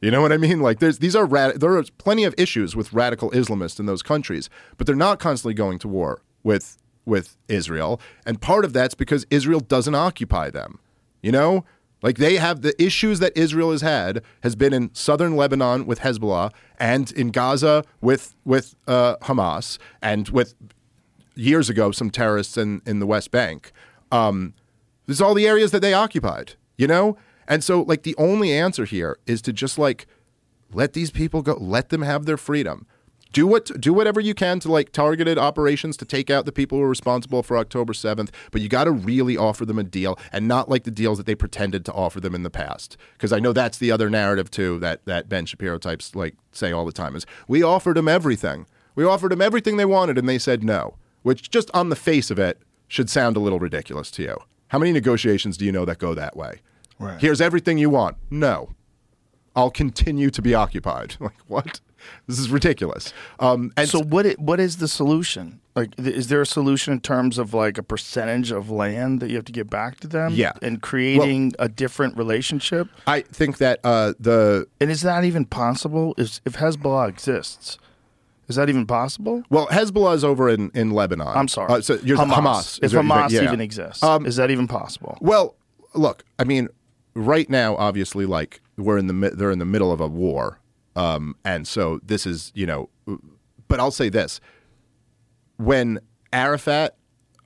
You 0.01 0.11
know 0.11 0.21
what 0.21 0.31
I 0.31 0.37
mean? 0.37 0.61
Like 0.61 0.79
there's 0.79 0.99
these 0.99 1.15
are 1.15 1.25
rad- 1.25 1.59
there 1.59 1.75
are 1.75 1.83
plenty 1.97 2.23
of 2.23 2.33
issues 2.37 2.75
with 2.75 2.93
radical 2.93 3.31
Islamists 3.31 3.79
in 3.79 3.85
those 3.85 4.01
countries, 4.01 4.49
but 4.77 4.87
they're 4.87 4.95
not 4.95 5.19
constantly 5.19 5.53
going 5.53 5.79
to 5.79 5.87
war 5.87 6.21
with 6.43 6.77
with 7.11 7.37
Israel, 7.47 7.99
and 8.25 8.41
part 8.41 8.63
of 8.65 8.71
that's 8.71 8.95
because 8.95 9.27
Israel 9.29 9.59
doesn't 9.59 9.93
occupy 9.93 10.49
them. 10.49 10.79
You 11.21 11.31
know, 11.31 11.65
like 12.01 12.17
they 12.17 12.37
have 12.37 12.61
the 12.61 12.73
issues 12.81 13.19
that 13.19 13.33
Israel 13.35 13.71
has 13.71 13.81
had 13.81 14.23
has 14.43 14.55
been 14.55 14.73
in 14.73 14.95
southern 14.95 15.35
Lebanon 15.35 15.85
with 15.85 15.99
Hezbollah 15.99 16.51
and 16.79 17.11
in 17.11 17.29
Gaza 17.29 17.83
with 17.99 18.33
with 18.45 18.75
uh, 18.87 19.17
Hamas 19.17 19.77
and 20.01 20.29
with 20.29 20.55
years 21.35 21.69
ago 21.69 21.91
some 21.91 22.09
terrorists 22.09 22.57
in 22.57 22.81
in 22.85 22.99
the 22.99 23.05
West 23.05 23.29
Bank. 23.29 23.71
Um, 24.11 24.53
this 25.05 25.17
is 25.17 25.21
all 25.21 25.33
the 25.33 25.47
areas 25.47 25.71
that 25.71 25.81
they 25.81 25.93
occupied, 25.93 26.53
you 26.77 26.87
know? 26.87 27.17
And 27.47 27.63
so 27.63 27.81
like 27.81 28.03
the 28.03 28.15
only 28.17 28.51
answer 28.53 28.85
here 28.85 29.17
is 29.27 29.41
to 29.43 29.53
just 29.53 29.77
like 29.77 30.07
let 30.73 30.93
these 30.93 31.11
people 31.11 31.41
go, 31.41 31.57
let 31.59 31.89
them 31.89 32.01
have 32.01 32.25
their 32.25 32.37
freedom. 32.37 32.87
Do 33.31 33.47
what 33.47 33.79
do 33.79 33.93
whatever 33.93 34.19
you 34.19 34.33
can 34.33 34.59
to 34.61 34.71
like 34.71 34.91
targeted 34.91 35.37
operations 35.37 35.95
to 35.97 36.05
take 36.05 36.29
out 36.29 36.45
the 36.45 36.51
people 36.51 36.77
who 36.77 36.83
are 36.83 36.89
responsible 36.89 37.43
for 37.43 37.57
October 37.57 37.93
7th, 37.93 38.29
but 38.51 38.61
you 38.61 38.67
got 38.67 38.83
to 38.85 38.91
really 38.91 39.37
offer 39.37 39.65
them 39.65 39.79
a 39.79 39.83
deal 39.83 40.19
and 40.33 40.47
not 40.47 40.69
like 40.69 40.83
the 40.83 40.91
deals 40.91 41.17
that 41.17 41.25
they 41.25 41.35
pretended 41.35 41.85
to 41.85 41.93
offer 41.93 42.19
them 42.19 42.35
in 42.35 42.43
the 42.43 42.49
past. 42.49 42.97
Because 43.13 43.31
I 43.31 43.39
know 43.39 43.53
that's 43.53 43.77
the 43.77 43.91
other 43.91 44.09
narrative 44.09 44.51
too 44.51 44.79
that 44.79 45.05
that 45.05 45.29
Ben 45.29 45.45
Shapiro 45.45 45.77
types 45.77 46.13
like 46.15 46.35
say 46.51 46.71
all 46.71 46.85
the 46.85 46.91
time 46.91 47.15
is 47.15 47.25
we 47.47 47.63
offered 47.63 47.95
them 47.97 48.07
everything. 48.07 48.65
We 48.95 49.05
offered 49.05 49.31
them 49.31 49.41
everything 49.41 49.77
they 49.77 49.85
wanted 49.85 50.17
and 50.17 50.27
they 50.27 50.37
said 50.37 50.63
no, 50.63 50.97
which 51.21 51.49
just 51.49 51.71
on 51.73 51.89
the 51.89 51.95
face 51.95 52.31
of 52.31 52.39
it 52.39 52.61
should 52.87 53.09
sound 53.09 53.37
a 53.37 53.39
little 53.39 53.59
ridiculous 53.59 54.11
to 54.11 54.23
you. 54.23 54.37
How 54.67 54.79
many 54.79 54.91
negotiations 54.91 55.55
do 55.57 55.65
you 55.65 55.71
know 55.71 55.85
that 55.85 55.97
go 55.99 56.13
that 56.13 56.35
way? 56.35 56.61
Right. 56.99 57.19
Here's 57.19 57.39
everything 57.41 57.77
you 57.77 57.89
want. 57.89 58.17
No. 58.29 58.71
I'll 59.55 59.71
continue 59.71 60.29
to 60.29 60.41
be 60.41 60.53
occupied. 60.53 61.15
Like 61.21 61.39
what? 61.47 61.81
This 62.27 62.39
is 62.39 62.49
ridiculous. 62.49 63.13
Um, 63.39 63.71
and 63.77 63.87
so 63.89 63.99
what? 64.01 64.25
i- 64.25 64.35
what 64.37 64.59
is 64.59 64.77
the 64.77 64.87
solution? 64.87 65.59
Like, 65.75 65.95
th- 65.95 66.13
is 66.15 66.27
there 66.27 66.41
a 66.41 66.45
solution 66.45 66.91
in 66.93 66.99
terms 66.99 67.37
of 67.37 67.53
like 67.53 67.77
a 67.77 67.83
percentage 67.83 68.51
of 68.51 68.69
land 68.69 69.19
that 69.21 69.29
you 69.29 69.35
have 69.37 69.45
to 69.45 69.51
get 69.53 69.69
back 69.69 69.99
to 70.01 70.07
them? 70.07 70.33
Yeah. 70.33 70.51
and 70.61 70.81
creating 70.81 71.53
a 71.59 71.69
different 71.69 72.17
relationship. 72.17 72.87
I 73.07 73.21
think 73.21 73.57
that 73.59 73.79
uh, 73.83 74.13
the 74.19 74.67
And 74.81 74.91
is 74.91 75.01
that 75.01 75.23
even 75.23 75.45
possible? 75.45 76.13
Is 76.17 76.41
if 76.45 76.53
Hezbollah 76.57 77.07
exists, 77.09 77.77
is 78.49 78.55
that 78.57 78.67
even 78.69 78.85
possible? 78.85 79.43
well 79.49 79.67
Hezbollah 79.67 80.15
is 80.15 80.23
over 80.25 80.49
in, 80.49 80.71
in 80.73 80.91
Lebanon. 80.91 81.27
I'm 81.27 81.47
sorry. 81.47 81.71
Uh, 81.73 81.81
so 81.81 81.97
you're 82.03 82.17
Hamas. 82.17 82.33
Hamas. 82.33 82.77
If 82.79 82.83
is 82.85 82.93
Hamas. 82.93 83.29
Yeah. 83.31 83.43
even 83.43 83.61
exists, 83.61 84.03
Um, 84.03 84.25
is 84.25 84.35
that 84.35 84.51
even 84.51 84.67
possible? 84.67 85.17
Well, 85.21 85.55
look, 85.93 86.23
I 86.37 86.43
mean, 86.43 86.67
right 87.13 87.49
now, 87.49 87.75
obviously, 87.77 88.25
like 88.25 88.59
we're 88.77 88.97
in 88.97 89.07
the 89.07 89.29
they're 89.35 89.51
in 89.51 89.59
the 89.59 89.65
middle 89.65 89.91
of 89.93 90.01
a 90.01 90.07
war, 90.07 90.59
um, 90.95 91.35
and 91.45 91.67
so 91.67 91.99
this 92.03 92.25
is 92.25 92.51
you 92.55 92.65
know, 92.65 92.89
but 93.67 93.79
I'll 93.79 93.91
say 93.91 94.09
this: 94.09 94.39
when 95.57 95.99
Arafat, 96.33 96.95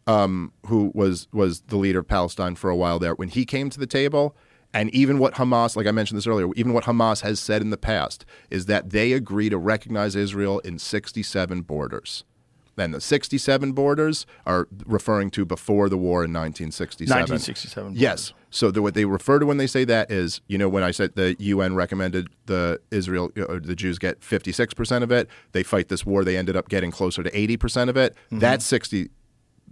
um, 0.07 0.51
who 0.67 0.91
was 0.93 1.27
was 1.31 1.61
the 1.61 1.77
leader 1.77 1.99
of 1.99 2.07
Palestine 2.07 2.55
for 2.55 2.69
a 2.69 2.75
while 2.75 2.99
there, 2.99 3.15
when 3.15 3.29
he 3.29 3.45
came 3.45 3.69
to 3.69 3.79
the 3.79 3.87
table. 3.87 4.35
And 4.73 4.93
even 4.93 5.19
what 5.19 5.35
Hamas, 5.35 5.77
like 5.77 5.87
I 5.87 5.91
mentioned 5.91 6.17
this 6.17 6.27
earlier, 6.27 6.49
even 6.57 6.73
what 6.73 6.83
Hamas 6.83 7.21
has 7.21 7.39
said 7.39 7.61
in 7.61 7.69
the 7.69 7.77
past 7.77 8.25
is 8.49 8.65
that 8.65 8.89
they 8.89 9.13
agree 9.13 9.47
to 9.47 9.57
recognize 9.57 10.17
Israel 10.17 10.59
in 10.59 10.79
67 10.79 11.61
borders. 11.61 12.25
Then 12.75 12.91
the 12.91 13.01
67 13.01 13.71
borders 13.71 14.25
are 14.45 14.67
referring 14.85 15.31
to 15.31 15.45
before 15.45 15.89
the 15.89 15.97
war 15.97 16.23
in 16.25 16.33
1967. 16.33 17.09
1967 17.09 17.93
Yes. 17.95 18.33
So 18.49 18.71
the, 18.71 18.81
what 18.81 18.93
they 18.93 19.05
refer 19.05 19.39
to 19.39 19.45
when 19.45 19.57
they 19.57 19.67
say 19.67 19.83
that 19.85 20.11
is, 20.11 20.41
you 20.47 20.57
know, 20.57 20.69
when 20.69 20.83
I 20.83 20.91
said 20.91 21.15
the 21.15 21.35
UN 21.39 21.75
recommended 21.75 22.29
the 22.45 22.79
Israel, 22.91 23.31
uh, 23.37 23.59
the 23.61 23.75
Jews 23.75 23.99
get 23.99 24.21
56% 24.21 25.03
of 25.03 25.11
it, 25.11 25.29
they 25.51 25.63
fight 25.63 25.89
this 25.89 26.05
war, 26.05 26.23
they 26.23 26.37
ended 26.37 26.55
up 26.55 26.69
getting 26.69 26.91
closer 26.91 27.23
to 27.23 27.31
80% 27.31 27.89
of 27.89 27.97
it. 27.97 28.15
That's 28.31 28.65
60 28.65 29.09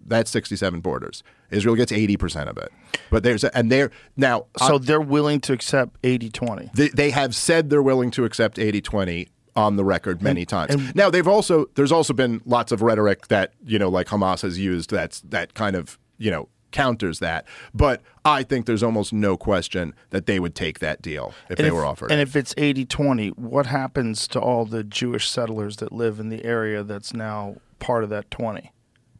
that's 0.06 0.30
67 0.32 0.82
borders. 0.82 1.24
Israel 1.50 1.76
gets 1.76 1.92
80% 1.92 2.48
of 2.48 2.58
it. 2.58 2.72
But 3.10 3.24
there's 3.24 3.44
a, 3.44 3.56
and 3.56 3.72
they're 3.72 3.92
now 4.18 4.48
So 4.58 4.78
they're 4.78 5.00
willing 5.00 5.40
to 5.42 5.54
accept 5.54 6.02
80-20. 6.02 6.74
they, 6.74 6.90
they 6.90 7.12
have 7.12 7.34
said 7.36 7.70
they're 7.70 7.82
willing 7.82 8.12
to 8.12 8.26
accept 8.26 8.58
80-20 8.58 9.30
on 9.56 9.76
the 9.76 9.84
record 9.86 10.22
many 10.22 10.46
times. 10.46 10.94
now 10.96 11.10
they've 11.10 11.28
also 11.28 11.66
there's 11.76 11.92
also 11.92 12.14
been 12.14 12.42
lots 12.46 12.72
of 12.72 12.82
rhetoric 12.82 13.28
that, 13.28 13.54
you 13.66 13.78
know, 13.80 13.90
like 13.90 14.08
Hamas 14.08 14.42
has 14.42 14.58
used 14.60 14.90
that's 14.90 15.22
that 15.22 15.54
kind 15.54 15.76
of, 15.76 15.98
you 16.18 16.32
know, 16.32 16.50
counters 16.72 17.20
that. 17.20 17.46
But 17.74 18.02
I 18.26 18.42
think 18.42 18.66
there's 18.66 18.82
almost 18.82 19.14
no 19.14 19.38
question 19.38 19.94
that 20.10 20.26
they 20.26 20.40
would 20.40 20.56
take 20.56 20.80
that 20.80 21.02
deal 21.04 21.34
if 21.50 21.60
And 21.60 21.66
they 21.66 21.68
if- 21.68 21.74
were 21.74 21.86
offered. 21.86 22.12
And 22.12 22.20
it. 22.20 22.28
if 22.28 22.36
it's 22.36 22.54
80-20, 22.56 23.38
what 23.38 23.68
happens 23.68 24.28
to 24.30 24.40
all 24.40 24.66
the 24.66 24.84
Jewish 24.84 25.30
settlers 25.30 25.78
that 25.78 25.92
live 25.92 26.20
in 26.20 26.30
the 26.30 26.44
area 26.44 26.84
that's 26.84 27.14
now 27.14 27.58
part 27.80 28.04
of 28.04 28.10
that 28.10 28.32
20? 28.32 28.72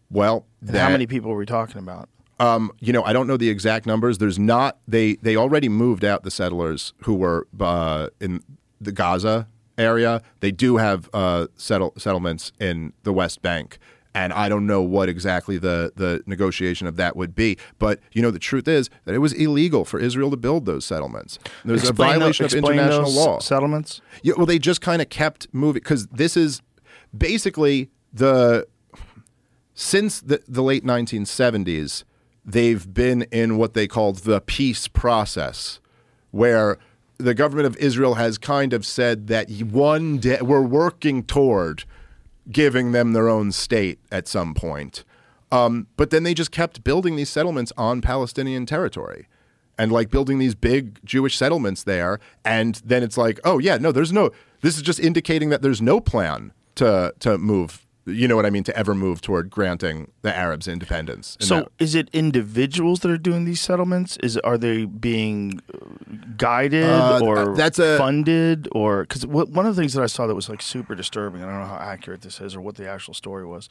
well, 0.10 0.46
that, 0.62 0.80
how 0.80 0.90
many 0.90 1.06
people 1.08 1.32
are 1.32 1.36
we 1.36 1.46
talking 1.46 1.78
about? 1.80 2.08
Um, 2.40 2.72
you 2.80 2.92
know, 2.94 3.04
I 3.04 3.14
don't 3.14 3.28
know 3.28 3.38
the 3.38 3.50
exact 3.50 3.86
numbers. 3.86 4.18
There's 4.18 4.40
not 4.40 4.78
they 4.88 5.16
they 5.18 5.36
already 5.36 5.70
moved 5.70 6.04
out 6.04 6.24
the 6.24 6.32
settlers 6.32 6.94
who 7.04 7.14
were 7.16 7.48
uh, 7.60 8.10
in 8.20 8.42
the 8.82 8.92
Gaza 8.92 9.48
area. 9.78 10.22
They 10.40 10.52
do 10.52 10.78
have 10.78 11.10
uh, 11.14 11.48
settle, 11.56 11.94
settlements 11.98 12.52
in 12.60 12.94
the 13.04 13.14
West 13.14 13.42
Bank. 13.42 13.78
And 14.16 14.32
I 14.32 14.48
don't 14.48 14.68
know 14.68 14.82
what 14.82 15.10
exactly 15.10 15.58
the, 15.58 15.92
the 15.96 16.22
negotiation 16.28 16.86
of 16.86 16.98
that 16.98 17.16
would 17.16 17.34
be, 17.34 17.58
but 17.80 18.00
you 18.12 18.22
know 18.22 18.30
the 18.30 18.38
truth 18.38 18.68
is 18.68 18.92
that 19.06 19.16
it 19.16 19.18
was 19.18 19.34
illegal 19.34 19.86
for 19.86 20.00
Israel 20.00 20.30
to 20.30 20.38
build 20.38 20.68
those 20.68 20.86
settlements. 20.86 21.40
There's 21.66 21.90
Explain 21.90 22.18
a 22.18 22.20
violation 22.20 22.46
of 22.46 22.54
international 22.54 23.06
those 23.06 23.16
law. 23.16 23.40
Settlements? 23.40 24.02
Yeah, 24.22 24.34
well, 24.38 24.46
they 24.46 24.60
just 24.60 24.82
kind 24.82 25.02
of 25.02 25.10
kept 25.10 25.48
moving 25.52 25.82
because 25.82 26.06
this 26.08 26.38
is 26.38 26.62
basically 27.18 27.90
the 28.14 28.68
since 29.74 30.22
the, 30.22 30.42
the 30.48 30.62
late 30.62 30.86
1970s, 30.86 32.04
they've 32.46 32.94
been 32.94 33.24
in 33.24 33.58
what 33.58 33.74
they 33.74 33.88
called 33.88 34.18
the 34.20 34.42
peace 34.42 34.88
process, 34.88 35.80
where 36.32 36.78
the 37.18 37.34
government 37.34 37.68
of 37.68 37.78
Israel 37.78 38.16
has 38.16 38.38
kind 38.38 38.74
of 38.74 38.86
said 38.86 39.28
that 39.28 39.50
one 39.62 40.18
day 40.18 40.40
we're 40.42 40.62
working 40.62 41.24
toward 41.24 41.86
giving 42.52 42.92
them 42.92 43.14
their 43.14 43.30
own 43.30 43.52
state 43.52 44.00
at 44.12 44.28
some 44.28 44.54
point. 44.54 45.04
Um, 45.52 45.88
but 45.98 46.10
then 46.10 46.24
they 46.24 46.34
just 46.34 46.52
kept 46.52 46.84
building 46.84 47.16
these 47.16 47.30
settlements 47.30 47.72
on 47.78 48.02
Palestinian 48.02 48.66
territory 48.66 49.28
and 49.78 49.92
like 49.92 50.10
building 50.10 50.40
these 50.40 50.56
big 50.56 51.00
Jewish 51.06 51.38
settlements 51.38 51.84
there. 51.84 52.20
And 52.44 52.82
then 52.86 53.04
it's 53.04 53.18
like, 53.18 53.40
oh, 53.44 53.60
yeah, 53.60 53.78
no, 53.78 53.92
there's 53.92 54.12
no, 54.12 54.32
this 54.62 54.76
is 54.76 54.82
just 54.82 55.00
indicating 55.00 55.50
that 55.50 55.62
there's 55.62 55.82
no 55.82 56.00
plan 56.00 56.54
to, 56.76 57.14
to 57.20 57.38
move, 57.38 57.83
you 58.06 58.28
know 58.28 58.36
what 58.36 58.46
I 58.46 58.50
mean, 58.50 58.64
to 58.66 58.76
ever 58.78 58.94
move 58.94 59.22
toward 59.22 59.50
granting 59.50 60.12
the 60.24 60.36
Arabs 60.36 60.68
independence. 60.68 61.38
So 61.40 61.56
that- 61.62 61.68
is 61.80 61.96
it 61.96 62.10
individuals 62.14 63.00
that 63.02 63.12
are 63.12 63.18
doing 63.18 63.46
these 63.46 63.62
settlements? 63.62 64.18
Is 64.18 64.38
are 64.40 64.58
they 64.58 64.86
being 64.86 65.62
uh, 65.74 65.78
guided 66.38 66.84
Uh, 66.90 67.20
or 67.24 67.56
that's 67.56 67.80
a- 67.80 67.98
funded 67.98 68.68
or 68.74 69.04
because 69.04 69.26
one 69.26 69.66
of 69.66 69.76
the 69.76 69.82
things 69.82 69.94
that 69.94 70.04
I 70.04 70.08
saw 70.08 70.28
that 70.28 70.36
was 70.36 70.50
like 70.50 70.62
super 70.62 70.96
disturbing. 70.96 71.42
I 71.42 71.46
don't 71.46 71.60
know 71.62 71.66
how 71.68 71.78
accurate 71.78 72.22
this 72.22 72.42
is 72.42 72.56
or 72.56 72.62
what 72.62 72.76
the 72.76 72.90
actual 72.90 73.14
story 73.14 73.46
was. 73.46 73.70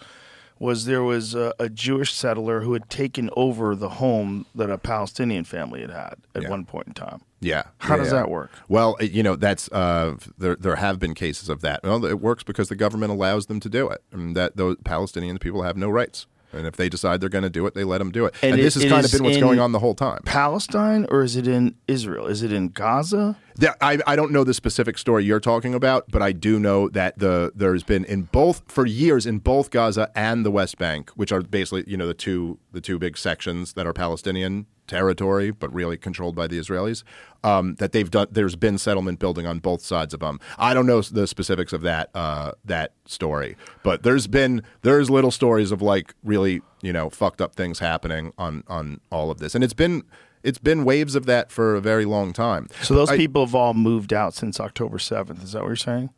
Was 0.58 0.84
there 0.84 1.02
was 1.02 1.34
a, 1.34 1.52
a 1.58 1.68
Jewish 1.68 2.12
settler 2.12 2.60
who 2.60 2.72
had 2.72 2.88
taken 2.88 3.28
over 3.36 3.74
the 3.74 3.88
home 3.88 4.46
that 4.54 4.70
a 4.70 4.78
Palestinian 4.78 5.44
family 5.44 5.80
had 5.80 5.90
had 5.90 6.14
at 6.34 6.42
Yeah. 6.42 6.50
one 6.50 6.64
point 6.64 6.86
in 6.86 6.94
time. 6.94 7.20
Yeah. 7.42 7.64
How 7.78 7.94
Yeah, 7.94 8.02
does 8.04 8.12
yeah. 8.12 8.20
that 8.20 8.30
work? 8.30 8.50
Well, 8.68 8.96
it- 9.00 9.10
you 9.12 9.22
know, 9.22 9.36
that's 9.36 9.70
uh, 9.72 10.16
there. 10.38 10.56
There 10.56 10.76
have 10.76 10.98
been 10.98 11.12
cases 11.14 11.48
of 11.48 11.60
that. 11.60 11.80
Well, 11.82 12.04
it 12.04 12.20
works 12.20 12.42
because 12.44 12.68
the 12.68 12.76
government 12.76 13.12
allows 13.12 13.46
them 13.46 13.60
to 13.60 13.68
do 13.68 13.88
it, 13.90 14.02
and 14.12 14.34
that 14.36 14.56
those 14.56 14.76
Palestinian 14.84 15.38
people 15.38 15.62
have 15.62 15.76
no 15.76 15.90
rights. 15.90 16.26
And 16.54 16.66
if 16.66 16.76
they 16.76 16.90
decide 16.90 17.22
they're 17.22 17.30
going 17.30 17.44
to 17.44 17.48
do 17.50 17.64
it, 17.66 17.72
they 17.72 17.82
let 17.82 17.96
them 17.96 18.10
do 18.12 18.26
it. 18.26 18.34
And 18.42 18.52
And, 18.52 18.60
it- 18.60 18.64
this 18.64 18.74
has 18.74 18.84
kind 18.84 19.02
of 19.06 19.10
been 19.10 19.24
what's 19.24 19.38
going 19.38 19.58
on 19.58 19.72
the 19.72 19.78
whole 19.78 19.94
time. 19.94 20.20
Palestine 20.26 21.06
or 21.10 21.22
is 21.22 21.34
it 21.34 21.46
in 21.48 21.76
Israel? 21.88 22.26
Is 22.26 22.42
it 22.42 22.52
in 22.52 22.68
Gaza? 22.68 23.38
There- 23.56 23.74
I, 23.80 23.98
I 24.06 24.16
don't 24.16 24.32
know 24.32 24.44
the 24.44 24.52
specific 24.52 24.98
story 24.98 25.24
you're 25.24 25.40
talking 25.40 25.72
about, 25.74 26.10
but 26.10 26.20
I 26.20 26.32
do 26.32 26.60
know 26.60 26.90
that 26.90 27.18
the 27.18 27.52
there's 27.54 27.82
been 27.84 28.04
in 28.04 28.24
both 28.24 28.62
for 28.68 28.84
years 28.84 29.24
in 29.24 29.38
both 29.38 29.70
Gaza 29.70 30.10
and 30.14 30.44
the 30.44 30.50
West 30.50 30.76
Bank, 30.76 31.10
which 31.16 31.32
are 31.32 31.40
basically 31.40 31.84
you 31.86 31.96
know 31.96 32.06
the 32.06 32.12
two 32.12 32.58
the 32.70 32.82
two 32.82 32.98
big 32.98 33.16
sections 33.16 33.72
that 33.72 33.86
are 33.86 33.94
Palestinian 33.94 34.66
territory, 34.86 35.50
but 35.52 35.72
really 35.72 35.96
controlled 35.96 36.34
by 36.34 36.46
the 36.46 36.58
Israelis. 36.58 37.02
Um, 37.44 37.74
that 37.76 37.92
they've 37.92 38.10
done. 38.10 38.28
There's 38.30 38.54
been 38.56 38.78
settlement 38.78 39.18
building 39.18 39.46
on 39.46 39.58
both 39.58 39.82
sides 39.82 40.14
of 40.14 40.20
them. 40.20 40.38
I 40.58 40.74
don't 40.74 40.86
know 40.86 41.00
the 41.02 41.26
specifics 41.26 41.72
of 41.72 41.82
that 41.82 42.10
uh, 42.14 42.52
that 42.64 42.92
story, 43.06 43.56
but 43.82 44.04
there's 44.04 44.26
been 44.28 44.62
there's 44.82 45.10
little 45.10 45.30
stories 45.32 45.72
of 45.72 45.82
like 45.82 46.14
really 46.22 46.62
you 46.82 46.92
know 46.92 47.10
fucked 47.10 47.40
up 47.40 47.56
things 47.56 47.80
happening 47.80 48.32
on 48.38 48.62
on 48.68 49.00
all 49.10 49.30
of 49.30 49.38
this, 49.38 49.54
and 49.54 49.64
it's 49.64 49.74
been. 49.74 50.02
It's 50.44 50.58
been 50.58 50.82
waves 50.84 51.14
of 51.14 51.26
that 51.26 51.52
for 51.52 51.76
a 51.76 51.80
very 51.80 52.04
long 52.04 52.32
time. 52.32 52.66
So 52.82 52.94
those 52.94 53.10
I- 53.10 53.16
people 53.16 53.46
have 53.46 53.54
all 53.54 53.74
moved 53.74 54.12
out 54.12 54.34
since 54.34 54.58
October 54.58 54.98
seventh. 54.98 55.40
Is 55.44 55.52
that 55.52 55.60
what 55.62 55.68
you're 55.68 55.76
saying? 55.76 56.10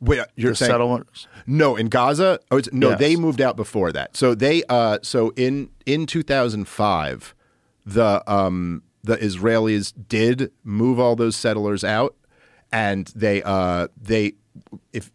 Wait, 0.00 0.20
you're 0.36 0.52
the 0.52 0.56
saying 0.56 0.70
settlements. 0.70 1.26
no 1.48 1.74
in 1.74 1.88
Gaza? 1.88 2.38
Oh, 2.52 2.58
it's, 2.58 2.72
no, 2.72 2.90
Yes. 2.90 2.98
they 3.00 3.16
moved 3.16 3.40
out 3.40 3.56
before 3.56 3.90
that. 3.90 4.16
So 4.16 4.36
they, 4.36 4.62
uh, 4.68 4.98
so 5.02 5.32
in 5.34 5.70
in 5.84 6.06
2005, 6.06 7.34
the 7.84 8.22
um 8.32 8.82
the 9.02 9.16
Israelis 9.16 9.92
did 10.08 10.52
move 10.64 10.98
all 11.00 11.16
those 11.16 11.36
settlers 11.36 11.84
out, 11.84 12.16
and 12.70 13.06
they 13.14 13.42
uh 13.42 13.88
they 14.00 14.34
if 14.92 15.10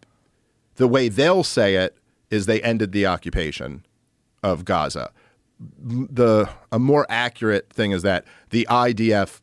the 0.75 0.87
way 0.87 1.09
they'll 1.09 1.43
say 1.43 1.75
it 1.75 1.97
is 2.29 2.45
they 2.45 2.61
ended 2.61 2.91
the 2.91 3.05
occupation 3.05 3.85
of 4.43 4.65
Gaza. 4.65 5.11
The 5.79 6.49
a 6.71 6.79
more 6.79 7.05
accurate 7.09 7.71
thing 7.71 7.91
is 7.91 8.03
that 8.03 8.25
the 8.51 8.67
IDF 8.69 9.41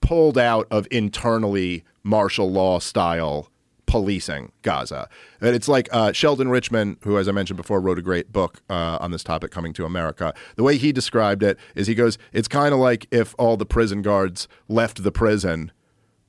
pulled 0.00 0.36
out 0.36 0.66
of 0.70 0.86
internally 0.90 1.84
martial 2.02 2.50
law 2.50 2.78
style 2.78 3.50
policing 3.90 4.52
Gaza. 4.62 5.08
And 5.40 5.56
it's 5.56 5.66
like 5.66 5.88
uh, 5.90 6.12
Sheldon 6.12 6.48
Richman, 6.48 6.96
who, 7.02 7.18
as 7.18 7.26
I 7.26 7.32
mentioned 7.32 7.56
before, 7.56 7.80
wrote 7.80 7.98
a 7.98 8.02
great 8.02 8.32
book 8.32 8.62
uh, 8.70 8.98
on 9.00 9.10
this 9.10 9.24
topic, 9.24 9.50
Coming 9.50 9.72
to 9.72 9.84
America. 9.84 10.32
The 10.54 10.62
way 10.62 10.76
he 10.76 10.92
described 10.92 11.42
it 11.42 11.58
is 11.74 11.88
he 11.88 11.96
goes, 11.96 12.16
it's 12.32 12.46
kind 12.46 12.72
of 12.72 12.78
like 12.78 13.08
if 13.10 13.34
all 13.36 13.56
the 13.56 13.66
prison 13.66 14.00
guards 14.00 14.46
left 14.68 15.02
the 15.02 15.10
prison, 15.10 15.72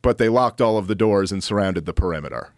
but 0.01 0.17
they 0.17 0.27
locked 0.27 0.59
all 0.59 0.79
of 0.79 0.87
the 0.87 0.95
doors 0.95 1.31
and 1.31 1.43
surrounded 1.43 1.85
the 1.85 1.93
perimeter. 1.93 2.51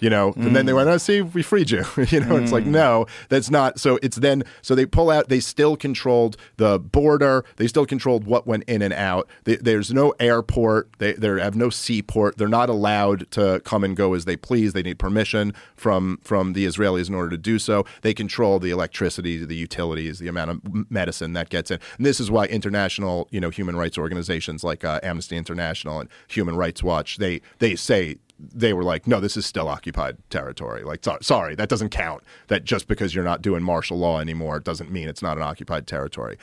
You 0.00 0.10
know, 0.10 0.32
and 0.36 0.54
then 0.54 0.66
they 0.66 0.72
went, 0.72 0.88
"Oh, 0.88 0.98
see, 0.98 1.22
we 1.22 1.42
freed 1.42 1.70
you." 1.70 1.84
you 2.08 2.20
know, 2.20 2.36
it's 2.36 2.52
like, 2.52 2.66
no, 2.66 3.06
that's 3.28 3.50
not. 3.50 3.80
So 3.80 3.98
it's 4.02 4.16
then, 4.16 4.42
so 4.60 4.74
they 4.74 4.86
pull 4.86 5.10
out. 5.10 5.28
They 5.28 5.40
still 5.40 5.76
controlled 5.76 6.36
the 6.56 6.78
border. 6.78 7.44
They 7.56 7.66
still 7.66 7.86
controlled 7.86 8.24
what 8.24 8.46
went 8.46 8.64
in 8.64 8.82
and 8.82 8.92
out. 8.92 9.28
They, 9.44 9.56
there's 9.56 9.92
no 9.92 10.12
airport. 10.20 10.90
They 10.98 11.12
they 11.14 11.40
have 11.40 11.56
no 11.56 11.70
seaport. 11.70 12.36
They're 12.36 12.48
not 12.48 12.68
allowed 12.68 13.30
to 13.32 13.60
come 13.64 13.82
and 13.82 13.96
go 13.96 14.14
as 14.14 14.24
they 14.24 14.36
please. 14.36 14.72
They 14.72 14.82
need 14.82 14.98
permission 14.98 15.54
from 15.74 16.18
from 16.22 16.52
the 16.52 16.66
Israelis 16.66 17.08
in 17.08 17.14
order 17.14 17.30
to 17.30 17.38
do 17.38 17.58
so. 17.58 17.84
They 18.02 18.14
control 18.14 18.58
the 18.58 18.70
electricity, 18.70 19.44
the 19.44 19.56
utilities, 19.56 20.18
the 20.18 20.28
amount 20.28 20.50
of 20.50 20.90
medicine 20.90 21.32
that 21.32 21.48
gets 21.48 21.70
in. 21.70 21.80
And 21.96 22.04
this 22.04 22.20
is 22.20 22.30
why 22.30 22.46
international, 22.46 23.28
you 23.30 23.40
know, 23.40 23.50
human 23.50 23.76
rights 23.76 23.96
organizations 23.96 24.62
like 24.62 24.84
uh, 24.84 25.00
Amnesty 25.02 25.36
International 25.36 26.00
and 26.00 26.08
Human 26.28 26.56
Rights 26.56 26.82
Watch 26.82 27.16
they 27.16 27.40
they 27.58 27.76
say 27.76 28.16
they 28.38 28.72
were 28.72 28.82
like, 28.82 29.06
no, 29.06 29.20
this 29.20 29.36
is 29.36 29.46
still 29.46 29.68
occupied 29.68 30.16
territory. 30.28 30.82
Like, 30.82 31.04
so, 31.04 31.18
sorry, 31.20 31.54
that 31.54 31.68
doesn't 31.68 31.90
count. 31.90 32.22
That 32.48 32.64
just 32.64 32.88
because 32.88 33.14
you're 33.14 33.24
not 33.24 33.42
doing 33.42 33.62
martial 33.62 33.98
law 33.98 34.20
anymore 34.20 34.60
doesn't 34.60 34.90
mean 34.90 35.08
it's 35.08 35.22
not 35.22 35.36
an 35.36 35.42
occupied 35.42 35.86
territory. 35.86 36.36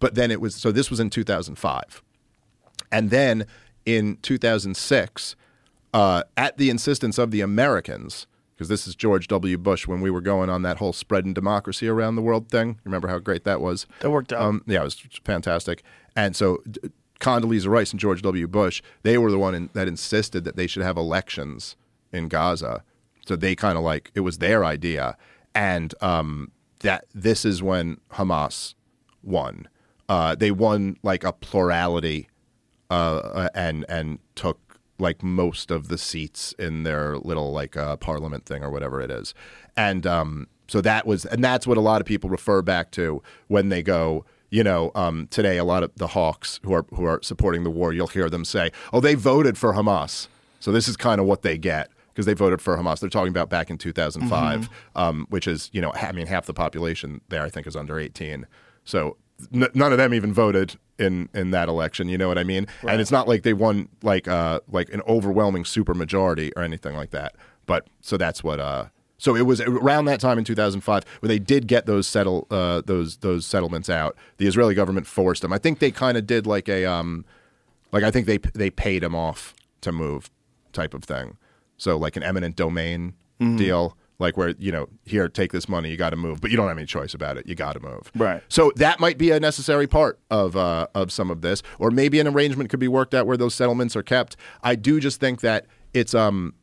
But 0.00 0.14
then 0.14 0.30
it 0.30 0.40
was, 0.40 0.54
so 0.54 0.72
this 0.72 0.90
was 0.90 1.00
in 1.00 1.10
2005. 1.10 2.02
And 2.90 3.10
then 3.10 3.46
in 3.84 4.18
2006, 4.22 5.36
uh, 5.94 6.22
at 6.36 6.58
the 6.58 6.68
insistence 6.68 7.16
of 7.18 7.30
the 7.30 7.40
Americans, 7.40 8.26
because 8.56 8.68
this 8.68 8.86
is 8.86 8.94
George 8.94 9.28
W. 9.28 9.58
Bush 9.58 9.86
when 9.86 10.00
we 10.00 10.10
were 10.10 10.20
going 10.20 10.48
on 10.48 10.62
that 10.62 10.78
whole 10.78 10.92
spreading 10.92 11.34
democracy 11.34 11.88
around 11.88 12.16
the 12.16 12.22
world 12.22 12.48
thing. 12.48 12.80
Remember 12.84 13.08
how 13.08 13.18
great 13.18 13.44
that 13.44 13.60
was? 13.60 13.86
That 14.00 14.10
worked 14.10 14.32
out. 14.32 14.42
Um, 14.42 14.62
yeah, 14.66 14.80
it 14.80 14.84
was 14.84 14.94
fantastic. 15.24 15.82
And 16.14 16.34
so 16.34 16.62
Condoleezza 17.20 17.68
Rice 17.68 17.92
and 17.92 18.00
George 18.00 18.22
W. 18.22 18.46
Bush, 18.46 18.82
they 19.02 19.18
were 19.18 19.30
the 19.30 19.38
one 19.38 19.54
in, 19.54 19.70
that 19.72 19.88
insisted 19.88 20.44
that 20.44 20.56
they 20.56 20.66
should 20.66 20.82
have 20.82 20.96
elections 20.96 21.76
in 22.12 22.28
Gaza. 22.28 22.82
So 23.26 23.36
they 23.36 23.54
kind 23.56 23.76
of 23.76 23.84
like 23.84 24.10
it 24.14 24.20
was 24.20 24.38
their 24.38 24.64
idea, 24.64 25.16
and 25.54 25.94
um, 26.00 26.52
that 26.80 27.06
this 27.14 27.44
is 27.44 27.62
when 27.62 27.98
Hamas 28.12 28.74
won. 29.22 29.68
Uh, 30.08 30.36
they 30.36 30.52
won 30.52 30.96
like 31.02 31.24
a 31.24 31.32
plurality, 31.32 32.28
uh, 32.90 33.48
and 33.54 33.84
and 33.88 34.20
took 34.36 34.78
like 34.98 35.22
most 35.22 35.70
of 35.70 35.88
the 35.88 35.98
seats 35.98 36.54
in 36.58 36.84
their 36.84 37.18
little 37.18 37.52
like 37.52 37.76
uh, 37.76 37.96
parliament 37.96 38.46
thing 38.46 38.62
or 38.62 38.70
whatever 38.70 39.00
it 39.00 39.10
is, 39.10 39.34
and 39.76 40.06
um, 40.06 40.46
so 40.68 40.80
that 40.80 41.06
was 41.06 41.24
and 41.24 41.42
that's 41.42 41.66
what 41.66 41.76
a 41.76 41.80
lot 41.80 42.00
of 42.00 42.06
people 42.06 42.30
refer 42.30 42.62
back 42.62 42.90
to 42.92 43.22
when 43.48 43.68
they 43.68 43.82
go. 43.82 44.24
You 44.50 44.62
know, 44.62 44.92
um, 44.94 45.26
today 45.30 45.58
a 45.58 45.64
lot 45.64 45.82
of 45.82 45.90
the 45.96 46.08
hawks 46.08 46.60
who 46.64 46.72
are 46.72 46.86
who 46.94 47.04
are 47.04 47.20
supporting 47.22 47.64
the 47.64 47.70
war, 47.70 47.92
you'll 47.92 48.06
hear 48.06 48.30
them 48.30 48.44
say, 48.44 48.70
"Oh, 48.92 49.00
they 49.00 49.14
voted 49.14 49.58
for 49.58 49.72
Hamas." 49.72 50.28
So 50.60 50.72
this 50.72 50.88
is 50.88 50.96
kind 50.96 51.20
of 51.20 51.26
what 51.26 51.42
they 51.42 51.58
get 51.58 51.90
because 52.12 52.26
they 52.26 52.34
voted 52.34 52.60
for 52.62 52.76
Hamas. 52.76 53.00
They're 53.00 53.10
talking 53.10 53.30
about 53.30 53.50
back 53.50 53.70
in 53.70 53.76
2005, 53.78 54.68
um, 54.94 55.26
which 55.30 55.46
is 55.46 55.68
you 55.72 55.80
know, 55.80 55.92
I 55.94 56.12
mean, 56.12 56.26
half 56.26 56.46
the 56.46 56.54
population 56.54 57.20
there 57.28 57.42
I 57.42 57.50
think 57.50 57.66
is 57.66 57.76
under 57.76 57.98
18. 57.98 58.46
So 58.84 59.16
n- 59.52 59.68
none 59.74 59.92
of 59.92 59.98
them 59.98 60.14
even 60.14 60.32
voted 60.32 60.76
in 60.98 61.28
in 61.34 61.50
that 61.50 61.68
election. 61.68 62.08
You 62.08 62.16
know 62.16 62.28
what 62.28 62.38
I 62.38 62.44
mean? 62.44 62.66
And 62.92 63.00
it's 63.00 63.10
not 63.10 63.26
like 63.28 63.42
they 63.42 63.52
won 63.52 63.88
like 64.02 64.28
uh 64.28 64.60
like 64.70 64.90
an 64.92 65.02
overwhelming 65.08 65.64
super 65.64 65.92
majority 65.92 66.52
or 66.56 66.62
anything 66.62 66.94
like 66.96 67.10
that. 67.10 67.34
But 67.66 67.88
so 68.00 68.16
that's 68.16 68.44
what 68.44 68.60
uh. 68.60 68.86
So 69.18 69.34
it 69.34 69.42
was 69.42 69.60
around 69.62 70.04
that 70.06 70.20
time 70.20 70.38
in 70.38 70.44
2005 70.44 71.04
when 71.20 71.28
they 71.28 71.38
did 71.38 71.66
get 71.66 71.86
those 71.86 72.06
settle 72.06 72.46
uh, 72.50 72.82
those 72.84 73.16
those 73.18 73.46
settlements 73.46 73.88
out. 73.88 74.16
The 74.36 74.46
Israeli 74.46 74.74
government 74.74 75.06
forced 75.06 75.42
them. 75.42 75.52
I 75.52 75.58
think 75.58 75.78
they 75.78 75.90
kind 75.90 76.18
of 76.18 76.26
did 76.26 76.46
like 76.46 76.68
a 76.68 76.84
um, 76.84 77.24
like 77.92 78.02
I 78.04 78.10
think 78.10 78.26
they 78.26 78.38
they 78.38 78.70
paid 78.70 79.02
them 79.02 79.14
off 79.14 79.54
to 79.80 79.92
move 79.92 80.30
type 80.72 80.92
of 80.94 81.04
thing. 81.04 81.38
So 81.78 81.96
like 81.96 82.16
an 82.16 82.22
eminent 82.22 82.56
domain 82.56 83.14
Mm-hmm. 83.38 83.58
deal, 83.58 83.98
like 84.18 84.38
where 84.38 84.54
you 84.58 84.72
know 84.72 84.88
here 85.04 85.28
take 85.28 85.52
this 85.52 85.68
money, 85.68 85.90
you 85.90 85.98
got 85.98 86.08
to 86.08 86.16
move, 86.16 86.40
but 86.40 86.50
you 86.50 86.56
don't 86.56 86.68
have 86.68 86.78
any 86.78 86.86
choice 86.86 87.12
about 87.12 87.36
it. 87.36 87.46
You 87.46 87.54
got 87.54 87.74
to 87.74 87.80
move. 87.80 88.10
Right. 88.14 88.42
So 88.48 88.72
that 88.76 88.98
might 88.98 89.18
be 89.18 89.30
a 89.30 89.38
necessary 89.38 89.86
part 89.86 90.18
of 90.30 90.56
uh, 90.56 90.86
of 90.94 91.12
some 91.12 91.30
of 91.30 91.42
this, 91.42 91.62
or 91.78 91.90
maybe 91.90 92.18
an 92.18 92.26
arrangement 92.26 92.70
could 92.70 92.80
be 92.80 92.88
worked 92.88 93.12
out 93.12 93.26
where 93.26 93.36
those 93.36 93.54
settlements 93.54 93.94
are 93.94 94.02
kept. 94.02 94.36
I 94.62 94.74
do 94.74 95.00
just 95.00 95.20
think 95.20 95.42
that 95.42 95.66
it's 95.92 96.14
um 96.14 96.54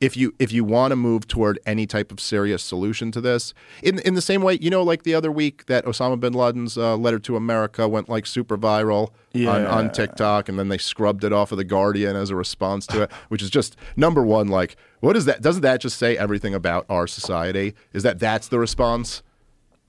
if 0.00 0.16
you 0.16 0.34
if 0.38 0.50
you 0.50 0.64
want 0.64 0.92
to 0.92 0.96
move 0.96 1.28
toward 1.28 1.58
any 1.66 1.86
type 1.86 2.10
of 2.10 2.20
serious 2.20 2.62
solution 2.62 3.12
to 3.12 3.20
this, 3.20 3.52
in 3.82 3.98
in 4.00 4.14
the 4.14 4.22
same 4.22 4.42
way, 4.42 4.58
you 4.60 4.70
know, 4.70 4.82
like 4.82 5.02
the 5.02 5.14
other 5.14 5.30
week 5.30 5.66
that 5.66 5.84
Osama 5.84 6.18
bin 6.18 6.32
Laden's 6.32 6.78
uh, 6.78 6.96
letter 6.96 7.18
to 7.20 7.36
America 7.36 7.86
went 7.86 8.08
like 8.08 8.26
super 8.26 8.56
viral 8.56 9.10
on, 9.34 9.66
on 9.66 9.92
TikTok, 9.92 10.48
and 10.48 10.58
then 10.58 10.68
they 10.68 10.78
scrubbed 10.78 11.22
it 11.22 11.32
off 11.32 11.52
of 11.52 11.58
the 11.58 11.64
Guardian 11.64 12.16
as 12.16 12.30
a 12.30 12.36
response 12.36 12.86
to 12.88 13.02
it, 13.02 13.12
which 13.28 13.42
is 13.42 13.50
just 13.50 13.76
number 13.94 14.22
one. 14.22 14.48
Like, 14.48 14.76
what 15.00 15.16
is 15.16 15.26
that? 15.26 15.42
Doesn't 15.42 15.62
that 15.62 15.80
just 15.80 15.98
say 15.98 16.16
everything 16.16 16.54
about 16.54 16.86
our 16.88 17.06
society? 17.06 17.74
Is 17.92 18.02
that 18.02 18.18
that's 18.18 18.48
the 18.48 18.58
response 18.58 19.22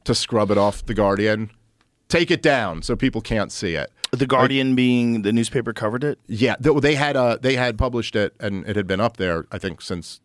to 0.03 0.13
scrub 0.13 0.51
it 0.51 0.57
off 0.57 0.85
the 0.85 0.93
Guardian? 0.93 1.51
Take 2.09 2.29
it 2.29 2.41
down 2.41 2.81
so 2.81 2.97
people 2.97 3.21
can't 3.21 3.51
see 3.51 3.75
it. 3.75 3.89
The 4.11 4.27
Guardian 4.27 4.75
being 4.75 5.21
the 5.21 5.31
newspaper 5.31 5.71
covered 5.73 6.03
it. 6.03 6.19
Yeah, 6.27 6.55
they 6.59 6.95
had 6.95 7.15
uh, 7.15 7.37
they 7.41 7.55
had 7.55 7.77
published 7.77 8.15
it, 8.15 8.33
and 8.39 8.65
it 8.67 8.75
had 8.75 8.85
been 8.87 8.99
up 8.99 9.17
there, 9.17 9.45
I 9.51 9.57
think, 9.57 9.81
since 9.81 10.19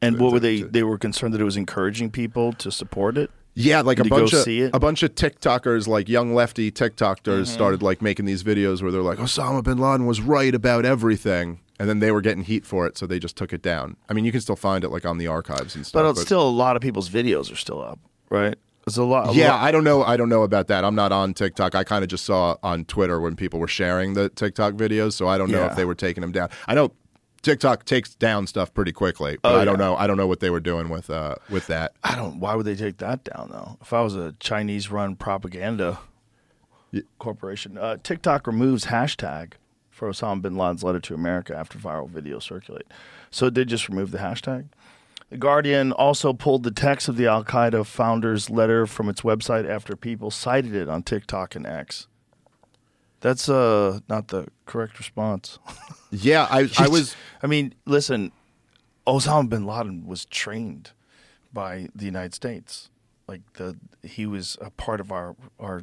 And 0.00 0.18
what 0.18 0.32
were 0.32 0.40
they? 0.40 0.62
They 0.62 0.82
were 0.82 0.96
concerned 0.98 1.34
that 1.34 1.40
it 1.40 1.44
was 1.44 1.56
encouraging 1.56 2.10
people 2.10 2.52
to 2.54 2.70
support 2.72 3.18
it. 3.18 3.30
Yeah, 3.58 3.80
like 3.80 3.98
a 3.98 4.04
bunch 4.04 4.32
of 4.34 4.40
see 4.40 4.60
it? 4.60 4.70
a 4.74 4.78
bunch 4.78 5.02
of 5.02 5.14
TikTokers, 5.14 5.86
like 5.88 6.08
young 6.10 6.34
lefty 6.34 6.70
TikTokers, 6.70 7.22
Mm-hmm. 7.24 7.44
started 7.44 7.82
like 7.82 8.02
making 8.02 8.24
these 8.26 8.42
videos 8.42 8.82
where 8.82 8.92
they're 8.92 9.00
like, 9.02 9.18
Osama 9.18 9.62
bin 9.64 9.78
Laden 9.78 10.04
was 10.06 10.20
right 10.20 10.54
about 10.54 10.84
everything, 10.84 11.60
and 11.78 11.88
then 11.88 12.00
they 12.00 12.10
were 12.12 12.20
getting 12.20 12.44
heat 12.44 12.66
for 12.66 12.86
it, 12.86 12.98
so 12.98 13.06
they 13.06 13.18
just 13.18 13.34
took 13.36 13.52
it 13.54 13.62
down. 13.62 13.96
I 14.10 14.12
mean, 14.14 14.26
you 14.26 14.32
can 14.32 14.42
still 14.42 14.56
find 14.56 14.84
it 14.84 14.90
like 14.90 15.06
on 15.06 15.16
the 15.18 15.26
archives 15.26 15.74
and 15.74 15.86
stuff. 15.86 16.02
But 16.02 16.10
it's 16.10 16.20
still 16.22 16.46
a 16.46 16.50
lot 16.50 16.76
of 16.76 16.82
people's 16.82 17.08
videos 17.08 17.50
are 17.50 17.56
still 17.56 17.80
up, 17.82 17.98
right? 18.28 18.56
It's 18.86 18.96
a 18.96 19.02
lot. 19.02 19.30
a 19.30 19.32
yeah, 19.36 19.50
lot- 19.50 19.64
I 19.64 19.72
don't 19.72 19.82
know. 19.82 20.04
I 20.04 20.16
don't 20.16 20.28
know 20.28 20.44
about 20.44 20.68
that. 20.68 20.84
I'm 20.84 20.94
not 20.94 21.10
on 21.10 21.34
TikTok. 21.34 21.74
I 21.74 21.82
kind 21.82 22.04
of 22.04 22.08
just 22.08 22.24
saw 22.24 22.56
on 22.62 22.84
Twitter 22.84 23.20
when 23.20 23.34
people 23.34 23.58
were 23.58 23.66
sharing 23.66 24.14
the 24.14 24.28
TikTok 24.28 24.74
videos, 24.74 25.14
so 25.14 25.26
I 25.26 25.38
don't 25.38 25.50
know 25.50 25.58
Yeah. 25.64 25.70
if 25.70 25.76
they 25.76 25.84
were 25.84 25.96
taking 25.96 26.20
them 26.20 26.30
down. 26.30 26.50
I 26.68 26.74
know 26.76 26.92
TikTok 27.42 27.84
takes 27.84 28.14
down 28.14 28.46
stuff 28.46 28.72
pretty 28.72 28.92
quickly, 28.92 29.38
but 29.42 29.54
Oh, 29.56 29.60
I 29.60 29.64
don't 29.64 29.80
yeah. 29.80 29.86
know. 29.86 29.96
I 29.96 30.06
don't 30.06 30.16
know 30.16 30.28
what 30.28 30.38
they 30.38 30.50
were 30.50 30.60
doing 30.60 30.88
with 30.88 31.10
uh 31.10 31.34
with 31.50 31.66
that. 31.66 31.94
I 32.04 32.14
don't. 32.14 32.38
Why 32.38 32.54
would 32.54 32.64
they 32.64 32.76
take 32.76 32.98
that 32.98 33.24
down 33.24 33.48
though? 33.50 33.76
If 33.82 33.92
I 33.92 34.02
was 34.02 34.14
a 34.14 34.34
Chinese-run 34.38 35.16
propaganda 35.16 35.98
corporation, 37.18 37.76
uh, 37.78 37.96
TikTok 38.04 38.46
removes 38.46 38.86
hashtag 38.86 39.54
for 39.90 40.08
Osama 40.08 40.42
bin 40.42 40.56
Laden's 40.56 40.84
letter 40.84 41.00
to 41.00 41.14
America 41.14 41.56
after 41.56 41.76
viral 41.76 42.08
videos 42.08 42.44
circulate. 42.44 42.86
So 43.32 43.46
it 43.46 43.54
did 43.54 43.66
just 43.68 43.88
remove 43.88 44.12
the 44.12 44.18
hashtag. 44.18 44.66
The 45.30 45.36
Guardian 45.36 45.90
also 45.92 46.32
pulled 46.32 46.62
the 46.62 46.70
text 46.70 47.08
of 47.08 47.16
the 47.16 47.26
Al 47.26 47.44
Qaeda 47.44 47.84
founder's 47.84 48.48
letter 48.48 48.86
from 48.86 49.08
its 49.08 49.22
website 49.22 49.68
after 49.68 49.96
people 49.96 50.30
cited 50.30 50.74
it 50.74 50.88
on 50.88 51.02
TikTok 51.02 51.56
and 51.56 51.66
X. 51.66 52.06
That's 53.20 53.48
uh 53.48 54.00
not 54.08 54.28
the 54.28 54.48
correct 54.66 54.98
response. 54.98 55.58
Yeah, 56.12 56.46
I 56.48 56.70
I 56.78 56.86
was 56.88 57.16
I 57.42 57.48
mean, 57.48 57.74
listen, 57.84 58.30
Osama 59.06 59.48
bin 59.48 59.66
Laden 59.66 60.06
was 60.06 60.24
trained 60.24 60.92
by 61.52 61.88
the 61.96 62.04
United 62.04 62.32
States. 62.32 62.90
Like 63.26 63.40
the 63.54 63.76
he 64.04 64.24
was 64.24 64.56
a 64.60 64.70
part 64.70 65.00
of 65.00 65.10
our 65.10 65.34
our 65.58 65.82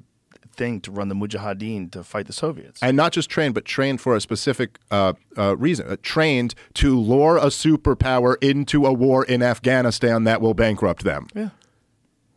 thing 0.56 0.80
to 0.82 0.92
run 0.92 1.08
the 1.10 1.16
Mujahideen 1.16 1.92
to 1.92 2.04
fight 2.04 2.28
the 2.28 2.34
Soviets. 2.34 2.80
and 2.82 2.96
not 2.98 3.12
just 3.12 3.30
trained, 3.30 3.54
but 3.54 3.66
trained 3.66 4.00
for 4.02 4.16
a 4.16 4.22
specific 4.22 4.80
uh, 4.92 5.14
uh, 5.38 5.56
reason. 5.58 5.88
Uh, 5.88 5.98
trained 6.02 6.56
to 6.76 7.00
lure 7.00 7.38
a 7.38 7.46
superpower 7.48 8.36
into 8.42 8.86
a 8.86 8.94
war 8.94 9.24
in 9.26 9.42
Afghanistan 9.42 10.24
that 10.26 10.42
will 10.42 10.54
bankrupt 10.54 11.04
them. 11.04 11.28
yeah. 11.36 11.50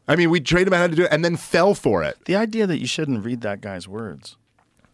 I 0.09 0.15
mean, 0.15 0.31
we 0.31 0.39
trained 0.41 0.69
him 0.69 0.73
how 0.73 0.87
to 0.87 0.95
do 0.95 1.03
it, 1.03 1.09
and 1.11 1.25
then 1.25 1.37
fell 1.37 1.75
for 1.75 2.05
it. 2.05 2.17
The 2.27 2.37
idea 2.37 2.65
that 2.69 2.79
you 2.79 2.87
shouldn't 2.87 3.25
read 3.25 3.41
that 3.41 3.61
guy's 3.61 3.89
words. 3.89 4.37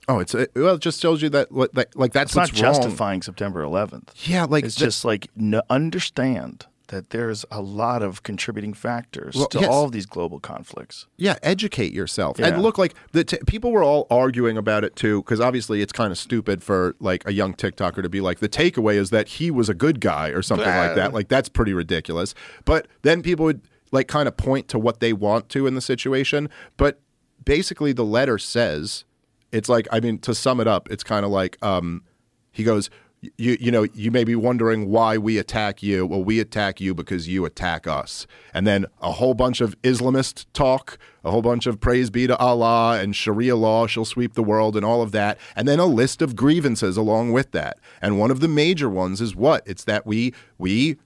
Oh, 0.08 0.20
it's 0.20 0.34
uh, 0.34 0.46
well, 0.56 0.76
it 0.76 0.80
just 0.80 1.00
shows 1.02 1.20
you 1.22 1.28
that 1.28 1.48
that, 1.74 1.94
like 1.94 2.12
that's 2.14 2.30
It's 2.30 2.36
not 2.36 2.48
what's 2.48 2.60
wrong. 2.62 2.74
justifying 2.74 3.22
September 3.22 3.62
11th. 3.62 4.08
Yeah, 4.26 4.44
like 4.44 4.64
it's 4.64 4.74
just 4.74 5.04
like 5.04 5.28
no, 5.36 5.60
understand 5.70 6.66
that 6.92 7.08
there's 7.10 7.44
a 7.50 7.60
lot 7.60 8.02
of 8.02 8.22
contributing 8.22 8.74
factors 8.74 9.34
Well, 9.34 9.46
to 9.48 9.60
yes. 9.60 9.68
all 9.68 9.84
of 9.84 9.92
these 9.92 10.04
global 10.04 10.38
conflicts. 10.38 11.06
Yeah, 11.16 11.36
educate 11.42 11.92
yourself. 11.92 12.38
Yeah. 12.38 12.48
And 12.48 12.62
look, 12.62 12.76
like 12.76 12.94
the 13.12 13.24
t- 13.24 13.38
people 13.46 13.72
were 13.72 13.82
all 13.82 14.06
arguing 14.10 14.58
about 14.58 14.84
it 14.84 14.94
too, 14.94 15.22
because 15.22 15.40
obviously 15.40 15.80
it's 15.80 15.92
kind 15.92 16.12
of 16.12 16.18
stupid 16.18 16.62
for 16.62 16.94
like 17.00 17.26
a 17.26 17.32
young 17.32 17.54
TikToker 17.54 18.02
to 18.02 18.08
be 18.10 18.20
like, 18.20 18.40
the 18.40 18.48
takeaway 18.48 18.94
is 18.96 19.08
that 19.10 19.26
he 19.26 19.50
was 19.50 19.70
a 19.70 19.74
good 19.74 20.00
guy 20.00 20.28
or 20.28 20.42
something 20.42 20.68
like 20.68 20.94
that. 20.94 21.14
Like 21.14 21.28
that's 21.28 21.48
pretty 21.48 21.72
ridiculous. 21.72 22.34
But 22.66 22.86
then 23.00 23.22
people 23.22 23.46
would 23.46 23.62
like 23.90 24.06
kind 24.06 24.28
of 24.28 24.36
point 24.36 24.68
to 24.68 24.78
what 24.78 25.00
they 25.00 25.14
want 25.14 25.48
to 25.50 25.66
in 25.66 25.74
the 25.74 25.80
situation. 25.80 26.50
But 26.76 27.00
basically, 27.42 27.92
the 27.92 28.04
letter 28.04 28.36
says 28.38 29.04
it's 29.50 29.68
like, 29.68 29.88
I 29.90 30.00
mean, 30.00 30.18
to 30.18 30.34
sum 30.34 30.60
it 30.60 30.68
up, 30.68 30.90
it's 30.90 31.02
kind 31.04 31.24
of 31.24 31.30
like 31.30 31.56
um, 31.62 32.04
he 32.50 32.64
goes. 32.64 32.90
You 33.36 33.56
you 33.60 33.70
know 33.70 33.86
you 33.94 34.10
may 34.10 34.24
be 34.24 34.34
wondering 34.34 34.88
why 34.88 35.16
we 35.16 35.38
attack 35.38 35.80
you. 35.80 36.04
Well, 36.04 36.24
we 36.24 36.40
attack 36.40 36.80
you 36.80 36.92
because 36.92 37.28
you 37.28 37.44
attack 37.44 37.86
us. 37.86 38.26
And 38.52 38.66
then 38.66 38.86
a 39.00 39.12
whole 39.12 39.34
bunch 39.34 39.60
of 39.60 39.80
Islamist 39.82 40.46
talk, 40.52 40.98
a 41.24 41.30
whole 41.30 41.40
bunch 41.40 41.66
of 41.66 41.80
praise 41.80 42.10
be 42.10 42.26
to 42.26 42.36
Allah 42.36 42.98
and 43.00 43.14
Sharia 43.14 43.54
law 43.54 43.86
shall 43.86 44.04
sweep 44.04 44.34
the 44.34 44.42
world 44.42 44.76
and 44.76 44.84
all 44.84 45.02
of 45.02 45.12
that. 45.12 45.38
And 45.54 45.68
then 45.68 45.78
a 45.78 45.86
list 45.86 46.20
of 46.20 46.34
grievances 46.34 46.96
along 46.96 47.30
with 47.30 47.52
that. 47.52 47.78
And 48.00 48.18
one 48.18 48.32
of 48.32 48.40
the 48.40 48.48
major 48.48 48.90
ones 48.90 49.20
is 49.20 49.36
what? 49.36 49.62
It's 49.66 49.84
that 49.84 50.04
we 50.04 50.34
we 50.58 50.96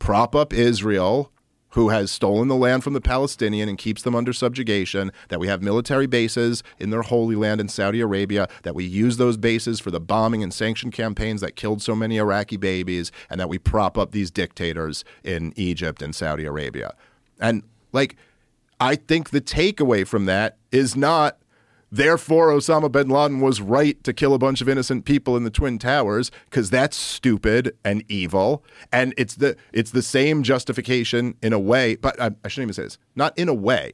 prop 0.00 0.34
up 0.34 0.52
Israel, 0.52 1.30
who 1.76 1.90
has 1.90 2.10
stolen 2.10 2.48
the 2.48 2.56
land 2.56 2.82
from 2.82 2.94
the 2.94 3.02
Palestinian 3.02 3.68
and 3.68 3.76
keeps 3.76 4.00
them 4.00 4.14
under 4.14 4.32
subjugation, 4.32 5.12
that 5.28 5.38
we 5.38 5.46
have 5.46 5.62
military 5.62 6.06
bases 6.06 6.62
in 6.78 6.88
their 6.88 7.02
holy 7.02 7.36
land 7.36 7.60
in 7.60 7.68
Saudi 7.68 8.00
Arabia, 8.00 8.48
that 8.62 8.74
we 8.74 8.82
use 8.82 9.18
those 9.18 9.36
bases 9.36 9.78
for 9.78 9.90
the 9.90 10.00
bombing 10.00 10.42
and 10.42 10.54
sanction 10.54 10.90
campaigns 10.90 11.42
that 11.42 11.54
killed 11.54 11.82
so 11.82 11.94
many 11.94 12.16
Iraqi 12.16 12.56
babies, 12.56 13.12
and 13.28 13.38
that 13.38 13.50
we 13.50 13.58
prop 13.58 13.98
up 13.98 14.12
these 14.12 14.30
dictators 14.30 15.04
in 15.22 15.52
Egypt 15.54 16.00
and 16.00 16.14
Saudi 16.14 16.46
Arabia. 16.46 16.94
And 17.38 17.62
like, 17.92 18.16
I 18.80 18.96
think 18.96 19.28
the 19.28 19.42
takeaway 19.42 20.06
from 20.06 20.24
that 20.24 20.56
is 20.72 20.96
not 20.96 21.36
Therefore, 21.90 22.48
Osama 22.48 22.90
bin 22.90 23.08
Laden 23.08 23.40
was 23.40 23.60
right 23.60 24.02
to 24.02 24.12
kill 24.12 24.34
a 24.34 24.38
bunch 24.38 24.60
of 24.60 24.68
innocent 24.68 25.04
people 25.04 25.36
in 25.36 25.44
the 25.44 25.50
Twin 25.50 25.78
Towers 25.78 26.32
because 26.50 26.68
that's 26.68 26.96
stupid 26.96 27.76
and 27.84 28.02
evil, 28.08 28.64
and 28.90 29.14
it's 29.16 29.36
the 29.36 29.56
it's 29.72 29.92
the 29.92 30.02
same 30.02 30.42
justification 30.42 31.36
in 31.42 31.52
a 31.52 31.60
way. 31.60 31.94
But 31.94 32.20
I, 32.20 32.32
I 32.44 32.48
shouldn't 32.48 32.66
even 32.70 32.74
say 32.74 32.82
this. 32.82 32.98
Not 33.14 33.38
in 33.38 33.48
a 33.48 33.54
way. 33.54 33.92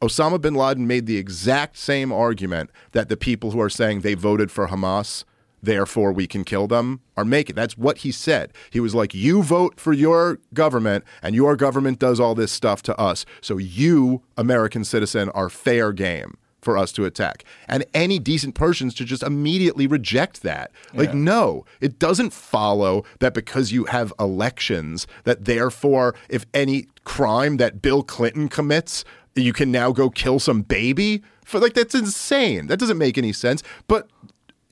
Osama 0.00 0.40
bin 0.40 0.54
Laden 0.54 0.86
made 0.86 1.06
the 1.06 1.16
exact 1.16 1.78
same 1.78 2.12
argument 2.12 2.70
that 2.92 3.08
the 3.08 3.16
people 3.16 3.50
who 3.50 3.60
are 3.60 3.70
saying 3.70 4.02
they 4.02 4.14
voted 4.14 4.52
for 4.52 4.68
Hamas, 4.68 5.24
therefore 5.60 6.12
we 6.12 6.28
can 6.28 6.44
kill 6.44 6.68
them, 6.68 7.00
are 7.16 7.24
making. 7.24 7.56
That's 7.56 7.76
what 7.76 7.98
he 7.98 8.12
said. 8.12 8.52
He 8.70 8.78
was 8.78 8.94
like, 8.94 9.14
You 9.14 9.42
vote 9.42 9.80
for 9.80 9.92
your 9.92 10.38
government, 10.54 11.02
and 11.22 11.34
your 11.34 11.56
government 11.56 11.98
does 11.98 12.20
all 12.20 12.36
this 12.36 12.52
stuff 12.52 12.82
to 12.82 12.96
us. 13.00 13.26
So 13.40 13.58
you, 13.58 14.22
American 14.36 14.84
citizen, 14.84 15.28
are 15.30 15.48
fair 15.48 15.92
game 15.92 16.36
for 16.66 16.76
us 16.76 16.90
to 16.90 17.04
attack. 17.04 17.44
And 17.68 17.86
any 17.94 18.18
decent 18.18 18.56
person 18.56 18.90
should 18.90 19.06
just 19.06 19.22
immediately 19.22 19.86
reject 19.86 20.42
that. 20.42 20.72
Like, 20.94 21.14
no, 21.14 21.64
it 21.80 22.00
doesn't 22.00 22.32
follow 22.32 23.04
that 23.20 23.34
because 23.34 23.70
you 23.70 23.84
have 23.84 24.12
elections, 24.18 25.06
that 25.22 25.44
therefore, 25.44 26.16
if 26.28 26.44
any 26.52 26.88
crime 27.04 27.58
that 27.58 27.80
Bill 27.80 28.02
Clinton 28.02 28.48
commits, 28.48 29.04
you 29.36 29.52
can 29.52 29.70
now 29.70 29.92
go 29.92 30.10
kill 30.10 30.40
some 30.40 30.62
baby. 30.62 31.22
For 31.44 31.60
like, 31.60 31.74
that's 31.74 31.94
insane. 31.94 32.66
That 32.66 32.80
doesn't 32.80 32.98
make 32.98 33.16
any 33.16 33.32
sense. 33.32 33.62
But 33.86 34.10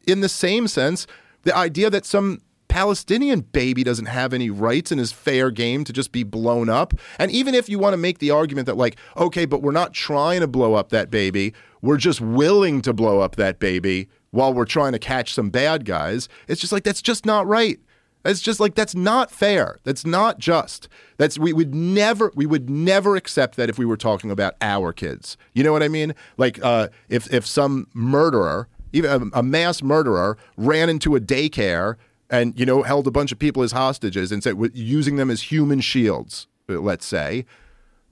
in 0.04 0.20
the 0.20 0.28
same 0.28 0.66
sense, 0.66 1.06
the 1.44 1.56
idea 1.56 1.90
that 1.90 2.04
some 2.04 2.40
Palestinian 2.66 3.42
baby 3.42 3.84
doesn't 3.84 4.06
have 4.06 4.32
any 4.32 4.50
rights 4.50 4.90
and 4.90 5.00
is 5.00 5.12
fair 5.12 5.52
game 5.52 5.84
to 5.84 5.92
just 5.92 6.10
be 6.10 6.24
blown 6.24 6.68
up. 6.68 6.92
And 7.20 7.30
even 7.30 7.54
if 7.54 7.68
you 7.68 7.78
want 7.78 7.92
to 7.92 7.96
make 7.96 8.18
the 8.18 8.32
argument 8.32 8.66
that, 8.66 8.76
like, 8.76 8.96
okay, 9.16 9.44
but 9.44 9.62
we're 9.62 9.70
not 9.70 9.92
trying 9.92 10.40
to 10.40 10.48
blow 10.48 10.74
up 10.74 10.88
that 10.88 11.08
baby, 11.08 11.54
we're 11.84 11.98
just 11.98 12.20
willing 12.20 12.80
to 12.80 12.94
blow 12.94 13.20
up 13.20 13.36
that 13.36 13.58
baby 13.58 14.08
while 14.30 14.54
we're 14.54 14.64
trying 14.64 14.92
to 14.92 14.98
catch 14.98 15.34
some 15.34 15.50
bad 15.50 15.84
guys, 15.84 16.30
it's 16.48 16.60
just 16.60 16.72
like, 16.72 16.82
that's 16.82 17.02
just 17.02 17.26
not 17.26 17.46
right. 17.46 17.78
It's 18.24 18.40
just 18.40 18.58
like 18.58 18.74
that's 18.74 18.94
not 18.94 19.30
fair. 19.30 19.76
That's 19.84 20.06
not 20.06 20.38
just. 20.38 20.88
That's 21.18 21.38
we 21.38 21.52
would 21.52 21.74
never 21.74 22.32
we 22.34 22.46
would 22.46 22.70
never 22.70 23.16
accept 23.16 23.56
that 23.56 23.68
if 23.68 23.78
we 23.78 23.84
were 23.84 23.98
talking 23.98 24.30
about 24.30 24.54
our 24.62 24.94
kids. 24.94 25.36
You 25.52 25.62
know 25.62 25.72
what 25.72 25.82
I 25.82 25.88
mean? 25.88 26.14
Like 26.38 26.58
uh, 26.64 26.88
if 27.10 27.30
if 27.30 27.46
some 27.46 27.86
murderer, 27.92 28.66
even 28.94 29.30
a, 29.34 29.40
a 29.40 29.42
mass 29.42 29.82
murderer, 29.82 30.38
ran 30.56 30.88
into 30.88 31.14
a 31.16 31.20
daycare 31.20 31.96
and 32.30 32.58
you 32.58 32.64
know 32.64 32.82
held 32.82 33.06
a 33.06 33.10
bunch 33.10 33.30
of 33.30 33.38
people 33.38 33.62
as 33.62 33.72
hostages 33.72 34.32
and 34.32 34.42
said 34.42 34.56
using 34.72 35.16
them 35.16 35.30
as 35.30 35.42
human 35.42 35.82
shields, 35.82 36.46
uh, 36.70 36.80
let's 36.80 37.04
say. 37.04 37.44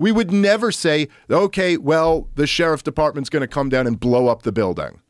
We 0.03 0.11
would 0.11 0.33
never 0.33 0.73
say, 0.73 1.07
okay, 1.31 1.77
well, 1.77 2.29
the 2.35 2.49
sheriff 2.49 2.83
department's 2.83 3.31
going 3.31 3.43
to 3.43 3.47
come 3.47 3.69
down 3.69 3.87
and 3.87 4.01
blow 4.01 4.27
up 4.27 4.43
the 4.43 4.51
building. 4.51 5.01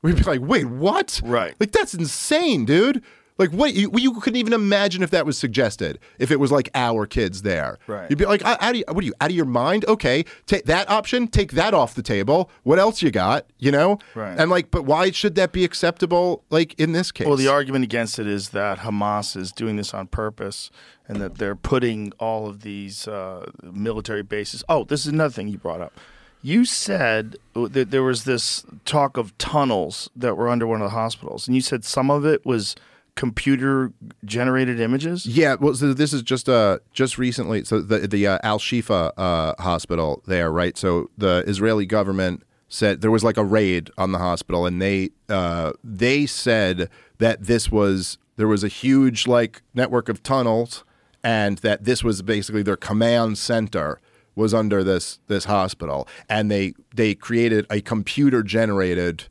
We'd 0.00 0.16
be 0.16 0.22
like, 0.22 0.40
wait, 0.40 0.64
what? 0.64 1.20
Right. 1.22 1.54
Like 1.60 1.72
that's 1.72 1.92
insane, 1.92 2.64
dude. 2.64 3.04
Like 3.40 3.52
what 3.52 3.72
you, 3.72 3.90
you 3.96 4.12
couldn't 4.20 4.36
even 4.36 4.52
imagine 4.52 5.02
if 5.02 5.08
that 5.12 5.24
was 5.24 5.38
suggested. 5.38 5.98
If 6.18 6.30
it 6.30 6.38
was 6.38 6.52
like 6.52 6.68
our 6.74 7.06
kids 7.06 7.40
there, 7.40 7.78
Right. 7.86 8.08
You'd 8.10 8.18
be 8.18 8.26
like, 8.26 8.44
"Uh, 8.44 8.58
out 8.60 8.76
of, 8.76 8.82
what 8.94 9.02
are 9.02 9.06
you 9.06 9.14
out 9.18 9.30
of 9.30 9.34
your 9.34 9.46
mind? 9.46 9.86
Okay, 9.88 10.26
take 10.44 10.66
that 10.66 10.90
option, 10.90 11.26
take 11.26 11.52
that 11.52 11.72
off 11.72 11.94
the 11.94 12.02
table. 12.02 12.50
What 12.64 12.78
else 12.78 13.00
you 13.00 13.10
got? 13.10 13.46
You 13.58 13.72
know, 13.72 13.98
Right. 14.14 14.38
And 14.38 14.50
like, 14.50 14.70
but 14.70 14.84
why 14.84 15.10
should 15.10 15.36
that 15.36 15.52
be 15.52 15.64
acceptable? 15.64 16.44
Like 16.50 16.74
in 16.78 16.92
this 16.92 17.10
case, 17.10 17.26
Well, 17.26 17.36
the 17.36 17.48
argument 17.48 17.84
against 17.84 18.18
it 18.18 18.26
is 18.26 18.50
that 18.50 18.80
Hamas 18.80 19.38
is 19.38 19.52
doing 19.52 19.76
this 19.76 19.94
on 19.94 20.06
purpose 20.08 20.70
and 21.08 21.18
that 21.22 21.38
they're 21.38 21.56
putting 21.56 22.12
all 22.20 22.46
of 22.46 22.60
these 22.60 23.08
uh, 23.08 23.50
military 23.62 24.22
bases. 24.22 24.62
Oh, 24.68 24.84
this 24.84 25.00
is 25.00 25.06
another 25.06 25.32
thing 25.32 25.48
you 25.48 25.56
brought 25.56 25.80
up. 25.80 25.94
You 26.42 26.66
said 26.66 27.36
that 27.54 27.90
there 27.90 28.02
was 28.02 28.24
this 28.24 28.64
talk 28.84 29.16
of 29.16 29.36
tunnels 29.38 30.10
that 30.14 30.36
were 30.36 30.48
under 30.50 30.66
one 30.66 30.82
of 30.82 30.90
the 30.90 30.94
hospitals, 30.96 31.48
and 31.48 31.54
you 31.54 31.62
said 31.62 31.84
some 31.84 32.10
of 32.10 32.26
it 32.26 32.44
was 32.44 32.76
computer 33.14 33.92
generated 34.24 34.80
images. 34.80 35.26
Yeah, 35.26 35.56
well, 35.60 35.74
so 35.74 35.92
this 35.92 36.12
is 36.12 36.22
just 36.22 36.48
uh 36.48 36.78
just 36.92 37.18
recently. 37.18 37.64
So 37.64 37.80
the 37.80 38.06
the 38.06 38.26
uh, 38.26 38.38
Al 38.42 38.58
Shifa 38.58 39.12
uh, 39.16 39.54
hospital 39.62 40.22
there, 40.26 40.50
right? 40.50 40.76
So 40.76 41.10
the 41.16 41.44
Israeli 41.46 41.86
government 41.86 42.42
said 42.68 43.00
there 43.00 43.10
was 43.10 43.24
like 43.24 43.36
a 43.36 43.44
raid 43.44 43.90
on 43.98 44.12
the 44.12 44.18
hospital, 44.18 44.64
and 44.64 44.80
they 44.80 45.10
uh, 45.28 45.72
they 45.84 46.24
said 46.26 46.88
that 47.18 47.44
this 47.44 47.70
was 47.70 48.18
there 48.36 48.48
was 48.48 48.64
a 48.64 48.68
huge 48.68 49.26
like 49.26 49.62
network 49.74 50.08
of 50.08 50.22
tunnels, 50.22 50.84
and 51.22 51.58
that 51.58 51.84
this 51.84 52.02
was 52.02 52.22
basically 52.22 52.62
their 52.62 52.76
command 52.76 53.36
center 53.36 54.00
was 54.34 54.54
under 54.54 54.82
this 54.82 55.18
this 55.26 55.44
hospital, 55.44 56.08
and 56.28 56.50
they 56.50 56.72
they 56.94 57.14
created 57.14 57.66
a 57.68 57.80
computer 57.80 58.42
generated 58.42 59.24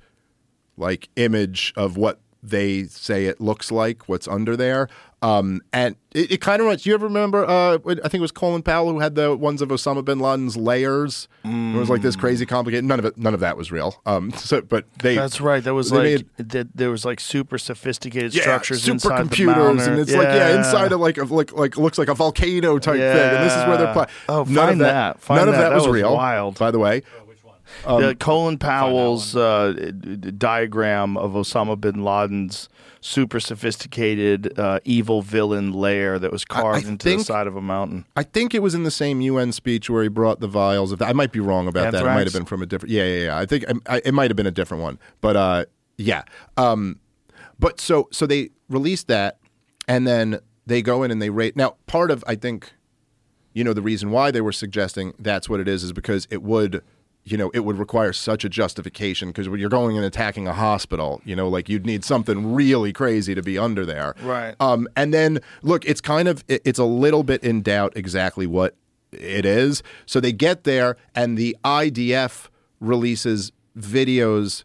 like 0.78 1.10
image 1.16 1.74
of 1.76 1.98
what 1.98 2.20
they 2.42 2.84
say 2.86 3.26
it 3.26 3.42
looks 3.42 3.72
like, 3.72 4.08
what's 4.08 4.28
under 4.28 4.56
there. 4.56 4.88
Um, 5.22 5.60
and 5.74 5.98
it, 6.14 6.32
it 6.32 6.38
kind 6.42 6.62
of 6.62 6.66
reminds. 6.66 6.86
You 6.86 6.94
ever 6.94 7.06
remember? 7.08 7.44
Uh, 7.46 7.74
I 7.86 7.94
think 7.94 8.14
it 8.16 8.22
was 8.22 8.32
Colin 8.32 8.64
Powell 8.64 8.90
who 8.90 9.00
had 9.02 9.16
the 9.16 9.36
ones 9.36 9.62
of 9.62 9.68
Osama 9.68 10.04
bin 10.06 10.20
Laden's 10.20 10.56
layers. 10.56 11.28
It 11.44 11.76
was 11.78 11.90
like 11.90 12.02
this 12.02 12.16
crazy 12.16 12.46
complicated. 12.46 12.86
None 12.86 13.00
of 13.00 13.06
it. 13.06 13.18
None 13.18 13.34
of 13.34 13.42
that 13.42 13.58
was 13.58 13.70
real. 13.70 14.02
Um, 14.06 14.32
so, 14.38 14.62
but 14.62 14.86
they. 15.02 15.16
That's 15.16 15.42
right. 15.42 15.62
That 15.62 15.74
was 15.74 15.92
like 15.92 16.04
made- 16.04 16.26
that. 16.38 16.70
There 16.74 16.90
was 16.90 17.04
like 17.04 17.20
super 17.20 17.58
sophisticated 17.58 18.34
yeah, 18.34 18.44
structures 18.44 18.88
inside 18.88 19.30
the 19.30 19.36
supercomputers, 19.36 19.88
and 19.88 20.00
it's 20.00 20.14
like 20.14 20.24
yeah, 20.24 20.58
inside 20.58 20.94
of 20.94 21.02
like 21.02 21.18
of 21.18 21.32
like 21.32 21.52
like 21.52 21.76
looks 21.76 21.98
like 21.98 22.08
a 22.08 22.14
volcano 22.16 22.80
type 22.80 22.96
thing, 22.96 23.02
and 23.04 23.46
this 23.46 23.54
is 23.54 23.68
where 23.68 23.78
they're 23.78 23.94
Yeah. 23.94 24.06
Oh, 24.30 24.44
none 24.44 24.56
find 24.56 24.72
of 24.72 24.78
that. 24.80 25.16
that. 25.18 25.20
Find 25.20 25.40
none 25.40 25.48
of 25.50 25.56
that. 25.56 25.62
that, 25.64 25.70
That 25.72 25.76
was, 25.76 25.88
was 25.88 25.94
real. 25.96 26.14
wild. 26.16 26.58
by 26.58 26.72
the 26.72 26.80
way. 26.80 27.04
Um, 27.86 28.02
the 28.02 28.16
Colin 28.16 28.58
Powell's 28.58 29.36
uh, 29.36 29.92
diagram 30.38 31.18
of 31.18 31.32
Osama 31.32 31.80
bin 31.80 32.04
Laden's 32.04 32.70
super 33.02 33.40
sophisticated 33.40 34.58
uh, 34.60 34.80
evil 34.84 35.22
villain 35.22 35.72
lair 35.74 36.20
that 36.20 36.32
was 36.32 36.44
carved 36.46 36.86
into 36.86 37.18
the 37.18 37.24
side 37.24 37.48
of 37.48 37.56
a 37.56 37.62
mountain. 37.62 38.06
I 38.16 38.24
think 38.24 38.54
it 38.54 38.62
was 38.62 38.74
in 38.74 38.84
the 38.84 38.92
same 38.92 39.22
UN 39.22 39.52
speech 39.52 39.90
where 39.90 40.04
he 40.04 40.10
brought 40.10 40.40
the 40.40 40.48
vials 40.48 40.92
of. 40.92 41.02
I 41.02 41.14
might 41.14 41.32
be 41.32 41.40
wrong 41.40 41.68
about 41.68 41.92
that. 41.92 42.02
It 42.02 42.06
might 42.06 42.26
have 42.26 42.34
been 42.34 42.46
from 42.46 42.62
a 42.62 42.66
different. 42.66 42.92
Yeah, 42.92 43.06
yeah, 43.06 43.26
yeah. 43.26 43.38
I 43.38 43.46
think 43.46 43.66
I, 43.88 44.02
it 44.04 44.14
might 44.14 44.30
have 44.30 44.38
been 44.38 44.48
a 44.48 44.52
different 44.52 44.84
one, 44.84 45.00
but 45.22 45.36
uh, 45.36 45.66
yeah. 45.98 46.24
Um, 46.58 47.00
but 47.58 47.80
so 47.80 48.08
so 48.12 48.26
they 48.26 48.50
released 48.70 49.08
that, 49.08 49.40
and 49.88 50.06
then 50.08 50.40
they 50.66 50.82
go 50.82 51.04
in 51.04 51.12
and 51.12 51.22
they 51.22 51.30
rate. 51.30 51.56
Now, 51.56 51.76
part 51.88 52.12
of 52.12 52.24
I 52.28 52.36
think, 52.36 52.74
you 53.54 53.64
know, 53.64 53.74
the 53.74 53.82
reason 53.82 54.12
why 54.12 54.32
they 54.32 54.42
were 54.42 54.52
suggesting 54.52 55.14
that's 55.20 55.50
what 55.50 55.60
it 55.60 55.68
is 55.68 55.84
is 55.84 55.94
because 55.94 56.28
it 56.30 56.44
would. 56.44 56.84
You 57.32 57.38
know, 57.38 57.52
it 57.54 57.60
would 57.60 57.78
require 57.78 58.12
such 58.14 58.44
a 58.44 58.50
justification 58.50 59.30
because 59.30 59.48
when 59.50 59.60
you're 59.60 59.70
going 59.70 59.96
and 59.98 60.06
attacking 60.06 60.48
a 60.48 60.54
hospital, 60.54 61.22
you 61.26 61.36
know, 61.36 61.48
like 61.48 61.70
you'd 61.70 61.86
need 61.86 62.04
something 62.04 62.54
really 62.54 62.92
crazy 62.92 63.36
to 63.36 63.42
be 63.44 63.58
under 63.58 63.86
there. 63.86 64.16
Right. 64.24 64.56
Um, 64.60 64.88
and 64.96 65.14
then 65.14 65.40
look, 65.62 65.86
it's 65.86 66.02
kind 66.02 66.28
of 66.28 66.44
it- 66.48 66.62
it's 66.66 66.80
a 66.80 66.86
little 66.86 67.24
bit 67.24 67.44
in 67.44 67.62
doubt 67.62 67.94
exactly 67.96 68.48
what 68.48 68.76
it 69.12 69.46
is. 69.46 69.82
So 70.06 70.20
they 70.20 70.32
get 70.32 70.64
there, 70.64 70.96
and 71.16 71.38
the 71.38 71.56
IDF 71.64 72.48
releases 72.80 73.52
videos 73.78 74.64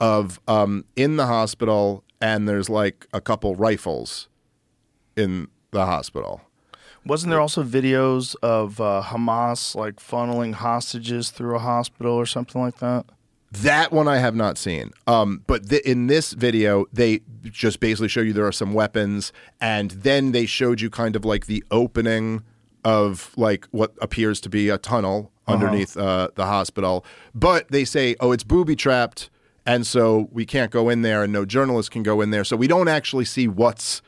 of 0.00 0.40
um, 0.46 0.84
in 0.96 1.16
the 1.16 1.26
hospital, 1.26 2.04
and 2.20 2.48
there's 2.48 2.68
like 2.68 3.06
a 3.12 3.20
couple 3.20 3.54
rifles 3.56 4.28
in 5.16 5.48
the 5.70 5.86
hospital. 5.86 6.40
Wasn't 7.06 7.30
there 7.30 7.40
also 7.40 7.62
videos 7.62 8.34
of 8.42 8.80
uh, 8.80 9.02
Hamas 9.04 9.76
like 9.76 9.96
funneling 9.96 10.54
hostages 10.54 11.30
through 11.30 11.54
a 11.54 11.60
hospital 11.60 12.12
or 12.12 12.26
something 12.26 12.60
like 12.60 12.78
that? 12.78 13.06
That 13.52 13.92
one 13.92 14.08
I 14.08 14.18
have 14.18 14.34
not 14.34 14.58
seen. 14.58 14.90
Um, 15.06 15.44
but 15.46 15.70
th- 15.70 15.82
in 15.82 16.08
this 16.08 16.32
video, 16.32 16.86
they 16.92 17.20
just 17.44 17.78
basically 17.78 18.08
show 18.08 18.20
you 18.22 18.32
there 18.32 18.46
are 18.46 18.50
some 18.52 18.74
weapons, 18.74 19.32
and 19.60 19.92
then 19.92 20.32
they 20.32 20.46
showed 20.46 20.80
you 20.80 20.90
kind 20.90 21.14
of 21.14 21.24
like 21.24 21.46
the 21.46 21.62
opening 21.70 22.42
of 22.84 23.32
like 23.36 23.66
what 23.70 23.92
appears 24.02 24.40
to 24.40 24.48
be 24.48 24.68
a 24.68 24.76
tunnel 24.76 25.30
underneath 25.46 25.96
uh, 25.96 26.28
the 26.34 26.46
hospital. 26.46 27.04
But 27.34 27.70
they 27.70 27.84
say, 27.84 28.16
oh, 28.18 28.32
it's 28.32 28.44
booby 28.44 28.74
trapped, 28.74 29.30
and 29.64 29.86
so 29.86 30.28
we 30.32 30.44
can't 30.44 30.72
go 30.72 30.88
in 30.88 31.02
there, 31.02 31.22
and 31.22 31.32
no 31.32 31.44
journalists 31.44 31.88
can 31.88 32.02
go 32.02 32.20
in 32.20 32.30
there. 32.30 32.42
So 32.42 32.56
we 32.56 32.66
don't 32.66 32.88
actually 32.88 33.26
see 33.26 33.46
what's 33.46 34.02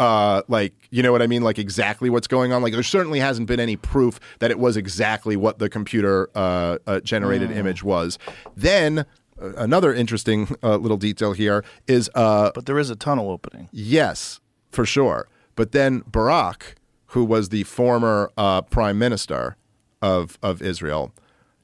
uh, 0.00 0.42
like 0.48 0.72
you 0.90 1.02
know 1.04 1.12
what 1.12 1.22
I 1.22 1.26
mean, 1.28 1.42
like 1.42 1.58
exactly 1.58 2.10
what's 2.10 2.26
going 2.26 2.52
on. 2.52 2.62
Like 2.62 2.72
there 2.72 2.82
certainly 2.82 3.20
hasn't 3.20 3.46
been 3.46 3.60
any 3.60 3.76
proof 3.76 4.18
that 4.40 4.50
it 4.50 4.58
was 4.58 4.76
exactly 4.76 5.36
what 5.36 5.58
the 5.58 5.68
computer 5.68 6.28
uh, 6.34 6.78
uh, 6.86 7.00
generated 7.00 7.50
image 7.52 7.84
was. 7.84 8.18
Then 8.56 9.00
uh, 9.00 9.52
another 9.56 9.94
interesting 9.94 10.48
uh, 10.62 10.76
little 10.76 10.96
detail 10.96 11.32
here 11.32 11.62
is 11.86 12.10
uh, 12.14 12.50
But 12.54 12.66
there 12.66 12.78
is 12.78 12.90
a 12.90 12.96
tunnel 12.96 13.30
opening. 13.30 13.68
yes, 13.72 14.40
for 14.72 14.84
sure. 14.86 15.28
But 15.54 15.72
then 15.72 16.02
Barak, 16.06 16.76
who 17.08 17.24
was 17.24 17.50
the 17.50 17.64
former 17.64 18.30
uh, 18.36 18.62
prime 18.62 18.98
minister 18.98 19.56
of 20.00 20.38
of 20.42 20.62
Israel, 20.62 21.12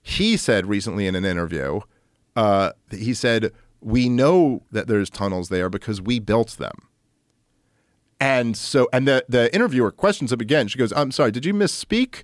he 0.03 0.37
said 0.37 0.67
recently 0.67 1.07
in 1.07 1.15
an 1.15 1.25
interview, 1.25 1.81
uh, 2.37 2.73
he 2.91 3.15
said, 3.15 3.51
"We 3.81 4.09
know 4.09 4.63
that 4.73 4.87
there's 4.89 5.09
tunnels 5.09 5.49
there 5.49 5.71
because 5.71 6.03
we 6.03 6.19
built 6.21 6.59
them." 6.59 6.86
And 8.19 8.57
so, 8.57 8.89
and 8.93 9.07
the 9.07 9.25
the 9.29 9.55
interviewer 9.55 9.91
questions 9.91 10.33
him 10.33 10.41
again. 10.41 10.69
She 10.69 10.79
goes, 10.79 10.93
"I'm 10.93 11.11
sorry, 11.11 11.31
did 11.31 11.45
you 11.45 11.53
misspeak, 11.53 12.23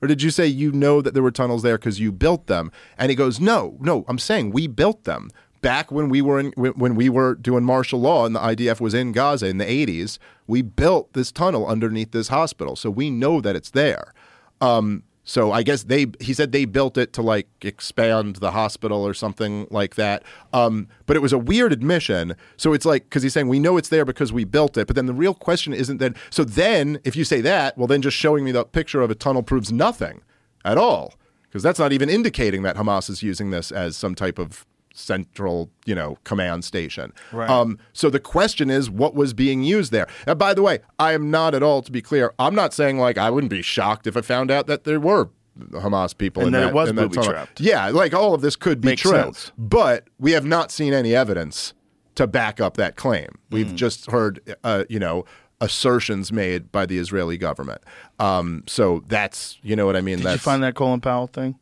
or 0.00 0.08
did 0.08 0.22
you 0.22 0.30
say 0.30 0.46
you 0.46 0.72
know 0.72 1.00
that 1.00 1.14
there 1.14 1.22
were 1.22 1.30
tunnels 1.30 1.62
there 1.62 1.78
because 1.78 1.98
you 2.00 2.12
built 2.12 2.46
them?" 2.46 2.70
And 2.98 3.10
he 3.10 3.16
goes, 3.16 3.40
"No, 3.40 3.76
no, 3.80 4.04
I'm 4.08 4.18
saying 4.18 4.50
we 4.50 4.66
built 4.66 5.04
them 5.04 5.30
back 5.62 5.90
when 5.90 6.08
we 6.08 6.20
were 6.20 6.38
in 6.38 6.52
when 6.56 6.94
we 6.94 7.08
were 7.08 7.34
doing 7.34 7.64
martial 7.64 8.00
law 8.00 8.26
and 8.26 8.34
the 8.36 8.40
IDF 8.40 8.80
was 8.80 8.92
in 8.92 9.12
Gaza 9.12 9.46
in 9.46 9.58
the 9.58 9.64
80s. 9.64 10.18
We 10.46 10.60
built 10.60 11.12
this 11.14 11.32
tunnel 11.32 11.66
underneath 11.66 12.10
this 12.10 12.28
hospital, 12.28 12.76
so 12.76 12.90
we 12.90 13.10
know 13.10 13.40
that 13.40 13.56
it's 13.56 13.70
there." 13.70 14.12
Um, 14.60 15.02
so 15.24 15.52
I 15.52 15.62
guess 15.62 15.84
they 15.84 16.06
he 16.20 16.34
said 16.34 16.52
they 16.52 16.64
built 16.64 16.98
it 16.98 17.12
to 17.14 17.22
like 17.22 17.48
expand 17.62 18.36
the 18.36 18.50
hospital 18.50 19.06
or 19.06 19.14
something 19.14 19.68
like 19.70 19.94
that. 19.94 20.24
Um, 20.52 20.88
but 21.06 21.16
it 21.16 21.20
was 21.20 21.32
a 21.32 21.38
weird 21.38 21.72
admission. 21.72 22.34
So 22.56 22.72
it's 22.72 22.84
like 22.84 23.04
because 23.04 23.22
he's 23.22 23.32
saying 23.32 23.48
we 23.48 23.60
know 23.60 23.76
it's 23.76 23.88
there 23.88 24.04
because 24.04 24.32
we 24.32 24.44
built 24.44 24.76
it. 24.76 24.86
But 24.86 24.96
then 24.96 25.06
the 25.06 25.14
real 25.14 25.34
question 25.34 25.72
isn't 25.72 25.98
that. 25.98 26.16
So 26.30 26.42
then 26.42 26.98
if 27.04 27.14
you 27.14 27.24
say 27.24 27.40
that, 27.42 27.78
well 27.78 27.86
then 27.86 28.02
just 28.02 28.16
showing 28.16 28.44
me 28.44 28.50
the 28.50 28.64
picture 28.64 29.00
of 29.00 29.10
a 29.10 29.14
tunnel 29.14 29.42
proves 29.42 29.70
nothing 29.70 30.22
at 30.64 30.76
all 30.76 31.14
because 31.44 31.62
that's 31.62 31.78
not 31.78 31.92
even 31.92 32.08
indicating 32.08 32.62
that 32.62 32.76
Hamas 32.76 33.08
is 33.08 33.22
using 33.22 33.50
this 33.50 33.70
as 33.70 33.96
some 33.96 34.14
type 34.14 34.38
of 34.38 34.66
central, 34.94 35.70
you 35.86 35.94
know, 35.94 36.18
command 36.24 36.64
station. 36.64 37.12
Right. 37.32 37.48
Um, 37.48 37.78
so 37.92 38.10
the 38.10 38.20
question 38.20 38.70
is, 38.70 38.90
what 38.90 39.14
was 39.14 39.32
being 39.34 39.62
used 39.62 39.92
there? 39.92 40.06
And 40.26 40.38
by 40.38 40.54
the 40.54 40.62
way, 40.62 40.80
I 40.98 41.12
am 41.14 41.30
not 41.30 41.54
at 41.54 41.62
all, 41.62 41.82
to 41.82 41.92
be 41.92 42.02
clear, 42.02 42.32
I'm 42.38 42.54
not 42.54 42.72
saying 42.74 42.98
like 42.98 43.18
I 43.18 43.30
wouldn't 43.30 43.50
be 43.50 43.62
shocked 43.62 44.06
if 44.06 44.16
I 44.16 44.20
found 44.20 44.50
out 44.50 44.66
that 44.66 44.84
there 44.84 45.00
were 45.00 45.30
Hamas 45.72 46.16
people 46.16 46.42
And 46.42 46.48
in 46.48 46.52
that 46.54 46.60
that, 46.60 46.68
it 46.70 46.74
was 46.74 46.88
in 46.90 46.96
that 46.96 47.02
tunnel. 47.12 47.24
booby-trapped. 47.24 47.60
Yeah, 47.60 47.88
like 47.90 48.14
all 48.14 48.34
of 48.34 48.40
this 48.40 48.56
could 48.56 48.80
be 48.80 48.88
Makes 48.88 49.02
true, 49.02 49.10
sense. 49.12 49.52
but 49.58 50.08
we 50.18 50.32
have 50.32 50.44
not 50.46 50.70
seen 50.70 50.92
any 50.94 51.14
evidence 51.14 51.74
to 52.14 52.26
back 52.26 52.60
up 52.60 52.76
that 52.78 52.96
claim. 52.96 53.28
We've 53.50 53.66
Mm. 53.68 53.74
just 53.76 54.10
heard, 54.10 54.40
uh, 54.64 54.84
you 54.88 54.98
know. 54.98 55.24
Assertions 55.60 56.32
made 56.32 56.72
by 56.72 56.86
the 56.86 56.98
Israeli 56.98 57.38
government. 57.38 57.82
Um, 58.18 58.64
so 58.66 59.04
that's, 59.06 59.60
you 59.62 59.76
know 59.76 59.86
what 59.86 59.94
I 59.94 60.00
mean? 60.00 60.16
Did 60.16 60.26
that's, 60.26 60.34
you 60.34 60.40
find 60.40 60.60
that 60.64 60.74
Colin 60.74 61.00
Powell 61.00 61.28
thing? 61.28 61.54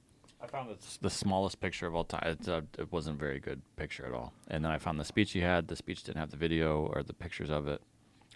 I 0.60 0.64
found 0.64 0.76
it's 0.76 0.96
the 0.98 1.10
smallest 1.10 1.60
picture 1.60 1.86
of 1.86 1.94
all 1.94 2.04
time. 2.04 2.22
It, 2.26 2.48
uh, 2.48 2.60
it 2.78 2.92
wasn't 2.92 3.16
a 3.16 3.18
very 3.18 3.40
good 3.40 3.62
picture 3.76 4.04
at 4.04 4.12
all. 4.12 4.34
And 4.48 4.64
then 4.64 4.70
I 4.70 4.78
found 4.78 5.00
the 5.00 5.04
speech 5.04 5.32
he 5.32 5.40
had. 5.40 5.68
The 5.68 5.76
speech 5.76 6.02
didn't 6.02 6.18
have 6.18 6.30
the 6.30 6.36
video 6.36 6.90
or 6.94 7.02
the 7.02 7.14
pictures 7.14 7.50
of 7.50 7.66
it. 7.66 7.80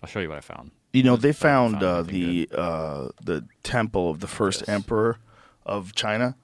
I'll 0.03 0.09
show 0.09 0.21
you 0.21 0.29
what 0.31 0.39
I 0.39 0.41
found. 0.41 0.71
You 0.93 1.03
know, 1.03 1.17
they 1.17 1.31
If 1.31 1.37
found 1.37 1.83
uh, 1.83 2.03
the 2.03 2.49
uh, 2.57 3.09
the 3.23 3.47
temple 3.63 4.11
of 4.11 4.21
the 4.21 4.27
first 4.27 4.61
Yes. 4.63 4.69
emperor 4.69 5.19
of 5.67 5.95
China. 5.95 6.37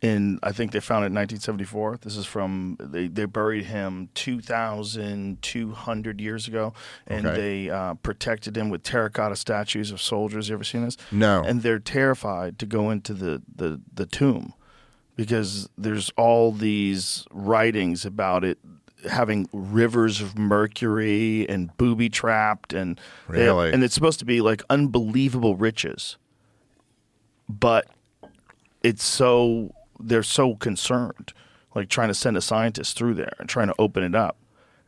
In 0.00 0.38
I 0.42 0.52
think 0.52 0.72
they 0.72 0.80
found 0.80 1.04
it 1.04 1.08
in 1.08 1.14
1974. 1.14 1.98
This 2.00 2.16
is 2.16 2.24
from 2.24 2.78
they, 2.80 3.06
they 3.06 3.26
buried 3.26 3.66
him 3.66 4.08
2,200 4.14 6.20
years 6.20 6.48
ago, 6.48 6.72
and 7.06 7.26
Okay. 7.26 7.36
they 7.36 7.70
uh, 7.70 7.94
protected 7.94 8.56
him 8.56 8.70
with 8.70 8.82
terracotta 8.82 9.36
statues 9.36 9.90
of 9.90 10.00
soldiers. 10.00 10.48
You 10.48 10.54
ever 10.54 10.64
seen 10.64 10.84
this? 10.84 10.96
No. 11.12 11.42
And 11.44 11.62
they're 11.62 11.78
terrified 11.78 12.58
to 12.60 12.66
go 12.66 12.90
into 12.90 13.12
the 13.12 13.42
the, 13.54 13.80
the 13.92 14.06
tomb 14.06 14.54
because 15.24 15.68
there's 15.76 16.10
all 16.16 16.50
these 16.52 17.26
writings 17.30 18.04
about 18.06 18.42
it 18.44 18.58
having 19.08 19.48
rivers 19.52 20.20
of 20.20 20.38
mercury 20.38 21.46
and 21.48 21.74
booby 21.76 22.08
trapped 22.08 22.72
and 22.72 22.98
they- 23.28 23.44
and 23.74 23.82
it's 23.84 23.94
supposed 23.94 24.18
to 24.18 24.24
be 24.24 24.40
like 24.40 24.62
unbelievable 24.70 25.56
riches. 25.56 26.16
But 27.48 27.86
it's 28.82 29.04
so 29.04 29.74
they're 29.98 30.22
so 30.22 30.54
concerned 30.54 31.32
like 31.74 31.88
trying 31.88 32.08
to 32.08 32.14
send 32.14 32.36
a 32.36 32.40
scientist 32.40 32.96
through 32.96 33.14
there 33.14 33.32
and 33.38 33.48
trying 33.48 33.66
to 33.68 33.74
open 33.78 34.02
it 34.02 34.14
up 34.14 34.36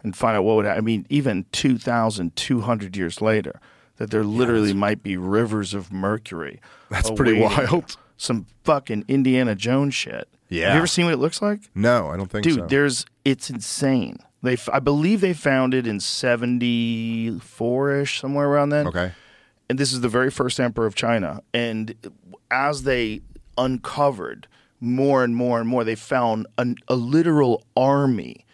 and 0.03 0.17
find 0.17 0.37
out 0.37 0.45
what 0.45 0.57
would 0.57 0.65
ha- 0.65 0.73
i 0.73 0.81
mean 0.81 1.05
even 1.11 1.45
2200 1.53 2.97
years 2.97 3.21
later 3.21 3.61
that 3.99 4.11
there 4.11 4.25
literally 4.25 4.73
might 4.73 5.03
be 5.03 5.17
rivers 5.19 5.75
of 5.75 5.93
mercury 5.93 6.61
That's 6.89 7.11
pretty 7.11 7.39
wild. 7.39 7.97
Some 8.23 8.47
fucking 8.65 9.05
indiana 9.09 9.55
jones 9.55 9.95
shit 9.95 10.15
have 10.15 10.27
Yeah. 10.49 10.73
you 10.73 10.79
ever 10.79 10.87
seen 10.87 11.05
what 11.07 11.15
it 11.15 11.19
looks 11.19 11.43
like 11.43 11.61
No, 11.75 12.09
I 12.09 12.17
don't 12.17 12.31
think 12.31 12.45
dude 12.45 12.55
so. 12.55 12.61
Dude, 12.61 12.69
there's 12.71 13.05
it's 13.25 13.51
insane 13.51 14.19
they 14.43 14.57
i 14.73 14.79
believe 14.81 15.21
they 15.21 15.35
found 15.35 15.75
it 15.75 15.87
in 15.87 15.99
74ish 15.99 18.21
somewhere 18.21 18.49
around 18.49 18.71
then 18.71 18.87
okay. 18.87 19.13
and 19.69 19.79
this 19.79 19.93
is 19.93 20.01
the 20.01 20.09
very 20.09 20.31
first 20.31 20.61
emperor 20.61 20.87
of 20.87 20.95
China. 20.95 21.43
And 21.55 21.95
as 22.51 22.83
they 22.83 23.21
uncovered 23.57 24.47
more 24.81 25.25
and 25.25 25.35
more 25.37 25.61
and 25.61 25.69
more, 25.69 25.85
they 25.85 25.95
found 25.95 26.47
an, 26.59 26.77
a 26.89 26.95
literal 26.97 27.65
army. 27.77 28.45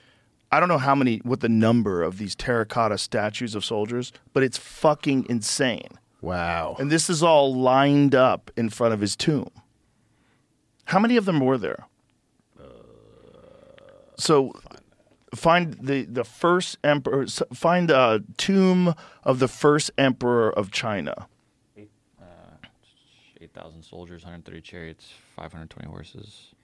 I 0.52 0.60
don't 0.60 0.68
know 0.68 0.78
how 0.78 0.94
many, 0.94 1.18
what 1.18 1.40
the 1.40 1.48
number 1.48 2.02
of 2.02 2.18
these 2.18 2.34
terracotta 2.34 2.98
statues 2.98 3.54
of 3.54 3.64
soldiers, 3.64 4.12
but 4.32 4.42
it's 4.42 4.58
fucking 4.58 5.26
insane. 5.28 5.88
Wow. 6.20 6.76
And 6.78 6.90
this 6.90 7.08
is 7.08 7.22
all 7.22 7.54
lined 7.54 8.14
up 8.14 8.50
in 8.56 8.70
front 8.70 8.94
of 8.94 9.00
his 9.00 9.16
tomb. 9.16 9.50
How 10.86 10.98
many 10.98 11.16
of 11.16 11.24
them 11.26 11.40
were 11.40 11.58
there? 11.58 11.86
Uh, 12.58 12.64
so 14.16 14.52
find 15.34 15.74
the, 15.74 16.04
the 16.04 16.24
first 16.24 16.78
emperor, 16.82 17.26
find 17.52 17.90
a 17.90 18.22
tomb 18.36 18.94
of 19.22 19.38
the 19.38 19.48
first 19.48 19.90
emperor 19.98 20.50
of 20.50 20.70
China. 20.70 21.28
8,000 23.40 23.80
uh, 23.80 23.82
soldiers, 23.82 24.22
130 24.22 24.60
chariots, 24.60 25.12
520 25.36 25.88
horses. 25.88 26.54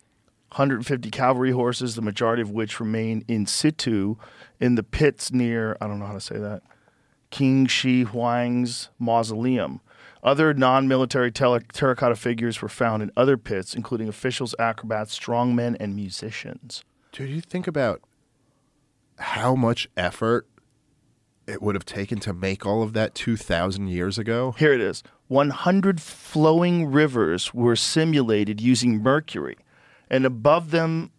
150 0.51 1.11
cavalry 1.11 1.51
horses, 1.51 1.95
the 1.97 2.03
majority 2.03 2.41
of 2.41 2.51
which 2.51 2.79
remain 2.79 3.25
in 3.27 3.45
situ 3.45 4.17
in 4.61 4.77
the 4.77 4.83
pits 4.83 5.33
near, 5.33 5.77
I 5.81 5.87
don't 5.87 5.99
know 5.99 6.07
how 6.07 6.13
to 6.13 6.21
say 6.21 6.39
that, 6.39 6.63
King 7.35 7.67
Shi 7.67 8.05
Huang's 8.05 8.91
mausoleum. 8.97 9.81
Other 10.23 10.55
non 10.55 10.87
military 10.87 11.33
terracotta 11.33 12.15
figures 12.15 12.63
were 12.63 12.69
found 12.69 13.03
in 13.03 13.11
other 13.17 13.37
pits, 13.37 13.75
including 13.75 14.07
officials, 14.07 14.55
acrobats, 14.57 15.19
strongmen, 15.19 15.77
and 15.81 15.97
musicians. 15.97 16.85
Dude, 17.11 17.31
you 17.31 17.41
think 17.41 17.67
about 17.67 18.03
how 19.19 19.57
much 19.57 19.89
effort 19.97 20.47
it 21.49 21.61
would 21.61 21.75
have 21.75 21.85
taken 21.85 22.21
to 22.21 22.33
make 22.33 22.65
all 22.65 22.85
of 22.85 22.93
that 22.93 23.17
2,000 23.17 23.89
years 23.89 24.17
ago? 24.17 24.55
Here 24.57 24.73
it 24.73 24.81
is 24.81 25.03
100 25.27 26.01
flowing 26.01 26.87
rivers 26.87 27.53
were 27.53 27.75
simulated 27.75 28.61
using 28.61 29.03
mercury, 29.03 29.57
and 30.09 30.25
above 30.25 30.71
them, 30.71 31.11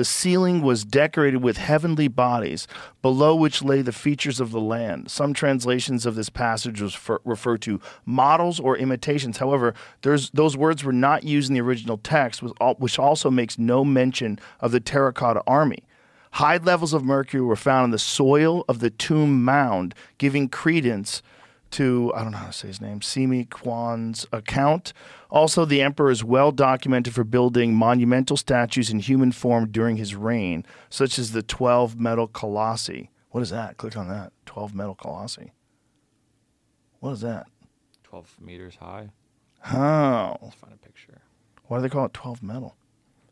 the 0.00 0.04
ceiling 0.06 0.62
was 0.62 0.82
decorated 0.82 1.42
with 1.42 1.58
heavenly 1.58 2.08
bodies, 2.08 2.66
below 3.02 3.34
which 3.34 3.62
lay 3.62 3.82
the 3.82 3.92
features 3.92 4.40
of 4.40 4.50
the 4.50 4.58
land. 4.58 5.10
Some 5.10 5.34
translations 5.34 6.06
of 6.06 6.14
this 6.14 6.30
passage 6.30 6.80
was 6.80 6.94
fer- 6.94 7.20
refer 7.22 7.58
to 7.58 7.82
models 8.06 8.58
or 8.58 8.78
imitations. 8.78 9.36
However, 9.36 9.74
those 10.00 10.56
words 10.56 10.84
were 10.84 10.94
not 10.94 11.24
used 11.24 11.50
in 11.50 11.54
the 11.54 11.60
original 11.60 11.98
text, 11.98 12.42
which 12.42 12.98
also 12.98 13.30
makes 13.30 13.58
no 13.58 13.84
mention 13.84 14.38
of 14.58 14.72
the 14.72 14.80
terracotta 14.80 15.42
army. 15.46 15.84
High 16.30 16.56
levels 16.56 16.94
of 16.94 17.04
mercury 17.04 17.42
were 17.42 17.54
found 17.54 17.84
in 17.84 17.90
the 17.90 17.98
soil 17.98 18.64
of 18.70 18.78
the 18.78 18.88
tomb 18.88 19.44
mound, 19.44 19.94
giving 20.16 20.48
credence 20.48 21.20
to, 21.72 22.12
I 22.14 22.22
don't 22.22 22.32
know 22.32 22.38
how 22.38 22.46
to 22.46 22.52
say 22.52 22.68
his 22.68 22.80
name, 22.80 23.00
Simi 23.02 23.44
Kwan's 23.44 24.26
account. 24.32 24.92
Also, 25.30 25.64
the 25.64 25.80
emperor 25.82 26.10
is 26.10 26.24
well 26.24 26.52
documented 26.52 27.14
for 27.14 27.24
building 27.24 27.74
monumental 27.74 28.36
statues 28.36 28.90
in 28.90 28.98
human 28.98 29.32
form 29.32 29.70
during 29.70 29.96
his 29.96 30.14
reign, 30.14 30.64
such 30.88 31.18
as 31.18 31.32
the 31.32 31.42
12 31.42 31.98
metal 31.98 32.26
colossi. 32.26 33.10
What 33.30 33.42
is 33.42 33.50
that? 33.50 33.76
Click 33.76 33.96
on 33.96 34.08
that. 34.08 34.32
12 34.46 34.74
metal 34.74 34.94
colossi. 34.94 35.52
What 36.98 37.12
is 37.12 37.20
that? 37.20 37.46
12 38.02 38.36
meters 38.40 38.76
high. 38.80 39.10
Oh, 39.72 40.36
Let's 40.42 40.56
find 40.56 40.72
a 40.72 40.76
picture. 40.76 41.20
why 41.66 41.78
do 41.78 41.82
they 41.82 41.88
call 41.88 42.06
it 42.06 42.12
12 42.14 42.42
metal? 42.42 42.76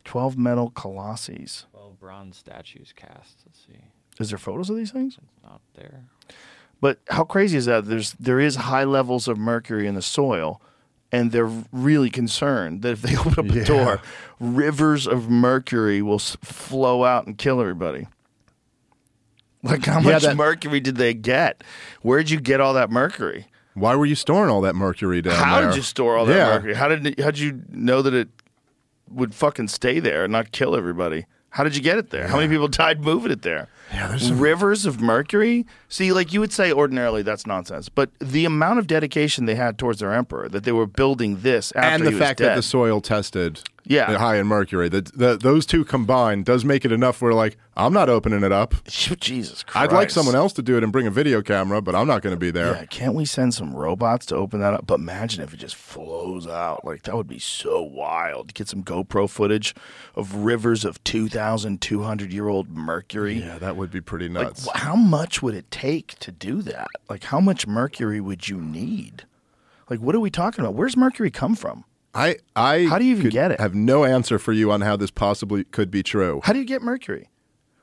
12 0.04 0.38
metal 0.38 0.70
colossis. 0.70 1.64
12 1.72 1.98
bronze 1.98 2.36
statues 2.36 2.92
cast. 2.94 3.38
Let's 3.46 3.58
see. 3.66 3.84
Is 4.20 4.30
there 4.30 4.38
photos 4.38 4.70
of 4.70 4.76
these 4.76 4.90
things? 4.90 5.18
It's 5.22 5.42
not 5.44 5.60
there. 5.74 6.04
But 6.80 7.00
how 7.08 7.24
crazy 7.24 7.56
is 7.58 7.66
that? 7.66 7.86
There's 7.86 8.12
there 8.14 8.38
is 8.40 8.56
high 8.56 8.84
levels 8.84 9.26
of 9.28 9.36
mercury 9.38 9.86
in 9.86 9.94
the 9.94 10.02
soil, 10.02 10.60
and 11.10 11.32
they're 11.32 11.50
really 11.72 12.10
concerned 12.10 12.82
that 12.82 12.92
if 12.92 13.02
they 13.02 13.16
open 13.18 13.32
up 13.32 13.50
a 13.50 13.58
Yeah. 13.58 13.64
door, 13.64 14.00
rivers 14.38 15.06
of 15.06 15.28
mercury 15.28 16.02
will 16.02 16.16
s- 16.16 16.36
flow 16.42 17.04
out 17.04 17.26
and 17.26 17.36
kill 17.36 17.60
everybody. 17.60 18.06
Like 19.62 19.84
how 19.86 20.00
Yeah, 20.00 20.12
much 20.12 20.22
that- 20.22 20.36
mercury 20.36 20.80
did 20.80 20.96
they 20.96 21.14
get? 21.14 21.64
Where'd 22.02 22.30
you 22.30 22.40
get 22.40 22.60
all 22.60 22.74
that 22.74 22.90
mercury? 22.90 23.46
Why 23.74 23.94
were 23.96 24.06
you 24.06 24.14
storing 24.14 24.50
all 24.50 24.60
that 24.62 24.74
mercury 24.74 25.20
down 25.22 25.34
how 25.34 25.60
there? 25.60 25.70
did 25.70 25.76
you 25.76 25.82
store 25.82 26.16
all 26.16 26.26
that 26.26 26.36
Yeah. 26.36 26.54
mercury? 26.54 26.74
How 26.74 26.88
did 26.88 27.06
it, 27.06 27.20
how 27.20 27.30
did 27.30 27.40
you 27.40 27.62
know 27.70 28.02
that 28.02 28.14
it 28.14 28.28
would 29.10 29.34
fucking 29.34 29.68
stay 29.68 29.98
there 30.00 30.24
and 30.24 30.32
not 30.32 30.52
kill 30.52 30.76
everybody? 30.76 31.26
How 31.50 31.64
did 31.64 31.74
you 31.76 31.82
get 31.82 31.98
it 31.98 32.10
there? 32.10 32.28
How 32.28 32.36
many 32.36 32.48
people 32.48 32.68
died 32.84 33.02
moving 33.02 33.32
it 33.32 33.42
there? 33.42 33.68
Yeah, 33.92 34.08
there's 34.08 34.28
some- 34.28 34.38
rivers 34.38 34.84
of 34.86 35.00
mercury. 35.00 35.66
See, 35.88 36.12
like 36.12 36.32
you 36.32 36.40
would 36.40 36.52
say 36.52 36.72
ordinarily, 36.72 37.22
that's 37.22 37.46
nonsense. 37.46 37.88
But 37.88 38.10
the 38.18 38.44
amount 38.44 38.78
of 38.78 38.86
dedication 38.86 39.46
they 39.46 39.54
had 39.54 39.78
towards 39.78 40.00
their 40.00 40.12
emperor, 40.12 40.48
that 40.48 40.64
they 40.64 40.72
were 40.72 40.86
building 40.86 41.40
this 41.40 41.72
after 41.74 42.04
and 42.04 42.06
the 42.06 42.18
fact 42.18 42.38
that 42.40 42.54
the 42.56 42.62
soil 42.62 43.00
tested 43.00 43.60
Yeah. 43.88 44.18
high 44.18 44.36
in 44.36 44.46
mercury, 44.46 44.88
that 44.90 45.16
the, 45.18 45.36
those 45.36 45.64
two 45.66 45.84
combined 45.84 46.44
does 46.44 46.64
make 46.64 46.84
it 46.84 46.92
enough 46.92 47.20
where 47.22 47.32
like 47.32 47.56
I'm 47.76 47.92
not 47.92 48.08
opening 48.08 48.42
it 48.42 48.52
up. 48.52 48.74
Oh, 49.10 49.14
Jesus 49.14 49.62
Christ! 49.62 49.90
I'd 49.90 49.94
like 49.96 50.10
someone 50.10 50.34
else 50.34 50.52
to 50.54 50.62
do 50.62 50.76
it 50.76 50.82
and 50.82 50.92
bring 50.92 51.06
a 51.06 51.10
video 51.10 51.40
camera, 51.40 51.80
but 51.80 51.94
I'm 51.94 52.06
not 52.06 52.20
going 52.20 52.34
to 52.34 52.38
be 52.38 52.50
there. 52.50 52.74
Yeah, 52.74 52.84
can't 52.84 53.14
we 53.14 53.24
send 53.24 53.54
some 53.54 53.74
robots 53.74 54.26
to 54.26 54.36
open 54.36 54.60
that 54.60 54.74
up? 54.74 54.86
But 54.86 54.96
imagine 55.00 55.42
if 55.42 55.54
it 55.54 55.56
just 55.56 55.76
flows 55.76 56.46
out. 56.46 56.84
Like 56.84 57.04
that 57.04 57.16
would 57.16 57.26
be 57.28 57.38
so 57.38 57.80
wild. 57.82 58.52
Get 58.52 58.68
some 58.68 58.82
GoPro 58.82 59.30
footage 59.30 59.74
of 60.14 60.34
rivers 60.34 60.84
of 60.84 61.02
2,200 61.04 62.32
year 62.32 62.48
old 62.48 62.68
mercury. 62.70 63.34
Yeah, 63.40 63.58
that 63.58 63.76
would 63.76 63.90
be 63.90 64.00
pretty 64.00 64.28
nuts. 64.28 64.66
wh- 64.68 64.76
how 64.78 64.96
much 64.96 65.42
would 65.42 65.54
it 65.54 65.70
take 65.70 66.18
to 66.18 66.30
do 66.30 66.60
that? 66.62 66.88
Like, 67.08 67.24
how 67.24 67.40
much 67.40 67.66
mercury 67.66 68.20
would 68.20 68.48
you 68.48 68.60
need? 68.60 69.24
Like, 69.88 70.00
what 70.00 70.14
are 70.14 70.20
we 70.20 70.30
talking 70.30 70.62
about? 70.62 70.74
Where's 70.74 70.96
mercury 70.96 71.30
come 71.30 71.54
from? 71.54 71.84
I, 72.14 72.36
I 72.56 72.84
How 72.84 72.98
do 72.98 73.04
you 73.04 73.16
even 73.16 73.28
get 73.30 73.50
it? 73.52 73.60
Have 73.60 73.74
no 73.74 74.04
answer 74.04 74.38
for 74.38 74.52
you 74.52 74.72
on 74.72 74.80
how 74.80 74.96
this 74.96 75.10
possibly 75.10 75.64
could 75.64 75.90
be 75.90 76.02
true. 76.02 76.40
How 76.44 76.52
do 76.52 76.58
you 76.58 76.64
get 76.64 76.82
mercury? 76.82 77.28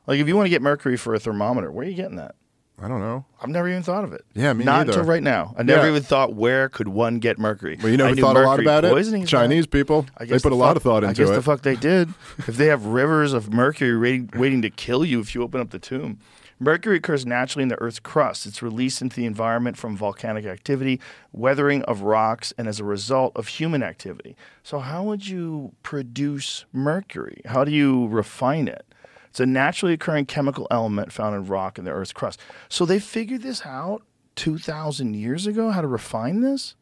Like, 0.07 0.19
if 0.19 0.27
you 0.27 0.35
want 0.35 0.45
to 0.45 0.49
get 0.49 0.61
mercury 0.61 0.97
for 0.97 1.13
a 1.13 1.19
thermometer, 1.19 1.71
where 1.71 1.85
are 1.85 1.89
you 1.89 1.95
getting 1.95 2.17
that? 2.17 2.35
I 2.77 2.89
don't 2.89 2.99
know. 2.99 3.25
I've 3.41 3.49
never 3.49 3.69
even 3.69 3.83
thought 3.83 4.03
of 4.03 4.11
it. 4.11 4.23
Yeah, 4.33 4.51
me 4.51 4.65
Not 4.65 4.79
neither. 4.87 4.99
until 4.99 5.05
right 5.09 5.23
now. 5.23 5.55
I 5.57 5.63
never 5.63 5.83
Yeah. 5.83 5.91
even 5.91 6.03
thought 6.03 6.33
where 6.33 6.67
could 6.67 6.89
one 6.89 7.19
get 7.19 7.39
mercury. 7.39 7.77
Well, 7.81 7.87
you 7.87 7.93
I 7.93 8.09
never 8.09 8.15
thought 8.19 8.35
a 8.35 8.41
lot 8.41 8.59
about 8.59 8.83
it. 8.83 9.25
Chinese 9.27 9.65
people, 9.65 10.05
I 10.17 10.25
guess 10.25 10.41
they 10.41 10.49
put 10.49 10.49
the 10.49 10.55
a 10.55 10.57
lot 10.57 10.75
of 10.75 10.83
thought 10.83 11.05
I 11.05 11.09
into 11.09 11.21
guess 11.21 11.29
it. 11.31 11.35
the 11.35 11.41
fuck 11.41 11.61
they 11.61 11.77
did. 11.77 12.09
if 12.39 12.57
they 12.57 12.65
have 12.65 12.85
rivers 12.85 13.31
of 13.31 13.53
mercury 13.53 13.97
waiting, 13.97 14.29
waiting 14.35 14.61
to 14.63 14.69
kill 14.69 15.05
you 15.05 15.21
if 15.21 15.33
you 15.33 15.41
open 15.41 15.61
up 15.61 15.69
the 15.69 15.79
tomb. 15.79 16.19
Mercury 16.59 16.97
occurs 16.97 17.25
naturally 17.25 17.63
in 17.63 17.69
the 17.69 17.81
Earth's 17.81 17.99
crust. 17.99 18.45
It's 18.45 18.61
released 18.61 19.01
into 19.01 19.17
the 19.17 19.25
environment 19.25 19.77
from 19.77 19.97
volcanic 19.97 20.45
activity, 20.45 21.01
weathering 21.33 21.81
of 21.83 22.01
rocks, 22.01 22.53
and 22.57 22.67
as 22.67 22.79
a 22.79 22.85
result 22.85 23.33
of 23.35 23.47
human 23.47 23.83
activity. 23.83 24.37
So, 24.63 24.79
how 24.79 25.03
would 25.03 25.27
you 25.27 25.73
produce 25.83 26.65
mercury? 26.71 27.41
How 27.45 27.65
do 27.65 27.71
you 27.71 28.07
refine 28.07 28.69
it? 28.69 28.85
It's 29.29 29.41
a 29.41 29.45
naturally 29.45 29.93
occurring 29.93 30.27
chemical 30.27 30.65
element 30.71 31.11
found 31.11 31.35
in 31.35 31.45
rock 31.45 31.77
in 31.77 31.83
the 31.83 31.91
Earth's 31.91 32.13
crust. 32.13 32.39
So, 32.69 32.85
they 32.85 32.99
figured 32.99 33.41
this 33.41 33.65
out 33.65 34.03
2,000 34.35 35.13
years 35.13 35.47
ago, 35.47 35.71
how 35.71 35.81
to 35.81 35.87
refine 35.87 36.39
this? 36.39 36.75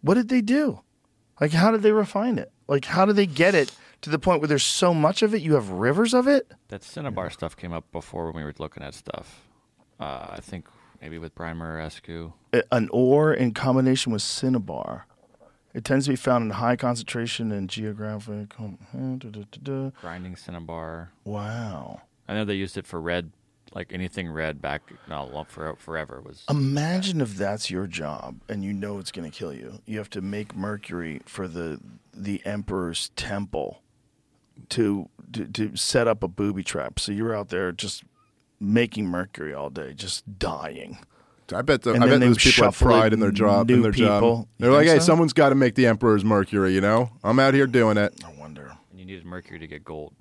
What 0.00 0.14
did 0.14 0.28
they 0.28 0.40
do? 0.40 0.80
Like, 1.40 1.52
how 1.52 1.70
did 1.70 1.82
they 1.82 1.92
refine 1.92 2.38
it? 2.38 2.50
Like, 2.66 2.84
how 2.84 3.04
did 3.04 3.16
they 3.16 3.26
get 3.26 3.54
it 3.54 3.72
to 4.02 4.10
the 4.10 4.18
point 4.18 4.40
where 4.40 4.48
there's 4.48 4.64
so 4.64 4.94
much 4.94 5.22
of 5.22 5.34
it, 5.34 5.42
you 5.42 5.54
have 5.54 5.70
rivers 5.70 6.14
of 6.14 6.26
it? 6.26 6.50
That 6.68 6.82
Cinnabar 6.82 7.30
stuff 7.30 7.56
came 7.56 7.72
up 7.72 7.90
before 7.92 8.26
when 8.26 8.36
we 8.36 8.44
were 8.44 8.54
looking 8.58 8.82
at 8.82 8.94
stuff. 8.94 9.42
Uh, 9.98 10.28
I 10.30 10.40
think 10.40 10.66
maybe 11.00 11.18
with 11.18 11.34
Brian 11.34 11.58
Muraresku. 11.58 12.32
An 12.72 12.88
ore 12.92 13.32
in 13.34 13.52
combination 13.52 14.12
with 14.12 14.22
cinnabar. 14.22 15.06
It 15.72 15.84
tends 15.84 16.06
to 16.06 16.12
be 16.12 16.16
found 16.16 16.44
in 16.44 16.50
high 16.50 16.76
concentration 16.76 17.52
in 17.52 17.68
geographic. 17.68 18.54
grinding 20.00 20.36
cinnabar. 20.36 21.12
Wow. 21.24 22.02
I 22.26 22.34
know 22.34 22.44
they 22.44 22.54
used 22.54 22.76
it 22.76 22.86
for 22.86 23.00
red, 23.00 23.30
like 23.72 23.92
anything 23.92 24.30
red 24.30 24.60
back 24.60 24.82
not 25.08 25.32
long 25.32 25.44
for 25.44 25.76
forever 25.76 26.20
was. 26.20 26.44
Imagine 26.50 27.20
if 27.20 27.36
that's 27.36 27.70
your 27.70 27.86
job 27.86 28.40
and 28.48 28.64
you 28.64 28.72
know 28.72 28.98
it's 28.98 29.12
going 29.12 29.30
to 29.30 29.36
kill 29.36 29.52
you. 29.54 29.80
You 29.86 29.98
have 29.98 30.10
to 30.10 30.20
make 30.20 30.56
mercury 30.56 31.20
for 31.24 31.46
the 31.46 31.80
the 32.12 32.44
emperor's 32.44 33.10
temple 33.10 33.82
to, 34.70 35.08
to 35.32 35.46
to 35.46 35.76
set 35.76 36.06
up 36.06 36.22
a 36.22 36.28
booby 36.28 36.62
trap. 36.62 36.98
So 37.00 37.12
you're 37.12 37.34
out 37.34 37.48
there 37.48 37.72
just 37.72 38.04
making 38.60 39.06
mercury 39.06 39.54
all 39.54 39.70
day, 39.70 39.94
just 39.94 40.38
dying. 40.38 40.98
I 41.52 41.62
bet 41.62 41.82
the, 41.82 41.94
I 41.94 41.98
bet 41.98 42.20
they 42.20 42.26
those 42.26 42.38
people 42.38 42.64
have 42.64 42.78
pride 42.78 43.08
in 43.08 43.14
in 43.14 43.20
their 43.20 43.32
job. 43.32 43.68
new 43.68 43.76
In 43.76 43.82
their 43.82 43.92
people. 43.92 44.48
You 44.58 44.64
they're 44.64 44.72
like, 44.72 44.86
"Hey, 44.86 44.98
so? 44.98 45.06
someone's 45.06 45.32
got 45.32 45.48
to 45.48 45.54
make 45.54 45.74
the 45.74 45.86
emperor's 45.86 46.24
mercury." 46.24 46.74
You 46.74 46.80
know, 46.80 47.10
I'm 47.24 47.38
out 47.38 47.54
here 47.54 47.66
doing 47.66 47.96
it. 47.96 48.22
I 48.24 48.32
wonder. 48.38 48.76
And 48.90 49.00
you 49.00 49.06
needed 49.06 49.24
mercury 49.24 49.58
to 49.58 49.66
get 49.66 49.84
gold. 49.84 50.14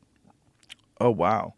Oh 0.99 1.11
wow, 1.11 1.53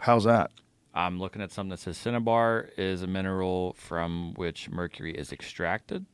how's 0.00 0.24
that? 0.24 0.50
I'm 0.94 1.20
looking 1.20 1.42
at 1.42 1.52
something 1.52 1.70
that 1.70 1.80
says 1.80 1.98
cinnabar 1.98 2.70
is 2.78 3.02
a 3.02 3.06
mineral 3.06 3.74
from 3.74 4.32
which 4.34 4.70
mercury 4.70 5.12
is 5.12 5.30
extracted. 5.30 6.06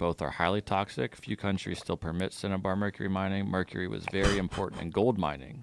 Both 0.00 0.22
are 0.22 0.30
highly 0.30 0.62
toxic. 0.62 1.14
Few 1.14 1.36
countries 1.36 1.78
still 1.78 1.98
permit 1.98 2.32
cinnabar 2.32 2.74
mercury 2.74 3.10
mining. 3.10 3.46
Mercury 3.46 3.86
was 3.86 4.06
very 4.10 4.38
important 4.38 4.80
in 4.80 4.88
gold 4.90 5.18
mining. 5.18 5.62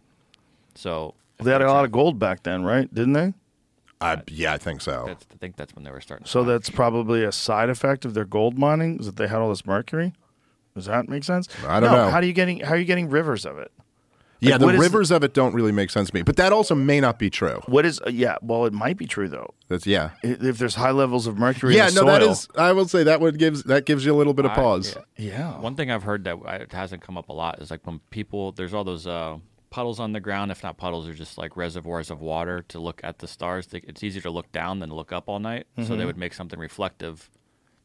So 0.75 1.15
They 1.39 1.51
had 1.51 1.63
a 1.63 1.67
lot 1.67 1.85
of 1.85 1.91
gold 1.91 2.19
back 2.19 2.43
then, 2.43 2.63
right? 2.63 2.93
Didn't 2.93 3.13
they? 3.13 3.33
I, 3.99 4.21
yeah, 4.27 4.53
I 4.53 4.59
think 4.59 4.81
so. 4.81 5.05
that's, 5.07 5.25
I 5.33 5.37
think 5.37 5.55
that's 5.55 5.73
when 5.73 5.83
they 5.83 5.89
were 5.89 6.01
starting. 6.01 6.27
So 6.27 6.41
mine. 6.41 6.49
that's 6.49 6.69
probably 6.69 7.23
a 7.23 7.31
side 7.31 7.69
effect 7.71 8.05
of 8.05 8.13
their 8.13 8.25
gold 8.25 8.59
mining 8.59 8.99
is 8.99 9.07
that 9.07 9.15
they 9.15 9.27
had 9.27 9.39
all 9.39 9.49
this 9.49 9.65
mercury. 9.65 10.13
Does 10.75 10.85
that 10.85 11.09
make 11.09 11.23
sense? 11.23 11.49
I 11.67 11.79
don't 11.79 11.89
No, 11.91 12.05
know. 12.05 12.11
How 12.11 12.21
do 12.21 12.27
you 12.27 12.33
getting 12.33 12.59
how 12.59 12.75
are 12.75 12.77
you 12.77 12.85
getting 12.85 13.09
rivers 13.09 13.43
of 13.43 13.57
it? 13.57 13.71
Yeah, 14.39 14.57
the 14.57 14.65
what 14.65 14.75
is 14.75 14.81
rivers 14.81 15.11
of 15.11 15.23
it 15.23 15.33
don't 15.33 15.53
really 15.53 15.71
make 15.71 15.89
sense 15.89 16.09
to 16.09 16.15
me, 16.15 16.21
but 16.21 16.35
that 16.37 16.51
also 16.53 16.75
may 16.75 16.99
not 16.99 17.17
be 17.19 17.29
true. 17.29 17.61
What 17.67 17.85
is 17.85 17.99
uh, 18.05 18.09
yeah? 18.09 18.37
Well, 18.41 18.65
it 18.65 18.73
might 18.73 18.97
be 18.97 19.05
true 19.07 19.27
though. 19.27 19.53
That's 19.67 19.85
yeah. 19.87 20.11
I- 20.23 20.37
If 20.41 20.57
there's 20.57 20.75
high 20.75 20.91
levels 20.91 21.27
of 21.27 21.37
mercury, 21.37 21.75
Yeah, 21.75 21.87
in 21.89 21.95
the 21.95 22.01
no, 22.03 22.07
that 22.11 22.21
soil- 22.21 22.31
is. 22.31 22.47
I 22.55 22.71
will 22.73 22.87
say 22.87 23.03
that 23.03 23.19
would 23.21 23.37
gives 23.39 23.63
that 23.63 23.85
gives 23.85 24.05
you 24.05 24.13
a 24.13 24.17
little 24.17 24.33
bit 24.33 24.45
of 24.45 24.51
I- 24.51 24.55
pause. 24.55 24.95
yeah. 25.17 25.27
yeah. 25.55 25.59
One 25.59 25.75
thing 25.75 25.89
I've 25.91 26.03
heard 26.03 26.23
that 26.25 26.37
it 26.61 26.71
hasn't 26.71 27.01
come 27.01 27.17
up 27.17 27.29
a 27.29 27.33
lot 27.33 27.61
is 27.61 27.71
like 27.71 27.85
when 27.85 27.99
people 28.11 28.51
there's 28.51 28.73
all 28.73 28.83
those 28.83 29.07
uh, 29.07 29.37
puddles 29.69 29.99
on 29.99 30.13
the 30.13 30.19
ground. 30.19 30.51
If 30.51 30.63
not 30.63 30.77
puddles, 30.77 31.07
are 31.07 31.13
just 31.13 31.37
like 31.37 31.57
reservoirs 31.57 32.09
of 32.11 32.21
water 32.21 32.63
to 32.69 32.79
look 32.79 33.01
at 33.03 33.19
the 33.19 33.27
stars. 33.27 33.67
It's 33.73 34.03
easier 34.03 34.21
to 34.21 34.31
look 34.31 34.51
down 34.51 34.79
than 34.79 34.89
to 34.89 34.95
look 34.95 35.11
up 35.11 35.27
all 35.27 35.39
night. 35.39 35.67
So 35.77 35.81
Mm-hmm. 35.83 35.97
they 35.97 36.05
would 36.05 36.17
make 36.17 36.33
something 36.33 36.59
reflective 36.59 37.29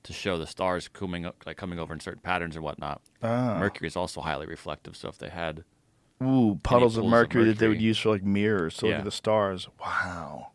to 0.05 0.13
show 0.13 0.37
the 0.37 0.47
stars 0.49 0.89
coming 0.89 1.25
up, 1.25 1.37
like 1.47 1.57
coming 1.57 1.79
over 1.79 1.95
in 1.95 2.01
certain 2.01 2.21
patterns 2.23 2.57
or 2.57 2.63
whatnot. 2.63 3.01
Ah. 3.23 3.57
Mercury 3.61 3.87
is 3.87 3.95
also 3.97 4.21
highly 4.21 4.47
reflective. 4.47 4.97
So 4.97 5.09
if 5.09 5.17
they 5.19 5.29
had 5.29 5.63
Ooh, 6.27 6.61
puddles 6.63 6.97
of 6.97 7.03
pools 7.03 7.07
of 7.07 7.11
mercury, 7.11 7.45
that 7.47 7.59
they 7.59 7.69
would 7.69 7.81
use 7.83 7.99
for 7.99 8.11
like 8.11 8.23
mirrors 8.23 8.77
to 8.79 8.87
look 8.87 8.95
at 8.97 9.05
the 9.05 9.11
stars. 9.11 9.69
Wow. 9.81 10.49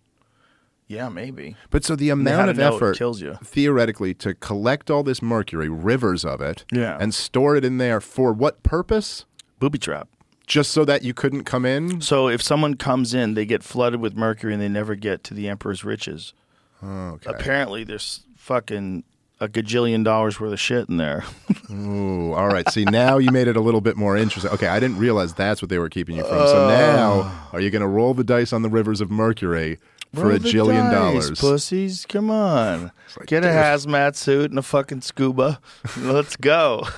Yeah, 0.87 1.09
maybe. 1.09 1.57
But 1.69 1.83
so 1.83 1.95
the 1.97 2.09
amount 2.09 2.49
of 2.49 2.55
to 2.55 2.61
know 2.61 2.73
it 2.73 2.75
effort 2.75 2.97
kills 2.97 3.21
you. 3.21 3.37
theoretically 3.43 4.13
to 4.15 4.33
collect 4.33 4.89
all 4.89 5.03
this 5.03 5.21
mercury, 5.21 5.67
rivers 5.67 6.23
of 6.23 6.39
it, 6.39 6.63
Yeah. 6.71 6.97
and 6.99 7.13
store 7.13 7.57
it 7.57 7.65
in 7.65 7.77
there 7.77 7.99
for 7.99 8.31
what 8.31 8.63
purpose? 8.63 9.25
Booby 9.59 9.79
trap. 9.79 10.07
Just 10.45 10.71
so 10.71 10.85
that 10.85 11.03
you 11.03 11.13
couldn't 11.13 11.43
come 11.43 11.65
in? 11.65 11.99
So 11.99 12.29
if 12.29 12.41
someone 12.41 12.75
comes 12.75 13.13
in, 13.13 13.33
they 13.33 13.45
get 13.45 13.63
flooded 13.63 13.99
with 13.99 14.15
mercury 14.15 14.53
and 14.53 14.61
they 14.61 14.69
never 14.69 14.95
get 14.95 15.25
to 15.25 15.33
the 15.33 15.49
emperor's 15.49 15.83
riches. 15.83 16.33
Okay. 16.81 17.29
Apparently, 17.29 17.83
there's 17.83 18.23
fucking 18.37 19.03
a 19.39 19.47
gajillion 19.47 20.03
dollars 20.03 20.39
worth 20.39 20.53
of 20.53 20.59
shit 20.59 20.89
in 20.89 20.97
there. 20.97 21.23
Ooh, 21.71 22.33
all 22.33 22.47
right. 22.47 22.67
See, 22.69 22.85
now 22.85 23.17
you 23.17 23.31
made 23.31 23.47
it 23.47 23.55
a 23.55 23.61
little 23.61 23.81
bit 23.81 23.97
more 23.97 24.17
interesting. 24.17 24.51
Okay, 24.51 24.67
I 24.67 24.79
didn't 24.79 24.97
realize 24.97 25.33
that's 25.33 25.61
what 25.61 25.69
they 25.69 25.79
were 25.79 25.89
keeping 25.89 26.17
you 26.17 26.23
from. 26.23 26.47
So 26.47 26.65
uh. 26.65 26.69
now, 26.69 27.49
are 27.53 27.59
you 27.59 27.69
going 27.69 27.81
to 27.81 27.87
roll 27.87 28.13
the 28.13 28.23
dice 28.23 28.53
on 28.53 28.61
the 28.61 28.69
rivers 28.69 29.01
of 29.01 29.11
mercury 29.11 29.79
for 30.13 30.23
Roll 30.23 30.35
a 30.35 30.39
the 30.39 30.49
jillion 30.49 30.91
dice, 30.91 30.93
dollars? 30.93 31.39
Pussies, 31.39 32.05
come 32.07 32.31
on. 32.31 32.91
like, 33.17 33.27
Get 33.27 33.43
a 33.43 33.49
hazmat 33.49 34.15
suit 34.15 34.49
and 34.49 34.59
a 34.59 34.63
fucking 34.63 35.01
scuba. 35.01 35.59
Let's 35.97 36.35
go. 36.35 36.87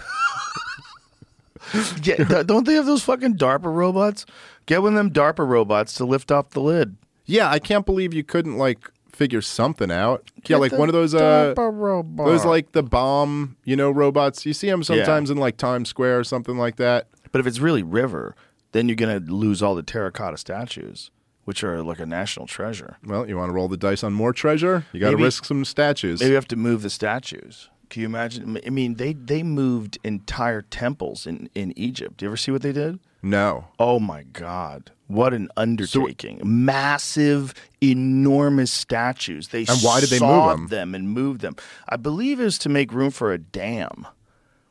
yeah, 2.03 2.43
don't 2.43 2.65
they 2.65 2.73
have 2.73 2.85
those 2.85 3.03
fucking 3.03 3.35
DARPA 3.35 3.73
robots? 3.73 4.25
Get 4.65 4.81
one 4.81 4.93
of 4.93 4.97
them 4.97 5.11
DARPA 5.11 5.47
robots 5.47 5.93
to 5.95 6.05
lift 6.05 6.31
off 6.31 6.51
the 6.51 6.61
lid. 6.61 6.95
Yeah, 7.25 7.49
I 7.49 7.59
can't 7.59 7.85
believe 7.85 8.13
you 8.13 8.23
couldn't 8.23 8.57
like 8.57 8.89
figure 9.19 9.41
something 9.41 9.91
out. 9.91 10.31
yeah, 10.47 10.55
like 10.55 10.71
one 10.71 10.87
of 10.87 10.93
those 10.93 11.13
uh 11.13 11.53
DARPA 11.55 11.77
robot. 11.77 12.25
those 12.25 12.45
like 12.45 12.71
the 12.71 12.81
bomb, 12.81 13.57
you 13.65 13.75
know, 13.75 13.91
robots. 13.91 14.45
You 14.45 14.53
see 14.53 14.69
them 14.69 14.81
sometimes 14.81 15.29
in 15.29 15.37
like 15.37 15.57
Times 15.57 15.89
Square 15.89 16.19
or 16.19 16.23
something 16.23 16.57
like 16.57 16.77
that. 16.77 17.09
But 17.33 17.41
if 17.41 17.45
it's 17.45 17.59
really 17.59 17.83
river, 17.83 18.33
then 18.71 18.87
you're 18.87 18.95
gonna 18.95 19.19
lose 19.19 19.61
all 19.61 19.75
the 19.75 19.83
terracotta 19.83 20.37
statues, 20.37 21.11
which 21.43 21.65
are 21.65 21.83
like 21.83 21.99
a 21.99 22.05
national 22.05 22.47
treasure. 22.47 22.97
Well, 23.05 23.27
you 23.27 23.35
want 23.35 23.49
to 23.49 23.53
roll 23.53 23.67
the 23.67 23.77
dice 23.77 24.05
on 24.05 24.13
more 24.13 24.31
treasure? 24.31 24.85
You 24.93 25.01
got 25.01 25.11
to 25.11 25.17
risk 25.17 25.43
some 25.43 25.65
statues. 25.65 26.21
Maybe 26.21 26.29
you 26.29 26.35
have 26.35 26.47
to 26.47 26.55
move 26.55 26.81
the 26.81 26.89
statues. 26.89 27.69
Can 27.89 28.01
you 28.03 28.05
imagine? 28.07 28.57
I 28.65 28.69
mean, 28.69 28.95
they 28.95 29.11
they 29.13 29.43
moved 29.43 29.97
entire 30.05 30.61
temples 30.61 31.27
in 31.27 31.49
in 31.53 31.77
Egypt. 31.77 32.17
Do 32.17 32.25
you 32.25 32.29
ever 32.29 32.37
see 32.37 32.51
what 32.51 32.61
they 32.61 32.71
did? 32.71 32.99
No. 33.21 33.67
Oh 33.77 33.99
my 33.99 34.23
God. 34.23 34.91
What 35.09 35.33
an 35.33 35.49
undertaking. 35.57 36.39
Massive, 36.43 37.55
enormous 37.81 38.71
statues. 38.71 39.47
They 39.47 39.65
And 39.67 39.79
why 39.81 39.99
did 40.01 40.09
they 40.09 40.17
move 40.17 40.19
sawed 40.19 40.69
them? 40.69 40.93
and 40.93 41.09
moved 41.09 41.41
them. 41.41 41.55
I 41.89 41.95
believe 41.97 42.39
it 42.39 42.43
was 42.43 42.59
to 42.59 42.69
make 42.69 42.93
room 42.93 43.09
for 43.09 43.33
a 43.33 43.39
dam. 43.39 44.05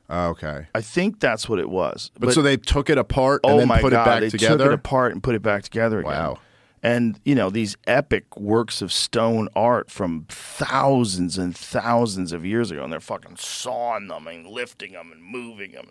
Oh, 0.09 0.29
Okay. 0.29 0.69
I 0.75 0.81
think 0.81 1.19
that's 1.19 1.49
what 1.49 1.59
it 1.59 1.69
was. 1.69 2.13
But, 2.19 2.33
so 2.33 2.41
they 2.41 2.57
took 2.57 2.89
it 2.89 2.97
apart 2.99 3.41
and 3.45 3.53
oh 3.53 3.59
then 3.59 3.69
my 3.69 3.81
put 3.81 3.91
God, 3.91 4.03
it 4.03 4.05
back 4.07 4.21
they 4.21 4.29
together. 4.31 4.59
took 4.65 4.67
it 4.69 4.75
apart 4.75 5.13
and 5.13 5.23
put 5.23 5.35
it 5.35 5.43
back 5.43 5.65
together 5.65 5.99
again. 5.99 6.13
Wow. 6.13 6.39
And 6.85 7.19
you 7.25 7.35
know 7.35 7.51
these 7.51 7.77
epic 7.89 8.37
works 8.37 8.81
of 8.81 8.93
stone 8.93 9.49
art 9.57 9.91
from 9.91 10.25
thousands 10.29 11.37
and 11.37 11.55
thousands 11.57 12.31
of 12.33 12.47
years 12.47 12.71
ago, 12.71 12.85
and 12.85 12.93
they're 12.93 13.01
fucking 13.01 13.35
sawing 13.37 14.07
them 14.07 14.29
and 14.29 14.47
lifting 14.47 14.93
them 14.93 15.11
and 15.11 15.21
moving 15.21 15.73
them. 15.73 15.89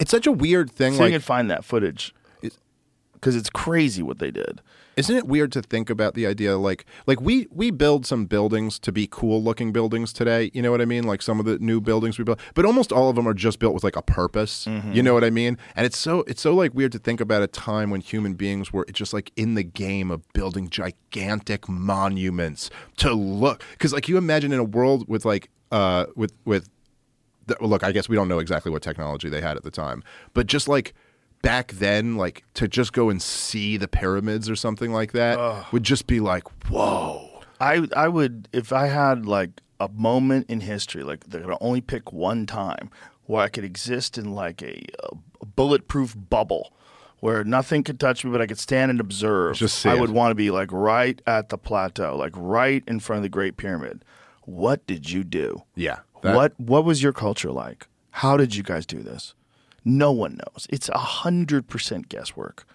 It's 0.00 0.10
such 0.10 0.26
a 0.26 0.32
weird 0.32 0.68
thing. 0.72 0.94
See 0.94 0.96
if 0.96 0.98
you 0.98 1.04
like, 1.06 1.12
can 1.12 1.20
find 1.20 1.48
that 1.52 1.64
footage 1.64 2.12
because 3.24 3.36
it's 3.36 3.48
crazy 3.48 4.02
what 4.02 4.18
they 4.18 4.30
did. 4.30 4.60
isn't 4.96 5.16
it 5.16 5.26
weird 5.26 5.50
to 5.50 5.62
think 5.62 5.88
about 5.88 6.12
the 6.12 6.26
idea 6.26 6.58
like 6.58 6.84
like 7.06 7.20
we 7.22 7.46
we 7.50 7.70
build 7.70 8.04
some 8.04 8.26
buildings 8.26 8.78
to 8.78 8.92
be 8.92 9.08
cool 9.10 9.42
looking 9.42 9.72
buildings 9.72 10.12
today 10.12 10.50
you 10.52 10.60
know 10.60 10.70
what 10.70 10.82
i 10.82 10.84
mean 10.84 11.04
like 11.04 11.22
some 11.22 11.40
of 11.40 11.46
the 11.46 11.58
new 11.58 11.80
buildings 11.80 12.18
we 12.18 12.22
build 12.24 12.38
but 12.52 12.66
almost 12.66 12.92
all 12.92 13.08
of 13.08 13.16
them 13.16 13.26
are 13.26 13.32
just 13.32 13.58
built 13.58 13.72
with 13.72 13.82
like 13.82 13.96
a 13.96 14.02
purpose 14.02 14.66
Mm-hmm. 14.66 14.92
you 14.92 15.02
know 15.02 15.14
what 15.14 15.24
i 15.24 15.30
mean 15.30 15.56
and 15.74 15.86
it's 15.86 15.96
so 15.96 16.20
it's 16.26 16.42
so 16.42 16.54
like 16.54 16.74
weird 16.74 16.92
to 16.92 16.98
think 16.98 17.18
about 17.20 17.42
a 17.42 17.46
time 17.48 17.88
when 17.90 18.02
human 18.02 18.34
beings 18.34 18.72
were 18.74 18.84
just 18.92 19.14
like 19.14 19.32
in 19.36 19.54
the 19.54 19.64
game 19.64 20.10
of 20.10 20.20
building 20.34 20.68
gigantic 20.68 21.66
monuments 21.68 22.68
to 22.98 23.14
look 23.14 23.64
because 23.72 23.92
like 23.94 24.06
you 24.08 24.16
imagine 24.18 24.52
in 24.52 24.58
a 24.60 24.64
world 24.78 25.08
with 25.08 25.24
like 25.24 25.48
uh 25.72 26.04
with 26.14 26.34
with 26.44 26.68
th- 27.48 27.58
well, 27.60 27.68
look, 27.70 27.82
I 27.84 27.92
guess 27.92 28.08
we 28.08 28.16
don't 28.16 28.28
know 28.28 28.38
exactly 28.38 28.70
what 28.72 28.82
technology 28.82 29.28
they 29.28 29.40
had 29.42 29.56
at 29.58 29.64
the 29.64 29.70
time, 29.70 30.02
but 30.32 30.46
just 30.46 30.66
like 30.68 30.94
back 31.44 31.72
then, 31.72 32.16
like 32.16 32.44
to 32.54 32.66
just 32.68 32.92
go 32.92 33.10
and 33.10 33.20
see 33.22 33.76
the 33.76 33.88
pyramids 33.88 34.48
or 34.50 34.56
something 34.56 34.92
like 34.92 35.12
that 35.12 35.72
would 35.72 35.82
just 35.84 36.06
be 36.06 36.20
like, 36.20 36.44
whoa. 36.68 37.30
I 37.60 37.86
I 37.96 38.08
would 38.08 38.48
if 38.52 38.72
I 38.72 38.86
had 38.88 39.26
like 39.26 39.60
a 39.80 39.88
moment 39.88 40.46
in 40.48 40.60
history, 40.60 41.02
like 41.04 41.24
they're 41.28 41.42
gonna 41.42 41.58
only 41.60 41.80
pick 41.80 42.12
one 42.12 42.46
time 42.46 42.90
where 43.26 43.42
I 43.42 43.48
could 43.48 43.64
exist 43.64 44.18
in 44.18 44.32
like 44.34 44.62
a, 44.62 44.84
a 45.40 45.46
bulletproof 45.46 46.14
bubble 46.30 46.72
where 47.20 47.42
nothing 47.44 47.82
could 47.82 47.98
touch 47.98 48.24
me, 48.24 48.30
but 48.30 48.42
I 48.42 48.46
could 48.46 48.58
stand 48.58 48.90
and 48.90 49.00
observe. 49.00 49.56
Just 49.56 49.78
see 49.78 49.88
I 49.88 49.94
it. 49.94 50.00
would 50.00 50.10
want 50.10 50.30
to 50.30 50.34
be 50.34 50.50
like 50.50 50.70
right 50.72 51.20
at 51.26 51.48
the 51.48 51.56
plateau, 51.56 52.16
like 52.16 52.32
right 52.36 52.82
in 52.86 53.00
front 53.00 53.18
of 53.18 53.22
the 53.22 53.28
Great 53.30 53.56
Pyramid. 53.56 54.04
What 54.42 54.86
did 54.86 55.10
you 55.10 55.24
do? 55.24 55.62
Yeah. 55.74 56.00
that- 56.22 56.34
what 56.36 56.60
what 56.60 56.84
was 56.84 57.02
your 57.02 57.12
culture 57.12 57.50
like? 57.50 57.86
How 58.10 58.36
did 58.36 58.54
you 58.54 58.62
guys 58.62 58.84
do 58.86 59.02
this? 59.02 59.34
No 59.84 60.12
one 60.12 60.32
knows. 60.38 60.66
It's 60.70 60.88
a 60.88 60.98
hundred 60.98 61.68
percent 61.68 62.08
guesswork. 62.08 62.66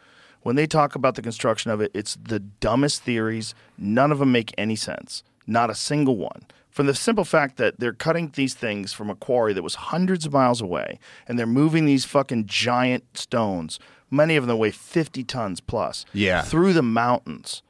When 0.42 0.56
they 0.56 0.68
talk 0.68 0.96
about 0.96 1.16
the 1.16 1.22
construction 1.22 1.70
of 1.72 1.82
it, 1.82 1.92
it's 1.94 2.16
the 2.22 2.40
dumbest 2.40 3.04
theories. 3.04 3.54
None 3.78 4.12
of 4.12 4.20
them 4.20 4.32
make 4.32 4.54
any 4.58 4.76
sense. 4.76 5.24
Not 5.48 5.70
a 5.70 5.76
single 5.76 6.16
one. 6.18 6.44
From 6.70 6.86
the 6.86 6.94
simple 6.96 7.26
fact 7.26 7.58
that 7.58 7.80
they're 7.80 7.92
cutting 7.94 8.32
these 8.36 8.54
things 8.54 8.94
from 8.94 9.10
a 9.10 9.16
quarry 9.16 9.52
that 9.54 9.64
was 9.64 9.76
hundreds 9.76 10.26
of 10.26 10.32
miles 10.32 10.62
away, 10.62 11.00
and 11.28 11.38
they're 11.38 11.46
moving 11.48 11.86
these 11.86 12.06
fucking 12.06 12.46
giant 12.46 13.18
stones, 13.18 13.80
many 14.12 14.36
of 14.38 14.48
them 14.48 14.58
weigh 14.60 14.72
50 14.72 15.24
tons 15.26 15.60
plus, 15.60 16.06
Yeah. 16.14 16.42
through 16.44 16.74
the 16.74 16.84
mountains, 16.84 17.64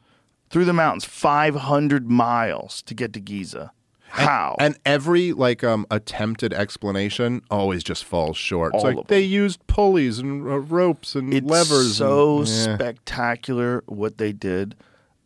through 0.50 0.66
the 0.66 0.74
mountains, 0.74 1.06
500 1.06 2.10
miles 2.12 2.82
to 2.84 2.94
get 2.94 3.14
to 3.14 3.20
Giza. 3.22 3.72
How? 4.10 4.56
And 4.60 4.78
every 4.86 5.34
like 5.34 5.64
um 5.64 5.86
attempted 5.92 6.54
explanation 6.54 7.42
always 7.50 7.84
just 7.84 8.04
falls 8.04 8.38
short. 8.38 8.74
It's 8.76 8.84
like 8.84 9.08
they 9.08 9.22
used 9.22 9.66
pulleys 9.68 10.20
and 10.20 10.42
uh, 10.48 10.60
ropes 10.60 11.16
and 11.16 11.34
levers, 11.34 11.42
it's 11.44 11.52
levers. 11.72 11.98
so 11.98 12.38
and, 12.40 12.48
Yeah. 12.48 12.76
spectacular 12.76 13.84
what 13.88 14.18
they 14.18 14.32
did 14.34 14.76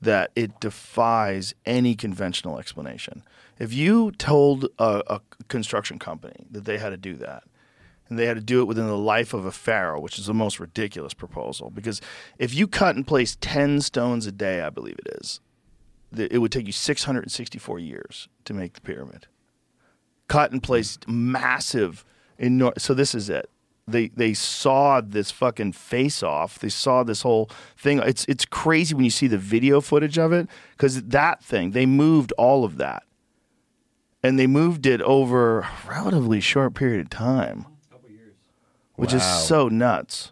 that 0.02 0.32
it 0.36 0.60
defies 0.60 1.54
any 1.66 1.96
conventional 1.96 2.60
explanation. 2.60 3.24
If 3.60 3.74
you 3.74 4.12
told 4.12 4.66
a, 4.78 5.02
a 5.08 5.22
construction 5.48 5.98
company 6.00 6.46
that 6.52 6.66
they 6.66 6.78
had 6.78 6.90
to 6.90 6.98
do 6.98 7.16
that, 7.16 7.44
and 8.10 8.20
they 8.20 8.26
had 8.26 8.36
to 8.36 8.44
do 8.44 8.60
it 8.62 8.66
within 8.66 8.88
the 8.88 8.98
life 8.98 9.34
of 9.34 9.46
a 9.46 9.52
pharaoh, 9.52 10.00
which 10.00 10.20
is 10.20 10.26
the 10.26 10.34
most 10.34 10.60
ridiculous 10.60 11.14
proposal. 11.14 11.70
Because 11.70 12.02
if 12.38 12.54
you 12.54 12.68
cut 12.68 12.96
and 12.98 13.08
place 13.08 13.38
10 13.40 13.80
stones 13.82 14.28
a 14.28 14.32
day, 14.32 14.62
I 14.62 14.70
believe 14.70 14.98
it 15.00 15.18
is, 15.22 15.40
it 16.20 16.40
would 16.40 16.52
take 16.52 16.68
you 16.68 16.74
664 16.74 17.80
years 17.80 18.28
to 18.46 18.54
make 18.54 18.74
the 18.74 18.82
pyramid. 18.82 19.28
Cut 20.28 20.52
and 20.52 20.62
place 20.62 20.98
massive, 21.08 22.06
enor- 22.40 22.80
so 22.80 22.94
this 22.94 23.14
is 23.14 23.30
it. 23.30 23.50
They 23.86 24.08
they 24.08 24.34
saw 24.34 25.02
this 25.02 25.30
fucking 25.32 25.74
face 25.74 26.24
off. 26.24 26.58
They 26.58 26.70
saw 26.70 27.04
this 27.04 27.22
whole 27.22 27.50
thing. 27.78 28.00
It's 28.00 28.24
it's 28.26 28.46
crazy 28.46 28.96
when 28.96 29.04
you 29.04 29.10
see 29.12 29.28
the 29.28 29.38
video 29.38 29.82
footage 29.82 30.18
of 30.18 30.32
it 30.32 30.48
because 30.72 31.04
that 31.04 31.44
thing 31.44 31.72
they 31.72 31.86
moved 31.86 32.32
all 32.38 32.64
of 32.64 32.78
that, 32.78 33.04
and 34.24 34.40
they 34.40 34.48
moved 34.48 34.86
it 34.86 35.02
over 35.02 35.60
a 35.60 35.70
relatively 35.90 36.40
short 36.40 36.76
period 36.76 37.02
of 37.02 37.10
time 37.10 37.66
which 38.96 39.14
is 39.14 39.24
so 39.48 39.68
nuts. 39.68 40.32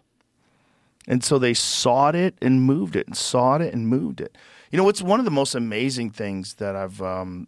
And 1.08 1.24
so 1.24 1.38
they 1.38 1.54
sawed 1.54 2.14
it 2.14 2.36
and 2.40 2.62
moved 2.62 2.94
it 2.94 3.06
and 3.06 3.16
sawed 3.16 3.60
it 3.60 3.74
and 3.74 3.88
moved 3.88 4.20
it. 4.20 4.36
You 4.72 4.78
know, 4.78 4.84
what's 4.84 5.02
one 5.02 5.18
of 5.18 5.26
the 5.26 5.30
most 5.30 5.54
amazing 5.54 6.10
things 6.10 6.54
that 6.54 6.74
I've 6.74 7.00
um, 7.02 7.46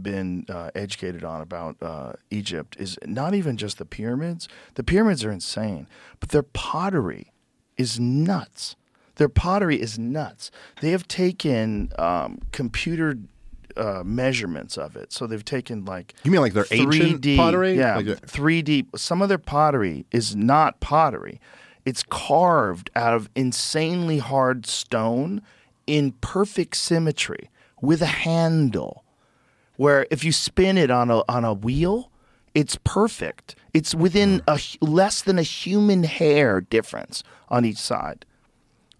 been 0.00 0.46
uh, 0.48 0.70
educated 0.76 1.24
on 1.24 1.40
about 1.40 1.76
uh, 1.82 2.12
Egypt 2.30 2.76
is 2.78 2.96
not 3.04 3.34
even 3.34 3.56
just 3.56 3.78
the 3.78 3.84
pyramids. 3.84 4.48
The 4.74 4.84
pyramids 4.84 5.24
are 5.24 5.32
insane, 5.32 5.88
but 6.20 6.28
their 6.28 6.44
pottery 6.44 7.32
is 7.76 7.98
nuts. 7.98 8.76
Their 9.16 9.28
pottery 9.28 9.80
is 9.80 9.98
nuts. 9.98 10.52
They 10.80 10.92
have 10.92 11.08
taken 11.08 11.90
um, 11.98 12.38
computer 12.52 13.18
uh, 13.76 14.04
measurements 14.04 14.78
of 14.78 14.94
it. 14.94 15.12
So 15.12 15.26
they've 15.26 15.44
taken 15.44 15.84
like 15.84 16.14
You 16.22 16.30
mean 16.30 16.42
like 16.42 16.52
their 16.52 16.66
ancient 16.70 17.22
3D 17.22 17.36
pottery? 17.36 17.76
Yeah, 17.76 17.96
Like 17.96 18.06
3D. 18.06 18.96
Some 18.96 19.20
of 19.20 19.28
their 19.28 19.38
pottery 19.38 20.06
is 20.12 20.36
not 20.36 20.78
pottery. 20.78 21.40
It's 21.84 22.04
carved 22.04 22.88
out 22.94 23.14
of 23.14 23.28
insanely 23.34 24.18
hard 24.18 24.64
stone 24.64 25.42
in 25.92 26.12
perfect 26.22 26.74
symmetry 26.74 27.50
with 27.82 28.00
a 28.00 28.06
handle. 28.06 29.04
Where 29.76 30.06
if 30.10 30.24
you 30.24 30.32
spin 30.32 30.78
it 30.78 30.90
on 30.90 31.10
a 31.10 31.22
on 31.28 31.44
a 31.44 31.52
wheel, 31.52 32.10
it's 32.54 32.78
perfect. 32.82 33.56
It's 33.74 33.94
within 33.94 34.38
hmm. 34.38 34.54
a 34.54 34.58
less 34.80 35.20
than 35.20 35.38
a 35.38 35.42
human 35.42 36.04
hair 36.04 36.62
difference 36.62 37.22
on 37.50 37.66
each 37.66 37.76
side. 37.76 38.24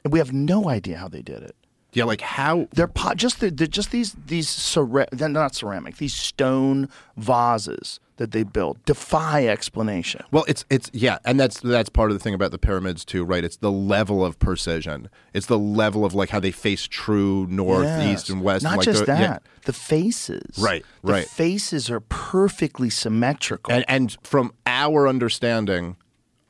And 0.05 0.12
we 0.12 0.19
have 0.19 0.35
no 0.35 0.69
idea 0.69 0.98
how 0.98 1.09
they 1.09 1.23
did 1.23 1.43
it. 1.43 1.56
Yeah, 1.94 2.05
like 2.05 2.20
how 2.20 2.69
They're 2.74 2.89
pot, 2.89 3.16
just 3.16 3.40
they're, 3.40 3.51
they're 3.51 3.66
just 3.66 3.90
these 3.90 4.14
these 4.27 4.51
cera- 4.51 5.09
they're 5.12 5.31
not 5.31 5.55
ceramic 5.55 5.97
these 5.97 6.14
stone 6.14 6.90
vases 7.16 8.01
that 8.23 8.31
they 8.31 8.44
built 8.44 8.78
defy 8.85 9.49
explanation. 9.49 10.23
Well, 10.31 10.44
it's 10.47 10.65
it's 10.70 10.89
yeah, 10.93 11.19
and 11.24 11.40
that's 11.40 11.59
that's 11.59 11.89
part 11.89 12.12
of 12.12 12.16
the 12.16 12.23
thing 12.23 12.35
about 12.35 12.53
the 12.53 12.59
pyramids 12.59 13.05
too, 13.05 13.24
right? 13.24 13.43
It's 13.43 13.57
the 13.57 13.73
level 13.73 14.24
of 14.24 14.39
precision. 14.39 15.09
It's 15.35 15.47
the 15.47 15.59
level 15.59 16.05
of 16.05 16.15
like 16.15 16.31
how 16.31 16.39
they 16.39 16.53
face 16.53 16.86
true 16.86 17.49
north, 17.51 17.82
Yes. 17.85 18.20
east, 18.20 18.31
and 18.31 18.40
west. 18.43 18.62
Not 18.62 18.74
and 18.74 18.78
like 18.78 18.85
just 18.85 19.01
the, 19.01 19.07
that, 19.07 19.20
yeah. 19.20 19.39
the 19.65 19.73
faces. 19.73 20.57
Right, 20.57 20.85
the 21.03 21.12
right. 21.12 21.27
faces 21.27 21.90
are 21.90 21.99
perfectly 21.99 22.90
symmetrical. 22.90 23.73
and 23.73 23.85
and 23.89 24.16
from 24.23 24.53
our 24.66 25.09
understanding 25.09 25.97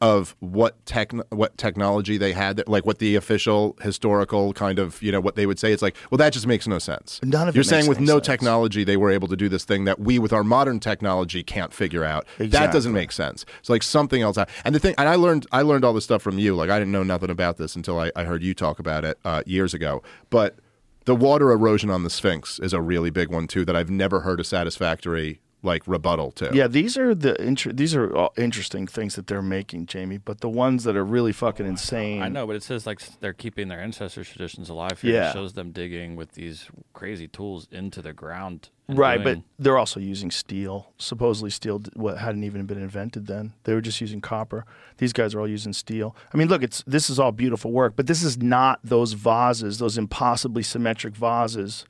of 0.02 0.34
what 0.40 0.84
tech 0.84 1.12
what 1.30 1.56
technology 1.56 2.18
they 2.18 2.32
had, 2.32 2.56
that- 2.56 2.68
like 2.68 2.84
what 2.84 2.98
the 2.98 3.14
official 3.14 3.76
historical 3.80 4.52
kind 4.52 4.78
of 4.80 5.00
you 5.00 5.12
know 5.12 5.20
what 5.20 5.36
they 5.36 5.46
would 5.46 5.58
say, 5.60 5.72
it's 5.72 5.80
like, 5.80 5.96
well, 6.10 6.18
that 6.18 6.32
just 6.32 6.46
makes 6.46 6.66
no 6.66 6.78
sense. 6.80 7.20
None 7.22 7.48
of 7.48 7.54
it 7.54 7.56
You're 7.56 7.62
saying 7.64 7.86
with 7.86 8.00
no 8.00 8.14
sense. 8.16 8.26
technology 8.26 8.82
they 8.82 8.96
were 8.96 9.10
able 9.10 9.28
to 9.28 9.36
do 9.36 9.48
this 9.48 9.64
thing 9.64 9.84
that 9.84 10.00
we 10.00 10.18
with 10.18 10.32
our 10.32 10.42
modern 10.42 10.80
technology 10.80 11.44
can't 11.44 11.72
figure 11.72 12.04
out. 12.04 12.26
That 12.38 12.72
doesn't 12.72 12.92
make 12.92 13.12
sense. 13.12 13.46
It's 13.60 13.70
like 13.70 13.84
something 13.84 14.20
else. 14.22 14.36
And 14.64 14.74
the 14.74 14.80
thing, 14.80 14.96
and 14.98 15.08
I 15.08 15.14
learned 15.14 15.46
I 15.52 15.62
learned 15.62 15.84
all 15.84 15.92
this 15.92 16.04
stuff 16.04 16.20
from 16.20 16.36
you. 16.38 16.56
Like 16.56 16.68
I 16.68 16.78
didn't 16.80 16.92
know 16.92 17.04
nothing 17.04 17.30
about 17.30 17.56
this 17.56 17.76
until 17.76 17.98
I, 18.00 18.10
I 18.16 18.24
heard 18.24 18.42
you 18.42 18.54
talk 18.54 18.80
about 18.80 19.04
it 19.04 19.18
uh, 19.24 19.44
years 19.46 19.72
ago. 19.72 20.02
But 20.30 20.56
the 21.04 21.14
water 21.14 21.52
erosion 21.52 21.90
on 21.90 22.02
the 22.02 22.10
Sphinx 22.10 22.58
is 22.58 22.72
a 22.72 22.80
really 22.80 23.10
big 23.10 23.28
one 23.30 23.46
too 23.46 23.64
that 23.64 23.76
I've 23.76 23.90
never 23.90 24.20
heard 24.20 24.40
a 24.40 24.44
satisfactory 24.44 25.40
like 25.64 25.86
rebuttal 25.86 26.32
to. 26.32 26.50
yeah, 26.52 26.66
these 26.66 26.98
are 26.98 27.14
the 27.14 27.40
inter- 27.40 27.72
these 27.72 27.94
are 27.94 28.14
all 28.16 28.32
interesting 28.36 28.86
things 28.86 29.14
that 29.14 29.26
they're 29.28 29.42
making, 29.42 29.86
Jamie. 29.86 30.18
But 30.18 30.40
the 30.40 30.48
ones 30.48 30.84
that 30.84 30.96
are 30.96 31.04
really 31.04 31.32
fucking 31.32 31.66
insane. 31.66 32.20
I 32.22 32.28
know, 32.28 32.46
but 32.46 32.56
it 32.56 32.62
says 32.62 32.86
like 32.86 33.00
they're 33.20 33.32
keeping 33.32 33.68
their 33.68 33.80
ancestors' 33.80 34.28
traditions 34.28 34.68
alive 34.68 35.00
here. 35.00 35.14
Yeah. 35.14 35.30
It 35.30 35.34
shows 35.34 35.52
them 35.52 35.70
digging 35.70 36.16
with 36.16 36.32
these 36.32 36.66
crazy 36.92 37.28
tools 37.28 37.68
into 37.70 38.02
the 38.02 38.12
ground. 38.12 38.70
Right, 38.88 39.22
doing- 39.22 39.44
but 39.58 39.62
they're 39.64 39.78
also 39.78 40.00
using 40.00 40.30
steel. 40.32 40.92
Supposedly, 40.98 41.50
steel 41.50 41.80
what 41.94 42.18
hadn't 42.18 42.42
even 42.44 42.66
been 42.66 42.82
invented 42.82 43.26
then. 43.26 43.52
They 43.64 43.72
were 43.74 43.80
just 43.80 44.00
using 44.00 44.20
copper. 44.20 44.64
These 44.98 45.12
guys 45.12 45.34
are 45.34 45.40
all 45.40 45.48
using 45.48 45.72
steel. 45.72 46.16
I 46.34 46.36
mean, 46.36 46.48
look, 46.48 46.62
it's 46.62 46.82
this 46.86 47.08
is 47.08 47.18
all 47.20 47.30
beautiful 47.32 47.70
work, 47.70 47.94
but 47.94 48.06
this 48.08 48.22
is 48.22 48.38
not 48.38 48.80
those 48.82 49.12
vases, 49.12 49.78
those 49.78 49.96
impossibly 49.96 50.62
symmetric 50.64 51.14
vases. 51.14 51.84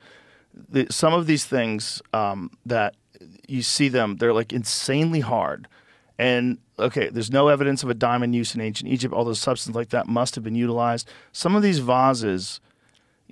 The, 0.69 0.85
some 0.91 1.13
of 1.13 1.25
these 1.25 1.45
things 1.45 1.99
um, 2.13 2.51
that 2.65 2.95
you 3.47 3.61
see 3.61 3.89
them, 3.89 4.17
they're 4.17 4.33
like 4.33 4.53
insanely 4.53 5.19
hard. 5.21 5.67
And 6.17 6.59
okay, 6.77 7.09
there's 7.09 7.31
no 7.31 7.47
evidence 7.47 7.83
of 7.83 7.89
a 7.89 7.93
diamond 7.93 8.35
use 8.35 8.55
in 8.55 8.61
ancient 8.61 8.89
Egypt. 8.89 9.13
Although 9.13 9.33
substance 9.33 9.75
like 9.75 9.89
that 9.89 10.07
must 10.07 10.35
have 10.35 10.43
been 10.43 10.55
utilized. 10.55 11.09
Some 11.31 11.55
of 11.55 11.63
these 11.63 11.79
vases 11.79 12.61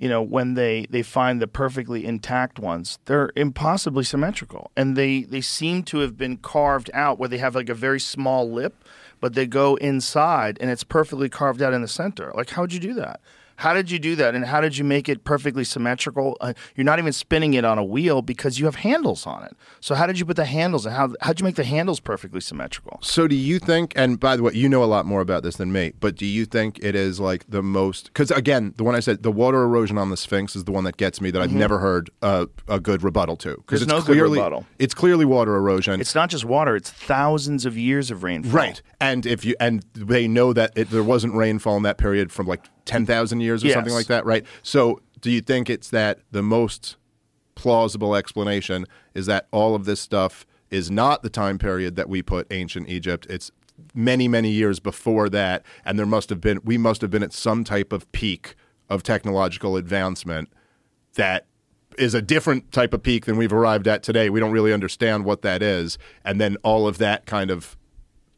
you 0.02 0.08
know, 0.08 0.20
when 0.20 0.54
they, 0.54 0.86
they 0.90 1.02
find 1.02 1.40
the 1.40 1.46
perfectly 1.46 2.04
intact 2.04 2.58
ones, 2.58 2.98
they're 3.04 3.30
impossibly 3.36 4.02
symmetrical. 4.02 4.72
And 4.76 4.96
they, 4.96 5.22
they 5.22 5.40
seem 5.40 5.84
to 5.84 5.98
have 5.98 6.16
been 6.16 6.38
carved 6.38 6.90
out 6.92 7.20
where 7.20 7.28
they 7.28 7.38
have 7.38 7.54
like 7.54 7.68
a 7.68 7.74
very 7.74 8.00
small 8.00 8.50
lip, 8.50 8.84
but 9.20 9.34
they 9.34 9.46
go 9.46 9.76
inside 9.76 10.58
and 10.60 10.70
it's 10.70 10.82
perfectly 10.82 11.28
carved 11.28 11.62
out 11.62 11.72
in 11.72 11.82
the 11.82 11.88
center. 11.88 12.32
Like, 12.34 12.50
how'd 12.50 12.72
you 12.72 12.80
do 12.80 12.94
that? 12.94 13.20
How 13.56 13.74
did 13.74 13.90
you 13.90 13.98
do 13.98 14.16
that? 14.16 14.34
And 14.34 14.44
how 14.44 14.60
did 14.60 14.76
you 14.76 14.84
make 14.84 15.08
it 15.08 15.24
perfectly 15.24 15.64
symmetrical? 15.64 16.36
Uh, 16.40 16.52
you're 16.74 16.84
not 16.84 16.98
even 16.98 17.12
spinning 17.12 17.54
it 17.54 17.64
on 17.64 17.78
a 17.78 17.84
wheel 17.84 18.22
because 18.22 18.58
you 18.58 18.64
have 18.66 18.76
handles 18.76 19.26
on 19.26 19.44
it. 19.44 19.56
So, 19.80 19.94
how 19.94 20.06
did 20.06 20.18
you 20.18 20.24
put 20.24 20.36
the 20.36 20.44
handles 20.44 20.86
and 20.86 20.94
how, 20.94 21.14
how'd 21.20 21.40
you 21.40 21.44
make 21.44 21.56
the 21.56 21.64
handles 21.64 22.00
perfectly 22.00 22.40
symmetrical? 22.40 22.98
So 23.02 23.26
do 23.28 23.36
you 23.36 23.58
think? 23.58 23.92
And 23.96 24.18
by 24.18 24.36
the 24.36 24.42
way, 24.42 24.52
you 24.54 24.68
know 24.68 24.82
a 24.82 24.86
lot 24.86 25.06
more 25.06 25.20
about 25.20 25.42
this 25.42 25.56
than 25.56 25.72
me. 25.72 25.92
But 26.00 26.16
do 26.16 26.26
you 26.26 26.44
think 26.44 26.78
it 26.82 26.94
is 26.94 27.20
like 27.20 27.44
the 27.48 27.62
most? 27.62 28.06
Because 28.06 28.30
again, 28.30 28.74
the 28.76 28.84
one 28.84 28.94
I 28.94 29.00
said, 29.00 29.22
the 29.22 29.32
water 29.32 29.62
erosion 29.62 29.98
on 29.98 30.10
the 30.10 30.16
Sphinx 30.16 30.56
is 30.56 30.64
the 30.64 30.72
one 30.72 30.84
that 30.84 30.96
gets 30.96 31.20
me. 31.20 31.30
That 31.30 31.42
I've 31.42 31.52
never 31.52 31.78
heard 31.78 32.10
a, 32.22 32.48
a 32.68 32.80
good 32.80 33.02
rebuttal 33.02 33.36
to. 33.38 33.56
Because 33.56 33.82
it's 33.82 33.90
no 33.90 34.00
clearly 34.00 34.40
it's 34.78 34.94
clearly 34.94 35.24
water 35.24 35.54
erosion. 35.56 36.00
It's 36.00 36.14
not 36.14 36.30
just 36.30 36.44
water, 36.44 36.76
it's 36.76 36.90
thousands 36.90 37.66
of 37.66 37.76
years 37.76 38.10
of 38.10 38.22
rainfall. 38.22 38.52
right. 38.52 38.82
And 39.00 39.26
if 39.26 39.44
you 39.44 39.54
and 39.58 39.84
they 39.94 40.28
know 40.28 40.52
that 40.52 40.72
it, 40.76 40.90
there 40.90 41.02
wasn't 41.02 41.34
rainfall 41.34 41.76
in 41.76 41.82
that 41.82 41.98
period 41.98 42.32
from 42.32 42.46
like 42.46 42.64
ten 42.84 43.06
thousand 43.06 43.40
years 43.40 43.62
or 43.64 43.68
Yes. 43.68 43.74
something 43.74 43.92
like 43.94 44.06
that, 44.06 44.24
right? 44.24 44.44
So 44.62 45.00
do 45.20 45.30
you 45.30 45.40
think 45.40 45.70
it's 45.70 45.88
that 45.90 46.20
the 46.30 46.42
most 46.42 46.96
plausible 47.54 48.14
explanation 48.16 48.86
is 49.14 49.26
that 49.26 49.46
all 49.52 49.74
of 49.74 49.84
this 49.84 50.00
stuff 50.00 50.46
is 50.70 50.90
not 50.90 51.22
the 51.22 51.30
time 51.30 51.58
period 51.58 51.96
that 51.96 52.08
we 52.08 52.22
put 52.22 52.46
ancient 52.50 52.88
Egypt. 52.88 53.26
It's 53.28 53.50
many, 53.94 54.26
many 54.26 54.50
years 54.50 54.80
before 54.80 55.28
that, 55.28 55.64
and 55.84 55.98
there 55.98 56.06
must 56.06 56.30
have 56.30 56.40
been 56.40 56.60
we 56.64 56.78
must 56.78 57.00
have 57.02 57.10
been 57.10 57.22
at 57.22 57.32
some 57.32 57.62
type 57.64 57.92
of 57.92 58.10
peak 58.12 58.54
of 58.88 59.02
technological 59.02 59.76
advancement 59.76 60.48
that 61.14 61.46
is 61.98 62.14
a 62.14 62.22
different 62.22 62.72
type 62.72 62.94
of 62.94 63.02
peak 63.02 63.26
than 63.26 63.36
we've 63.36 63.52
arrived 63.52 63.86
at 63.86 64.02
today. 64.02 64.30
We 64.30 64.40
don't 64.40 64.50
really 64.50 64.72
understand 64.72 65.24
what 65.24 65.42
that 65.42 65.62
is, 65.62 65.98
and 66.24 66.40
then 66.40 66.56
all 66.62 66.88
of 66.88 66.98
that 66.98 67.26
kind 67.26 67.50
of 67.50 67.76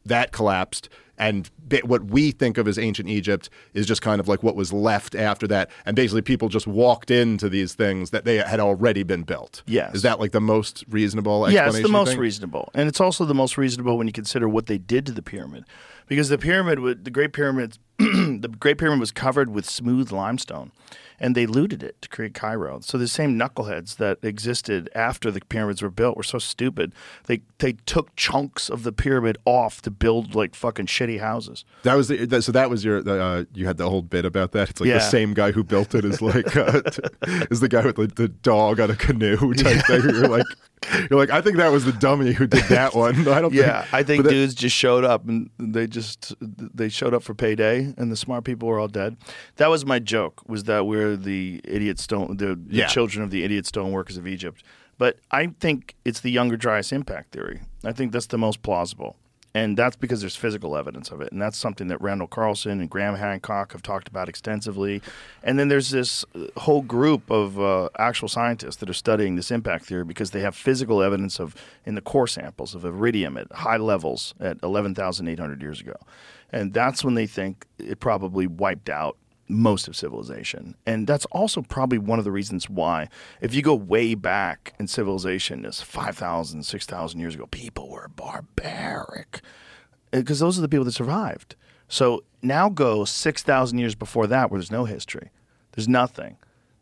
that 0.05 0.31
collapsed 0.31 0.89
and 1.17 1.49
what 1.83 2.05
we 2.05 2.31
think 2.31 2.57
of 2.57 2.67
as 2.67 2.77
ancient 2.77 3.09
Egypt 3.09 3.49
is 3.73 3.85
just 3.85 4.01
kind 4.01 4.19
of 4.19 4.27
like 4.27 4.43
what 4.43 4.55
was 4.55 4.73
left 4.73 5.15
after 5.15 5.47
that. 5.47 5.69
And 5.85 5.95
basically 5.95 6.21
people 6.21 6.49
just 6.49 6.67
walked 6.67 7.09
into 7.11 7.49
these 7.49 7.73
things 7.73 8.09
that 8.11 8.25
they 8.25 8.37
had 8.37 8.59
already 8.59 9.03
been 9.03 9.23
built. 9.23 9.63
Yes. 9.65 9.95
is 9.95 10.01
that 10.03 10.19
like 10.19 10.31
the 10.31 10.41
most 10.41 10.83
reasonable 10.89 11.49
Yeah, 11.51 11.67
it's 11.67 11.81
the 11.81 11.87
most 11.87 12.15
reasonable, 12.17 12.69
and 12.73 12.87
it's 12.87 13.01
also 13.01 13.25
the 13.25 13.33
most 13.33 13.57
reasonable 13.57 13.97
when 13.97 14.07
you 14.07 14.13
consider 14.13 14.47
what 14.47 14.67
they 14.67 14.77
did 14.77 15.05
to 15.07 15.11
the 15.11 15.21
pyramid, 15.21 15.65
because 16.07 16.29
the 16.29 16.37
pyramid, 16.37 17.05
the 17.05 17.11
Great 17.11 17.33
Pyramid, 17.33 17.77
the 17.97 18.53
Great 18.59 18.77
Pyramid 18.77 18.99
was 18.99 19.11
covered 19.11 19.49
with 19.49 19.65
smooth 19.69 20.11
limestone, 20.11 20.71
and 21.19 21.35
they 21.35 21.45
looted 21.45 21.81
it 21.83 22.01
to 22.01 22.09
create 22.09 22.33
Cairo. 22.33 22.79
So 22.81 22.97
the 22.97 23.07
same 23.07 23.37
knuckleheads 23.39 23.97
that 23.97 24.17
existed 24.23 24.89
after 24.95 25.31
the 25.31 25.41
pyramids 25.41 25.81
were 25.81 25.89
built 25.89 26.17
were 26.17 26.23
so 26.23 26.39
stupid. 26.39 26.93
They 27.27 27.41
they 27.59 27.73
took 27.85 28.15
chunks 28.15 28.69
of 28.69 28.83
the 28.83 28.91
pyramid 28.91 29.37
off 29.45 29.81
to 29.83 29.91
build 29.91 30.35
like 30.35 30.55
fucking 30.55 30.87
shitty 30.87 31.19
houses. 31.19 31.65
that 31.83 31.95
was 31.95 32.07
the, 32.07 32.25
that, 32.25 32.41
so 32.43 32.51
that 32.51 32.69
was 32.69 32.83
your 32.83 32.97
uh, 33.07 33.45
you 33.53 33.65
had 33.65 33.77
the 33.77 33.89
whole 33.89 34.01
bit 34.01 34.25
about 34.25 34.51
that 34.53 34.69
it's 34.69 34.79
like 34.81 34.87
Yeah. 34.89 34.95
the 34.95 34.99
same 35.09 35.33
guy 35.33 35.51
who 35.51 35.63
built 35.63 35.95
it 35.95 36.05
is 36.05 36.21
like 36.21 36.55
uh, 36.55 36.81
is 37.51 37.59
the 37.59 37.69
guy 37.69 37.85
with 37.85 37.95
the, 37.95 38.07
the 38.07 38.27
dog 38.27 38.79
on 38.79 38.91
a 38.91 38.95
canoe 38.95 39.53
type 39.53 39.85
thing 39.85 40.01
you're 40.03 40.27
like 40.27 40.45
You're 41.09 41.17
like, 41.19 41.31
I 41.31 41.41
think 41.41 41.57
that 41.57 41.71
was 41.71 41.83
the 41.85 41.93
dummy 41.93 42.31
who 42.33 42.45
did 42.45 42.63
that 42.65 42.93
one. 43.03 43.27
I 43.27 43.41
don't. 43.41 43.51
Yeah, 43.53 43.81
think, 43.81 43.93
I 43.93 44.03
think 44.03 44.23
that- 44.23 44.29
dudes 44.29 44.53
just 44.53 44.75
showed 44.75 45.03
up 45.03 45.27
and 45.27 45.49
they 45.57 45.87
just 45.87 46.35
they 46.39 46.89
showed 46.89 47.13
up 47.15 47.23
for 47.23 47.33
payday, 47.33 47.91
and 47.97 48.11
the 48.11 48.15
smart 48.15 48.43
people 48.43 48.67
were 48.69 48.79
all 48.79 48.87
dead. 48.87 49.17
That 49.55 49.69
was 49.71 49.83
my 49.85 49.97
joke. 49.97 50.41
Was 50.47 50.65
that 50.65 50.85
we're 50.85 51.04
the 51.15 51.59
idiot 51.63 51.99
stone, 51.99 52.37
the, 52.37 52.55
the 52.55 52.77
Yeah. 52.77 52.87
children 52.87 53.23
of 53.23 53.31
the 53.31 53.43
idiot 53.43 53.65
stone 53.65 53.91
workers 53.91 54.17
of 54.17 54.25
Egypt? 54.25 54.63
But 54.97 55.17
I 55.29 55.47
think 55.59 55.95
it's 56.05 56.21
the 56.21 56.31
younger 56.31 56.55
Dryas 56.55 56.93
impact 56.93 57.33
theory. 57.33 57.59
I 57.83 57.91
think 57.91 58.13
that's 58.13 58.27
the 58.27 58.37
most 58.37 58.61
plausible. 58.61 59.17
And 59.53 59.77
that's 59.77 59.95
because 59.95 60.19
there's 60.19 60.35
physical 60.35 60.75
evidence 60.75 61.11
of 61.11 61.21
it. 61.21 61.31
And 61.31 61.41
that's 61.41 61.57
something 61.57 61.87
that 61.87 62.01
Randall 62.01 62.27
Carlson 62.27 62.81
and 62.81 62.89
Graham 62.89 63.15
Hancock 63.15 63.71
have 63.71 63.81
talked 63.81 64.09
about 64.09 64.27
extensively. 64.27 65.01
And 65.43 65.57
then 65.57 65.69
there's 65.69 65.91
this 65.91 66.25
uh, 66.35 66.47
whole 66.59 66.81
group 66.81 67.29
of 67.31 67.57
uh, 67.57 67.87
actual 67.97 68.27
scientists 68.27 68.75
that 68.77 68.89
are 68.89 68.93
studying 68.93 69.37
this 69.37 69.51
impact 69.51 69.85
theory 69.85 70.03
because 70.03 70.31
they 70.31 70.41
have 70.41 70.57
physical 70.57 71.01
evidence 71.01 71.39
of, 71.39 71.55
in 71.85 71.95
the 71.95 72.01
core 72.01 72.27
samples, 72.27 72.75
of 72.75 72.83
iridium 72.83 73.37
at 73.37 73.49
high 73.53 73.77
levels 73.77 74.33
at 74.41 74.57
11,800 74.61 75.61
years 75.61 75.79
ago. 75.79 75.95
And 76.51 76.73
that's 76.73 77.01
when 77.05 77.13
they 77.15 77.25
think 77.27 77.65
it 77.79 78.01
probably 78.01 78.47
wiped 78.47 78.89
out 78.89 79.15
most 79.47 79.87
of 79.87 79.95
civilization. 79.95 80.75
And 80.85 81.07
that's 81.07 81.25
also 81.27 81.61
probably 81.61 81.97
one 81.97 82.19
of 82.19 82.25
the 82.25 82.31
reasons 82.31 82.69
why, 82.69 83.09
if 83.41 83.53
you 83.53 83.61
go 83.61 83.75
way 83.75 84.15
back 84.15 84.73
in 84.79 84.87
civilization, 84.87 85.65
is 85.65 85.81
5,000, 85.81 86.63
6,000 86.63 87.19
years 87.19 87.35
ago, 87.35 87.47
people 87.47 87.89
were 87.89 88.07
barbaric 88.07 89.41
eh, 90.11 90.19
because 90.19 90.39
those 90.39 90.57
are 90.57 90.61
the 90.61 90.69
people 90.69 90.85
that 90.85 90.93
survived. 90.93 91.55
So 91.87 92.23
now 92.41 92.69
go 92.69 93.05
6,000 93.05 93.77
years 93.77 93.95
before 93.95 94.27
that 94.27 94.49
where 94.49 94.59
there's 94.59 94.71
no 94.71 94.85
history, 94.85 95.29
there's 95.73 95.87
nothing. 95.87 96.37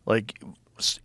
Like 0.06 0.40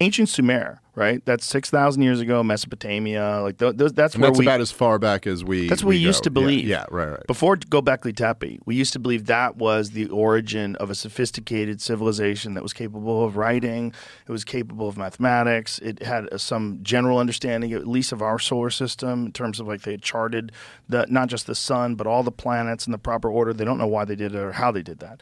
ancient 0.00 0.28
Sumer, 0.28 0.80
right? 0.94 1.24
That's 1.24 1.44
6,000 1.44 2.02
years 2.02 2.20
ago, 2.20 2.42
Mesopotamia. 2.42 3.40
Like 3.42 3.58
th- 3.58 3.76
those, 3.76 3.92
that's 3.92 4.14
and 4.14 4.22
where 4.22 4.30
that's 4.30 4.38
we. 4.38 4.46
about 4.46 4.60
as 4.60 4.72
far 4.72 4.98
back 4.98 5.26
as 5.26 5.44
we. 5.44 5.68
That's 5.68 5.82
what 5.84 5.90
we 5.90 5.96
used 5.96 6.20
go. 6.20 6.24
to 6.24 6.30
believe. 6.30 6.66
Yeah, 6.66 6.78
yeah, 6.78 6.84
right, 6.90 7.10
right. 7.10 7.26
Before 7.26 7.56
Gobekli 7.56 8.16
Tepe, 8.16 8.60
we 8.64 8.74
used 8.74 8.92
to 8.94 8.98
believe 8.98 9.26
that 9.26 9.56
was 9.56 9.90
the 9.90 10.08
origin 10.08 10.76
of 10.76 10.90
a 10.90 10.94
sophisticated 10.94 11.80
civilization 11.80 12.54
that 12.54 12.62
was 12.62 12.72
capable 12.72 13.24
of 13.24 13.36
writing, 13.36 13.92
it 14.26 14.32
was 14.32 14.44
capable 14.44 14.88
of 14.88 14.96
mathematics, 14.96 15.78
it 15.80 16.02
had 16.02 16.32
uh, 16.32 16.38
some 16.38 16.80
general 16.82 17.18
understanding, 17.18 17.72
at 17.72 17.86
least 17.86 18.12
of 18.12 18.22
our 18.22 18.38
solar 18.38 18.70
system, 18.70 19.26
in 19.26 19.32
terms 19.32 19.60
of 19.60 19.68
like 19.68 19.82
they 19.82 19.92
had 19.92 20.02
charted 20.02 20.52
the 20.88 21.06
not 21.08 21.28
just 21.28 21.46
the 21.46 21.54
sun, 21.54 21.94
but 21.94 22.06
all 22.06 22.22
the 22.22 22.32
planets 22.32 22.86
in 22.86 22.92
the 22.92 22.98
proper 22.98 23.30
order. 23.30 23.52
They 23.52 23.64
don't 23.64 23.78
know 23.78 23.86
why 23.86 24.04
they 24.04 24.16
did 24.16 24.34
it 24.34 24.38
or 24.38 24.52
how 24.52 24.70
they 24.72 24.82
did 24.82 25.00
that. 25.00 25.20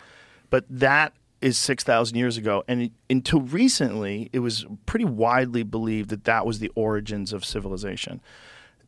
But 0.51 0.65
that 0.71 1.13
is 1.41 1.59
6,000 1.59 2.17
years 2.17 2.37
ago. 2.37 2.65
And 2.67 2.91
until 3.11 3.41
recently, 3.41 4.31
it 4.33 4.41
was 4.41 4.67
pretty 4.87 5.05
widely 5.05 5.63
believed 5.63 6.11
that 6.11 6.25
that 6.25 6.47
was 6.47 6.59
the 6.59 6.73
origins 6.75 7.33
of 7.33 7.45
civilization. 7.45 8.21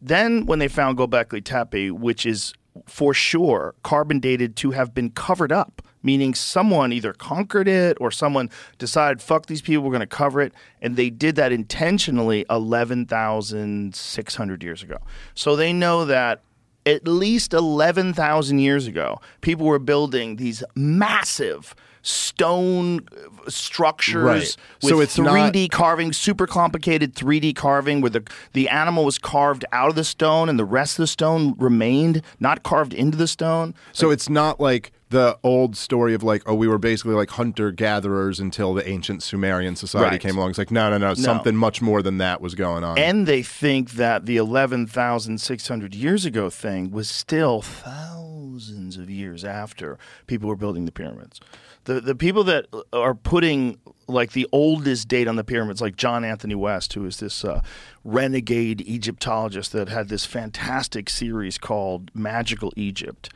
Then, 0.01 0.47
when 0.47 0.59
they 0.59 0.69
found 0.69 0.97
Gobekli 0.97 1.45
Tepe, 1.45 1.91
which 1.91 2.25
is 2.25 2.55
for 2.87 3.13
sure 3.13 3.75
carbon 3.83 4.21
dated 4.21 4.55
to 4.57 4.71
have 4.71 4.95
been 4.95 5.11
covered 5.11 5.51
up, 5.51 5.83
meaning 6.03 6.35
someone 6.35 6.93
either 6.93 7.13
conquered 7.13 7.67
it 7.67 7.97
or 8.01 8.11
someone 8.11 8.51
decided, 8.79 9.21
fuck 9.21 9.47
these 9.47 9.63
people, 9.63 9.83
we're 9.83 9.91
going 9.91 10.01
to 10.01 10.07
cover 10.07 10.41
it. 10.41 10.53
And 10.81 10.97
they 10.97 11.11
did 11.11 11.37
that 11.37 11.53
intentionally 11.53 12.47
11,600 12.49 14.63
years 14.63 14.83
ago. 14.83 14.99
So 15.35 15.57
they 15.57 15.73
know 15.73 16.05
that 16.05 16.43
at 16.87 17.07
least 17.07 17.53
11,000 17.53 18.59
years 18.61 18.87
ago, 18.87 19.21
people 19.41 19.67
were 19.67 19.79
building 19.79 20.37
these 20.37 20.63
massive 20.75 21.75
stone 22.03 23.01
uh, 23.13 23.51
structures 23.51 24.23
Right. 24.25 24.57
with 24.83 24.91
So 24.91 25.01
it's 25.01 25.17
3D 25.17 25.63
not- 25.65 25.71
carving, 25.71 26.13
super 26.13 26.47
complicated 26.47 27.15
3D 27.15 27.55
carving 27.55 28.01
where 28.01 28.11
the, 28.11 28.23
the 28.53 28.69
animal 28.69 29.05
was 29.05 29.19
carved 29.19 29.65
out 29.73 29.89
of 29.91 29.95
the 29.95 30.05
stone 30.05 30.49
and 30.49 30.59
the 30.59 30.65
rest 30.65 30.99
of 30.99 31.03
the 31.03 31.07
stone 31.09 31.55
remained, 31.59 32.23
not 32.41 32.63
carved 32.63 32.95
into 32.95 33.17
the 33.17 33.27
stone. 33.29 33.75
So 33.93 34.11
it's 34.11 34.29
not 34.29 34.61
like 34.61 34.93
the 35.11 35.39
old 35.43 35.75
story 35.75 36.13
of 36.13 36.23
like, 36.23 36.43
oh, 36.45 36.55
we 36.55 36.69
were 36.69 36.77
basically 36.79 37.15
like 37.15 37.31
hunter 37.31 37.71
gatherers 37.73 38.39
until 38.41 38.75
the 38.75 38.87
ancient 38.87 39.23
Sumerian 39.23 39.75
society 39.75 40.11
Right. 40.15 40.21
came 40.21 40.37
along. 40.37 40.51
It's 40.51 40.59
like, 40.59 40.71
no, 40.71 40.91
no, 40.91 40.99
no, 40.99 41.15
something 41.15 41.57
much 41.57 41.81
more 41.81 42.03
than 42.03 42.19
that 42.19 42.43
was 42.43 42.55
going 42.55 42.85
on. 42.85 42.99
And 42.99 43.27
they 43.27 43.43
think 43.43 43.93
that 43.93 44.27
the 44.27 44.37
11,600 44.37 45.95
years 45.95 46.25
ago 46.27 46.51
thing 46.51 46.91
was 46.91 47.09
still 47.09 47.63
thousands 47.63 48.99
of 48.99 49.09
years 49.09 49.45
after 49.45 49.99
people 50.27 50.49
were 50.49 50.57
building 50.57 50.85
the 50.85 50.93
pyramids. 50.93 51.41
The, 51.89 52.03
the 52.03 52.15
people 52.15 52.45
that 52.45 52.67
are 52.93 53.15
putting 53.15 53.79
like 54.07 54.33
the 54.33 54.47
oldest 54.53 55.09
date 55.09 55.27
on 55.27 55.37
the 55.37 55.43
pyramids, 55.43 55.81
like 55.81 55.97
John 55.97 56.23
Anthony 56.23 56.55
West, 56.55 56.93
who 56.93 57.07
is 57.07 57.17
this 57.17 57.47
uh, 57.47 57.63
renegade 58.05 58.83
Egyptologist 58.83 59.73
that 59.73 59.89
had 59.89 60.11
this 60.11 60.27
fantastic 60.27 61.09
series 61.09 61.57
called 61.57 62.11
Magical 62.13 62.75
Egypt. 62.77 63.31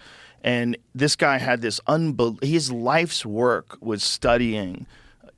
And 0.44 0.76
this 0.94 1.16
guy 1.16 1.38
had 1.38 1.62
this 1.62 1.80
unbel- 1.88 2.44
his 2.44 2.70
life's 2.70 3.24
work 3.24 3.78
was 3.80 4.04
studying 4.04 4.86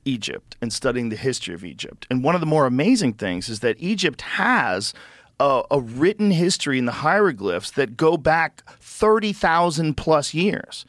Egypt 0.03 0.57
and 0.61 0.73
studying 0.73 1.07
the 1.07 1.15
history 1.15 1.53
of 1.53 1.63
Egypt. 1.63 2.05
And 2.09 2.21
one 2.21 2.35
of 2.35 2.41
the 2.41 2.47
more 2.47 2.65
amazing 2.65 3.13
things 3.13 3.47
is 3.47 3.61
that 3.61 3.77
Egypt 3.79 4.23
has 4.23 4.93
a, 5.39 5.63
a 5.71 5.79
written 5.79 6.31
history 6.31 6.77
in 6.77 6.83
the 6.83 6.91
hieroglyphs 6.91 7.71
that 7.71 7.95
go 7.95 8.17
back 8.17 8.61
30,000 8.81 9.95
plus 9.95 10.33
years. 10.33 10.85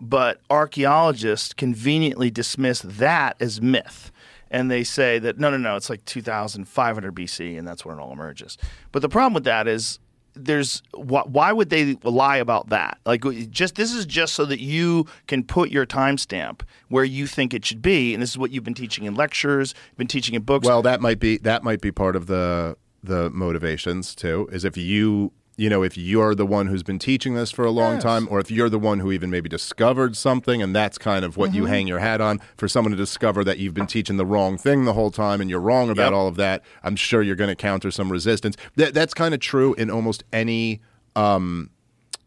But 0.00 0.40
archaeologists 0.48 1.52
conveniently 1.52 2.30
dismiss 2.30 2.80
that 2.80 3.36
as 3.40 3.60
myth. 3.60 4.10
And 4.50 4.70
they 4.70 4.82
say 4.82 5.18
that 5.20 5.38
no, 5.38 5.50
no, 5.50 5.58
no, 5.58 5.76
it's 5.76 5.90
like 5.90 6.04
2,500 6.06 7.14
BC, 7.14 7.58
and 7.58 7.68
that's 7.68 7.84
when 7.84 7.98
it 7.98 8.00
all 8.00 8.12
emerges. 8.12 8.58
But 8.90 9.02
the 9.02 9.08
problem 9.08 9.34
with 9.34 9.44
that 9.44 9.68
is 9.68 10.00
there's 10.34 10.82
wh- 10.92 11.26
why 11.26 11.52
would 11.52 11.70
they 11.70 11.94
lie 12.02 12.36
about 12.36 12.68
that? 12.70 12.98
Like 13.04 13.24
just 13.50 13.74
this 13.76 13.92
is 13.92 14.06
just 14.06 14.34
so 14.34 14.44
that 14.46 14.60
you 14.60 15.06
can 15.26 15.44
put 15.44 15.70
your 15.70 15.86
timestamp 15.86 16.62
where 16.88 17.04
you 17.04 17.26
think 17.26 17.54
it 17.54 17.64
should 17.64 17.82
be, 17.82 18.14
and 18.14 18.22
this 18.22 18.30
is 18.30 18.38
what 18.38 18.50
you've 18.50 18.64
been 18.64 18.74
teaching 18.74 19.04
in 19.04 19.14
lectures, 19.14 19.74
been 19.96 20.06
teaching 20.06 20.34
in 20.34 20.42
books. 20.42 20.66
well, 20.66 20.82
that 20.82 21.00
might 21.00 21.20
be 21.20 21.38
that 21.38 21.62
might 21.62 21.80
be 21.80 21.92
part 21.92 22.16
of 22.16 22.26
the 22.26 22.76
the 23.02 23.30
motivations 23.30 24.14
too. 24.14 24.48
Is 24.52 24.64
if 24.64 24.76
you 24.76 25.32
you 25.60 25.68
know 25.68 25.82
if 25.82 25.96
you're 25.98 26.34
the 26.34 26.46
one 26.46 26.66
who's 26.68 26.82
been 26.82 26.98
teaching 26.98 27.34
this 27.34 27.50
for 27.50 27.64
a 27.64 27.70
long 27.70 27.94
Yes. 27.94 28.02
time, 28.02 28.26
or 28.30 28.40
if 28.40 28.50
you're 28.50 28.70
the 28.70 28.78
one 28.78 28.98
who 29.00 29.12
even 29.12 29.30
maybe 29.30 29.48
discovered 29.48 30.16
something, 30.16 30.62
and 30.62 30.74
that's 30.74 30.96
kind 30.96 31.24
of 31.24 31.36
what 31.36 31.52
you 31.54 31.62
Mm-hmm. 31.64 31.72
hang 31.72 31.86
your 31.86 31.98
hat 31.98 32.20
on. 32.20 32.40
For 32.56 32.66
someone 32.68 32.92
to 32.92 32.96
discover 32.96 33.44
that 33.44 33.58
you've 33.58 33.74
been 33.74 33.86
teaching 33.86 34.16
the 34.16 34.24
wrong 34.26 34.56
thing 34.56 34.84
the 34.86 34.94
whole 34.94 35.10
time, 35.10 35.40
and 35.40 35.50
you're 35.50 35.60
wrong 35.60 35.90
about 35.90 36.12
Yep. 36.12 36.18
all 36.18 36.28
of 36.28 36.36
that, 36.36 36.62
I'm 36.82 36.96
sure 36.96 37.20
you're 37.22 37.36
going 37.36 37.48
to 37.50 37.56
counter 37.56 37.90
some 37.90 38.10
resistance. 38.10 38.56
That 38.76 38.94
that's 38.94 39.12
kind 39.14 39.34
of 39.34 39.40
true 39.40 39.74
in 39.74 39.90
almost 39.90 40.24
any 40.32 40.80
um, 41.14 41.70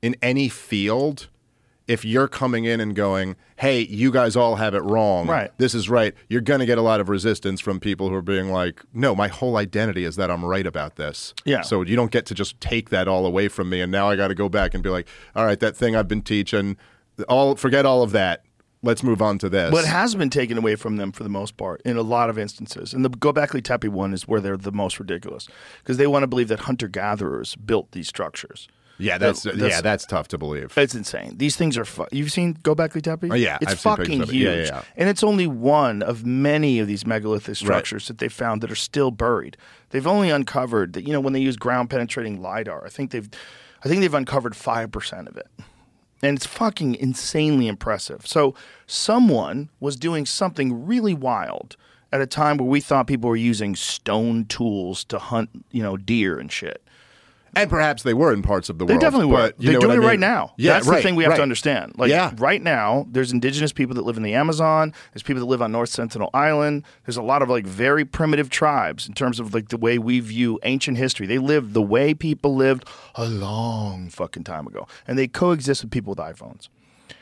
in 0.01 0.15
any 0.21 0.47
field. 0.49 1.27
If 1.87 2.05
you're 2.05 2.29
coming 2.29 2.63
in 2.63 2.79
and 2.79 2.95
going, 2.95 3.35
"Hey, 3.57 3.81
you 3.81 4.09
guys 4.09 4.35
all 4.37 4.55
have 4.55 4.73
it 4.73 4.83
wrong," 4.83 5.27
Right. 5.27 5.51
this 5.57 5.75
is 5.75 5.89
right, 5.89 6.13
you're 6.29 6.39
going 6.41 6.61
to 6.61 6.65
get 6.65 6.77
a 6.77 6.81
lot 6.81 7.01
of 7.01 7.09
resistance 7.09 7.59
from 7.59 7.79
people 7.81 8.07
who 8.09 8.15
are 8.15 8.21
being 8.21 8.51
like, 8.51 8.81
no, 8.93 9.13
my 9.13 9.27
whole 9.27 9.57
identity 9.57 10.05
is 10.05 10.15
that 10.15 10.31
I'm 10.31 10.45
right 10.45 10.65
about 10.65 10.95
this. 10.95 11.33
Yeah. 11.43 11.61
So 11.61 11.81
you 11.81 11.95
don't 11.97 12.11
get 12.11 12.25
to 12.27 12.33
just 12.33 12.59
take 12.61 12.89
that 12.91 13.07
all 13.09 13.25
away 13.25 13.49
from 13.49 13.69
me. 13.69 13.81
And 13.81 13.91
now 13.91 14.09
I 14.09 14.15
got 14.15 14.29
to 14.29 14.35
go 14.35 14.47
back 14.47 14.73
and 14.73 14.81
be 14.81 14.89
like, 14.89 15.07
all 15.35 15.45
right, 15.45 15.59
that 15.59 15.75
thing 15.75 15.93
I've 15.95 16.07
been 16.07 16.21
teaching, 16.21 16.77
all 17.27 17.55
forget 17.55 17.85
all 17.85 18.01
of 18.01 18.11
that. 18.13 18.43
Let's 18.85 19.01
move 19.03 19.21
on 19.21 19.37
to 19.39 19.47
this. 19.49 19.71
But 19.71 19.85
it 19.85 19.87
has 19.87 20.13
been 20.13 20.29
taken 20.29 20.57
away 20.57 20.75
from 20.75 20.97
them 20.97 21.13
for 21.13 21.23
the 21.23 21.29
most 21.29 21.55
part 21.55 21.81
in 21.85 21.95
a 21.95 22.01
lot 22.01 22.29
of 22.29 22.37
instances. 22.37 22.93
And 22.93 23.03
the 23.05 23.09
Gobekli 23.09 23.63
Tepe 23.63 23.87
one 23.87 24.13
is 24.13 24.27
where 24.27 24.41
they're 24.41 24.57
the 24.57 24.73
most 24.73 24.99
ridiculous 24.99 25.47
because 25.81 25.95
they 25.97 26.07
want 26.07 26.23
to 26.23 26.27
believe 26.27 26.49
that 26.49 26.61
hunter 26.61 26.89
gatherers 26.89 27.55
built 27.55 27.91
these 27.91 28.09
structures. 28.09 28.67
Uh, 28.99 29.03
yeah, 29.03 29.17
that's, 29.17 29.43
That- 29.43 29.57
yeah, 29.57 29.81
that's 29.81 30.05
tough 30.05 30.27
to 30.29 30.37
believe. 30.37 30.77
It's 30.77 30.93
insane. 30.95 31.37
These 31.37 31.55
things 31.55 31.77
are. 31.77 31.85
Fu- 31.85 32.05
You've 32.11 32.31
seen 32.31 32.53
Gobekli 32.55 33.01
Tepe? 33.01 33.29
Oh, 33.31 33.35
yeah, 33.35 33.57
it's 33.61 33.71
I've 33.73 33.79
seen 33.79 33.91
fucking 33.91 34.05
pictures 34.19 34.29
of 34.29 34.29
it. 34.29 34.37
huge, 34.37 34.45
Yeah, 34.47 34.55
yeah, 34.55 34.65
yeah. 34.65 34.83
and 34.95 35.09
it's 35.09 35.23
only 35.23 35.47
one 35.47 36.01
of 36.03 36.25
many 36.25 36.79
of 36.79 36.87
these 36.87 37.05
megalithic 37.05 37.55
structures 37.55 38.07
that 38.07 38.19
they 38.19 38.29
found 38.29 38.61
that 38.61 38.71
are 38.71 38.75
still 38.75 39.09
buried. 39.11 39.57
They've 39.89 40.05
only 40.07 40.29
uncovered 40.29 40.93
that. 40.93 41.05
You 41.07 41.13
know, 41.13 41.19
when 41.19 41.33
they 41.33 41.41
use 41.41 41.57
ground 41.57 41.89
penetrating 41.89 42.41
lidar, 42.41 42.85
I 42.85 42.89
think 42.89 43.11
they've, 43.11 43.29
I 43.83 43.87
think 43.87 44.01
they've 44.01 44.13
uncovered 44.13 44.55
five 44.55 44.91
percent 44.91 45.27
of 45.27 45.37
it, 45.37 45.47
and 46.21 46.37
it's 46.37 46.45
fucking 46.45 46.93
insanely 46.95 47.67
impressive. 47.67 48.27
So 48.27 48.53
someone 48.85 49.69
was 49.79 49.95
doing 49.95 50.25
something 50.27 50.85
really 50.85 51.13
wild 51.15 51.75
at 52.11 52.21
a 52.21 52.27
time 52.27 52.57
where 52.57 52.67
we 52.69 52.79
thought 52.79 53.07
people 53.07 53.27
were 53.27 53.35
using 53.35 53.75
stone 53.75 54.45
tools 54.45 55.03
to 55.05 55.17
hunt, 55.17 55.49
you 55.71 55.81
know, 55.81 55.97
deer 55.97 56.37
and 56.37 56.51
shit. 56.51 56.82
And 57.55 57.69
perhaps 57.69 58.03
they 58.03 58.13
were 58.13 58.33
in 58.33 58.41
parts 58.41 58.69
of 58.69 58.77
the 58.79 58.85
They 58.85 58.93
world. 58.93 59.01
They 59.01 59.05
definitely 59.05 59.27
were. 59.27 59.37
but 59.37 59.59
They're 59.59 59.79
doing 59.79 59.91
I 59.91 59.95
it 59.95 60.07
right 60.07 60.19
now. 60.19 60.53
Yeah, 60.57 60.73
That's 60.73 60.87
right, 60.87 60.97
the 60.97 61.03
thing 61.03 61.15
we 61.15 61.23
have 61.23 61.31
right. 61.31 61.37
to 61.37 61.43
understand. 61.43 61.93
Like 61.97 62.09
Yeah. 62.09 62.31
right 62.37 62.61
now, 62.61 63.05
there's 63.11 63.31
indigenous 63.31 63.71
people 63.71 63.93
that 63.95 64.05
live 64.05 64.17
in 64.17 64.23
the 64.23 64.33
Amazon. 64.33 64.93
There's 65.13 65.23
people 65.23 65.39
that 65.41 65.45
live 65.47 65.61
on 65.61 65.71
North 65.71 65.89
Sentinel 65.89 66.29
Island. 66.33 66.83
There's 67.05 67.17
a 67.17 67.21
lot 67.21 67.41
of 67.41 67.49
like 67.49 67.65
very 67.67 68.05
primitive 68.05 68.49
tribes 68.49 69.07
in 69.07 69.13
terms 69.13 69.39
of 69.39 69.53
like 69.53 69.69
the 69.69 69.77
way 69.77 69.97
we 69.99 70.19
view 70.19 70.59
ancient 70.63 70.97
history. 70.97 71.27
They 71.27 71.37
live 71.37 71.73
the 71.73 71.81
way 71.81 72.13
people 72.13 72.55
lived 72.55 72.87
a 73.15 73.25
long 73.27 74.09
fucking 74.09 74.43
time 74.45 74.65
ago, 74.67 74.87
and 75.07 75.17
they 75.17 75.27
coexist 75.27 75.83
with 75.83 75.91
people 75.91 76.11
with 76.11 76.19
iPhones. 76.19 76.69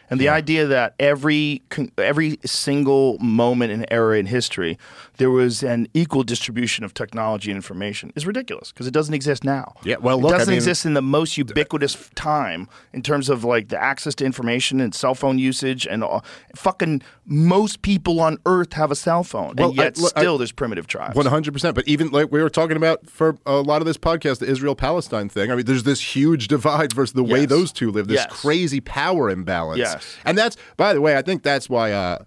And 0.09 0.19
the 0.19 0.27
idea 0.27 0.65
that 0.65 0.93
every 0.99 1.61
every 1.97 2.37
single 2.43 3.17
moment 3.19 3.71
and 3.71 3.85
era 3.89 4.17
in 4.17 4.25
history 4.25 4.77
there 5.21 5.29
was 5.29 5.61
an 5.61 5.87
equal 5.93 6.23
distribution 6.23 6.83
of 6.83 6.93
technology 6.95 7.51
and 7.51 7.55
information 7.57 8.11
is 8.15 8.25
ridiculous 8.25 8.71
because 8.71 8.87
it 8.87 8.91
doesn't 8.91 9.13
exist 9.13 9.43
now. 9.43 9.75
Yeah, 9.83 9.97
well, 10.01 10.19
look, 10.19 10.31
it 10.33 10.37
doesn't 10.39 10.51
mean- 10.51 10.57
exist 10.57 10.83
in 10.85 10.95
the 10.95 11.01
most 11.01 11.37
ubiquitous 11.37 12.09
time 12.15 12.67
in 12.91 13.03
terms 13.03 13.29
of 13.29 13.43
like 13.43 13.67
the 13.69 13.79
access 13.81 14.15
to 14.15 14.25
information 14.25 14.81
and 14.81 14.95
cell 14.95 15.13
phone 15.13 15.37
usage 15.37 15.85
and 15.85 16.03
all. 16.03 16.25
fucking 16.55 17.01
most 17.25 17.81
people 17.83 18.19
on 18.19 18.37
Earth 18.47 18.73
have 18.73 18.89
a 18.91 18.95
cell 18.95 19.23
phone, 19.23 19.53
Well, 19.57 19.69
and 19.69 19.77
yet 19.77 19.97
I- 19.97 20.01
look, 20.01 20.13
I- 20.15 20.21
still 20.21 20.37
there's 20.39 20.51
primitive 20.51 20.87
tribes. 20.87 21.15
One 21.15 21.27
hundred 21.27 21.53
percent. 21.53 21.75
But 21.75 21.87
even 21.87 22.09
like 22.09 22.31
we 22.31 22.41
were 22.41 22.49
talking 22.49 22.75
about 22.77 23.07
for 23.09 23.37
a 23.45 23.61
lot 23.61 23.81
of 23.81 23.85
this 23.85 23.97
podcast, 23.97 24.39
the 24.39 24.47
Israel 24.47 24.75
Palestine 24.75 25.29
thing. 25.29 25.51
I 25.51 25.55
mean, 25.55 25.65
there's 25.65 25.83
this 25.83 26.15
huge 26.15 26.47
divide 26.47 26.93
versus 26.93 27.13
the 27.13 27.23
way 27.23 27.45
those 27.45 27.71
two 27.71 27.91
live. 27.91 28.07
This 28.07 28.15
Yes. 28.21 28.31
crazy 28.41 28.79
power 28.81 29.29
imbalance. 29.29 29.77
Yes. 29.79 30.03
And 30.25 30.35
that's 30.37 30.57
by 30.77 30.93
the 30.95 31.01
way, 31.01 31.15
I 31.15 31.21
think 31.21 31.43
that's 31.43 31.69
why 31.69 31.91
uh 31.91 32.23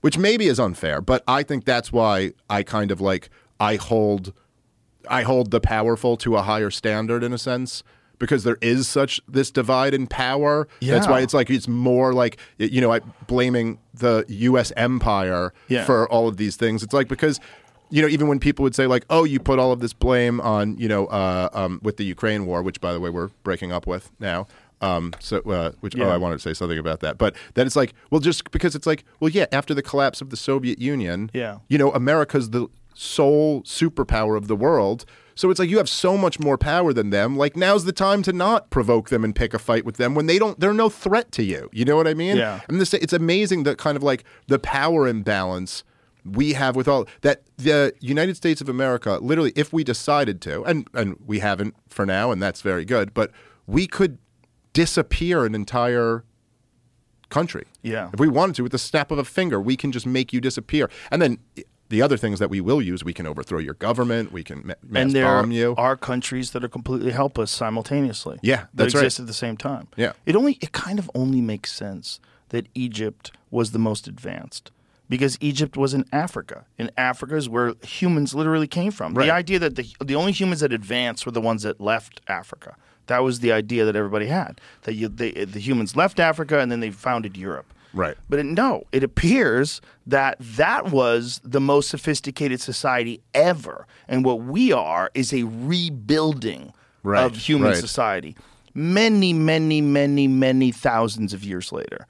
which 0.00 0.16
maybe 0.18 0.46
is 0.46 0.58
unfair, 0.60 1.00
but 1.00 1.22
I 1.28 1.42
think 1.42 1.64
that's 1.64 1.92
why 1.92 2.32
I 2.48 2.62
kind 2.62 2.90
of 2.90 3.00
like 3.00 3.30
I 3.58 3.76
hold 3.76 4.32
I 5.08 5.22
hold 5.22 5.50
the 5.50 5.60
powerful 5.60 6.16
to 6.18 6.36
a 6.36 6.42
higher 6.42 6.70
standard 6.70 7.22
in 7.24 7.32
a 7.32 7.38
sense 7.38 7.82
because 8.18 8.44
there 8.44 8.58
is 8.60 8.86
such 8.86 9.20
this 9.26 9.50
divide 9.50 9.94
in 9.94 10.06
power. 10.06 10.68
Yeah. 10.80 10.94
That's 10.94 11.08
why 11.08 11.20
it's 11.20 11.32
like 11.34 11.48
it's 11.50 11.68
more 11.68 12.12
like 12.12 12.38
you 12.58 12.80
know, 12.80 12.92
I 12.92 13.00
blaming 13.26 13.78
the 13.94 14.24
US 14.28 14.72
empire 14.76 15.52
Yeah. 15.68 15.84
for 15.84 16.08
all 16.10 16.28
of 16.28 16.36
these 16.36 16.56
things. 16.56 16.82
It's 16.82 16.92
like 16.94 17.08
because 17.08 17.40
you 17.92 18.00
know, 18.02 18.06
even 18.08 18.28
when 18.28 18.38
people 18.38 18.62
would 18.62 18.74
say 18.76 18.86
like, 18.86 19.04
"Oh, 19.10 19.24
you 19.24 19.40
put 19.40 19.58
all 19.58 19.72
of 19.72 19.80
this 19.80 19.92
blame 19.92 20.40
on," 20.42 20.76
you 20.78 20.86
know, 20.86 21.06
uh, 21.06 21.48
um, 21.52 21.80
with 21.82 21.96
the 21.96 22.04
Ukraine 22.04 22.46
war, 22.46 22.62
which 22.62 22.80
by 22.80 22.92
the 22.92 23.00
way 23.00 23.10
we're 23.10 23.30
breaking 23.42 23.72
up 23.72 23.84
with 23.84 24.12
now. 24.20 24.46
Um, 24.80 25.12
so, 25.20 25.38
uh, 25.40 25.72
which 25.80 25.98
oh, 25.98 26.08
I 26.08 26.16
wanted 26.16 26.36
to 26.36 26.42
say 26.42 26.54
something 26.54 26.78
about 26.78 27.00
that, 27.00 27.18
but 27.18 27.36
then 27.54 27.66
it's 27.66 27.76
like, 27.76 27.92
well, 28.10 28.20
just 28.20 28.50
because 28.50 28.74
it's 28.74 28.86
like, 28.86 29.04
well, 29.20 29.28
yeah, 29.28 29.46
after 29.52 29.74
the 29.74 29.82
collapse 29.82 30.20
of 30.22 30.30
the 30.30 30.36
Soviet 30.38 30.78
Union, 30.78 31.30
Yeah. 31.34 31.58
you 31.68 31.76
know, 31.76 31.92
America's 31.92 32.50
the 32.50 32.68
sole 32.94 33.62
superpower 33.62 34.36
of 34.36 34.48
the 34.48 34.56
world. 34.56 35.04
So 35.34 35.48
it's 35.50 35.58
like 35.58 35.70
you 35.70 35.78
have 35.78 35.88
so 35.88 36.16
much 36.18 36.38
more 36.38 36.58
power 36.58 36.92
than 36.92 37.10
them. 37.10 37.36
Like 37.36 37.56
now's 37.56 37.84
the 37.84 37.92
time 37.92 38.22
to 38.24 38.32
not 38.32 38.68
provoke 38.70 39.08
them 39.08 39.24
and 39.24 39.34
pick 39.34 39.54
a 39.54 39.58
fight 39.58 39.84
with 39.86 39.96
them 39.96 40.14
when 40.14 40.26
they 40.26 40.38
don't. 40.38 40.58
They're 40.60 40.74
no 40.74 40.90
threat 40.90 41.32
to 41.32 41.42
you. 41.42 41.70
You 41.72 41.84
know 41.86 41.96
what 41.96 42.06
I 42.06 42.12
mean? 42.14 42.36
Yeah. 42.36 42.60
And 42.68 42.78
this, 42.80 42.92
it's 42.92 43.12
amazing 43.14 43.62
that 43.62 43.78
kind 43.78 43.96
of 43.96 44.02
like 44.02 44.24
the 44.48 44.58
power 44.58 45.08
imbalance 45.08 45.82
we 46.24 46.52
have 46.52 46.76
with 46.76 46.86
all 46.88 47.06
that 47.22 47.42
the 47.56 47.94
United 48.00 48.36
States 48.36 48.60
of 48.60 48.68
America. 48.68 49.18
Literally, 49.22 49.52
if 49.56 49.72
we 49.72 49.82
decided 49.82 50.42
to, 50.42 50.62
and 50.64 50.86
and 50.92 51.16
we 51.26 51.38
haven't 51.38 51.74
for 51.88 52.04
now, 52.04 52.30
and 52.32 52.42
that's 52.42 52.60
very 52.60 52.84
good. 52.84 53.14
But 53.14 53.30
we 53.66 53.86
could 53.86 54.18
disappear 54.72 55.44
an 55.44 55.54
entire 55.54 56.24
country. 57.28 57.66
Yeah. 57.82 58.10
If 58.12 58.20
we 58.20 58.28
wanted 58.28 58.56
to, 58.56 58.62
with 58.62 58.72
the 58.72 58.78
snap 58.78 59.10
of 59.10 59.18
a 59.18 59.24
finger, 59.24 59.60
we 59.60 59.76
can 59.76 59.92
just 59.92 60.06
make 60.06 60.32
you 60.32 60.40
disappear. 60.40 60.90
And 61.10 61.22
then 61.22 61.38
the 61.88 62.02
other 62.02 62.16
things 62.16 62.38
that 62.38 62.50
we 62.50 62.60
will 62.60 62.80
use, 62.80 63.04
we 63.04 63.12
can 63.12 63.26
overthrow 63.26 63.58
your 63.58 63.74
government, 63.74 64.32
we 64.32 64.44
can 64.44 64.62
ma- 64.64 64.74
mass 64.82 65.02
and 65.02 65.12
there 65.12 65.24
bomb 65.26 65.50
you. 65.50 65.74
are 65.76 65.96
countries 65.96 66.52
that 66.52 66.64
are 66.64 66.68
completely 66.68 67.10
helpless 67.10 67.50
simultaneously. 67.50 68.38
Yeah, 68.42 68.56
that 68.56 68.68
that's 68.74 68.94
right. 68.94 69.04
exist 69.04 69.20
at 69.20 69.26
the 69.26 69.34
same 69.34 69.56
time. 69.56 69.88
Yeah. 69.96 70.12
it 70.26 70.36
only 70.36 70.54
it 70.60 70.72
kind 70.72 70.98
of 70.98 71.10
only 71.14 71.40
makes 71.40 71.72
sense 71.72 72.20
that 72.50 72.66
Egypt 72.74 73.32
was 73.50 73.72
the 73.72 73.78
most 73.78 74.06
advanced 74.06 74.70
because 75.08 75.36
Egypt 75.40 75.76
was 75.76 75.92
in 75.92 76.04
Africa. 76.12 76.64
In 76.78 76.90
Africa 76.96 77.34
is 77.36 77.48
where 77.48 77.74
humans 77.82 78.34
literally 78.34 78.68
came 78.68 78.92
from. 78.92 79.14
Right. 79.14 79.26
The 79.26 79.32
idea 79.32 79.58
that 79.58 79.74
the 79.74 79.86
the 80.04 80.14
only 80.14 80.32
humans 80.32 80.60
that 80.60 80.72
advanced 80.72 81.26
were 81.26 81.32
the 81.32 81.40
ones 81.40 81.64
that 81.64 81.80
left 81.80 82.20
Africa. 82.28 82.76
That 83.10 83.24
was 83.24 83.40
the 83.40 83.50
idea 83.50 83.84
that 83.84 83.96
everybody 83.96 84.26
had. 84.26 84.60
That 84.82 84.94
you, 84.94 85.08
they, 85.08 85.32
the 85.32 85.58
humans 85.58 85.96
left 85.96 86.20
Africa 86.20 86.60
and 86.60 86.70
then 86.70 86.78
they 86.78 86.92
founded 86.92 87.36
Europe. 87.36 87.66
Right. 87.92 88.16
But 88.28 88.38
it, 88.38 88.46
no, 88.46 88.84
it 88.92 89.02
appears 89.02 89.80
that 90.06 90.36
that 90.38 90.92
was 90.92 91.40
the 91.42 91.60
most 91.60 91.88
sophisticated 91.88 92.60
society 92.60 93.20
ever. 93.34 93.88
And 94.06 94.24
what 94.24 94.42
we 94.42 94.72
are 94.72 95.10
is 95.12 95.34
a 95.34 95.42
rebuilding 95.42 96.72
Right, 97.02 97.24
of 97.24 97.34
human 97.34 97.70
right. 97.70 97.76
society. 97.76 98.36
Many, 98.74 99.32
many, 99.32 99.80
many, 99.80 100.28
many 100.28 100.70
thousands 100.70 101.32
of 101.32 101.42
years 101.42 101.72
later. 101.72 102.06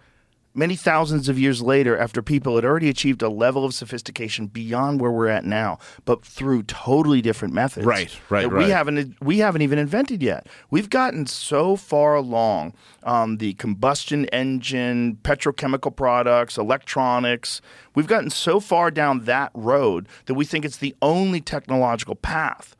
Many 0.52 0.74
thousands 0.74 1.28
of 1.28 1.38
years 1.38 1.62
later, 1.62 1.96
after 1.96 2.22
people 2.22 2.56
had 2.56 2.64
already 2.64 2.88
achieved 2.88 3.22
a 3.22 3.28
level 3.28 3.64
of 3.64 3.72
sophistication 3.72 4.48
beyond 4.48 5.00
where 5.00 5.12
we're 5.12 5.28
at 5.28 5.44
now, 5.44 5.78
but 6.04 6.24
through 6.24 6.64
totally 6.64 7.22
different 7.22 7.54
methods, 7.54 7.86
Right, 7.86 8.18
right, 8.30 8.42
that 8.42 8.48
right. 8.48 8.64
we 8.66 8.70
haven't 8.72 9.14
we 9.22 9.38
haven't 9.38 9.62
even 9.62 9.78
invented 9.78 10.22
yet. 10.24 10.48
We've 10.68 10.90
gotten 10.90 11.26
so 11.26 11.76
far 11.76 12.16
along 12.16 12.74
um, 13.04 13.36
the 13.36 13.54
combustion 13.54 14.24
engine, 14.26 15.18
petrochemical 15.22 15.94
products, 15.94 16.58
electronics. 16.58 17.60
We've 17.94 18.08
gotten 18.08 18.30
so 18.30 18.58
far 18.58 18.90
down 18.90 19.26
that 19.26 19.52
road 19.54 20.08
that 20.26 20.34
we 20.34 20.44
think 20.44 20.64
it's 20.64 20.78
the 20.78 20.96
only 21.00 21.40
technological 21.40 22.16
path, 22.16 22.74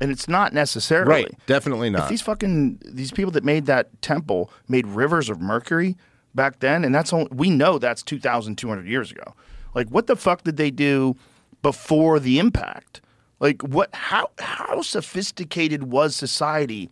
and 0.00 0.12
it's 0.12 0.28
not 0.28 0.52
necessarily. 0.52 1.10
Right, 1.10 1.38
definitely 1.46 1.90
not. 1.90 1.98
If 1.98 2.02
not. 2.04 2.10
these 2.10 2.22
fucking 2.22 2.82
these 2.84 3.10
people 3.10 3.32
that 3.32 3.42
made 3.42 3.66
that 3.66 4.00
temple 4.00 4.52
made 4.68 4.86
rivers 4.86 5.28
of 5.28 5.40
mercury 5.40 5.96
back 6.36 6.60
then, 6.60 6.84
and 6.84 6.94
that's 6.94 7.12
only 7.12 7.28
we 7.32 7.50
know 7.50 7.78
that's 7.78 8.02
two 8.02 8.20
thousand 8.20 8.56
two 8.56 8.68
hundred 8.68 8.86
years 8.86 9.10
ago. 9.10 9.34
Like, 9.74 9.88
what 9.88 10.06
the 10.06 10.16
fuck 10.16 10.44
did 10.44 10.56
they 10.56 10.70
do 10.70 11.16
before 11.62 12.20
the 12.20 12.38
impact? 12.38 13.00
Like, 13.40 13.62
what? 13.62 13.92
How 13.94 14.30
how 14.38 14.82
sophisticated 14.82 15.90
was 15.90 16.14
society 16.14 16.90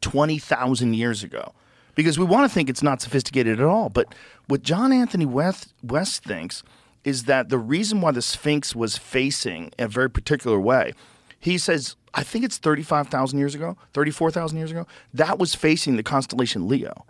twenty 0.00 0.38
thousand 0.38 0.94
years 0.94 1.22
ago? 1.22 1.52
Because 1.94 2.18
we 2.18 2.24
want 2.24 2.48
to 2.48 2.54
think 2.54 2.70
it's 2.70 2.82
not 2.82 3.02
sophisticated 3.02 3.60
at 3.60 3.66
all, 3.66 3.90
but 3.90 4.14
what 4.46 4.62
John 4.62 4.92
Anthony 4.92 5.26
West 5.26 5.74
West 5.82 6.24
thinks 6.24 6.62
is 7.04 7.24
that 7.24 7.48
the 7.48 7.58
reason 7.58 8.00
why 8.00 8.12
the 8.12 8.22
Sphinx 8.22 8.74
was 8.74 8.96
facing 8.96 9.72
a 9.78 9.88
very 9.88 10.08
particular 10.08 10.58
way, 10.60 10.92
he 11.38 11.58
says, 11.58 11.96
I 12.14 12.22
think 12.22 12.44
it's 12.44 12.58
35,000 12.58 13.38
years 13.38 13.54
ago, 13.54 13.76
34,000 13.94 14.56
years 14.56 14.70
ago, 14.70 14.86
that 15.12 15.38
was 15.38 15.54
facing 15.54 15.96
the 15.96 16.02
constellation 16.02 16.68
Leo. 16.68 17.04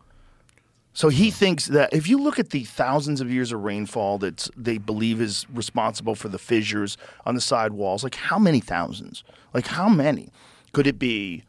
So 0.95 1.09
he 1.09 1.31
thinks 1.31 1.67
that 1.67 1.93
if 1.93 2.07
you 2.07 2.19
look 2.19 2.39
at 2.39 2.51
the 2.51 2.65
thousands 2.65 3.21
of 3.21 3.33
years 3.33 3.51
of 3.51 3.63
rainfall 3.63 4.19
that 4.19 4.49
they 4.57 4.79
believe 4.79 5.21
is 5.21 5.47
responsible 5.53 6.15
for 6.15 6.29
the 6.29 6.39
fissures 6.39 6.99
on 7.25 7.35
the 7.35 7.41
side 7.41 7.73
walls, 7.73 8.05
like 8.05 8.15
how 8.15 8.39
many 8.39 8.61
thousands? 8.61 9.25
Like 9.55 9.69
how 9.69 9.89
many? 9.89 10.31
Could 10.73 10.87
it 10.87 10.99
be 10.99 11.45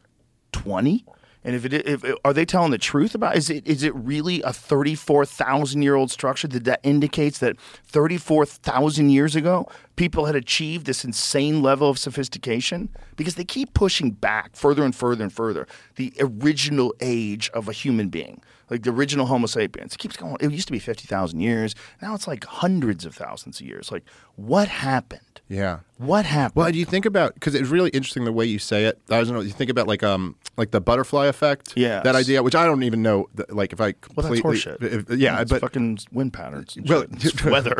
20? 0.52 1.04
And 1.46 1.54
if 1.54 1.66
it, 1.66 1.74
if 1.86 2.02
are 2.24 2.32
they 2.32 2.46
telling 2.46 2.70
the 2.70 2.78
truth 2.78 3.14
about 3.14 3.36
is 3.36 3.50
it 3.50 3.66
is 3.66 3.82
it 3.82 3.94
really 3.94 4.40
a 4.42 4.52
34,000 4.52 5.82
year 5.82 5.94
old 5.94 6.10
structure 6.10 6.48
that 6.48 6.64
that 6.64 6.80
indicates 6.82 7.38
that 7.40 7.60
34,000 7.60 9.10
years 9.10 9.36
ago 9.36 9.68
people 9.96 10.24
had 10.24 10.34
achieved 10.34 10.86
this 10.86 11.04
insane 11.04 11.62
level 11.62 11.88
of 11.88 11.98
sophistication 11.98 12.88
because 13.16 13.34
they 13.36 13.44
keep 13.44 13.74
pushing 13.74 14.10
back 14.10 14.56
further 14.56 14.84
and 14.84 14.94
further 14.94 15.22
and 15.22 15.32
further 15.32 15.66
the 15.96 16.12
original 16.20 16.94
age 17.00 17.50
of 17.54 17.68
a 17.68 17.72
human 17.72 18.08
being 18.08 18.40
like 18.70 18.82
the 18.82 18.90
original 18.90 19.26
homo 19.26 19.46
sapiens 19.46 19.94
it 19.94 19.98
keeps 19.98 20.16
going 20.16 20.36
it 20.40 20.50
used 20.50 20.66
to 20.66 20.72
be 20.72 20.78
50,000 20.78 21.38
years 21.40 21.74
now 22.02 22.14
it's 22.14 22.26
like 22.26 22.44
hundreds 22.44 23.04
of 23.04 23.14
thousands 23.14 23.60
of 23.60 23.66
years 23.66 23.92
like 23.92 24.02
what 24.36 24.68
happened 24.68 25.20
yeah. 25.46 25.80
what 25.98 26.24
happened 26.24 26.56
Well, 26.56 26.72
do 26.72 26.78
you 26.78 26.86
think 26.86 27.04
about 27.04 27.34
because 27.34 27.54
it's 27.54 27.68
really 27.68 27.90
interesting 27.90 28.24
the 28.24 28.32
way 28.32 28.46
you 28.46 28.58
say 28.58 28.86
it. 28.86 28.98
I 29.10 29.18
don't 29.22 29.28
know. 29.34 29.40
You 29.40 29.50
think 29.50 29.68
about 29.70 29.86
like 29.86 30.02
um 30.02 30.36
like 30.56 30.70
the 30.70 30.80
butterfly 30.80 31.26
effect. 31.26 31.74
yeah 31.76 32.00
That 32.00 32.16
idea, 32.16 32.42
which 32.42 32.54
I 32.54 32.64
don't 32.64 32.82
even 32.82 33.02
know. 33.02 33.28
Like 33.50 33.74
if 33.74 33.80
I 33.80 33.94
well 34.16 34.26
that's 34.26 34.40
completely, 34.40 34.58
horseshit 34.58 35.10
if- 35.10 35.18
yeah, 35.18 35.42
it's 35.42 35.50
but 35.50 35.60
fucking 35.60 35.98
wind 36.12 36.32
patterns 36.32 36.78
Well, 36.86 37.04
shit. 37.20 37.44
Weather 37.56 37.76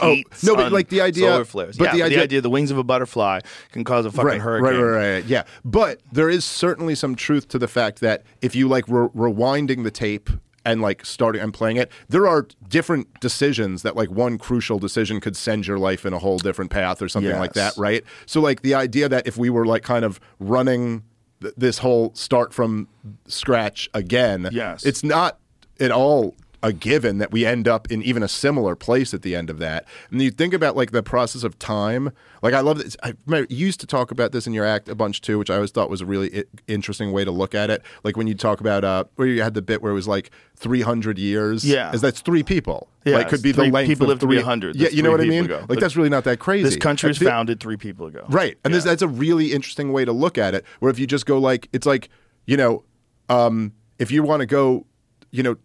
Oh, 0.00 0.12
heat, 0.14 0.26
no, 0.44 0.54
but, 0.54 0.62
sun, 0.62 0.72
like, 0.72 0.88
the 0.90 1.00
idea- 1.00 1.44
flares 1.58 1.76
but 1.76 1.84
yeah, 1.84 1.92
the 1.92 1.98
but 1.98 2.04
idea- 2.06 2.18
the 2.18 2.22
idea 2.24 2.40
the 2.40 2.50
wings 2.50 2.70
of 2.70 2.78
a 2.78 2.84
butterfly 2.84 3.40
can 3.72 3.84
cause 3.84 4.06
a 4.06 4.10
fucking 4.10 4.26
right, 4.26 4.40
hurricane 4.40 4.80
Right, 4.80 4.82
right, 4.92 5.12
right. 5.14 5.24
Yeah, 5.24 5.44
but 5.64 6.00
there 6.12 6.30
is 6.30 6.44
certainly 6.44 6.94
some 6.94 7.14
truth 7.14 7.48
to 7.48 7.58
the 7.58 7.68
fact 7.68 8.00
that 8.00 8.22
if 8.42 8.54
you 8.54 8.68
like 8.68 8.84
re- 8.88 9.08
rewinding 9.08 9.84
the 9.84 9.90
tape 9.90 10.30
and 10.64 10.82
like 10.82 11.04
starting 11.06 11.40
and 11.40 11.54
playing 11.54 11.76
it, 11.78 11.90
there 12.08 12.26
are 12.26 12.46
different 12.68 13.06
decisions 13.20 13.82
that 13.82 13.96
like 13.96 14.10
one 14.10 14.36
crucial 14.38 14.78
decision 14.78 15.18
could 15.20 15.36
send 15.36 15.66
your 15.66 15.78
life 15.78 16.04
in 16.04 16.12
a 16.12 16.18
whole 16.18 16.36
different 16.38 16.70
path 16.70 17.00
or 17.00 17.08
something 17.08 17.36
like 17.38 17.54
that, 17.54 17.72
right? 17.78 18.04
So 18.26 18.40
like 18.40 18.60
the 18.62 18.74
idea 18.74 19.08
that 19.08 19.26
if 19.26 19.36
we 19.38 19.48
were 19.50 19.64
like 19.64 19.82
kind 19.82 20.04
of 20.04 20.20
running 20.38 21.04
th- 21.40 21.54
this 21.56 21.78
whole 21.78 22.12
start 22.14 22.52
from 22.52 22.86
scratch 23.26 23.88
again, 23.94 24.48
Yes. 24.52 24.84
it's 24.84 25.02
not 25.02 25.38
at 25.80 25.90
all 25.90 26.34
a 26.62 26.72
given 26.72 27.18
that 27.18 27.30
we 27.30 27.46
end 27.46 27.68
up 27.68 27.90
in 27.90 28.02
even 28.02 28.22
a 28.22 28.28
similar 28.28 28.74
place 28.74 29.14
at 29.14 29.22
the 29.22 29.36
end 29.36 29.48
of 29.48 29.58
that. 29.58 29.86
And 30.10 30.20
you 30.20 30.30
think 30.30 30.52
about 30.52 30.76
like 30.76 30.90
the 30.90 31.02
process 31.02 31.44
of 31.44 31.58
time. 31.58 32.10
Like 32.42 32.52
I 32.54 32.60
love 32.60 32.78
this. 32.78 32.96
I 33.02 33.14
remember 33.26 33.46
you 33.48 33.64
used 33.66 33.78
to 33.80 33.86
talk 33.86 34.10
about 34.10 34.32
this 34.32 34.46
in 34.46 34.52
your 34.52 34.64
act 34.64 34.88
a 34.88 34.94
bunch 34.96 35.20
too, 35.20 35.38
which 35.38 35.50
I 35.50 35.54
always 35.54 35.70
thought 35.70 35.88
was 35.88 36.00
a 36.00 36.06
really 36.06 36.40
I- 36.40 36.44
interesting 36.66 37.12
way 37.12 37.24
to 37.24 37.30
look 37.30 37.54
at 37.54 37.70
it. 37.70 37.82
Like 38.02 38.16
when 38.16 38.26
you 38.26 38.34
talk 38.34 38.60
about 38.60 38.82
uh, 38.84 39.04
where 39.16 39.28
you 39.28 39.42
had 39.42 39.54
the 39.54 39.62
bit 39.62 39.82
where 39.82 39.92
it 39.92 39.94
was 39.94 40.08
like 40.08 40.30
300 40.56 41.18
years. 41.18 41.64
Yeah. 41.64 41.92
is 41.92 42.00
that's 42.00 42.20
three 42.20 42.42
people. 42.42 42.88
Yeah, 43.04 43.14
like 43.16 43.28
could 43.28 43.42
be 43.42 43.52
three 43.52 43.66
the 43.68 43.72
length 43.72 43.88
people 43.88 44.04
of 44.06 44.08
live 44.10 44.18
to 44.20 44.26
be 44.26 44.34
three 44.34 44.42
100. 44.42 44.76
Yeah, 44.76 44.88
you 44.88 45.02
know 45.02 45.10
what 45.12 45.20
I 45.20 45.24
mean. 45.24 45.44
ago. 45.44 45.58
Like 45.60 45.68
But 45.68 45.80
that's 45.80 45.96
really 45.96 46.10
not 46.10 46.24
that 46.24 46.40
crazy. 46.40 46.64
this 46.64 46.76
country 46.76 47.08
was 47.08 47.18
founded 47.18 47.60
three 47.60 47.76
people 47.76 48.06
ago 48.06 48.26
Right. 48.28 48.58
And 48.64 48.74
this, 48.74 48.84
that's 48.84 49.02
a 49.02 49.08
really 49.08 49.52
interesting 49.52 49.92
way 49.92 50.04
to 50.04 50.12
look 50.12 50.36
at 50.38 50.54
it. 50.54 50.64
Where 50.80 50.90
if 50.90 50.98
you 50.98 51.06
just 51.06 51.24
go 51.24 51.38
like, 51.38 51.68
it's 51.72 51.86
like, 51.86 52.08
you 52.46 52.56
know, 52.56 52.82
um, 53.28 53.72
if 53.98 54.10
you 54.10 54.22
want 54.22 54.40
to 54.40 54.46
go, 54.46 54.86
you 55.30 55.42
know, 55.42 55.56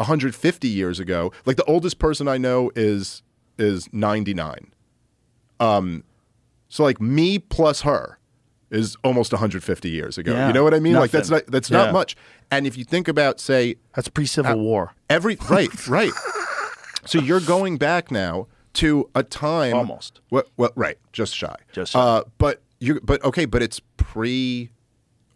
150 0.00 0.66
years 0.68 0.98
ago. 0.98 1.30
Like 1.44 1.56
the 1.56 1.64
oldest 1.64 1.98
person 1.98 2.26
I 2.26 2.38
know 2.38 2.70
is 2.74 3.22
is 3.58 3.88
99. 3.92 4.72
Um, 5.60 6.04
so 6.68 6.82
like 6.82 7.00
me 7.00 7.38
plus 7.38 7.82
her 7.82 8.18
is 8.70 8.96
almost 9.04 9.32
150 9.32 9.90
years 9.90 10.16
ago. 10.16 10.32
Yeah, 10.32 10.46
you 10.46 10.52
know 10.54 10.64
what 10.64 10.72
I 10.74 10.80
mean? 10.80 10.94
Like 10.94 11.10
that's 11.10 11.28
not 11.30 11.46
that's 11.48 11.70
Yeah. 11.70 11.84
not 11.84 11.92
much. 11.92 12.16
And 12.50 12.66
if 12.66 12.76
you 12.78 12.84
think 12.84 13.08
about 13.08 13.38
say 13.40 13.76
That's 13.94 14.08
pre-Civil 14.08 14.58
War. 14.58 14.94
every 15.08 15.36
right 15.48 15.88
right, 15.88 16.12
so 17.04 17.18
you're 17.20 17.40
going 17.40 17.76
back 17.76 18.10
now 18.10 18.46
to 18.74 19.10
a 19.14 19.22
time 19.22 19.74
Almost. 19.74 20.20
Well, 20.30 20.44
well 20.56 20.70
right, 20.76 20.96
just 21.12 21.34
shy. 21.36 21.56
Just 21.72 21.92
shy. 21.92 22.00
Uh, 22.00 22.22
but 22.38 22.62
you 22.78 23.00
but 23.02 23.22
okay, 23.24 23.44
but 23.44 23.62
it's 23.62 23.80
pre, 23.98 24.70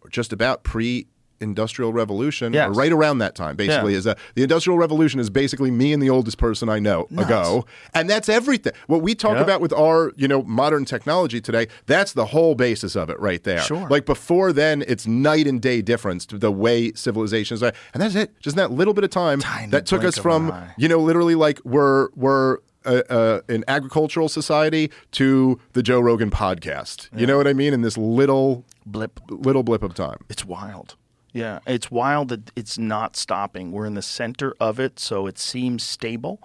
or 0.01 0.09
just 0.09 0.33
about 0.33 0.63
pre. 0.63 1.05
Industrial 1.39 1.91
Revolution, 1.93 2.53
Yes. 2.53 2.75
right 2.75 2.91
around 2.91 3.17
that 3.19 3.35
time, 3.35 3.55
basically, 3.55 3.91
Yeah. 3.93 3.97
is 3.99 4.03
that 4.05 4.17
the 4.35 4.43
Industrial 4.43 4.77
Revolution 4.77 5.19
is 5.19 5.29
basically 5.29 5.71
me 5.71 5.93
and 5.93 6.01
the 6.01 6.09
oldest 6.09 6.37
person 6.37 6.69
I 6.69 6.79
know 6.79 7.07
ago, 7.17 7.65
and 7.93 8.09
that's 8.09 8.29
everything. 8.29 8.73
What 8.87 9.01
we 9.01 9.15
talk 9.15 9.33
Yep. 9.35 9.43
about 9.43 9.61
with 9.61 9.73
our, 9.73 10.11
you 10.15 10.27
know, 10.27 10.43
modern 10.43 10.85
technology 10.85 11.41
today, 11.41 11.67
that's 11.87 12.13
the 12.13 12.25
whole 12.27 12.55
basis 12.55 12.95
of 12.95 13.09
it 13.09 13.19
right 13.19 13.43
there. 13.43 13.59
Sure. 13.59 13.87
Like 13.89 14.05
before 14.05 14.53
then, 14.53 14.83
it's 14.87 15.05
night 15.07 15.47
and 15.47 15.61
day 15.61 15.81
difference 15.81 16.25
to 16.27 16.37
the 16.37 16.51
way 16.51 16.91
civilizations 16.93 17.61
are, 17.63 17.73
and 17.93 18.01
that's 18.01 18.15
it. 18.15 18.31
Just 18.39 18.55
that 18.55 18.71
little 18.71 18.93
bit 18.93 19.03
of 19.03 19.09
time 19.09 19.39
Tiny 19.39 19.71
that 19.71 19.85
took 19.85 20.03
us 20.03 20.17
from, 20.17 20.53
you 20.77 20.87
know, 20.87 20.99
literally 20.99 21.35
like 21.35 21.59
we're 21.65 22.09
we're 22.15 22.57
uh, 22.85 23.01
uh, 23.09 23.41
an 23.49 23.63
agricultural 23.67 24.29
society 24.29 24.91
to 25.11 25.59
the 25.73 25.81
Joe 25.81 25.99
Rogan 25.99 26.29
podcast. 26.29 27.09
You 27.17 27.25
know 27.25 27.35
what 27.35 27.47
I 27.47 27.53
mean? 27.53 27.73
In 27.73 27.81
this 27.81 27.97
little 27.97 28.63
Blip. 28.85 29.19
little 29.29 29.63
blip 29.63 29.81
of 29.81 29.95
time. 29.95 30.17
It's 30.29 30.45
wild. 30.45 30.95
Yeah, 31.35 31.59
it's 31.67 31.91
wild 31.91 32.29
that 32.29 32.49
it's 32.55 32.77
not 32.77 33.17
stopping. 33.17 33.73
We're 33.73 33.85
in 33.85 33.95
the 33.95 34.01
center 34.01 34.55
of 34.57 34.79
it, 34.79 34.99
so 34.99 35.27
it 35.27 35.37
seems 35.37 35.83
stable, 35.83 36.39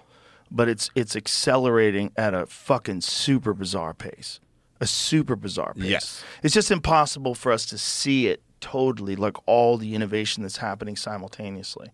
but 0.51 0.69
it's 0.69 0.91
it's 0.97 1.15
accelerating 1.15 2.11
at 2.17 2.35
a 2.35 2.45
fucking 2.47 3.03
super 3.03 3.55
bizarre 3.55 3.95
pace. 3.95 4.41
A 4.81 4.89
super 4.89 5.37
bizarre 5.37 5.75
pace. 5.75 5.85
Yes. 5.85 6.25
It's 6.43 6.55
just 6.55 6.73
impossible 6.73 7.37
for 7.37 7.53
us 7.53 7.67
to 7.67 7.79
see 7.79 8.27
it 8.27 8.43
totally, 8.61 9.15
like 9.15 9.37
all 9.47 9.77
the 9.77 9.95
innovation 9.95 10.43
that's 10.43 10.57
happening 10.57 10.97
simultaneously. 10.97 11.91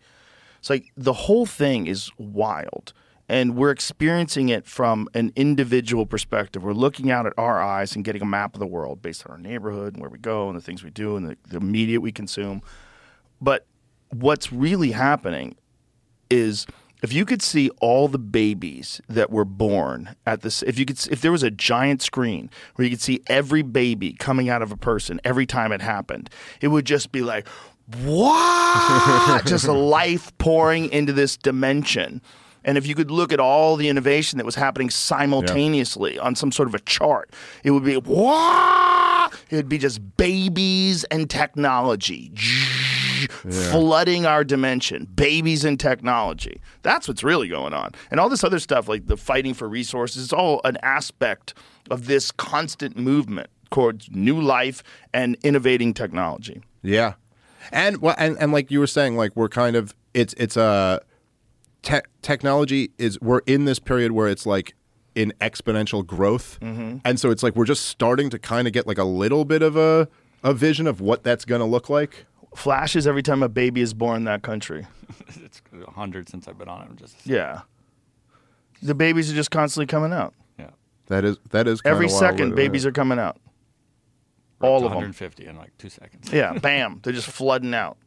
It's 0.58 0.70
like 0.70 0.90
the 0.96 1.12
whole 1.12 1.44
thing 1.44 1.86
is 1.86 2.10
wild. 2.16 2.94
And 3.28 3.56
we're 3.56 3.72
experiencing 3.72 4.48
it 4.48 4.66
from 4.66 5.08
an 5.12 5.32
individual 5.36 6.06
perspective. 6.06 6.62
We're 6.62 6.72
looking 6.72 7.10
out 7.10 7.26
at 7.26 7.32
our 7.36 7.60
eyes 7.60 7.94
and 7.94 8.04
getting 8.04 8.22
a 8.22 8.26
map 8.26 8.54
of 8.54 8.60
the 8.60 8.66
world 8.66 9.02
based 9.02 9.26
on 9.26 9.32
our 9.32 9.38
neighborhood 9.38 9.94
and 9.94 10.00
where 10.00 10.08
we 10.08 10.18
go 10.18 10.48
and 10.48 10.56
the 10.56 10.62
things 10.62 10.82
we 10.82 10.90
do 10.90 11.16
and 11.16 11.28
the, 11.28 11.36
the 11.48 11.60
media 11.60 12.00
we 12.00 12.12
consume. 12.12 12.62
But 13.40 13.66
what's 14.10 14.52
really 14.52 14.92
happening 14.92 15.56
is 16.30 16.66
if 17.02 17.12
you 17.12 17.24
could 17.24 17.42
see 17.42 17.70
all 17.80 18.08
the 18.08 18.18
babies 18.18 19.00
that 19.08 19.30
were 19.30 19.44
born 19.44 20.16
at 20.26 20.42
this 20.42 20.62
if 20.62 20.78
you 20.78 20.84
could 20.84 20.98
if 21.10 21.20
there 21.20 21.32
was 21.32 21.42
a 21.42 21.50
giant 21.50 22.02
screen 22.02 22.50
where 22.74 22.84
you 22.84 22.90
could 22.90 23.00
see 23.00 23.20
every 23.26 23.62
baby 23.62 24.12
coming 24.12 24.48
out 24.48 24.62
of 24.62 24.72
a 24.72 24.76
person 24.76 25.20
every 25.24 25.46
time 25.46 25.72
it 25.72 25.80
happened 25.80 26.30
it 26.60 26.68
would 26.68 26.84
just 26.84 27.12
be 27.12 27.22
like 27.22 27.46
what? 28.02 29.44
Just 29.46 29.68
life 29.68 30.36
pouring 30.38 30.90
into 30.90 31.12
this 31.12 31.36
dimension. 31.36 32.20
And 32.64 32.76
if 32.76 32.84
you 32.84 32.96
could 32.96 33.12
look 33.12 33.32
at 33.32 33.38
all 33.38 33.76
the 33.76 33.88
innovation 33.88 34.38
that 34.38 34.44
was 34.44 34.56
happening 34.56 34.90
simultaneously 34.90 36.18
on 36.18 36.34
some 36.34 36.50
sort 36.50 36.66
of 36.66 36.74
a 36.74 36.80
chart 36.80 37.32
it 37.62 37.70
would 37.70 37.84
be 37.84 37.96
what? 37.96 39.32
It 39.50 39.56
would 39.56 39.68
be 39.68 39.78
just 39.78 40.16
babies 40.16 41.04
and 41.04 41.30
technology 41.30 42.32
flooding 43.50 44.26
our 44.26 44.44
dimension, 44.44 45.06
babies 45.14 45.64
and 45.64 45.78
technology. 45.78 46.60
That's 46.82 47.08
what's 47.08 47.22
really 47.24 47.48
going 47.48 47.72
on. 47.74 47.92
And 48.10 48.20
all 48.20 48.28
this 48.28 48.44
other 48.44 48.58
stuff, 48.58 48.88
like 48.88 49.06
the 49.06 49.16
fighting 49.16 49.54
for 49.54 49.68
resources, 49.68 50.22
is 50.24 50.32
all 50.32 50.60
an 50.64 50.76
aspect 50.82 51.54
of 51.90 52.06
this 52.06 52.30
constant 52.32 52.96
movement 52.96 53.48
towards 53.70 54.10
new 54.10 54.40
life 54.40 54.82
and 55.12 55.36
innovating 55.42 55.92
technology. 55.94 56.62
Yeah, 56.82 57.14
and 57.72 58.00
well, 58.00 58.14
and 58.18 58.36
and 58.38 58.52
like 58.52 58.70
you 58.70 58.80
were 58.80 58.86
saying, 58.86 59.16
like 59.16 59.34
we're 59.34 59.48
kind 59.48 59.76
of 59.76 59.94
it's 60.14 60.34
it's 60.38 60.56
a 60.56 61.00
te- 61.82 62.00
technology 62.22 62.90
is 62.98 63.20
we're 63.20 63.40
in 63.46 63.64
this 63.64 63.78
period 63.78 64.12
where 64.12 64.28
it's 64.28 64.46
like 64.46 64.74
in 65.14 65.32
exponential 65.40 66.06
growth, 66.06 66.58
Mm-hmm. 66.60 66.98
and 67.04 67.18
so 67.18 67.30
it's 67.30 67.42
like 67.42 67.56
we're 67.56 67.64
just 67.64 67.86
starting 67.86 68.30
to 68.30 68.38
kind 68.38 68.66
of 68.66 68.72
get 68.72 68.86
like 68.86 68.98
a 68.98 69.04
little 69.04 69.44
bit 69.44 69.62
of 69.62 69.76
a 69.76 70.08
a 70.44 70.52
vision 70.54 70.86
of 70.86 71.00
what 71.00 71.24
that's 71.24 71.44
going 71.44 71.60
to 71.60 71.64
look 71.64 71.88
like. 71.88 72.26
Flashes 72.54 73.06
every 73.06 73.22
time 73.22 73.42
a 73.42 73.48
baby 73.48 73.80
is 73.80 73.92
born 73.94 74.16
in 74.18 74.24
that 74.24 74.42
country. 74.42 74.86
it's 75.42 75.60
a 75.86 75.90
hundred 75.90 76.28
since 76.28 76.48
I've 76.48 76.58
been 76.58 76.68
on 76.68 76.82
it. 76.82 76.86
I'm 76.90 76.96
just 76.96 77.26
Yeah. 77.26 77.62
The 78.82 78.94
babies 78.94 79.30
are 79.30 79.34
just 79.34 79.50
constantly 79.50 79.86
coming 79.86 80.12
out. 80.12 80.34
yeah. 80.58 80.70
That 81.06 81.24
is 81.24 81.38
that 81.50 81.66
is 81.68 81.80
Every 81.84 82.08
second, 82.08 82.46
isn't 82.46 82.54
babies 82.56 82.84
it? 82.84 82.88
are 82.88 82.92
coming 82.92 83.18
out. 83.18 83.38
We're 84.60 84.68
All 84.68 84.80
to 84.80 84.86
of 84.86 84.90
them. 84.92 84.96
150 84.98 85.46
in 85.46 85.56
like 85.56 85.76
two 85.78 85.88
seconds. 85.90 86.32
Yeah, 86.32 86.52
bam. 86.62 87.00
They're 87.02 87.12
just 87.12 87.28
flooding 87.28 87.74
out. 87.74 87.98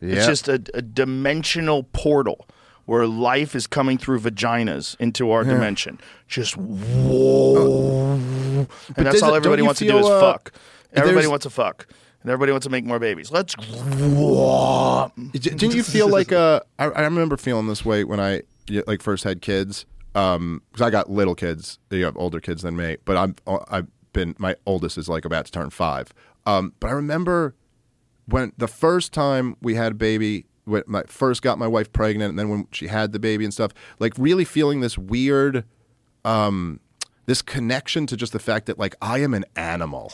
It's 0.00 0.26
just 0.26 0.46
a, 0.46 0.54
a 0.74 0.82
dimensional 0.82 1.82
portal 1.82 2.46
where 2.84 3.06
life 3.06 3.54
is 3.56 3.66
coming 3.66 3.98
through 3.98 4.20
vaginas 4.20 4.94
into 5.00 5.30
our 5.30 5.42
dimension. 5.42 5.98
Just 6.28 6.56
whoa. 6.56 8.12
and 8.14 8.68
that's 8.96 9.22
all 9.22 9.34
everybody 9.34 9.56
don't 9.56 9.58
you 9.58 9.64
wants 9.64 9.78
to 9.80 9.86
do 9.86 9.98
is 9.98 10.06
uh, 10.06 10.20
fuck. 10.20 10.52
Everybody 10.92 11.26
wants 11.26 11.42
to 11.44 11.50
fuck. 11.50 11.86
And 12.26 12.32
everybody 12.32 12.50
wants 12.50 12.64
to 12.64 12.70
make 12.70 12.84
more 12.84 12.98
babies. 12.98 13.30
Let's. 13.30 13.54
D- 13.54 15.38
Didn't 15.38 15.76
you 15.76 15.82
feel 15.84 16.08
like 16.08 16.32
uh, 16.32 16.58
I, 16.76 16.86
I 16.86 17.02
remember 17.02 17.36
feeling 17.36 17.68
this 17.68 17.84
way 17.84 18.02
when 18.02 18.18
I 18.18 18.42
like 18.88 19.00
first 19.00 19.22
had 19.22 19.40
kids 19.40 19.86
because 20.12 20.80
I 20.80 20.90
got 20.90 21.08
little 21.08 21.36
kids. 21.36 21.78
You 21.88 22.04
have 22.04 22.16
older 22.16 22.40
kids 22.40 22.62
than 22.62 22.74
me, 22.76 22.96
but 23.04 23.16
I'm 23.16 23.36
uh, 23.46 23.58
I've 23.68 23.86
been 24.12 24.34
my 24.40 24.56
oldest 24.66 24.98
is 24.98 25.08
like 25.08 25.24
about 25.24 25.46
to 25.46 25.52
turn 25.52 25.70
five. 25.70 26.12
Um, 26.46 26.72
but 26.80 26.88
I 26.88 26.94
remember 26.94 27.54
when 28.24 28.52
the 28.58 28.66
first 28.66 29.12
time 29.12 29.56
we 29.62 29.76
had 29.76 29.92
a 29.92 29.94
baby, 29.94 30.46
when 30.64 30.82
I 30.96 31.04
first 31.06 31.42
got 31.42 31.60
my 31.60 31.68
wife 31.68 31.92
pregnant, 31.92 32.30
and 32.30 32.38
then 32.40 32.48
when 32.48 32.66
she 32.72 32.88
had 32.88 33.12
the 33.12 33.20
baby 33.20 33.44
and 33.44 33.54
stuff, 33.54 33.70
like 34.00 34.14
really 34.18 34.44
feeling 34.44 34.80
this 34.80 34.98
weird, 34.98 35.64
um, 36.24 36.80
this 37.26 37.40
connection 37.40 38.04
to 38.08 38.16
just 38.16 38.32
the 38.32 38.40
fact 38.40 38.66
that 38.66 38.80
like 38.80 38.96
I 39.00 39.18
am 39.20 39.32
an 39.32 39.44
animal. 39.54 40.12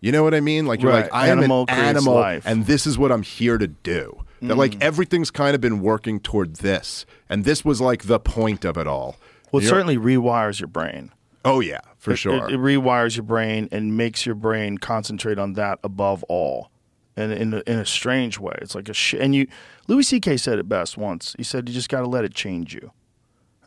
You 0.00 0.12
know 0.12 0.22
what 0.22 0.34
I 0.34 0.40
mean? 0.40 0.66
Like 0.66 0.82
you're 0.82 0.92
Right. 0.92 1.04
like 1.04 1.14
I 1.14 1.28
Animal 1.28 1.64
am 1.68 1.78
an 1.78 1.84
animal, 1.84 2.14
life. 2.14 2.44
and 2.46 2.66
this 2.66 2.86
is 2.86 2.98
what 2.98 3.10
I'm 3.10 3.22
here 3.22 3.58
to 3.58 3.66
do. 3.66 4.22
That 4.42 4.54
Mm. 4.54 4.58
like 4.58 4.82
everything's 4.82 5.30
kind 5.30 5.54
of 5.54 5.60
been 5.60 5.80
working 5.80 6.20
toward 6.20 6.56
this, 6.56 7.06
and 7.28 7.44
this 7.44 7.64
was 7.64 7.80
like 7.80 8.04
the 8.04 8.20
point 8.20 8.64
of 8.66 8.76
it 8.76 8.86
all. 8.86 9.16
Well, 9.50 9.62
it 9.62 9.66
certainly 9.66 9.96
rewires 9.96 10.60
your 10.60 10.66
brain. 10.68 11.12
Oh 11.44 11.60
yeah, 11.60 11.80
for 11.96 12.12
It- 12.12 12.16
sure. 12.16 12.46
It, 12.48 12.54
it 12.54 12.60
rewires 12.60 13.16
your 13.16 13.22
brain 13.22 13.68
and 13.72 13.96
makes 13.96 14.26
your 14.26 14.34
brain 14.34 14.76
concentrate 14.78 15.38
on 15.38 15.54
that 15.54 15.78
above 15.82 16.22
all. 16.24 16.70
And 17.16 17.32
in 17.32 17.54
a, 17.54 17.62
in 17.66 17.78
a 17.78 17.86
strange 17.86 18.38
way, 18.38 18.54
it's 18.60 18.74
like 18.74 18.90
a 18.90 18.92
sh- 18.94 19.14
and 19.18 19.34
you. 19.34 19.46
Louis 19.88 20.02
C.K. 20.02 20.36
said 20.36 20.58
it 20.58 20.68
best 20.68 20.98
once. 20.98 21.34
He 21.38 21.42
said, 21.44 21.66
"You 21.66 21.74
just 21.74 21.88
got 21.88 22.00
to 22.02 22.06
let 22.06 22.26
it 22.26 22.34
change 22.34 22.74
you." 22.74 22.90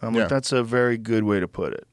And 0.02 0.10
I'm 0.10 0.14
Yeah. 0.14 0.22
like, 0.22 0.30
that's 0.30 0.52
a 0.52 0.62
very 0.64 0.98
good 1.00 1.24
way 1.24 1.40
to 1.40 1.48
put 1.48 1.74
it, 1.74 1.88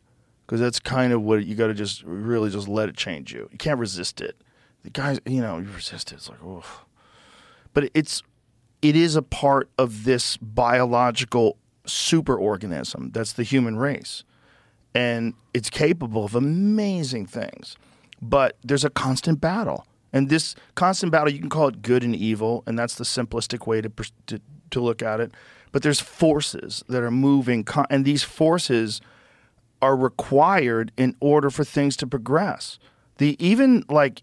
because 0.46 0.60
that's 0.60 0.78
kind 0.78 1.12
of 1.12 1.22
what 1.22 1.44
you 1.44 1.54
got 1.54 1.66
to 1.66 1.74
just 1.74 2.02
really 2.04 2.50
just 2.50 2.68
let 2.68 2.88
it 2.88 2.96
change 2.96 3.32
you. 3.32 3.48
You 3.50 3.58
can't 3.58 3.80
resist 3.80 4.20
it. 4.20 4.36
The 4.84 4.90
guys, 4.90 5.20
you 5.26 5.40
know, 5.40 5.58
you 5.58 5.68
resist 5.74 6.12
it. 6.12 6.16
It's 6.16 6.28
like, 6.28 6.38
oh, 6.44 6.84
but 7.72 7.90
it's 7.92 8.22
it 8.82 8.94
is 8.94 9.16
a 9.16 9.22
part 9.22 9.68
of 9.78 10.04
this 10.04 10.36
biological 10.36 11.56
superorganism 11.86 13.12
that's 13.12 13.32
the 13.32 13.42
human 13.42 13.76
race 13.76 14.24
and 14.96 15.34
it's 15.52 15.68
capable 15.68 16.24
of 16.24 16.34
amazing 16.34 17.26
things. 17.26 17.76
But 18.22 18.56
there's 18.64 18.84
a 18.84 18.88
constant 18.88 19.42
battle. 19.42 19.86
And 20.10 20.30
this 20.30 20.54
constant 20.74 21.12
battle, 21.12 21.30
you 21.30 21.38
can 21.38 21.50
call 21.50 21.68
it 21.68 21.82
good 21.82 22.02
and 22.02 22.16
evil, 22.16 22.62
and 22.66 22.78
that's 22.78 22.94
the 22.94 23.04
simplistic 23.04 23.66
way 23.66 23.82
to, 23.82 23.92
to, 24.28 24.40
to 24.70 24.80
look 24.80 25.02
at 25.02 25.20
it. 25.20 25.32
But 25.70 25.82
there's 25.82 26.00
forces 26.00 26.82
that 26.88 27.02
are 27.02 27.10
moving, 27.10 27.66
and 27.90 28.06
these 28.06 28.22
forces 28.22 29.02
are 29.82 29.96
required 29.96 30.92
in 30.96 31.14
order 31.20 31.50
for 31.50 31.64
things 31.64 31.96
to 31.98 32.06
progress. 32.06 32.78
The 33.18 33.36
even 33.44 33.84
like 33.88 34.22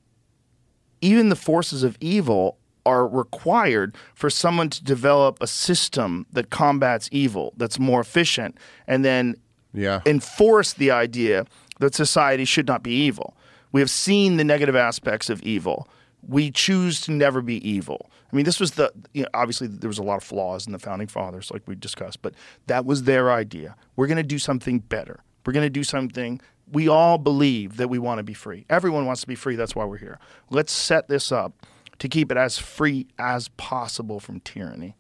even 1.02 1.30
the 1.30 1.36
forces 1.36 1.84
of 1.84 1.98
evil 2.00 2.58
are 2.86 3.08
required 3.08 3.96
for 4.14 4.30
someone 4.30 4.70
to 4.70 4.84
develop 4.84 5.38
a 5.42 5.48
system 5.48 6.26
that 6.32 6.50
combats 6.50 7.10
evil 7.12 7.54
that's 7.58 7.80
more 7.80 8.02
efficient 8.02 8.58
and 8.88 9.06
then 9.06 9.36
yeah. 9.74 10.02
enforce 10.06 10.74
the 10.74 10.92
idea 10.92 11.46
that 11.80 11.96
society 11.96 12.46
should 12.46 12.68
not 12.68 12.84
be 12.84 12.92
evil. 12.92 13.36
We 13.72 13.82
have 13.82 13.90
seen 13.90 14.38
the 14.38 14.44
negative 14.44 14.76
aspects 14.76 15.30
of 15.30 15.42
evil. 15.44 15.88
We 16.28 16.52
choose 16.52 17.02
to 17.02 17.12
never 17.12 17.42
be 17.42 17.68
evil. 17.68 18.10
I 18.32 18.36
mean, 18.36 18.46
this 18.46 18.60
was 18.60 18.72
the, 18.72 18.92
you 19.14 19.24
know, 19.24 19.30
obviously, 19.34 19.68
there 19.68 19.88
was 19.88 19.98
a 19.98 20.04
lot 20.04 20.18
of 20.18 20.24
flaws 20.24 20.66
in 20.66 20.74
the 20.74 20.80
founding 20.80 21.08
fathers, 21.08 21.52
like 21.52 21.64
we 21.68 21.76
discussed, 21.76 22.22
but 22.22 22.34
that 22.68 22.86
was 22.86 23.04
their 23.04 23.32
idea. 23.32 23.76
We're 23.96 24.08
going 24.08 24.18
to 24.18 24.24
do 24.24 24.40
something 24.40 24.80
better. 24.80 25.20
We're 25.46 25.54
going 25.54 25.66
to 25.66 25.70
do 25.70 25.84
something. 25.84 26.40
We 26.72 26.88
all 26.88 27.18
believe 27.18 27.78
that 27.78 27.90
we 27.90 28.00
want 28.00 28.20
to 28.20 28.24
be 28.24 28.34
free. 28.34 28.66
Everyone 28.70 29.06
wants 29.06 29.22
to 29.22 29.28
be 29.28 29.36
free. 29.36 29.56
That's 29.56 29.76
why 29.76 29.86
we're 29.86 29.98
here. 29.98 30.20
Let's 30.50 30.72
set 30.72 31.08
this 31.08 31.32
up 31.32 31.54
to 32.00 32.08
keep 32.08 32.32
it 32.32 32.38
as 32.38 32.58
free 32.58 33.08
as 33.20 33.50
possible 33.50 34.20
from 34.20 34.40
tyranny. 34.42 34.96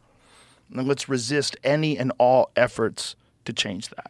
and 0.75 0.87
let's 0.87 1.07
resist 1.07 1.55
any 1.63 1.97
and 1.97 2.11
all 2.17 2.49
efforts 2.55 3.15
to 3.45 3.53
change 3.53 3.89
that. 3.89 4.09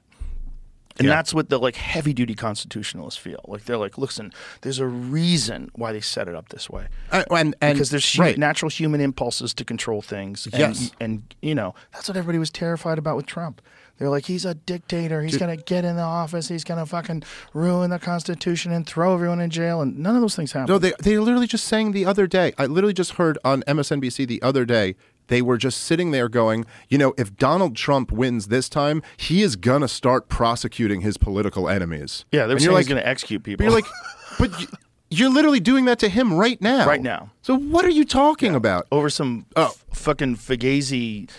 And 0.97 1.07
Yeah. 1.07 1.15
that's 1.15 1.33
what 1.33 1.49
the 1.49 1.57
like 1.59 1.75
heavy 1.75 2.13
duty 2.13 2.35
constitutionalists 2.35 3.19
feel. 3.19 3.43
Like 3.47 3.65
they're 3.65 3.77
like, 3.77 3.97
listen, 3.97 4.31
there's 4.61 4.79
a 4.79 4.85
reason 4.85 5.71
why 5.73 5.91
they 5.91 5.99
set 6.01 6.27
it 6.27 6.35
up 6.35 6.49
this 6.49 6.69
way. 6.69 6.87
Uh, 7.11 7.23
and, 7.31 7.55
and 7.61 7.73
because 7.75 7.89
there's 7.89 8.17
right. 8.19 8.37
natural 8.37 8.69
human 8.69 9.01
impulses 9.01 9.53
to 9.55 9.65
control 9.65 10.01
things. 10.01 10.45
And, 10.45 10.55
Yes. 10.59 10.91
and 11.01 11.23
you 11.41 11.55
know 11.55 11.73
that's 11.91 12.07
what 12.07 12.15
everybody 12.15 12.37
was 12.37 12.51
terrified 12.51 12.97
about 12.97 13.15
with 13.17 13.25
Trump. 13.25 13.61
They're 13.99 14.09
like, 14.09 14.25
he's 14.25 14.43
a 14.43 14.55
dictator. 14.55 15.22
He's 15.22 15.38
gonna 15.38 15.55
get 15.55 15.85
in 15.85 15.95
the 15.95 16.01
office. 16.01 16.47
He's 16.49 16.63
gonna 16.63 16.85
fucking 16.85 17.23
ruin 17.53 17.89
the 17.91 17.99
Constitution 17.99 18.72
and 18.72 18.85
throw 18.88 19.13
everyone 19.13 19.39
in 19.39 19.49
jail. 19.49 19.81
And 19.81 19.99
none 19.99 20.15
of 20.15 20.22
those 20.22 20.35
things 20.35 20.51
happen. 20.51 20.72
No, 20.73 20.80
they 20.80 20.93
they 20.99 21.17
literally 21.19 21.47
just 21.47 21.65
saying 21.65 21.91
the 21.91 22.05
other 22.05 22.27
day. 22.27 22.53
I 22.57 22.65
literally 22.65 22.93
just 22.93 23.13
heard 23.13 23.38
on 23.45 23.61
MSNBC 23.63 24.27
the 24.27 24.41
other 24.41 24.65
day. 24.65 24.95
They 25.27 25.41
were 25.41 25.57
just 25.57 25.81
sitting 25.81 26.11
there 26.11 26.27
going, 26.27 26.65
you 26.89 26.97
know, 26.97 27.13
if 27.17 27.38
Donald 27.38 27.77
Trump 27.77 28.11
wins 28.11 28.47
this 28.47 28.67
time, 28.67 29.01
he 29.15 29.41
is 29.41 29.55
gonna 29.55 29.88
start 29.88 30.27
prosecuting 30.27 30.99
his 31.01 31.17
political 31.17 31.69
enemies. 31.69 32.25
yeah, 32.31 32.45
they're 32.45 32.53
And 32.53 32.61
saying 32.61 32.72
you're 32.72 32.80
he's 32.80 32.89
like, 32.89 32.95
gonna 32.97 33.07
execute 33.09 33.41
but 33.43 33.45
people. 33.45 33.63
you're 33.65 33.73
like, 33.73 33.85
but 34.39 34.51
y- 34.51 34.65
you're 35.09 35.30
literally 35.30 35.59
doing 35.61 35.85
that 35.85 35.99
to 35.99 36.09
him 36.09 36.33
right 36.33 36.59
now. 36.59 36.85
Right 36.88 37.01
now. 37.01 37.30
So 37.43 37.55
what 37.55 37.85
are 37.85 37.89
you 37.89 38.03
talking 38.03 38.53
about? 38.55 38.85
over 38.91 39.09
some 39.09 39.45
Oh. 39.55 39.65
f- 39.67 39.85
fucking 39.93 40.35
fugazi 40.38 41.30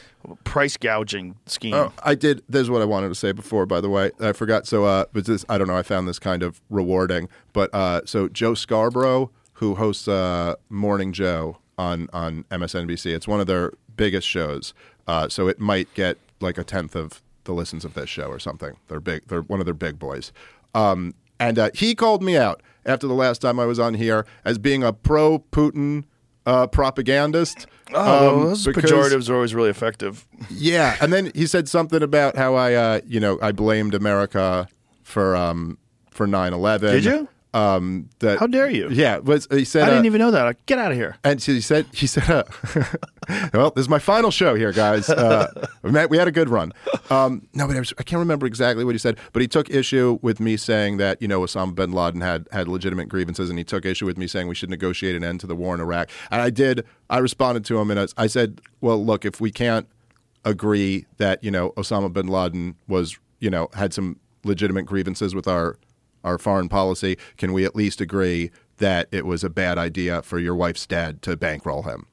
price 0.44 0.76
gouging 0.76 1.36
scheme. 1.46 1.74
Oh, 1.74 1.92
I 2.02 2.14
did. 2.14 2.42
There's 2.48 2.70
what 2.70 2.82
I 2.82 2.84
wanted 2.84 3.08
to 3.08 3.14
say 3.14 3.32
before. 3.32 3.66
By 3.66 3.80
the 3.80 3.90
way, 3.90 4.10
I 4.20 4.32
forgot. 4.32 4.66
So, 4.66 4.84
uh, 4.84 5.04
but 5.12 5.26
this 5.26 5.44
I 5.48 5.58
don't 5.58 5.68
know. 5.68 5.76
I 5.76 5.82
found 5.82 6.08
this 6.08 6.18
kind 6.18 6.42
of 6.42 6.60
rewarding. 6.70 7.28
But 7.52 7.74
uh, 7.74 8.02
so 8.04 8.28
Joe 8.28 8.54
Scarborough, 8.54 9.30
who 9.54 9.74
hosts 9.74 10.08
uh, 10.08 10.54
Morning 10.68 11.12
Joe 11.12 11.58
on 11.78 12.08
on 12.12 12.44
MSNBC, 12.50 13.14
it's 13.14 13.28
one 13.28 13.40
of 13.40 13.46
their 13.46 13.72
biggest 13.96 14.26
shows. 14.26 14.74
Uh, 15.06 15.28
so 15.28 15.48
it 15.48 15.60
might 15.60 15.92
get 15.94 16.18
like 16.40 16.58
a 16.58 16.64
tenth 16.64 16.96
of 16.96 17.22
the 17.44 17.52
listens 17.52 17.84
of 17.84 17.94
this 17.94 18.08
show 18.08 18.26
or 18.26 18.38
something. 18.38 18.76
They're 18.88 19.00
big. 19.00 19.26
They're 19.28 19.42
one 19.42 19.60
of 19.60 19.66
their 19.66 19.74
big 19.74 19.98
boys. 19.98 20.32
Um, 20.74 21.14
and 21.38 21.58
uh, 21.58 21.70
he 21.74 21.94
called 21.94 22.22
me 22.22 22.36
out 22.36 22.62
after 22.86 23.06
the 23.06 23.14
last 23.14 23.40
time 23.40 23.58
I 23.58 23.66
was 23.66 23.78
on 23.78 23.94
here 23.94 24.26
as 24.44 24.58
being 24.58 24.82
a 24.82 24.92
pro 24.92 25.38
Putin 25.38 26.04
uh, 26.46 26.66
propagandist. 26.66 27.66
Oh, 27.94 28.40
um, 28.40 28.44
those 28.48 28.64
because- 28.66 28.90
pejoratives 28.90 29.30
are 29.30 29.34
always 29.34 29.54
really 29.54 29.70
effective. 29.70 30.26
yeah, 30.50 30.96
and 31.00 31.12
then 31.12 31.30
he 31.34 31.46
said 31.46 31.68
something 31.68 32.02
about 32.02 32.36
how 32.36 32.54
I, 32.54 32.74
uh, 32.74 33.00
you 33.06 33.20
know, 33.20 33.38
I 33.40 33.52
blamed 33.52 33.94
America 33.94 34.68
for 35.02 35.36
um, 35.36 35.78
for 36.10 36.26
9-11. 36.26 36.80
Did 36.80 37.04
you? 37.04 37.28
Um, 37.54 38.10
that 38.18 38.40
How 38.40 38.48
dare 38.48 38.68
you? 38.68 38.88
Yeah, 38.90 39.18
was 39.18 39.46
he 39.48 39.64
said? 39.64 39.84
I 39.84 39.86
didn't 39.86 40.02
uh, 40.02 40.06
even 40.06 40.18
know 40.18 40.32
that. 40.32 40.42
Like, 40.42 40.66
Get 40.66 40.80
out 40.80 40.90
of 40.90 40.96
here. 40.96 41.16
And 41.22 41.40
he 41.40 41.60
said, 41.60 41.86
he 41.92 42.08
said, 42.08 42.28
uh, 42.28 42.42
well, 43.54 43.70
this 43.70 43.82
is 43.82 43.88
my 43.88 44.00
final 44.00 44.32
show 44.32 44.56
here, 44.56 44.72
guys. 44.72 45.08
Uh, 45.08 45.46
we, 45.82 45.92
met, 45.92 46.10
we 46.10 46.18
had 46.18 46.26
a 46.26 46.32
good 46.32 46.48
run. 46.48 46.72
Um, 47.10 47.46
no, 47.54 47.68
but 47.68 47.76
I, 47.76 47.78
was, 47.78 47.94
I 47.96 48.02
can't 48.02 48.18
remember 48.18 48.44
exactly 48.46 48.84
what 48.84 48.92
he 48.92 48.98
said, 48.98 49.18
but 49.32 49.40
he 49.40 49.46
took 49.46 49.70
issue 49.70 50.18
with 50.20 50.40
me 50.40 50.56
saying 50.56 50.96
that, 50.96 51.22
you 51.22 51.28
know, 51.28 51.42
Osama 51.42 51.76
bin 51.76 51.92
Laden 51.92 52.20
had, 52.22 52.48
had 52.50 52.66
legitimate 52.66 53.08
grievances, 53.08 53.48
and 53.50 53.58
he 53.58 53.64
took 53.64 53.84
issue 53.86 54.04
with 54.04 54.18
me 54.18 54.26
saying 54.26 54.48
we 54.48 54.56
should 54.56 54.70
negotiate 54.70 55.14
an 55.14 55.22
end 55.22 55.38
to 55.40 55.46
the 55.46 55.54
war 55.54 55.76
in 55.76 55.80
Iraq. 55.80 56.10
And 56.32 56.42
I 56.42 56.50
did, 56.50 56.84
I 57.08 57.18
responded 57.18 57.64
to 57.66 57.78
him, 57.78 57.88
and 57.92 58.00
I, 58.00 58.06
I 58.16 58.26
said, 58.26 58.60
well, 58.80 59.02
look, 59.02 59.24
if 59.24 59.40
we 59.40 59.52
can't 59.52 59.86
agree 60.44 61.06
that, 61.18 61.42
you 61.44 61.52
know, 61.52 61.70
Osama 61.76 62.12
bin 62.12 62.26
Laden 62.26 62.74
was, 62.88 63.16
you 63.38 63.48
know, 63.48 63.68
had 63.74 63.94
some 63.94 64.18
legitimate 64.42 64.86
grievances 64.86 65.36
with 65.36 65.46
our 65.46 65.78
our 66.24 66.38
foreign 66.38 66.68
policy, 66.68 67.16
can 67.36 67.52
we 67.52 67.64
at 67.64 67.76
least 67.76 68.00
agree 68.00 68.50
that 68.78 69.08
it 69.12 69.24
was 69.24 69.44
a 69.44 69.50
bad 69.50 69.78
idea 69.78 70.22
for 70.22 70.38
your 70.38 70.54
wife's 70.54 70.86
dad 70.86 71.22
to 71.22 71.36
bankroll 71.36 71.82
him? 71.82 72.06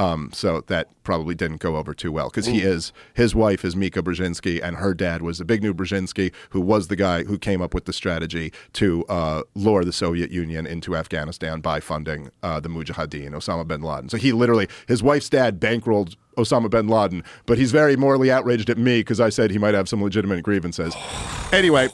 Um, 0.00 0.30
so 0.32 0.62
that 0.68 0.88
probably 1.04 1.34
didn't 1.34 1.60
go 1.60 1.76
over 1.76 1.92
too 1.92 2.10
well 2.10 2.30
because 2.30 2.46
he 2.46 2.62
is 2.62 2.90
his 3.12 3.34
wife 3.34 3.66
is 3.66 3.76
Mika 3.76 4.00
Brzezinski 4.00 4.58
and 4.62 4.76
her 4.76 4.94
dad 4.94 5.20
was 5.20 5.38
the 5.38 5.44
Zbigniew 5.44 5.74
Brzezinski, 5.74 6.32
who 6.50 6.60
was 6.62 6.88
the 6.88 6.96
guy 6.96 7.24
who 7.24 7.38
came 7.38 7.60
up 7.60 7.74
with 7.74 7.84
the 7.84 7.92
strategy 7.92 8.50
to 8.74 9.04
uh, 9.10 9.42
lure 9.54 9.84
the 9.84 9.92
Soviet 9.92 10.30
Union 10.30 10.66
into 10.66 10.96
Afghanistan 10.96 11.60
by 11.60 11.80
funding 11.80 12.30
uh, 12.42 12.60
the 12.60 12.70
Mujahideen, 12.70 13.32
Osama 13.32 13.68
bin 13.68 13.82
Laden. 13.82 14.08
So 14.08 14.16
he 14.16 14.32
literally 14.32 14.68
his 14.88 15.02
wife's 15.02 15.28
dad 15.28 15.60
bankrolled 15.60 16.16
Osama 16.40 16.70
bin 16.70 16.88
Laden, 16.88 17.22
but 17.46 17.58
he's 17.58 17.72
very 17.72 17.96
morally 17.96 18.30
outraged 18.30 18.70
at 18.70 18.78
me 18.78 19.00
because 19.00 19.20
I 19.20 19.28
said 19.28 19.50
he 19.50 19.58
might 19.58 19.74
have 19.74 19.88
some 19.88 20.02
legitimate 20.02 20.42
grievances. 20.42 20.94
Anyway, 21.52 21.88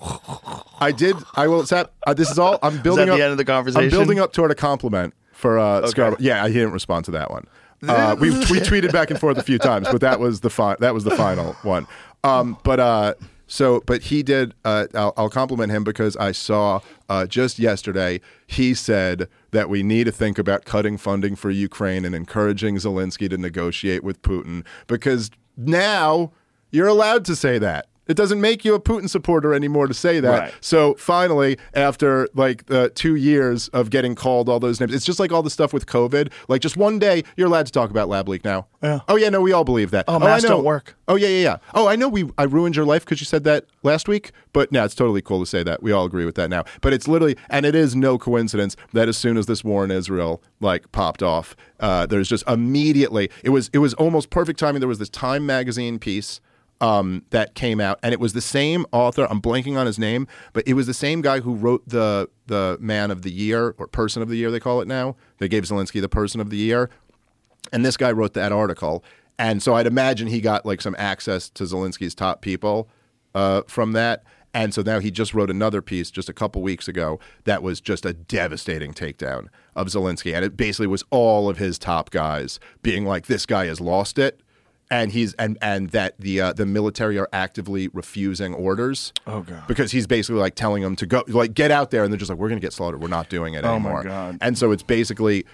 I 0.81 0.93
did. 0.93 1.17
I 1.35 1.49
will. 1.49 1.65
Sat, 1.67 1.93
uh, 2.07 2.15
this 2.15 2.31
is 2.31 2.39
all. 2.39 2.59
I'm 2.63 2.81
building 2.83 3.07
the 3.07 3.15
up. 3.15 3.21
end 3.21 3.33
of 3.33 3.39
the 3.39 3.45
conversation. 3.45 3.85
I'm 3.85 3.91
building 3.91 4.19
up 4.21 4.33
toward 4.33 4.51
a 4.51 4.55
compliment 4.55 5.15
for 5.33 5.59
uh, 5.59 5.87
Scarborough. 5.87 6.19
Yeah, 6.21 6.47
he 6.47 6.55
didn't 6.55 6.73
respond 6.73 7.05
to 7.07 7.11
that 7.13 7.31
one. 7.31 7.47
Uh, 7.87 8.17
we 8.19 8.31
we 8.31 8.61
tweeted 8.61 8.91
back 8.93 9.11
and 9.11 9.21
forth 9.21 9.37
a 9.37 9.43
few 9.43 9.59
times, 9.59 9.87
but 9.91 10.01
that 10.01 10.19
was 10.19 10.41
the 10.41 10.51
fi- 10.51 10.77
that 10.81 10.95
was 10.95 11.05
the 11.05 11.11
final 11.11 11.53
one. 11.63 11.87
Um, 12.25 12.59
but 12.65 12.81
uh, 12.81 13.15
so, 13.47 13.83
but 13.87 14.03
he 14.05 14.23
did. 14.23 14.55
Uh, 14.65 14.87
I'll, 14.95 15.15
I'll 15.17 15.31
compliment 15.31 15.71
him 15.71 15.85
because 15.85 16.17
I 16.17 16.33
saw 16.33 16.81
uh, 17.09 17.27
just 17.27 17.59
yesterday 17.59 18.21
he 18.47 18.75
said 18.75 19.29
that 19.53 19.69
we 19.69 19.83
need 19.83 20.05
to 20.05 20.13
think 20.13 20.39
about 20.39 20.65
cutting 20.65 20.97
funding 20.97 21.37
for 21.37 21.51
Ukraine 21.51 22.05
and 22.05 22.15
encouraging 22.15 22.77
Zelensky 22.77 23.31
to 23.31 23.39
negotiate 23.39 24.03
with 24.03 24.21
Putin 24.23 24.65
because 24.87 25.31
now 25.57 26.33
you're 26.71 26.89
allowed 26.89 27.25
to 27.27 27.37
say 27.37 27.59
that. 27.59 27.87
It 28.07 28.17
doesn't 28.17 28.41
make 28.41 28.65
you 28.65 28.75
a 28.75 28.81
Putin 28.81 29.09
supporter 29.09 29.53
anymore 29.53 29.87
to 29.87 29.95
say 29.95 30.21
that. 30.21 30.39
Right. 30.39 30.55
So 30.61 30.95
finally, 30.95 31.59
after 31.75 32.29
like 32.35 32.67
the 32.67 32.91
two 32.91 33.17
years 33.17 33.69
of 33.69 33.91
getting 33.91 34.15
called 34.15 34.49
all 34.49 34.61
those 34.61 34.81
names, 34.81 34.95
it's 34.95 35.05
just 35.05 35.19
like 35.19 35.33
all 35.33 35.43
the 35.43 35.51
stuff 35.51 35.73
with 35.73 35.87
COVID. 35.87 36.31
Like 36.49 36.61
just 36.61 36.77
one 36.77 36.99
day, 36.99 37.25
you're 37.37 37.49
allowed 37.49 37.67
to 37.67 37.73
talk 37.73 37.91
about 37.91 38.09
lab 38.09 38.29
leak 38.29 38.45
now. 38.45 38.67
Yeah. 38.83 39.01
Oh 39.09 39.17
yeah, 39.17 39.29
no, 39.29 39.41
we 39.41 39.53
all 39.53 39.65
believe 39.65 39.91
that. 39.91 40.05
Oh, 40.07 40.17
I 40.17 40.19
masks 40.19 40.49
don't 40.49 40.65
work. 40.65 40.97
Oh 41.09 41.17
yeah, 41.17 41.29
yeah, 41.29 41.43
yeah. 41.43 41.57
Oh, 41.75 41.89
I 41.89 41.97
know. 41.97 42.09
We 42.09 42.31
I 42.39 42.45
ruined 42.45 42.77
your 42.77 42.85
life 42.85 43.05
because 43.05 43.21
you 43.21 43.27
said 43.27 43.45
that 43.45 43.67
last 43.83 44.09
week. 44.09 44.31
But 44.53 44.71
no, 44.71 44.85
it's 44.85 44.95
totally 44.95 45.23
cool 45.23 45.41
to 45.41 45.47
say 45.47 45.63
that. 45.65 45.83
We 45.83 45.93
all 45.93 46.05
agree 46.05 46.25
with 46.25 46.37
that 46.37 46.49
now. 46.49 46.65
But 46.81 46.93
it's 46.93 47.09
literally, 47.09 47.37
and 47.51 47.67
it 47.67 47.75
is 47.75 47.97
no 47.97 48.19
coincidence 48.19 48.77
that 48.93 49.09
as 49.09 49.17
soon 49.17 49.37
as 49.37 49.47
this 49.47 49.65
war 49.65 49.85
in 49.85 49.91
Israel 49.91 50.43
like 50.61 50.91
popped 50.93 51.23
off, 51.23 51.57
uh, 51.81 52.07
there's 52.07 52.29
just 52.29 52.47
immediately 52.49 53.31
it 53.43 53.51
was 53.51 53.69
it 53.73 53.79
was 53.79 53.95
almost 53.95 54.31
perfect 54.31 54.59
timing. 54.59 54.81
There 54.81 54.89
was 54.89 54.99
this 54.99 55.09
Time 55.09 55.47
magazine 55.47 55.99
piece 55.99 56.41
um, 56.81 57.25
that 57.31 57.55
came 57.55 57.81
out, 57.81 57.99
and 58.03 58.13
it 58.13 58.21
was 58.21 58.33
the 58.33 58.41
same 58.41 58.87
author. 58.93 59.27
I'm 59.31 59.41
blanking 59.41 59.79
on 59.79 59.87
his 59.87 59.99
name, 59.99 60.27
but 60.53 60.67
it 60.67 60.75
was 60.75 60.87
the 60.87 60.95
same 60.95 61.23
guy 61.23 61.41
who 61.41 61.55
wrote 61.55 61.89
the 61.89 62.29
the 62.47 62.77
Man 62.81 63.11
of 63.11 63.23
the 63.23 63.33
Year 63.33 63.75
or 63.79 63.87
Person 63.87 64.23
of 64.23 64.29
the 64.29 64.37
Year 64.37 64.51
they 64.51 64.61
call 64.61 64.81
it 64.81 64.89
now. 64.89 65.17
They 65.39 65.49
gave 65.49 65.65
Zelensky 65.65 66.01
the 66.01 66.09
Person 66.09 66.41
of 66.41 66.51
the 66.51 66.57
Year, 66.57 66.91
and 67.73 67.85
this 67.85 67.97
guy 67.97 68.13
wrote 68.13 68.35
that 68.35 68.53
article. 68.53 69.05
And 69.39 69.63
so 69.63 69.75
I'd 69.75 69.87
imagine 69.87 70.29
he 70.29 70.41
got 70.41 70.65
like 70.65 70.81
some 70.81 70.97
access 70.99 71.51
to 71.51 71.65
Zelensky's 71.65 72.15
top 72.15 72.41
people 72.41 72.89
uh, 73.35 73.63
from 73.67 73.93
that. 73.93 74.25
And 74.55 74.73
so 74.73 74.81
now 74.81 75.01
he 75.01 75.11
just 75.11 75.35
wrote 75.35 75.51
another 75.51 75.83
piece 75.83 76.11
just 76.11 76.31
a 76.31 76.33
couple 76.33 76.63
weeks 76.63 76.89
ago 76.89 77.21
that 77.45 77.63
was 77.63 77.79
just 77.79 78.07
a 78.07 78.15
devastating 78.15 78.95
takedown 78.95 79.49
of 79.75 79.89
Zelensky. 79.89 80.35
And 80.35 80.43
it 80.47 80.57
basically 80.57 80.87
was 80.87 81.05
all 81.11 81.51
of 81.51 81.59
his 81.59 81.79
top 81.79 82.09
guys 82.09 82.59
being 82.83 83.05
like, 83.05 83.27
this 83.27 83.45
guy 83.45 83.67
has 83.67 83.83
lost 83.83 84.19
it. 84.19 84.41
And 84.91 85.11
he's 85.11 85.35
and 85.35 85.59
and 85.61 85.91
that 85.91 86.15
the 86.21 86.41
uh, 86.41 86.53
the 86.53 86.65
military 86.65 87.19
are 87.19 87.29
actively 87.33 87.89
refusing 87.89 88.55
orders. 88.55 89.13
Oh, 89.27 89.41
God. 89.41 89.65
Because 89.67 89.91
he's 89.91 90.07
basically 90.07 90.41
like 90.41 90.55
telling 90.55 90.83
them 90.85 90.95
to 90.97 91.07
go 91.07 91.25
like 91.27 91.55
get 91.55 91.73
out 91.73 91.91
there, 91.91 92.05
and 92.05 92.13
they're 92.13 92.19
just 92.19 92.31
like 92.31 92.39
we're 92.39 92.49
gonna 92.49 92.61
get 92.61 92.73
slaughtered. 92.73 93.03
We're 93.03 93.09
not 93.09 93.29
doing 93.29 93.55
it 93.55 93.65
Oh, 93.65 93.79
my 93.81 93.89
anymore. 93.91 94.05
God. 94.05 94.39
And 94.41 94.57
so 94.57 94.71
it's 94.71 94.85
basically, 94.85 95.45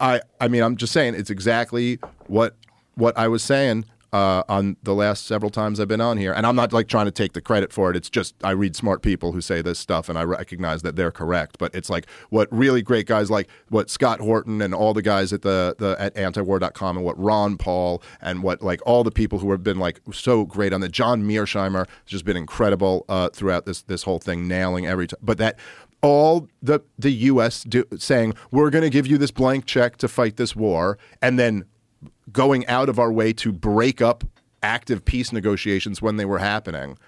I 0.00 0.20
I 0.40 0.48
mean 0.48 0.62
I'm 0.62 0.76
just 0.76 0.92
saying 0.92 1.14
it's 1.14 1.30
exactly 1.30 1.98
what 2.26 2.56
what 2.94 3.16
I 3.16 3.28
was 3.28 3.42
saying 3.42 3.86
uh, 4.12 4.42
on 4.48 4.76
the 4.82 4.94
last 4.94 5.26
several 5.26 5.50
times 5.50 5.80
I've 5.80 5.88
been 5.88 6.00
on 6.00 6.16
here, 6.16 6.32
and 6.32 6.46
I'm 6.46 6.56
not 6.56 6.72
like 6.72 6.88
trying 6.88 7.06
to 7.06 7.12
take 7.12 7.32
the 7.32 7.40
credit 7.40 7.72
for 7.72 7.90
it. 7.90 7.96
It's 7.96 8.08
just 8.08 8.34
I 8.42 8.50
read 8.50 8.74
smart 8.74 9.02
people 9.02 9.32
who 9.32 9.40
say 9.40 9.62
this 9.62 9.78
stuff, 9.78 10.08
and 10.08 10.18
I 10.18 10.24
recognize 10.24 10.82
that 10.82 10.96
they're 10.96 11.10
correct. 11.10 11.58
But 11.58 11.74
it's 11.74 11.90
like 11.90 12.06
what 12.30 12.48
really 12.50 12.82
great 12.82 13.06
guys 13.06 13.30
like 13.30 13.48
what 13.68 13.90
Scott 13.90 14.20
Horton 14.20 14.62
and 14.62 14.74
all 14.74 14.94
the 14.94 15.02
guys 15.02 15.32
at 15.32 15.42
the 15.42 15.74
the 15.78 15.96
at 15.98 16.14
antiwar.com 16.14 16.96
and 16.96 17.04
what 17.04 17.18
Ron 17.18 17.56
Paul 17.56 18.02
and 18.20 18.42
what 18.42 18.62
like 18.62 18.80
all 18.86 19.04
the 19.04 19.10
people 19.10 19.38
who 19.38 19.50
have 19.50 19.62
been 19.62 19.78
like 19.78 20.00
so 20.12 20.44
great 20.44 20.72
on 20.72 20.80
the 20.80 20.88
John 20.88 21.22
Mearsheimer 21.22 21.86
has 21.86 22.06
just 22.06 22.24
been 22.24 22.36
incredible 22.36 23.04
uh, 23.08 23.28
throughout 23.30 23.66
this 23.66 23.82
this 23.82 24.04
whole 24.04 24.18
thing, 24.18 24.48
nailing 24.48 24.86
every 24.86 25.06
time. 25.06 25.20
But 25.22 25.38
that 25.38 25.58
all 26.02 26.48
the 26.62 26.80
the 26.98 27.10
U.S. 27.10 27.64
Do, 27.64 27.84
saying 27.98 28.34
we're 28.50 28.70
going 28.70 28.84
to 28.84 28.90
give 28.90 29.06
you 29.06 29.18
this 29.18 29.30
blank 29.30 29.66
check 29.66 29.96
to 29.98 30.08
fight 30.08 30.36
this 30.36 30.54
war, 30.54 30.98
and 31.20 31.38
then 31.38 31.64
going 32.32 32.66
out 32.66 32.88
of 32.88 32.98
our 32.98 33.12
way 33.12 33.32
to 33.34 33.52
break 33.52 34.00
up 34.00 34.24
active 34.62 35.04
peace 35.04 35.32
negotiations 35.32 36.02
when 36.02 36.16
they 36.16 36.24
were 36.24 36.38
happening. 36.38 36.98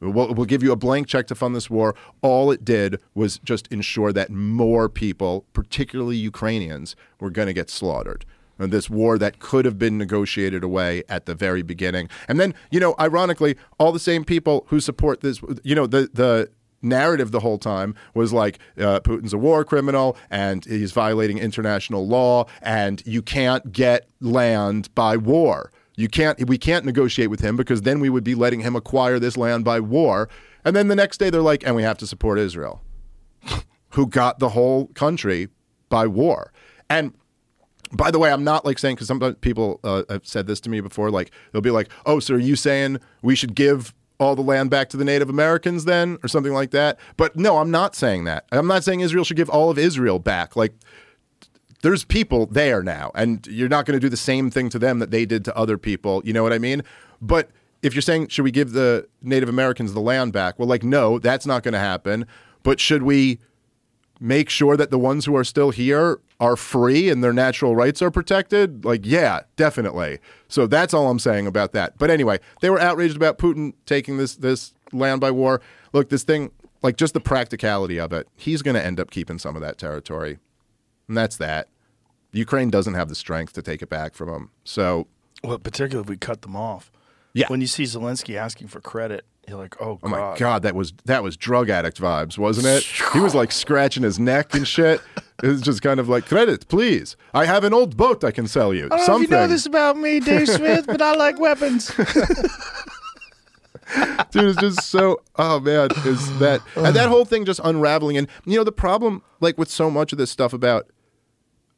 We'll, 0.00 0.34
we'll 0.34 0.46
give 0.46 0.62
you 0.62 0.72
a 0.72 0.76
blank 0.76 1.06
check 1.06 1.26
to 1.28 1.34
fund 1.34 1.54
this 1.54 1.70
war. 1.70 1.94
All 2.20 2.50
it 2.50 2.64
did 2.64 3.00
was 3.14 3.38
just 3.38 3.66
ensure 3.68 4.12
that 4.12 4.30
more 4.30 4.88
people, 4.88 5.46
particularly 5.52 6.16
Ukrainians, 6.16 6.96
were 7.18 7.30
going 7.30 7.46
to 7.46 7.54
get 7.54 7.70
slaughtered. 7.70 8.24
And 8.58 8.72
this 8.72 8.88
war 8.88 9.18
that 9.18 9.38
could 9.38 9.64
have 9.64 9.78
been 9.78 9.98
negotiated 9.98 10.64
away 10.64 11.02
at 11.08 11.26
the 11.26 11.34
very 11.34 11.62
beginning. 11.62 12.08
And 12.26 12.40
then, 12.40 12.54
you 12.70 12.80
know, 12.80 12.94
ironically, 12.98 13.56
all 13.78 13.92
the 13.92 13.98
same 13.98 14.24
people 14.24 14.66
who 14.68 14.80
support 14.80 15.20
this, 15.20 15.40
you 15.62 15.74
know, 15.74 15.86
the, 15.86 16.08
the, 16.12 16.50
narrative 16.82 17.30
the 17.30 17.40
whole 17.40 17.58
time 17.58 17.94
was 18.14 18.32
like 18.32 18.58
uh, 18.78 19.00
Putin's 19.00 19.32
a 19.32 19.38
war 19.38 19.64
criminal 19.64 20.16
and 20.30 20.64
he's 20.64 20.92
violating 20.92 21.38
international 21.38 22.06
law 22.06 22.46
and 22.62 23.02
you 23.06 23.22
can't 23.22 23.72
get 23.72 24.08
land 24.20 24.94
by 24.94 25.16
war. 25.16 25.72
You 25.96 26.08
can't. 26.08 26.46
We 26.46 26.58
can't 26.58 26.84
negotiate 26.84 27.30
with 27.30 27.40
him 27.40 27.56
because 27.56 27.82
then 27.82 28.00
we 28.00 28.10
would 28.10 28.24
be 28.24 28.34
letting 28.34 28.60
him 28.60 28.76
acquire 28.76 29.18
this 29.18 29.36
land 29.36 29.64
by 29.64 29.80
war. 29.80 30.28
And 30.64 30.76
then 30.76 30.88
the 30.88 30.96
next 30.96 31.18
day 31.18 31.30
they're 31.30 31.40
like, 31.40 31.66
and 31.66 31.74
we 31.74 31.82
have 31.84 31.96
to 31.98 32.06
support 32.06 32.38
Israel, 32.38 32.82
who 33.90 34.06
got 34.06 34.38
the 34.38 34.50
whole 34.50 34.88
country 34.88 35.48
by 35.88 36.06
war. 36.06 36.52
And 36.90 37.14
by 37.92 38.10
the 38.10 38.18
way, 38.18 38.30
I'm 38.30 38.44
not 38.44 38.64
like 38.64 38.78
saying 38.78 38.96
because 38.96 39.08
some 39.08 39.20
people 39.36 39.80
uh, 39.84 40.02
have 40.10 40.26
said 40.26 40.46
this 40.46 40.60
to 40.60 40.70
me 40.70 40.80
before. 40.80 41.10
Like 41.10 41.30
they'll 41.52 41.62
be 41.62 41.70
like, 41.70 41.88
"Oh, 42.04 42.20
so 42.20 42.34
are 42.34 42.38
you 42.38 42.56
saying 42.56 42.98
we 43.22 43.34
should 43.34 43.54
give 43.54 43.94
all 44.18 44.34
the 44.34 44.42
land 44.42 44.70
back 44.70 44.88
to 44.90 44.96
the 44.96 45.04
Native 45.04 45.28
Americans 45.28 45.84
then, 45.84 46.18
or 46.22 46.28
something 46.28 46.52
like 46.52 46.70
that?" 46.70 46.98
But 47.16 47.36
no, 47.36 47.58
I'm 47.58 47.70
not 47.70 47.94
saying 47.94 48.24
that. 48.24 48.46
I'm 48.52 48.66
not 48.66 48.84
saying 48.84 49.00
Israel 49.00 49.24
should 49.24 49.36
give 49.36 49.50
all 49.50 49.70
of 49.70 49.78
Israel 49.78 50.18
back. 50.18 50.56
Like 50.56 50.74
there's 51.82 52.04
people 52.04 52.46
there 52.46 52.82
now, 52.82 53.10
and 53.14 53.46
you're 53.46 53.68
not 53.68 53.86
going 53.86 53.96
to 53.96 54.00
do 54.00 54.08
the 54.08 54.16
same 54.16 54.50
thing 54.50 54.68
to 54.70 54.78
them 54.78 54.98
that 54.98 55.10
they 55.10 55.24
did 55.24 55.44
to 55.44 55.56
other 55.56 55.78
people. 55.78 56.22
You 56.24 56.32
know 56.32 56.42
what 56.42 56.52
I 56.52 56.58
mean? 56.58 56.82
But 57.20 57.50
if 57.82 57.94
you're 57.94 58.02
saying 58.02 58.28
should 58.28 58.42
we 58.44 58.50
give 58.50 58.72
the 58.72 59.06
Native 59.22 59.48
Americans 59.48 59.92
the 59.92 60.00
land 60.00 60.32
back? 60.32 60.58
Well, 60.58 60.68
like 60.68 60.82
no, 60.82 61.18
that's 61.18 61.46
not 61.46 61.62
going 61.62 61.74
to 61.74 61.78
happen. 61.78 62.26
But 62.62 62.80
should 62.80 63.02
we? 63.02 63.38
Make 64.20 64.48
sure 64.50 64.76
that 64.76 64.90
the 64.90 64.98
ones 64.98 65.24
who 65.24 65.36
are 65.36 65.44
still 65.44 65.70
here 65.70 66.20
are 66.40 66.56
free 66.56 67.08
and 67.08 67.22
their 67.22 67.32
natural 67.32 67.74
rights 67.74 68.02
are 68.02 68.10
protected? 68.10 68.84
Like, 68.84 69.02
yeah, 69.04 69.40
definitely. 69.56 70.18
So 70.48 70.66
that's 70.66 70.94
all 70.94 71.08
I'm 71.10 71.18
saying 71.18 71.46
about 71.46 71.72
that. 71.72 71.98
But 71.98 72.10
anyway, 72.10 72.40
they 72.60 72.70
were 72.70 72.80
outraged 72.80 73.16
about 73.16 73.38
Putin 73.38 73.74
taking 73.86 74.16
this 74.16 74.36
this 74.36 74.74
land 74.92 75.20
by 75.20 75.30
war. 75.30 75.60
Look, 75.92 76.08
this 76.10 76.24
thing, 76.24 76.50
like 76.82 76.96
just 76.96 77.14
the 77.14 77.20
practicality 77.20 77.98
of 77.98 78.12
it, 78.12 78.28
he's 78.36 78.62
going 78.62 78.74
to 78.74 78.84
end 78.84 79.00
up 79.00 79.10
keeping 79.10 79.38
some 79.38 79.56
of 79.56 79.62
that 79.62 79.78
territory. 79.78 80.38
And 81.08 81.16
that's 81.16 81.36
that. 81.36 81.68
Ukraine 82.32 82.70
doesn't 82.70 82.94
have 82.94 83.08
the 83.08 83.14
strength 83.14 83.52
to 83.54 83.62
take 83.62 83.82
it 83.82 83.88
back 83.88 84.14
from 84.14 84.28
him. 84.28 84.50
So, 84.64 85.06
Well, 85.42 85.58
particularly 85.58 86.04
if 86.04 86.10
we 86.10 86.16
cut 86.16 86.42
them 86.42 86.56
off. 86.56 86.90
Yeah. 87.32 87.46
When 87.48 87.60
you 87.60 87.66
see 87.66 87.84
Zelensky 87.84 88.36
asking 88.36 88.68
for 88.68 88.80
credit, 88.80 89.24
you're 89.48 89.58
like, 89.58 89.80
oh, 89.80 89.98
oh 90.02 90.08
my 90.08 90.34
god, 90.36 90.62
that 90.62 90.74
was 90.74 90.92
that 91.04 91.22
was 91.22 91.36
drug 91.36 91.70
addict 91.70 92.00
vibes, 92.00 92.38
wasn't 92.38 92.66
it? 92.66 92.82
He 93.12 93.20
was 93.20 93.34
like 93.34 93.52
scratching 93.52 94.02
his 94.02 94.18
neck 94.18 94.54
and 94.54 94.66
shit. 94.66 95.00
It 95.42 95.48
was 95.48 95.60
just 95.60 95.82
kind 95.82 96.00
of 96.00 96.08
like 96.08 96.24
credit, 96.24 96.66
please. 96.66 97.14
I 97.34 97.44
have 97.44 97.62
an 97.64 97.74
old 97.74 97.94
boat 97.94 98.24
I 98.24 98.30
can 98.30 98.46
sell 98.46 98.72
you. 98.72 98.86
I 98.86 98.88
don't 98.88 98.98
know 99.00 99.04
Something. 99.04 99.24
if 99.24 99.30
you 99.32 99.36
know 99.36 99.46
this 99.46 99.66
about 99.66 99.98
me, 99.98 100.18
Dave 100.18 100.48
Smith, 100.48 100.86
but 100.86 101.02
I 101.02 101.14
like 101.14 101.38
weapons. 101.38 101.92
dude 104.30 104.44
it's 104.44 104.60
just 104.60 104.82
so 104.82 105.22
oh 105.36 105.60
man 105.60 105.88
is 106.04 106.38
that 106.40 106.60
and 106.74 106.96
that 106.96 107.08
whole 107.08 107.24
thing 107.24 107.44
just 107.44 107.60
unraveling 107.62 108.16
and 108.16 108.26
you 108.44 108.56
know 108.56 108.64
the 108.64 108.72
problem 108.72 109.22
like 109.40 109.56
with 109.56 109.70
so 109.70 109.88
much 109.88 110.10
of 110.10 110.18
this 110.18 110.30
stuff 110.30 110.52
about 110.52 110.90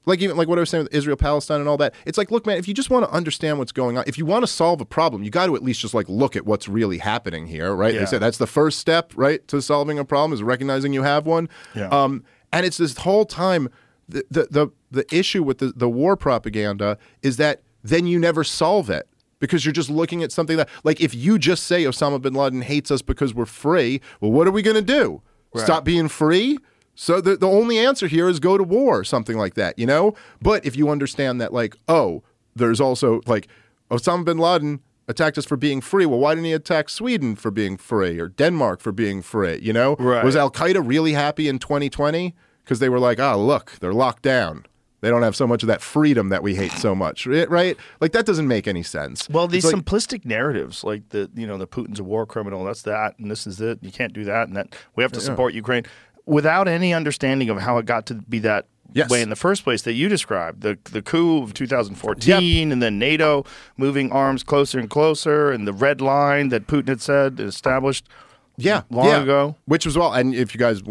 like 0.09 0.20
even 0.20 0.37
like 0.37 0.49
what 0.49 0.59
I 0.59 0.61
was 0.61 0.70
saying 0.70 0.85
with 0.85 0.95
Israel 0.95 1.17
Palestine 1.17 1.61
and 1.61 1.69
all 1.69 1.77
that 1.78 1.95
it's 2.07 2.19
like 2.19 2.31
look 2.31 2.47
man 2.47 2.57
if 2.59 2.67
you 2.67 2.75
just 2.75 2.91
want 2.91 3.05
to 3.05 3.11
understand 3.12 3.59
what's 3.59 3.73
going 3.73 3.97
on 3.99 4.05
if 4.07 4.19
you 4.19 4.27
want 4.27 4.43
to 4.43 4.47
solve 4.47 4.81
a 4.81 4.85
problem 4.85 5.23
you 5.23 5.31
got 5.31 5.47
to 5.47 5.55
at 5.55 5.62
least 5.62 5.81
just 5.81 5.95
like 5.95 6.09
look 6.09 6.35
at 6.37 6.45
what's 6.47 6.69
really 6.69 6.99
happening 6.99 7.47
here 7.47 7.75
right 7.75 7.95
Yeah. 7.95 8.01
they 8.01 8.07
said 8.07 8.20
that's 8.20 8.39
the 8.39 8.47
first 8.47 8.78
step 8.78 9.12
right 9.15 9.47
to 9.49 9.62
solving 9.62 9.99
a 9.99 10.05
problem 10.05 10.33
is 10.33 10.43
recognizing 10.43 10.93
you 10.93 11.03
have 11.03 11.27
one 11.27 11.49
Yeah. 11.75 11.89
um 11.89 12.25
and 12.53 12.67
it's 12.67 12.78
this 12.78 12.97
whole 12.99 13.25
time 13.27 13.69
the 14.09 14.25
the 14.31 14.49
the, 14.51 14.69
the 14.91 15.15
issue 15.15 15.43
with 15.43 15.59
the, 15.59 15.73
the 15.77 15.89
war 15.89 16.17
propaganda 16.17 16.97
is 17.23 17.37
that 17.37 17.62
then 17.85 18.07
you 18.07 18.19
never 18.19 18.43
solve 18.45 18.91
it 18.91 19.07
because 19.41 19.65
you're 19.65 19.73
just 19.73 19.91
looking 19.91 20.23
at 20.23 20.33
something 20.33 20.57
that 20.57 20.69
like 20.85 21.01
if 21.01 21.15
you 21.15 21.39
just 21.39 21.65
say 21.65 21.85
Osama 21.85 22.20
bin 22.20 22.35
Laden 22.35 22.62
hates 22.62 22.91
us 22.91 23.03
because 23.03 23.35
we're 23.35 23.45
free, 23.47 24.01
well 24.20 24.33
what 24.33 24.47
are 24.49 24.51
we 24.51 24.62
going 24.62 24.75
to 24.77 24.83
do? 24.83 25.23
Stop 25.57 25.85
being 25.85 26.09
free? 26.09 26.59
So 27.01 27.20
the 27.20 27.36
the 27.36 27.47
only 27.47 27.78
answer 27.78 28.09
here 28.09 28.28
is 28.28 28.41
go 28.41 28.59
to 28.59 28.65
war 28.65 28.99
or 28.99 29.05
something 29.05 29.36
like 29.36 29.55
that, 29.55 29.78
you 29.78 29.86
know? 29.86 30.15
But 30.43 30.67
if 30.67 30.75
you 30.75 30.91
understand 30.91 31.41
that 31.41 31.52
like, 31.52 31.77
oh, 31.86 32.25
there's 32.57 32.81
also 32.81 33.20
like 33.25 33.47
Osama 33.89 34.25
bin 34.25 34.39
Laden 34.39 34.81
attacked 35.07 35.39
us 35.39 35.44
for 35.44 35.57
being 35.57 35.81
free. 35.81 36.07
Well, 36.07 36.18
why 36.18 36.35
didn't 36.35 36.47
he 36.47 36.52
attack 36.52 36.89
Sweden 36.89 37.36
for 37.36 37.52
being 37.52 37.77
free 37.77 38.18
or 38.18 38.28
Denmark 38.28 38.81
for 38.81 38.91
being 38.91 39.23
free, 39.23 39.60
you 39.62 39.73
know? 39.73 39.94
Right. 39.94 40.25
Was 40.25 40.35
Al 40.35 40.51
Qaeda 40.51 40.83
really 40.85 41.12
happy 41.12 41.47
in 41.47 41.60
2020 41.60 42.35
because 42.65 42.81
they 42.81 42.89
were 42.89 42.99
like, 42.99 43.20
"Ah, 43.20 43.36
look, 43.36 43.77
they're 43.78 43.94
locked 43.94 44.25
down." 44.25 44.67
They 45.01 45.09
don't 45.09 45.23
have 45.23 45.36
so 45.36 45.47
much 45.47 45.62
of 45.62 45.68
that 45.68 45.81
freedom 45.81 46.31
that 46.31 46.43
we 46.43 46.57
hate 46.57 46.73
so 46.73 46.97
much, 46.97 47.28
right? 47.28 47.77
Like 48.01 48.10
that 48.10 48.27
doesn't 48.27 48.49
make 48.49 48.67
any 48.67 48.83
sense. 48.83 49.28
Well, 49.31 49.47
these 49.47 49.65
like- 49.65 49.77
simplistic 49.77 50.25
narratives, 50.25 50.83
like 50.83 51.10
the 51.10 51.31
you 51.36 51.47
know 51.47 51.59
the 51.59 51.68
Putin's 51.68 52.01
a 52.01 52.05
war 52.05 52.27
criminal, 52.27 52.65
that's 52.65 52.83
that, 52.83 53.17
and 53.20 53.31
this 53.31 53.47
is 53.47 53.60
it. 53.60 53.78
You 53.83 53.93
can't 53.93 54.12
do 54.12 54.25
that, 54.25 54.49
and 54.49 54.57
that 54.57 54.75
we 54.97 55.05
have 55.05 55.12
to 55.12 55.20
support 55.20 55.55
Ukraine 55.55 55.85
without 56.28 56.68
any 56.68 56.92
understanding 56.94 57.48
of 57.50 57.58
how 57.58 57.78
it 57.78 57.86
got 57.86 58.07
to 58.07 58.15
be 58.15 58.39
that 58.40 58.66
Yes. 58.94 59.10
way 59.10 59.20
in 59.20 59.28
the 59.28 59.36
first 59.36 59.65
place 59.65 59.82
that 59.82 59.92
you 59.92 60.08
described. 60.08 60.62
The 60.62 60.78
the 60.90 61.02
coup 61.02 61.42
of 61.42 61.52
2014, 61.52 62.73
and 62.73 62.82
then 62.82 62.98
NATO 62.98 63.44
moving 63.76 64.10
arms 64.10 64.42
closer 64.42 64.78
and 64.78 64.89
closer, 64.89 65.50
and 65.50 65.66
the 65.68 65.74
red 65.74 66.00
line 66.00 66.48
that 66.48 66.66
Putin 66.66 66.89
had 66.89 67.00
said 67.02 67.39
established. 67.39 68.07
yeah, 68.57 68.82
long 68.90 69.07
yeah. 69.07 69.23
ago. 69.23 69.57
Which 69.66 69.84
was 69.84 69.97
well, 69.98 70.15
and 70.15 70.34
if 70.34 70.55
you 70.55 70.58
guys 70.58 70.82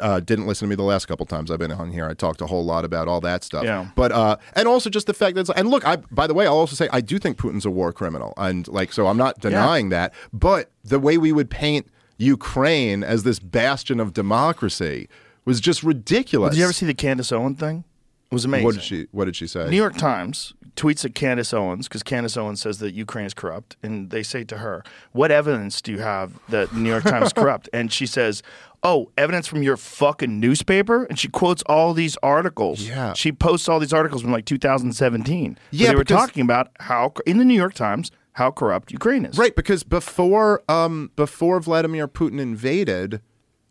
uh, 0.00 0.20
didn't 0.20 0.46
listen 0.46 0.66
to 0.66 0.70
me 0.70 0.76
the 0.76 0.84
last 0.84 1.06
couple 1.06 1.26
times 1.26 1.50
I've 1.50 1.58
been 1.58 1.72
on 1.72 1.90
here, 1.90 2.06
I 2.08 2.14
talked 2.14 2.40
a 2.40 2.46
whole 2.46 2.64
lot 2.64 2.84
about 2.84 3.08
all 3.08 3.20
that 3.22 3.42
stuff. 3.42 3.64
Yeah. 3.64 3.88
But 3.96 4.12
uh, 4.12 4.36
and 4.54 4.68
also 4.68 4.88
just 4.88 5.08
the 5.08 5.12
fact 5.14 5.34
that, 5.34 5.42
it's, 5.42 5.50
and 5.50 5.68
look, 5.68 5.84
I 5.84 5.96
by 5.96 6.28
the 6.28 6.34
way, 6.34 6.46
I'll 6.46 6.56
also 6.56 6.76
say 6.76 6.88
I 6.92 7.00
do 7.00 7.18
think 7.18 7.38
Putin's 7.38 7.66
a 7.66 7.70
war 7.70 7.92
criminal, 7.92 8.34
and 8.36 8.68
like 8.68 8.92
so 8.92 9.08
I'm 9.08 9.18
not 9.18 9.40
denying 9.40 9.88
that. 9.88 10.14
But 10.32 10.70
the 10.84 11.00
way 11.00 11.18
we 11.18 11.32
would 11.32 11.50
paint 11.50 11.88
Ukraine 12.18 13.02
as 13.02 13.22
this 13.22 13.38
bastion 13.38 14.00
of 14.00 14.12
democracy 14.12 15.08
was 15.44 15.60
just 15.60 15.82
ridiculous. 15.82 16.50
Did 16.52 16.58
you 16.58 16.64
ever 16.64 16.72
see 16.72 16.86
the 16.86 16.94
Candace 16.94 17.32
Owen 17.32 17.54
thing? 17.54 17.84
It 18.30 18.34
was 18.34 18.44
amazing. 18.44 18.64
What 18.64 18.74
did 18.74 18.84
she 18.84 19.06
What 19.10 19.24
did 19.26 19.36
she 19.36 19.46
say? 19.46 19.68
New 19.68 19.76
York 19.76 19.96
Times 19.96 20.54
tweets 20.74 21.04
at 21.04 21.14
Candace 21.14 21.52
Owens 21.52 21.86
because 21.86 22.02
Candace 22.02 22.36
Owens 22.36 22.62
says 22.62 22.78
that 22.78 22.94
Ukraine 22.94 23.26
is 23.26 23.34
corrupt, 23.34 23.76
and 23.82 24.08
they 24.08 24.22
say 24.22 24.42
to 24.44 24.58
her, 24.58 24.82
"What 25.12 25.30
evidence 25.30 25.82
do 25.82 25.92
you 25.92 25.98
have 25.98 26.38
that 26.48 26.74
New 26.74 26.88
York 26.88 27.04
Times 27.04 27.26
is 27.26 27.32
corrupt?" 27.34 27.68
And 27.74 27.92
she 27.92 28.06
says, 28.06 28.42
"Oh, 28.82 29.10
evidence 29.18 29.46
from 29.46 29.62
your 29.62 29.76
fucking 29.76 30.40
newspaper." 30.40 31.04
And 31.04 31.18
she 31.18 31.28
quotes 31.28 31.62
all 31.64 31.92
these 31.92 32.16
articles. 32.22 32.80
Yeah. 32.88 33.12
she 33.12 33.32
posts 33.32 33.68
all 33.68 33.78
these 33.78 33.92
articles 33.92 34.22
from 34.22 34.32
like 34.32 34.46
2017. 34.46 35.58
Yeah, 35.70 35.90
they 35.90 35.94
were 35.94 36.04
talking 36.04 36.42
about 36.42 36.68
how 36.80 37.12
in 37.26 37.36
the 37.36 37.44
New 37.44 37.54
York 37.54 37.74
Times 37.74 38.10
how 38.34 38.50
corrupt 38.50 38.92
Ukraine 38.92 39.24
is. 39.24 39.38
Right, 39.38 39.54
because 39.54 39.82
before 39.82 40.62
um 40.68 41.10
before 41.16 41.60
Vladimir 41.60 42.08
Putin 42.08 42.40
invaded, 42.40 43.20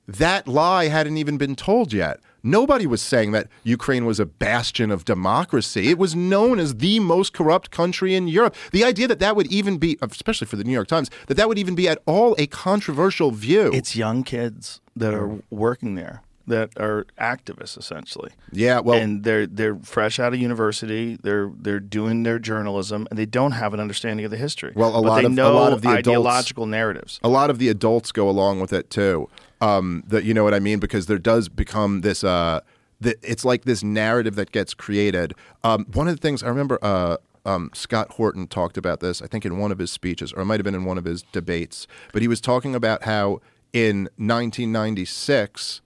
that 0.07 0.48
lie 0.48 0.88
hadn't 0.88 1.17
even 1.17 1.38
been 1.38 1.56
told 1.56 1.93
yet. 1.93 2.19
Nobody 2.43 2.88
was 2.88 3.03
saying 3.03 3.33
that 3.33 3.48
Ukraine 3.64 4.06
was 4.06 4.19
a 4.19 4.25
bastion 4.25 4.90
of 4.90 5.06
democracy. 5.06 5.90
It 5.90 5.99
was 5.99 6.15
known 6.15 6.57
as 6.57 6.77
the 6.77 6.99
most 6.99 7.33
corrupt 7.33 7.69
country 7.69 8.15
in 8.15 8.27
Europe. 8.27 8.56
The 8.72 8.83
idea 8.83 9.07
that 9.07 9.19
that 9.19 9.35
would 9.35 9.45
even 9.51 9.77
be, 9.77 9.98
especially 10.01 10.48
for 10.48 10.56
the 10.56 10.64
New 10.64 10.72
York 10.72 10.88
Times, 10.88 11.11
that 11.27 11.35
that 11.35 11.48
would 11.48 11.59
even 11.59 11.75
be 11.75 11.88
at 11.88 11.99
all 12.07 12.35
a 12.40 12.48
controversial 12.48 13.30
view. 13.30 13.69
It's 13.72 13.95
young 13.95 14.23
kids 14.23 14.81
that 14.95 15.14
are 15.14 15.40
working 15.51 15.93
there 15.95 16.23
that 16.48 16.70
are 16.80 17.06
activists 17.20 17.78
essentially. 17.78 18.32
yeah, 18.52 18.80
well, 18.80 19.00
and 19.00 19.24
they're 19.24 19.45
they're 19.48 19.76
fresh 19.78 20.20
out 20.20 20.34
of 20.34 20.40
university. 20.40 21.18
They're 21.22 21.52
they're 21.56 21.80
doing 21.80 22.24
their 22.24 22.40
journalism, 22.40 23.08
and 23.10 23.18
they 23.20 23.26
don't 23.26 23.52
have 23.53 23.74
an 23.74 23.80
understanding 23.80 24.26
of 24.26 24.32
the 24.32 24.38
history. 24.38 24.74
Well, 24.76 24.90
a 24.90 25.02
but 25.02 25.08
lot 25.08 25.22
they 25.22 25.26
of- 25.28 25.38
a 25.38 25.50
lot 25.52 25.74
of 25.74 25.82
the 25.82 25.90
adults- 25.90 26.08
ideological 26.08 26.66
narratives. 26.66 27.20
a 27.24 27.30
lot 27.30 27.50
of 27.50 27.60
the 27.60 27.70
adults 27.70 28.11
go 28.11 28.30
along 28.30 28.60
with 28.60 28.74
it 28.74 28.90
too. 28.90 29.30
Um, 29.61 30.03
that 30.08 30.24
you 30.24 30.34
know 30.34 30.44
what 30.44 30.53
I 30.53 30.60
mean 30.60 30.80
because 30.80 31.06
there 31.06 31.20
does 31.20 31.48
become 31.50 32.02
this. 32.02 32.24
Uh, 32.24 32.61
that 33.00 33.18
it's 33.24 33.44
like 33.45 33.66
this 33.66 33.84
narrative 33.84 34.36
that 34.36 34.52
gets 34.52 34.74
created. 34.74 35.34
Um, 35.64 35.86
one 35.94 36.08
of 36.08 36.16
the 36.16 36.22
things 36.22 36.44
I 36.44 36.48
remember. 36.50 36.78
Uh, 36.82 37.18
um, 37.44 37.72
Scott 37.74 38.11
Horton 38.11 38.45
talked 38.45 38.78
about 38.78 39.00
this, 39.00 39.20
I 39.20 39.26
think, 39.26 39.48
in 39.48 39.58
one 39.58 39.72
of 39.72 39.80
his 39.80 39.90
speeches, 39.92 40.32
or 40.32 40.42
it 40.44 40.45
might 40.45 40.60
have 40.60 40.64
been 40.64 40.76
in 40.76 40.86
one 40.86 41.00
of 41.00 41.06
his 41.06 41.24
debates. 41.32 41.88
But 42.14 42.22
he 42.22 42.28
was 42.28 42.40
talking 42.40 42.76
about 42.76 43.02
how 43.06 43.42
in 43.74 44.10
1996 44.18 45.82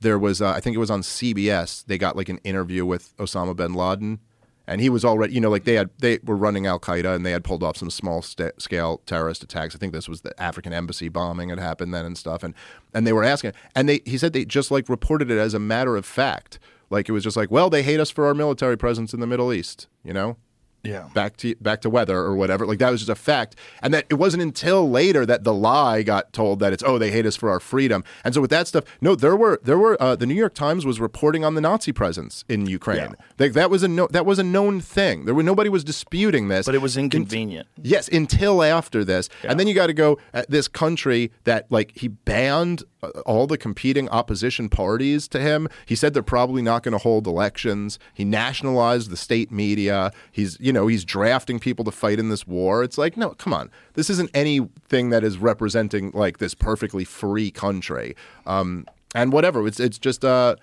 there 0.00 0.18
was, 0.18 0.40
uh, 0.40 0.50
I 0.50 0.60
think 0.60 0.76
it 0.76 0.78
was 0.78 0.90
on 0.90 1.02
CBS, 1.02 1.84
they 1.86 1.98
got 1.98 2.16
like 2.16 2.28
an 2.28 2.38
interview 2.44 2.84
with 2.84 3.16
Osama 3.16 3.54
bin 3.54 3.74
Laden, 3.74 4.20
and 4.66 4.80
he 4.80 4.90
was 4.90 5.04
already, 5.04 5.32
you 5.32 5.40
know, 5.40 5.50
like 5.50 5.64
they 5.64 5.74
had 5.74 5.90
they 5.98 6.18
were 6.24 6.36
running 6.36 6.66
Al 6.66 6.78
Qaeda 6.78 7.14
and 7.14 7.24
they 7.24 7.32
had 7.32 7.42
pulled 7.42 7.62
off 7.62 7.76
some 7.78 7.90
small 7.90 8.20
sta 8.20 8.50
scale 8.58 9.00
terrorist 9.06 9.42
attacks. 9.42 9.74
I 9.74 9.78
think 9.78 9.92
this 9.92 10.08
was 10.08 10.20
the 10.20 10.40
African 10.40 10.72
embassy 10.72 11.08
bombing 11.08 11.48
had 11.48 11.58
happened 11.58 11.94
then 11.94 12.04
and 12.04 12.18
stuff, 12.18 12.42
and 12.42 12.54
and 12.92 13.06
they 13.06 13.12
were 13.12 13.24
asking, 13.24 13.52
and 13.74 13.88
they 13.88 14.00
he 14.04 14.18
said 14.18 14.32
they 14.32 14.44
just 14.44 14.70
like 14.70 14.88
reported 14.88 15.30
it 15.30 15.38
as 15.38 15.54
a 15.54 15.58
matter 15.58 15.96
of 15.96 16.04
fact, 16.04 16.58
like 16.90 17.08
it 17.08 17.12
was 17.12 17.24
just 17.24 17.36
like, 17.36 17.50
well, 17.50 17.70
they 17.70 17.82
hate 17.82 17.98
us 17.98 18.10
for 18.10 18.26
our 18.26 18.34
military 18.34 18.76
presence 18.76 19.14
in 19.14 19.20
the 19.20 19.26
Middle 19.26 19.52
East, 19.52 19.88
you 20.04 20.12
know 20.12 20.36
Yeah, 20.84 21.08
back 21.12 21.36
to 21.38 21.54
back 21.56 21.80
to 21.82 21.90
weather 21.90 22.16
or 22.18 22.36
whatever. 22.36 22.64
Like 22.66 22.78
that 22.78 22.90
was 22.90 23.00
just 23.00 23.10
a 23.10 23.14
fact, 23.14 23.56
and 23.82 23.92
that 23.92 24.06
it 24.08 24.14
wasn't 24.14 24.42
until 24.42 24.88
later 24.88 25.26
that 25.26 25.44
the 25.44 25.52
lie 25.52 26.02
got 26.02 26.32
told 26.32 26.60
that 26.60 26.72
it's 26.72 26.84
oh 26.86 26.98
they 26.98 27.10
hate 27.10 27.26
us 27.26 27.36
for 27.36 27.50
our 27.50 27.60
freedom. 27.60 28.04
And 28.24 28.32
so 28.32 28.40
with 28.40 28.50
that 28.50 28.68
stuff, 28.68 28.84
no, 29.00 29.14
there 29.14 29.36
were 29.36 29.60
there 29.62 29.78
were 29.78 30.00
uh, 30.00 30.14
the 30.16 30.26
New 30.26 30.34
York 30.34 30.54
Times 30.54 30.86
was 30.86 31.00
reporting 31.00 31.44
on 31.44 31.54
the 31.54 31.60
Nazi 31.60 31.92
presence 31.92 32.44
in 32.48 32.66
Ukraine. 32.66 33.16
Like, 33.38 33.52
that 33.54 33.70
was 33.70 33.82
a 33.82 33.88
no, 33.88 34.06
that 34.08 34.24
was 34.24 34.38
a 34.38 34.44
known 34.44 34.80
thing. 34.80 35.24
There 35.24 35.34
were 35.34 35.42
nobody 35.42 35.68
was 35.68 35.82
disputing 35.84 36.48
this, 36.48 36.66
but 36.66 36.74
it 36.74 36.82
was 36.82 36.96
inconvenient. 36.96 37.66
Yes, 37.82 38.08
until 38.08 38.62
after 38.62 39.04
this, 39.04 39.28
and 39.42 39.58
then 39.58 39.66
you 39.66 39.74
got 39.74 39.88
to 39.88 39.94
go 39.94 40.18
at 40.32 40.48
this 40.48 40.68
country 40.68 41.32
that 41.44 41.66
like 41.70 41.92
he 41.96 42.08
banned 42.08 42.84
all 43.26 43.46
the 43.46 43.58
competing 43.58 44.08
opposition 44.08 44.68
parties 44.68 45.28
to 45.28 45.40
him. 45.40 45.68
He 45.86 45.94
said 45.94 46.14
they're 46.14 46.22
probably 46.22 46.62
not 46.62 46.82
going 46.82 46.92
to 46.92 46.98
hold 46.98 47.26
elections. 47.26 47.98
He 48.14 48.24
nationalized 48.24 49.10
the 49.10 49.16
state 49.16 49.50
media. 49.52 50.12
He's, 50.32 50.58
you 50.60 50.72
know, 50.72 50.86
he's 50.86 51.04
drafting 51.04 51.58
people 51.58 51.84
to 51.84 51.90
fight 51.90 52.18
in 52.18 52.28
this 52.28 52.46
war. 52.46 52.82
It's 52.82 52.98
like, 52.98 53.16
no, 53.16 53.30
come 53.30 53.52
on. 53.52 53.70
This 53.94 54.10
isn't 54.10 54.30
anything 54.34 55.10
that 55.10 55.24
is 55.24 55.38
representing 55.38 56.10
like 56.12 56.38
this 56.38 56.54
perfectly 56.54 57.04
free 57.04 57.50
country. 57.50 58.16
Um, 58.46 58.86
and 59.14 59.32
whatever. 59.32 59.66
It's 59.66 59.80
it's 59.80 59.98
just 59.98 60.24
uh, 60.24 60.56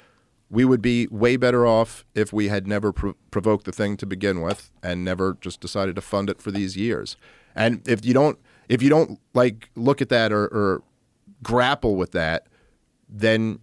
we 0.49 0.65
would 0.65 0.81
be 0.81 1.07
way 1.07 1.37
better 1.37 1.65
off 1.65 2.05
if 2.13 2.31
we 2.31 2.47
had 2.47 2.67
never 2.67 2.91
pro- 2.91 3.15
provoked 3.31 3.65
the 3.65 3.71
thing 3.71 3.97
to 3.97 4.05
begin 4.05 4.41
with 4.41 4.71
and 4.83 5.03
never 5.03 5.37
just 5.41 5.59
decided 5.59 5.95
to 5.95 6.01
fund 6.01 6.29
it 6.29 6.41
for 6.41 6.51
these 6.51 6.77
years. 6.77 7.17
And 7.55 7.87
if 7.87 8.05
you 8.05 8.13
don't 8.13 8.37
if 8.69 8.81
you 8.81 8.89
don't 8.89 9.19
like 9.33 9.69
look 9.75 10.01
at 10.01 10.09
that 10.09 10.31
or, 10.31 10.45
or 10.45 10.83
grapple 11.45 11.95
with 11.95 12.11
that, 12.11 12.47
then 13.07 13.59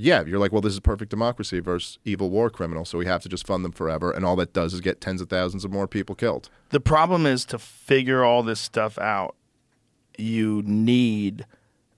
yeah, 0.00 0.24
you're 0.24 0.38
like, 0.38 0.52
well, 0.52 0.60
this 0.60 0.72
is 0.72 0.80
perfect 0.80 1.10
democracy 1.10 1.58
versus 1.60 1.98
evil 2.04 2.30
war 2.30 2.50
criminals, 2.50 2.88
so 2.88 2.98
we 2.98 3.06
have 3.06 3.20
to 3.22 3.28
just 3.28 3.46
fund 3.46 3.64
them 3.64 3.72
forever, 3.72 4.10
and 4.12 4.24
all 4.24 4.36
that 4.36 4.52
does 4.52 4.72
is 4.72 4.80
get 4.80 5.00
tens 5.00 5.20
of 5.20 5.28
thousands 5.28 5.64
of 5.64 5.72
more 5.72 5.88
people 5.88 6.14
killed. 6.14 6.48
The 6.70 6.78
problem 6.80 7.26
is 7.26 7.44
to 7.46 7.58
figure 7.58 8.24
all 8.24 8.42
this 8.44 8.60
stuff 8.60 8.96
out, 8.98 9.34
you 10.16 10.62
need 10.64 11.46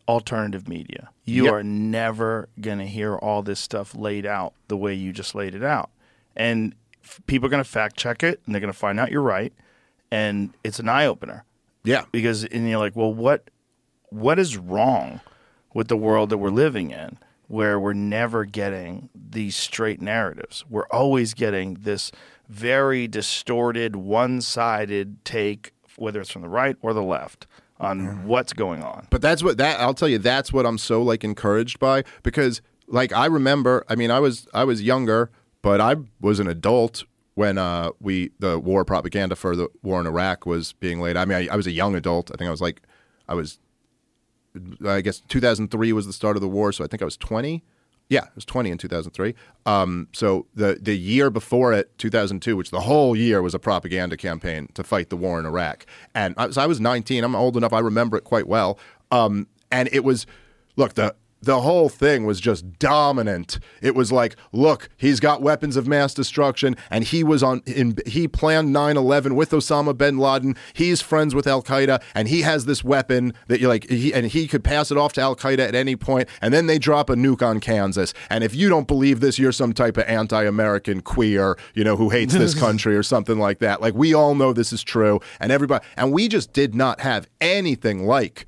alternative 0.09 0.67
media. 0.69 1.11
You 1.25 1.45
Yep. 1.45 1.53
are 1.53 1.63
never 1.63 2.49
going 2.61 2.79
to 2.79 2.87
hear 2.87 3.17
all 3.17 3.43
this 3.43 3.61
stuff 3.61 3.95
laid 3.95 4.27
out 4.27 4.55
the 4.69 4.77
way 4.77 4.95
you 4.95 5.13
just 5.13 5.35
laid 5.35 5.55
it 5.55 5.63
out. 5.63 5.91
And 6.35 6.75
f- 7.05 7.21
people 7.27 7.47
are 7.47 7.51
going 7.51 7.63
to 7.63 7.69
fact 7.69 7.97
check 7.97 8.23
it 8.23 8.41
and 8.47 8.55
they're 8.55 8.61
going 8.61 8.73
to 8.73 8.79
find 8.79 8.99
out 8.99 9.11
you're 9.13 9.23
right. 9.23 9.53
And 10.11 10.55
it's 10.65 10.79
an 10.81 10.89
eye 10.89 11.07
opener 11.07 11.45
Yeah, 11.85 12.05
because 12.13 12.45
and 12.45 12.69
you're 12.69 12.79
like, 12.81 12.97
well, 12.97 13.13
what 13.15 13.50
what 14.11 14.39
is 14.39 14.57
wrong 14.57 15.21
with 15.75 15.89
the 15.89 15.97
world 15.97 16.31
that 16.31 16.39
we're 16.39 16.51
living 16.51 16.91
in, 16.91 17.19
where 17.49 17.79
we're 17.81 17.93
never 17.93 18.45
getting 18.45 19.09
these 19.15 19.57
straight 19.57 20.01
narratives? 20.01 20.65
We're 20.69 20.87
always 20.89 21.35
getting 21.35 21.75
this 21.75 22.13
very 22.49 23.07
distorted, 23.09 23.97
one-sided 23.97 25.25
take, 25.25 25.73
whether 25.97 26.21
it's 26.21 26.31
from 26.31 26.43
the 26.43 26.49
right 26.49 26.77
or 26.83 26.93
the 26.93 27.03
left, 27.03 27.47
on 27.79 28.27
what's 28.27 28.53
going 28.53 28.83
on. 28.83 29.07
But 29.11 29.23
that's 29.23 29.43
what 29.43 29.57
that 29.59 29.81
I'll 29.81 29.95
tell 29.95 30.09
you. 30.09 30.19
That's 30.19 30.53
what 30.53 30.67
I'm 30.67 30.79
so 30.79 31.03
like 31.03 31.25
encouraged 31.25 31.79
by 31.79 32.05
because 32.23 32.61
like 32.87 33.13
I 33.13 33.27
remember. 33.27 33.85
I 33.89 33.95
mean, 33.95 34.11
I 34.11 34.21
was 34.21 34.47
I 34.53 34.65
was 34.65 34.83
younger, 34.83 35.31
but 35.63 35.81
I 35.81 35.97
was 36.21 36.41
an 36.41 36.49
adult 36.49 37.05
when 37.35 37.57
uh 37.57 37.91
we 38.01 38.33
the 38.39 38.59
war 38.59 38.85
propaganda 38.85 39.37
for 39.37 39.57
the 39.57 39.69
war 39.83 40.01
in 40.01 40.07
Iraq 40.07 40.45
was 40.45 40.73
being 40.75 41.01
laid. 41.01 41.17
I 41.17 41.25
mean, 41.25 41.39
I, 41.39 41.55
I 41.55 41.57
was 41.57 41.67
a 41.67 41.73
young 41.73 41.95
adult. 41.95 42.31
I 42.31 42.37
think 42.37 42.49
I 42.49 42.51
was 42.51 42.61
like 42.61 42.83
I 43.29 43.35
was. 43.35 43.59
I 44.87 45.01
guess 45.01 45.21
2003 45.21 45.93
was 45.93 46.07
the 46.07 46.13
start 46.13 46.37
of 46.37 46.43
the 46.43 46.49
war, 46.49 46.73
so 46.73 46.85
I 46.85 46.87
think 46.87 47.03
I 47.03 47.05
was 47.05 47.17
20. 47.17 47.63
Yeah, 48.09 48.25
I 48.25 48.29
was 48.35 48.45
20 48.45 48.71
in 48.71 48.79
2003. 48.79 49.35
Um, 49.67 50.09
so 50.13 50.47
the 50.55 50.79
the 50.81 50.97
year 50.99 51.31
before 51.31 51.73
it, 51.73 51.97
2002, 51.99 52.57
which 52.57 52.71
the 52.71 52.81
whole 52.81 53.15
year 53.15 53.41
was 53.41 53.55
a 53.55 53.59
propaganda 53.61 54.17
campaign 54.17 54.69
to 54.75 54.83
fight 54.83 55.11
the 55.11 55.17
war 55.17 55.39
in 55.39 55.47
Iraq. 55.47 55.87
And 56.15 56.35
I, 56.37 56.51
so 56.51 56.61
I 56.61 56.67
was 56.67 56.81
19. 56.81 57.23
I'm 57.23 57.37
old 57.37 57.57
enough. 57.57 57.73
I 57.73 57.79
remember 57.79 58.17
it 58.17 58.25
quite 58.25 58.49
well. 58.49 58.79
Um, 59.13 59.47
and 59.71 59.89
it 59.93 60.03
was, 60.03 60.27
look, 60.75 60.95
the 60.95 61.15
the 61.43 61.61
whole 61.61 61.89
thing 61.89 62.27
was 62.27 62.41
just 62.41 62.79
dominant. 62.79 63.59
It 63.81 63.95
was 63.95 64.13
like, 64.13 64.37
look, 64.53 64.89
he's 64.97 65.21
got 65.21 65.41
weapons 65.41 65.77
of 65.77 65.87
mass 65.87 66.13
destruction, 66.13 66.77
and 66.91 67.05
he 67.05 67.25
was 67.25 67.43
on. 67.43 67.63
In, 67.67 67.97
he 68.07 68.29
planned 68.29 68.75
9/11 68.75 69.35
with 69.35 69.51
Osama 69.51 69.97
bin 69.97 70.19
Laden. 70.19 70.57
He's 70.75 71.01
friends 71.01 71.35
with 71.35 71.47
Al 71.47 71.63
Qaeda, 71.63 72.03
and 72.15 72.29
he 72.29 72.43
has 72.43 72.67
this 72.67 72.85
weapon 72.85 73.33
that 73.49 73.61
you're 73.61 73.69
like, 73.69 73.89
he, 73.89 74.13
and 74.13 74.27
he 74.27 74.47
could 74.47 74.63
pass 74.63 74.91
it 74.91 74.99
off 74.99 75.13
to 75.15 75.21
Al 75.21 75.37
Qaeda 75.37 75.61
at 75.61 75.75
any 75.75 75.97
point. 75.97 76.29
And 76.43 76.53
then 76.53 76.67
they 76.67 76.79
drop 76.79 77.09
a 77.11 77.15
nuke 77.15 77.43
on 77.43 77.61
Kansas. 77.61 78.13
And 78.29 78.45
if 78.45 78.55
you 78.55 78.69
don't 78.69 78.87
believe 78.87 79.21
this, 79.21 79.39
you're 79.39 79.53
some 79.53 79.73
type 79.73 79.97
of 79.97 80.05
anti-American 80.05 81.01
queer, 81.01 81.57
you 81.75 81.85
know, 81.85 81.97
who 81.97 82.11
hates 82.11 82.35
this 82.35 82.55
country 82.59 82.97
or 82.97 83.03
something 83.03 83.39
like 83.39 83.61
that. 83.61 83.81
Like 83.81 83.95
we 83.95 84.15
all 84.15 84.35
know 84.35 84.53
this 84.53 84.73
is 84.73 84.83
true, 84.83 85.21
and 85.39 85.51
everybody, 85.51 85.85
and 85.97 86.13
we 86.13 86.29
just 86.29 86.53
did 86.53 86.75
not 86.75 87.01
have 87.01 87.29
anything 87.41 88.07
like 88.07 88.47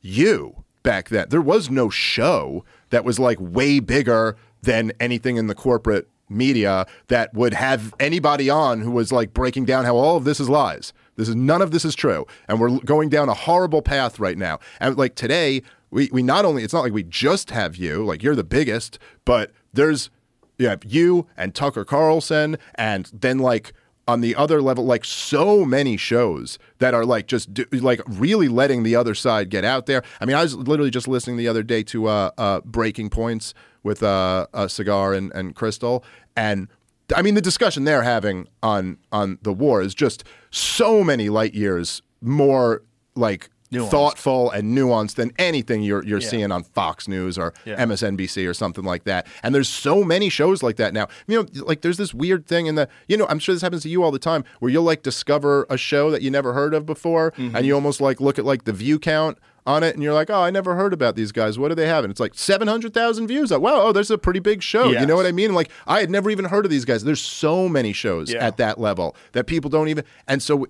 you 0.00 0.61
back 0.82 1.08
then. 1.08 1.28
There 1.28 1.40
was 1.40 1.70
no 1.70 1.90
show 1.90 2.64
that 2.90 3.04
was 3.04 3.18
like 3.18 3.38
way 3.40 3.80
bigger 3.80 4.36
than 4.62 4.92
anything 5.00 5.36
in 5.36 5.46
the 5.46 5.54
corporate 5.54 6.08
media 6.28 6.86
that 7.08 7.34
would 7.34 7.54
have 7.54 7.94
anybody 8.00 8.48
on 8.48 8.80
who 8.80 8.90
was 8.90 9.12
like 9.12 9.34
breaking 9.34 9.64
down 9.64 9.84
how 9.84 9.96
all 9.96 10.16
of 10.16 10.24
this 10.24 10.40
is 10.40 10.48
lies. 10.48 10.92
This 11.16 11.28
is 11.28 11.36
none 11.36 11.60
of 11.60 11.70
this 11.70 11.84
is 11.84 11.94
true. 11.94 12.26
And 12.48 12.58
we're 12.58 12.78
going 12.80 13.08
down 13.08 13.28
a 13.28 13.34
horrible 13.34 13.82
path 13.82 14.18
right 14.18 14.38
now. 14.38 14.58
And 14.80 14.96
like 14.96 15.14
today, 15.14 15.62
we, 15.90 16.08
we 16.10 16.22
not 16.22 16.44
only 16.44 16.64
it's 16.64 16.72
not 16.72 16.82
like 16.82 16.92
we 16.92 17.02
just 17.02 17.50
have 17.50 17.76
you, 17.76 18.04
like 18.04 18.22
you're 18.22 18.34
the 18.34 18.44
biggest, 18.44 18.98
but 19.24 19.52
there's 19.72 20.10
you 20.58 20.68
have 20.68 20.84
you 20.84 21.26
and 21.36 21.54
Tucker 21.54 21.84
Carlson 21.84 22.56
and 22.76 23.10
then 23.12 23.38
like 23.38 23.72
on 24.08 24.20
the 24.20 24.34
other 24.34 24.60
level 24.60 24.84
like 24.84 25.04
so 25.04 25.64
many 25.64 25.96
shows 25.96 26.58
that 26.78 26.94
are 26.94 27.04
like 27.04 27.26
just 27.26 27.54
do, 27.54 27.64
like 27.72 28.00
really 28.06 28.48
letting 28.48 28.82
the 28.82 28.96
other 28.96 29.14
side 29.14 29.48
get 29.48 29.64
out 29.64 29.86
there. 29.86 30.02
I 30.20 30.24
mean 30.24 30.36
i 30.36 30.42
was 30.42 30.54
literally 30.56 30.90
just 30.90 31.08
listening 31.08 31.36
the 31.36 31.48
other 31.48 31.62
day 31.62 31.82
to 31.84 32.08
uh, 32.08 32.30
uh 32.36 32.60
breaking 32.60 33.10
points 33.10 33.54
with 33.82 34.02
uh, 34.02 34.46
uh 34.52 34.66
Saagar 34.66 35.16
and, 35.16 35.32
and 35.32 35.54
Krystal. 35.54 36.02
And 36.36 36.68
i 37.14 37.22
mean 37.22 37.34
the 37.34 37.42
discussion 37.42 37.84
they're 37.84 38.02
having 38.02 38.48
on 38.62 38.98
on 39.10 39.38
the 39.42 39.52
war 39.52 39.82
is 39.82 39.94
just 39.94 40.24
so 40.50 41.04
many 41.04 41.28
light 41.28 41.54
years 41.54 42.02
more 42.20 42.82
like 43.14 43.50
Nuanced. 43.72 43.90
thoughtful 43.90 44.50
and 44.50 44.76
nuanced 44.76 45.14
than 45.14 45.32
anything 45.38 45.82
you're 45.82 46.04
you're 46.04 46.20
Yeah. 46.20 46.28
seeing 46.28 46.52
on 46.52 46.62
Fox 46.62 47.08
News 47.08 47.38
or 47.38 47.54
Yeah. 47.64 47.76
MSNBC 47.82 48.46
or 48.46 48.54
something 48.54 48.84
like 48.84 49.04
that. 49.04 49.26
And 49.42 49.54
there's 49.54 49.68
so 49.68 50.04
many 50.04 50.28
shows 50.28 50.62
like 50.62 50.76
that 50.76 50.92
now. 50.92 51.08
You 51.26 51.42
know, 51.42 51.62
like 51.64 51.80
there's 51.80 51.96
this 51.96 52.12
weird 52.14 52.46
thing 52.46 52.66
in 52.66 52.74
the 52.74 52.88
you 53.08 53.16
know, 53.16 53.26
I'm 53.28 53.38
sure 53.38 53.54
this 53.54 53.62
happens 53.62 53.82
to 53.82 53.88
you 53.88 54.02
all 54.02 54.10
the 54.10 54.18
time 54.18 54.44
where 54.60 54.70
you'll 54.70 54.82
like 54.84 55.02
discover 55.02 55.66
a 55.70 55.76
show 55.76 56.10
that 56.10 56.22
you 56.22 56.30
never 56.30 56.52
heard 56.52 56.74
of 56.74 56.84
before 56.86 57.32
Mm-hmm. 57.32 57.56
and 57.56 57.66
you 57.66 57.74
almost 57.74 58.00
like 58.00 58.20
look 58.20 58.38
at 58.38 58.44
like 58.44 58.64
the 58.64 58.72
view 58.72 58.98
count 58.98 59.38
on 59.64 59.84
it 59.84 59.94
and 59.94 60.02
you're 60.02 60.12
like, 60.12 60.28
"Oh, 60.28 60.42
I 60.42 60.50
never 60.50 60.74
heard 60.74 60.92
about 60.92 61.14
these 61.14 61.30
guys. 61.30 61.56
What 61.56 61.68
do 61.68 61.76
they 61.76 61.86
have?" 61.86 62.02
And 62.02 62.10
it's 62.10 62.18
like 62.18 62.32
700,000 62.34 63.28
views. 63.28 63.52
Like, 63.52 63.60
wow, 63.60 63.80
oh, 63.82 63.92
there's 63.92 64.10
a 64.10 64.18
pretty 64.18 64.40
big 64.40 64.60
show. 64.60 64.90
You 64.90 65.06
know 65.06 65.14
what 65.14 65.24
I 65.24 65.30
mean? 65.30 65.54
Like, 65.54 65.70
I 65.86 66.00
had 66.00 66.10
never 66.10 66.30
even 66.30 66.46
heard 66.46 66.64
of 66.64 66.70
these 66.72 66.84
guys. 66.84 67.04
There's 67.04 67.20
so 67.20 67.68
many 67.68 67.92
shows 67.92 68.32
Yeah. 68.32 68.44
at 68.44 68.56
that 68.56 68.80
level 68.80 69.14
that 69.32 69.46
people 69.46 69.70
don't 69.70 69.86
even 69.88 70.02
and 70.26 70.42
so 70.42 70.66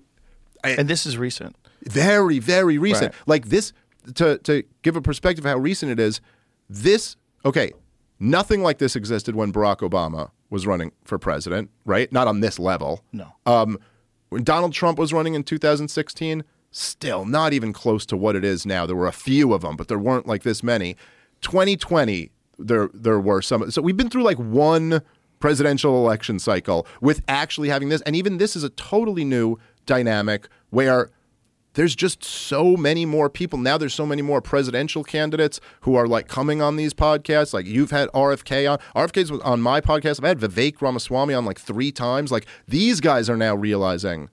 And 0.63 0.87
this 0.87 1.05
is 1.07 1.17
recent. 1.17 1.55
Very 1.89 2.39
very 2.39 2.77
recent. 2.77 3.13
Right. 3.13 3.27
like 3.27 3.45
this 3.49 3.73
to 4.15 4.37
to 4.39 4.63
give 4.81 4.95
a 4.95 5.01
perspective 5.01 5.45
of 5.45 5.51
how 5.51 5.57
recent 5.57 5.91
it 5.91 5.99
is 5.99 6.21
this 6.69 7.15
okay 7.45 7.71
nothing 8.19 8.61
like 8.61 8.77
this 8.77 8.95
existed 8.95 9.35
when 9.35 9.51
barack 9.51 9.77
obama 9.77 10.29
was 10.49 10.67
running 10.67 10.91
for 11.03 11.17
president 11.17 11.69
right? 11.85 12.11
Not 12.11 12.27
on 12.27 12.39
this 12.41 12.59
level. 12.59 13.03
No. 13.11 13.27
um 13.45 13.77
when 14.29 14.43
donald 14.43 14.73
trump 14.73 14.97
was 14.99 15.13
running 15.13 15.35
in 15.35 15.43
2016 15.43 16.43
still 16.71 17.25
not 17.25 17.53
even 17.53 17.71
close 17.71 18.05
to 18.07 18.17
what 18.17 18.35
it 18.35 18.43
is 18.43 18.65
now. 18.65 18.85
There 18.85 18.95
were 18.95 19.07
a 19.07 19.11
few 19.13 19.53
of 19.53 19.61
them 19.61 19.75
but 19.75 19.87
there 19.87 19.99
weren't 19.99 20.27
like 20.27 20.43
this 20.43 20.63
many. 20.63 20.95
2020 21.41 22.31
there 22.59 22.89
there 22.93 23.19
were 23.19 23.41
some 23.41 23.69
so 23.71 23.81
we've 23.81 23.97
been 23.97 24.09
through 24.09 24.23
like 24.23 24.37
one 24.37 25.01
presidential 25.39 25.97
election 25.97 26.39
cycle 26.39 26.87
with 27.01 27.21
actually 27.27 27.67
having 27.69 27.89
this. 27.89 28.01
And 28.03 28.15
even 28.15 28.37
this 28.37 28.55
is 28.55 28.63
a 28.63 28.69
totally 28.69 29.25
new 29.25 29.57
dynamic 29.85 30.47
where 30.69 31.09
there's 31.73 31.95
just 31.95 32.23
so 32.23 32.75
many 32.77 33.05
more 33.05 33.29
people. 33.29 33.59
Now 33.59 33.77
there's 33.77 33.93
so 33.93 34.05
many 34.05 34.21
more 34.21 34.41
presidential 34.41 35.03
candidates 35.03 35.59
who 35.81 35.95
are 35.95 36.07
like 36.07 36.27
coming 36.27 36.61
on 36.61 36.75
these 36.75 36.93
podcasts. 36.93 37.53
Like 37.53 37.65
you've 37.65 37.91
had 37.91 38.09
rfk 38.09 38.71
on. 38.71 38.79
Rfk's 39.07 39.31
on 39.43 39.61
my 39.61 39.81
podcast. 39.81 40.19
I've 40.23 40.27
had 40.27 40.39
vivek 40.39 40.81
ramaswamy 40.81 41.33
on 41.33 41.45
like 41.45 41.59
three 41.59 41.91
times. 41.91 42.31
Like 42.31 42.45
these 42.67 43.01
guys 43.01 43.29
are 43.29 43.37
now 43.37 43.55
realizing 43.55 44.29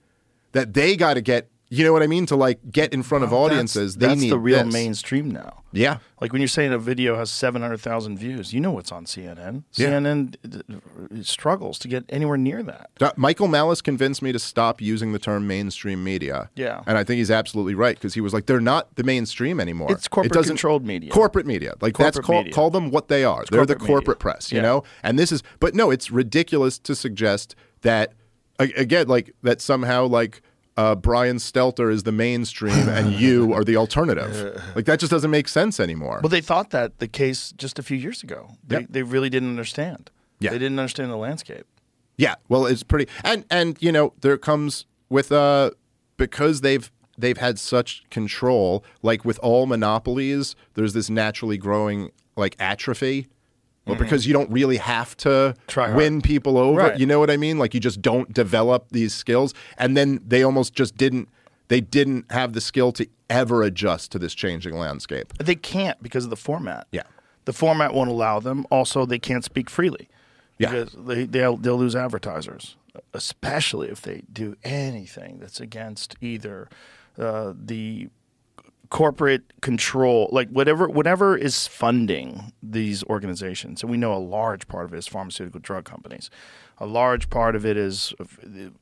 that 0.53 0.75
they 0.75 0.97
got 0.97 1.15
to 1.15 1.21
get 1.21 1.50
you 1.73 1.85
know 1.85 1.93
what 1.93 2.03
i 2.03 2.07
mean 2.07 2.27
to 2.27 2.37
like 2.37 2.59
get 2.71 2.93
in 2.93 3.03
front 3.03 3.23
of 3.25 3.33
audiences 3.33 3.95
That's, 3.95 4.01
they 4.01 4.07
that's 4.09 4.21
need 4.21 4.31
the 4.33 4.39
real 4.39 4.65
this. 4.65 4.73
mainstream 4.73 5.31
now. 5.31 5.63
yeah 5.73 5.99
Like 6.21 6.33
when 6.33 6.41
you're 6.43 6.49
saying 6.49 6.73
a 6.73 6.79
video 6.79 7.17
has 7.17 7.31
700,000 7.31 8.19
views, 8.19 8.53
you 8.53 8.61
know 8.61 8.73
what's 8.73 8.93
on 8.93 9.05
CNN. 9.07 9.63
Yeah. 9.77 9.89
CNN 9.89 11.25
struggles 11.25 11.79
to 11.79 11.89
get 11.89 12.05
anywhere 12.09 12.37
near 12.37 12.63
that. 12.63 12.91
Michael 13.17 13.49
Malice 13.49 13.81
convinced 13.81 14.21
me 14.23 14.33
to 14.33 14.39
stop 14.39 14.81
using 14.81 15.13
the 15.13 15.19
term 15.19 15.47
mainstream 15.47 16.03
media. 16.05 16.51
Yeah. 16.57 16.83
And 16.87 16.99
I 16.99 17.05
think 17.05 17.19
he's 17.19 17.31
absolutely 17.31 17.75
right 17.75 17.97
because 17.97 18.15
he 18.15 18.21
was 18.21 18.35
like, 18.35 18.47
they're 18.47 18.61
not 18.61 18.95
the 18.97 19.05
mainstream 19.05 19.61
anymore. 19.61 19.93
It's 19.93 20.09
corporate 20.09 20.37
It 20.45 20.47
controlled 20.49 20.85
media. 20.85 21.11
Corporate 21.11 21.47
media. 21.47 21.75
Like 21.81 21.97
that's 21.97 22.19
call, 22.19 22.45
call 22.51 22.71
them 22.71 22.91
what 22.91 23.09
they 23.09 23.25
are. 23.25 23.45
they're 23.51 23.65
the 23.65 23.75
corporate 23.77 23.89
corporate 23.89 24.19
media. 24.19 24.21
press, 24.35 24.53
you 24.53 24.57
Yeah. 24.59 24.63
know? 24.63 24.85
And 25.03 25.19
this 25.19 25.33
is, 25.33 25.43
but 25.61 25.75
no, 25.75 25.91
it's 25.91 26.11
ridiculous 26.11 26.79
to 26.81 26.95
suggest 26.95 27.55
that, 27.83 28.13
again, 28.59 29.07
like 29.09 29.35
that 29.43 29.61
somehow 29.61 30.07
like, 30.07 30.43
uh, 30.81 30.95
Brian 30.95 31.37
Stelter 31.39 31.89
is 31.97 32.03
the 32.05 32.13
mainstream 32.13 32.89
and 32.99 33.07
you 33.23 33.53
are 33.57 33.65
the 33.71 33.77
alternative. 33.77 34.33
Like 34.77 34.87
that 34.87 34.99
just 35.01 35.11
doesn't 35.11 35.31
make 35.31 35.49
sense 35.49 35.79
anymore. 35.81 36.21
Well, 36.23 36.31
they 36.31 36.41
thought 36.41 36.71
that 36.71 36.99
the 36.99 37.09
case 37.09 37.53
just 37.65 37.79
a 37.79 37.83
few 37.83 37.97
years 38.07 38.23
ago. 38.23 38.41
They, 38.67 38.77
Yep. 38.81 38.87
they 38.95 39.03
really 39.03 39.31
didn't 39.31 39.51
understand. 39.51 40.11
Yeah. 40.39 40.51
They 40.53 40.59
didn't 40.59 40.79
understand 40.79 41.11
the 41.11 41.17
landscape. 41.29 41.67
Yeah, 42.17 42.35
well, 42.49 42.67
it's 42.67 42.83
pretty, 42.83 43.07
and 43.25 43.45
and 43.51 43.77
you 43.81 43.93
know, 43.93 44.13
there 44.21 44.37
comes 44.39 44.85
with 45.09 45.33
uh 45.33 45.71
because 46.19 46.61
they've 46.61 46.91
they've 47.17 47.39
had 47.39 47.59
such 47.59 48.05
control. 48.11 48.85
Like 49.03 49.25
with 49.25 49.39
all 49.43 49.65
monopolies, 49.67 50.55
there's 50.75 50.93
this 50.93 51.09
naturally 51.09 51.57
growing 51.59 52.11
like 52.37 52.57
atrophy. 52.59 53.27
Well, 53.87 53.99
because 53.99 54.27
you 54.27 54.33
don't 54.33 54.51
really 54.51 54.77
have 54.77 55.17
to 55.19 55.55
Mm-hmm. 55.69 55.97
Win 55.97 56.21
people 56.21 56.59
over. 56.59 56.81
Right. 56.81 56.99
You 56.99 57.07
know 57.07 57.19
what 57.19 57.31
I 57.31 57.37
mean? 57.37 57.59
Like 57.59 57.75
you 57.75 57.81
just 57.81 58.03
don't 58.03 58.33
develop 58.33 58.87
these 58.91 59.15
skills, 59.15 59.55
and 59.79 59.97
then 59.97 60.21
they 60.27 60.43
almost 60.43 60.75
just 60.75 60.97
didn't. 60.97 61.29
They 61.69 61.81
didn't 61.81 62.31
have 62.31 62.53
the 62.53 62.61
skill 62.61 62.93
to 62.93 63.07
ever 63.29 63.63
adjust 63.63 64.11
to 64.13 64.19
this 64.19 64.35
changing 64.35 64.77
landscape. 64.77 65.33
They 65.39 65.55
can't 65.55 66.03
because 66.03 66.25
of 66.25 66.31
the 66.31 66.37
format. 66.37 66.87
Yeah. 66.91 67.05
The 67.45 67.53
format 67.53 67.95
won't 67.95 68.11
allow 68.11 68.41
them. 68.41 68.67
Also, 68.71 69.07
they 69.07 69.19
can't 69.21 69.45
speak 69.45 69.71
freely. 69.71 70.09
Yeah. 70.59 70.71
Because 70.71 70.93
they, 70.93 71.25
they'll, 71.25 71.57
they'll 71.57 71.79
lose 71.79 71.95
advertisers, 71.97 72.77
especially 73.15 73.89
if 73.89 74.03
they 74.03 74.25
do 74.33 74.57
anything 74.65 75.39
that's 75.39 75.61
against 75.61 76.17
either 76.21 76.69
uh, 77.17 77.55
the 77.57 78.09
corporate 78.91 79.61
control, 79.61 80.29
like 80.33 80.49
whatever 80.51 80.89
whatever 80.89 81.37
is 81.37 81.67
funding 81.67 82.53
these 82.63 83.05
organizations. 83.05 83.83
And 83.83 83.91
we 83.91 83.97
know 83.97 84.13
a 84.13 84.19
large 84.19 84.67
part 84.69 84.85
of 84.85 84.93
it 84.93 84.99
is 84.99 85.07
pharmaceutical 85.07 85.61
drug 85.61 85.85
companies. 85.85 86.29
A 86.79 86.87
large 86.87 87.31
part 87.31 87.55
of 87.55 87.65
it 87.65 87.77
is 87.77 88.13
uh, 88.19 88.25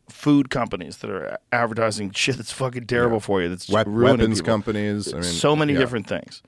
food 0.08 0.50
companies 0.50 0.98
that 0.98 1.10
are 1.10 1.36
advertising 1.52 2.10
shit 2.12 2.36
that's 2.36 2.52
fucking 2.52 2.86
terrible 2.86 3.20
for 3.20 3.42
you. 3.42 3.48
That's 3.48 3.68
Wep- 3.68 3.86
ruining 3.86 4.18
weapons 4.18 4.40
people. 4.40 4.52
companies. 4.52 5.12
I 5.12 5.16
mean, 5.16 5.24
so 5.24 5.54
many 5.54 5.72
yeah. 5.74 5.80
different 5.80 6.06
things, 6.06 6.42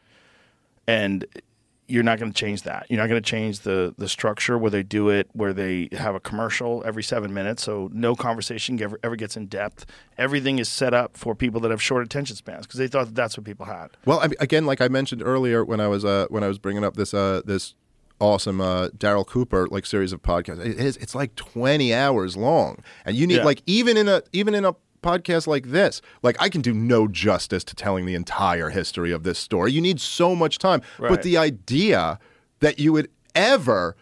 and 0.87 1.27
you're 1.91 2.03
not 2.03 2.19
going 2.19 2.33
to 2.33 2.39
change 2.39 2.63
that. 2.63 2.87
You're 2.89 3.01
not 3.01 3.09
going 3.09 3.23
to 3.23 3.29
change 3.31 3.61
the 3.61 3.95
the 3.99 4.09
structure 4.09 4.57
where 4.57 4.71
they 4.71 4.83
do 4.83 5.09
it, 5.09 5.29
where 5.33 5.53
they 5.53 5.89
have 5.93 6.15
a 6.15 6.21
commercial 6.21 6.83
every 6.87 7.03
seven 7.03 7.35
minutes, 7.35 7.63
so 7.63 7.91
no 7.93 8.15
conversation 8.15 8.81
ever, 8.83 8.99
ever 9.03 9.17
gets 9.17 9.37
in 9.37 9.47
depth. 9.47 9.85
Everything 10.17 10.59
is 10.59 10.69
set 10.69 10.95
up 10.95 11.17
for 11.17 11.35
people 11.35 11.61
that 11.63 11.71
have 11.71 11.83
short 11.83 12.05
attention 12.05 12.37
spans 12.37 12.67
because 12.67 12.79
they 12.79 12.89
thought 12.89 13.07
that 13.07 13.15
that's 13.15 13.37
what 13.37 13.45
people 13.45 13.67
had. 13.67 13.89
Well, 14.07 14.21
I 14.21 14.29
mean, 14.29 14.37
again, 14.41 14.67
like 14.67 14.81
I 14.81 14.89
mentioned 14.89 15.23
earlier 15.25 15.65
when 15.65 15.81
I 15.81 15.89
was 15.89 16.05
uh, 16.05 16.27
when 16.31 16.45
I 16.45 16.49
was 16.49 16.59
bringing 16.59 16.85
up 16.85 16.95
this 16.97 17.13
uh, 17.13 17.43
this 17.45 17.75
awesome 18.21 18.61
uh, 18.61 18.89
Darryl 18.89 19.27
Cooper 19.27 19.67
like 19.71 19.87
series 19.87 20.13
of 20.13 20.23
podcasts, 20.23 20.61
it 20.65 20.79
is 20.79 20.97
it's 20.99 21.15
like 21.15 21.35
twenty 21.37 21.93
hours 21.95 22.37
long, 22.37 22.79
and 23.05 23.17
you 23.17 23.27
need 23.27 23.37
Yeah. 23.39 23.45
like 23.45 23.63
even 23.67 23.97
in 23.97 24.09
a 24.09 24.23
even 24.33 24.55
in 24.55 24.65
a 24.65 24.75
podcast 25.03 25.47
like 25.47 25.69
this, 25.71 26.01
like 26.23 26.37
I 26.41 26.49
can 26.49 26.61
do 26.61 26.73
no 26.75 27.09
justice 27.09 27.65
to 27.65 27.75
telling 27.75 28.07
the 28.07 28.15
entire 28.15 28.71
history 28.71 29.13
of 29.13 29.23
this 29.23 29.39
story. 29.39 29.73
You 29.73 29.81
need 29.81 30.01
so 30.01 30.35
much 30.35 30.59
time, 30.59 30.83
Right. 30.99 31.09
but 31.11 31.23
the 31.23 31.37
idea 31.37 32.19
that 32.61 32.79
you 32.79 32.93
would 32.93 33.09
ever 33.35 33.97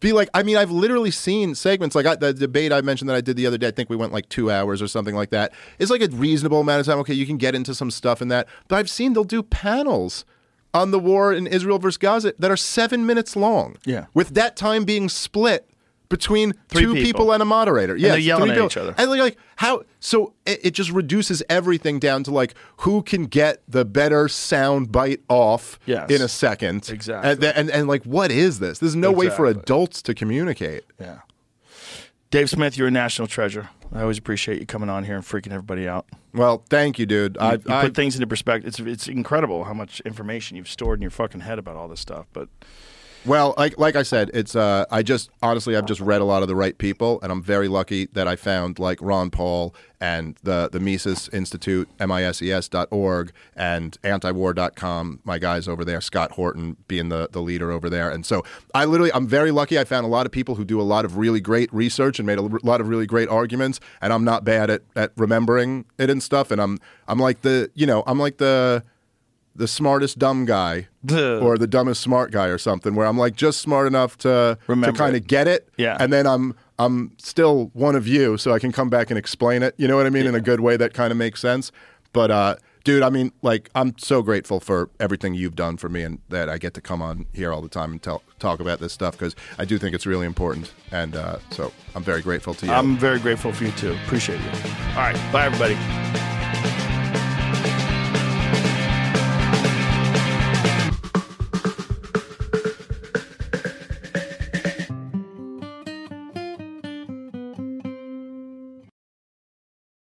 be 0.00 0.12
like 0.12 0.28
i 0.34 0.42
mean 0.42 0.56
i've 0.56 0.72
literally 0.72 1.12
seen 1.12 1.54
segments 1.54 1.94
like 1.94 2.04
I, 2.04 2.16
the 2.16 2.34
debate 2.34 2.72
i 2.72 2.80
mentioned 2.80 3.08
that 3.08 3.14
i 3.14 3.20
did 3.20 3.36
the 3.36 3.46
other 3.46 3.56
day 3.56 3.68
i 3.68 3.70
think 3.70 3.88
we 3.88 3.94
went 3.94 4.12
like 4.12 4.28
two 4.28 4.50
hours 4.50 4.82
or 4.82 4.88
something 4.88 5.14
like 5.14 5.30
that 5.30 5.52
it's 5.78 5.92
like 5.92 6.02
a 6.02 6.08
reasonable 6.08 6.58
amount 6.58 6.80
of 6.80 6.86
time 6.86 6.98
okay 6.98 7.14
you 7.14 7.24
can 7.24 7.36
get 7.36 7.54
into 7.54 7.72
some 7.72 7.88
stuff 7.92 8.20
in 8.20 8.26
that 8.26 8.48
but 8.66 8.74
i've 8.80 8.90
seen 8.90 9.12
they'll 9.12 9.22
do 9.22 9.44
panels 9.44 10.24
on 10.74 10.90
the 10.90 10.98
war 10.98 11.32
in 11.32 11.46
israel 11.46 11.78
versus 11.78 11.98
gaza 11.98 12.34
that 12.40 12.50
are 12.50 12.56
seven 12.56 13.06
minutes 13.06 13.36
long 13.36 13.76
Yeah. 13.86 14.06
with 14.12 14.30
that 14.34 14.56
time 14.56 14.82
being 14.84 15.08
split 15.08 15.70
between 16.12 16.52
Three 16.68 16.82
two 16.82 16.92
people. 16.94 17.02
people. 17.04 17.32
and 17.32 17.42
a 17.42 17.44
moderator 17.44 17.96
Yeah, 17.96 18.14
yelling 18.14 18.50
at 18.50 18.54
people. 18.54 18.66
each 18.66 18.76
other. 18.76 18.94
and 18.96 19.10
like, 19.10 19.20
like 19.20 19.36
how 19.56 19.82
so 19.98 20.34
it, 20.46 20.60
it 20.66 20.70
just 20.72 20.90
reduces 20.92 21.42
everything 21.48 21.98
down 21.98 22.22
to 22.24 22.30
like 22.30 22.54
who 22.78 23.02
can 23.02 23.26
get 23.26 23.62
the 23.66 23.84
better 23.84 24.28
sound 24.28 24.92
bite 24.92 25.20
off 25.28 25.78
Yes. 25.86 26.10
in 26.10 26.22
a 26.22 26.28
second 26.28 26.88
Exactly. 26.90 27.30
and, 27.32 27.44
and 27.44 27.70
and 27.70 27.88
like 27.88 28.04
what 28.04 28.30
is 28.30 28.58
this 28.60 28.78
there's 28.78 28.94
no 28.94 29.10
way 29.10 29.28
for 29.30 29.46
adults 29.46 30.02
to 30.02 30.14
communicate 30.14 30.84
Yeah. 31.00 31.18
Dave 32.30 32.48
Smith, 32.48 32.78
you're 32.78 32.88
a 32.88 32.90
national 32.90 33.28
treasure. 33.28 33.68
I 33.94 34.00
always 34.00 34.16
appreciate 34.16 34.58
you 34.58 34.64
coming 34.64 34.88
on 34.88 35.04
here 35.04 35.16
and 35.16 35.24
freaking 35.24 35.52
everybody 35.52 35.86
out. 35.86 36.06
well 36.32 36.64
thank 36.70 36.98
you 36.98 37.04
dude 37.06 37.36
You, 37.36 37.46
I, 37.46 37.52
you 37.54 37.60
I 37.68 37.82
put 37.82 37.94
things 37.94 38.14
into 38.16 38.26
perspective. 38.26 38.68
It's 38.68 38.80
it's 38.80 39.08
incredible 39.08 39.64
how 39.64 39.74
much 39.74 40.00
information 40.00 40.56
you've 40.56 40.68
stored 40.68 40.98
in 40.98 41.02
your 41.02 41.10
fucking 41.10 41.40
head 41.40 41.58
about 41.58 41.76
all 41.76 41.88
this 41.88 42.00
stuff. 42.00 42.26
But 42.32 42.48
Well, 43.24 43.54
like 43.56 43.78
like 43.78 43.94
I 43.94 44.02
said, 44.02 44.32
it's 44.34 44.56
uh, 44.56 44.84
I 44.90 45.02
just 45.02 45.30
honestly 45.42 45.76
I've 45.76 45.86
just 45.86 46.00
read 46.00 46.20
a 46.20 46.24
lot 46.24 46.42
of 46.42 46.48
the 46.48 46.56
right 46.56 46.76
people, 46.76 47.20
and 47.22 47.30
I'm 47.30 47.40
very 47.40 47.68
lucky 47.68 48.06
that 48.14 48.26
I 48.26 48.34
found 48.34 48.80
like 48.80 48.98
Ron 49.00 49.30
Paul 49.30 49.74
and 50.00 50.36
the 50.42 50.68
the 50.72 50.80
Mises 50.80 51.28
Institute, 51.32 51.88
mises.org, 52.04 53.32
and 53.54 53.98
antiwar.com. 54.02 55.20
My 55.22 55.38
guys 55.38 55.68
over 55.68 55.84
there, 55.84 56.00
Scott 56.00 56.32
Horton 56.32 56.76
being 56.88 57.10
the 57.10 57.28
the 57.30 57.40
leader 57.40 57.70
over 57.70 57.88
there, 57.88 58.10
and 58.10 58.26
so 58.26 58.42
I 58.74 58.86
literally 58.86 59.12
I'm 59.12 59.28
very 59.28 59.52
lucky. 59.52 59.78
I 59.78 59.84
found 59.84 60.04
a 60.04 60.08
lot 60.08 60.26
of 60.26 60.32
people 60.32 60.56
who 60.56 60.64
do 60.64 60.80
a 60.80 60.82
lot 60.82 61.04
of 61.04 61.16
really 61.16 61.40
great 61.40 61.72
research 61.72 62.18
and 62.18 62.26
made 62.26 62.38
a 62.38 62.42
lot 62.42 62.80
of 62.80 62.88
really 62.88 63.06
great 63.06 63.28
arguments, 63.28 63.78
and 64.00 64.12
I'm 64.12 64.24
not 64.24 64.44
bad 64.44 64.68
at 64.68 64.82
at 64.96 65.12
remembering 65.16 65.84
it 65.96 66.10
and 66.10 66.20
stuff, 66.20 66.50
and 66.50 66.60
I'm 66.60 66.80
I'm 67.06 67.20
like 67.20 67.42
the 67.42 67.70
you 67.74 67.86
know 67.86 68.02
I'm 68.08 68.18
like 68.18 68.38
the 68.38 68.82
the 69.54 69.68
smartest 69.68 70.18
dumb 70.18 70.44
guy 70.44 70.88
Or 71.10 71.58
the 71.58 71.66
dumbest 71.66 72.00
smart 72.00 72.30
guy 72.30 72.46
or 72.46 72.58
something 72.58 72.94
where 72.94 73.06
I'm 73.06 73.18
like 73.18 73.34
just 73.34 73.60
smart 73.60 73.86
enough 73.86 74.16
to 74.18 74.56
Remember 74.68 74.92
to 74.96 74.98
kind 74.98 75.16
of 75.16 75.26
get 75.26 75.48
it 75.48 75.68
Yeah. 75.76 75.96
and 75.98 76.12
then 76.12 76.26
I'm 76.26 76.54
I'm 76.78 77.12
still 77.18 77.70
one 77.74 77.96
of 77.96 78.06
you 78.06 78.36
so 78.38 78.52
I 78.52 78.58
can 78.58 78.70
come 78.72 78.88
back 78.88 79.10
and 79.10 79.18
explain 79.18 79.62
it 79.62 79.74
you 79.78 79.88
know 79.88 79.96
what 79.96 80.06
I 80.06 80.10
mean 80.10 80.26
in 80.26 80.34
a 80.34 80.40
good 80.40 80.60
way 80.60 80.76
that 80.76 80.94
kind 80.94 81.10
of 81.10 81.16
makes 81.16 81.40
sense 81.40 81.72
but 82.12 82.30
uh 82.30 82.54
dude 82.84 83.02
I 83.02 83.10
mean 83.10 83.32
like 83.42 83.68
I'm 83.74 83.94
so 83.98 84.22
grateful 84.22 84.60
for 84.60 84.90
everything 85.00 85.34
you've 85.34 85.56
done 85.56 85.76
for 85.76 85.88
me 85.88 86.02
and 86.02 86.18
that 86.28 86.48
I 86.48 86.58
get 86.58 86.72
to 86.74 86.80
come 86.80 87.02
on 87.02 87.26
here 87.32 87.52
all 87.52 87.62
the 87.62 87.68
time 87.68 87.92
and 87.92 88.02
tell, 88.02 88.22
talk 88.38 88.60
about 88.60 88.78
this 88.80 88.92
stuff 88.92 89.12
because 89.18 89.34
I 89.58 89.64
do 89.64 89.78
think 89.78 89.94
it's 89.94 90.06
really 90.06 90.26
important 90.26 90.72
and 90.92 91.16
uh, 91.16 91.38
so 91.50 91.72
I'm 91.96 92.02
very 92.04 92.22
grateful 92.22 92.54
to 92.54 92.66
you 92.66 92.72
I'm 92.72 92.96
very 92.96 93.18
grateful 93.18 93.52
for 93.52 93.64
you 93.64 93.72
too. 93.72 93.92
Appreciate 94.04 94.40
you. 94.40 94.50
All 94.90 94.96
right. 94.98 95.32
Bye, 95.32 95.46
everybody. 95.46 96.41